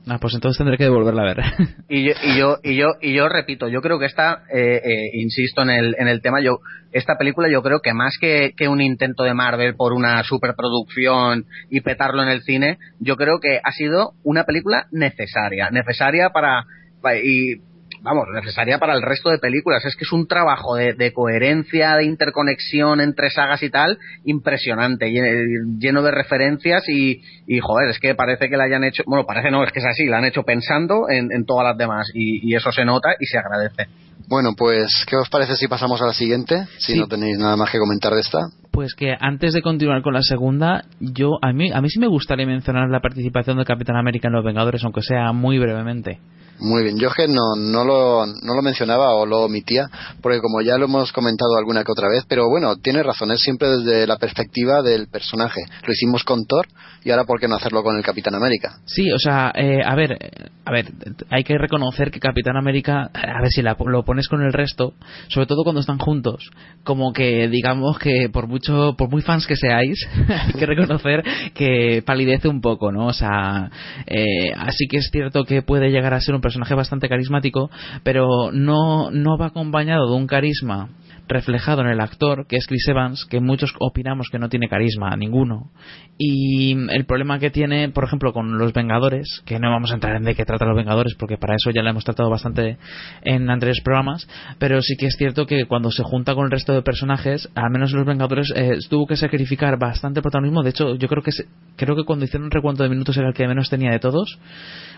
Ah, 0.10 0.18
pues 0.20 0.34
entonces 0.34 0.58
tendré 0.58 0.78
que 0.78 0.86
devolverla 0.86 1.22
a 1.22 1.26
ver. 1.26 1.38
Y 1.90 2.04
yo, 2.06 2.14
y 2.24 2.38
yo, 2.38 2.58
y 2.64 2.76
yo, 2.76 2.88
y 3.02 3.14
yo 3.14 3.30
repito, 3.30 3.68
yo 3.70 3.82
creo 3.82 3.98
que 4.00 4.06
esta, 4.08 4.44
eh, 4.54 4.82
eh, 4.84 5.10
insisto 5.14 5.62
en 5.62 5.70
el, 5.70 5.96
en 5.98 6.08
el 6.08 6.22
tema, 6.22 6.42
yo, 6.42 6.60
esta 6.92 7.18
película 7.18 7.48
yo 7.50 7.62
creo 7.64 7.80
que 7.82 7.94
más 7.94 8.18
que, 8.20 8.52
que 8.58 8.68
un 8.68 8.82
intento 8.82 9.24
de 9.24 9.34
Marvel 9.34 9.76
por 9.76 9.94
una 9.94 10.22
superproducción 10.24 11.46
y 11.70 11.82
petarlo 11.82 12.24
en 12.24 12.30
el 12.30 12.42
cine, 12.42 12.78
yo 13.00 13.16
creo 13.16 13.40
que 13.40 13.60
ha 13.64 13.72
sido 13.72 14.12
una 14.24 14.44
película 14.44 14.88
necesaria, 14.92 15.70
necesaria 15.72 16.30
para, 16.32 16.64
pa- 17.02 17.16
y, 17.18 17.62
vamos, 18.08 18.26
necesaria 18.34 18.80
para 18.80 18.94
el 18.94 19.02
resto 19.02 19.30
de 19.30 19.38
películas. 19.38 19.84
Es 19.86 19.96
que 19.96 20.04
es 20.06 20.12
un 20.12 20.28
trabajo 20.28 20.76
de, 20.76 20.94
de 20.94 21.12
coherencia, 21.14 21.96
de 21.96 22.06
interconexión 22.06 23.02
entre 23.02 23.30
sagas 23.30 23.62
y 23.64 23.70
tal, 23.70 23.98
impresionante, 24.24 25.10
lleno, 25.12 25.78
lleno 25.80 26.02
de 26.02 26.12
referencias 26.12 26.84
y, 26.88 27.22
y, 27.48 27.60
joder, 27.60 27.90
es 27.90 28.00
que 28.00 28.16
parece 28.16 28.50
que 28.50 28.58
la 28.58 28.66
hayan 28.66 28.84
hecho, 28.84 29.04
bueno, 29.06 29.26
parece 29.26 29.52
no, 29.52 29.64
es 29.64 29.72
que 29.72 29.80
es 29.80 29.86
así, 29.86 30.06
la 30.06 30.20
han 30.20 30.26
hecho 30.26 30.44
pensando 30.44 31.10
en, 31.10 31.32
en 31.32 31.46
todas 31.46 31.66
las 31.66 31.78
demás 31.78 32.10
y, 32.14 32.50
y 32.50 32.56
eso 32.56 32.72
se 32.72 32.86
nota 32.86 33.10
y 33.20 33.26
se 33.26 33.38
agradece. 33.38 33.88
bueno 34.28 34.54
pues 34.58 35.06
¿qué 35.08 35.16
os 35.16 35.30
parece 35.30 35.56
si 35.56 35.68
pasamos 35.68 36.02
a 36.02 36.06
la 36.06 36.14
siguiente? 36.14 36.66
si 36.78 36.94
Sí. 36.94 37.00
no 37.00 37.08
tenéis 37.08 37.38
nada 37.38 37.56
más 37.58 37.70
que 37.72 37.80
comentar 37.80 38.14
de 38.14 38.22
esta 38.22 38.40
Pues 38.72 38.94
que 38.96 39.14
antes 39.20 39.54
de 39.54 39.62
continuar 39.62 40.02
con 40.04 40.14
la 40.14 40.22
segunda, 40.22 40.84
yo 41.00 41.38
a 41.42 41.52
mí 41.54 41.72
a 41.72 41.82
mí 41.82 41.90
sí 41.90 42.00
me 42.00 42.08
gustaría 42.08 42.46
mencionar 42.46 42.90
la 42.90 43.00
participación 43.00 43.58
del 43.58 43.66
Capitán 43.66 43.96
América 43.96 44.28
en 44.28 44.34
Los 44.34 44.46
Vengadores, 44.46 44.84
aunque 44.84 45.02
sea 45.02 45.32
muy 45.34 45.58
brevemente. 45.58 46.20
Muy 46.60 46.84
bien, 46.84 46.98
yo 46.98 47.10
que 47.12 47.28
no, 47.28 47.56
lo, 47.86 48.26
no 48.26 48.56
lo 48.56 48.62
mencionaba 48.62 49.14
o 49.16 49.26
lo 49.26 49.42
omitía, 49.42 49.86
porque 50.22 50.40
como 50.42 50.62
ya 50.62 50.78
lo 50.78 50.86
hemos 50.86 51.12
comentado 51.12 51.56
alguna 51.58 51.84
que 51.84 51.92
otra 51.92 52.10
vez, 52.10 52.24
pero 52.28 52.50
bueno, 52.50 52.76
tiene 52.78 53.04
razón, 53.04 53.32
es 53.32 53.42
siempre 53.42 53.70
desde 53.70 54.08
la 54.08 54.18
perspectiva 54.18 54.82
del 54.82 55.08
personaje. 55.08 55.62
Lo 55.86 55.94
hicimos 55.94 56.24
con 56.24 56.46
Thor 56.46 56.68
y 57.04 57.12
ahora 57.12 57.26
¿por 57.26 57.40
qué 57.40 57.48
no 57.48 57.56
hacerlo 57.56 57.84
con 57.84 57.96
el 57.96 58.04
Capitán 58.04 58.36
América? 58.36 58.78
Sí, 58.86 59.12
o 59.12 59.20
sea, 59.20 59.52
eh, 59.56 59.82
a 59.86 59.96
ver, 59.96 60.18
a 60.66 60.72
ver, 60.72 60.88
hay 61.30 61.44
que 61.44 61.58
reconocer 61.58 62.12
que 62.12 62.20
Capitán 62.20 62.58
América, 62.58 63.10
a 63.14 63.42
ver 63.42 63.52
si 63.52 63.62
la- 63.62 63.78
lo 63.86 64.04
pones 64.04 64.28
con 64.28 64.42
el 64.42 64.52
resto, 64.52 64.94
sobre 65.30 65.46
todo 65.48 65.64
cuando 65.64 65.82
están 65.82 66.00
juntos, 66.00 66.50
como 66.84 67.14
que 67.14 67.48
digamos 67.50 68.00
que 68.00 68.30
por 68.32 68.48
mucho, 68.48 68.96
por 68.98 69.10
muy 69.10 69.22
fans 69.22 69.46
que 69.48 69.56
seáis, 69.56 70.00
hay 70.48 70.54
que 70.54 70.66
reconocer 70.66 71.24
que 71.54 72.02
palidece 72.06 72.48
un 72.48 72.62
poco, 72.62 72.92
¿no? 72.92 73.06
O 73.08 73.14
sea, 73.14 73.70
eh, 74.08 74.52
así 74.58 74.88
que 74.90 74.98
es 74.98 75.10
cierto 75.12 75.44
que 75.46 75.62
puede 75.62 75.90
llegar 75.90 76.14
a 76.14 76.20
ser 76.22 76.36
un 76.36 76.42
personaje 76.48 76.76
bastante 76.76 77.10
carismático, 77.10 77.70
pero 78.04 78.52
no, 78.54 79.12
no 79.12 79.38
va 79.38 79.48
acompañado 79.48 80.10
de 80.10 80.16
un 80.16 80.28
carisma 80.28 80.90
reflejado 81.28 81.82
en 81.82 81.88
el 81.88 82.00
actor, 82.00 82.48
que 82.48 82.56
es 82.58 82.68
Chris 82.68 82.88
Evans, 82.88 83.26
que 83.26 83.40
muchos 83.40 83.74
opinamos 83.80 84.28
que 84.32 84.40
no 84.40 84.50
tiene 84.50 84.68
carisma, 84.70 85.16
ninguno. 85.16 85.72
Y 86.18 86.72
el 86.92 87.06
problema 87.06 87.38
que 87.40 87.52
tiene, 87.52 87.90
por 87.90 88.04
ejemplo, 88.04 88.34
con 88.34 88.58
los 88.58 88.74
Vengadores, 88.74 89.42
que 89.46 89.60
no 89.60 89.70
vamos 89.70 89.92
a 89.92 89.96
entrar 89.96 90.16
en 90.16 90.24
de 90.24 90.36
qué 90.36 90.46
trata 90.46 90.66
los 90.66 90.76
Vengadores, 90.76 91.16
porque 91.16 91.38
para 91.38 91.56
eso 91.56 91.70
ya 91.72 91.84
lo 91.84 91.90
hemos 91.90 92.04
tratado 92.06 92.30
bastante 92.30 92.78
en 93.24 93.50
anteriores 93.50 93.84
programas, 93.84 94.28
pero 94.58 94.82
sí 94.82 94.96
que 94.98 95.08
es 95.08 95.16
cierto 95.18 95.46
que 95.46 95.66
cuando 95.66 95.92
se 95.92 96.04
junta 96.04 96.34
con 96.34 96.46
el 96.46 96.52
resto 96.52 96.74
de 96.74 96.82
personajes, 96.82 97.50
al 97.56 97.72
menos 97.72 97.92
los 97.92 98.06
Vengadores 98.06 98.52
eh, 98.56 98.78
tuvo 98.90 99.06
que 99.06 99.16
sacrificar 99.18 99.78
bastante 99.78 100.22
protagonismo. 100.22 100.64
De 100.64 100.70
hecho, 100.72 100.96
yo 100.96 101.08
creo 101.08 101.22
que 101.24 101.32
se- 101.32 101.46
creo 101.76 101.96
que 101.96 102.04
cuando 102.04 102.26
hicieron 102.26 102.46
un 102.46 102.52
recuento 102.52 102.84
de 102.84 102.90
minutos 102.90 103.18
era 103.18 103.28
el 103.28 103.34
que 103.34 103.48
menos 103.48 103.70
tenía 103.70 103.92
de 103.92 104.00
todos, 104.00 104.40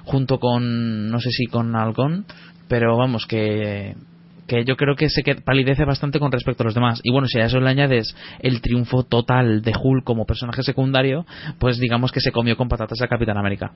junto 0.06 0.40
con 0.40 1.10
no 1.10 1.20
sé 1.20 1.32
si 1.32 1.46
con 1.48 1.76
Halcón, 1.76 2.26
pero 2.68 2.98
vamos 2.98 3.26
que 3.26 3.96
que 4.50 4.66
yo 4.66 4.76
creo 4.76 4.96
que 4.96 5.10
se 5.10 5.24
palidece 5.36 5.86
bastante 5.86 6.20
con 6.20 6.32
respecto 6.32 6.64
a 6.64 6.66
los 6.66 6.76
demás. 6.76 7.00
Y 7.04 7.12
bueno, 7.12 7.28
si 7.28 7.40
a 7.40 7.46
eso 7.46 7.62
le 7.62 7.70
añades 7.70 8.14
el 8.40 8.62
triunfo 8.62 9.04
total 9.04 9.62
de 9.62 9.72
Hulk 9.82 10.04
como 10.04 10.26
personaje 10.26 10.64
secundario, 10.64 11.26
pues 11.60 11.80
digamos 11.80 12.12
que 12.12 12.20
se 12.20 12.34
comió 12.34 12.58
con 12.58 12.68
patatas 12.68 13.02
a 13.02 13.08
Capitán 13.08 13.38
América. 13.38 13.72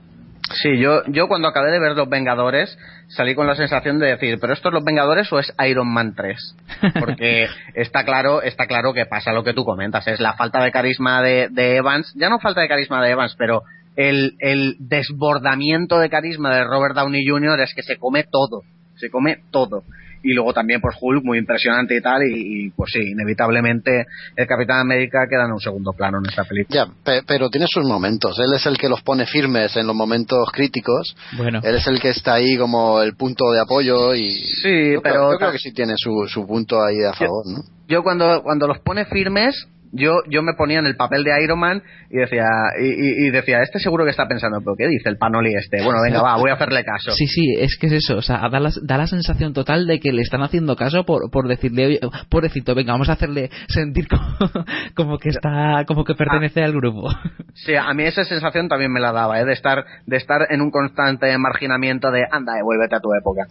Sí, 0.62 0.78
yo, 0.78 1.02
yo 1.06 1.26
cuando 1.26 1.48
acabé 1.48 1.70
de 1.70 1.80
ver 1.80 1.96
Los 1.96 2.08
Vengadores 2.10 2.76
salí 3.08 3.34
con 3.34 3.46
la 3.46 3.54
sensación 3.54 3.98
de 3.98 4.08
decir, 4.08 4.38
¿pero 4.38 4.52
esto 4.52 4.68
es 4.68 4.74
Los 4.74 4.84
Vengadores 4.84 5.32
o 5.32 5.38
es 5.38 5.54
Iron 5.66 5.90
Man 5.90 6.14
3? 6.14 6.56
Porque 7.00 7.46
está 7.74 8.04
claro, 8.04 8.42
está 8.42 8.66
claro 8.66 8.92
que 8.92 9.06
pasa 9.06 9.32
lo 9.32 9.42
que 9.42 9.54
tú 9.54 9.64
comentas, 9.64 10.06
es 10.06 10.20
la 10.20 10.34
falta 10.34 10.62
de 10.62 10.70
carisma 10.70 11.22
de, 11.22 11.48
de 11.50 11.76
Evans, 11.76 12.12
ya 12.14 12.28
no 12.28 12.40
falta 12.40 12.60
de 12.60 12.68
carisma 12.68 13.02
de 13.02 13.12
Evans, 13.12 13.34
pero 13.38 13.62
el, 13.96 14.34
el 14.38 14.76
desbordamiento 14.80 15.98
de 15.98 16.10
carisma 16.10 16.54
de 16.54 16.64
Robert 16.64 16.94
Downey 16.94 17.26
Jr. 17.26 17.60
es 17.60 17.72
que 17.74 17.82
se 17.82 17.96
come 17.96 18.24
todo, 18.24 18.62
se 18.96 19.08
come 19.08 19.38
todo. 19.50 19.82
Y 20.24 20.32
luego 20.32 20.52
también 20.52 20.80
pues 20.80 20.96
Hulk 21.00 21.22
muy 21.22 21.38
impresionante 21.38 21.96
y 21.96 22.00
tal 22.00 22.22
y, 22.26 22.70
pues 22.70 22.90
sí 22.92 23.00
inevitablemente 23.00 24.06
el 24.36 24.46
Capitán 24.46 24.80
América 24.80 25.26
queda 25.30 25.44
en 25.44 25.52
un 25.52 25.60
segundo 25.60 25.92
plano 25.92 26.18
en 26.18 26.30
esta 26.30 26.44
película. 26.44 26.86
Ya 26.86 27.22
pero 27.26 27.50
tiene 27.50 27.66
sus 27.68 27.84
momentos. 27.84 28.38
Él 28.38 28.52
es 28.54 28.66
el 28.66 28.78
que 28.78 28.88
los 28.88 29.02
pone 29.02 29.26
firmes 29.26 29.76
en 29.76 29.86
los 29.86 29.94
momentos 29.94 30.50
críticos. 30.52 31.14
Bueno. 31.36 31.60
Él 31.62 31.76
es 31.76 31.86
el 31.86 32.00
que 32.00 32.10
está 32.10 32.34
ahí 32.34 32.56
como 32.56 33.02
el 33.02 33.14
punto 33.14 33.50
de 33.52 33.60
apoyo 33.60 34.14
y 34.14 34.30
sí 34.30 34.92
yo 34.94 35.02
pero 35.02 35.14
creo, 35.14 35.32
yo 35.32 35.38
creo 35.38 35.52
que 35.52 35.58
sí 35.58 35.72
tiene 35.72 35.94
su, 35.96 36.26
su 36.26 36.46
punto 36.46 36.82
ahí 36.82 37.02
a 37.02 37.12
favor 37.12 37.44
¿no? 37.46 37.62
yo 37.86 38.02
cuando 38.02 38.42
cuando 38.42 38.66
los 38.66 38.78
pone 38.80 39.04
firmes 39.04 39.68
yo, 39.94 40.22
yo 40.28 40.42
me 40.42 40.54
ponía 40.54 40.80
en 40.80 40.86
el 40.86 40.96
papel 40.96 41.22
de 41.22 41.30
Iron 41.42 41.60
Man 41.60 41.82
y 42.10 42.16
decía, 42.16 42.44
y, 42.80 43.26
y, 43.26 43.30
decía, 43.30 43.62
este 43.62 43.78
seguro 43.78 44.04
que 44.04 44.10
está 44.10 44.26
pensando, 44.26 44.58
pero 44.58 44.74
¿qué 44.76 44.88
dice 44.88 45.08
el 45.08 45.16
panoli 45.16 45.54
este? 45.54 45.82
Bueno, 45.84 46.00
venga, 46.02 46.20
va, 46.20 46.36
voy 46.36 46.50
a 46.50 46.54
hacerle 46.54 46.84
caso. 46.84 47.12
Sí, 47.12 47.26
sí, 47.26 47.54
es 47.58 47.76
que 47.80 47.86
es 47.86 47.92
eso, 47.92 48.16
o 48.16 48.22
sea, 48.22 48.48
da 48.50 48.58
la, 48.58 48.70
da 48.82 48.98
la 48.98 49.06
sensación 49.06 49.52
total 49.52 49.86
de 49.86 50.00
que 50.00 50.12
le 50.12 50.22
están 50.22 50.42
haciendo 50.42 50.74
caso 50.74 51.04
por, 51.04 51.30
por 51.30 51.46
decirle, 51.46 51.86
oye, 51.86 52.00
pobrecito, 52.28 52.74
venga, 52.74 52.92
vamos 52.92 53.08
a 53.08 53.12
hacerle 53.12 53.50
sentir 53.68 54.08
como, 54.08 54.36
como 54.96 55.18
que 55.18 55.28
está, 55.28 55.84
como 55.86 56.04
que 56.04 56.14
pertenece 56.14 56.62
al 56.62 56.72
grupo. 56.72 57.08
Sí, 57.54 57.74
a 57.76 57.94
mí 57.94 58.02
esa 58.02 58.24
sensación 58.24 58.68
también 58.68 58.92
me 58.92 59.00
la 59.00 59.12
daba, 59.12 59.40
¿eh? 59.40 59.44
de 59.44 59.52
estar, 59.52 59.84
de 60.06 60.16
estar 60.16 60.40
en 60.50 60.60
un 60.60 60.72
constante 60.72 61.36
marginamiento 61.38 62.10
de, 62.10 62.24
anda, 62.30 62.54
vuélvete 62.64 62.96
a 62.96 63.00
tu 63.00 63.14
época. 63.14 63.46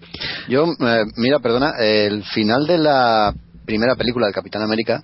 Yo, 0.49 0.65
eh, 0.65 1.05
mira, 1.15 1.39
perdona, 1.39 1.71
el 1.79 2.23
final 2.23 2.67
de 2.67 2.77
la 2.79 3.33
primera 3.65 3.95
película 3.95 4.25
del 4.25 4.35
Capitán 4.35 4.61
América, 4.61 5.01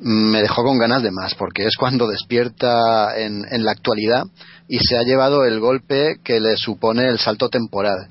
me 0.00 0.40
dejó 0.40 0.64
con 0.64 0.78
ganas 0.78 1.02
de 1.02 1.10
más, 1.10 1.34
porque 1.34 1.64
es 1.64 1.76
cuando 1.76 2.08
despierta 2.08 3.18
en, 3.18 3.64
la 3.64 3.72
actualidad 3.72 4.24
y 4.68 4.78
se 4.78 4.96
ha 4.96 5.02
llevado 5.02 5.44
el 5.44 5.60
golpe 5.60 6.16
que 6.24 6.40
le 6.40 6.56
supone 6.56 7.06
el 7.06 7.18
salto 7.18 7.48
temporal. 7.48 8.06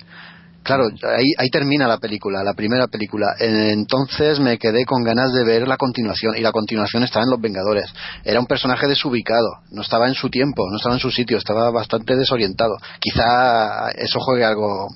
Claro, 0.62 0.84
ahí, 0.84 1.32
ahí 1.38 1.48
termina 1.48 1.88
la 1.88 1.98
película, 1.98 2.44
la 2.44 2.52
primera 2.52 2.86
película. 2.86 3.34
Entonces 3.40 4.38
me 4.40 4.58
quedé 4.58 4.84
con 4.84 5.02
ganas 5.02 5.32
de 5.32 5.42
ver 5.42 5.66
la 5.66 5.78
continuación 5.78 6.36
y 6.36 6.42
la 6.42 6.52
continuación 6.52 7.02
estaba 7.02 7.24
en 7.24 7.30
Los 7.30 7.40
Vengadores. 7.40 7.86
Era 8.24 8.40
un 8.40 8.46
personaje 8.46 8.86
desubicado, 8.86 9.48
no 9.70 9.82
estaba 9.82 10.06
en 10.06 10.14
su 10.14 10.28
tiempo, 10.28 10.68
no 10.70 10.76
estaba 10.76 10.94
en 10.94 11.00
su 11.00 11.10
sitio, 11.10 11.38
estaba 11.38 11.70
bastante 11.70 12.14
desorientado. 12.14 12.76
Quizá 13.00 13.90
eso 13.92 14.20
juegue 14.20 14.44
algo, 14.44 14.88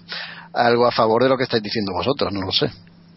algo 0.52 0.86
a 0.86 0.92
favor 0.92 1.22
de 1.22 1.30
lo 1.30 1.36
que 1.38 1.44
estáis 1.44 1.62
diciendo 1.62 1.92
vosotros, 1.92 2.32
no 2.32 2.42
lo 2.42 2.52
sé. 2.52 2.70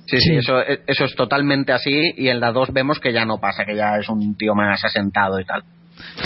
Sí, 0.07 0.19
sí, 0.19 0.35
eso, 0.37 0.61
eso 0.61 1.05
es 1.05 1.15
totalmente 1.15 1.73
así 1.73 2.13
y 2.15 2.29
en 2.29 2.39
la 2.39 2.51
2 2.51 2.71
vemos 2.71 2.99
que 2.99 3.11
ya 3.11 3.25
no 3.25 3.39
pasa, 3.39 3.65
que 3.65 3.75
ya 3.75 3.97
es 3.97 4.07
un 4.07 4.35
tío 4.35 4.55
más 4.55 4.83
asentado 4.83 5.39
y 5.39 5.45
tal. 5.45 5.63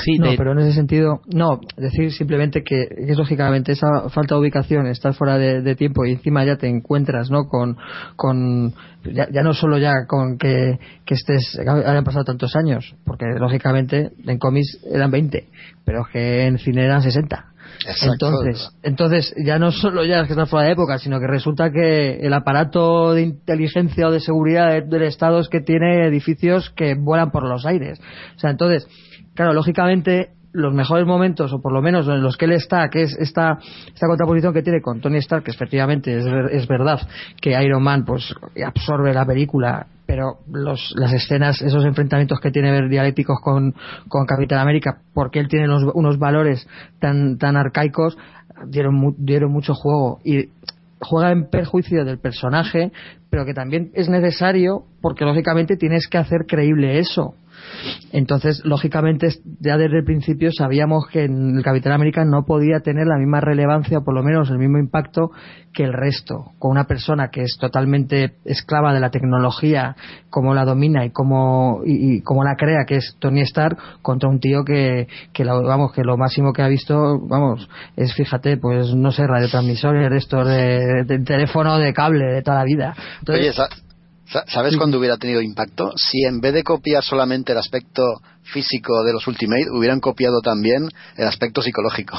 Sí, 0.03 0.17
no, 0.17 0.31
pero 0.37 0.51
en 0.51 0.59
ese 0.59 0.73
sentido, 0.73 1.21
no, 1.33 1.59
decir 1.77 2.11
simplemente 2.11 2.63
que, 2.63 2.87
es 3.07 3.17
lógicamente 3.17 3.71
esa 3.71 4.09
falta 4.09 4.35
de 4.35 4.41
ubicación, 4.41 4.87
estar 4.87 5.13
fuera 5.13 5.37
de, 5.37 5.61
de, 5.61 5.75
tiempo 5.75 6.05
y 6.05 6.11
encima 6.11 6.43
ya 6.43 6.57
te 6.57 6.67
encuentras, 6.67 7.29
¿no? 7.31 7.47
Con, 7.47 7.77
con 8.15 8.73
ya, 9.03 9.27
ya 9.31 9.43
no 9.43 9.53
solo 9.53 9.77
ya 9.77 10.05
con 10.07 10.37
que, 10.37 10.77
que 11.05 11.13
estés, 11.13 11.57
hayan 11.59 12.03
pasado 12.03 12.25
tantos 12.25 12.55
años, 12.55 12.95
porque 13.05 13.25
lógicamente 13.37 14.11
en 14.25 14.37
cómics 14.37 14.79
eran 14.91 15.11
20, 15.11 15.47
pero 15.85 16.03
que 16.11 16.45
en 16.45 16.57
cine 16.57 16.83
eran 16.83 17.01
60. 17.01 17.45
Entonces, 18.03 18.69
entonces 18.83 19.33
ya 19.43 19.57
no 19.59 19.71
solo 19.71 20.05
ya 20.05 20.21
es 20.21 20.27
que 20.27 20.33
está 20.33 20.45
fuera 20.45 20.67
de 20.67 20.73
época, 20.73 20.97
sino 20.97 21.19
que 21.19 21.27
resulta 21.27 21.71
que 21.71 22.19
el 22.19 22.33
aparato 22.33 23.13
de 23.13 23.23
inteligencia 23.23 24.07
o 24.07 24.11
de 24.11 24.19
seguridad 24.19 24.83
del 24.83 25.03
Estado 25.03 25.39
es 25.39 25.49
que 25.49 25.61
tiene 25.61 26.07
edificios 26.07 26.69
que 26.71 26.95
vuelan 26.95 27.31
por 27.31 27.47
los 27.47 27.65
aires. 27.65 27.99
O 28.35 28.39
sea, 28.39 28.51
entonces, 28.51 28.87
claro, 29.33 29.53
lógicamente 29.53 30.29
los 30.53 30.73
mejores 30.73 31.05
momentos, 31.05 31.53
o 31.53 31.61
por 31.61 31.71
lo 31.71 31.81
menos 31.81 32.07
en 32.07 32.21
los 32.21 32.37
que 32.37 32.45
él 32.45 32.51
está, 32.53 32.89
que 32.89 33.03
es 33.03 33.15
esta, 33.17 33.57
esta 33.87 34.07
contraposición 34.07 34.53
que 34.53 34.61
tiene 34.61 34.81
con 34.81 34.99
Tony 34.99 35.17
Stark, 35.17 35.43
que 35.43 35.51
efectivamente 35.51 36.17
es, 36.17 36.25
es 36.51 36.67
verdad 36.67 36.99
que 37.39 37.51
Iron 37.63 37.83
Man 37.83 38.03
pues 38.05 38.35
absorbe 38.65 39.13
la 39.13 39.25
película, 39.25 39.87
pero 40.05 40.39
los, 40.51 40.93
las 40.97 41.13
escenas, 41.13 41.61
esos 41.61 41.85
enfrentamientos 41.85 42.39
que 42.41 42.51
tiene 42.51 42.89
dialécticos 42.89 43.39
con, 43.41 43.73
con 44.09 44.25
Capitán 44.25 44.59
América, 44.59 44.97
porque 45.13 45.39
él 45.39 45.47
tiene 45.47 45.65
unos, 45.65 45.83
unos 45.93 46.19
valores 46.19 46.67
tan, 46.99 47.37
tan 47.37 47.55
arcaicos, 47.55 48.17
dieron, 48.67 49.15
dieron 49.17 49.51
mucho 49.51 49.73
juego. 49.73 50.19
Y 50.25 50.49
juega 50.99 51.31
en 51.31 51.49
perjuicio 51.49 52.05
del 52.05 52.19
personaje, 52.19 52.91
pero 53.29 53.45
que 53.45 53.53
también 53.53 53.91
es 53.93 54.09
necesario 54.09 54.83
porque 55.01 55.25
lógicamente 55.25 55.77
tienes 55.77 56.07
que 56.07 56.17
hacer 56.17 56.45
creíble 56.47 56.99
eso. 56.99 57.35
Entonces, 58.11 58.61
lógicamente, 58.65 59.29
ya 59.59 59.77
desde 59.77 59.99
el 59.99 60.03
principio 60.03 60.51
sabíamos 60.51 61.07
que 61.07 61.25
el 61.25 61.61
Capitán 61.63 61.93
América 61.93 62.25
no 62.25 62.45
podía 62.45 62.81
tener 62.81 63.07
la 63.07 63.17
misma 63.17 63.41
relevancia, 63.41 63.99
o 63.99 64.03
por 64.03 64.13
lo 64.13 64.23
menos 64.23 64.49
el 64.49 64.57
mismo 64.57 64.77
impacto 64.77 65.31
que 65.73 65.83
el 65.83 65.93
resto. 65.93 66.51
Con 66.59 66.71
una 66.71 66.85
persona 66.85 67.29
que 67.29 67.41
es 67.41 67.57
totalmente 67.59 68.33
esclava 68.45 68.93
de 68.93 68.99
la 68.99 69.09
tecnología, 69.09 69.95
como 70.29 70.53
la 70.53 70.65
domina 70.65 71.05
y 71.05 71.11
como, 71.11 71.81
y, 71.85 72.17
y 72.17 72.21
como 72.21 72.43
la 72.43 72.55
crea, 72.55 72.85
que 72.85 72.97
es 72.97 73.15
Tony 73.19 73.41
Stark, 73.41 73.77
contra 74.01 74.29
un 74.29 74.39
tío 74.39 74.63
que, 74.63 75.07
que, 75.33 75.45
lo, 75.45 75.63
vamos, 75.63 75.93
que 75.93 76.03
lo 76.03 76.17
máximo 76.17 76.53
que 76.53 76.61
ha 76.61 76.67
visto, 76.67 77.19
vamos, 77.27 77.69
es, 77.95 78.13
fíjate, 78.13 78.57
pues 78.57 78.93
no 78.93 79.11
sé, 79.11 79.25
radiotransmisores 79.25 80.09
de 80.09 80.17
estos 80.17 80.47
de, 80.47 81.03
de, 81.05 81.19
teléfono 81.19 81.77
de 81.77 81.93
cable 81.93 82.25
de 82.25 82.41
toda 82.41 82.57
la 82.57 82.63
vida. 82.63 82.93
Entonces, 83.19 83.57
Oye, 83.57 83.67
¿Sabes 84.47 84.77
cuándo 84.77 84.97
hubiera 84.97 85.17
tenido 85.17 85.41
impacto? 85.41 85.91
Si 85.95 86.23
en 86.23 86.39
vez 86.39 86.53
de 86.53 86.63
copiar 86.63 87.03
solamente 87.03 87.51
el 87.51 87.57
aspecto 87.57 88.21
físico 88.43 89.03
de 89.03 89.13
los 89.13 89.27
Ultimate, 89.27 89.65
hubieran 89.71 89.99
copiado 89.99 90.41
también 90.41 90.87
el 91.17 91.27
aspecto 91.27 91.61
psicológico. 91.61 92.17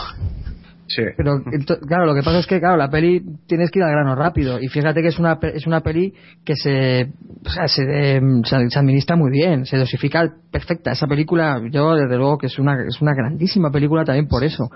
Sí. 0.89 1.03
Pero 1.17 1.41
claro, 1.87 2.05
lo 2.05 2.15
que 2.15 2.23
pasa 2.23 2.41
es 2.41 2.47
que 2.47 2.61
claro, 2.61 2.77
la 2.77 2.91
peli 2.91 3.23
tienes 3.47 3.71
que 3.71 3.79
ir 3.79 3.85
al 3.85 3.93
grano 3.93 4.15
rápido 4.15 4.61
y 4.61 4.69
fíjate 4.69 5.01
que 5.01 5.09
es 5.09 5.19
una 5.19 5.39
es 5.41 5.67
una 5.67 5.81
peli 5.81 6.13
que 6.45 6.55
se 6.55 7.13
o 7.47 7.49
sea, 7.49 7.67
se, 7.67 7.83
eh, 7.83 8.21
se, 8.45 8.69
se, 8.69 8.79
administra 8.79 9.17
muy 9.17 9.31
bien, 9.31 9.65
se 9.65 9.79
dosifica 9.79 10.29
perfecta. 10.51 10.93
Esa 10.93 11.07
película, 11.07 11.63
yo 11.71 11.95
desde 11.95 12.17
luego 12.19 12.37
que 12.37 12.47
es 12.47 12.59
una 12.59 12.75
es 12.87 13.01
una 13.01 13.15
grandísima 13.15 13.71
película 13.71 14.05
también 14.05 14.29
por 14.29 14.45
eso. 14.45 14.71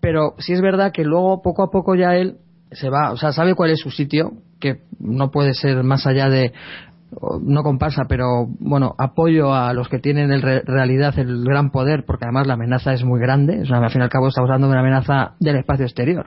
Pero 0.00 0.34
sí 0.38 0.54
es 0.54 0.62
verdad 0.62 0.90
que 0.92 1.04
luego 1.04 1.42
poco 1.42 1.62
a 1.64 1.70
poco 1.70 1.94
ya 1.94 2.14
él 2.14 2.38
se 2.72 2.88
va, 2.88 3.12
o 3.12 3.16
sea, 3.16 3.32
sabe 3.32 3.54
cuál 3.54 3.70
es 3.70 3.80
su 3.80 3.90
sitio, 3.90 4.32
que 4.60 4.82
no 4.98 5.30
puede 5.30 5.54
ser 5.54 5.82
más 5.84 6.06
allá 6.06 6.28
de 6.28 6.52
no 7.42 7.62
comparsa, 7.62 8.02
pero 8.08 8.46
bueno, 8.60 8.94
apoyo 8.98 9.54
a 9.54 9.72
los 9.72 9.88
que 9.88 9.98
tienen 9.98 10.30
en 10.30 10.42
re 10.42 10.62
realidad 10.64 11.18
el 11.18 11.42
gran 11.42 11.70
poder, 11.70 12.04
porque 12.06 12.26
además 12.26 12.46
la 12.46 12.54
amenaza 12.54 12.92
es 12.92 13.04
muy 13.04 13.20
grande, 13.20 13.62
es 13.62 13.70
una, 13.70 13.78
al 13.78 13.90
fin 13.90 14.02
y 14.02 14.04
al 14.04 14.10
cabo 14.10 14.28
estamos 14.28 14.48
hablando 14.48 14.66
de 14.66 14.72
una 14.72 14.80
amenaza 14.80 15.34
del 15.40 15.56
espacio 15.56 15.86
exterior. 15.86 16.26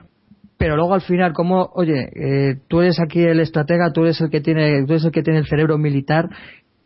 Pero 0.58 0.76
luego 0.76 0.94
al 0.94 1.00
final, 1.02 1.32
como, 1.32 1.70
oye, 1.74 2.10
eh, 2.14 2.60
tú 2.68 2.80
eres 2.80 3.00
aquí 3.00 3.20
el 3.22 3.40
estratega, 3.40 3.92
tú 3.92 4.02
eres 4.02 4.20
el 4.20 4.30
que 4.30 4.40
tiene, 4.40 4.84
tú 4.84 4.92
eres 4.92 5.04
el 5.04 5.12
que 5.12 5.22
tiene 5.22 5.40
el 5.40 5.46
cerebro 5.46 5.78
militar, 5.78 6.28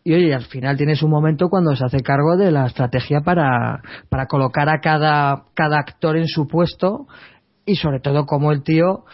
y 0.04 0.14
oye, 0.14 0.34
al 0.34 0.44
final 0.44 0.76
tienes 0.76 1.02
un 1.02 1.10
momento 1.10 1.48
cuando 1.48 1.74
se 1.74 1.84
hace 1.84 2.00
cargo 2.00 2.36
de 2.36 2.52
la 2.52 2.66
estrategia 2.66 3.22
para, 3.22 3.80
para 4.08 4.26
colocar 4.26 4.68
a 4.68 4.80
cada, 4.80 5.46
cada 5.54 5.78
actor 5.78 6.16
en 6.16 6.28
su 6.28 6.46
puesto, 6.46 7.06
y 7.64 7.76
sobre 7.76 8.00
todo 8.00 8.26
como 8.26 8.52
el 8.52 8.62
tío 8.62 9.04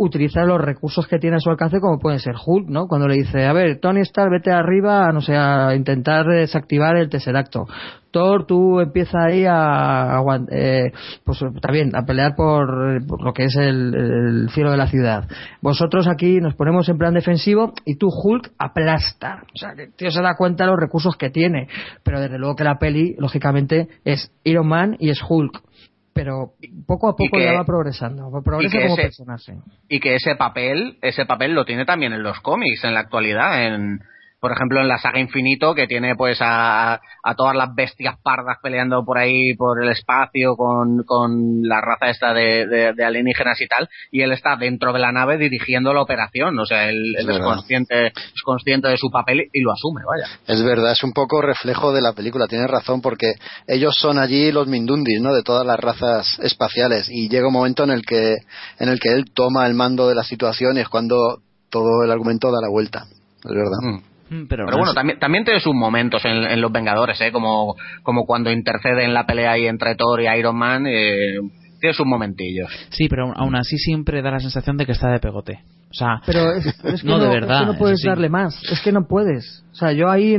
utilizar 0.00 0.46
los 0.46 0.60
recursos 0.60 1.06
que 1.06 1.18
tiene 1.18 1.36
a 1.36 1.40
su 1.40 1.50
alcance 1.50 1.78
como 1.78 1.98
pueden 1.98 2.20
ser 2.20 2.34
Hulk, 2.44 2.68
¿no? 2.68 2.86
Cuando 2.86 3.06
le 3.06 3.16
dice, 3.16 3.44
a 3.44 3.52
ver, 3.52 3.78
Tony 3.80 4.00
Stark, 4.00 4.30
vete 4.30 4.50
arriba, 4.50 5.12
no 5.12 5.20
sé, 5.20 5.36
a 5.36 5.74
intentar 5.74 6.26
desactivar 6.26 6.96
el 6.96 7.10
Tesseracto. 7.10 7.66
Thor, 8.10 8.46
tú 8.46 8.80
empieza 8.80 9.18
ahí 9.22 9.44
a, 9.44 10.18
a 10.18 10.22
eh, 10.50 10.90
pues 11.22 11.38
también 11.60 11.94
a 11.94 12.04
pelear 12.04 12.34
por, 12.34 13.22
lo 13.22 13.32
que 13.32 13.44
es 13.44 13.56
el, 13.56 13.94
el, 13.94 14.50
cielo 14.50 14.70
de 14.70 14.78
la 14.78 14.88
ciudad. 14.88 15.28
Vosotros 15.60 16.08
aquí 16.08 16.40
nos 16.40 16.54
ponemos 16.54 16.88
en 16.88 16.98
plan 16.98 17.14
defensivo 17.14 17.72
y 17.84 17.96
tú 17.96 18.08
Hulk 18.08 18.52
aplasta. 18.58 19.42
O 19.54 19.58
sea, 19.58 19.74
que 19.76 19.84
el 19.84 19.94
tío 19.94 20.10
se 20.10 20.22
da 20.22 20.34
cuenta 20.34 20.64
de 20.64 20.70
los 20.70 20.80
recursos 20.80 21.16
que 21.16 21.30
tiene. 21.30 21.68
Pero 22.02 22.20
desde 22.20 22.38
luego 22.38 22.56
que 22.56 22.64
la 22.64 22.78
peli, 22.78 23.14
lógicamente, 23.18 23.88
es 24.04 24.32
Iron 24.44 24.66
Man 24.66 24.96
y 24.98 25.10
es 25.10 25.20
Hulk 25.28 25.62
pero 26.12 26.54
poco 26.86 27.08
a 27.08 27.16
poco 27.16 27.36
que, 27.36 27.44
ya 27.44 27.52
va 27.52 27.64
progresando, 27.64 28.30
progresa 28.42 28.78
como 28.80 28.94
ese, 28.94 29.02
personaje. 29.02 29.54
Y 29.88 30.00
que 30.00 30.14
ese 30.14 30.34
papel, 30.36 30.98
ese 31.02 31.24
papel 31.26 31.54
lo 31.54 31.64
tiene 31.64 31.84
también 31.84 32.12
en 32.12 32.22
los 32.22 32.40
cómics 32.40 32.84
en 32.84 32.94
la 32.94 33.00
actualidad, 33.00 33.64
en 33.66 34.02
por 34.40 34.52
ejemplo 34.52 34.80
en 34.80 34.88
la 34.88 34.98
saga 34.98 35.20
Infinito 35.20 35.74
que 35.74 35.86
tiene 35.86 36.16
pues 36.16 36.38
a, 36.40 36.94
a 36.94 37.34
todas 37.36 37.54
las 37.54 37.74
bestias 37.74 38.16
pardas 38.22 38.56
peleando 38.62 39.04
por 39.04 39.18
ahí 39.18 39.54
por 39.54 39.82
el 39.82 39.90
espacio 39.90 40.56
con, 40.56 41.04
con 41.04 41.62
la 41.62 41.80
raza 41.80 42.08
esta 42.08 42.32
de, 42.32 42.66
de, 42.66 42.92
de, 42.94 43.04
alienígenas 43.04 43.60
y 43.60 43.66
tal 43.66 43.88
y 44.10 44.22
él 44.22 44.32
está 44.32 44.56
dentro 44.56 44.92
de 44.92 44.98
la 44.98 45.12
nave 45.12 45.36
dirigiendo 45.36 45.92
la 45.92 46.02
operación. 46.02 46.58
O 46.58 46.64
sea 46.64 46.88
él, 46.88 47.14
él 47.18 47.28
es, 47.28 47.36
es 47.36 47.42
consciente 47.42 48.06
es 48.06 48.42
consciente 48.42 48.88
de 48.88 48.96
su 48.96 49.10
papel 49.10 49.48
y 49.52 49.60
lo 49.60 49.72
asume 49.72 50.02
vaya. 50.04 50.26
Es 50.46 50.64
verdad 50.64 50.92
es 50.92 51.02
un 51.04 51.12
poco 51.12 51.42
reflejo 51.42 51.92
de 51.92 52.00
la 52.00 52.14
película 52.14 52.46
tienes 52.48 52.68
razón 52.68 53.02
porque 53.02 53.34
ellos 53.66 53.94
son 53.96 54.18
allí 54.18 54.50
los 54.52 54.66
Mindundis 54.66 55.20
no 55.20 55.34
de 55.34 55.42
todas 55.42 55.66
las 55.66 55.78
razas 55.78 56.38
espaciales 56.42 57.08
y 57.10 57.28
llega 57.28 57.46
un 57.46 57.52
momento 57.52 57.84
en 57.84 57.90
el 57.90 58.06
que 58.06 58.36
en 58.78 58.88
el 58.88 58.98
que 58.98 59.12
él 59.12 59.26
toma 59.34 59.66
el 59.66 59.74
mando 59.74 60.08
de 60.08 60.14
la 60.14 60.24
situación 60.24 60.78
y 60.78 60.80
es 60.80 60.88
cuando 60.88 61.42
todo 61.68 62.04
el 62.04 62.10
argumento 62.10 62.50
da 62.50 62.60
la 62.62 62.70
vuelta 62.70 63.04
es 63.44 63.54
verdad. 63.54 63.78
Mm. 63.82 64.09
Pero, 64.30 64.64
pero, 64.66 64.78
bueno, 64.78 64.94
también, 64.94 65.18
también 65.18 65.44
tiene 65.44 65.58
sus 65.58 65.74
momentos 65.74 66.24
en, 66.24 66.44
en, 66.44 66.60
Los 66.60 66.70
Vengadores, 66.70 67.20
¿eh? 67.20 67.32
Como, 67.32 67.74
como 68.04 68.26
cuando 68.26 68.52
intercede 68.52 69.04
en 69.04 69.12
la 69.12 69.26
pelea 69.26 69.52
ahí 69.52 69.66
entre 69.66 69.96
Thor 69.96 70.20
y 70.20 70.28
Iron 70.38 70.56
Man, 70.56 70.86
eh, 70.86 71.40
tiene 71.80 71.94
sus 71.94 72.06
momentillos. 72.06 72.70
Sí, 72.90 73.08
pero 73.08 73.32
aún 73.34 73.56
así 73.56 73.76
siempre 73.76 74.22
da 74.22 74.30
la 74.30 74.38
sensación 74.38 74.76
de 74.76 74.86
que 74.86 74.92
está 74.92 75.10
de 75.10 75.18
pegote. 75.18 75.60
O 75.90 75.94
sea, 75.94 76.22
pero 76.24 76.52
es, 76.52 76.66
es 76.66 76.76
que 77.02 77.08
no, 77.08 77.18
no, 77.18 77.24
de 77.24 77.26
es 77.26 77.40
verdad. 77.40 77.60
que 77.60 77.66
no 77.66 77.78
puedes 77.78 78.02
darle 78.04 78.28
más, 78.28 78.62
es 78.70 78.80
que 78.80 78.92
no 78.92 79.08
puedes. 79.08 79.64
O 79.72 79.74
sea, 79.74 79.92
yo 79.92 80.08
ahí, 80.08 80.36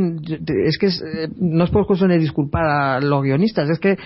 es 0.66 0.78
que 0.78 0.86
es, 0.86 1.02
eh, 1.02 1.28
no 1.38 1.66
es 1.66 1.70
por 1.70 1.86
cuestión 1.86 2.12
de 2.12 2.20
disculpar 2.20 2.64
a 2.64 3.00
los 3.02 3.22
guionistas, 3.24 3.70
es 3.70 3.80
que 3.80 3.98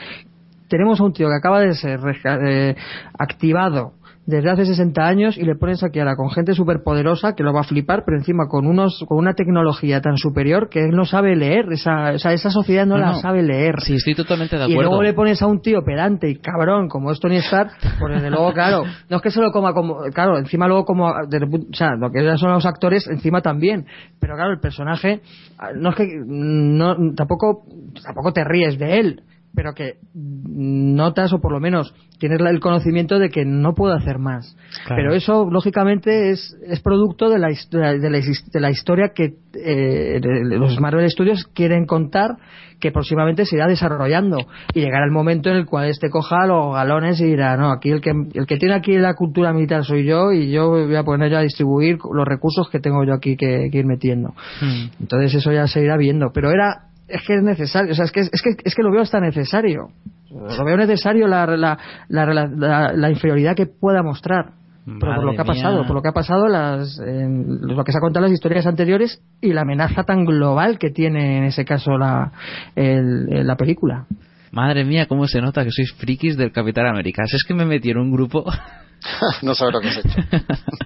tenemos 0.67 0.99
a 0.99 1.03
un 1.03 1.13
tío 1.13 1.27
que 1.27 1.35
acaba 1.35 1.59
de 1.59 1.75
ser 1.75 1.99
eh, 2.43 2.75
activado 3.19 3.93
desde 4.25 4.49
hace 4.49 4.65
60 4.65 5.01
años 5.07 5.37
y 5.37 5.43
le 5.43 5.55
pones 5.55 5.83
aquí 5.83 5.99
ahora 5.99 6.15
con 6.15 6.29
gente 6.31 6.53
súper 6.53 6.81
poderosa 6.83 7.33
que 7.35 7.43
lo 7.43 7.53
va 7.53 7.61
a 7.61 7.63
flipar, 7.63 8.03
pero 8.05 8.17
encima 8.17 8.47
con 8.47 8.65
unos 8.65 9.03
con 9.07 9.17
una 9.19 9.33
tecnología 9.33 10.01
tan 10.01 10.17
superior 10.17 10.67
que 10.69 10.83
él 10.85 10.91
no 10.95 11.05
sabe 11.05 11.35
leer, 11.35 11.65
esa, 11.71 12.11
o 12.13 12.17
sea, 12.17 12.33
esa 12.33 12.49
sociedad 12.49 12.85
no, 12.85 12.95
No, 12.97 13.01
la 13.05 13.11
no. 13.11 13.19
sabe 13.19 13.43
leer. 13.43 13.75
Sí, 13.81 13.95
estoy 13.95 14.15
totalmente 14.15 14.55
de 14.57 14.63
Y 14.67 14.71
acuerdo. 14.73 14.89
luego 14.89 15.03
le 15.03 15.13
pones 15.13 15.41
a 15.41 15.47
un 15.47 15.61
tío 15.61 15.83
pedante 15.83 16.29
y 16.29 16.37
cabrón 16.37 16.89
como 16.89 17.11
es 17.11 17.19
Tony 17.19 17.37
Stark, 17.37 17.71
pues 17.99 18.13
desde 18.15 18.29
luego, 18.31 18.51
claro, 18.53 18.83
no 19.09 19.17
es 19.17 19.21
que 19.21 19.29
se 19.31 19.41
lo 19.41 19.51
coma 19.51 19.73
como, 19.73 19.99
claro, 20.13 20.37
encima 20.39 20.67
luego 20.67 20.85
como, 20.85 21.13
desde 21.29 21.45
o 21.45 21.73
sea, 21.73 21.95
lo 21.95 22.09
que 22.11 22.37
son 22.37 22.51
los 22.51 22.65
actores, 22.65 23.07
encima 23.07 23.41
también, 23.41 23.85
pero 24.19 24.35
claro, 24.35 24.51
el 24.51 24.59
personaje, 24.59 25.21
ah, 25.59 25.69
no 25.75 25.89
es 25.91 25.95
que, 25.95 26.07
no, 26.25 26.95
tampoco, 27.15 27.63
tampoco 28.03 28.33
te 28.33 28.43
ríes 28.43 28.79
de 28.79 28.99
él, 28.99 29.21
pero 29.55 29.73
que 29.73 29.95
notas 30.13 31.33
o 31.33 31.39
por 31.39 31.51
lo 31.51 31.59
menos 31.59 31.93
tienes 32.19 32.39
el 32.39 32.59
conocimiento 32.59 33.19
de 33.19 33.29
que 33.29 33.45
no 33.45 33.73
puedo 33.73 33.93
hacer 33.93 34.19
más. 34.19 34.55
Claro. 34.85 35.01
Pero 35.01 35.13
eso, 35.13 35.49
lógicamente, 35.49 36.31
es, 36.31 36.55
es 36.67 36.79
producto 36.81 37.29
de 37.29 37.39
la, 37.39 37.47
de 37.49 38.09
la, 38.09 38.19
de 38.19 38.59
la 38.59 38.69
historia 38.69 39.11
que 39.13 39.33
eh, 39.53 40.19
los 40.21 40.79
Marvel 40.79 41.09
Studios 41.09 41.45
quieren 41.53 41.85
contar, 41.85 42.37
que 42.79 42.91
próximamente 42.91 43.45
se 43.45 43.55
irá 43.55 43.67
desarrollando. 43.67 44.37
Y 44.73 44.81
llegará 44.81 45.05
el 45.05 45.11
momento 45.11 45.49
en 45.49 45.57
el 45.57 45.65
cual 45.65 45.89
este 45.89 46.09
coja 46.09 46.45
los 46.45 46.73
galones 46.73 47.19
y 47.21 47.25
dirá, 47.25 47.57
no, 47.57 47.71
aquí 47.71 47.89
el 47.89 48.01
que, 48.01 48.11
el 48.33 48.45
que 48.45 48.57
tiene 48.57 48.75
aquí 48.75 48.97
la 48.97 49.13
cultura 49.13 49.53
militar 49.53 49.83
soy 49.83 50.05
yo 50.05 50.31
y 50.31 50.51
yo 50.51 50.69
voy 50.69 50.95
a 50.95 51.03
poner 51.03 51.31
yo 51.31 51.37
a 51.37 51.41
distribuir 51.41 51.97
los 52.11 52.25
recursos 52.25 52.69
que 52.69 52.79
tengo 52.79 53.03
yo 53.03 53.13
aquí 53.13 53.37
que, 53.37 53.69
que 53.71 53.77
ir 53.77 53.85
metiendo. 53.85 54.29
Hmm. 54.61 54.89
Entonces 54.99 55.35
eso 55.35 55.51
ya 55.51 55.67
se 55.67 55.81
irá 55.81 55.97
viendo. 55.97 56.31
Pero 56.33 56.51
era, 56.51 56.84
es 57.07 57.21
que 57.25 57.35
es 57.35 57.43
necesario, 57.43 57.91
o 57.91 57.95
sea, 57.95 58.05
es 58.05 58.11
que, 58.11 58.21
es 58.21 58.41
que, 58.41 58.55
es 58.63 58.75
que 58.75 58.81
lo 58.83 58.91
veo 58.91 59.01
hasta 59.01 59.19
necesario. 59.19 59.89
Lo 60.29 60.65
veo 60.65 60.75
necesario 60.77 61.27
la, 61.27 61.45
la, 61.45 61.77
la, 62.09 62.25
la- 62.33 62.91
la 62.93 63.09
inferioridad 63.09 63.55
que 63.55 63.67
pueda 63.67 64.03
mostrar. 64.03 64.51
Pero 64.85 65.15
por 65.15 65.23
lo 65.25 65.31
que 65.33 65.41
ha 65.41 65.45
pasado, 65.45 65.85
por 65.87 65.95
lo 65.95 66.01
que 66.01 66.09
ha 66.09 66.13
pasado, 66.13 66.47
las, 66.47 66.99
en 66.99 67.61
lo 67.61 67.83
que 67.83 67.91
se 67.91 67.97
ha 67.97 68.01
contado 68.01 68.25
en 68.25 68.31
las 68.31 68.37
historias 68.37 68.67
anteriores 68.67 69.19
y 69.41 69.51
la 69.53 69.61
amenaza 69.61 70.03
tan 70.03 70.25
global 70.25 70.77
que 70.77 70.91
tiene 70.91 71.37
en 71.37 71.43
ese 71.45 71.63
caso 71.65 71.97
la, 71.97 72.31
el- 72.75 73.47
la 73.47 73.55
película. 73.55 74.05
Madre 74.51 74.83
mía, 74.85 75.05
cómo 75.07 75.27
se 75.27 75.41
nota 75.41 75.63
que 75.63 75.71
sois 75.71 75.91
frikis 75.93 76.37
del 76.37 76.51
Capitán 76.51 76.85
América. 76.87 77.23
Si 77.25 77.35
es 77.35 77.43
que 77.43 77.53
me 77.55 77.65
metí 77.65 77.89
en 77.89 77.97
un 77.97 78.11
grupo. 78.11 78.45
no 79.41 79.55
sabes 79.55 79.73
lo 79.73 79.81
que 79.81 79.87
has 79.87 79.97
hecho. 79.97 80.19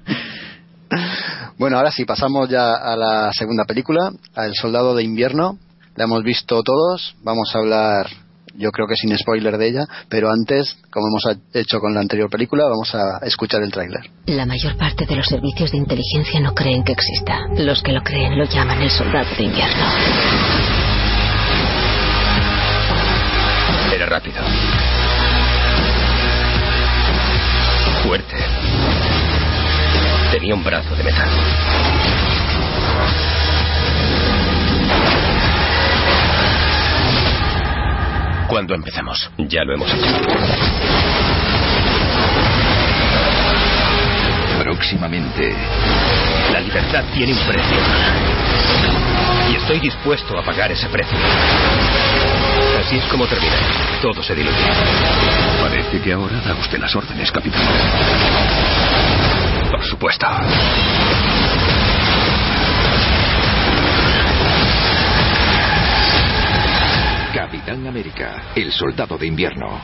Bueno, 1.58 1.78
ahora 1.78 1.91
sí, 1.91 2.06
pasamos 2.06 2.50
ya 2.50 2.74
a 2.76 2.96
la 2.96 3.32
segunda 3.34 3.66
película, 3.66 4.12
a 4.36 4.46
El 4.46 4.54
Soldado 4.56 4.96
de 4.96 5.04
Invierno. 5.04 5.58
La 5.99 6.05
hemos 6.05 6.23
visto 6.23 6.63
todos, 6.63 7.13
vamos 7.23 7.53
a 7.53 7.59
hablar, 7.59 8.07
yo 8.55 8.71
creo 8.71 8.88
que 8.88 8.95
sin 8.95 9.17
spoiler 9.17 9.57
de 9.57 9.67
ella, 9.67 9.85
pero 10.07 10.30
antes, 10.31 10.77
como 10.89 11.07
hemos 11.07 11.43
hecho 11.53 11.81
con 11.81 11.93
la 11.93 11.99
anterior 11.99 12.30
película, 12.30 12.63
vamos 12.69 12.95
a 12.95 13.17
escuchar 13.27 13.61
el 13.63 13.69
tráiler. 13.69 14.09
La 14.27 14.45
mayor 14.45 14.77
parte 14.77 15.05
de 15.05 15.17
los 15.17 15.27
servicios 15.27 15.71
de 15.71 15.77
inteligencia 15.77 16.39
no 16.39 16.55
creen 16.55 16.85
que 16.85 16.93
exista. 16.93 17.41
Los 17.57 17.84
que 17.84 17.91
lo 17.91 18.01
creen 18.01 18.38
lo 18.38 18.45
llaman 18.45 18.81
el 18.81 18.89
soldado 18.89 19.27
de 19.38 19.43
invierno. 19.43 19.85
Era 23.93 24.05
rápido. 24.05 24.41
Fuerte. 28.05 28.35
Tenía 30.31 30.55
un 30.55 30.63
brazo 30.63 30.95
de 30.95 31.03
metal. 31.03 31.30
¿Cuándo 38.49 38.73
empezamos? 38.73 39.30
Ya 39.38 39.63
lo 39.63 39.76
hemos 39.76 39.93
hecho. 39.93 40.07
Próximamente, 44.63 45.53
la 46.51 46.59
libertad 46.59 47.03
tiene 47.13 47.34
un 47.34 47.39
precio. 47.47 47.77
Y 49.51 49.55
estoy 49.55 49.80
dispuesto 49.80 50.35
a 50.39 50.41
pagar 50.41 50.71
ese 50.71 50.88
precio. 50.88 51.15
Así 52.80 52.97
es 52.97 53.05
como 53.05 53.27
termina. 53.27 53.53
Todo 54.01 54.23
se 54.23 54.34
diluye. 54.34 54.57
Parece 55.61 56.01
que 56.01 56.11
ahora 56.11 56.41
da 56.41 56.55
usted 56.55 56.80
las 56.80 56.95
órdenes, 56.95 57.31
capitán. 57.31 57.61
Por 59.69 59.85
supuesto. 59.85 60.26
Capitán 67.70 67.88
América, 67.88 68.44
el 68.56 68.72
soldado 68.72 69.16
de 69.16 69.28
invierno. 69.28 69.80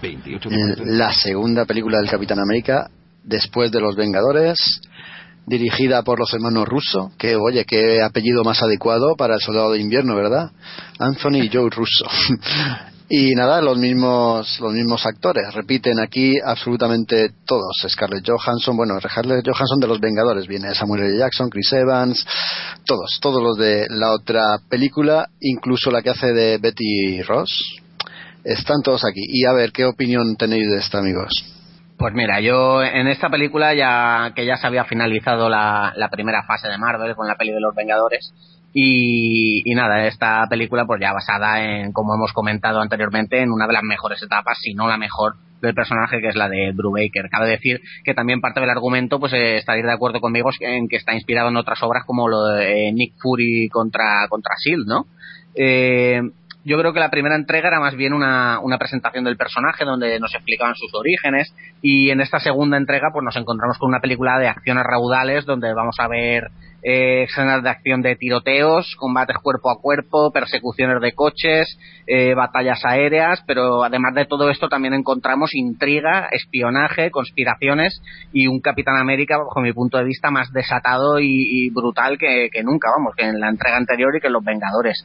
28 0.00 0.48
La 0.86 1.12
segunda 1.12 1.66
película 1.66 1.98
del 1.98 2.08
Capitán 2.08 2.38
América, 2.38 2.88
después 3.22 3.70
de 3.70 3.82
Los 3.82 3.96
Vengadores, 3.96 4.80
dirigida 5.46 6.02
por 6.02 6.18
los 6.18 6.32
hermanos 6.32 6.66
Russo, 6.66 7.12
que 7.18 7.36
oye, 7.36 7.66
qué 7.66 8.00
apellido 8.00 8.44
más 8.44 8.62
adecuado 8.62 9.14
para 9.14 9.34
el 9.34 9.40
Soldado 9.42 9.72
de 9.72 9.78
Invierno, 9.78 10.16
¿verdad? 10.16 10.52
Anthony 10.98 11.42
y 11.42 11.48
Joe 11.52 11.68
Russo. 11.68 12.06
Y 13.10 13.34
nada, 13.34 13.62
los 13.62 13.78
mismos, 13.78 14.60
los 14.60 14.74
mismos 14.74 15.06
actores. 15.06 15.54
Repiten 15.54 15.98
aquí 15.98 16.34
absolutamente 16.44 17.30
todos. 17.46 17.74
Scarlett 17.88 18.28
Johansson, 18.28 18.76
bueno, 18.76 19.00
Scarlett 19.00 19.46
Johansson 19.46 19.80
de 19.80 19.86
los 19.86 19.98
Vengadores 19.98 20.46
viene, 20.46 20.74
Samuel 20.74 21.04
L. 21.04 21.18
Jackson, 21.18 21.48
Chris 21.48 21.72
Evans, 21.72 22.26
todos, 22.84 23.18
todos 23.22 23.42
los 23.42 23.56
de 23.56 23.86
la 23.88 24.12
otra 24.12 24.58
película, 24.68 25.26
incluso 25.40 25.90
la 25.90 26.02
que 26.02 26.10
hace 26.10 26.34
de 26.34 26.58
Betty 26.58 27.22
Ross. 27.22 27.50
Están 28.44 28.82
todos 28.82 29.02
aquí. 29.06 29.22
Y 29.24 29.46
a 29.46 29.54
ver, 29.54 29.72
¿qué 29.72 29.86
opinión 29.86 30.36
tenéis 30.36 30.68
de 30.68 30.76
esto, 30.76 30.98
amigos? 30.98 31.30
Pues 31.96 32.12
mira, 32.14 32.40
yo 32.40 32.82
en 32.82 33.08
esta 33.08 33.30
película 33.30 33.74
ya 33.74 34.32
que 34.36 34.44
ya 34.44 34.56
se 34.56 34.66
había 34.66 34.84
finalizado 34.84 35.48
la, 35.48 35.94
la 35.96 36.10
primera 36.10 36.44
fase 36.46 36.68
de 36.68 36.76
Marvel 36.76 37.16
con 37.16 37.26
la 37.26 37.36
peli 37.36 37.52
de 37.52 37.60
los 37.60 37.74
Vengadores 37.74 38.32
y, 38.72 39.62
y 39.64 39.74
nada, 39.74 40.06
esta 40.06 40.46
película 40.48 40.84
pues 40.86 41.00
ya 41.00 41.12
basada 41.12 41.64
en, 41.64 41.92
como 41.92 42.14
hemos 42.14 42.32
comentado 42.32 42.80
anteriormente, 42.80 43.40
en 43.40 43.50
una 43.50 43.66
de 43.66 43.72
las 43.72 43.82
mejores 43.82 44.22
etapas, 44.22 44.58
si 44.60 44.74
no 44.74 44.88
la 44.88 44.98
mejor 44.98 45.36
del 45.60 45.74
personaje 45.74 46.20
que 46.20 46.28
es 46.28 46.36
la 46.36 46.48
de 46.48 46.72
Drew 46.72 46.92
Baker. 46.92 47.28
Cabe 47.30 47.48
decir 47.48 47.80
que 48.04 48.14
también 48.14 48.40
parte 48.40 48.60
del 48.60 48.70
argumento, 48.70 49.18
pues 49.18 49.32
eh, 49.32 49.56
estaréis 49.56 49.86
de 49.86 49.92
acuerdo 49.92 50.20
conmigo 50.20 50.50
en 50.60 50.88
que 50.88 50.96
está 50.96 51.14
inspirado 51.14 51.48
en 51.48 51.56
otras 51.56 51.82
obras 51.82 52.04
como 52.06 52.28
lo 52.28 52.44
de 52.44 52.88
eh, 52.88 52.92
Nick 52.92 53.14
Fury 53.18 53.68
contra, 53.70 54.26
contra 54.28 54.54
Shield, 54.62 54.86
¿no? 54.86 55.06
Eh, 55.54 56.22
yo 56.64 56.78
creo 56.78 56.92
que 56.92 57.00
la 57.00 57.10
primera 57.10 57.34
entrega 57.34 57.68
era 57.68 57.80
más 57.80 57.96
bien 57.96 58.12
una, 58.12 58.60
una 58.60 58.78
presentación 58.78 59.24
del 59.24 59.36
personaje 59.36 59.84
donde 59.84 60.20
nos 60.20 60.34
explicaban 60.34 60.74
sus 60.74 60.92
orígenes 60.94 61.54
y 61.80 62.10
en 62.10 62.20
esta 62.20 62.40
segunda 62.40 62.76
entrega 62.76 63.08
pues 63.12 63.24
nos 63.24 63.36
encontramos 63.36 63.78
con 63.78 63.88
una 63.88 64.00
película 64.00 64.38
de 64.38 64.48
acciones 64.48 64.84
raudales 64.84 65.46
donde 65.46 65.72
vamos 65.72 65.96
a 65.98 66.08
ver 66.08 66.50
eh, 66.82 67.24
escenas 67.24 67.62
de 67.62 67.70
acción 67.70 68.02
de 68.02 68.16
tiroteos, 68.16 68.94
combates 68.96 69.38
cuerpo 69.38 69.70
a 69.70 69.80
cuerpo, 69.80 70.30
persecuciones 70.32 71.00
de 71.00 71.12
coches, 71.12 71.78
eh, 72.06 72.34
batallas 72.34 72.84
aéreas, 72.84 73.42
pero 73.46 73.82
además 73.82 74.14
de 74.14 74.26
todo 74.26 74.48
esto 74.50 74.68
también 74.68 74.94
encontramos 74.94 75.54
intriga, 75.54 76.28
espionaje, 76.30 77.10
conspiraciones 77.10 78.00
y 78.32 78.46
un 78.46 78.60
Capitán 78.60 78.96
América, 78.96 79.38
bajo 79.38 79.60
mi 79.60 79.72
punto 79.72 79.98
de 79.98 80.04
vista, 80.04 80.30
más 80.30 80.52
desatado 80.52 81.18
y, 81.20 81.70
brutal 81.70 82.18
que, 82.18 82.48
que 82.52 82.62
nunca, 82.62 82.90
vamos, 82.96 83.14
que 83.16 83.24
en 83.24 83.40
la 83.40 83.48
entrega 83.48 83.76
anterior 83.76 84.14
y 84.16 84.20
que 84.20 84.28
en 84.28 84.32
Los 84.32 84.44
Vengadores. 84.44 85.04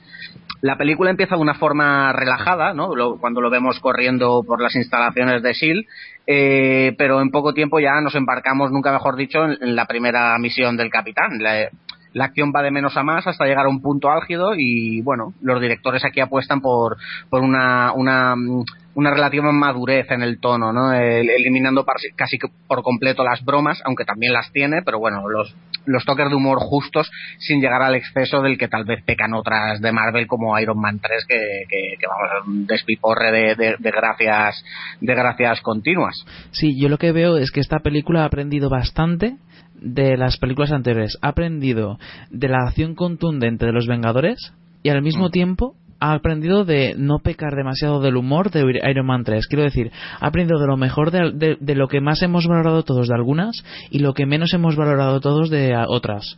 La 0.61 0.77
película 0.77 1.09
empieza 1.09 1.35
de 1.35 1.41
una 1.41 1.55
forma 1.55 2.13
relajada, 2.13 2.73
¿no? 2.73 2.89
Cuando 3.19 3.41
lo 3.41 3.49
vemos 3.49 3.81
corriendo 3.81 4.43
por 4.47 4.61
las 4.61 4.75
instalaciones 4.75 5.43
de 5.43 5.53
SEAL, 5.53 5.85
eh, 6.25 6.95
pero 6.97 7.21
en 7.21 7.31
poco 7.31 7.53
tiempo 7.53 7.79
ya 7.79 7.99
nos 8.01 8.15
embarcamos, 8.15 8.71
nunca 8.71 8.91
mejor 8.91 9.15
dicho, 9.15 9.43
en, 9.45 9.75
la 9.75 9.85
primera 9.85 10.37
misión 10.39 10.77
del 10.77 10.89
capitán. 10.89 11.39
La, 11.39 11.69
la 12.13 12.25
acción 12.25 12.51
va 12.55 12.61
de 12.61 12.71
menos 12.71 12.95
a 12.95 13.03
más 13.03 13.27
hasta 13.27 13.45
llegar 13.45 13.65
a 13.65 13.69
un 13.69 13.81
punto 13.81 14.11
álgido 14.11 14.51
y 14.55 15.01
bueno, 15.01 15.33
los 15.41 15.59
directores 15.59 16.05
aquí 16.05 16.21
apuestan 16.21 16.61
por, 16.61 16.97
por 17.29 17.41
una, 17.41 17.91
una, 17.93 18.35
mm, 18.35 18.63
una 18.95 19.11
relativa 19.11 19.51
madurez 19.51 20.09
en 20.11 20.21
el 20.21 20.39
tono, 20.39 20.71
¿no? 20.71 20.93
El- 20.93 21.29
eliminando 21.29 21.85
casi 22.15 22.37
que 22.37 22.47
por 22.67 22.83
completo 22.83 23.23
las 23.23 23.43
bromas, 23.43 23.81
aunque 23.85 24.05
también 24.05 24.33
las 24.33 24.51
tiene, 24.51 24.81
pero 24.85 24.99
bueno, 24.99 25.27
los, 25.29 25.55
los 25.85 26.05
toques 26.05 26.29
de 26.29 26.35
humor 26.35 26.59
justos 26.59 27.09
sin 27.39 27.59
llegar 27.59 27.81
al 27.81 27.95
exceso 27.95 28.41
del 28.41 28.57
que 28.57 28.67
tal 28.67 28.85
vez 28.85 29.03
pecan 29.03 29.33
otras 29.33 29.81
de 29.81 29.91
Marvel 29.91 30.27
como 30.27 30.57
Iron 30.59 30.79
Man 30.79 30.99
3 30.99 31.25
que, 31.27 31.35
que, 31.69 31.95
que 31.99 32.07
vamos, 32.07 32.47
un 32.47 32.67
despiporre 32.67 33.31
de, 33.31 33.55
de, 33.55 33.75
de 33.79 33.91
gracias 33.91 34.63
de 35.01 35.15
gracias 35.15 35.61
continuas. 35.61 36.23
Sí, 36.51 36.79
yo 36.79 36.87
lo 36.89 36.97
que 36.97 37.11
veo 37.11 37.37
es 37.37 37.51
que 37.51 37.59
esta 37.59 37.79
película 37.79 38.21
ha 38.23 38.25
aprendido 38.25 38.69
bastante 38.69 39.37
de 39.75 40.15
las 40.17 40.37
películas 40.37 40.71
anteriores. 40.71 41.17
Ha 41.21 41.29
aprendido 41.29 41.97
de 42.29 42.47
la 42.47 42.59
acción 42.67 42.95
contundente 42.95 43.65
de 43.65 43.73
los 43.73 43.87
Vengadores 43.87 44.53
y 44.81 44.89
al 44.89 45.01
mismo 45.01 45.29
tiempo 45.29 45.75
ha 46.03 46.11
aprendido 46.15 46.65
de 46.65 46.95
no 46.97 47.19
pecar 47.19 47.55
demasiado 47.55 48.01
del 48.01 48.17
humor 48.17 48.51
de 48.51 48.59
Iron 48.89 49.05
Man 49.05 49.23
3. 49.23 49.47
Quiero 49.47 49.63
decir, 49.63 49.89
ha 50.19 50.27
aprendido 50.27 50.59
de 50.59 50.67
lo 50.67 50.75
mejor 50.75 51.11
de, 51.11 51.55
de, 51.57 51.75
lo 51.75 51.87
que 51.87 52.01
más 52.01 52.21
hemos 52.21 52.45
valorado 52.45 52.83
todos 52.83 53.07
de 53.07 53.15
algunas 53.15 53.63
y 53.89 53.99
lo 53.99 54.13
que 54.13 54.25
menos 54.25 54.53
hemos 54.53 54.75
valorado 54.75 55.21
todos 55.21 55.49
de 55.49 55.73
otras. 55.87 56.37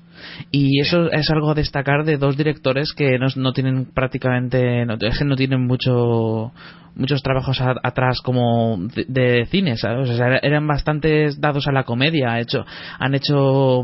Y 0.51 0.79
eso 0.81 1.11
es 1.11 1.31
algo 1.31 1.49
a 1.49 1.55
destacar 1.55 2.05
de 2.05 2.17
dos 2.17 2.37
directores 2.37 2.93
que 2.93 3.17
no, 3.17 3.25
no 3.37 3.53
tienen 3.53 3.85
prácticamente, 3.91 4.85
no, 4.85 4.97
no 4.97 5.35
tienen 5.35 5.65
mucho 5.65 6.51
muchos 6.95 7.21
trabajos 7.21 7.59
atrás 7.61 8.19
como 8.23 8.77
de, 9.07 9.45
cine, 9.47 9.77
¿sabes? 9.77 10.09
O 10.09 10.15
sea, 10.15 10.39
eran 10.41 10.65
bastante 10.65 11.29
dados 11.37 11.67
a 11.67 11.71
la 11.71 11.83
comedia. 11.83 12.39
Hecho, 12.39 12.65
han 12.99 13.15
hecho, 13.15 13.83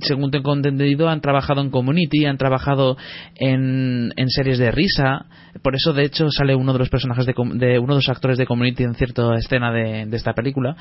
según 0.00 0.30
tengo 0.30 0.54
entendido, 0.54 1.08
han 1.08 1.20
trabajado 1.20 1.60
en 1.60 1.70
Community, 1.70 2.26
han 2.26 2.36
trabajado 2.36 2.96
en, 3.36 4.12
en 4.16 4.28
series 4.28 4.58
de 4.58 4.70
risa. 4.70 5.17
Por 5.62 5.74
eso, 5.74 5.92
de 5.92 6.04
hecho, 6.04 6.30
sale 6.30 6.54
uno 6.54 6.72
de 6.72 6.78
los 6.78 6.88
personajes 6.88 7.26
de, 7.26 7.34
de 7.54 7.78
uno 7.78 7.94
de 7.94 7.98
los 7.98 8.08
actores 8.08 8.38
de 8.38 8.46
Community 8.46 8.84
en 8.84 8.94
cierta 8.94 9.34
escena 9.34 9.72
de, 9.72 10.06
de, 10.06 10.16
esta 10.16 10.32
película. 10.32 10.76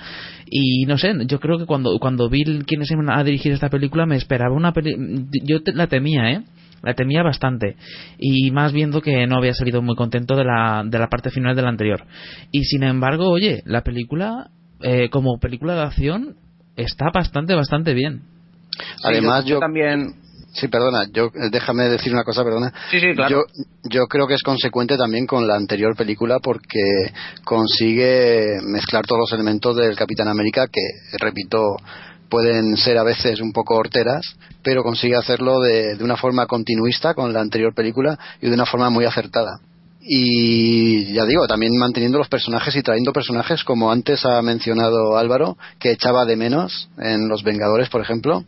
Y 0.49 0.85
no 0.85 0.97
sé, 0.97 1.13
yo 1.25 1.39
creo 1.39 1.57
que 1.57 1.65
cuando, 1.65 1.97
cuando 1.99 2.29
vi 2.29 2.43
quiénes 2.65 2.91
iban 2.91 3.09
a 3.09 3.23
dirigir 3.23 3.51
esta 3.51 3.69
película, 3.69 4.05
me 4.05 4.15
esperaba 4.15 4.53
una 4.53 4.73
película. 4.73 5.07
Yo 5.43 5.59
la 5.73 5.87
temía, 5.87 6.31
¿eh? 6.31 6.43
la 6.83 6.93
temía 6.93 7.23
bastante 7.23 7.75
y 8.17 8.51
más 8.51 8.71
viendo 8.71 9.01
que 9.01 9.25
no 9.27 9.37
había 9.37 9.53
salido 9.53 9.81
muy 9.81 9.95
contento 9.95 10.35
de 10.35 10.45
la, 10.45 10.83
de 10.85 10.99
la 10.99 11.07
parte 11.07 11.31
final 11.31 11.55
de 11.55 11.61
la 11.61 11.69
anterior 11.69 12.05
y 12.51 12.65
sin 12.65 12.83
embargo 12.83 13.29
oye 13.29 13.61
la 13.65 13.81
película 13.81 14.51
eh, 14.81 15.09
como 15.09 15.39
película 15.39 15.75
de 15.75 15.81
acción 15.81 16.35
está 16.75 17.07
bastante 17.13 17.55
bastante 17.55 17.93
bien 17.93 18.21
además 19.03 19.45
yo, 19.45 19.59
también 19.59 20.26
Sí, 20.59 20.67
perdona, 20.69 21.05
yo 21.13 21.29
déjame 21.51 21.83
decir 21.87 22.11
una 22.11 22.23
cosa, 22.23 22.43
perdona. 22.43 22.73
Sí, 22.89 22.99
sí, 22.99 23.13
claro. 23.13 23.29
Yo, 23.29 23.63
yo 23.83 24.07
creo 24.07 24.25
que 24.25 24.33
es 24.33 24.41
consecuente 24.41 24.97
también 24.97 25.27
con 25.27 25.47
la 25.47 25.55
anterior 25.55 25.95
película 25.95 26.39
porque 26.39 27.11
consigue 27.43 28.59
mezclar 28.63 29.05
todos 29.05 29.19
los 29.19 29.33
elementos 29.33 29.75
del 29.75 29.95
Capitán 29.95 30.27
América 30.27 30.65
que, 30.67 30.81
repito, 31.19 31.77
pueden 32.27 32.75
ser 32.75 32.97
a 32.97 33.03
veces 33.03 33.39
un 33.39 33.53
poco 33.53 33.75
horteras, 33.75 34.35
pero 34.63 34.81
consigue 34.81 35.15
hacerlo 35.15 35.59
de, 35.59 35.95
de, 35.95 36.03
una 36.03 36.17
forma 36.17 36.47
continuista 36.47 37.13
con 37.13 37.31
la 37.33 37.41
anterior 37.41 37.75
película 37.75 38.17
y 38.41 38.47
de 38.47 38.53
una 38.55 38.65
forma 38.65 38.89
muy 38.89 39.05
acertada 39.05 39.59
y 40.09 41.13
ya 41.13 41.25
digo, 41.25 41.45
también 41.47 41.75
manteniendo 41.77 42.17
los 42.17 42.29
personajes 42.29 42.73
y 42.77 42.81
trayendo 42.81 43.11
personajes 43.11 43.65
como 43.65 43.91
antes 43.91 44.25
ha 44.25 44.41
mencionado 44.41 45.17
Álvaro, 45.17 45.57
que 45.79 45.91
echaba 45.91 46.23
de 46.23 46.37
menos 46.37 46.89
en 46.97 47.27
Los 47.27 47.43
Vengadores, 47.43 47.89
por 47.89 47.99
ejemplo, 47.99 48.45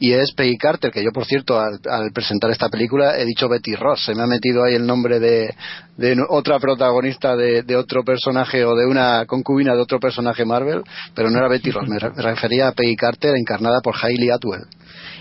y 0.00 0.12
es 0.12 0.32
Peggy 0.32 0.56
Carter, 0.56 0.90
que 0.90 1.04
yo, 1.04 1.10
por 1.12 1.26
cierto, 1.26 1.60
al, 1.60 2.12
presentar 2.14 2.50
esta 2.50 2.70
película 2.70 3.18
he 3.18 3.26
dicho 3.26 3.46
Betty 3.46 3.74
Ross, 3.74 4.06
se 4.06 4.14
me 4.14 4.22
ha 4.22 4.26
metido 4.26 4.64
ahí 4.64 4.74
el 4.74 4.86
nombre 4.86 5.20
de, 5.20 5.54
de 5.98 6.16
otra 6.30 6.58
protagonista 6.58 7.36
de, 7.36 7.62
de, 7.62 7.76
otro 7.76 8.02
personaje 8.04 8.64
o 8.64 8.74
de 8.74 8.86
una 8.86 9.26
concubina 9.26 9.74
de 9.74 9.82
otro 9.82 10.00
personaje 10.00 10.46
Marvel, 10.46 10.82
pero 11.14 11.28
no 11.28 11.36
era 11.36 11.48
Betty 11.48 11.72
Ross, 11.72 11.88
me 11.88 11.98
refería 11.98 12.68
a 12.68 12.72
Peggy 12.72 12.96
Carter 12.96 13.34
encarnada 13.36 13.80
por 13.82 13.94
Hailey 14.02 14.30
Atwell. 14.30 14.64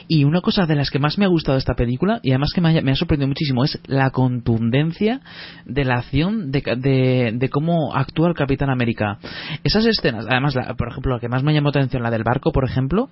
Y 0.07 0.23
una 0.23 0.41
cosa 0.41 0.65
de 0.65 0.75
las 0.75 0.89
que 0.89 0.99
más 0.99 1.17
me 1.17 1.25
ha 1.25 1.29
gustado 1.29 1.55
de 1.55 1.59
esta 1.59 1.75
película, 1.75 2.19
y 2.23 2.31
además 2.31 2.51
que 2.53 2.61
me 2.61 2.91
ha, 2.91 2.95
sorprendido 2.95 3.27
muchísimo, 3.27 3.63
es 3.63 3.79
la 3.85 4.11
contundencia 4.11 5.21
de 5.65 5.85
la 5.85 5.95
acción 5.95 6.51
de, 6.51 7.31
de, 7.33 7.49
cómo 7.49 7.95
actúa 7.95 8.27
el 8.29 8.35
Capitán 8.35 8.69
América. 8.69 9.17
Esas 9.63 9.85
escenas, 9.85 10.25
además, 10.29 10.55
por 10.77 10.89
ejemplo, 10.89 11.13
la 11.13 11.19
que 11.19 11.29
más 11.29 11.43
me 11.43 11.53
llamó 11.53 11.69
la 11.73 11.81
atención, 11.81 12.03
la 12.03 12.11
del 12.11 12.23
barco, 12.23 12.51
por 12.51 12.65
ejemplo, 12.65 13.09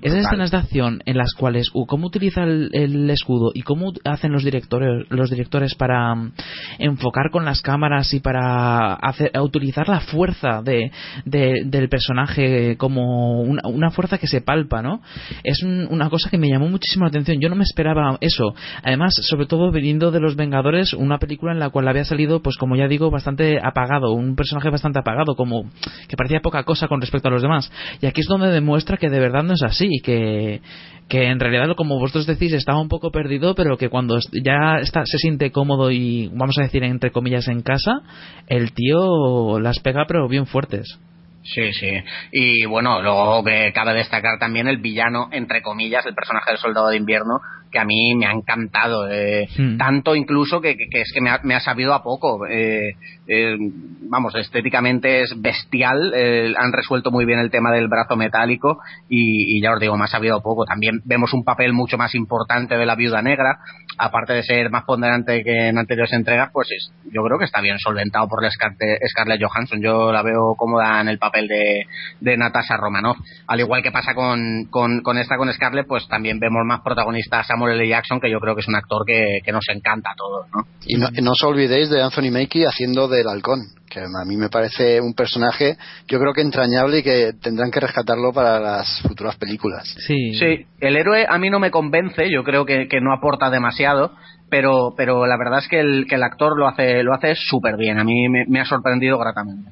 esas 0.00 0.26
escenas 0.26 0.50
de 0.50 0.56
acción 0.56 1.02
en 1.06 1.16
las 1.16 1.34
cuales, 1.34 1.70
uh, 1.74 1.86
cómo 1.86 2.06
utiliza 2.06 2.42
el, 2.42 3.10
escudo 3.10 3.50
y 3.54 3.62
cómo 3.62 3.92
hacen 4.04 4.32
los 4.32 4.44
directores, 4.44 5.06
los 5.10 5.30
directores 5.30 5.74
para 5.74 6.12
um, 6.12 6.32
enfocar 6.78 7.30
con 7.30 7.44
las 7.44 7.62
cámaras 7.62 8.12
y 8.14 8.20
para 8.20 8.94
hacer, 8.94 9.30
utilizar 9.40 9.88
la 9.88 10.00
fuerza 10.00 10.62
de, 10.62 10.90
del 11.24 11.88
personaje 11.88 12.76
como 12.76 13.42
una, 13.42 13.62
una, 13.68 13.90
fuerza 13.90 14.18
que 14.18 14.26
se 14.26 14.40
palpa, 14.40 14.82
¿no? 14.82 15.02
Es 15.44 15.62
una 15.62 16.08
cosa 16.12 16.30
que 16.30 16.38
me 16.38 16.48
llamó 16.48 16.68
muchísimo 16.68 17.04
la 17.04 17.08
atención. 17.08 17.40
Yo 17.40 17.48
no 17.48 17.56
me 17.56 17.64
esperaba 17.64 18.16
eso. 18.20 18.54
Además, 18.84 19.14
sobre 19.22 19.46
todo 19.46 19.72
viniendo 19.72 20.12
de 20.12 20.20
Los 20.20 20.36
Vengadores, 20.36 20.92
una 20.92 21.18
película 21.18 21.52
en 21.52 21.58
la 21.58 21.70
cual 21.70 21.88
había 21.88 22.04
salido, 22.04 22.40
pues 22.40 22.56
como 22.56 22.76
ya 22.76 22.86
digo, 22.86 23.10
bastante 23.10 23.58
apagado, 23.60 24.12
un 24.12 24.36
personaje 24.36 24.70
bastante 24.70 25.00
apagado, 25.00 25.34
como 25.34 25.64
que 26.06 26.16
parecía 26.16 26.40
poca 26.40 26.62
cosa 26.62 26.86
con 26.86 27.00
respecto 27.00 27.28
a 27.28 27.32
los 27.32 27.42
demás. 27.42 27.72
Y 28.00 28.06
aquí 28.06 28.20
es 28.20 28.28
donde 28.28 28.48
demuestra 28.48 28.96
que 28.96 29.10
de 29.10 29.18
verdad 29.18 29.42
no 29.42 29.54
es 29.54 29.62
así, 29.62 29.88
que, 30.04 30.60
que 31.08 31.28
en 31.28 31.40
realidad, 31.40 31.74
como 31.76 31.98
vosotros 31.98 32.26
decís, 32.26 32.52
estaba 32.52 32.80
un 32.80 32.88
poco 32.88 33.10
perdido, 33.10 33.54
pero 33.54 33.76
que 33.76 33.88
cuando 33.88 34.18
ya 34.44 34.76
está, 34.80 35.04
se 35.06 35.18
siente 35.18 35.50
cómodo 35.50 35.90
y, 35.90 36.28
vamos 36.28 36.58
a 36.58 36.62
decir, 36.62 36.84
entre 36.84 37.10
comillas, 37.10 37.48
en 37.48 37.62
casa, 37.62 38.02
el 38.46 38.72
tío 38.72 39.58
las 39.58 39.80
pega 39.80 40.04
pero 40.06 40.28
bien 40.28 40.46
fuertes. 40.46 40.98
Sí, 41.42 41.72
sí. 41.72 41.90
Y 42.30 42.66
bueno, 42.66 43.02
luego 43.02 43.42
que 43.44 43.72
cabe 43.72 43.94
destacar 43.94 44.38
también 44.38 44.68
el 44.68 44.78
villano, 44.78 45.28
entre 45.32 45.60
comillas, 45.60 46.06
el 46.06 46.14
personaje 46.14 46.50
del 46.50 46.58
soldado 46.58 46.88
de 46.88 46.96
invierno, 46.96 47.40
que 47.72 47.80
a 47.80 47.84
mí 47.84 48.14
me 48.14 48.26
ha 48.26 48.32
encantado. 48.32 49.08
Eh, 49.10 49.48
hmm. 49.56 49.76
Tanto 49.78 50.14
incluso 50.14 50.60
que, 50.60 50.76
que, 50.76 51.00
es 51.00 51.10
que 51.12 51.20
me 51.20 51.30
ha, 51.30 51.40
me 51.42 51.54
ha 51.54 51.60
sabido 51.60 51.94
a 51.94 52.02
poco. 52.02 52.46
Eh, 52.46 52.94
eh, 53.26 53.56
vamos, 54.02 54.34
estéticamente 54.36 55.22
es 55.22 55.34
bestial. 55.40 56.12
Eh, 56.14 56.54
han 56.56 56.72
resuelto 56.72 57.10
muy 57.10 57.24
bien 57.24 57.40
el 57.40 57.50
tema 57.50 57.72
del 57.72 57.88
brazo 57.88 58.14
metálico 58.14 58.78
y, 59.08 59.56
y, 59.56 59.62
ya 59.62 59.72
os 59.72 59.80
digo, 59.80 59.96
me 59.96 60.04
ha 60.04 60.08
sabido 60.08 60.36
a 60.36 60.42
poco. 60.42 60.64
También 60.64 61.00
vemos 61.04 61.32
un 61.32 61.42
papel 61.42 61.72
mucho 61.72 61.96
más 61.98 62.14
importante 62.14 62.76
de 62.76 62.86
la 62.86 62.94
viuda 62.94 63.22
negra, 63.22 63.58
aparte 63.98 64.34
de 64.34 64.42
ser 64.42 64.70
más 64.70 64.84
ponderante 64.84 65.42
que 65.42 65.68
en 65.68 65.78
anteriores 65.78 66.12
entregas, 66.12 66.50
pues 66.52 66.68
es, 66.70 66.92
yo 67.12 67.22
creo 67.24 67.38
que 67.38 67.46
está 67.46 67.60
bien 67.60 67.78
solventado 67.78 68.28
por 68.28 68.42
la 68.42 68.50
Scarlett 68.50 69.42
Johansson. 69.42 69.80
Yo 69.82 70.12
la 70.12 70.22
veo 70.22 70.54
cómoda 70.56 71.00
en 71.00 71.08
el 71.08 71.18
papel 71.18 71.31
de, 71.40 71.86
de 72.20 72.36
Natasha 72.36 72.76
Romanoff. 72.76 73.18
Al 73.46 73.60
igual 73.60 73.82
que 73.82 73.90
pasa 73.90 74.14
con, 74.14 74.66
con, 74.70 75.02
con 75.02 75.18
esta, 75.18 75.36
con 75.36 75.52
Scarlett, 75.52 75.86
pues 75.86 76.06
también 76.08 76.38
vemos 76.38 76.62
más 76.66 76.80
protagonistas 76.82 77.40
a 77.40 77.44
Samuel 77.44 77.80
L. 77.80 77.88
Jackson, 77.88 78.20
que 78.20 78.30
yo 78.30 78.38
creo 78.40 78.54
que 78.54 78.60
es 78.60 78.68
un 78.68 78.76
actor 78.76 79.04
que, 79.06 79.40
nos 79.52 79.68
encanta 79.68 80.10
a 80.10 80.14
todos, 80.16 80.46
¿no? 80.54 80.66
Y 80.86 80.96
no, 80.96 81.30
os 81.30 81.42
olvidéis 81.42 81.90
de 81.90 82.02
Anthony 82.02 82.30
Mackie 82.32 82.64
haciendo 82.64 83.06
del 83.06 83.28
halcón, 83.28 83.60
que 83.88 84.00
a 84.00 84.24
mí 84.26 84.36
me 84.36 84.48
parece 84.48 85.00
un 85.00 85.12
personaje, 85.14 85.76
yo 86.08 86.18
creo 86.18 86.32
que 86.32 86.40
entrañable 86.40 86.98
y 86.98 87.02
que 87.02 87.32
tendrán 87.40 87.70
que 87.70 87.80
rescatarlo 87.80 88.32
para 88.32 88.58
las 88.58 89.02
futuras 89.02 89.36
películas. 89.36 89.94
Sí. 90.06 90.34
Sí, 90.34 90.66
el 90.80 90.96
héroe 90.96 91.26
a 91.28 91.38
mí 91.38 91.50
no 91.50 91.58
me 91.58 91.70
convence, 91.70 92.30
yo 92.30 92.44
creo 92.44 92.64
que, 92.64 92.88
no 93.02 93.12
aporta 93.12 93.50
demasiado, 93.50 94.12
pero, 94.48 94.94
pero 94.96 95.26
la 95.26 95.36
verdad 95.36 95.58
es 95.58 95.68
que 95.68 95.80
el, 95.80 96.06
que 96.08 96.14
el 96.14 96.22
actor 96.22 96.58
lo 96.58 96.68
hace 96.68 97.02
lo 97.02 97.14
hace 97.14 97.34
súper 97.34 97.76
bien, 97.76 97.98
a 97.98 98.04
mí 98.04 98.28
me 98.28 98.60
ha 98.60 98.64
sorprendido 98.64 99.18
gratamente. 99.18 99.70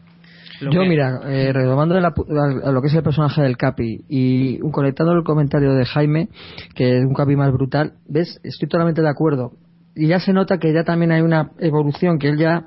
Yo, 0.60 0.84
mira, 0.84 1.20
eh, 1.24 1.52
retomando 1.52 1.98
lo 1.98 2.82
que 2.82 2.88
es 2.88 2.94
el 2.94 3.02
personaje 3.02 3.42
del 3.42 3.56
Capi 3.56 4.04
y 4.08 4.60
un, 4.62 4.70
conectando 4.70 5.12
el 5.12 5.24
comentario 5.24 5.72
de 5.72 5.84
Jaime, 5.86 6.28
que 6.74 6.98
es 6.98 7.04
un 7.04 7.14
Capi 7.14 7.36
más 7.36 7.52
brutal, 7.52 7.94
¿ves? 8.06 8.40
Estoy 8.42 8.68
totalmente 8.68 9.00
de 9.00 9.08
acuerdo. 9.08 9.52
Y 9.94 10.08
ya 10.08 10.20
se 10.20 10.32
nota 10.32 10.58
que 10.58 10.72
ya 10.72 10.84
también 10.84 11.12
hay 11.12 11.22
una 11.22 11.50
evolución, 11.58 12.18
que 12.18 12.28
él 12.28 12.38
ya 12.38 12.66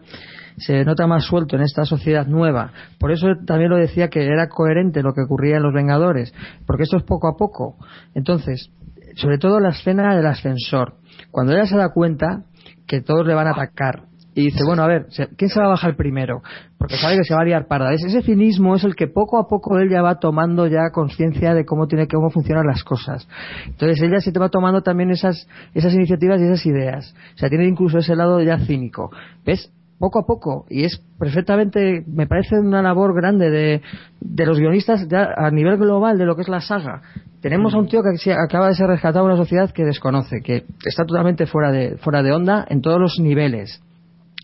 se 0.57 0.83
nota 0.85 1.07
más 1.07 1.25
suelto 1.25 1.55
en 1.55 1.63
esta 1.63 1.85
sociedad 1.85 2.27
nueva. 2.27 2.71
Por 2.99 3.11
eso 3.11 3.27
también 3.45 3.69
lo 3.69 3.77
decía 3.77 4.09
que 4.09 4.25
era 4.25 4.49
coherente 4.49 5.01
lo 5.01 5.13
que 5.13 5.21
ocurría 5.21 5.57
en 5.57 5.63
Los 5.63 5.73
Vengadores, 5.73 6.33
porque 6.65 6.83
esto 6.83 6.97
es 6.97 7.03
poco 7.03 7.27
a 7.27 7.37
poco. 7.37 7.77
Entonces, 8.13 8.71
sobre 9.15 9.37
todo 9.37 9.59
la 9.59 9.69
escena 9.69 10.15
del 10.15 10.25
ascensor. 10.25 10.95
Cuando 11.31 11.53
ella 11.53 11.65
se 11.65 11.77
da 11.77 11.89
cuenta 11.89 12.45
que 12.87 13.01
todos 13.01 13.25
le 13.25 13.33
van 13.33 13.47
a 13.47 13.51
atacar 13.51 14.03
y 14.35 14.45
dice, 14.45 14.63
bueno, 14.65 14.83
a 14.83 14.87
ver, 14.87 15.07
¿quién 15.37 15.49
se 15.49 15.59
va 15.59 15.67
a 15.67 15.69
bajar 15.69 15.95
primero? 15.95 16.41
Porque 16.77 16.95
sabe 16.97 17.17
que 17.17 17.23
se 17.23 17.35
va 17.35 17.41
a 17.41 17.45
liar 17.45 17.67
parda. 17.67 17.93
Ese 17.93 18.21
cinismo 18.23 18.75
es 18.75 18.83
el 18.83 18.95
que 18.95 19.07
poco 19.07 19.37
a 19.37 19.47
poco 19.47 19.77
él 19.77 19.89
ya 19.89 20.01
va 20.01 20.19
tomando 20.19 20.65
ya 20.67 20.89
conciencia 20.91 21.53
de 21.53 21.65
cómo 21.65 21.87
tiene 21.87 22.07
cómo 22.07 22.29
funcionan 22.29 22.65
las 22.65 22.83
cosas. 22.83 23.27
Entonces 23.67 24.01
ella 24.01 24.19
se 24.19 24.31
te 24.31 24.39
va 24.39 24.49
tomando 24.49 24.81
también 24.81 25.11
esas, 25.11 25.47
esas 25.73 25.93
iniciativas 25.93 26.41
y 26.41 26.45
esas 26.45 26.65
ideas. 26.65 27.13
O 27.35 27.37
sea, 27.37 27.49
tiene 27.49 27.67
incluso 27.67 27.99
ese 27.99 28.15
lado 28.15 28.41
ya 28.41 28.57
cínico. 28.59 29.11
¿Ves? 29.45 29.71
Poco 29.99 30.19
a 30.19 30.25
poco. 30.25 30.65
Y 30.67 30.83
es 30.83 31.01
perfectamente, 31.19 32.03
me 32.07 32.25
parece 32.25 32.59
una 32.59 32.81
labor 32.81 33.15
grande 33.15 33.51
de, 33.51 33.81
de 34.19 34.45
los 34.45 34.59
guionistas 34.59 35.07
ya 35.07 35.29
a 35.37 35.51
nivel 35.51 35.77
global 35.77 36.17
de 36.17 36.25
lo 36.25 36.35
que 36.35 36.41
es 36.41 36.49
la 36.49 36.59
saga. 36.59 37.03
Tenemos 37.39 37.73
a 37.75 37.77
un 37.77 37.87
tío 37.87 38.01
que 38.01 38.33
acaba 38.33 38.69
de 38.69 38.73
ser 38.73 38.87
rescatado 38.87 39.25
de 39.25 39.33
una 39.33 39.41
sociedad 39.41 39.69
que 39.71 39.85
desconoce, 39.85 40.41
que 40.41 40.65
está 40.83 41.05
totalmente 41.05 41.45
fuera 41.45 41.71
de, 41.71 41.97
fuera 41.97 42.23
de 42.23 42.31
onda 42.31 42.65
en 42.67 42.81
todos 42.81 42.99
los 42.99 43.19
niveles 43.19 43.81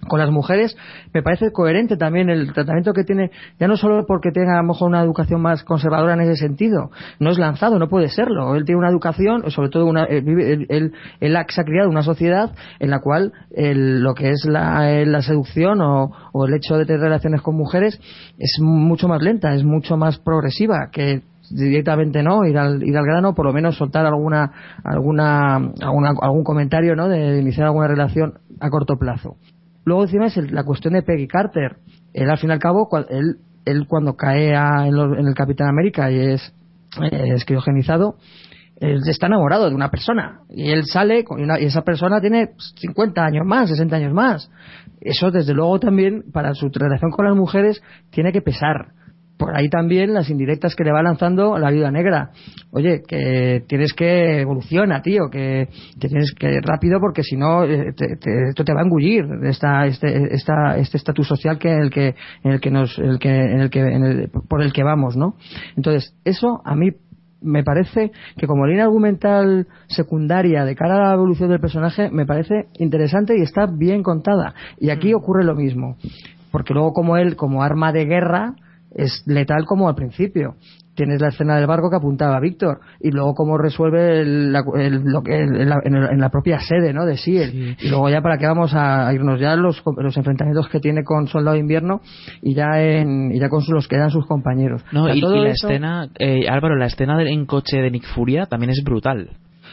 con 0.08 0.20
las 0.20 0.30
mujeres 0.32 0.76
me 1.14 1.22
parece 1.22 1.52
coherente 1.52 1.98
también 1.98 2.30
el 2.30 2.54
tratamiento 2.54 2.94
que 2.94 3.04
tiene, 3.04 3.32
ya 3.60 3.68
no 3.68 3.76
solo 3.78 4.06
porque 4.08 4.32
tenga 4.32 4.54
a 4.54 4.62
lo 4.62 4.68
mejor 4.68 4.90
una 4.90 5.02
educación 5.02 5.42
más 5.42 5.64
conservadora 5.64 6.14
en 6.14 6.22
ese 6.22 6.36
sentido, 6.36 6.92
no 7.20 7.32
es 7.32 7.38
lanzado, 7.38 7.80
no 7.80 7.90
puede 7.90 8.10
serlo. 8.10 8.56
Él 8.56 8.66
tiene 8.66 8.80
una 8.80 8.90
educación, 8.90 9.50
sobre 9.52 9.70
todo 9.70 9.86
una, 9.86 10.04
él, 10.06 10.66
él, 10.70 11.38
se 11.50 11.62
ha 11.62 11.64
criado 11.64 11.90
una 11.90 12.04
sociedad 12.04 12.52
en 12.80 12.90
la 12.90 13.00
cual 13.00 13.34
lo 13.52 14.14
que 14.14 14.30
es 14.30 14.46
la, 14.46 14.90
la 15.06 15.22
seducción 15.22 15.82
o, 15.82 16.12
o, 16.32 16.46
el 16.46 16.54
hecho 16.54 16.78
de 16.78 16.86
tener 16.86 17.02
relaciones 17.02 17.42
con 17.42 17.56
mujeres 17.56 18.00
es 18.38 18.58
mucho 18.62 19.08
más 19.08 19.22
lenta, 19.22 19.54
es 19.54 19.64
mucho 19.64 19.98
más 19.98 20.18
progresiva 20.20 20.90
que 20.92 21.24
directamente 21.52 22.24
no 22.24 22.46
ir 22.46 22.58
al, 22.58 22.84
ir 22.84 22.96
al 22.96 23.06
grano 23.06 23.34
por 23.34 23.46
lo 23.46 23.54
menos 23.54 23.76
soltar 23.76 24.06
alguna 24.06 24.52
alguna, 24.84 25.56
alguna 25.56 26.14
algún 26.22 26.44
comentario 26.44 26.96
no 26.96 27.08
de 27.08 27.40
iniciar 27.40 27.68
alguna 27.68 27.88
relación 27.88 28.36
a 28.60 28.70
corto 28.70 28.98
plazo 28.98 29.38
luego 29.90 30.04
encima 30.04 30.28
es 30.28 30.38
el- 30.38 30.54
la 30.54 30.64
cuestión 30.64 30.94
de 30.94 31.02
Peggy 31.04 31.28
Carter. 31.28 31.78
Él 32.14 32.30
al 32.30 32.38
fin 32.38 32.50
y 32.50 32.54
al 32.54 32.60
cabo, 32.60 32.88
él, 33.10 33.36
él 33.66 33.86
cuando 33.88 34.16
cae 34.16 34.56
a- 34.56 34.88
en, 34.88 34.96
lo- 34.96 35.18
en 35.20 35.28
el 35.28 35.34
Capitán 35.34 35.68
América 35.68 36.10
y 36.12 36.20
es, 36.20 36.54
eh, 37.02 37.34
es 37.36 37.44
él 38.80 39.02
está 39.12 39.28
enamorado 39.28 39.68
de 39.70 39.76
una 39.76 39.90
persona 39.92 40.40
y 40.50 40.72
él 40.72 40.86
sale 40.86 41.24
con 41.26 41.42
una- 41.42 41.60
y 41.60 41.66
esa 41.66 41.82
persona 41.82 42.22
tiene 42.22 42.52
50 42.80 43.26
años 43.26 43.46
más, 43.46 43.70
60 43.70 43.98
años 43.98 44.14
más. 44.14 44.50
Eso 45.02 45.32
desde 45.32 45.54
luego 45.54 45.80
también 45.80 46.24
para 46.32 46.54
su 46.54 46.70
relación 46.74 47.12
con 47.12 47.26
las 47.26 47.36
mujeres 47.36 47.82
tiene 48.12 48.32
que 48.32 48.42
pesar. 48.42 48.94
Por 49.40 49.58
ahí 49.58 49.70
también 49.70 50.14
las 50.14 50.30
indirectas 50.30 50.76
que 50.76 50.84
le 50.84 50.92
va 50.92 51.02
lanzando 51.02 51.58
la 51.58 51.72
viuda 51.72 51.92
negra. 51.92 52.32
Oye, 52.72 53.02
que 53.08 53.64
tienes 53.70 53.94
que 53.94 54.42
evoluciona, 54.42 55.02
tío, 55.02 55.30
que, 55.32 55.70
que 55.98 56.08
tienes 56.10 56.34
que 56.38 56.60
rápido 56.62 57.00
porque 57.00 57.24
si 57.24 57.38
no 57.38 57.64
eh, 57.64 57.94
te- 57.96 58.18
te- 58.18 58.50
esto 58.50 58.66
te 58.66 58.74
va 58.74 58.82
a 58.82 58.84
engullir 58.84 59.24
esta, 59.44 59.86
este 59.86 60.36
esta, 60.36 60.76
este 60.78 60.98
estatus 60.98 61.26
social 61.26 61.58
que 61.58 61.72
en 61.72 61.80
el 61.84 61.90
que 61.90 62.16
en 62.44 62.52
el 62.52 62.60
que 62.60 62.70
nos 62.70 63.00
el 63.00 63.18
que 63.18 63.30
en 63.30 63.62
el 63.62 63.70
que 63.70 63.80
en 63.80 64.04
el- 64.04 64.30
por 64.30 64.62
el 64.62 64.74
que 64.74 64.84
vamos, 64.84 65.16
¿no? 65.16 65.36
Entonces 65.78 66.14
eso 66.26 66.62
a 66.66 66.76
mí 66.76 66.90
me 67.42 67.64
parece 67.64 68.12
que 68.36 68.46
como 68.46 68.68
línea 68.68 68.84
argumental 68.84 69.68
secundaria 69.88 70.66
de 70.66 70.76
cara 70.76 70.96
a 70.98 71.08
la 71.08 71.14
evolución 71.14 71.50
del 71.50 71.62
personaje 71.62 72.10
me 72.12 72.26
parece 72.26 72.66
interesante 72.78 73.38
y 73.38 73.42
está 73.42 73.68
bien 73.68 74.04
contada 74.04 74.54
y 74.82 74.90
aquí 74.90 75.14
ocurre 75.14 75.46
lo 75.46 75.56
mismo 75.56 75.96
porque 76.52 76.74
luego 76.74 76.92
como 76.92 77.16
él 77.16 77.38
como 77.38 77.64
arma 77.64 77.94
de 77.94 78.04
guerra 78.04 78.56
es 78.96 79.24
letal 79.28 79.66
como 79.66 79.88
al 79.88 79.96
principio 79.96 80.56
tienes 80.96 81.22
la 81.22 81.30
escena 81.30 81.56
del 81.56 81.66
barco 81.68 81.90
que 81.90 81.96
apuntaba 81.96 82.42
Víctor 82.42 82.80
y 83.00 83.12
luego 83.12 83.34
cómo 83.34 83.58
resuelve 83.58 84.20
el- 84.20 84.52
la- 84.52 84.66
el- 84.76 85.02
lo 85.06 85.22
que- 85.24 85.34
el- 85.44 85.56
en, 85.62 85.70
la, 85.70 85.78
en 85.86 85.96
el- 85.96 86.10
en 86.12 86.20
la 86.20 86.30
propia 86.30 86.60
sede 86.60 86.92
¿no? 86.92 87.06
de 87.06 87.16
SEAL 87.16 87.78
y 87.82 87.88
luego 87.90 88.10
ya 88.10 88.22
para 88.22 88.38
qué 88.38 88.46
vamos 88.46 88.72
a 88.76 89.14
irnos 89.14 89.40
ya 89.40 89.56
los, 89.56 89.82
los 89.98 90.18
enfrentamientos 90.18 90.68
que 90.68 90.82
tiene 90.82 91.04
con 91.06 91.28
Soldado 91.28 91.54
de 91.54 91.62
Invierno 91.62 92.02
y 92.42 92.54
ya 92.54 92.82
en, 92.82 93.32
y 93.32 93.40
ya 93.40 93.48
con 93.48 93.62
los 93.70 93.88
que 93.88 93.96
sus 94.10 94.26
compañeros 94.26 94.84
No, 94.92 95.04
O 95.04 95.06
sea, 95.06 95.16
y, 95.16 95.22
todo 95.22 95.36
y 95.38 95.44
la 95.44 95.50
eso- 95.52 95.70
escena, 95.70 96.10
eh, 96.20 96.50
Álvaro, 96.50 96.76
la 96.76 96.88
escena 96.88 97.18
del 97.18 97.28
en 97.28 97.46
coche 97.46 97.78
de 97.78 97.92
Nick 97.92 98.06
Furia 98.14 98.46
también 98.48 98.72
es 98.72 98.82
brutal. 98.84 99.30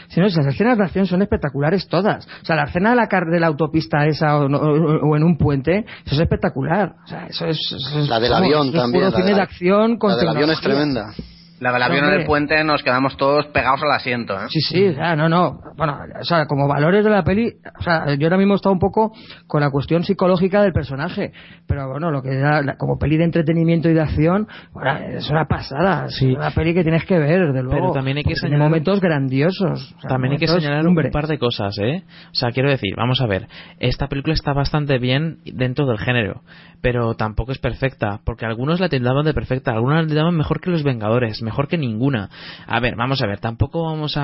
Si 0.09 0.21
no, 0.21 0.27
esas 0.27 0.47
escenas 0.47 0.79
de 0.79 0.85
acción 0.85 1.07
son 1.07 1.23
espectaculares 1.23 1.87
todas. 1.89 2.27
O 2.43 2.45
sea, 2.45 2.57
la 2.57 2.65
escena 2.65 2.91
de 2.91 2.97
la, 2.97 3.09
car- 3.09 3.27
de 3.27 3.41
la 3.41 3.47
autopista 3.49 4.07
esa 4.07 4.39
o, 4.39 4.47
o- 4.47 5.11
o 5.11 5.17
en 5.17 5.23
un 5.25 5.37
puente, 5.37 5.85
eso 6.05 6.15
es 6.15 6.21
espectacular. 6.21 6.95
O 7.05 7.07
sea, 7.09 7.27
eso 7.27 7.47
es, 7.47 7.59
eso 7.73 7.99
es- 8.01 8.09
La 8.09 8.21
del 8.21 8.31
vamos, 8.31 8.47
avión 8.47 8.73
también, 8.73 9.05
la 9.05 9.11
cine 9.17 9.41
acción 9.41 9.99
con 9.99 10.11
La 10.13 10.17
del 10.17 10.29
avión 10.29 10.51
es 10.51 10.61
tremenda. 10.61 11.13
La 11.61 11.73
del 11.73 11.83
avión 11.83 12.05
en 12.05 12.21
el 12.21 12.27
puente 12.27 12.63
nos 12.65 12.83
quedamos 12.83 13.17
todos 13.17 13.47
pegados 13.47 13.81
al 13.83 13.93
asiento. 13.93 14.35
¿eh? 14.35 14.47
Sí, 14.49 14.61
sí, 14.61 14.87
o 14.89 14.95
sea, 14.95 15.17
no, 15.17 15.29
no. 15.29 15.59
Bueno, 15.77 15.99
o 16.21 16.25
sea, 16.25 16.45
como 16.47 16.69
valores 16.69 17.03
de 17.05 17.11
la 17.11 17.25
peli, 17.25 17.55
o 17.79 17.83
sea, 17.83 18.15
yo 18.15 18.27
ahora 18.27 18.37
mismo 18.37 18.53
he 18.53 18.57
estado 18.57 18.75
un 18.75 18.79
poco 18.79 19.13
con 19.47 19.63
la 19.63 19.71
cuestión 19.71 20.05
psicológica 20.05 20.63
del 20.63 20.73
personaje, 20.73 21.33
pero 21.67 21.89
bueno, 21.91 22.11
lo 22.11 22.21
que 22.23 22.31
era 22.39 22.61
la- 22.63 22.77
como 22.77 22.99
peli 22.99 23.17
de 23.17 23.25
entretenimiento 23.25 23.89
y 23.89 23.95
de 23.95 24.03
acción, 24.03 24.47
bueno, 24.73 24.99
es 25.17 25.31
una 25.31 25.47
pasada. 25.47 26.07
Es 26.07 26.21
una 26.21 26.51
peli 26.51 26.75
que 26.75 26.83
tienes 26.83 27.05
que 27.07 27.19
ver, 27.19 27.47
desde 27.47 27.63
luego. 27.63 27.71
Pero 27.81 27.93
también 27.93 28.19
hay 28.19 28.25
que 28.25 28.35
señalar- 28.37 28.69
momentos 28.69 29.01
grandiosos. 29.01 29.95
o 29.97 30.01
sea, 30.01 30.09
También 30.11 30.33
hay 30.33 30.39
que 30.39 30.49
señalar 30.49 30.87
un 30.87 30.95
par 31.11 31.27
de 31.27 31.39
cosas, 31.39 31.79
¿eh? 31.79 32.03
O 32.31 32.35
sea, 32.35 32.51
quiero 32.51 32.69
decir, 32.69 32.95
vamos 32.97 33.21
a 33.23 33.27
ver, 33.27 33.47
esta 33.79 34.09
película 34.09 34.35
está 34.35 34.53
bastante 34.53 34.99
bien 34.99 35.39
dentro 35.45 35.87
del 35.87 35.99
género, 35.99 36.43
pero 36.83 37.15
tampoco 37.15 37.53
es 37.53 37.59
perfecta, 37.59 38.21
porque 38.25 38.45
algunos 38.45 38.79
la 38.79 38.89
tildaban 38.89 39.25
de 39.25 39.33
perfecta, 39.35 39.73
algunos 39.73 40.03
la 40.03 40.07
tildaban 40.09 40.37
mejor 40.37 40.61
que 40.61 40.71
los 40.71 40.83
Vengadores, 40.83 41.43
mejor 41.47 41.69
que 41.69 41.79
ninguna. 41.79 42.29
A 42.67 42.81
ver, 42.81 42.95
vamos 42.97 43.23
a 43.23 43.27
ver, 43.27 43.39
tampoco 43.39 43.85
vamos 43.85 44.17
a 44.17 44.23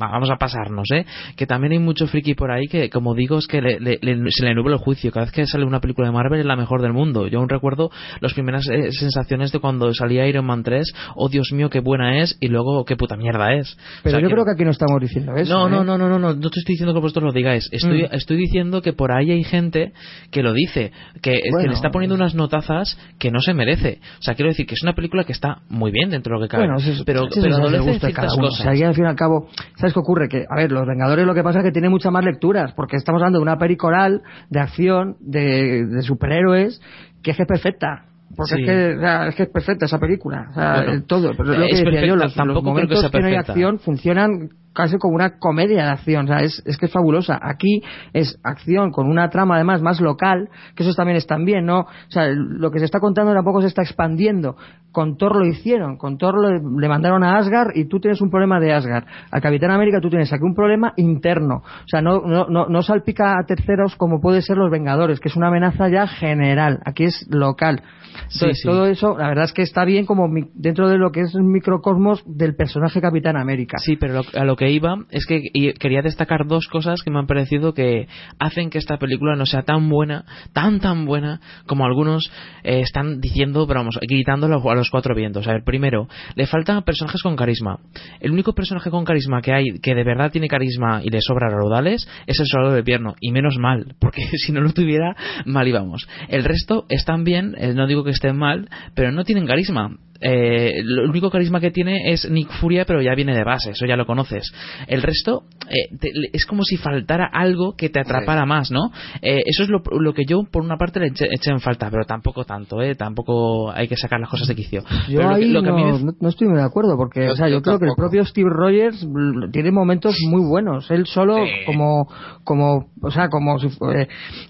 va, 0.00 0.08
vamos 0.12 0.30
a 0.30 0.36
pasarnos, 0.36 0.88
¿eh? 0.92 1.04
Que 1.36 1.46
también 1.46 1.72
hay 1.72 1.78
mucho 1.78 2.06
friki 2.06 2.34
por 2.34 2.50
ahí 2.52 2.66
que, 2.68 2.90
como 2.90 3.14
digo, 3.14 3.38
es 3.38 3.46
que 3.46 3.60
le- 3.60 3.80
le- 3.80 3.98
le- 4.00 4.30
se 4.30 4.44
le 4.44 4.54
nubla 4.54 4.74
el 4.76 4.80
juicio. 4.80 5.10
Cada 5.10 5.26
vez 5.26 5.32
que 5.32 5.46
sale 5.46 5.64
una 5.64 5.80
película 5.80 6.06
de 6.08 6.12
Marvel 6.12 6.40
es 6.40 6.46
la 6.46 6.56
mejor 6.56 6.82
del 6.82 6.92
mundo. 6.92 7.26
Yo 7.26 7.38
aún 7.40 7.48
recuerdo 7.48 7.90
las 8.20 8.34
primeras 8.34 8.68
eh, 8.68 8.92
sensaciones 8.92 9.50
de 9.52 9.58
cuando 9.58 9.92
salía 9.94 10.26
Iron 10.28 10.46
Man 10.46 10.62
3, 10.62 10.92
oh 11.16 11.28
Dios 11.28 11.50
mío, 11.52 11.70
qué 11.70 11.80
buena 11.80 12.18
es, 12.20 12.36
y 12.40 12.48
luego 12.48 12.84
qué 12.84 12.96
puta 12.96 13.16
mierda 13.16 13.54
es. 13.54 13.72
O 13.72 13.76
Pero 14.04 14.10
sea, 14.12 14.20
yo 14.20 14.28
que- 14.28 14.34
creo 14.34 14.44
que 14.44 14.50
aquí 14.52 14.64
no 14.64 14.70
estamos 14.70 15.00
diciendo 15.00 15.34
eso. 15.34 15.52
no, 15.52 15.66
¿eh? 15.68 15.70
no, 15.70 15.84
no, 15.84 15.98
no, 15.98 16.18
no, 16.18 16.34
no, 16.34 16.50
te 16.50 16.58
estoy 16.60 16.74
diciendo 16.74 16.92
que 16.94 17.00
vosotros 17.00 17.24
lo 17.24 17.32
digáis. 17.32 17.68
Estoy, 17.72 18.02
Mm. 18.02 18.08
estoy 18.12 18.36
diciendo 18.36 18.82
que 18.82 18.92
por 18.92 19.12
ahí 19.12 19.30
hay 19.30 19.44
gente 19.44 19.92
que 20.30 20.42
lo 20.42 20.52
dice, 20.52 20.92
que, 21.22 21.32
le 21.66 21.72
está 21.74 21.90
poniendo 21.90 22.14
unas 22.14 22.34
notazas 22.34 22.98
que 23.18 23.30
no 23.30 23.40
se 23.40 23.54
merece. 23.54 24.00
O 24.18 24.22
sea, 24.22 24.34
quiero 24.34 24.50
decir 24.50 24.66
que 24.66 24.74
es 24.74 24.82
una 24.82 24.92
película 24.94 25.24
que 25.24 25.32
está 25.32 25.58
muy 25.68 25.90
bien 25.90 26.10
dentro 26.18 26.34
de 26.34 26.40
lo 26.40 26.46
que 26.46 26.50
cabe. 26.50 26.64
Bueno, 26.66 26.78
es- 26.78 27.02
pero 27.06 27.22
pero 27.32 27.56
adolece 27.56 27.86
cada 28.12 28.28
ciertas 28.28 28.34
uno. 28.36 28.46
cosas. 28.48 28.60
O 28.60 28.62
sea, 28.64 28.74
y 28.74 28.82
al 28.82 28.94
fin 28.94 29.04
y 29.04 29.06
al 29.08 29.16
cabo, 29.16 29.48
¿sabes 29.76 29.92
qué 29.94 30.00
ocurre? 30.00 30.28
Que, 30.28 30.44
a 30.48 30.56
ver, 30.56 30.70
Los 30.70 30.86
Vengadores 30.86 31.26
lo 31.26 31.34
que 31.34 31.42
pasa 31.42 31.60
es 31.60 31.64
que 31.64 31.72
tiene 31.72 31.88
muchas 31.88 32.12
más 32.12 32.24
lecturas, 32.24 32.72
porque 32.74 32.96
estamos 32.96 33.20
hablando 33.20 33.38
de 33.38 33.42
una 33.42 33.56
peli 33.58 33.76
coral, 33.76 34.22
de 34.50 34.60
acción, 34.60 35.16
de, 35.20 35.86
de 35.86 36.02
superhéroes, 36.02 36.80
que 37.22 37.30
es 37.32 37.36
que 37.36 37.42
es 37.44 37.48
perfecta. 37.48 38.04
Porque 38.36 38.56
Sí. 38.56 38.62
es, 38.62 38.66
que, 38.68 38.96
o 38.96 39.00
sea, 39.00 39.26
es 39.28 39.34
que 39.36 39.42
es 39.44 39.48
perfecta 39.48 39.86
esa 39.86 39.98
película. 39.98 40.48
O 40.50 40.54
sea, 40.54 40.82
Bueno, 40.84 41.02
todo. 41.06 41.30
Pero 41.36 41.52
es 41.54 41.58
lo 41.58 41.66
que 41.66 41.90
decía 41.90 42.06
yo, 42.06 42.16
los, 42.16 42.34
que 42.34 42.44
momentos 42.44 43.00
sea 43.00 43.10
que 43.10 43.20
no 43.20 43.26
hay 43.26 43.34
acción 43.36 43.78
funcionan 43.78 44.50
casi 44.78 44.96
como 44.96 45.16
una 45.16 45.38
comedia 45.40 45.82
de 45.84 45.90
acción. 45.90 46.24
O 46.26 46.28
sea, 46.28 46.38
es, 46.38 46.62
es 46.64 46.78
que 46.78 46.86
es 46.86 46.92
fabulosa. 46.92 47.36
Aquí 47.42 47.82
es 48.12 48.38
acción 48.44 48.92
con 48.92 49.08
una 49.10 49.28
trama 49.28 49.56
además 49.56 49.82
más 49.82 50.00
local, 50.00 50.48
que 50.76 50.84
esos 50.84 50.94
también 50.94 51.16
están 51.16 51.44
bien, 51.44 51.66
¿no? 51.66 51.80
O 51.80 52.10
sea, 52.10 52.28
lo 52.28 52.70
que 52.70 52.78
se 52.78 52.84
está 52.84 53.00
contando 53.00 53.34
tampoco 53.34 53.60
se 53.60 53.66
está 53.66 53.82
expandiendo. 53.82 54.54
Con 54.92 55.16
Thor 55.16 55.36
lo 55.36 55.44
hicieron. 55.46 55.96
Con 55.96 56.16
Thor 56.16 56.34
le, 56.40 56.60
le 56.80 56.88
mandaron 56.88 57.24
a 57.24 57.36
Asgard 57.38 57.72
y 57.74 57.86
tú 57.88 57.98
tienes 58.00 58.20
un 58.20 58.30
problema 58.30 58.60
de 58.60 58.72
Asgard. 58.72 59.04
Al 59.30 59.40
Capitán 59.42 59.72
América 59.72 59.98
tú 60.00 60.08
tienes 60.10 60.32
aquí 60.32 60.44
un 60.44 60.54
problema 60.54 60.92
interno. 60.96 61.56
O 61.56 61.88
sea, 61.88 62.00
no, 62.00 62.20
no, 62.20 62.46
no, 62.48 62.66
no 62.68 62.82
salpica 62.82 63.32
a 63.38 63.44
terceros 63.46 63.96
como 63.96 64.20
puede 64.20 64.42
ser 64.42 64.56
los 64.56 64.70
Vengadores, 64.70 65.18
que 65.20 65.28
es 65.28 65.36
una 65.36 65.48
amenaza 65.48 65.88
ya 65.88 66.06
general. 66.06 66.78
Aquí 66.84 67.04
es 67.04 67.26
local. 67.30 67.82
Entonces, 68.14 68.38
Sí, 68.58 68.62
sí. 68.62 68.68
todo 68.68 68.86
eso, 68.86 69.16
la 69.18 69.28
verdad 69.28 69.44
es 69.44 69.52
que 69.52 69.62
está 69.62 69.84
bien 69.84 70.04
como 70.06 70.26
mi- 70.28 70.50
dentro 70.54 70.88
de 70.88 70.98
lo 70.98 71.12
que 71.12 71.20
es 71.20 71.34
el 71.34 71.44
microcosmos 71.44 72.22
del 72.26 72.56
personaje 72.56 73.00
Capitán 73.00 73.36
América. 73.36 73.76
Sí, 73.78 73.96
pero 73.96 74.14
lo- 74.14 74.40
a 74.40 74.44
lo 74.44 74.56
que 74.56 74.67
iba 74.70 74.96
es 75.10 75.26
que 75.26 75.42
quería 75.78 76.02
destacar 76.02 76.46
dos 76.46 76.66
cosas 76.68 77.02
que 77.02 77.10
me 77.10 77.18
han 77.18 77.26
parecido 77.26 77.74
que 77.74 78.08
hacen 78.38 78.70
que 78.70 78.78
esta 78.78 78.98
película 78.98 79.36
no 79.36 79.46
sea 79.46 79.62
tan 79.62 79.88
buena, 79.88 80.24
tan 80.52 80.80
tan 80.80 81.06
buena 81.06 81.40
como 81.66 81.84
algunos 81.84 82.30
eh, 82.64 82.80
están 82.80 83.20
diciendo, 83.20 83.66
pero 83.66 83.80
vamos, 83.80 83.98
gritándolo 84.00 84.62
a 84.70 84.74
los 84.74 84.90
cuatro 84.90 85.14
vientos. 85.14 85.46
A 85.48 85.52
ver, 85.52 85.64
primero, 85.64 86.08
le 86.34 86.46
faltan 86.46 86.82
personajes 86.82 87.22
con 87.22 87.36
carisma. 87.36 87.78
El 88.20 88.32
único 88.32 88.54
personaje 88.54 88.90
con 88.90 89.04
carisma 89.04 89.42
que 89.42 89.52
hay 89.52 89.64
que 89.82 89.94
de 89.94 90.04
verdad 90.04 90.30
tiene 90.30 90.48
carisma 90.48 91.00
y 91.02 91.10
le 91.10 91.20
sobra 91.20 91.48
raudales 91.48 92.08
es 92.26 92.40
el 92.40 92.46
soldado 92.46 92.74
de 92.74 92.80
invierno 92.80 93.14
y 93.20 93.32
menos 93.32 93.58
mal, 93.58 93.94
porque 93.98 94.22
si 94.36 94.52
no 94.52 94.60
lo 94.60 94.72
tuviera 94.72 95.16
mal 95.44 95.68
íbamos. 95.68 96.08
El 96.28 96.44
resto 96.44 96.86
están 96.88 97.24
bien, 97.24 97.54
eh, 97.58 97.74
no 97.74 97.86
digo 97.86 98.04
que 98.04 98.10
estén 98.10 98.36
mal, 98.36 98.68
pero 98.94 99.12
no 99.12 99.24
tienen 99.24 99.46
carisma. 99.46 99.96
Eh, 100.20 100.80
lo 100.82 101.04
el 101.04 101.10
único 101.10 101.30
carisma 101.30 101.60
que 101.60 101.70
tiene 101.70 102.10
es 102.12 102.28
Nick 102.28 102.50
Furia, 102.60 102.84
pero 102.84 103.00
ya 103.00 103.14
viene 103.14 103.36
de 103.36 103.44
base, 103.44 103.70
eso 103.70 103.86
ya 103.86 103.96
lo 103.96 104.04
conoces. 104.04 104.52
El 104.88 105.00
resto 105.02 105.42
eh, 105.68 105.96
te- 106.00 106.10
es 106.32 106.44
como 106.44 106.64
si 106.64 106.76
faltara 106.76 107.28
algo 107.32 107.74
que 107.76 107.88
te 107.88 108.00
atrapara 108.00 108.44
más, 108.46 108.70
¿no? 108.72 108.90
Eh, 109.22 109.38
eso 109.46 109.62
es 109.62 109.68
lo, 109.68 109.80
lo 110.00 110.14
que 110.14 110.24
yo, 110.26 110.42
por 110.50 110.62
una 110.64 110.76
parte, 110.76 110.98
le 110.98 111.08
eché, 111.08 111.26
eché 111.30 111.50
en 111.52 111.60
falta, 111.60 111.88
pero 111.90 112.04
tampoco 112.04 112.44
tanto, 112.44 112.82
¿eh? 112.82 112.94
Tampoco 112.96 113.70
hay 113.70 113.86
que 113.86 113.96
sacar 113.96 114.18
las 114.18 114.28
cosas 114.30 114.48
de 114.48 114.54
quicio. 114.56 114.82
Yo 115.08 115.18
pero 115.18 115.28
lo 115.30 115.36
que- 115.36 115.42
ahí 115.44 115.50
lo 115.50 115.62
que 115.62 115.68
a 115.68 115.72
mí 115.72 115.84
no, 115.84 115.98
me- 115.98 116.12
no- 116.20 116.28
estoy 116.28 116.48
muy 116.48 116.56
de 116.58 116.64
acuerdo, 116.64 116.96
porque 116.96 117.24
Yo- 117.26 117.32
o 117.32 117.36
sea, 117.36 117.48
yo, 117.48 117.56
yo 117.56 117.62
creo 117.62 117.78
que 117.78 117.86
el 117.86 117.94
propio 117.96 118.24
Steve 118.24 118.50
Rogers 118.50 119.06
tiene 119.52 119.70
momentos 119.70 120.16
muy 120.30 120.42
buenos. 120.48 120.90
Él 120.90 121.06
solo 121.06 121.36
como, 121.66 122.08
como, 122.44 122.90
o 123.02 123.10
sea, 123.10 123.28
como, 123.28 123.58
si 123.58 123.68
fu- 123.68 123.88
eh, 123.90 124.08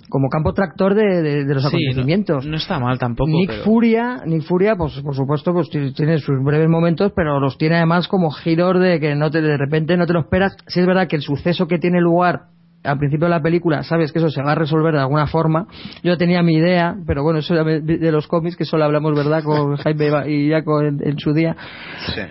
como 0.08 0.28
campo 0.30 0.52
tractor 0.54 0.94
de, 0.94 1.22
de- 1.22 1.44
de 1.44 1.54
los 1.54 1.62
Sí, 1.62 1.68
acontecimientos. 1.68 2.46
no 2.46 2.56
está 2.56 2.78
mal 2.78 2.98
tampoco. 2.98 3.30
Nick 3.30 3.50
pero- 3.50 3.64
Furia, 3.64 4.22
Nick 4.24 4.42
Furia, 4.44 4.74
pues 4.76 4.98
por 5.02 5.14
supuesto, 5.14 5.52
pues 5.58 5.70
ti- 5.70 5.92
tiene 5.92 6.18
sus 6.18 6.42
breves 6.42 6.68
momentos, 6.68 7.12
pero 7.14 7.40
los 7.40 7.58
tiene 7.58 7.76
además 7.76 8.06
como 8.08 8.30
giros 8.30 8.80
de 8.80 9.00
que 9.00 9.14
no 9.14 9.30
te, 9.30 9.40
de 9.42 9.56
repente 9.56 9.96
no 9.96 10.06
te 10.06 10.12
lo 10.12 10.20
esperas. 10.20 10.56
Si 10.68 10.80
es 10.80 10.86
verdad 10.86 11.08
que 11.08 11.16
el 11.16 11.22
suceso 11.22 11.66
que 11.66 11.78
tiene 11.78 12.00
lugar 12.00 12.42
al 12.84 12.96
principio 12.96 13.26
de 13.26 13.30
la 13.30 13.42
película, 13.42 13.82
sabes 13.82 14.12
que 14.12 14.20
eso 14.20 14.30
se 14.30 14.40
va 14.40 14.52
a 14.52 14.54
resolver 14.54 14.94
de 14.94 15.00
alguna 15.00 15.26
forma. 15.26 15.66
Yo 16.04 16.16
tenía 16.16 16.42
mi 16.44 16.54
idea, 16.54 16.94
pero 17.06 17.24
bueno, 17.24 17.40
eso 17.40 17.52
de 17.54 18.12
los 18.12 18.28
cómics, 18.28 18.56
que 18.56 18.64
solo 18.64 18.84
hablamos, 18.84 19.16
¿verdad?, 19.16 19.42
con 19.42 19.76
Jaime 19.76 20.30
y 20.30 20.50
Jaco 20.50 20.80
en, 20.82 20.98
en 21.02 21.18
su 21.18 21.32
día 21.34 21.56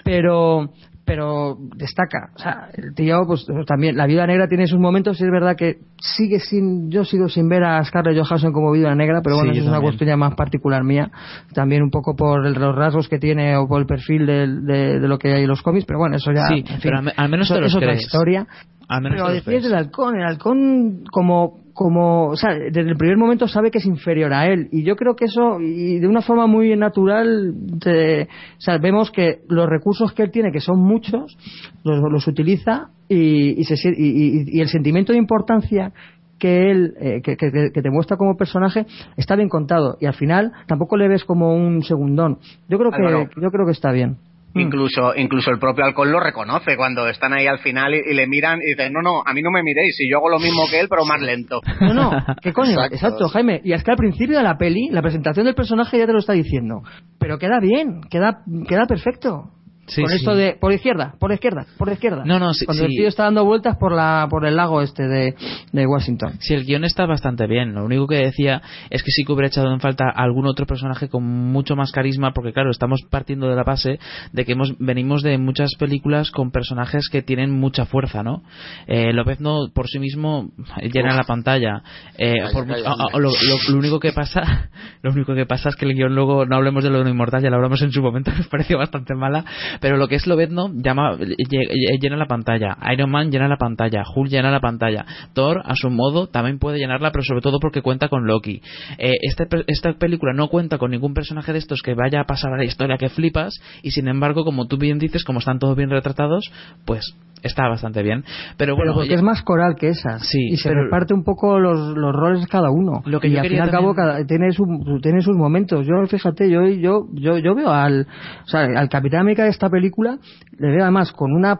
pero 0.06 0.70
pero 1.08 1.56
destaca. 1.78 2.32
O 2.36 2.40
sea 2.40 2.68
el 2.76 2.94
tío 2.94 3.24
pues 3.26 3.46
también 3.66 3.96
la 3.96 4.06
viuda 4.06 4.28
negra 4.28 4.48
tiene 4.48 4.68
sus 4.68 4.78
momentos 4.80 5.20
y 5.20 5.24
es 5.24 5.32
verdad 5.32 5.56
que 5.58 5.78
sigue 6.00 6.40
sin 6.42 6.92
yo 6.92 7.06
sigo 7.06 7.30
sin 7.30 7.48
ver 7.48 7.64
a 7.64 7.84
Scarlett 7.84 8.22
Johansson 8.22 8.52
como 8.52 8.72
viuda 8.74 8.94
negra 8.94 9.22
pero 9.24 9.38
bueno 9.38 9.54
Sí, 9.54 9.60
eso 9.60 9.68
es 9.70 9.72
una 9.72 9.82
cuestión 9.82 10.10
ya 10.10 10.18
más 10.18 10.36
particular 10.36 10.84
mía. 10.84 11.10
También 11.54 11.82
un 11.82 11.90
poco 11.90 12.16
por 12.16 12.46
el- 12.46 12.54
los 12.54 12.76
rasgos 12.76 13.08
que 13.08 13.18
tiene 13.20 13.56
o 13.56 13.68
por 13.68 13.80
el 13.80 13.88
perfil 13.88 14.26
del- 14.26 14.66
de, 14.66 15.00
de 15.00 15.08
lo 15.08 15.18
que 15.18 15.34
hay 15.34 15.44
en 15.44 15.48
los 15.48 15.62
cómics 15.62 15.86
pero 15.86 15.98
bueno 16.00 16.18
eso 16.18 16.32
ya 16.34 16.48
Sí, 16.50 16.60
en 16.60 16.66
fin, 16.66 16.78
pero 16.84 16.98
al 16.98 17.04
me- 17.06 17.14
al 17.16 17.30
menos 17.30 17.48
eso, 17.48 17.56
te 17.56 17.62
los 17.62 17.72
es 17.72 17.76
otra 17.78 17.88
crees. 17.88 18.02
historia 18.04 18.46
Al 18.88 19.02
menos 19.02 19.22
pero 19.22 19.44
crees. 19.44 19.64
del 19.64 19.76
halcón 19.76 20.16
el 20.16 20.24
halcón 20.26 21.04
como 21.12 21.60
como 21.74 22.28
o 22.30 22.36
sea 22.36 22.54
desde 22.56 22.82
el 22.90 22.96
primer 22.98 23.18
momento 23.18 23.48
sabe 23.48 23.70
que 23.70 23.78
es 23.80 23.86
inferior 23.86 24.34
a 24.34 24.48
él 24.48 24.68
y 24.72 24.84
yo 24.84 24.96
creo 24.96 25.16
que 25.16 25.26
eso 25.26 25.60
y 25.60 26.00
de 26.00 26.08
una 26.08 26.22
forma 26.22 26.48
muy 26.48 26.76
natural 26.76 27.54
te- 27.80 28.24
o 28.24 28.60
sea, 28.62 28.78
vemos 28.80 29.12
que 29.12 29.42
los 29.50 29.68
recursos 29.70 30.12
que 30.14 30.24
él 30.24 30.32
tiene 30.32 30.52
que 30.52 30.60
son 30.62 30.80
muchos 30.80 31.38
los, 31.84 32.00
los 32.12 32.28
utiliza 32.28 32.90
y, 33.10 33.60
y, 33.60 33.64
se, 33.66 33.76
y, 33.90 33.94
y- 34.08 34.58
y 34.58 34.62
el 34.62 34.70
sentimiento 34.70 35.12
de 35.14 35.20
importancia 35.20 35.92
que 36.40 36.70
él, 36.72 36.94
eh, 37.00 37.22
que, 37.24 37.36
que- 37.36 37.72
que 37.74 37.82
te 37.82 37.90
muestra 37.90 38.16
como 38.16 38.38
personaje, 38.38 38.86
está 39.16 39.36
bien 39.36 39.50
contado 39.50 39.98
y 40.00 40.06
al 40.06 40.14
final 40.14 40.52
tampoco 40.68 40.96
le 40.96 41.08
ves 41.08 41.24
como 41.26 41.56
un 41.56 41.82
segundón. 41.84 42.38
Yo 42.70 42.78
creo 42.78 42.92
que, 42.92 42.98
Álvaro. 42.98 43.30
yo 43.42 43.50
creo 43.50 43.66
que 43.66 43.72
está 43.72 43.92
bien. 43.92 44.18
Incluso, 44.60 45.16
incluso 45.16 45.52
el 45.52 45.60
propio 45.60 45.86
alcohol 45.86 46.12
lo 46.12 46.20
reconoce 46.20 46.76
cuando 46.76 47.08
están 47.08 47.34
ahí 47.34 47.48
al 47.48 47.60
final 47.60 47.94
y, 47.94 48.02
y 48.12 48.14
le 48.14 48.28
miran 48.28 48.60
y 48.62 48.72
dicen, 48.72 48.94
no, 48.94 49.02
no, 49.02 49.22
a 49.26 49.34
mí 49.34 49.42
no 49.42 49.52
me 49.52 49.64
miréis, 49.64 49.96
si 49.96 50.10
yo 50.10 50.18
hago 50.18 50.30
lo 50.30 50.40
mismo 50.40 50.64
que 50.70 50.80
él, 50.80 50.88
pero 50.90 51.06
más 51.06 51.22
lento. 51.22 51.62
No, 51.82 51.94
no, 51.94 52.12
¿qué 52.42 52.54
coño? 52.54 52.84
Exacto. 52.86 53.28
Jaime. 53.30 53.62
Y 53.64 53.74
es 53.74 53.84
que 53.84 53.92
al 53.92 53.98
principio 53.98 54.38
de 54.38 54.44
la 54.44 54.58
peli, 54.58 54.90
la 54.92 55.02
presentación 55.02 55.46
del 55.46 55.56
personaje 55.56 55.98
ya 55.98 56.06
te 56.06 56.14
lo 56.14 56.20
está 56.20 56.34
diciendo. 56.34 56.82
Pero 57.20 57.38
queda 57.38 57.60
bien, 57.60 58.02
queda, 58.10 58.44
queda 58.68 58.86
perfecto. 58.86 59.52
Sí, 59.88 60.02
Con 60.02 60.10
sí. 60.12 60.18
esto 60.18 60.36
de 60.36 60.58
por 60.60 60.74
izquierda, 60.74 61.16
por 61.20 61.32
izquierda, 61.32 61.66
por 61.78 61.90
izquierda. 61.90 62.24
No, 62.26 62.40
no, 62.40 62.54
sí, 62.54 62.66
Cuando 62.66 62.84
el 62.84 62.90
tío 62.92 63.08
está 63.08 63.24
dando 63.24 63.46
vueltas 63.46 63.78
por 63.78 63.94
la 63.96 64.28
por 64.30 64.46
el 64.46 64.56
lago 64.58 64.82
este 64.82 65.08
de, 65.08 65.34
de 65.72 65.86
Washington. 65.88 66.34
Sí, 66.40 66.54
el 66.54 66.66
guion 66.66 66.84
está 66.84 67.06
bastante 67.06 67.48
bien. 67.48 67.74
Lo 67.74 67.86
único 67.86 68.06
que 68.06 68.16
decía 68.18 68.62
es 68.90 69.02
que 69.02 69.12
sí 69.12 69.24
que 69.24 69.32
hubiera 69.32 69.48
echado 69.48 69.72
en 69.74 69.80
falta 69.80 70.10
algún 70.14 70.46
otro 70.46 70.66
personaje 70.66 71.08
con 71.08 71.24
mucho 71.24 71.76
más 71.76 71.92
carisma, 71.92 72.34
porque 72.34 72.52
claro, 72.54 72.70
estamos 72.70 73.02
partiendo 73.10 73.48
de 73.48 73.56
la 73.56 73.64
base 73.64 73.98
de 74.34 74.46
que 74.46 74.52
hemos, 74.52 74.74
venimos 74.78 75.24
de 75.24 75.38
muchas 75.38 75.72
películas 75.80 76.32
con 76.32 76.52
personajes 76.52 77.08
que 77.10 77.22
tienen 77.22 77.52
mucha 77.52 77.86
fuerza, 77.86 78.24
¿no? 78.24 78.44
Eh, 78.88 79.14
Lobezno 79.14 79.70
por 79.74 79.88
sí 79.88 80.00
mismo 80.00 80.50
llena 80.82 81.16
la 81.16 81.24
pantalla. 81.24 81.82
Eh, 82.18 82.36
por 82.52 82.68
lo, 82.68 82.76
lo- 83.20 83.32
lo 83.70 83.78
único 83.78 84.00
que 84.00 84.12
pasa, 84.12 84.70
lo 85.02 85.12
único 85.12 85.34
que 85.34 85.46
pasa 85.46 85.70
es 85.70 85.76
que 85.78 85.86
el 85.86 85.94
guion 85.94 86.14
luego 86.14 86.46
no 86.46 86.58
hablemos 86.58 86.84
de 86.84 86.90
lo 86.90 87.04
de 87.04 87.10
inmortal, 87.10 87.42
ya 87.42 87.50
lo 87.50 87.56
hablamos 87.56 87.82
en 87.82 87.92
su 87.92 88.02
momento, 88.02 88.32
nos 88.38 88.48
pareció 88.48 88.78
bastante 88.78 89.16
mala, 89.16 89.46
pero 89.82 89.98
lo 89.98 90.08
que 90.08 90.16
es 90.16 90.28
Lobezno 90.28 90.72
llama 90.74 91.16
lle- 91.18 91.36
lle- 91.38 92.00
llena 92.00 92.18
la 92.18 92.26
pantalla, 92.28 92.78
Iron 92.94 93.10
Man 93.10 93.32
llena 93.32 93.48
la 93.48 93.58
pantalla, 93.58 94.04
Hulk 94.16 94.30
llena 94.30 94.52
la 94.52 94.60
pantalla, 94.60 95.06
Thor 95.34 95.62
a 95.66 95.76
su 95.76 95.90
modo 95.90 96.28
también 96.28 96.60
puede 96.60 96.80
llenarla, 96.80 97.12
pero 97.12 97.24
sobre 97.24 97.42
todo 97.42 97.60
porque 97.60 97.82
cuenta 97.82 98.10
con 98.10 98.26
Loki. 98.26 98.62
Eh, 98.98 99.14
este 99.22 99.48
esta 99.68 99.94
película 99.94 100.34
no 100.34 100.48
cuenta 100.48 100.78
con 100.78 100.92
ningún 100.92 101.14
personaje 101.14 101.54
de 101.54 101.60
estos 101.60 101.82
que 101.82 101.94
vaya 101.94 102.22
a 102.22 102.26
pasar 102.26 102.54
a 102.54 102.58
la 102.58 102.64
historia 102.66 102.98
que 102.98 103.10
flipas 103.10 103.54
y 103.84 103.92
sin 103.92 104.08
embargo, 104.08 104.44
como 104.44 104.68
tú 104.68 104.78
bien 104.78 105.00
dices, 105.00 105.24
como 105.24 105.40
están 105.40 105.60
todos 105.60 105.76
bien 105.76 105.90
retratados, 105.90 106.52
pues 106.86 107.16
está 107.44 107.68
bastante 107.68 108.04
bien. 108.04 108.24
Pero 108.58 108.76
bueno, 108.76 108.92
Pero 108.94 109.02
porque 109.02 109.14
es 109.16 109.22
más 109.22 109.42
coral 109.44 109.76
que 109.76 109.90
esa. 109.90 110.20
Sí, 110.20 110.40
y 110.52 110.58
se 110.58 110.70
pero- 110.70 110.84
reparte 110.86 111.14
un 111.14 111.24
poco 111.24 111.60
los, 111.60 111.96
los 111.98 112.14
roles 112.16 112.46
cada 112.48 112.70
uno. 112.72 113.02
Lo 113.06 113.20
que 113.20 113.28
y 113.28 113.32
yo 113.34 113.40
al 113.42 113.48
fin 113.48 113.58
y 113.58 113.60
al 113.60 113.72
cabo 113.72 113.94
cada- 113.94 114.26
tiene, 114.26 114.52
su- 114.52 115.00
tiene 115.02 115.22
sus 115.22 115.36
momentos. 115.38 115.86
Yo, 115.86 116.06
fíjate, 116.08 116.50
yo, 116.50 116.66
yo, 116.68 117.08
yo, 117.14 117.38
yo 117.38 117.56
veo 117.56 117.70
al, 117.72 118.08
o 118.46 118.48
sea, 118.48 118.62
al 118.62 118.90
Capitán 118.90 119.22
América 119.22 119.44
de 119.44 119.50
esta 119.50 119.70
película, 119.70 120.18
le 120.58 120.68
veo 120.72 120.84
además 120.84 121.12
con 121.12 121.32
una 121.34 121.60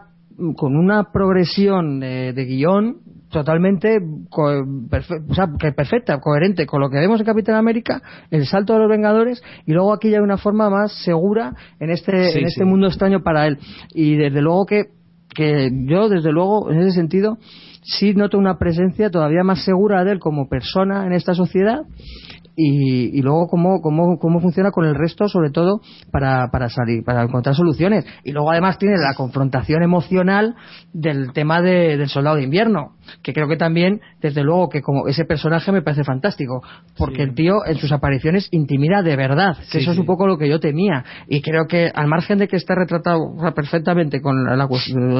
con 0.54 0.76
una 0.76 1.10
progresión 1.12 1.98
de, 1.98 2.32
de 2.32 2.44
guion 2.44 2.98
totalmente 3.28 3.98
co- 4.30 4.64
perfe- 4.88 5.20
o 5.28 5.34
sea, 5.34 5.48
que 5.58 5.72
perfecta, 5.72 6.20
coherente 6.20 6.64
con 6.64 6.80
lo 6.80 6.88
que 6.90 6.96
vemos 6.98 7.18
en 7.18 7.26
Capitán 7.26 7.56
América, 7.56 8.00
el 8.30 8.46
salto 8.46 8.72
de 8.74 8.78
los 8.78 8.88
Vengadores 8.88 9.42
y 9.66 9.72
luego 9.72 9.92
aquí 9.92 10.10
ya 10.10 10.18
hay 10.18 10.22
una 10.22 10.38
forma 10.38 10.70
más 10.70 10.92
segura 11.04 11.54
en 11.80 11.90
este, 11.90 12.28
Sí, 12.30 12.38
en 12.38 12.44
sí. 12.44 12.52
este 12.52 12.64
mundo 12.64 12.86
extraño 12.86 13.20
para 13.24 13.48
él. 13.48 13.58
Y 13.94 14.14
desde 14.16 14.40
luego 14.40 14.64
que, 14.64 14.84
que 15.34 15.70
yo, 15.86 16.08
desde 16.08 16.32
luego, 16.32 16.70
en 16.70 16.80
ese 16.80 16.92
sentido, 16.92 17.38
sí 17.82 18.14
noto 18.14 18.38
una 18.38 18.58
presencia 18.58 19.10
todavía 19.10 19.42
más 19.44 19.64
segura 19.64 20.04
de 20.04 20.12
él 20.12 20.18
como 20.18 20.48
persona 20.48 21.06
en 21.06 21.12
esta 21.12 21.34
sociedad 21.34 21.82
y, 22.60 23.16
y 23.16 23.22
luego 23.22 23.46
cómo, 23.46 23.80
cómo, 23.80 24.18
cómo 24.18 24.40
funciona 24.40 24.72
con 24.72 24.84
el 24.84 24.96
resto, 24.96 25.28
sobre 25.28 25.50
todo 25.50 25.80
para, 26.10 26.48
para 26.50 26.68
salir, 26.68 27.04
para 27.04 27.22
encontrar 27.22 27.54
soluciones. 27.54 28.04
Y 28.24 28.32
luego 28.32 28.50
además 28.50 28.78
tiene 28.78 28.96
la 28.98 29.14
confrontación 29.14 29.82
emocional 29.84 30.56
del 30.92 31.32
tema 31.32 31.62
de- 31.62 31.96
del 31.96 32.08
soldado 32.08 32.34
de 32.34 32.42
invierno, 32.42 32.96
que 33.22 33.32
creo 33.32 33.46
que 33.46 33.56
también, 33.56 34.00
desde 34.20 34.42
luego, 34.42 34.68
que 34.68 34.82
como 34.82 35.06
ese 35.06 35.24
personaje 35.24 35.70
me 35.70 35.82
parece 35.82 36.02
fantástico, 36.02 36.60
porque 36.96 37.22
el 37.22 37.34
tío 37.34 37.64
en 37.64 37.76
sus 37.78 37.92
apariciones 37.92 38.48
intimida 38.50 39.02
de 39.02 39.14
verdad, 39.14 39.56
que 39.58 39.64
Sí, 39.64 39.78
eso 39.78 39.92
es 39.92 39.98
un 39.98 40.06
poco 40.06 40.26
lo 40.26 40.36
que 40.36 40.48
yo 40.48 40.58
temía. 40.58 41.04
Y 41.28 41.42
creo 41.42 41.66
que 41.68 41.92
al 41.94 42.08
margen 42.08 42.38
de 42.38 42.48
que 42.48 42.56
esté 42.56 42.74
retratado 42.74 43.36
perfectamente 43.54 44.20
con 44.20 44.44
la- 44.44 44.68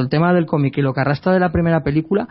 el 0.00 0.08
tema 0.08 0.34
del 0.34 0.46
cómic 0.46 0.76
y 0.76 0.82
lo 0.82 0.92
que 0.92 1.02
arrastra 1.02 1.32
de 1.32 1.38
la 1.40 1.52
primera 1.52 1.82
película, 1.84 2.26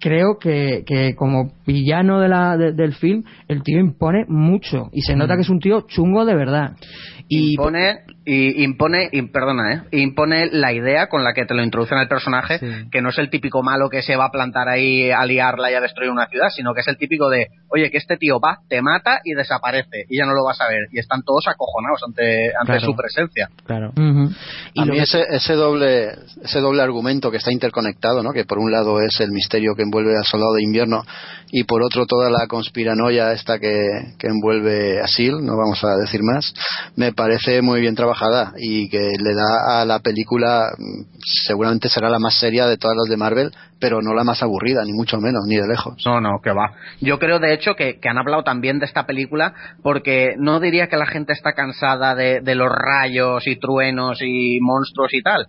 creo 0.00 0.38
que, 0.38 0.84
que 0.86 1.14
como 1.14 1.52
villano 1.66 2.20
de 2.20 2.28
la, 2.28 2.56
de- 2.56 2.72
del 2.72 2.94
film, 2.94 3.24
el 3.48 3.62
tío 3.62 3.78
impone 3.80 4.24
mucho. 4.28 4.88
Y 4.92 5.02
se 5.02 5.16
nota 5.16 5.34
que 5.34 5.42
es 5.42 5.48
un 5.48 5.60
tío 5.60 5.82
chungo 5.88 6.24
de 6.24 6.34
verdad. 6.34 6.76
Y 7.28 7.52
impone, 7.52 8.00
y 8.24 8.64
impone, 8.64 9.08
y, 9.12 9.22
perdona, 9.22 9.72
¿eh? 9.74 9.82
impone 10.00 10.48
la 10.50 10.72
idea 10.72 11.08
con 11.08 11.24
la 11.24 11.34
que 11.34 11.44
te 11.44 11.54
lo 11.54 11.62
introducen 11.62 11.98
al 11.98 12.08
personaje, 12.08 12.58
que 12.90 13.02
no 13.02 13.10
es 13.10 13.18
el 13.18 13.28
típico 13.30 13.62
malo 13.62 13.90
que 13.90 14.02
se 14.02 14.16
va 14.16 14.26
a 14.26 14.30
plantar 14.30 14.68
ahí 14.68 15.10
a 15.10 15.24
liarla 15.26 15.70
y 15.70 15.74
a 15.74 15.80
destruir 15.80 16.10
una 16.10 16.26
ciudad, 16.26 16.48
sino 16.48 16.72
que 16.74 16.80
es 16.80 16.88
el 16.88 16.96
típico 16.96 17.28
de, 17.28 17.48
oye, 17.68 17.90
que 17.90 17.98
este 17.98 18.16
tío 18.16 18.40
va, 18.40 18.60
te 18.68 18.80
mata 18.80 19.20
y 19.24 19.34
desaparece, 19.34 20.04
y 20.08 20.18
ya 20.18 20.24
no 20.24 20.32
lo 20.32 20.44
vas 20.44 20.60
a 20.60 20.68
ver. 20.68 20.86
Y 20.90 20.98
están 20.98 21.22
todos 21.22 21.46
acojonados 21.48 22.02
ante, 22.06 22.46
ante 22.58 22.72
Claro. 22.72 22.80
su 22.80 22.96
presencia. 22.96 23.48
Claro. 23.66 23.92
a 23.96 24.84
mí 24.84 24.98
ese, 24.98 25.24
ese 25.30 25.54
doble 25.54 26.08
ese 26.42 26.60
doble 26.60 26.82
argumento 26.82 27.30
que 27.30 27.36
está 27.38 27.52
interconectado, 27.52 28.22
¿no? 28.22 28.32
que 28.32 28.44
por 28.44 28.58
un 28.58 28.70
lado 28.70 29.00
es 29.00 29.20
el 29.20 29.30
misterio 29.30 29.74
que 29.74 29.82
envuelve 29.82 30.16
al 30.16 30.24
soldado 30.24 30.54
de 30.54 30.62
invierno 30.62 31.02
y 31.50 31.64
por 31.64 31.82
otro 31.82 32.06
toda 32.06 32.30
la 32.30 32.46
conspiranoia 32.46 33.32
esta 33.32 33.58
que, 33.58 34.14
que 34.18 34.28
envuelve 34.28 35.00
a 35.00 35.06
SEAL, 35.06 35.44
no 35.44 35.56
vamos 35.56 35.82
a 35.84 35.96
decir 35.96 36.22
más, 36.22 36.52
me 36.96 37.12
parece 37.18 37.62
muy 37.62 37.80
bien 37.80 37.96
trabajada 37.96 38.52
y 38.56 38.88
que 38.88 39.12
le 39.18 39.34
da 39.34 39.80
a 39.80 39.84
la 39.84 39.98
película, 39.98 40.70
mm, 40.78 41.18
seguramente 41.46 41.88
será 41.88 42.08
la 42.08 42.20
más 42.20 42.38
seria 42.38 42.66
de 42.66 42.76
todas 42.76 42.96
las 42.96 43.10
de 43.10 43.16
Marvel, 43.16 43.50
pero 43.80 44.00
no 44.00 44.14
la 44.14 44.22
más 44.22 44.40
aburrida, 44.40 44.84
ni 44.84 44.92
mucho 44.92 45.18
menos, 45.18 45.42
ni 45.48 45.56
de 45.56 45.66
lejos. 45.66 46.00
No, 46.06 46.20
no, 46.20 46.40
que 46.40 46.50
va. 46.50 46.74
Yo 47.00 47.18
creo, 47.18 47.40
de 47.40 47.52
hecho, 47.52 47.74
que, 47.74 47.98
han 48.08 48.18
hablado 48.18 48.44
también 48.44 48.78
de 48.78 48.86
esta 48.86 49.04
película 49.04 49.52
porque 49.82 50.34
no 50.38 50.60
diría 50.60 50.86
que 50.86 50.96
la 50.96 51.06
gente 51.06 51.32
está 51.32 51.54
cansada 51.54 52.14
de, 52.14 52.40
de 52.40 52.54
los 52.54 52.70
rayos 52.70 53.46
y 53.48 53.56
truenos 53.56 54.20
y 54.22 54.60
monstruos 54.60 55.12
y 55.12 55.22
tal. 55.22 55.46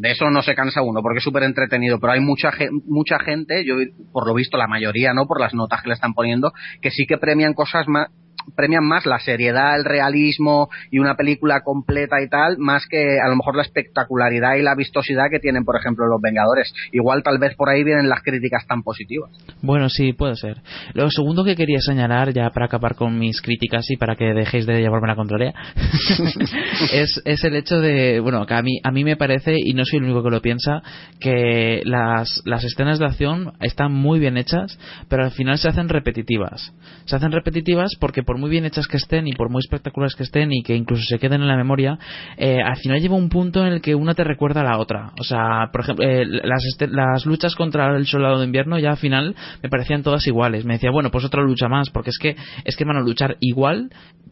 De 0.00 0.10
eso 0.10 0.28
no 0.30 0.42
se 0.42 0.54
cansa 0.54 0.82
uno 0.82 1.00
porque 1.00 1.18
es 1.18 1.24
súper 1.24 1.44
entretenido, 1.44 1.98
pero 1.98 2.12
hay 2.12 2.20
mucha, 2.20 2.50
mucha 2.86 3.18
gente, 3.20 3.64
yo 3.64 3.76
por 4.12 4.26
lo 4.26 4.34
visto 4.34 4.58
la 4.58 4.66
mayoría, 4.66 5.14
¿no? 5.14 5.26
Por 5.26 5.40
las 5.40 5.54
notas 5.54 5.80
que 5.80 5.88
le 5.88 5.94
están 5.94 6.12
poniendo, 6.12 6.52
que 6.82 6.90
sí 6.90 7.06
que 7.06 7.16
premian 7.16 7.54
cosas 7.54 7.88
más 7.88 8.08
premian 8.54 8.84
más 8.84 9.06
la 9.06 9.18
seriedad, 9.18 9.76
el 9.76 9.84
realismo 9.84 10.68
y 10.90 10.98
una 10.98 11.16
película 11.16 11.62
completa 11.62 12.20
y 12.22 12.28
tal, 12.28 12.58
más 12.58 12.86
que 12.86 13.18
a 13.20 13.28
lo 13.28 13.36
mejor 13.36 13.56
la 13.56 13.62
espectacularidad 13.62 14.56
y 14.56 14.62
la 14.62 14.74
vistosidad 14.74 15.26
que 15.30 15.40
tienen, 15.40 15.64
por 15.64 15.76
ejemplo, 15.76 16.06
los 16.06 16.20
Vengadores. 16.20 16.72
Igual 16.92 17.22
tal 17.22 17.38
vez 17.38 17.54
por 17.56 17.68
ahí 17.68 17.84
vienen 17.84 18.08
las 18.08 18.22
críticas 18.22 18.66
tan 18.66 18.82
positivas. 18.82 19.30
Bueno, 19.62 19.88
sí, 19.88 20.12
puede 20.12 20.36
ser. 20.36 20.62
Lo 20.94 21.10
segundo 21.10 21.44
que 21.44 21.56
quería 21.56 21.80
señalar, 21.80 22.32
ya 22.32 22.50
para 22.50 22.66
acabar 22.66 22.94
con 22.94 23.18
mis 23.18 23.40
críticas 23.40 23.90
y 23.90 23.96
para 23.96 24.16
que 24.16 24.32
dejéis 24.32 24.66
de 24.66 24.80
llevarme 24.80 25.08
la 25.08 25.16
contraria, 25.16 25.54
es, 26.92 27.22
es 27.24 27.44
el 27.44 27.56
hecho 27.56 27.80
de, 27.80 28.20
bueno, 28.20 28.46
que 28.46 28.54
a 28.54 28.62
mí, 28.62 28.80
a 28.82 28.90
mí 28.90 29.04
me 29.04 29.16
parece, 29.16 29.54
y 29.56 29.74
no 29.74 29.84
soy 29.84 29.98
el 29.98 30.04
único 30.04 30.22
que 30.22 30.30
lo 30.30 30.42
piensa, 30.42 30.82
que 31.20 31.82
las, 31.84 32.42
las 32.44 32.64
escenas 32.64 32.98
de 32.98 33.06
acción 33.06 33.52
están 33.60 33.92
muy 33.92 34.18
bien 34.18 34.36
hechas, 34.36 34.78
pero 35.08 35.24
al 35.24 35.30
final 35.30 35.58
se 35.58 35.68
hacen 35.68 35.88
repetitivas. 35.88 36.72
Se 37.04 37.16
hacen 37.16 37.32
repetitivas 37.32 37.92
porque 38.00 38.22
por 38.36 38.40
muy 38.42 38.50
bien 38.50 38.66
hechas 38.66 38.86
que 38.86 38.98
estén 38.98 39.26
y 39.26 39.32
por 39.32 39.48
muy 39.48 39.60
espectaculares 39.60 40.14
que 40.14 40.24
estén 40.24 40.52
y 40.52 40.62
que 40.62 40.76
incluso 40.76 41.02
se 41.08 41.18
queden 41.18 41.40
en 41.40 41.48
la 41.48 41.56
memoria, 41.56 41.98
eh, 42.36 42.58
al 42.62 42.76
final 42.76 43.00
lleva 43.00 43.16
un 43.16 43.30
punto 43.30 43.64
en 43.66 43.72
el 43.72 43.80
que 43.80 43.94
una 43.94 44.12
te 44.12 44.24
recuerda 44.24 44.60
a 44.60 44.64
la 44.64 44.78
otra. 44.78 45.12
O 45.18 45.24
sea, 45.24 45.70
por 45.72 45.80
ejemplo, 45.80 46.06
eh, 46.06 46.26
las, 46.26 46.62
este- 46.66 46.88
las 46.88 47.24
luchas 47.24 47.54
contra 47.54 47.96
el 47.96 48.04
soldado 48.06 48.38
de 48.38 48.44
invierno 48.44 48.78
ya 48.78 48.90
al 48.90 48.98
final 48.98 49.34
me 49.62 49.70
parecían 49.70 50.02
todas 50.02 50.26
iguales. 50.26 50.66
Me 50.66 50.74
decía, 50.74 50.90
bueno, 50.90 51.10
pues 51.10 51.24
otra 51.24 51.42
lucha 51.42 51.66
más, 51.68 51.88
porque 51.88 52.10
es 52.10 52.18
que 52.18 52.36
es 52.64 52.76
que 52.76 52.84
van 52.84 52.98
a 52.98 53.00
luchar 53.00 53.38
igual, 53.40 53.88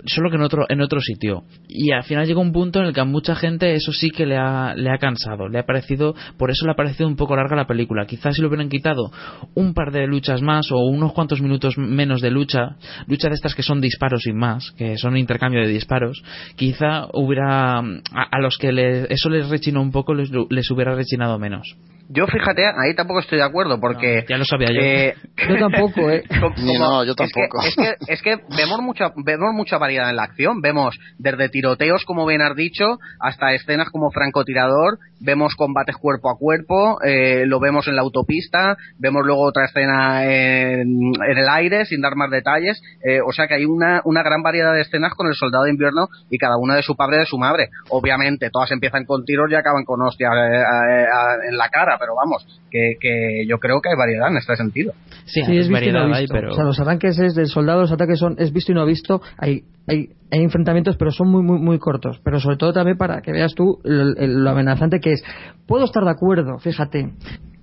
solo 0.06 0.30
que 0.30 0.36
en 0.36 0.42
otro 0.42 0.66
en 0.68 0.80
otro 0.80 1.00
sitio. 1.00 1.44
Y 1.68 1.92
al 1.92 2.04
final 2.04 2.26
llega 2.26 2.40
un 2.40 2.52
punto 2.52 2.80
en 2.80 2.86
el 2.86 2.94
que 2.94 3.00
a 3.00 3.04
mucha 3.04 3.34
gente 3.34 3.74
eso 3.74 3.92
sí 3.92 4.10
que 4.10 4.26
le 4.26 4.36
ha, 4.36 4.74
le 4.74 4.90
ha 4.90 4.98
cansado, 4.98 5.48
le 5.48 5.58
ha 5.58 5.66
parecido, 5.66 6.14
por 6.36 6.50
eso 6.50 6.66
le 6.66 6.72
ha 6.72 6.76
parecido 6.76 7.08
un 7.08 7.16
poco 7.16 7.36
larga 7.36 7.56
la 7.56 7.66
película. 7.66 8.06
Quizás 8.06 8.34
si 8.34 8.42
lo 8.42 8.48
hubieran 8.48 8.68
quitado 8.68 9.10
un 9.54 9.74
par 9.74 9.92
de 9.92 10.06
luchas 10.06 10.42
más 10.42 10.70
o 10.70 10.78
unos 10.78 11.12
cuantos 11.12 11.40
minutos 11.40 11.78
menos 11.78 12.20
de 12.20 12.30
lucha, 12.30 12.76
lucha 13.06 13.28
de 13.28 13.34
estas 13.34 13.54
que 13.54 13.62
son 13.62 13.80
disparos 13.80 14.22
sin 14.22 14.36
más, 14.36 14.72
que 14.72 14.96
son 14.96 15.16
intercambio 15.16 15.60
de 15.60 15.68
disparos, 15.68 16.22
quizá 16.56 17.08
hubiera 17.12 17.78
a, 17.78 18.40
los 18.40 18.58
que 18.58 19.06
eso 19.08 19.30
les 19.30 19.48
rechinó 19.48 19.80
un 19.82 19.92
poco 19.92 20.14
les, 20.14 20.30
les 20.50 20.70
hubiera 20.70 20.94
rechinado 20.94 21.38
menos. 21.38 21.76
Yo 22.08 22.26
fíjate, 22.26 22.66
ahí 22.66 22.94
tampoco 22.94 23.20
estoy 23.20 23.38
de 23.38 23.44
acuerdo 23.44 23.80
porque... 23.80 24.24
ya 24.28 24.36
lo 24.36 24.44
sabía 24.44 24.68
yo. 24.72 24.80
eh, 24.80 25.14
Yo 25.48 25.56
tampoco, 25.56 26.10
¿eh? 26.10 26.22
como- 26.40 26.54
no, 26.78 27.04
yo 27.04 27.12
es 27.12 27.16
que- 27.16 27.24
tampoco. 27.24 27.62
Es 27.66 27.74
que, 27.74 28.12
es 28.12 28.22
que, 28.22 28.36
vemos 28.56 28.80
mucha 28.82 29.10
vemos 29.24 29.54
mucha 29.54 29.78
variedad 29.78 30.10
en 30.10 30.16
la 30.16 30.24
acción. 30.24 30.60
Vemos 30.60 30.96
desde 31.18 31.48
tiroteos, 31.48 32.04
como 32.04 32.26
bien 32.26 32.42
has 32.42 32.54
dicho, 32.54 32.98
hasta 33.20 33.52
escenas 33.54 33.88
como 33.90 34.10
francotirador. 34.10 34.98
Vemos 35.20 35.54
combates 35.56 35.96
cuerpo 35.96 36.30
a 36.30 36.36
cuerpo. 36.38 36.98
eh, 37.02 37.46
lo 37.46 37.58
vemos 37.58 37.88
en 37.88 37.96
la 37.96 38.02
autopista. 38.02 38.76
Vemos 38.98 39.22
luego 39.24 39.42
otra 39.42 39.64
escena 39.64 40.24
en, 40.24 40.82
en 41.26 41.38
el 41.38 41.48
aire, 41.48 41.86
sin 41.86 42.00
dar 42.02 42.16
más 42.16 42.30
detalles. 42.30 42.80
eh, 43.02 43.20
o 43.26 43.32
sea 43.32 43.46
que 43.48 43.54
hay 43.54 43.64
una, 43.64 44.02
una 44.04 44.22
gran 44.22 44.42
variedad 44.42 44.74
de 44.74 44.82
escenas 44.82 45.14
con 45.14 45.26
el 45.26 45.34
soldado 45.34 45.64
de 45.64 45.70
invierno 45.70 46.08
y 46.30 46.36
cada 46.38 46.56
una 46.58 46.74
de 46.76 46.82
su 46.82 46.94
padre 46.96 47.16
y 47.16 47.20
de 47.20 47.26
su 47.26 47.38
madre. 47.38 47.70
Obviamente, 47.88 48.50
todas 48.50 48.70
empiezan 48.72 49.04
con 49.06 49.24
tiros 49.24 49.50
y 49.50 49.54
acaban 49.54 49.84
con 49.84 50.02
hostias 50.02 50.32
eh, 50.34 50.56
eh, 50.58 51.02
eh, 51.04 51.48
en 51.48 51.56
la 51.56 51.68
cara, 51.70 51.93
pero 51.98 52.14
vamos, 52.14 52.46
que, 52.70 52.94
que 53.00 53.46
yo 53.48 53.58
creo 53.58 53.80
que 53.80 53.90
hay 53.90 53.96
variedad 53.96 54.28
en 54.30 54.36
este 54.36 54.56
sentido. 54.56 54.92
Sí, 55.24 55.40
es 55.40 55.68
visto 55.68 55.84
y 55.84 55.92
no 55.92 56.08
visto. 56.08 56.36
O 56.50 56.54
sea, 56.54 56.64
los 56.64 56.78
arranques 56.80 57.18
es 57.18 57.34
del 57.34 57.46
soldado, 57.46 57.82
los 57.82 57.92
ataques 57.92 58.18
son 58.18 58.36
es 58.38 58.52
visto 58.52 58.72
y 58.72 58.74
no 58.74 58.86
visto. 58.86 59.20
Hay, 59.38 59.64
hay, 59.86 60.10
hay 60.30 60.42
enfrentamientos, 60.42 60.96
pero 60.96 61.10
son 61.10 61.28
muy, 61.30 61.42
muy, 61.42 61.58
muy 61.58 61.78
cortos. 61.78 62.20
Pero 62.24 62.40
sobre 62.40 62.56
todo 62.56 62.72
también 62.72 62.96
para 62.96 63.20
que 63.20 63.32
veas 63.32 63.54
tú 63.54 63.80
lo, 63.84 64.04
lo 64.14 64.50
amenazante 64.50 65.00
que 65.00 65.12
es. 65.12 65.24
Puedo 65.66 65.84
estar 65.84 66.04
de 66.04 66.10
acuerdo, 66.10 66.58
fíjate, 66.58 67.12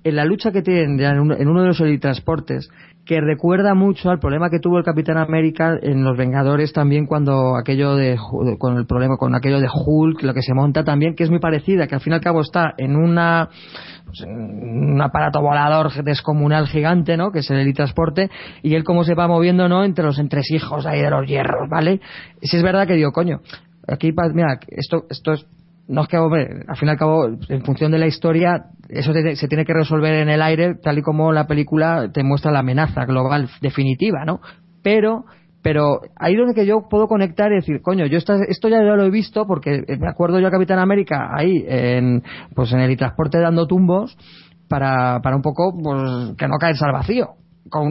en 0.04 0.16
la 0.16 0.24
lucha 0.24 0.50
que 0.50 0.62
tienen 0.62 1.00
en 1.00 1.48
uno 1.48 1.62
de 1.62 1.68
los 1.68 1.82
transportes 2.00 2.68
que 3.04 3.20
recuerda 3.20 3.74
mucho 3.74 4.10
al 4.10 4.18
problema 4.18 4.48
que 4.48 4.60
tuvo 4.60 4.78
el 4.78 4.84
Capitán 4.84 5.16
América 5.18 5.76
en 5.80 6.04
Los 6.04 6.16
Vengadores 6.16 6.72
también 6.72 7.06
cuando 7.06 7.56
aquello 7.56 7.96
de 7.96 8.16
con 8.58 8.76
el 8.76 8.86
problema 8.86 9.16
con 9.16 9.34
aquello 9.34 9.60
de 9.60 9.68
Hulk 9.72 10.22
lo 10.22 10.34
que 10.34 10.42
se 10.42 10.54
monta 10.54 10.84
también 10.84 11.14
que 11.14 11.24
es 11.24 11.30
muy 11.30 11.40
parecida 11.40 11.86
que 11.86 11.94
al 11.96 12.00
fin 12.00 12.12
y 12.12 12.16
al 12.16 12.22
cabo 12.22 12.40
está 12.40 12.74
en 12.78 12.96
una 12.96 13.48
pues, 14.12 14.28
un 14.28 15.00
aparato 15.00 15.40
volador 15.40 15.90
descomunal 16.04 16.66
gigante 16.66 17.16
no 17.16 17.32
que 17.32 17.40
es 17.40 17.50
el 17.50 17.58
helitransporte 17.58 18.30
y 18.62 18.74
él 18.74 18.84
cómo 18.84 19.04
se 19.04 19.14
va 19.14 19.26
moviendo 19.26 19.68
no 19.68 19.84
entre 19.84 20.04
los 20.04 20.18
entresijos 20.18 20.86
ahí 20.86 21.00
de 21.00 21.10
los 21.10 21.26
hierros 21.26 21.68
vale 21.68 22.00
si 22.42 22.56
es 22.56 22.62
verdad 22.62 22.86
que 22.86 22.94
digo 22.94 23.12
coño 23.12 23.40
aquí 23.88 24.12
mira 24.34 24.60
esto 24.68 25.04
esto 25.08 25.32
es 25.32 25.46
no 25.88 26.02
es 26.02 26.08
que, 26.08 26.16
hombre, 26.16 26.64
al 26.68 26.76
fin 26.76 26.88
y 26.88 26.90
al 26.92 26.96
cabo, 26.96 27.26
en 27.26 27.64
función 27.64 27.90
de 27.92 27.98
la 27.98 28.06
historia, 28.06 28.66
eso 28.88 29.12
se 29.12 29.48
tiene 29.48 29.64
que 29.64 29.74
resolver 29.74 30.14
en 30.14 30.28
el 30.28 30.40
aire, 30.40 30.74
tal 30.76 30.98
y 30.98 31.02
como 31.02 31.32
la 31.32 31.46
película 31.46 32.10
te 32.12 32.22
muestra 32.22 32.52
la 32.52 32.60
amenaza 32.60 33.04
global 33.04 33.50
definitiva, 33.60 34.24
¿no? 34.24 34.40
Pero 34.82 35.24
pero 35.62 36.00
ahí 36.16 36.34
donde 36.34 36.54
que 36.54 36.66
yo 36.66 36.88
puedo 36.90 37.06
conectar 37.06 37.52
y 37.52 37.56
decir, 37.56 37.80
coño, 37.82 38.06
yo 38.06 38.18
esto 38.18 38.68
ya 38.68 38.82
lo 38.82 39.04
he 39.04 39.10
visto 39.10 39.46
porque 39.46 39.84
me 39.98 40.08
acuerdo 40.08 40.40
yo 40.40 40.48
a 40.48 40.50
Capitán 40.50 40.80
América 40.80 41.30
ahí 41.32 41.64
en 41.66 42.22
pues 42.54 42.72
en 42.72 42.80
el 42.80 42.96
transporte 42.96 43.38
dando 43.38 43.66
tumbos 43.66 44.16
para, 44.68 45.20
para 45.22 45.36
un 45.36 45.42
poco 45.42 45.72
pues, 45.72 46.36
que 46.36 46.48
no 46.48 46.56
caerse 46.58 46.84
al 46.84 46.92
vacío. 46.92 47.34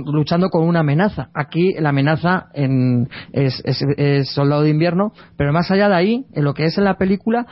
luchando 0.06 0.50
con 0.50 0.67
una 0.67 0.82
amenaza. 0.82 1.30
Aquí 1.33 1.74
la 1.80 1.90
amenaza 1.90 2.48
en, 2.53 3.08
es, 3.32 3.61
es, 3.64 3.82
es, 3.98 4.33
Soldado 4.33 4.64
de 4.64 4.69
Invierno, 4.69 5.14
pero 5.38 5.53
más 5.53 5.72
allá 5.72 5.88
de 5.88 5.95
ahí, 5.95 6.25
en 6.33 6.43
lo 6.43 6.53
que 6.53 6.66
es 6.66 6.77
en 6.77 6.83
la 6.83 6.98
película, 6.98 7.45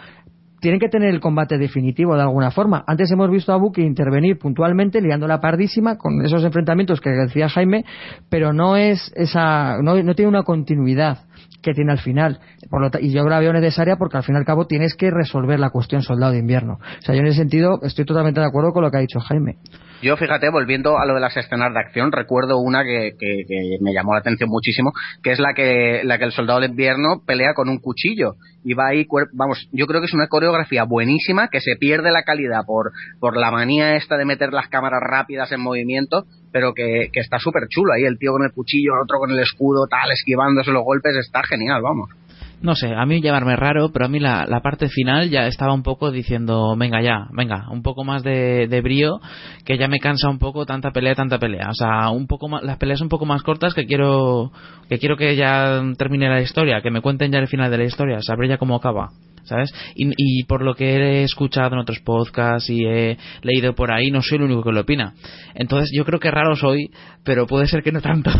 tienen 0.59 0.79
que 0.79 0.89
tener 0.89 1.09
el 1.09 1.19
combate 1.19 1.57
definitivo 1.57 2.15
de 2.15 2.21
alguna 2.21 2.51
forma. 2.51 2.83
Antes 2.87 3.11
hemos 3.11 3.29
visto 3.31 3.53
a 3.53 3.57
Bucky 3.57 3.81
intervenir 3.81 4.37
puntualmente, 4.37 5.01
liando 5.01 5.27
la 5.27 5.39
pardísima 5.39 5.97
con 5.97 6.23
esos 6.23 6.43
enfrentamientos 6.43 7.01
que 7.01 7.09
decía 7.09 7.49
Jaime, 7.49 7.85
pero 8.29 8.53
no 8.53 8.75
es 8.75 9.11
esa, 9.15 9.81
no, 9.81 10.01
no 10.01 10.15
tiene 10.15 10.29
una 10.29 10.43
continuidad 10.43 11.19
que 11.61 11.73
tiene 11.73 11.91
al 11.91 11.99
final. 11.99 12.39
Por 12.69 12.81
lo 12.81 12.89
y 12.99 13.11
yo 13.11 13.23
la 13.23 13.39
veo 13.39 13.53
necesaria 13.53 13.95
porque 13.97 14.17
al 14.17 14.23
fin 14.23 14.35
y 14.35 14.37
al 14.37 14.45
cabo 14.45 14.65
tienes 14.65 14.95
que 14.95 15.11
resolver 15.11 15.59
la 15.59 15.69
cuestión 15.69 16.01
soldado 16.01 16.33
de 16.33 16.39
invierno. 16.39 16.79
O 16.81 17.01
sea, 17.01 17.15
yo 17.15 17.21
en 17.21 17.27
ese 17.27 17.37
sentido 17.37 17.79
estoy 17.83 18.05
totalmente 18.05 18.39
de 18.39 18.47
acuerdo 18.47 18.71
con 18.71 18.83
lo 18.83 18.91
que 18.91 18.97
ha 18.97 19.01
dicho 19.01 19.19
Jaime. 19.19 19.57
Yo, 20.01 20.15
fíjate, 20.15 20.49
volviendo 20.49 20.97
a 20.97 21.05
lo 21.05 21.15
de 21.15 21.19
las 21.19 21.35
escenas 21.35 21.73
de 21.73 21.79
acción, 21.79 22.13
recuerdo 22.13 22.57
una 22.57 22.85
que, 22.85 23.15
que, 23.19 23.77
me 23.81 23.93
llamó 23.93 24.13
la 24.13 24.19
atención 24.19 24.49
muchísimo, 24.49 24.93
que 25.21 25.31
es 25.31 25.39
la 25.39 25.53
que, 25.53 26.01
la 26.05 26.17
que 26.17 26.23
el 26.23 26.31
soldado 26.31 26.61
de 26.61 26.67
invierno 26.67 27.21
pelea 27.25 27.53
con 27.53 27.67
un 27.67 27.79
cuchillo. 27.79 28.35
Y 28.63 28.75
va 28.75 28.87
ahí, 28.87 29.05
vamos, 29.33 29.67
yo 29.73 29.87
creo 29.87 29.99
que 29.99 30.05
es 30.05 30.13
una 30.13 30.27
coreografía 30.27 30.83
buenísima, 30.83 31.49
que 31.49 31.59
se 31.59 31.75
pierde 31.77 32.11
la 32.11 32.23
calidad 32.23 32.63
por, 32.65 32.91
por 33.19 33.35
la 33.35 33.51
manía 33.51 33.97
esta 33.97 34.15
de 34.15 34.23
meter 34.23 34.53
las 34.53 34.69
cámaras 34.69 35.01
rápidas 35.01 35.51
en 35.51 35.59
movimiento, 35.59 36.23
pero 36.53 36.73
que, 36.73 37.09
que 37.11 37.19
está 37.19 37.37
súper 37.37 37.63
chulo. 37.67 37.91
Ahí 37.91 38.03
el 38.03 38.17
tío 38.17 38.31
con 38.31 38.45
el 38.45 38.53
cuchillo, 38.53 38.93
el 38.93 39.03
otro 39.03 39.19
con 39.19 39.31
el 39.31 39.39
escudo, 39.39 39.87
tal, 39.87 40.11
esquivándose 40.11 40.71
los 40.71 40.83
golpes, 40.83 41.15
está 41.17 41.43
genial, 41.43 41.81
vamos 41.81 42.09
no 42.61 42.75
sé, 42.75 42.93
a 42.93 43.05
mí 43.05 43.21
llamarme 43.21 43.55
raro, 43.55 43.91
pero 43.91 44.05
a 44.05 44.07
mí 44.09 44.19
la, 44.19 44.45
la, 44.45 44.61
parte 44.61 44.89
final 44.89 45.29
ya 45.29 45.47
estaba 45.47 45.73
un 45.73 45.83
poco 45.83 46.11
diciendo, 46.11 46.75
venga 46.77 47.01
ya, 47.01 47.27
venga, 47.31 47.67
un 47.71 47.81
poco 47.81 48.03
más 48.03 48.21
de, 48.23 48.67
de, 48.67 48.81
brío, 48.81 49.21
que 49.65 49.77
ya 49.77 49.87
me 49.87 49.99
cansa 49.99 50.29
un 50.29 50.39
poco 50.39 50.65
tanta 50.65 50.91
pelea, 50.91 51.15
tanta 51.15 51.39
pelea. 51.39 51.69
O 51.69 51.73
sea, 51.73 52.09
un 52.09 52.27
poco 52.27 52.49
más, 52.49 52.63
las 52.63 52.77
peleas 52.77 53.01
un 53.01 53.09
poco 53.09 53.25
más 53.25 53.43
cortas 53.43 53.73
que 53.73 53.85
quiero, 53.85 54.51
que 54.89 54.99
quiero 54.99 55.15
que 55.15 55.35
ya 55.35 55.81
termine 55.97 56.29
la 56.29 56.41
historia, 56.41 56.81
que 56.81 56.91
me 56.91 57.01
cuenten 57.01 57.31
ya 57.31 57.39
el 57.39 57.47
final 57.47 57.71
de 57.71 57.77
la 57.77 57.85
historia, 57.85 58.19
sabré 58.21 58.49
ya 58.49 58.57
cómo 58.57 58.75
acaba. 58.75 59.11
¿Sabes? 59.49 59.73
Y, 59.95 60.43
por 60.45 60.63
lo 60.63 60.75
que 60.75 60.95
he 60.95 61.23
escuchado 61.23 61.73
en 61.73 61.79
otros 61.79 61.99
podcasts 61.99 62.69
y 62.69 62.85
he 62.85 63.17
leído 63.41 63.73
por 63.75 63.91
ahí, 63.91 64.11
no 64.11 64.21
soy 64.21 64.37
el 64.37 64.43
único 64.43 64.63
que 64.63 64.71
lo 64.71 64.81
opina. 64.81 65.13
Entonces, 65.55 65.91
yo 65.93 66.05
creo 66.05 66.19
que 66.19 66.31
raro 66.31 66.55
soy, 66.55 66.91
pero 67.23 67.45
puede 67.47 67.67
ser 67.67 67.83
que 67.83 67.91
no 67.91 68.01
tanto. 68.01 68.31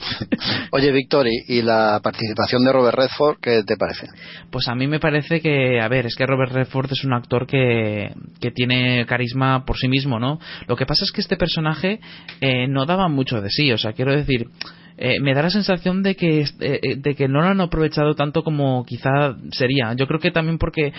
Oye, 0.72 0.92
Víctor, 0.92 1.26
¿y, 1.48 1.62
la 1.62 2.00
participación 2.02 2.64
de 2.64 2.72
Robert 2.72 2.96
Redford, 2.96 3.38
qué 3.40 3.62
te 3.64 3.76
parece? 3.76 4.08
Pues 4.50 4.68
a 4.68 4.74
mí 4.74 4.86
me 4.86 5.00
parece 5.00 5.40
que, 5.40 5.80
a 5.80 5.88
ver, 5.88 6.06
es 6.06 6.16
que 6.16 6.26
Robert 6.26 6.52
Redford 6.52 6.92
es 6.92 7.04
un 7.04 7.12
actor 7.12 7.46
que, 7.46 8.12
que 8.40 8.50
tiene 8.50 9.06
carisma 9.06 9.64
por 9.64 9.76
sí 9.78 9.88
mismo, 9.88 10.18
¿no? 10.18 10.38
Lo 10.66 10.76
que 10.76 10.86
pasa 10.86 11.04
es 11.04 11.12
que 11.12 11.20
este 11.20 11.36
personaje 11.36 12.00
eh, 12.40 12.66
no 12.68 12.86
daba 12.86 13.08
mucho 13.08 13.40
de 13.40 13.50
sí, 13.50 13.72
o 13.72 13.78
sea, 13.78 13.92
quiero 13.92 14.14
decir, 14.14 14.48
eh, 14.96 15.20
me 15.20 15.34
da 15.34 15.42
la 15.42 15.50
sensación 15.50 16.02
de 16.02 16.14
que, 16.14 16.40
eh, 16.42 16.46
eh, 16.60 16.96
de 16.96 17.14
que 17.14 17.28
no 17.28 17.40
lo 17.40 17.46
han 17.46 17.60
aprovechado 17.60 18.14
tanto 18.14 18.42
como 18.42 18.84
quizá 18.84 19.36
sería. 19.50 19.94
Yo 19.94 20.06
creo 20.06 20.20
que 20.20 20.30
también 20.30 20.58
porque 20.58 20.92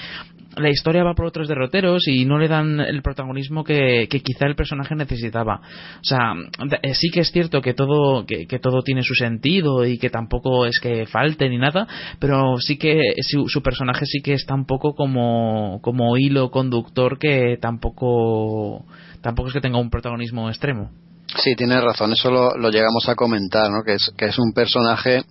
la 0.58 0.70
historia 0.70 1.03
va 1.03 1.14
por 1.14 1.26
otros 1.26 1.48
derroteros 1.48 2.08
y 2.08 2.26
no 2.26 2.38
le 2.38 2.48
dan 2.48 2.80
el 2.80 3.02
protagonismo 3.02 3.64
que, 3.64 4.08
quizá 4.10 4.48
el 4.48 4.56
personaje 4.56 4.95
necesitaba. 4.95 5.61
O 6.02 6.03
sea, 6.03 6.34
sí 6.94 7.10
que 7.10 7.22
es 7.22 7.32
cierto 7.32 7.61
que 7.61 7.74
todo, 7.74 8.26
que, 8.26 8.60
todo 8.60 8.82
tiene 8.82 9.03
su 9.03 9.14
sentido 9.14 9.86
y 9.86 9.98
que 9.98 10.10
tampoco 10.10 10.66
es 10.66 10.80
que 10.80 11.06
falte 11.06 11.48
ni 11.48 11.58
nada, 11.58 11.88
pero 12.20 12.58
sí 12.58 12.78
que 12.78 13.00
su, 13.22 13.48
su, 13.48 13.61
personaje 13.61 14.06
sí 14.06 14.22
que 14.22 14.34
está 14.34 14.56
un 14.56 14.66
poco 14.66 14.94
como, 14.94 15.80
como 15.82 16.18
hilo 16.18 16.52
conductor 16.52 17.18
que 17.18 17.58
tampoco, 17.61 18.86
tampoco 19.22 19.50
es 19.50 19.53
que 19.53 19.61
tenga 19.61 19.80
un 19.80 19.90
protagonismo 19.90 20.50
extremo. 20.50 20.92
Sí, 21.38 21.56
tienes 21.56 21.82
razón, 21.82 22.11
eso 22.14 22.30
lo, 22.30 22.69
llegamos 22.69 23.08
a 23.08 23.16
comentar, 23.16 23.69
¿no? 23.69 23.84
Que 23.84 23.93
es, 23.93 24.11
que 24.18 24.26
es 24.26 24.38
un 24.38 24.53
personaje 24.53 25.24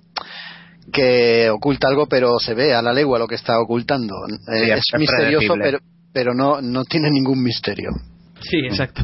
que 0.92 1.50
oculta 1.50 1.88
algo, 1.88 2.06
pero 2.06 2.38
se 2.38 2.54
ve 2.54 2.74
a 2.74 2.82
la 2.82 2.92
legua 2.92 3.18
lo 3.18 3.26
que 3.26 3.34
está 3.34 3.60
ocultando. 3.60 4.14
Eh, 4.52 4.72
es, 4.72 4.84
misterioso, 4.98 5.54
pero, 5.60 5.78
pero 6.12 6.34
no, 6.34 6.60
no 6.60 6.84
tiene 6.84 7.10
ningún 7.10 7.42
misterio. 7.42 7.90
Sí, 8.40 8.58
exacto. 8.64 9.02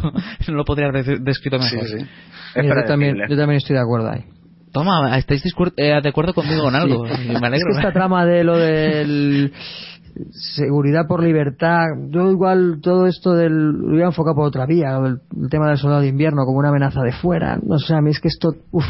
No 0.49 0.55
lo 0.55 0.65
podría 0.65 0.89
haber 0.89 1.20
descrito 1.20 1.58
mejor. 1.58 1.86
Sí, 1.86 1.99
sí. 1.99 2.07
yo, 2.55 2.84
también, 2.86 3.16
yo 3.28 3.36
también 3.36 3.58
estoy 3.58 3.76
de 3.76 3.83
acuerdo 3.83 4.10
ahí. 4.10 4.25
Toma, 4.73 5.16
estáis 5.16 5.42
eh, 5.76 6.00
de 6.02 6.08
acuerdo 6.08 6.34
conmigo 6.34 6.68
en 6.68 6.75
algo. 6.75 7.05
Me 7.05 7.47
alegro. 7.47 7.57
Es 7.57 7.65
que 7.65 7.78
esta 7.78 7.92
trama 7.92 8.25
de 8.26 8.44
lo 8.44 8.57
del 8.57 9.52
seguridad 10.31 11.07
por 11.07 11.23
libertad. 11.23 11.85
Yo 12.11 12.31
igual 12.31 12.81
todo 12.83 13.07
esto 13.07 13.35
del 13.35 13.53
lo 13.53 13.93
voy 13.93 14.03
a 14.03 14.07
enfocar 14.07 14.35
por 14.35 14.47
otra 14.47 14.67
vía, 14.67 14.99
el, 14.99 15.20
tema 15.49 15.69
del 15.69 15.77
soldado 15.77 16.03
de 16.03 16.09
invierno 16.09 16.45
como 16.45 16.59
una 16.59 16.70
amenaza 16.70 17.03
de 17.03 17.12
fuera. 17.12 17.59
No 17.62 17.78
sé, 17.78 17.95
a 17.95 18.01
mí 18.01 18.11
es 18.11 18.20
que 18.20 18.28
esto, 18.28 18.55
uf. 18.70 18.85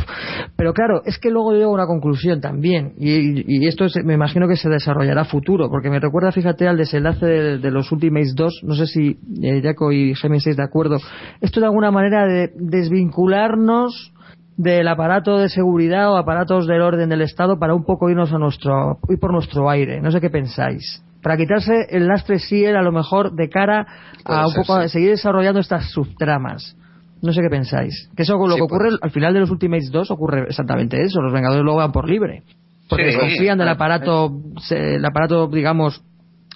pero 0.56 0.72
claro, 0.72 1.02
es 1.04 1.18
que 1.18 1.30
luego 1.30 1.52
llego 1.52 1.70
a 1.70 1.74
una 1.74 1.86
conclusión 1.86 2.40
también 2.40 2.94
y, 2.98 3.66
esto 3.66 3.86
me 4.04 4.14
imagino 4.14 4.46
que 4.46 4.56
se 4.56 4.68
desarrollará 4.68 5.24
futuro, 5.24 5.68
porque 5.70 5.90
me 5.90 5.98
recuerda, 5.98 6.30
fíjate, 6.30 6.68
al 6.68 6.76
desenlace 6.76 7.26
de, 7.26 7.70
los 7.70 7.90
Ultimates 7.90 8.34
2. 8.34 8.60
No 8.62 8.74
sé 8.74 8.86
si 8.86 9.18
eh, 9.42 9.60
Jaco 9.62 9.92
y 9.92 10.14
Gemini 10.14 10.38
estáis 10.38 10.56
de 10.56 10.62
acuerdo. 10.62 10.98
Esto 11.40 11.60
de 11.60 11.66
alguna 11.66 11.90
manera 11.90 12.26
de 12.26 12.52
desvincularnos 12.54 14.12
del 14.56 14.88
aparato 14.88 15.38
de 15.38 15.48
seguridad 15.48 16.10
o 16.12 16.16
aparatos 16.16 16.66
del 16.66 16.80
orden 16.80 17.08
del 17.08 17.22
Estado 17.22 17.58
para 17.58 17.74
un 17.74 17.84
poco 17.84 18.08
irnos 18.08 18.32
a 18.32 18.38
nuestro 18.38 18.98
ir 19.08 19.18
por 19.18 19.32
nuestro 19.32 19.68
aire. 19.68 20.00
No 20.00 20.10
sé 20.10 20.20
qué 20.20 20.30
pensáis 20.30 21.02
para 21.22 21.36
quitarse 21.36 21.86
el 21.90 22.06
lastre 22.06 22.38
sí 22.38 22.64
era 22.64 22.80
a 22.80 22.82
lo 22.82 22.92
mejor 22.92 23.34
de 23.34 23.48
cara 23.48 23.86
a 24.24 24.46
un 24.46 24.54
poco 24.54 24.74
a 24.74 24.88
seguir 24.88 25.10
desarrollando 25.10 25.60
estas 25.60 25.90
subtramas. 25.90 26.76
No 27.22 27.32
sé 27.32 27.40
qué 27.40 27.48
pensáis. 27.48 28.10
Que 28.16 28.22
eso 28.22 28.36
lo 28.36 28.56
que 28.56 28.62
ocurre 28.62 28.90
al 29.00 29.10
final 29.10 29.32
de 29.32 29.40
los 29.40 29.50
Ultimates 29.50 29.90
2 29.90 30.10
ocurre 30.10 30.44
exactamente 30.48 31.00
eso. 31.02 31.20
Los 31.22 31.32
Vengadores 31.32 31.64
luego 31.64 31.78
van 31.78 31.92
por 31.92 32.08
libre. 32.08 32.42
Porque 32.88 33.06
desconfían 33.06 33.58
del 33.58 33.68
aparato, 33.68 34.30
el 34.70 35.04
aparato, 35.04 35.48
digamos, 35.48 36.04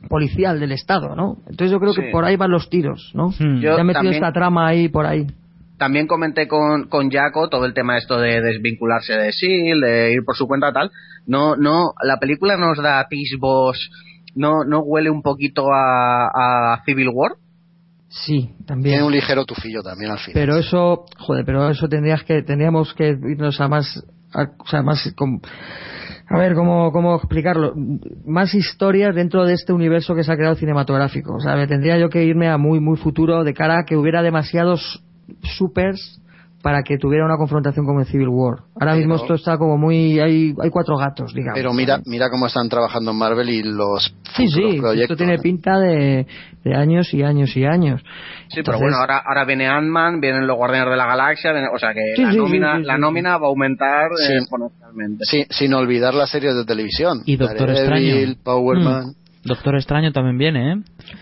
policial 0.08 0.60
del 0.60 0.72
Estado, 0.72 1.16
¿no? 1.16 1.38
Entonces 1.48 1.70
yo 1.70 1.80
creo 1.80 1.92
que 1.92 2.10
por 2.12 2.24
ahí 2.24 2.36
van 2.36 2.50
los 2.50 2.70
tiros, 2.70 3.10
¿no? 3.14 3.30
Hmm. 3.30 3.60
Ya 3.60 3.74
he 3.74 3.84
metido 3.84 4.10
esta 4.10 4.32
trama 4.32 4.68
ahí 4.68 4.88
por 4.88 5.06
ahí. 5.06 5.26
También 5.76 6.06
comenté 6.06 6.46
con, 6.46 6.88
con 6.88 7.10
Jaco 7.10 7.48
todo 7.48 7.64
el 7.64 7.74
tema 7.74 7.96
esto 7.96 8.18
de 8.18 8.40
desvincularse 8.42 9.14
de 9.14 9.32
SEAL, 9.32 9.80
de 9.80 10.12
ir 10.12 10.24
por 10.24 10.36
su 10.36 10.46
cuenta 10.46 10.72
tal. 10.72 10.90
No, 11.26 11.56
no, 11.56 11.94
la 12.02 12.18
película 12.18 12.56
nos 12.56 12.78
da 12.78 13.00
atisbos 13.00 13.90
¿No, 14.34 14.64
no 14.64 14.80
huele 14.80 15.10
un 15.10 15.22
poco 15.22 15.40
a, 15.72 16.74
a 16.74 16.82
Civil 16.84 17.08
War? 17.12 17.32
Sí, 18.08 18.50
también. 18.66 18.94
Tiene 18.94 19.06
un 19.06 19.12
ligero 19.12 19.44
tufillo 19.44 19.82
también 19.82 20.10
al 20.10 20.18
final. 20.18 20.34
Pero 20.34 20.56
eso, 20.56 21.04
joder, 21.18 21.44
pero 21.44 21.70
eso 21.70 21.88
tendrías 21.88 22.24
que, 22.24 22.42
tendríamos 22.42 22.92
que 22.94 23.10
irnos 23.10 23.60
a 23.60 23.68
más, 23.68 24.04
o 24.34 24.66
sea, 24.66 24.82
más, 24.82 25.06
a 26.28 26.38
ver, 26.38 26.54
¿cómo, 26.54 26.92
¿cómo 26.92 27.16
explicarlo? 27.16 27.72
Más 28.24 28.54
historias 28.54 29.14
dentro 29.14 29.44
de 29.44 29.54
este 29.54 29.72
universo 29.72 30.14
que 30.14 30.22
se 30.22 30.32
ha 30.32 30.36
creado 30.36 30.54
cinematográfico. 30.54 31.34
O 31.34 31.40
sea, 31.40 31.56
me 31.56 31.66
tendría 31.66 31.98
yo 31.98 32.08
que 32.08 32.24
irme 32.24 32.48
a 32.48 32.56
muy, 32.56 32.78
muy 32.78 32.96
futuro 32.96 33.42
de 33.42 33.52
cara 33.52 33.80
a 33.80 33.84
que 33.84 33.96
hubiera 33.96 34.22
demasiados 34.22 35.04
supers 35.42 36.19
para 36.62 36.82
que 36.82 36.98
tuviera 36.98 37.24
una 37.24 37.36
confrontación 37.38 37.86
con 37.86 37.98
el 38.00 38.06
Civil 38.06 38.28
War. 38.28 38.58
Ahora 38.78 38.94
mismo 38.94 39.14
esto 39.16 39.32
está 39.34 39.56
como 39.56 39.78
muy 39.78 40.20
hay 40.20 40.54
hay 40.62 40.70
cuatro 40.70 40.96
gatos, 40.98 41.32
digamos. 41.32 41.54
Pero 41.58 41.72
mira, 41.72 42.00
mira 42.04 42.28
cómo 42.30 42.46
están 42.46 42.68
trabajando 42.68 43.12
en 43.12 43.16
Marvel 43.16 43.48
y 43.48 43.62
los 43.62 44.14
Sí, 44.36 44.46
sí, 44.48 44.78
proyectos. 44.78 45.00
esto 45.12 45.16
tiene 45.16 45.38
pinta 45.38 45.78
de, 45.78 46.26
de 46.62 46.74
años 46.74 47.12
y 47.14 47.22
años 47.22 47.56
y 47.56 47.64
años. 47.64 48.02
Sí, 48.48 48.60
pero 48.64 48.78
bueno, 48.78 48.96
ahora, 48.98 49.22
ahora 49.26 49.44
viene 49.46 49.68
Ant-Man, 49.68 50.20
vienen 50.20 50.46
los 50.46 50.56
Guardianes 50.56 50.90
de 50.90 50.96
la 50.96 51.06
Galaxia, 51.06 51.52
viene- 51.52 51.68
o 51.74 51.78
sea 51.78 51.94
que 51.94 52.00
Sí, 52.16 52.22
la, 52.22 52.30
sí, 52.32 52.36
nómina, 52.36 52.72
sí, 52.76 52.80
sí, 52.82 52.86
la 52.86 52.98
nómina 52.98 53.38
va 53.38 53.46
a 53.46 53.48
aumentar 53.48 54.10
Sí. 54.16 54.32
eh, 54.32 54.36
exponencialmente. 54.38 55.24
Sí, 55.24 55.46
sin 55.50 55.72
olvidar 55.74 56.14
las 56.14 56.30
series 56.30 56.54
de 56.54 56.64
televisión. 56.64 57.22
Y 57.24 57.36
Doctor 57.36 57.68
Daredevil, 57.68 58.32
Extraño. 58.32 58.34
Power 58.44 58.78
Mm. 58.78 59.14
Doctor 59.44 59.74
Extraño 59.76 60.12
también 60.12 60.36
viene, 60.36 60.72
¿eh? 60.72 60.76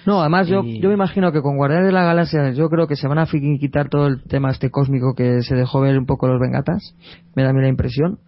No, 0.06 0.20
además 0.20 0.48
yo, 0.48 0.62
Y- 0.64 0.80
yo 0.80 0.88
me 0.88 0.94
imagino 0.94 1.30
que 1.30 1.40
con 1.40 1.56
Guardianes 1.56 1.86
de 1.86 1.92
la 1.92 2.04
Galaxia 2.04 2.50
yo 2.52 2.68
creo 2.68 2.86
que 2.88 2.96
se 2.96 3.06
van 3.06 3.18
a 3.18 3.26
quitar 3.26 3.88
todo 3.88 4.06
el 4.08 4.22
tema 4.24 4.50
este 4.50 4.70
cósmico 4.70 5.14
que 5.14 5.42
se 5.42 5.54
dejó 5.54 5.80
ver 5.80 5.96
un 5.98 6.06
poco 6.06 6.26
los 6.26 6.40
Vengatas, 6.40 6.96
me 7.36 7.44
da 7.44 7.50
a 7.50 7.52
mí 7.52 7.60
la 7.60 7.68
impresión. 7.68 8.18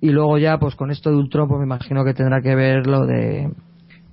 Y 0.00 0.10
luego 0.10 0.38
ya 0.38 0.58
pues 0.58 0.74
con 0.76 0.90
esto 0.90 1.10
de 1.10 1.16
Ultron 1.16 1.48
pues 1.48 1.58
me 1.58 1.66
imagino 1.66 2.04
que 2.04 2.14
tendrá 2.14 2.40
que 2.40 2.54
ver 2.54 2.86
lo 2.86 3.06
de... 3.06 3.50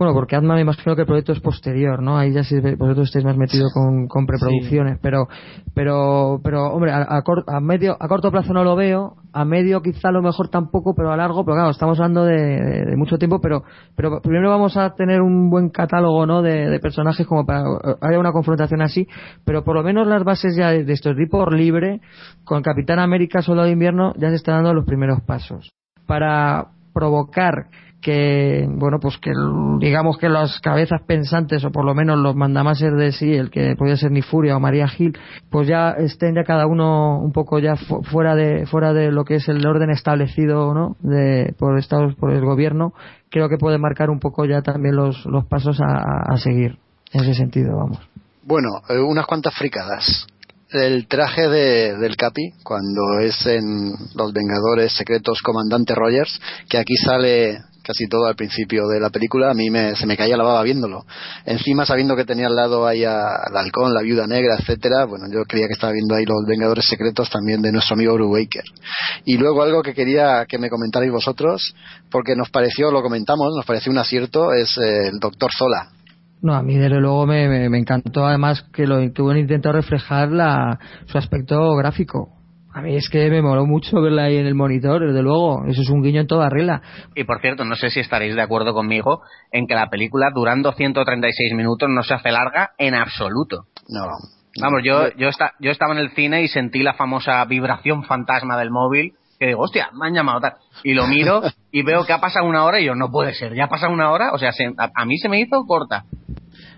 Bueno, 0.02 0.16
porque 0.16 0.36
Ant-Man 0.36 0.56
me 0.56 0.62
imagino 0.64 0.96
que 0.96 1.02
el 1.02 1.06
proyecto 1.08 1.32
es 1.32 1.40
posterior, 1.42 2.02
¿no? 2.02 2.18
Ahí 2.18 2.34
ya 2.34 2.44
si 2.44 2.60
vosotros 2.60 3.10
estáis 3.10 3.24
más 3.24 3.38
metidos 3.38 3.72
con, 3.72 4.08
con 4.08 4.26
preproducciones, 4.26 4.98
pero, 5.00 5.28
pero, 5.76 6.42
pero, 6.44 6.74
hombre, 6.74 6.92
a, 6.92 7.06
a 7.08 7.22
cor- 7.22 7.44
a 7.46 7.60
medio, 7.60 7.98
a 8.00 8.08
corto 8.08 8.32
plazo 8.32 8.52
no 8.52 8.64
lo 8.64 8.76
veo, 8.76 9.14
a 9.32 9.46
medio 9.46 9.80
quizá 9.84 10.10
a 10.10 10.12
lo 10.12 10.24
mejor 10.24 10.50
tampoco, 10.50 10.96
pero 10.96 11.12
a 11.12 11.18
largo, 11.18 11.46
pero 11.46 11.54
claro, 11.54 11.70
estamos 11.70 12.00
hablando 12.00 12.26
de, 12.26 12.36
de- 12.36 12.86
de 12.90 12.98
mucho 12.98 13.20
tiempo, 13.20 13.40
pero, 13.42 13.62
pero 13.96 14.20
primero 14.24 14.50
vamos 14.50 14.76
a 14.76 14.96
tener 14.96 15.22
un 15.22 15.52
buen 15.52 15.70
catálogo, 15.70 16.26
¿no? 16.26 16.42
De, 16.42 16.68
de 16.68 16.80
personajes 16.80 17.28
como 17.28 17.46
para 17.46 17.62
eh, 17.62 17.96
haya 18.02 18.18
una 18.18 18.32
confrontación 18.32 18.82
así, 18.82 19.06
pero 19.46 19.64
por 19.64 19.76
lo 19.76 19.84
menos 19.84 20.08
las 20.08 20.24
bases 20.24 20.56
ya 20.58 20.72
de, 20.72 20.84
de 20.84 20.94
esto, 20.94 21.12
el 21.12 21.30
por 21.30 21.54
libre, 21.54 22.02
con 22.44 22.64
Capitán 22.64 22.98
América 22.98 23.44
solo 23.44 23.62
de 23.66 23.70
invierno, 23.70 24.14
ya 24.18 24.30
se 24.30 24.36
están 24.38 24.56
dando 24.56 24.74
los 24.74 24.86
primeros 24.88 25.22
pasos. 25.28 25.70
Para 26.08 26.70
provocar 26.92 27.68
que 28.02 28.66
bueno 28.70 28.98
pues 29.00 29.18
que 29.20 29.32
digamos 29.80 30.18
que 30.18 30.28
las 30.30 30.60
cabezas 30.60 31.02
pensantes 31.06 31.64
o 31.64 31.72
por 31.72 31.86
lo 31.86 31.94
menos 31.94 32.18
los 32.20 32.36
mandamases 32.36 32.92
de 32.98 33.12
sí 33.12 33.34
el 33.34 33.50
que 33.52 33.76
podía 33.78 33.96
ser 33.96 34.12
ni 34.12 34.22
Furia 34.22 34.58
o 34.58 34.60
María 34.60 34.88
Gil 34.88 35.18
pues 35.50 35.68
ya 35.68 35.92
estén 35.92 36.36
ya 36.36 36.44
cada 36.44 36.66
uno 36.68 37.20
un 37.20 37.32
poco 37.32 37.60
ya 37.60 37.76
fu- 37.76 38.02
fuera 38.04 38.36
de 38.36 38.66
fuera 38.66 38.94
de 38.94 39.12
lo 39.12 39.24
que 39.24 39.36
es 39.36 39.48
el 39.48 39.66
orden 39.66 39.92
establecido 39.92 40.74
no 40.74 40.96
de 41.02 41.54
por 41.60 41.78
estados 41.78 42.16
por 42.16 42.32
el 42.32 42.42
gobierno 42.44 42.94
creo 43.30 43.48
que 43.50 43.58
puede 43.58 43.78
marcar 43.78 44.10
un 44.10 44.20
poco 44.20 44.46
ya 44.46 44.62
también 44.62 44.96
los 44.96 45.26
los 45.26 45.46
pasos 45.46 45.80
a, 45.80 45.86
a- 45.86 46.34
a 46.34 46.38
seguir. 46.38 46.78
En 47.14 47.22
ese 47.24 47.34
sentido 47.36 47.76
vamos. 47.78 48.00
Bueno, 48.44 48.70
eh, 48.90 48.98
unas 49.00 49.26
cuantas 49.26 49.54
fricadas. 49.54 50.26
El 50.72 51.08
traje 51.08 51.50
de, 51.50 51.98
del 51.98 52.16
Capi, 52.16 52.52
cuando 52.64 53.20
es 53.20 53.46
en 53.46 53.92
Los 54.16 54.32
Vengadores 54.32 54.94
Secretos 54.94 55.42
Comandante 55.42 55.94
Rogers, 55.94 56.40
que 56.70 56.78
aquí 56.78 56.96
sale 56.96 57.58
casi 57.84 58.08
todo 58.08 58.26
al 58.28 58.36
principio 58.36 58.88
de 58.88 59.00
la 59.00 59.10
película, 59.10 59.52
a 59.52 59.54
mí 59.54 59.70
me, 59.70 59.96
se 59.96 60.06
me 60.06 60.16
caía 60.18 60.38
la 60.38 60.44
baba 60.44 60.64
viéndolo. 60.64 61.06
Encima, 61.46 61.86
sabiendo 61.86 62.16
que 62.16 62.26
tenía 62.26 62.48
al 62.48 62.56
lado 62.56 62.86
ahí 62.88 63.04
a- 63.04 63.36
al 63.48 63.58
halcón, 63.58 63.94
la 63.94 64.02
viuda 64.02 64.28
negra, 64.28 64.56
etcétera, 64.60 65.06
bueno, 65.06 65.26
yo 65.32 65.44
creía 65.46 65.68
que 65.68 65.74
estaba 65.74 65.94
viendo 65.94 66.16
ahí 66.16 66.26
Los 66.26 66.46
Vengadores 66.48 66.86
Secretos 66.88 67.30
también 67.30 67.62
de 67.62 67.72
nuestro 67.72 67.96
amigo 67.96 68.14
Brubaker. 68.14 68.64
Y 69.26 69.38
luego 69.38 69.64
algo 69.64 69.82
que 69.82 69.94
quería 69.94 70.46
que 70.48 70.58
me 70.58 70.70
comentarais 70.70 71.12
vosotros, 71.12 71.74
porque 72.10 72.36
nos 72.36 72.50
pareció, 72.50 72.92
lo 72.92 73.02
comentamos, 73.02 73.54
nos 73.56 73.66
pareció 73.66 73.92
un 73.92 73.98
acierto, 73.98 74.54
es 74.54 74.78
eh, 74.78 75.08
el 75.08 75.20
Doctor 75.20 75.50
Zola. 75.58 75.90
No, 76.44 76.56
a 76.56 76.64
mí 76.64 76.76
desde 76.76 77.00
luego 77.00 77.28
me, 77.28 77.70
me- 77.70 77.78
encantó 77.78 78.26
además 78.26 78.64
que 78.74 78.88
lo 78.88 78.98
que 79.14 79.22
hubieran 79.22 79.42
intentado 79.42 79.74
reflejar 79.74 80.32
la, 80.32 80.80
su 81.06 81.18
aspecto 81.20 81.76
gráfico. 81.76 82.30
A 82.74 82.82
mí 82.82 82.96
es 82.96 83.10
que 83.10 83.30
me 83.30 83.42
moló 83.42 83.66
mucho 83.66 84.00
verla 84.02 84.24
ahí 84.24 84.38
en 84.38 84.46
el 84.46 84.56
monitor, 84.56 85.06
desde 85.06 85.22
luego. 85.22 85.66
Eso 85.68 85.82
es 85.82 85.90
un 85.90 86.02
guiño 86.02 86.22
en 86.22 86.28
toda 86.28 86.50
regla. 86.50 86.82
Y 87.16 87.26
por 87.26 87.42
cierto, 87.42 87.66
no 87.66 87.76
sé 87.76 87.90
si 87.90 88.00
estaréis 88.00 88.36
de 88.36 88.42
acuerdo 88.42 88.74
conmigo 88.74 89.22
en 89.52 89.68
que 89.68 89.76
la 89.76 89.90
película, 89.90 90.30
durando 90.34 90.72
136 90.72 91.54
minutos, 91.54 91.90
no 91.90 92.02
se 92.04 92.14
hace 92.14 92.32
larga 92.32 92.72
en 92.78 92.96
absoluto. 92.96 93.66
No. 93.90 94.06
Vamos, 94.62 94.82
yo, 94.84 95.10
yo, 95.18 95.28
esta- 95.30 95.54
yo 95.60 95.72
estaba 95.72 95.94
en 95.94 96.00
el 96.00 96.12
cine 96.12 96.44
y 96.44 96.48
sentí 96.48 96.82
la 96.84 96.94
famosa 96.94 97.44
vibración 97.46 98.04
fantasma 98.04 98.58
del 98.58 98.70
móvil, 98.72 99.14
que 99.40 99.48
digo, 99.48 99.62
hostia, 99.64 99.90
me 99.94 100.08
han 100.08 100.14
llamado 100.14 100.40
tal. 100.40 100.54
Y 100.84 100.94
lo 100.94 101.08
miro 101.08 101.42
y 101.72 101.84
veo 101.84 102.06
que 102.06 102.14
ha 102.14 102.20
pasado 102.22 102.46
una 102.46 102.64
hora 102.64 102.80
y 102.80 102.86
yo, 102.86 102.96
no 102.96 103.10
puede 103.12 103.34
ser, 103.34 103.54
ya 103.56 103.66
ha 103.66 103.70
pasado 103.70 103.92
una 103.92 104.12
hora, 104.12 104.32
o 104.34 104.38
sea, 104.38 104.52
se- 104.54 104.74
a, 104.78 104.90
a 104.96 105.06
mí 105.06 105.18
se 105.18 105.28
me 105.30 105.40
hizo 105.42 105.64
corta. 105.66 106.06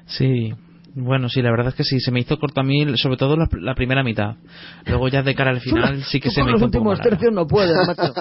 Sí. 0.05 0.53
Bueno, 0.95 1.27
sí, 1.27 1.41
la 1.41 1.49
verdad 1.49 1.69
es 1.69 1.73
que 1.75 1.83
sí, 1.83 1.99
se 1.99 2.11
me 2.11 2.19
hizo 2.19 2.37
corto 2.37 2.61
a 2.61 2.63
mí, 2.63 2.85
sobre 2.97 3.17
todo 3.17 3.35
la, 3.35 3.47
la 3.59 3.73
primera 3.73 4.03
mitad. 4.03 4.35
Luego 4.85 5.07
ya 5.07 5.23
de 5.23 5.33
cara 5.33 5.49
al 5.49 5.59
final 5.59 6.03
sí 6.07 6.19
que 6.19 6.29
Tú 6.29 6.35
se 6.35 6.41
con 6.41 6.45
me 6.45 6.51
los 6.51 6.59
hizo 6.61 6.65
últimos 6.67 7.01
tercios 7.01 7.33
no 7.33 7.47
puedes, 7.47 7.75
macho. 7.87 8.13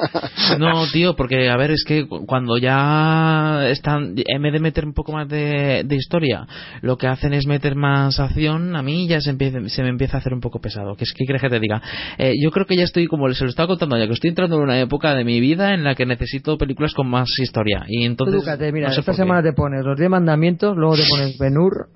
No, 0.58 0.86
tío, 0.90 1.14
porque 1.14 1.50
a 1.50 1.56
ver, 1.58 1.72
es 1.72 1.84
que 1.84 2.06
cu- 2.06 2.24
cuando 2.24 2.56
ya 2.56 3.68
están, 3.68 4.14
en 4.16 4.42
vez 4.42 4.52
de 4.54 4.60
meter 4.60 4.86
un 4.86 4.94
poco 4.94 5.12
más 5.12 5.28
de, 5.28 5.82
de 5.84 5.96
historia, 5.96 6.46
lo 6.80 6.96
que 6.96 7.06
hacen 7.08 7.34
es 7.34 7.46
meter 7.46 7.74
más 7.76 8.18
acción, 8.18 8.74
a 8.74 8.82
mí 8.82 9.06
ya 9.06 9.20
se, 9.20 9.28
empieza, 9.30 9.58
se 9.68 9.82
me 9.82 9.90
empieza 9.90 10.16
a 10.16 10.20
hacer 10.20 10.32
un 10.32 10.40
poco 10.40 10.58
pesado. 10.58 10.94
¿Qué 10.96 11.04
es 11.04 11.12
que 11.12 11.24
quieres 11.26 11.42
que 11.42 11.50
te 11.50 11.60
diga? 11.60 11.82
Eh, 12.16 12.32
yo 12.42 12.50
creo 12.50 12.64
que 12.64 12.76
ya 12.76 12.84
estoy, 12.84 13.06
como 13.06 13.30
se 13.34 13.44
lo 13.44 13.50
estaba 13.50 13.66
contando 13.66 13.98
ya, 13.98 14.06
que 14.06 14.14
estoy 14.14 14.30
entrando 14.30 14.56
en 14.56 14.62
una 14.62 14.80
época 14.80 15.14
de 15.14 15.24
mi 15.24 15.40
vida 15.40 15.74
en 15.74 15.84
la 15.84 15.94
que 15.94 16.06
necesito 16.06 16.56
películas 16.56 16.94
con 16.94 17.08
más 17.08 17.28
historia. 17.38 17.84
Y 17.86 18.04
entonces. 18.06 18.36
Edúcate, 18.36 18.72
mira, 18.72 18.88
no 18.88 18.94
sé 18.94 19.00
esta 19.00 19.12
semana 19.12 19.42
te 19.42 19.52
pones 19.52 19.84
los 19.84 19.98
10 19.98 20.08
mandamientos, 20.08 20.74
luego 20.74 20.96
te 20.96 21.02
pones 21.10 21.36
Benur. 21.38 21.88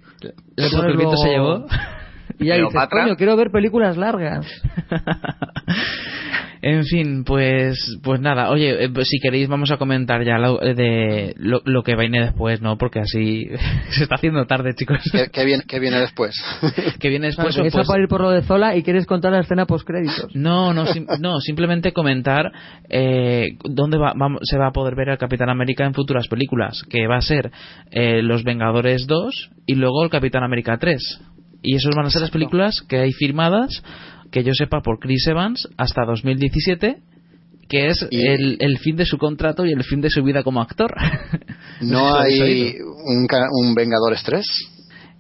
El 0.57 0.97
viento 0.97 1.17
se 1.17 1.29
llevó. 1.29 1.67
Y 2.39 2.47
ya 2.47 2.57
dices, 2.57 2.89
coño, 2.91 3.17
quiero 3.17 3.37
ver 3.37 3.51
películas 3.51 3.97
largas. 3.97 4.47
En 6.63 6.85
fin, 6.85 7.23
pues 7.25 7.99
pues 8.03 8.21
nada. 8.21 8.51
Oye, 8.51 8.85
eh, 8.85 8.89
pues 8.93 9.09
si 9.09 9.21
queréis 9.21 9.47
vamos 9.47 9.71
a 9.71 9.77
comentar 9.77 10.25
ya 10.25 10.39
lo, 10.39 10.61
eh, 10.61 10.75
de 10.75 11.35
lo, 11.37 11.61
lo 11.65 11.83
que 11.85 11.95
viene 11.95 12.21
después, 12.21 12.61
¿no? 12.61 12.77
Porque 12.77 12.99
así 13.01 13.47
se 13.91 14.03
está 14.05 14.17
haciendo 14.17 14.47
tarde, 14.47 14.75
chicos. 14.75 14.99
¿Qué, 15.13 15.29
qué 15.33 15.45
viene, 15.45 15.63
qué 15.69 15.79
viene 15.79 16.01
después? 16.01 16.35
que 16.99 17.09
viene 17.09 17.27
después. 17.27 17.57
Pues, 17.57 17.73
pues- 17.73 17.87
para 17.87 18.03
ir 18.03 18.09
por 18.09 18.21
lo 18.23 18.31
de 18.31 18.43
Zola 18.43 18.75
y 18.75 18.83
quieres 18.83 19.07
contar 19.07 19.33
la 19.33 19.41
escena 19.41 19.67
post 19.67 19.87
créditos. 19.87 20.35
no, 20.35 20.73
no, 20.73 20.87
sim- 20.87 21.07
no, 21.21 21.39
simplemente 21.41 21.93
comentar 21.93 22.51
eh, 22.89 23.51
dónde 23.65 23.99
va, 23.99 24.15
vamos- 24.17 24.41
se 24.43 24.59
va 24.59 24.69
a 24.69 24.73
poder 24.73 24.97
ver 24.97 25.11
al 25.11 25.19
Capitán 25.19 25.51
América 25.51 25.85
en 25.85 25.95
futuras 25.95 26.27
películas, 26.27 26.83
que 26.91 27.07
va 27.07 27.19
a 27.19 27.23
ser 27.23 27.51
eh, 27.93 28.23
Los 28.23 28.43
Vengadores 28.45 29.07
2 29.07 29.51
y 29.67 29.75
luego 29.77 30.03
el 30.03 30.11
Capitán 30.11 30.43
América 30.43 30.79
3. 30.79 31.21
Y 31.63 31.77
esos 31.77 31.95
van 31.97 32.07
a 32.07 32.11
ser 32.11 32.23
las 32.23 32.31
películas 32.31 32.83
que 32.89 32.99
hay 32.99 33.13
firmadas, 33.13 33.83
que 34.31 34.45
yo 34.45 34.53
sepa, 34.55 34.81
por 34.83 34.99
Chris 34.99 35.27
Evans 35.27 35.69
hasta 35.77 36.05
2017, 36.05 36.99
que 37.69 37.87
es 37.89 38.07
el, 38.11 38.57
el 38.61 38.79
fin 38.79 38.97
de 38.97 39.05
su 39.07 39.19
contrato 39.19 39.65
y 39.67 39.73
el 39.73 39.83
fin 39.85 40.01
de 40.01 40.11
su 40.11 40.23
vida 40.23 40.43
como 40.43 40.61
actor. 40.61 40.95
¿No 41.81 42.15
hay 42.17 42.75
un, 43.05 43.27
ca- 43.27 43.49
un 43.51 43.75
Vengadores 43.75 44.23
3? 44.25 44.45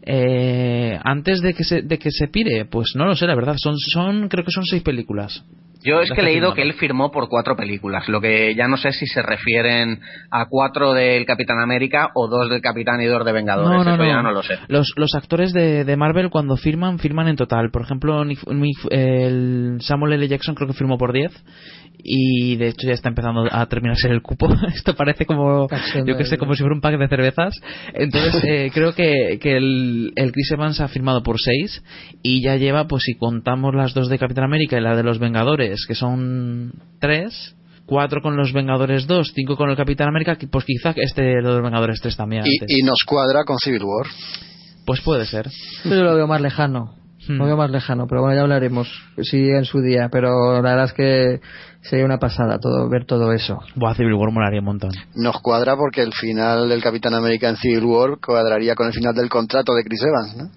Eh, 0.08 0.98
antes 1.02 1.42
de 1.42 1.52
que 1.52 1.64
se 1.64 1.82
de 1.82 1.98
que 1.98 2.10
se 2.12 2.28
pire, 2.28 2.64
pues 2.64 2.92
no 2.94 3.04
lo 3.06 3.16
sé, 3.16 3.26
la 3.26 3.34
verdad. 3.34 3.56
Son 3.58 3.76
son 3.76 4.28
creo 4.28 4.44
que 4.44 4.52
son 4.52 4.64
seis 4.64 4.82
películas. 4.82 5.44
Yo 5.86 6.00
es 6.00 6.10
que 6.10 6.20
he 6.20 6.24
leído 6.24 6.52
que 6.52 6.62
él 6.62 6.72
firmó 6.72 7.12
por 7.12 7.28
cuatro 7.28 7.54
películas, 7.54 8.08
lo 8.08 8.20
que 8.20 8.56
ya 8.56 8.66
no 8.66 8.76
sé 8.76 8.90
si 8.90 9.06
se 9.06 9.22
refieren 9.22 10.00
a 10.32 10.46
cuatro 10.48 10.92
del 10.92 11.24
Capitán 11.24 11.60
América 11.60 12.10
o 12.14 12.26
dos 12.26 12.50
del 12.50 12.60
Capitán 12.60 13.00
y 13.00 13.06
dos 13.06 13.24
de 13.24 13.32
Vengadores, 13.32 13.70
No, 13.70 13.84
no, 13.84 13.94
eso 13.94 14.02
no. 14.02 14.08
ya 14.08 14.20
no 14.20 14.32
lo 14.32 14.42
sé. 14.42 14.58
Los, 14.66 14.92
los 14.96 15.14
actores 15.14 15.52
de, 15.52 15.84
de 15.84 15.96
Marvel 15.96 16.28
cuando 16.28 16.56
firman, 16.56 16.98
firman 16.98 17.28
en 17.28 17.36
total. 17.36 17.70
Por 17.70 17.82
ejemplo, 17.82 18.24
el 18.90 19.78
Samuel 19.80 20.14
L. 20.14 20.26
Jackson 20.26 20.56
creo 20.56 20.66
que 20.66 20.74
firmó 20.74 20.98
por 20.98 21.12
10 21.12 21.32
y 21.98 22.56
de 22.56 22.68
hecho 22.68 22.86
ya 22.86 22.92
está 22.92 23.08
empezando 23.08 23.44
a 23.50 23.66
terminarse 23.66 24.08
el 24.08 24.22
cupo. 24.22 24.48
Esto 24.74 24.94
parece 24.94 25.26
como, 25.26 25.68
yo 26.04 26.16
que 26.16 26.24
sé, 26.24 26.38
como 26.38 26.54
si 26.54 26.62
fuera 26.62 26.74
un 26.74 26.80
pack 26.80 26.98
de 26.98 27.08
cervezas. 27.08 27.54
Entonces 27.94 28.42
eh, 28.44 28.70
creo 28.72 28.92
que, 28.92 29.38
que 29.40 29.56
el, 29.56 29.95
el 30.16 30.32
Chris 30.32 30.52
Evans 30.52 30.80
ha 30.80 30.88
firmado 30.88 31.22
por 31.22 31.40
6 31.40 31.82
y 32.22 32.42
ya 32.42 32.56
lleva, 32.56 32.86
pues 32.86 33.04
si 33.04 33.14
contamos 33.14 33.74
las 33.74 33.94
dos 33.94 34.08
de 34.08 34.18
Capitán 34.18 34.44
América 34.44 34.76
y 34.78 34.80
la 34.80 34.96
de 34.96 35.02
los 35.02 35.18
Vengadores, 35.18 35.84
que 35.86 35.94
son 35.94 36.72
3. 37.00 37.54
4 37.86 38.20
con 38.20 38.36
los 38.36 38.52
Vengadores 38.52 39.06
2, 39.06 39.32
5 39.32 39.56
con 39.56 39.70
el 39.70 39.76
Capitán 39.76 40.08
América, 40.08 40.36
pues 40.50 40.64
quizá 40.64 40.92
este 40.96 41.22
de 41.22 41.40
los 41.40 41.62
Vengadores 41.62 42.00
3 42.00 42.16
también. 42.16 42.42
antes. 42.42 42.68
Y, 42.68 42.80
y 42.80 42.82
nos 42.82 42.98
cuadra 43.06 43.44
con 43.44 43.58
Civil 43.58 43.84
War. 43.84 44.08
Pues 44.84 45.00
puede 45.02 45.24
ser. 45.24 45.48
Yo 45.84 45.94
lo 46.02 46.16
veo 46.16 46.26
más 46.26 46.40
lejano. 46.40 46.94
Hmm. 47.28 47.38
Lo 47.38 47.46
veo 47.46 47.56
más 47.56 47.70
lejano, 47.70 48.06
pero 48.08 48.22
bueno, 48.22 48.36
ya 48.36 48.42
hablaremos. 48.42 48.88
Si 49.22 49.36
en 49.36 49.64
su 49.64 49.80
día, 49.80 50.08
pero 50.10 50.54
la 50.54 50.60
verdad 50.60 50.84
es 50.86 50.92
que 50.92 51.40
sería 51.88 52.04
una 52.04 52.18
pasada 52.18 52.58
todo 52.58 52.88
ver 52.88 53.04
todo 53.06 53.32
eso. 53.32 53.58
Buah, 53.74 53.94
Civil 53.94 54.14
War 54.14 54.32
molaría 54.32 54.60
un 54.60 54.66
montón. 54.66 54.90
Nos 55.14 55.40
cuadra 55.40 55.76
porque 55.76 56.02
el 56.02 56.12
final 56.12 56.68
del 56.68 56.82
Capitán 56.82 57.14
América 57.14 57.48
en 57.48 57.56
Civil 57.56 57.84
War 57.84 58.18
cuadraría 58.24 58.74
con 58.74 58.86
el 58.86 58.92
final 58.92 59.14
del 59.14 59.28
contrato 59.28 59.74
de 59.74 59.84
Chris 59.84 60.02
Evans, 60.02 60.36
¿no? 60.36 60.50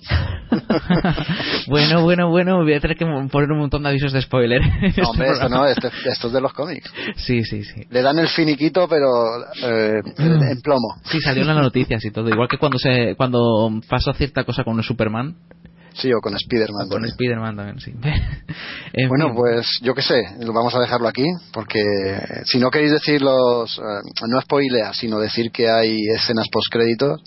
Bueno, 1.68 2.02
bueno, 2.04 2.30
bueno, 2.30 2.58
voy 2.64 2.74
a 2.74 2.80
tener 2.80 2.98
que 2.98 3.06
poner 3.32 3.52
un 3.52 3.60
montón 3.60 3.84
de 3.84 3.90
avisos 3.90 4.12
de 4.12 4.22
spoiler. 4.22 4.62
en 4.62 4.86
este 4.86 5.02
No, 5.02 5.10
hombre, 5.12 5.30
esto 5.30 5.50
no, 5.50 5.66
este- 5.66 5.90
esto 6.06 6.28
es 6.28 6.34
de 6.34 6.42
los 6.42 6.54
cómics. 6.54 6.92
Sí, 7.18 7.44
sí, 7.44 7.64
sí. 7.64 7.82
Le 7.90 8.02
dan 8.02 8.18
el 8.20 8.28
finiquito, 8.28 8.88
pero 8.88 9.08
eh, 9.64 10.00
en 10.18 10.62
plomo. 10.62 10.96
Sí, 11.04 11.20
salió 11.22 11.42
en 11.44 11.48
las 11.50 11.58
noticias 11.58 12.04
y 12.04 12.12
todo. 12.12 12.28
Igual 12.30 12.48
que 12.48 12.58
cuando 12.58 12.80
se 12.80 13.16
cuando 13.16 13.70
pasó 13.88 14.14
cierta 14.14 14.44
cosa 14.44 14.64
con 14.64 14.82
Superman, 14.82 15.36
Sí, 15.94 16.12
o 16.14 16.20
con 16.22 16.36
Spider-Man. 16.36 16.88
Con 16.90 17.06
Spider-Man 17.06 17.56
también, 17.56 17.80
sí. 17.80 17.94
bueno, 19.08 19.34
pues 19.36 19.80
yo 19.82 19.94
qué 19.94 20.02
sé, 20.02 20.22
vamos 20.54 20.74
a 20.76 20.80
dejarlo 20.80 21.08
aquí, 21.08 21.26
porque 21.54 21.82
si 22.46 22.60
no 22.60 22.70
queréis 22.70 22.92
decir 22.92 23.22
los. 23.22 23.78
Eh, 23.78 24.26
no 24.28 24.42
spoilear, 24.42 24.96
sino 24.96 25.20
decir 25.20 25.52
que 25.52 25.70
hay 25.70 26.02
escenas 26.16 26.48
post-créditos. 26.50 27.22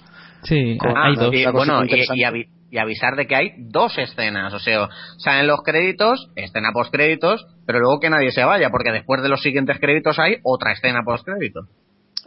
Sí, 0.45 0.79
hay 0.97 1.17
dos. 1.17 1.35
Y, 1.35 1.47
bueno, 1.47 1.83
y, 1.85 2.79
avisar 2.79 3.17
de 3.17 3.27
que 3.27 3.37
hay 3.37 3.51
dos 3.59 3.97
escenas. 3.99 4.53
O 4.55 4.59
sea, 4.59 4.89
salen 5.19 5.47
los 5.47 5.61
créditos, 5.63 6.31
escena 6.37 6.71
post-créditos, 6.73 7.47
pero 7.67 7.81
luego 7.81 8.01
que 8.01 8.11
nadie 8.11 8.33
se 8.33 8.45
vaya, 8.45 8.71
porque 8.71 8.93
después 8.93 9.23
de 9.23 9.29
los 9.29 9.43
siguientes 9.43 9.79
créditos 9.79 10.19
hay 10.19 10.37
otra 10.43 10.73
escena 10.73 11.01
post-créditos. 11.05 11.69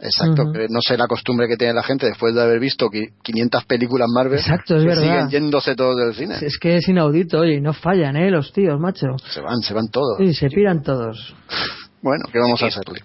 Exacto, 0.00 0.52
que 0.52 0.66
no 0.68 0.80
sé 0.86 0.98
la 0.98 1.06
costumbre 1.06 1.48
que 1.48 1.56
tiene 1.56 1.72
la 1.72 1.82
gente 1.82 2.06
después 2.06 2.34
de 2.34 2.42
haber 2.42 2.60
visto 2.60 2.88
500 2.90 3.64
películas 3.64 4.08
Marvel. 4.14 4.38
Exacto, 4.38 4.76
es 4.76 4.84
verdad. 4.84 5.02
Siguen 5.02 5.28
yéndose 5.30 5.74
todos 5.74 5.96
del 5.96 6.14
cine. 6.14 6.34
Es 6.40 6.58
que 6.58 6.76
es 6.76 6.88
inaudito, 6.88 7.40
oye, 7.40 7.54
y 7.54 7.60
no 7.60 7.72
fallan, 7.72 8.16
¿eh? 8.16 8.30
Los 8.30 8.52
tíos, 8.52 8.78
macho. 8.78 9.16
Se 9.30 9.40
van, 9.40 9.58
se 9.60 9.72
van 9.72 9.88
todos. 9.88 10.18
Sí, 10.18 10.34
se 10.34 10.48
piran 10.48 10.82
todos. 10.82 11.34
bueno, 12.02 12.24
¿qué 12.30 12.38
vamos 12.38 12.62
a 12.62 12.66
hacerle? 12.66 13.00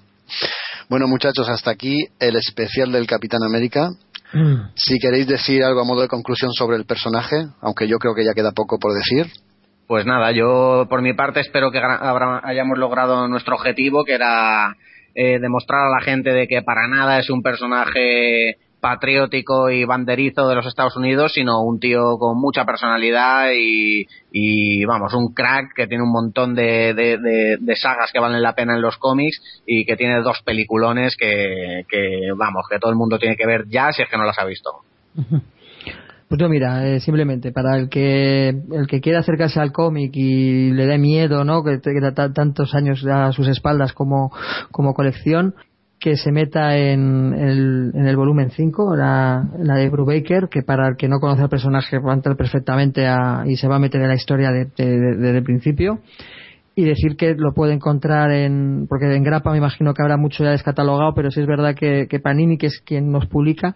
Bueno, 0.89 1.07
muchachos, 1.07 1.47
hasta 1.47 1.71
aquí 1.71 1.95
el 2.19 2.35
especial 2.35 2.91
del 2.91 3.07
Capitán 3.07 3.41
América. 3.43 3.89
Mm. 4.33 4.71
Si 4.75 4.99
queréis 4.99 5.27
decir 5.27 5.63
algo 5.63 5.81
a 5.81 5.85
modo 5.85 6.01
de 6.01 6.09
conclusión 6.09 6.51
sobre 6.51 6.75
el 6.75 6.85
personaje, 6.85 7.37
aunque 7.61 7.87
yo 7.87 7.97
creo 7.97 8.13
que 8.13 8.25
ya 8.25 8.33
queda 8.33 8.51
poco 8.51 8.77
por 8.79 8.93
decir. 8.93 9.27
Pues 9.87 10.05
nada, 10.05 10.31
yo 10.31 10.87
por 10.89 11.01
mi 11.01 11.13
parte 11.13 11.39
espero 11.39 11.71
que 11.71 11.79
hayamos 11.79 12.77
logrado 12.77 13.27
nuestro 13.27 13.55
objetivo, 13.55 14.03
que 14.05 14.13
era 14.13 14.75
eh, 15.15 15.39
demostrar 15.39 15.87
a 15.87 15.89
la 15.89 16.01
gente 16.01 16.31
de 16.31 16.47
que 16.47 16.61
para 16.61 16.87
nada 16.87 17.19
es 17.19 17.29
un 17.29 17.41
personaje 17.41 18.57
patriótico 18.81 19.69
y 19.69 19.85
banderizo 19.85 20.47
de 20.47 20.55
los 20.55 20.65
Estados 20.65 20.97
Unidos, 20.97 21.33
sino 21.33 21.61
un 21.61 21.79
tío 21.79 22.17
con 22.17 22.39
mucha 22.39 22.65
personalidad 22.65 23.51
y, 23.53 24.83
vamos, 24.85 25.13
un 25.13 25.33
crack 25.33 25.73
que 25.75 25.87
tiene 25.87 26.03
un 26.03 26.11
montón 26.11 26.55
de, 26.55 26.93
de, 26.93 27.75
sagas 27.75 28.11
que 28.11 28.19
valen 28.19 28.41
la 28.41 28.55
pena 28.55 28.75
en 28.75 28.81
los 28.81 28.97
cómics 28.97 29.41
y 29.65 29.85
que 29.85 29.95
tiene 29.95 30.21
dos 30.21 30.41
peliculones 30.43 31.15
que, 31.15 31.85
que, 31.87 32.31
vamos, 32.35 32.65
que 32.69 32.79
todo 32.79 32.91
el 32.91 32.97
mundo 32.97 33.19
tiene 33.19 33.37
que 33.37 33.45
ver 33.45 33.65
ya 33.69 33.91
si 33.93 34.01
es 34.01 34.09
que 34.09 34.17
no 34.17 34.25
las 34.25 34.39
ha 34.39 34.45
visto. 34.45 34.71
Pues 36.31 36.39
no, 36.39 36.47
mira, 36.47 36.87
eh, 36.87 37.01
simplemente 37.01 37.51
para 37.51 37.75
el 37.75 37.89
que 37.89 38.47
el 38.47 38.87
que 38.87 39.01
quiera 39.01 39.19
acercarse 39.19 39.59
al 39.59 39.73
cómic 39.73 40.13
y 40.15 40.71
le 40.71 40.85
dé 40.85 40.97
miedo, 40.97 41.43
¿no? 41.43 41.61
Que 41.61 41.79
tenga 41.79 42.13
tantos 42.13 42.73
años 42.73 43.05
a 43.05 43.33
sus 43.33 43.49
espaldas 43.49 43.91
como, 43.91 44.31
como 44.71 44.93
colección, 44.93 45.55
que 45.99 46.15
se 46.15 46.31
meta 46.31 46.77
en 46.77 47.33
el, 47.33 47.91
en 47.93 48.07
el 48.07 48.15
volumen 48.15 48.49
5, 48.49 48.95
la, 48.95 49.45
la 49.59 49.75
de 49.75 49.89
Brubaker, 49.89 50.47
que 50.49 50.61
para 50.61 50.87
el 50.87 50.95
que 50.95 51.09
no 51.09 51.19
conoce 51.19 51.41
al 51.41 51.49
personaje 51.49 51.99
va 51.99 52.13
a 52.13 52.15
entrar 52.15 52.37
perfectamente 52.37 53.07
a, 53.07 53.43
y 53.45 53.57
se 53.57 53.67
va 53.67 53.75
a 53.75 53.79
meter 53.79 54.01
en 54.01 54.07
la 54.07 54.15
historia 54.15 54.51
desde 54.53 55.17
de, 55.17 55.37
el 55.37 55.43
principio 55.43 55.99
y 56.81 56.83
decir 56.83 57.15
que 57.15 57.35
lo 57.35 57.53
puede 57.53 57.73
encontrar 57.73 58.31
en 58.31 58.87
porque 58.89 59.05
en 59.13 59.23
Grapa 59.23 59.51
me 59.51 59.59
imagino 59.59 59.93
que 59.93 60.01
habrá 60.01 60.17
mucho 60.17 60.43
ya 60.43 60.49
descatalogado 60.49 61.13
pero 61.13 61.29
sí 61.29 61.39
es 61.39 61.45
verdad 61.45 61.75
que, 61.75 62.07
Panini 62.19 62.57
que 62.57 62.65
es 62.67 62.81
quien 62.83 63.11
nos 63.11 63.27
publica 63.27 63.75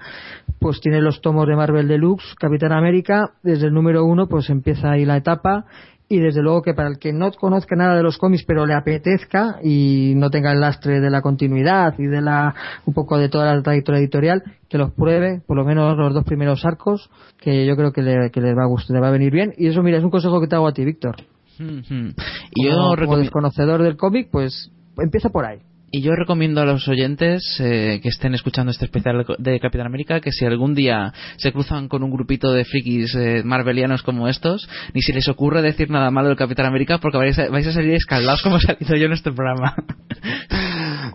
pues 0.59 0.81
tiene 0.81 1.01
los 1.01 1.21
tomos 1.21 1.47
de 1.47 1.55
Marvel 1.55 1.87
Deluxe 1.87 2.33
Capitán 2.39 2.71
América 2.71 3.29
desde 3.43 3.67
el 3.67 3.73
número 3.75 4.03
uno 4.05 4.27
pues 4.27 4.49
empieza 4.49 4.89
ahí 4.89 5.05
la 5.05 5.17
etapa 5.17 5.65
y 6.09 6.19
desde 6.19 6.41
luego 6.41 6.63
que 6.63 6.73
para 6.73 6.89
el 6.89 6.97
que 6.97 7.13
no 7.13 7.31
conozca 7.33 7.75
nada 7.75 7.95
de 7.95 8.01
los 8.01 8.17
cómics 8.17 8.43
pero 8.47 8.65
le 8.65 8.73
apetezca 8.73 9.59
y 9.63 10.13
no 10.15 10.31
tenga 10.31 10.51
el 10.51 10.59
lastre 10.59 10.99
de 10.99 11.11
la 11.11 11.21
continuidad 11.21 11.93
y 11.99 12.07
de 12.07 12.21
la 12.21 12.55
un 12.87 12.95
poco 12.95 13.19
de 13.19 13.29
toda 13.29 13.53
la 13.53 13.61
trayectoria 13.61 13.99
editorial 13.99 14.41
que 14.67 14.79
los 14.79 14.91
pruebe 14.93 15.43
por 15.45 15.57
lo 15.57 15.63
menos 15.63 15.95
los 15.95 16.11
dos 16.11 16.23
primeros 16.23 16.65
arcos 16.65 17.11
que 17.37 17.67
yo 17.67 17.75
creo 17.75 17.91
que 17.91 18.01
le, 18.01 18.31
que 18.31 18.41
va 18.41 18.63
a 18.63 18.67
gustar 18.67 18.95
le 18.95 19.01
va 19.01 19.09
a 19.09 19.11
venir 19.11 19.31
bien. 19.31 19.53
Y 19.57 19.67
eso 19.67 19.83
mira 19.83 19.99
es 19.99 20.03
un 20.03 20.09
consejo 20.09 20.41
que 20.41 20.47
te 20.47 20.55
hago 20.55 20.67
a 20.67 20.73
ti 20.73 20.83
Víctor 20.83 21.17
y 21.59 22.65
yo 22.65 22.95
como 22.97 23.17
desconocedor 23.17 23.83
del 23.83 23.97
cómic, 23.97 24.29
pues 24.31 24.71
empieza 24.97 25.29
por 25.29 25.45
ahí. 25.45 25.59
Y 25.91 26.01
yo 26.01 26.11
recomiendo 26.13 26.61
a 26.61 26.65
los 26.65 26.87
oyentes 26.89 27.41
eh, 27.59 28.01
que 28.03 28.09
estén 28.09 28.33
escuchando 28.33 28.71
este 28.71 28.85
especial 28.85 29.25
de 29.37 29.59
Capitán 29.61 29.85
América 29.85 30.19
que 30.19 30.31
si 30.31 30.43
algún 30.43 30.73
día 30.73 31.13
se 31.37 31.53
cruzan 31.53 31.87
con 31.87 32.03
un 32.03 32.11
grupito 32.11 32.51
de 32.51 32.65
frikis 32.65 33.15
eh, 33.15 33.43
marvelianos 33.45 34.03
como 34.03 34.27
estos, 34.27 34.67
ni 34.93 35.01
si 35.01 35.13
les 35.13 35.29
ocurre 35.29 35.61
decir 35.61 35.89
nada 35.89 36.11
malo 36.11 36.27
del 36.27 36.37
Capitán 36.37 36.65
América 36.65 36.97
porque 36.97 37.17
vais 37.17 37.39
a, 37.39 37.49
vais 37.49 37.67
a 37.67 37.71
salir 37.71 37.93
escaldados 37.93 38.41
como 38.41 38.57
he 38.57 38.61
salido 38.61 38.97
yo 38.97 39.05
en 39.05 39.13
este 39.13 39.31
programa. 39.31 39.75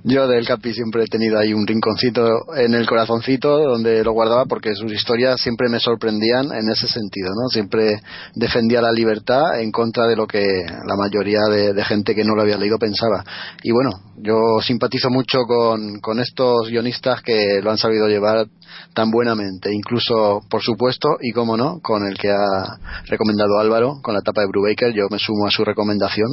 Yo 0.05 0.27
del 0.29 0.47
Capi 0.47 0.73
siempre 0.73 1.05
he 1.05 1.07
tenido 1.07 1.39
ahí 1.39 1.53
un 1.53 1.67
rinconcito 1.67 2.55
en 2.57 2.75
el 2.75 2.87
corazoncito 2.87 3.59
donde 3.59 4.03
lo 4.05 4.13
guardaba 4.13 4.45
porque 4.47 4.75
sus 4.75 4.93
historias 4.93 5.41
siempre 5.41 5.69
me 5.69 5.81
sorprendían 5.81 6.53
en 6.53 6.69
ese 6.71 6.89
sentido, 6.89 7.31
¿no? 7.31 7.49
Siempre 7.49 8.01
defendía 8.35 8.81
la 8.81 8.93
libertad 8.93 9.61
en 9.61 9.71
contra 9.71 10.07
de 10.07 10.17
lo 10.17 10.27
que 10.27 10.65
la 10.87 10.97
mayoría 10.97 11.41
de, 11.51 11.81
gente 11.85 12.15
que 12.15 12.25
no 12.25 12.35
lo 12.35 12.43
había 12.43 12.59
leído 12.59 12.79
pensaba. 12.79 13.25
Y 13.63 13.73
bueno, 13.73 13.91
yo 14.19 14.61
simpatizo 14.63 15.09
mucho 15.11 15.41
con, 15.47 16.21
estos 16.21 16.69
guionistas 16.69 17.23
que 17.23 17.61
lo 17.63 17.71
han 17.71 17.79
sabido 17.79 18.07
llevar 18.07 18.47
tan 18.95 19.11
buenamente, 19.11 19.73
incluso, 19.73 20.41
por 20.51 20.63
supuesto, 20.63 21.09
y 21.21 21.33
como 21.33 21.57
no, 21.57 21.81
con 21.81 22.07
el 22.07 22.19
que 22.19 22.31
ha 22.31 22.79
recomendado 23.07 23.59
Álvaro, 23.59 24.01
con 24.03 24.15
la 24.15 24.21
etapa 24.21 24.43
de 24.43 24.49
Brubaker, 24.49 24.93
yo 24.93 25.09
me 25.11 25.19
sumo 25.19 25.47
a 25.47 25.51
su 25.51 25.65
recomendación. 25.65 26.29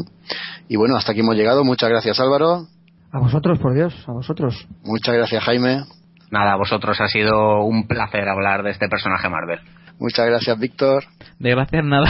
Y 0.67 0.75
bueno, 0.75 0.97
hasta 0.97 1.13
aquí 1.13 1.21
hemos 1.21 1.35
llegado. 1.35 1.63
Muchas 1.63 1.89
gracias, 1.89 2.19
Álvaro. 2.19 2.67
A 3.17 3.19
vosotros, 3.19 3.57
por 3.57 3.73
Dios, 3.73 3.95
a 4.07 4.11
vosotros. 4.11 4.67
Muchas 4.83 5.15
gracias, 5.15 5.43
Jaime. 5.43 5.81
Nada, 6.29 6.53
a 6.53 6.55
vosotros 6.55 7.01
ha 7.01 7.07
sido 7.07 7.63
un 7.63 7.87
placer 7.87 8.29
hablar 8.29 8.61
de 8.61 8.69
este 8.69 8.87
personaje 8.87 9.27
Marvel. 9.27 9.59
Muchas 9.97 10.27
gracias, 10.27 10.59
Víctor. 10.59 11.03
De 11.39 11.49
gracias, 11.49 11.83
nada. 11.83 12.05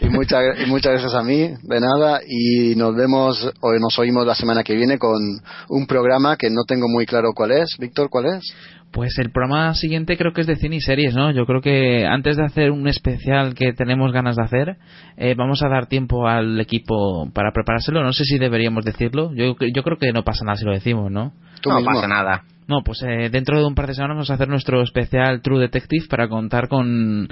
y, 0.00 0.08
muchas, 0.08 0.58
y 0.62 0.66
muchas 0.66 0.92
gracias 0.92 1.14
a 1.14 1.22
mí, 1.22 1.40
de 1.62 1.78
nada, 1.78 2.20
y 2.26 2.74
nos 2.74 2.96
vemos 2.96 3.52
o 3.60 3.72
nos 3.78 3.98
oímos 3.98 4.26
la 4.26 4.34
semana 4.34 4.64
que 4.64 4.74
viene 4.74 4.98
con 4.98 5.20
un 5.68 5.86
programa 5.86 6.38
que 6.38 6.48
no 6.48 6.62
tengo 6.66 6.88
muy 6.88 7.04
claro 7.04 7.34
cuál 7.34 7.50
es. 7.52 7.68
Víctor, 7.78 8.08
¿cuál 8.08 8.36
es? 8.36 8.54
Pues 8.92 9.18
el 9.18 9.30
programa 9.30 9.74
siguiente 9.74 10.16
creo 10.16 10.32
que 10.32 10.40
es 10.40 10.46
de 10.46 10.56
cine 10.56 10.76
y 10.76 10.80
series, 10.80 11.14
¿no? 11.14 11.30
Yo 11.30 11.46
creo 11.46 11.60
que 11.60 12.06
antes 12.06 12.36
de 12.36 12.44
hacer 12.44 12.72
un 12.72 12.88
especial 12.88 13.54
que 13.54 13.72
tenemos 13.72 14.12
ganas 14.12 14.36
de 14.36 14.42
hacer, 14.42 14.76
eh, 15.16 15.34
vamos 15.36 15.62
a 15.62 15.68
dar 15.68 15.86
tiempo 15.86 16.26
al 16.26 16.60
equipo 16.60 17.30
para 17.32 17.52
preparárselo. 17.52 18.02
No 18.02 18.12
sé 18.12 18.24
si 18.24 18.38
deberíamos 18.38 18.84
decirlo. 18.84 19.32
Yo, 19.34 19.54
yo 19.74 19.82
creo 19.82 19.96
que 19.96 20.12
no 20.12 20.24
pasa 20.24 20.44
nada 20.44 20.56
si 20.56 20.64
lo 20.64 20.72
decimos, 20.72 21.10
¿no? 21.10 21.32
no 21.64 21.84
pasa 21.84 22.08
nada. 22.08 22.44
No, 22.70 22.84
pues 22.84 23.02
eh, 23.02 23.30
dentro 23.32 23.58
de 23.58 23.66
un 23.66 23.74
par 23.74 23.88
de 23.88 23.94
semanas 23.94 24.14
vamos 24.14 24.30
a 24.30 24.34
hacer 24.34 24.46
nuestro 24.46 24.80
especial 24.80 25.42
True 25.42 25.58
Detective 25.58 26.06
para 26.08 26.28
contar 26.28 26.68
con 26.68 27.26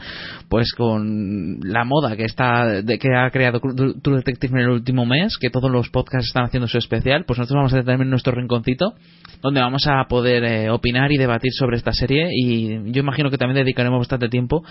pues 0.49 0.73
con 0.76 1.60
la 1.62 1.84
moda 1.84 2.17
que 2.17 2.25
está 2.25 2.83
de, 2.83 2.99
que 2.99 3.15
ha 3.15 3.31
creado 3.31 3.60
True 3.60 4.17
Detective 4.17 4.58
en 4.58 4.65
el 4.65 4.70
último 4.70 5.07
mes, 5.07 5.39
que 5.39 5.49
todos 5.49 5.70
los 5.70 5.91
podcasts 5.91 6.26
están 6.26 6.47
haciendo 6.47 6.67
su 6.67 6.76
especial, 6.76 7.25
pues 7.25 7.39
nosotros 7.39 7.57
vamos 7.57 7.73
a 7.73 7.84
tener 7.84 8.05
nuestro 8.05 8.33
rinconcito 8.34 8.94
donde 9.42 9.60
vamos 9.60 9.86
a 9.86 10.05
poder 10.08 10.44
eh, 10.44 10.70
opinar 10.70 11.12
y 11.12 11.17
debatir 11.17 11.52
sobre 11.52 11.76
esta 11.76 11.92
serie. 11.92 12.28
Y 12.33 12.92
yo 12.92 13.00
imagino 13.00 13.31
que 13.31 13.39
también 13.39 13.65
dedicaremos 13.65 13.99
bastante 13.99 14.28
tiempo 14.28 14.65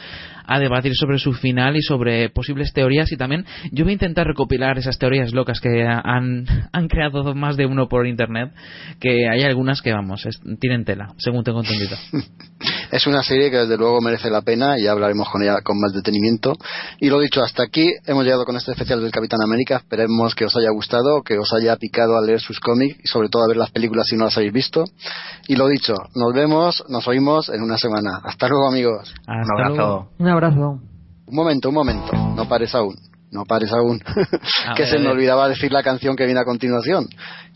a 0.45 0.59
debatir 0.59 0.93
sobre 0.95 1.19
su 1.19 1.33
final 1.33 1.75
y 1.75 1.81
sobre 1.81 2.29
posibles 2.29 2.73
teorías. 2.73 3.11
Y 3.11 3.17
también 3.17 3.45
yo 3.71 3.85
voy 3.85 3.91
a 3.91 3.93
intentar 3.93 4.27
recopilar 4.27 4.77
esas 4.77 4.97
teorías 4.97 5.33
locas 5.33 5.59
que 5.59 5.85
han, 5.87 6.45
han 6.71 6.87
creado 6.87 7.33
más 7.35 7.57
de 7.57 7.65
uno 7.65 7.87
por 7.87 8.07
internet, 8.07 8.51
que 8.99 9.29
hay 9.29 9.43
algunas 9.43 9.81
que 9.81 9.93
vamos, 9.93 10.27
tienen 10.59 10.85
tela, 10.85 11.13
según 11.17 11.43
tengo 11.43 11.61
entendido. 11.61 11.95
es 12.91 13.07
una 13.07 13.23
serie 13.23 13.51
que 13.51 13.57
desde 13.57 13.77
luego 13.77 14.01
merece 14.01 14.29
la 14.29 14.41
pena 14.41 14.79
y 14.79 14.87
hablaremos 14.87 15.29
con 15.29 15.43
ella 15.43 15.61
con 15.63 15.79
más 15.79 15.93
detenimiento. 15.93 16.53
Y 16.99 17.09
lo 17.09 17.19
dicho, 17.19 17.43
hasta 17.43 17.63
aquí 17.63 17.91
hemos 18.05 18.23
llegado 18.23 18.45
con 18.45 18.55
este 18.55 18.71
especial 18.71 19.01
del 19.01 19.11
Capitán 19.11 19.39
América. 19.43 19.77
Esperemos 19.77 20.35
que 20.35 20.45
os 20.45 20.55
haya 20.55 20.69
gustado, 20.71 21.21
que 21.23 21.37
os 21.37 21.51
haya 21.53 21.75
picado 21.77 22.17
a 22.17 22.21
leer 22.21 22.39
sus 22.39 22.59
cómics 22.59 22.97
y 23.03 23.07
sobre 23.07 23.29
todo 23.29 23.43
a 23.43 23.47
ver 23.47 23.57
las 23.57 23.71
películas 23.71 24.07
si 24.07 24.15
no 24.15 24.25
las 24.25 24.37
habéis 24.37 24.53
visto. 24.53 24.83
Y 25.47 25.55
lo 25.55 25.67
dicho, 25.67 25.93
nos 26.15 26.33
vemos, 26.33 26.83
nos 26.89 27.07
oímos 27.07 27.49
en 27.49 27.61
una 27.61 27.77
semana. 27.77 28.21
Hasta 28.23 28.47
luego 28.47 28.67
amigos. 28.67 29.13
un 29.27 29.59
abrazo. 29.59 30.09
Un 30.17 30.27
abrazo. 30.27 30.79
Un 31.27 31.35
momento, 31.35 31.69
un 31.69 31.75
momento. 31.75 32.13
No 32.13 32.47
pares 32.47 32.73
aún. 32.73 32.95
No 33.31 33.43
pares 33.45 33.71
aún. 33.73 34.01
que 34.75 34.85
se 34.85 34.99
me 34.99 35.09
olvidaba 35.09 35.49
decir 35.49 35.71
la 35.71 35.83
canción 35.83 36.15
que 36.15 36.25
viene 36.25 36.39
a 36.39 36.45
continuación. 36.45 37.07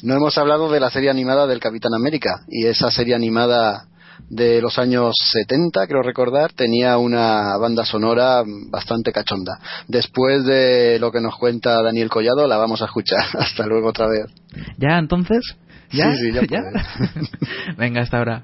No 0.03 0.16
hemos 0.16 0.38
hablado 0.38 0.72
de 0.72 0.80
la 0.80 0.90
serie 0.90 1.09
animada 1.09 1.48
del 1.48 1.59
Capitán 1.59 1.93
América. 1.93 2.41
Y 2.48 2.66
esa 2.66 2.91
serie 2.91 3.16
animada 3.16 3.85
de 4.30 4.61
los 4.61 4.77
años 4.77 5.14
70, 5.32 5.88
creo 5.88 6.01
recordar, 6.03 6.53
tenía 6.53 6.98
una 6.98 7.58
banda 7.58 7.85
sonora 7.85 8.43
bastante 8.69 9.11
cachonda. 9.11 9.59
Después 9.88 10.45
de 10.45 11.00
lo 11.00 11.11
que 11.11 11.22
nos 11.22 11.35
cuenta 11.38 11.82
Daniel 11.82 12.09
Collado, 12.09 12.48
la 12.48 12.58
vamos 12.58 12.82
a 12.82 12.85
escuchar. 12.85 13.25
Hasta 13.38 13.66
luego 13.66 13.90
otra 13.90 14.08
vez. 14.08 14.25
¿Ya 14.77 14.98
entonces? 14.98 15.56
¿Ya? 15.91 16.16
Sí, 16.16 16.32
sí, 16.32 16.48
ya. 16.50 16.61
Venga, 17.77 18.01
hasta 18.01 18.17
ahora. 18.17 18.43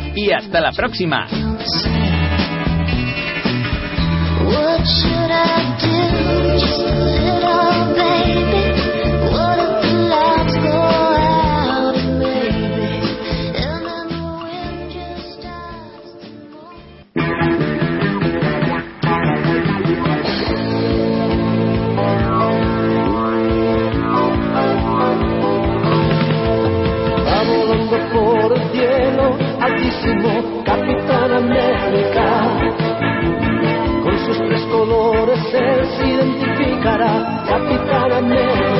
Y 0.15 0.31
hasta 0.31 0.59
la 0.59 0.71
próxima. 0.71 1.27
What 4.43 4.85
should 4.85 5.31
I 5.31 5.77
do? 5.79 6.59
Just 6.59 6.81
a 6.81 6.93
little 6.99 7.95
baby. 7.95 8.40
Altísimo 29.61 30.63
Capitán 30.65 31.31
América. 31.33 32.25
Con 34.03 34.17
sus 34.25 34.37
tres 34.37 34.61
colores 34.71 35.39
él 35.53 35.85
se 35.97 36.07
identificará, 36.07 37.45
Capitán 37.47 38.11
América. 38.11 38.70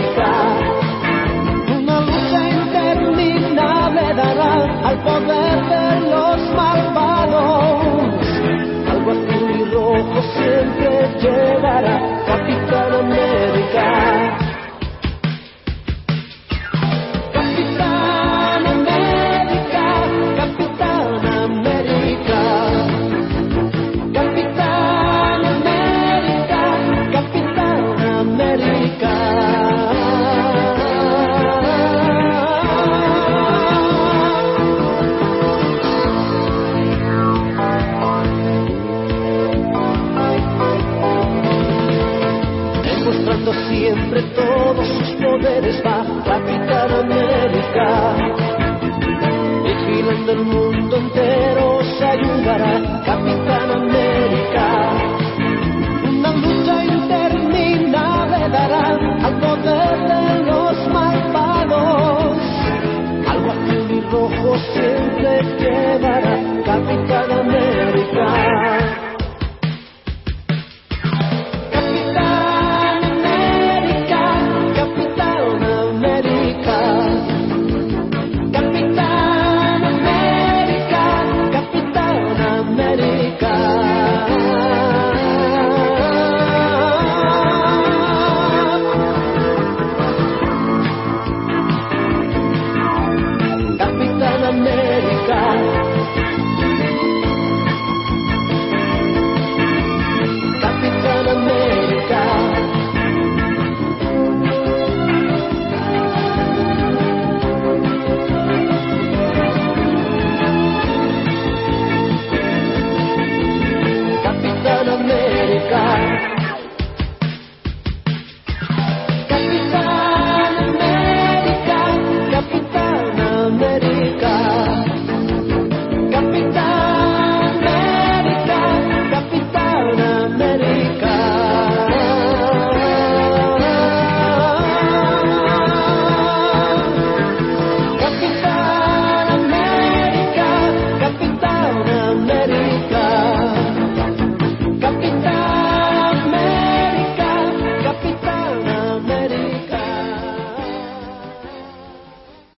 Vigilando 50.31 50.33
el 50.33 50.45
mundo 50.45 50.97
entero 50.97 51.81
se 51.97 52.05
ayudará 52.05 53.03
Capitán 53.05 53.71
América. 53.71 54.93
Una 56.09 56.31
lucha 56.33 56.85
interminable 56.85 58.49
dará 58.49 58.97
al 59.23 59.39
poder 59.39 59.99
de 60.07 60.43
los 60.45 60.87
malvados. 60.87 62.37
Algo 63.27 63.51
azul 63.51 63.91
y 63.91 64.01
rojo 64.01 64.57
siempre 64.73 65.41
quedará 65.57 66.37
Capitán 66.65 67.10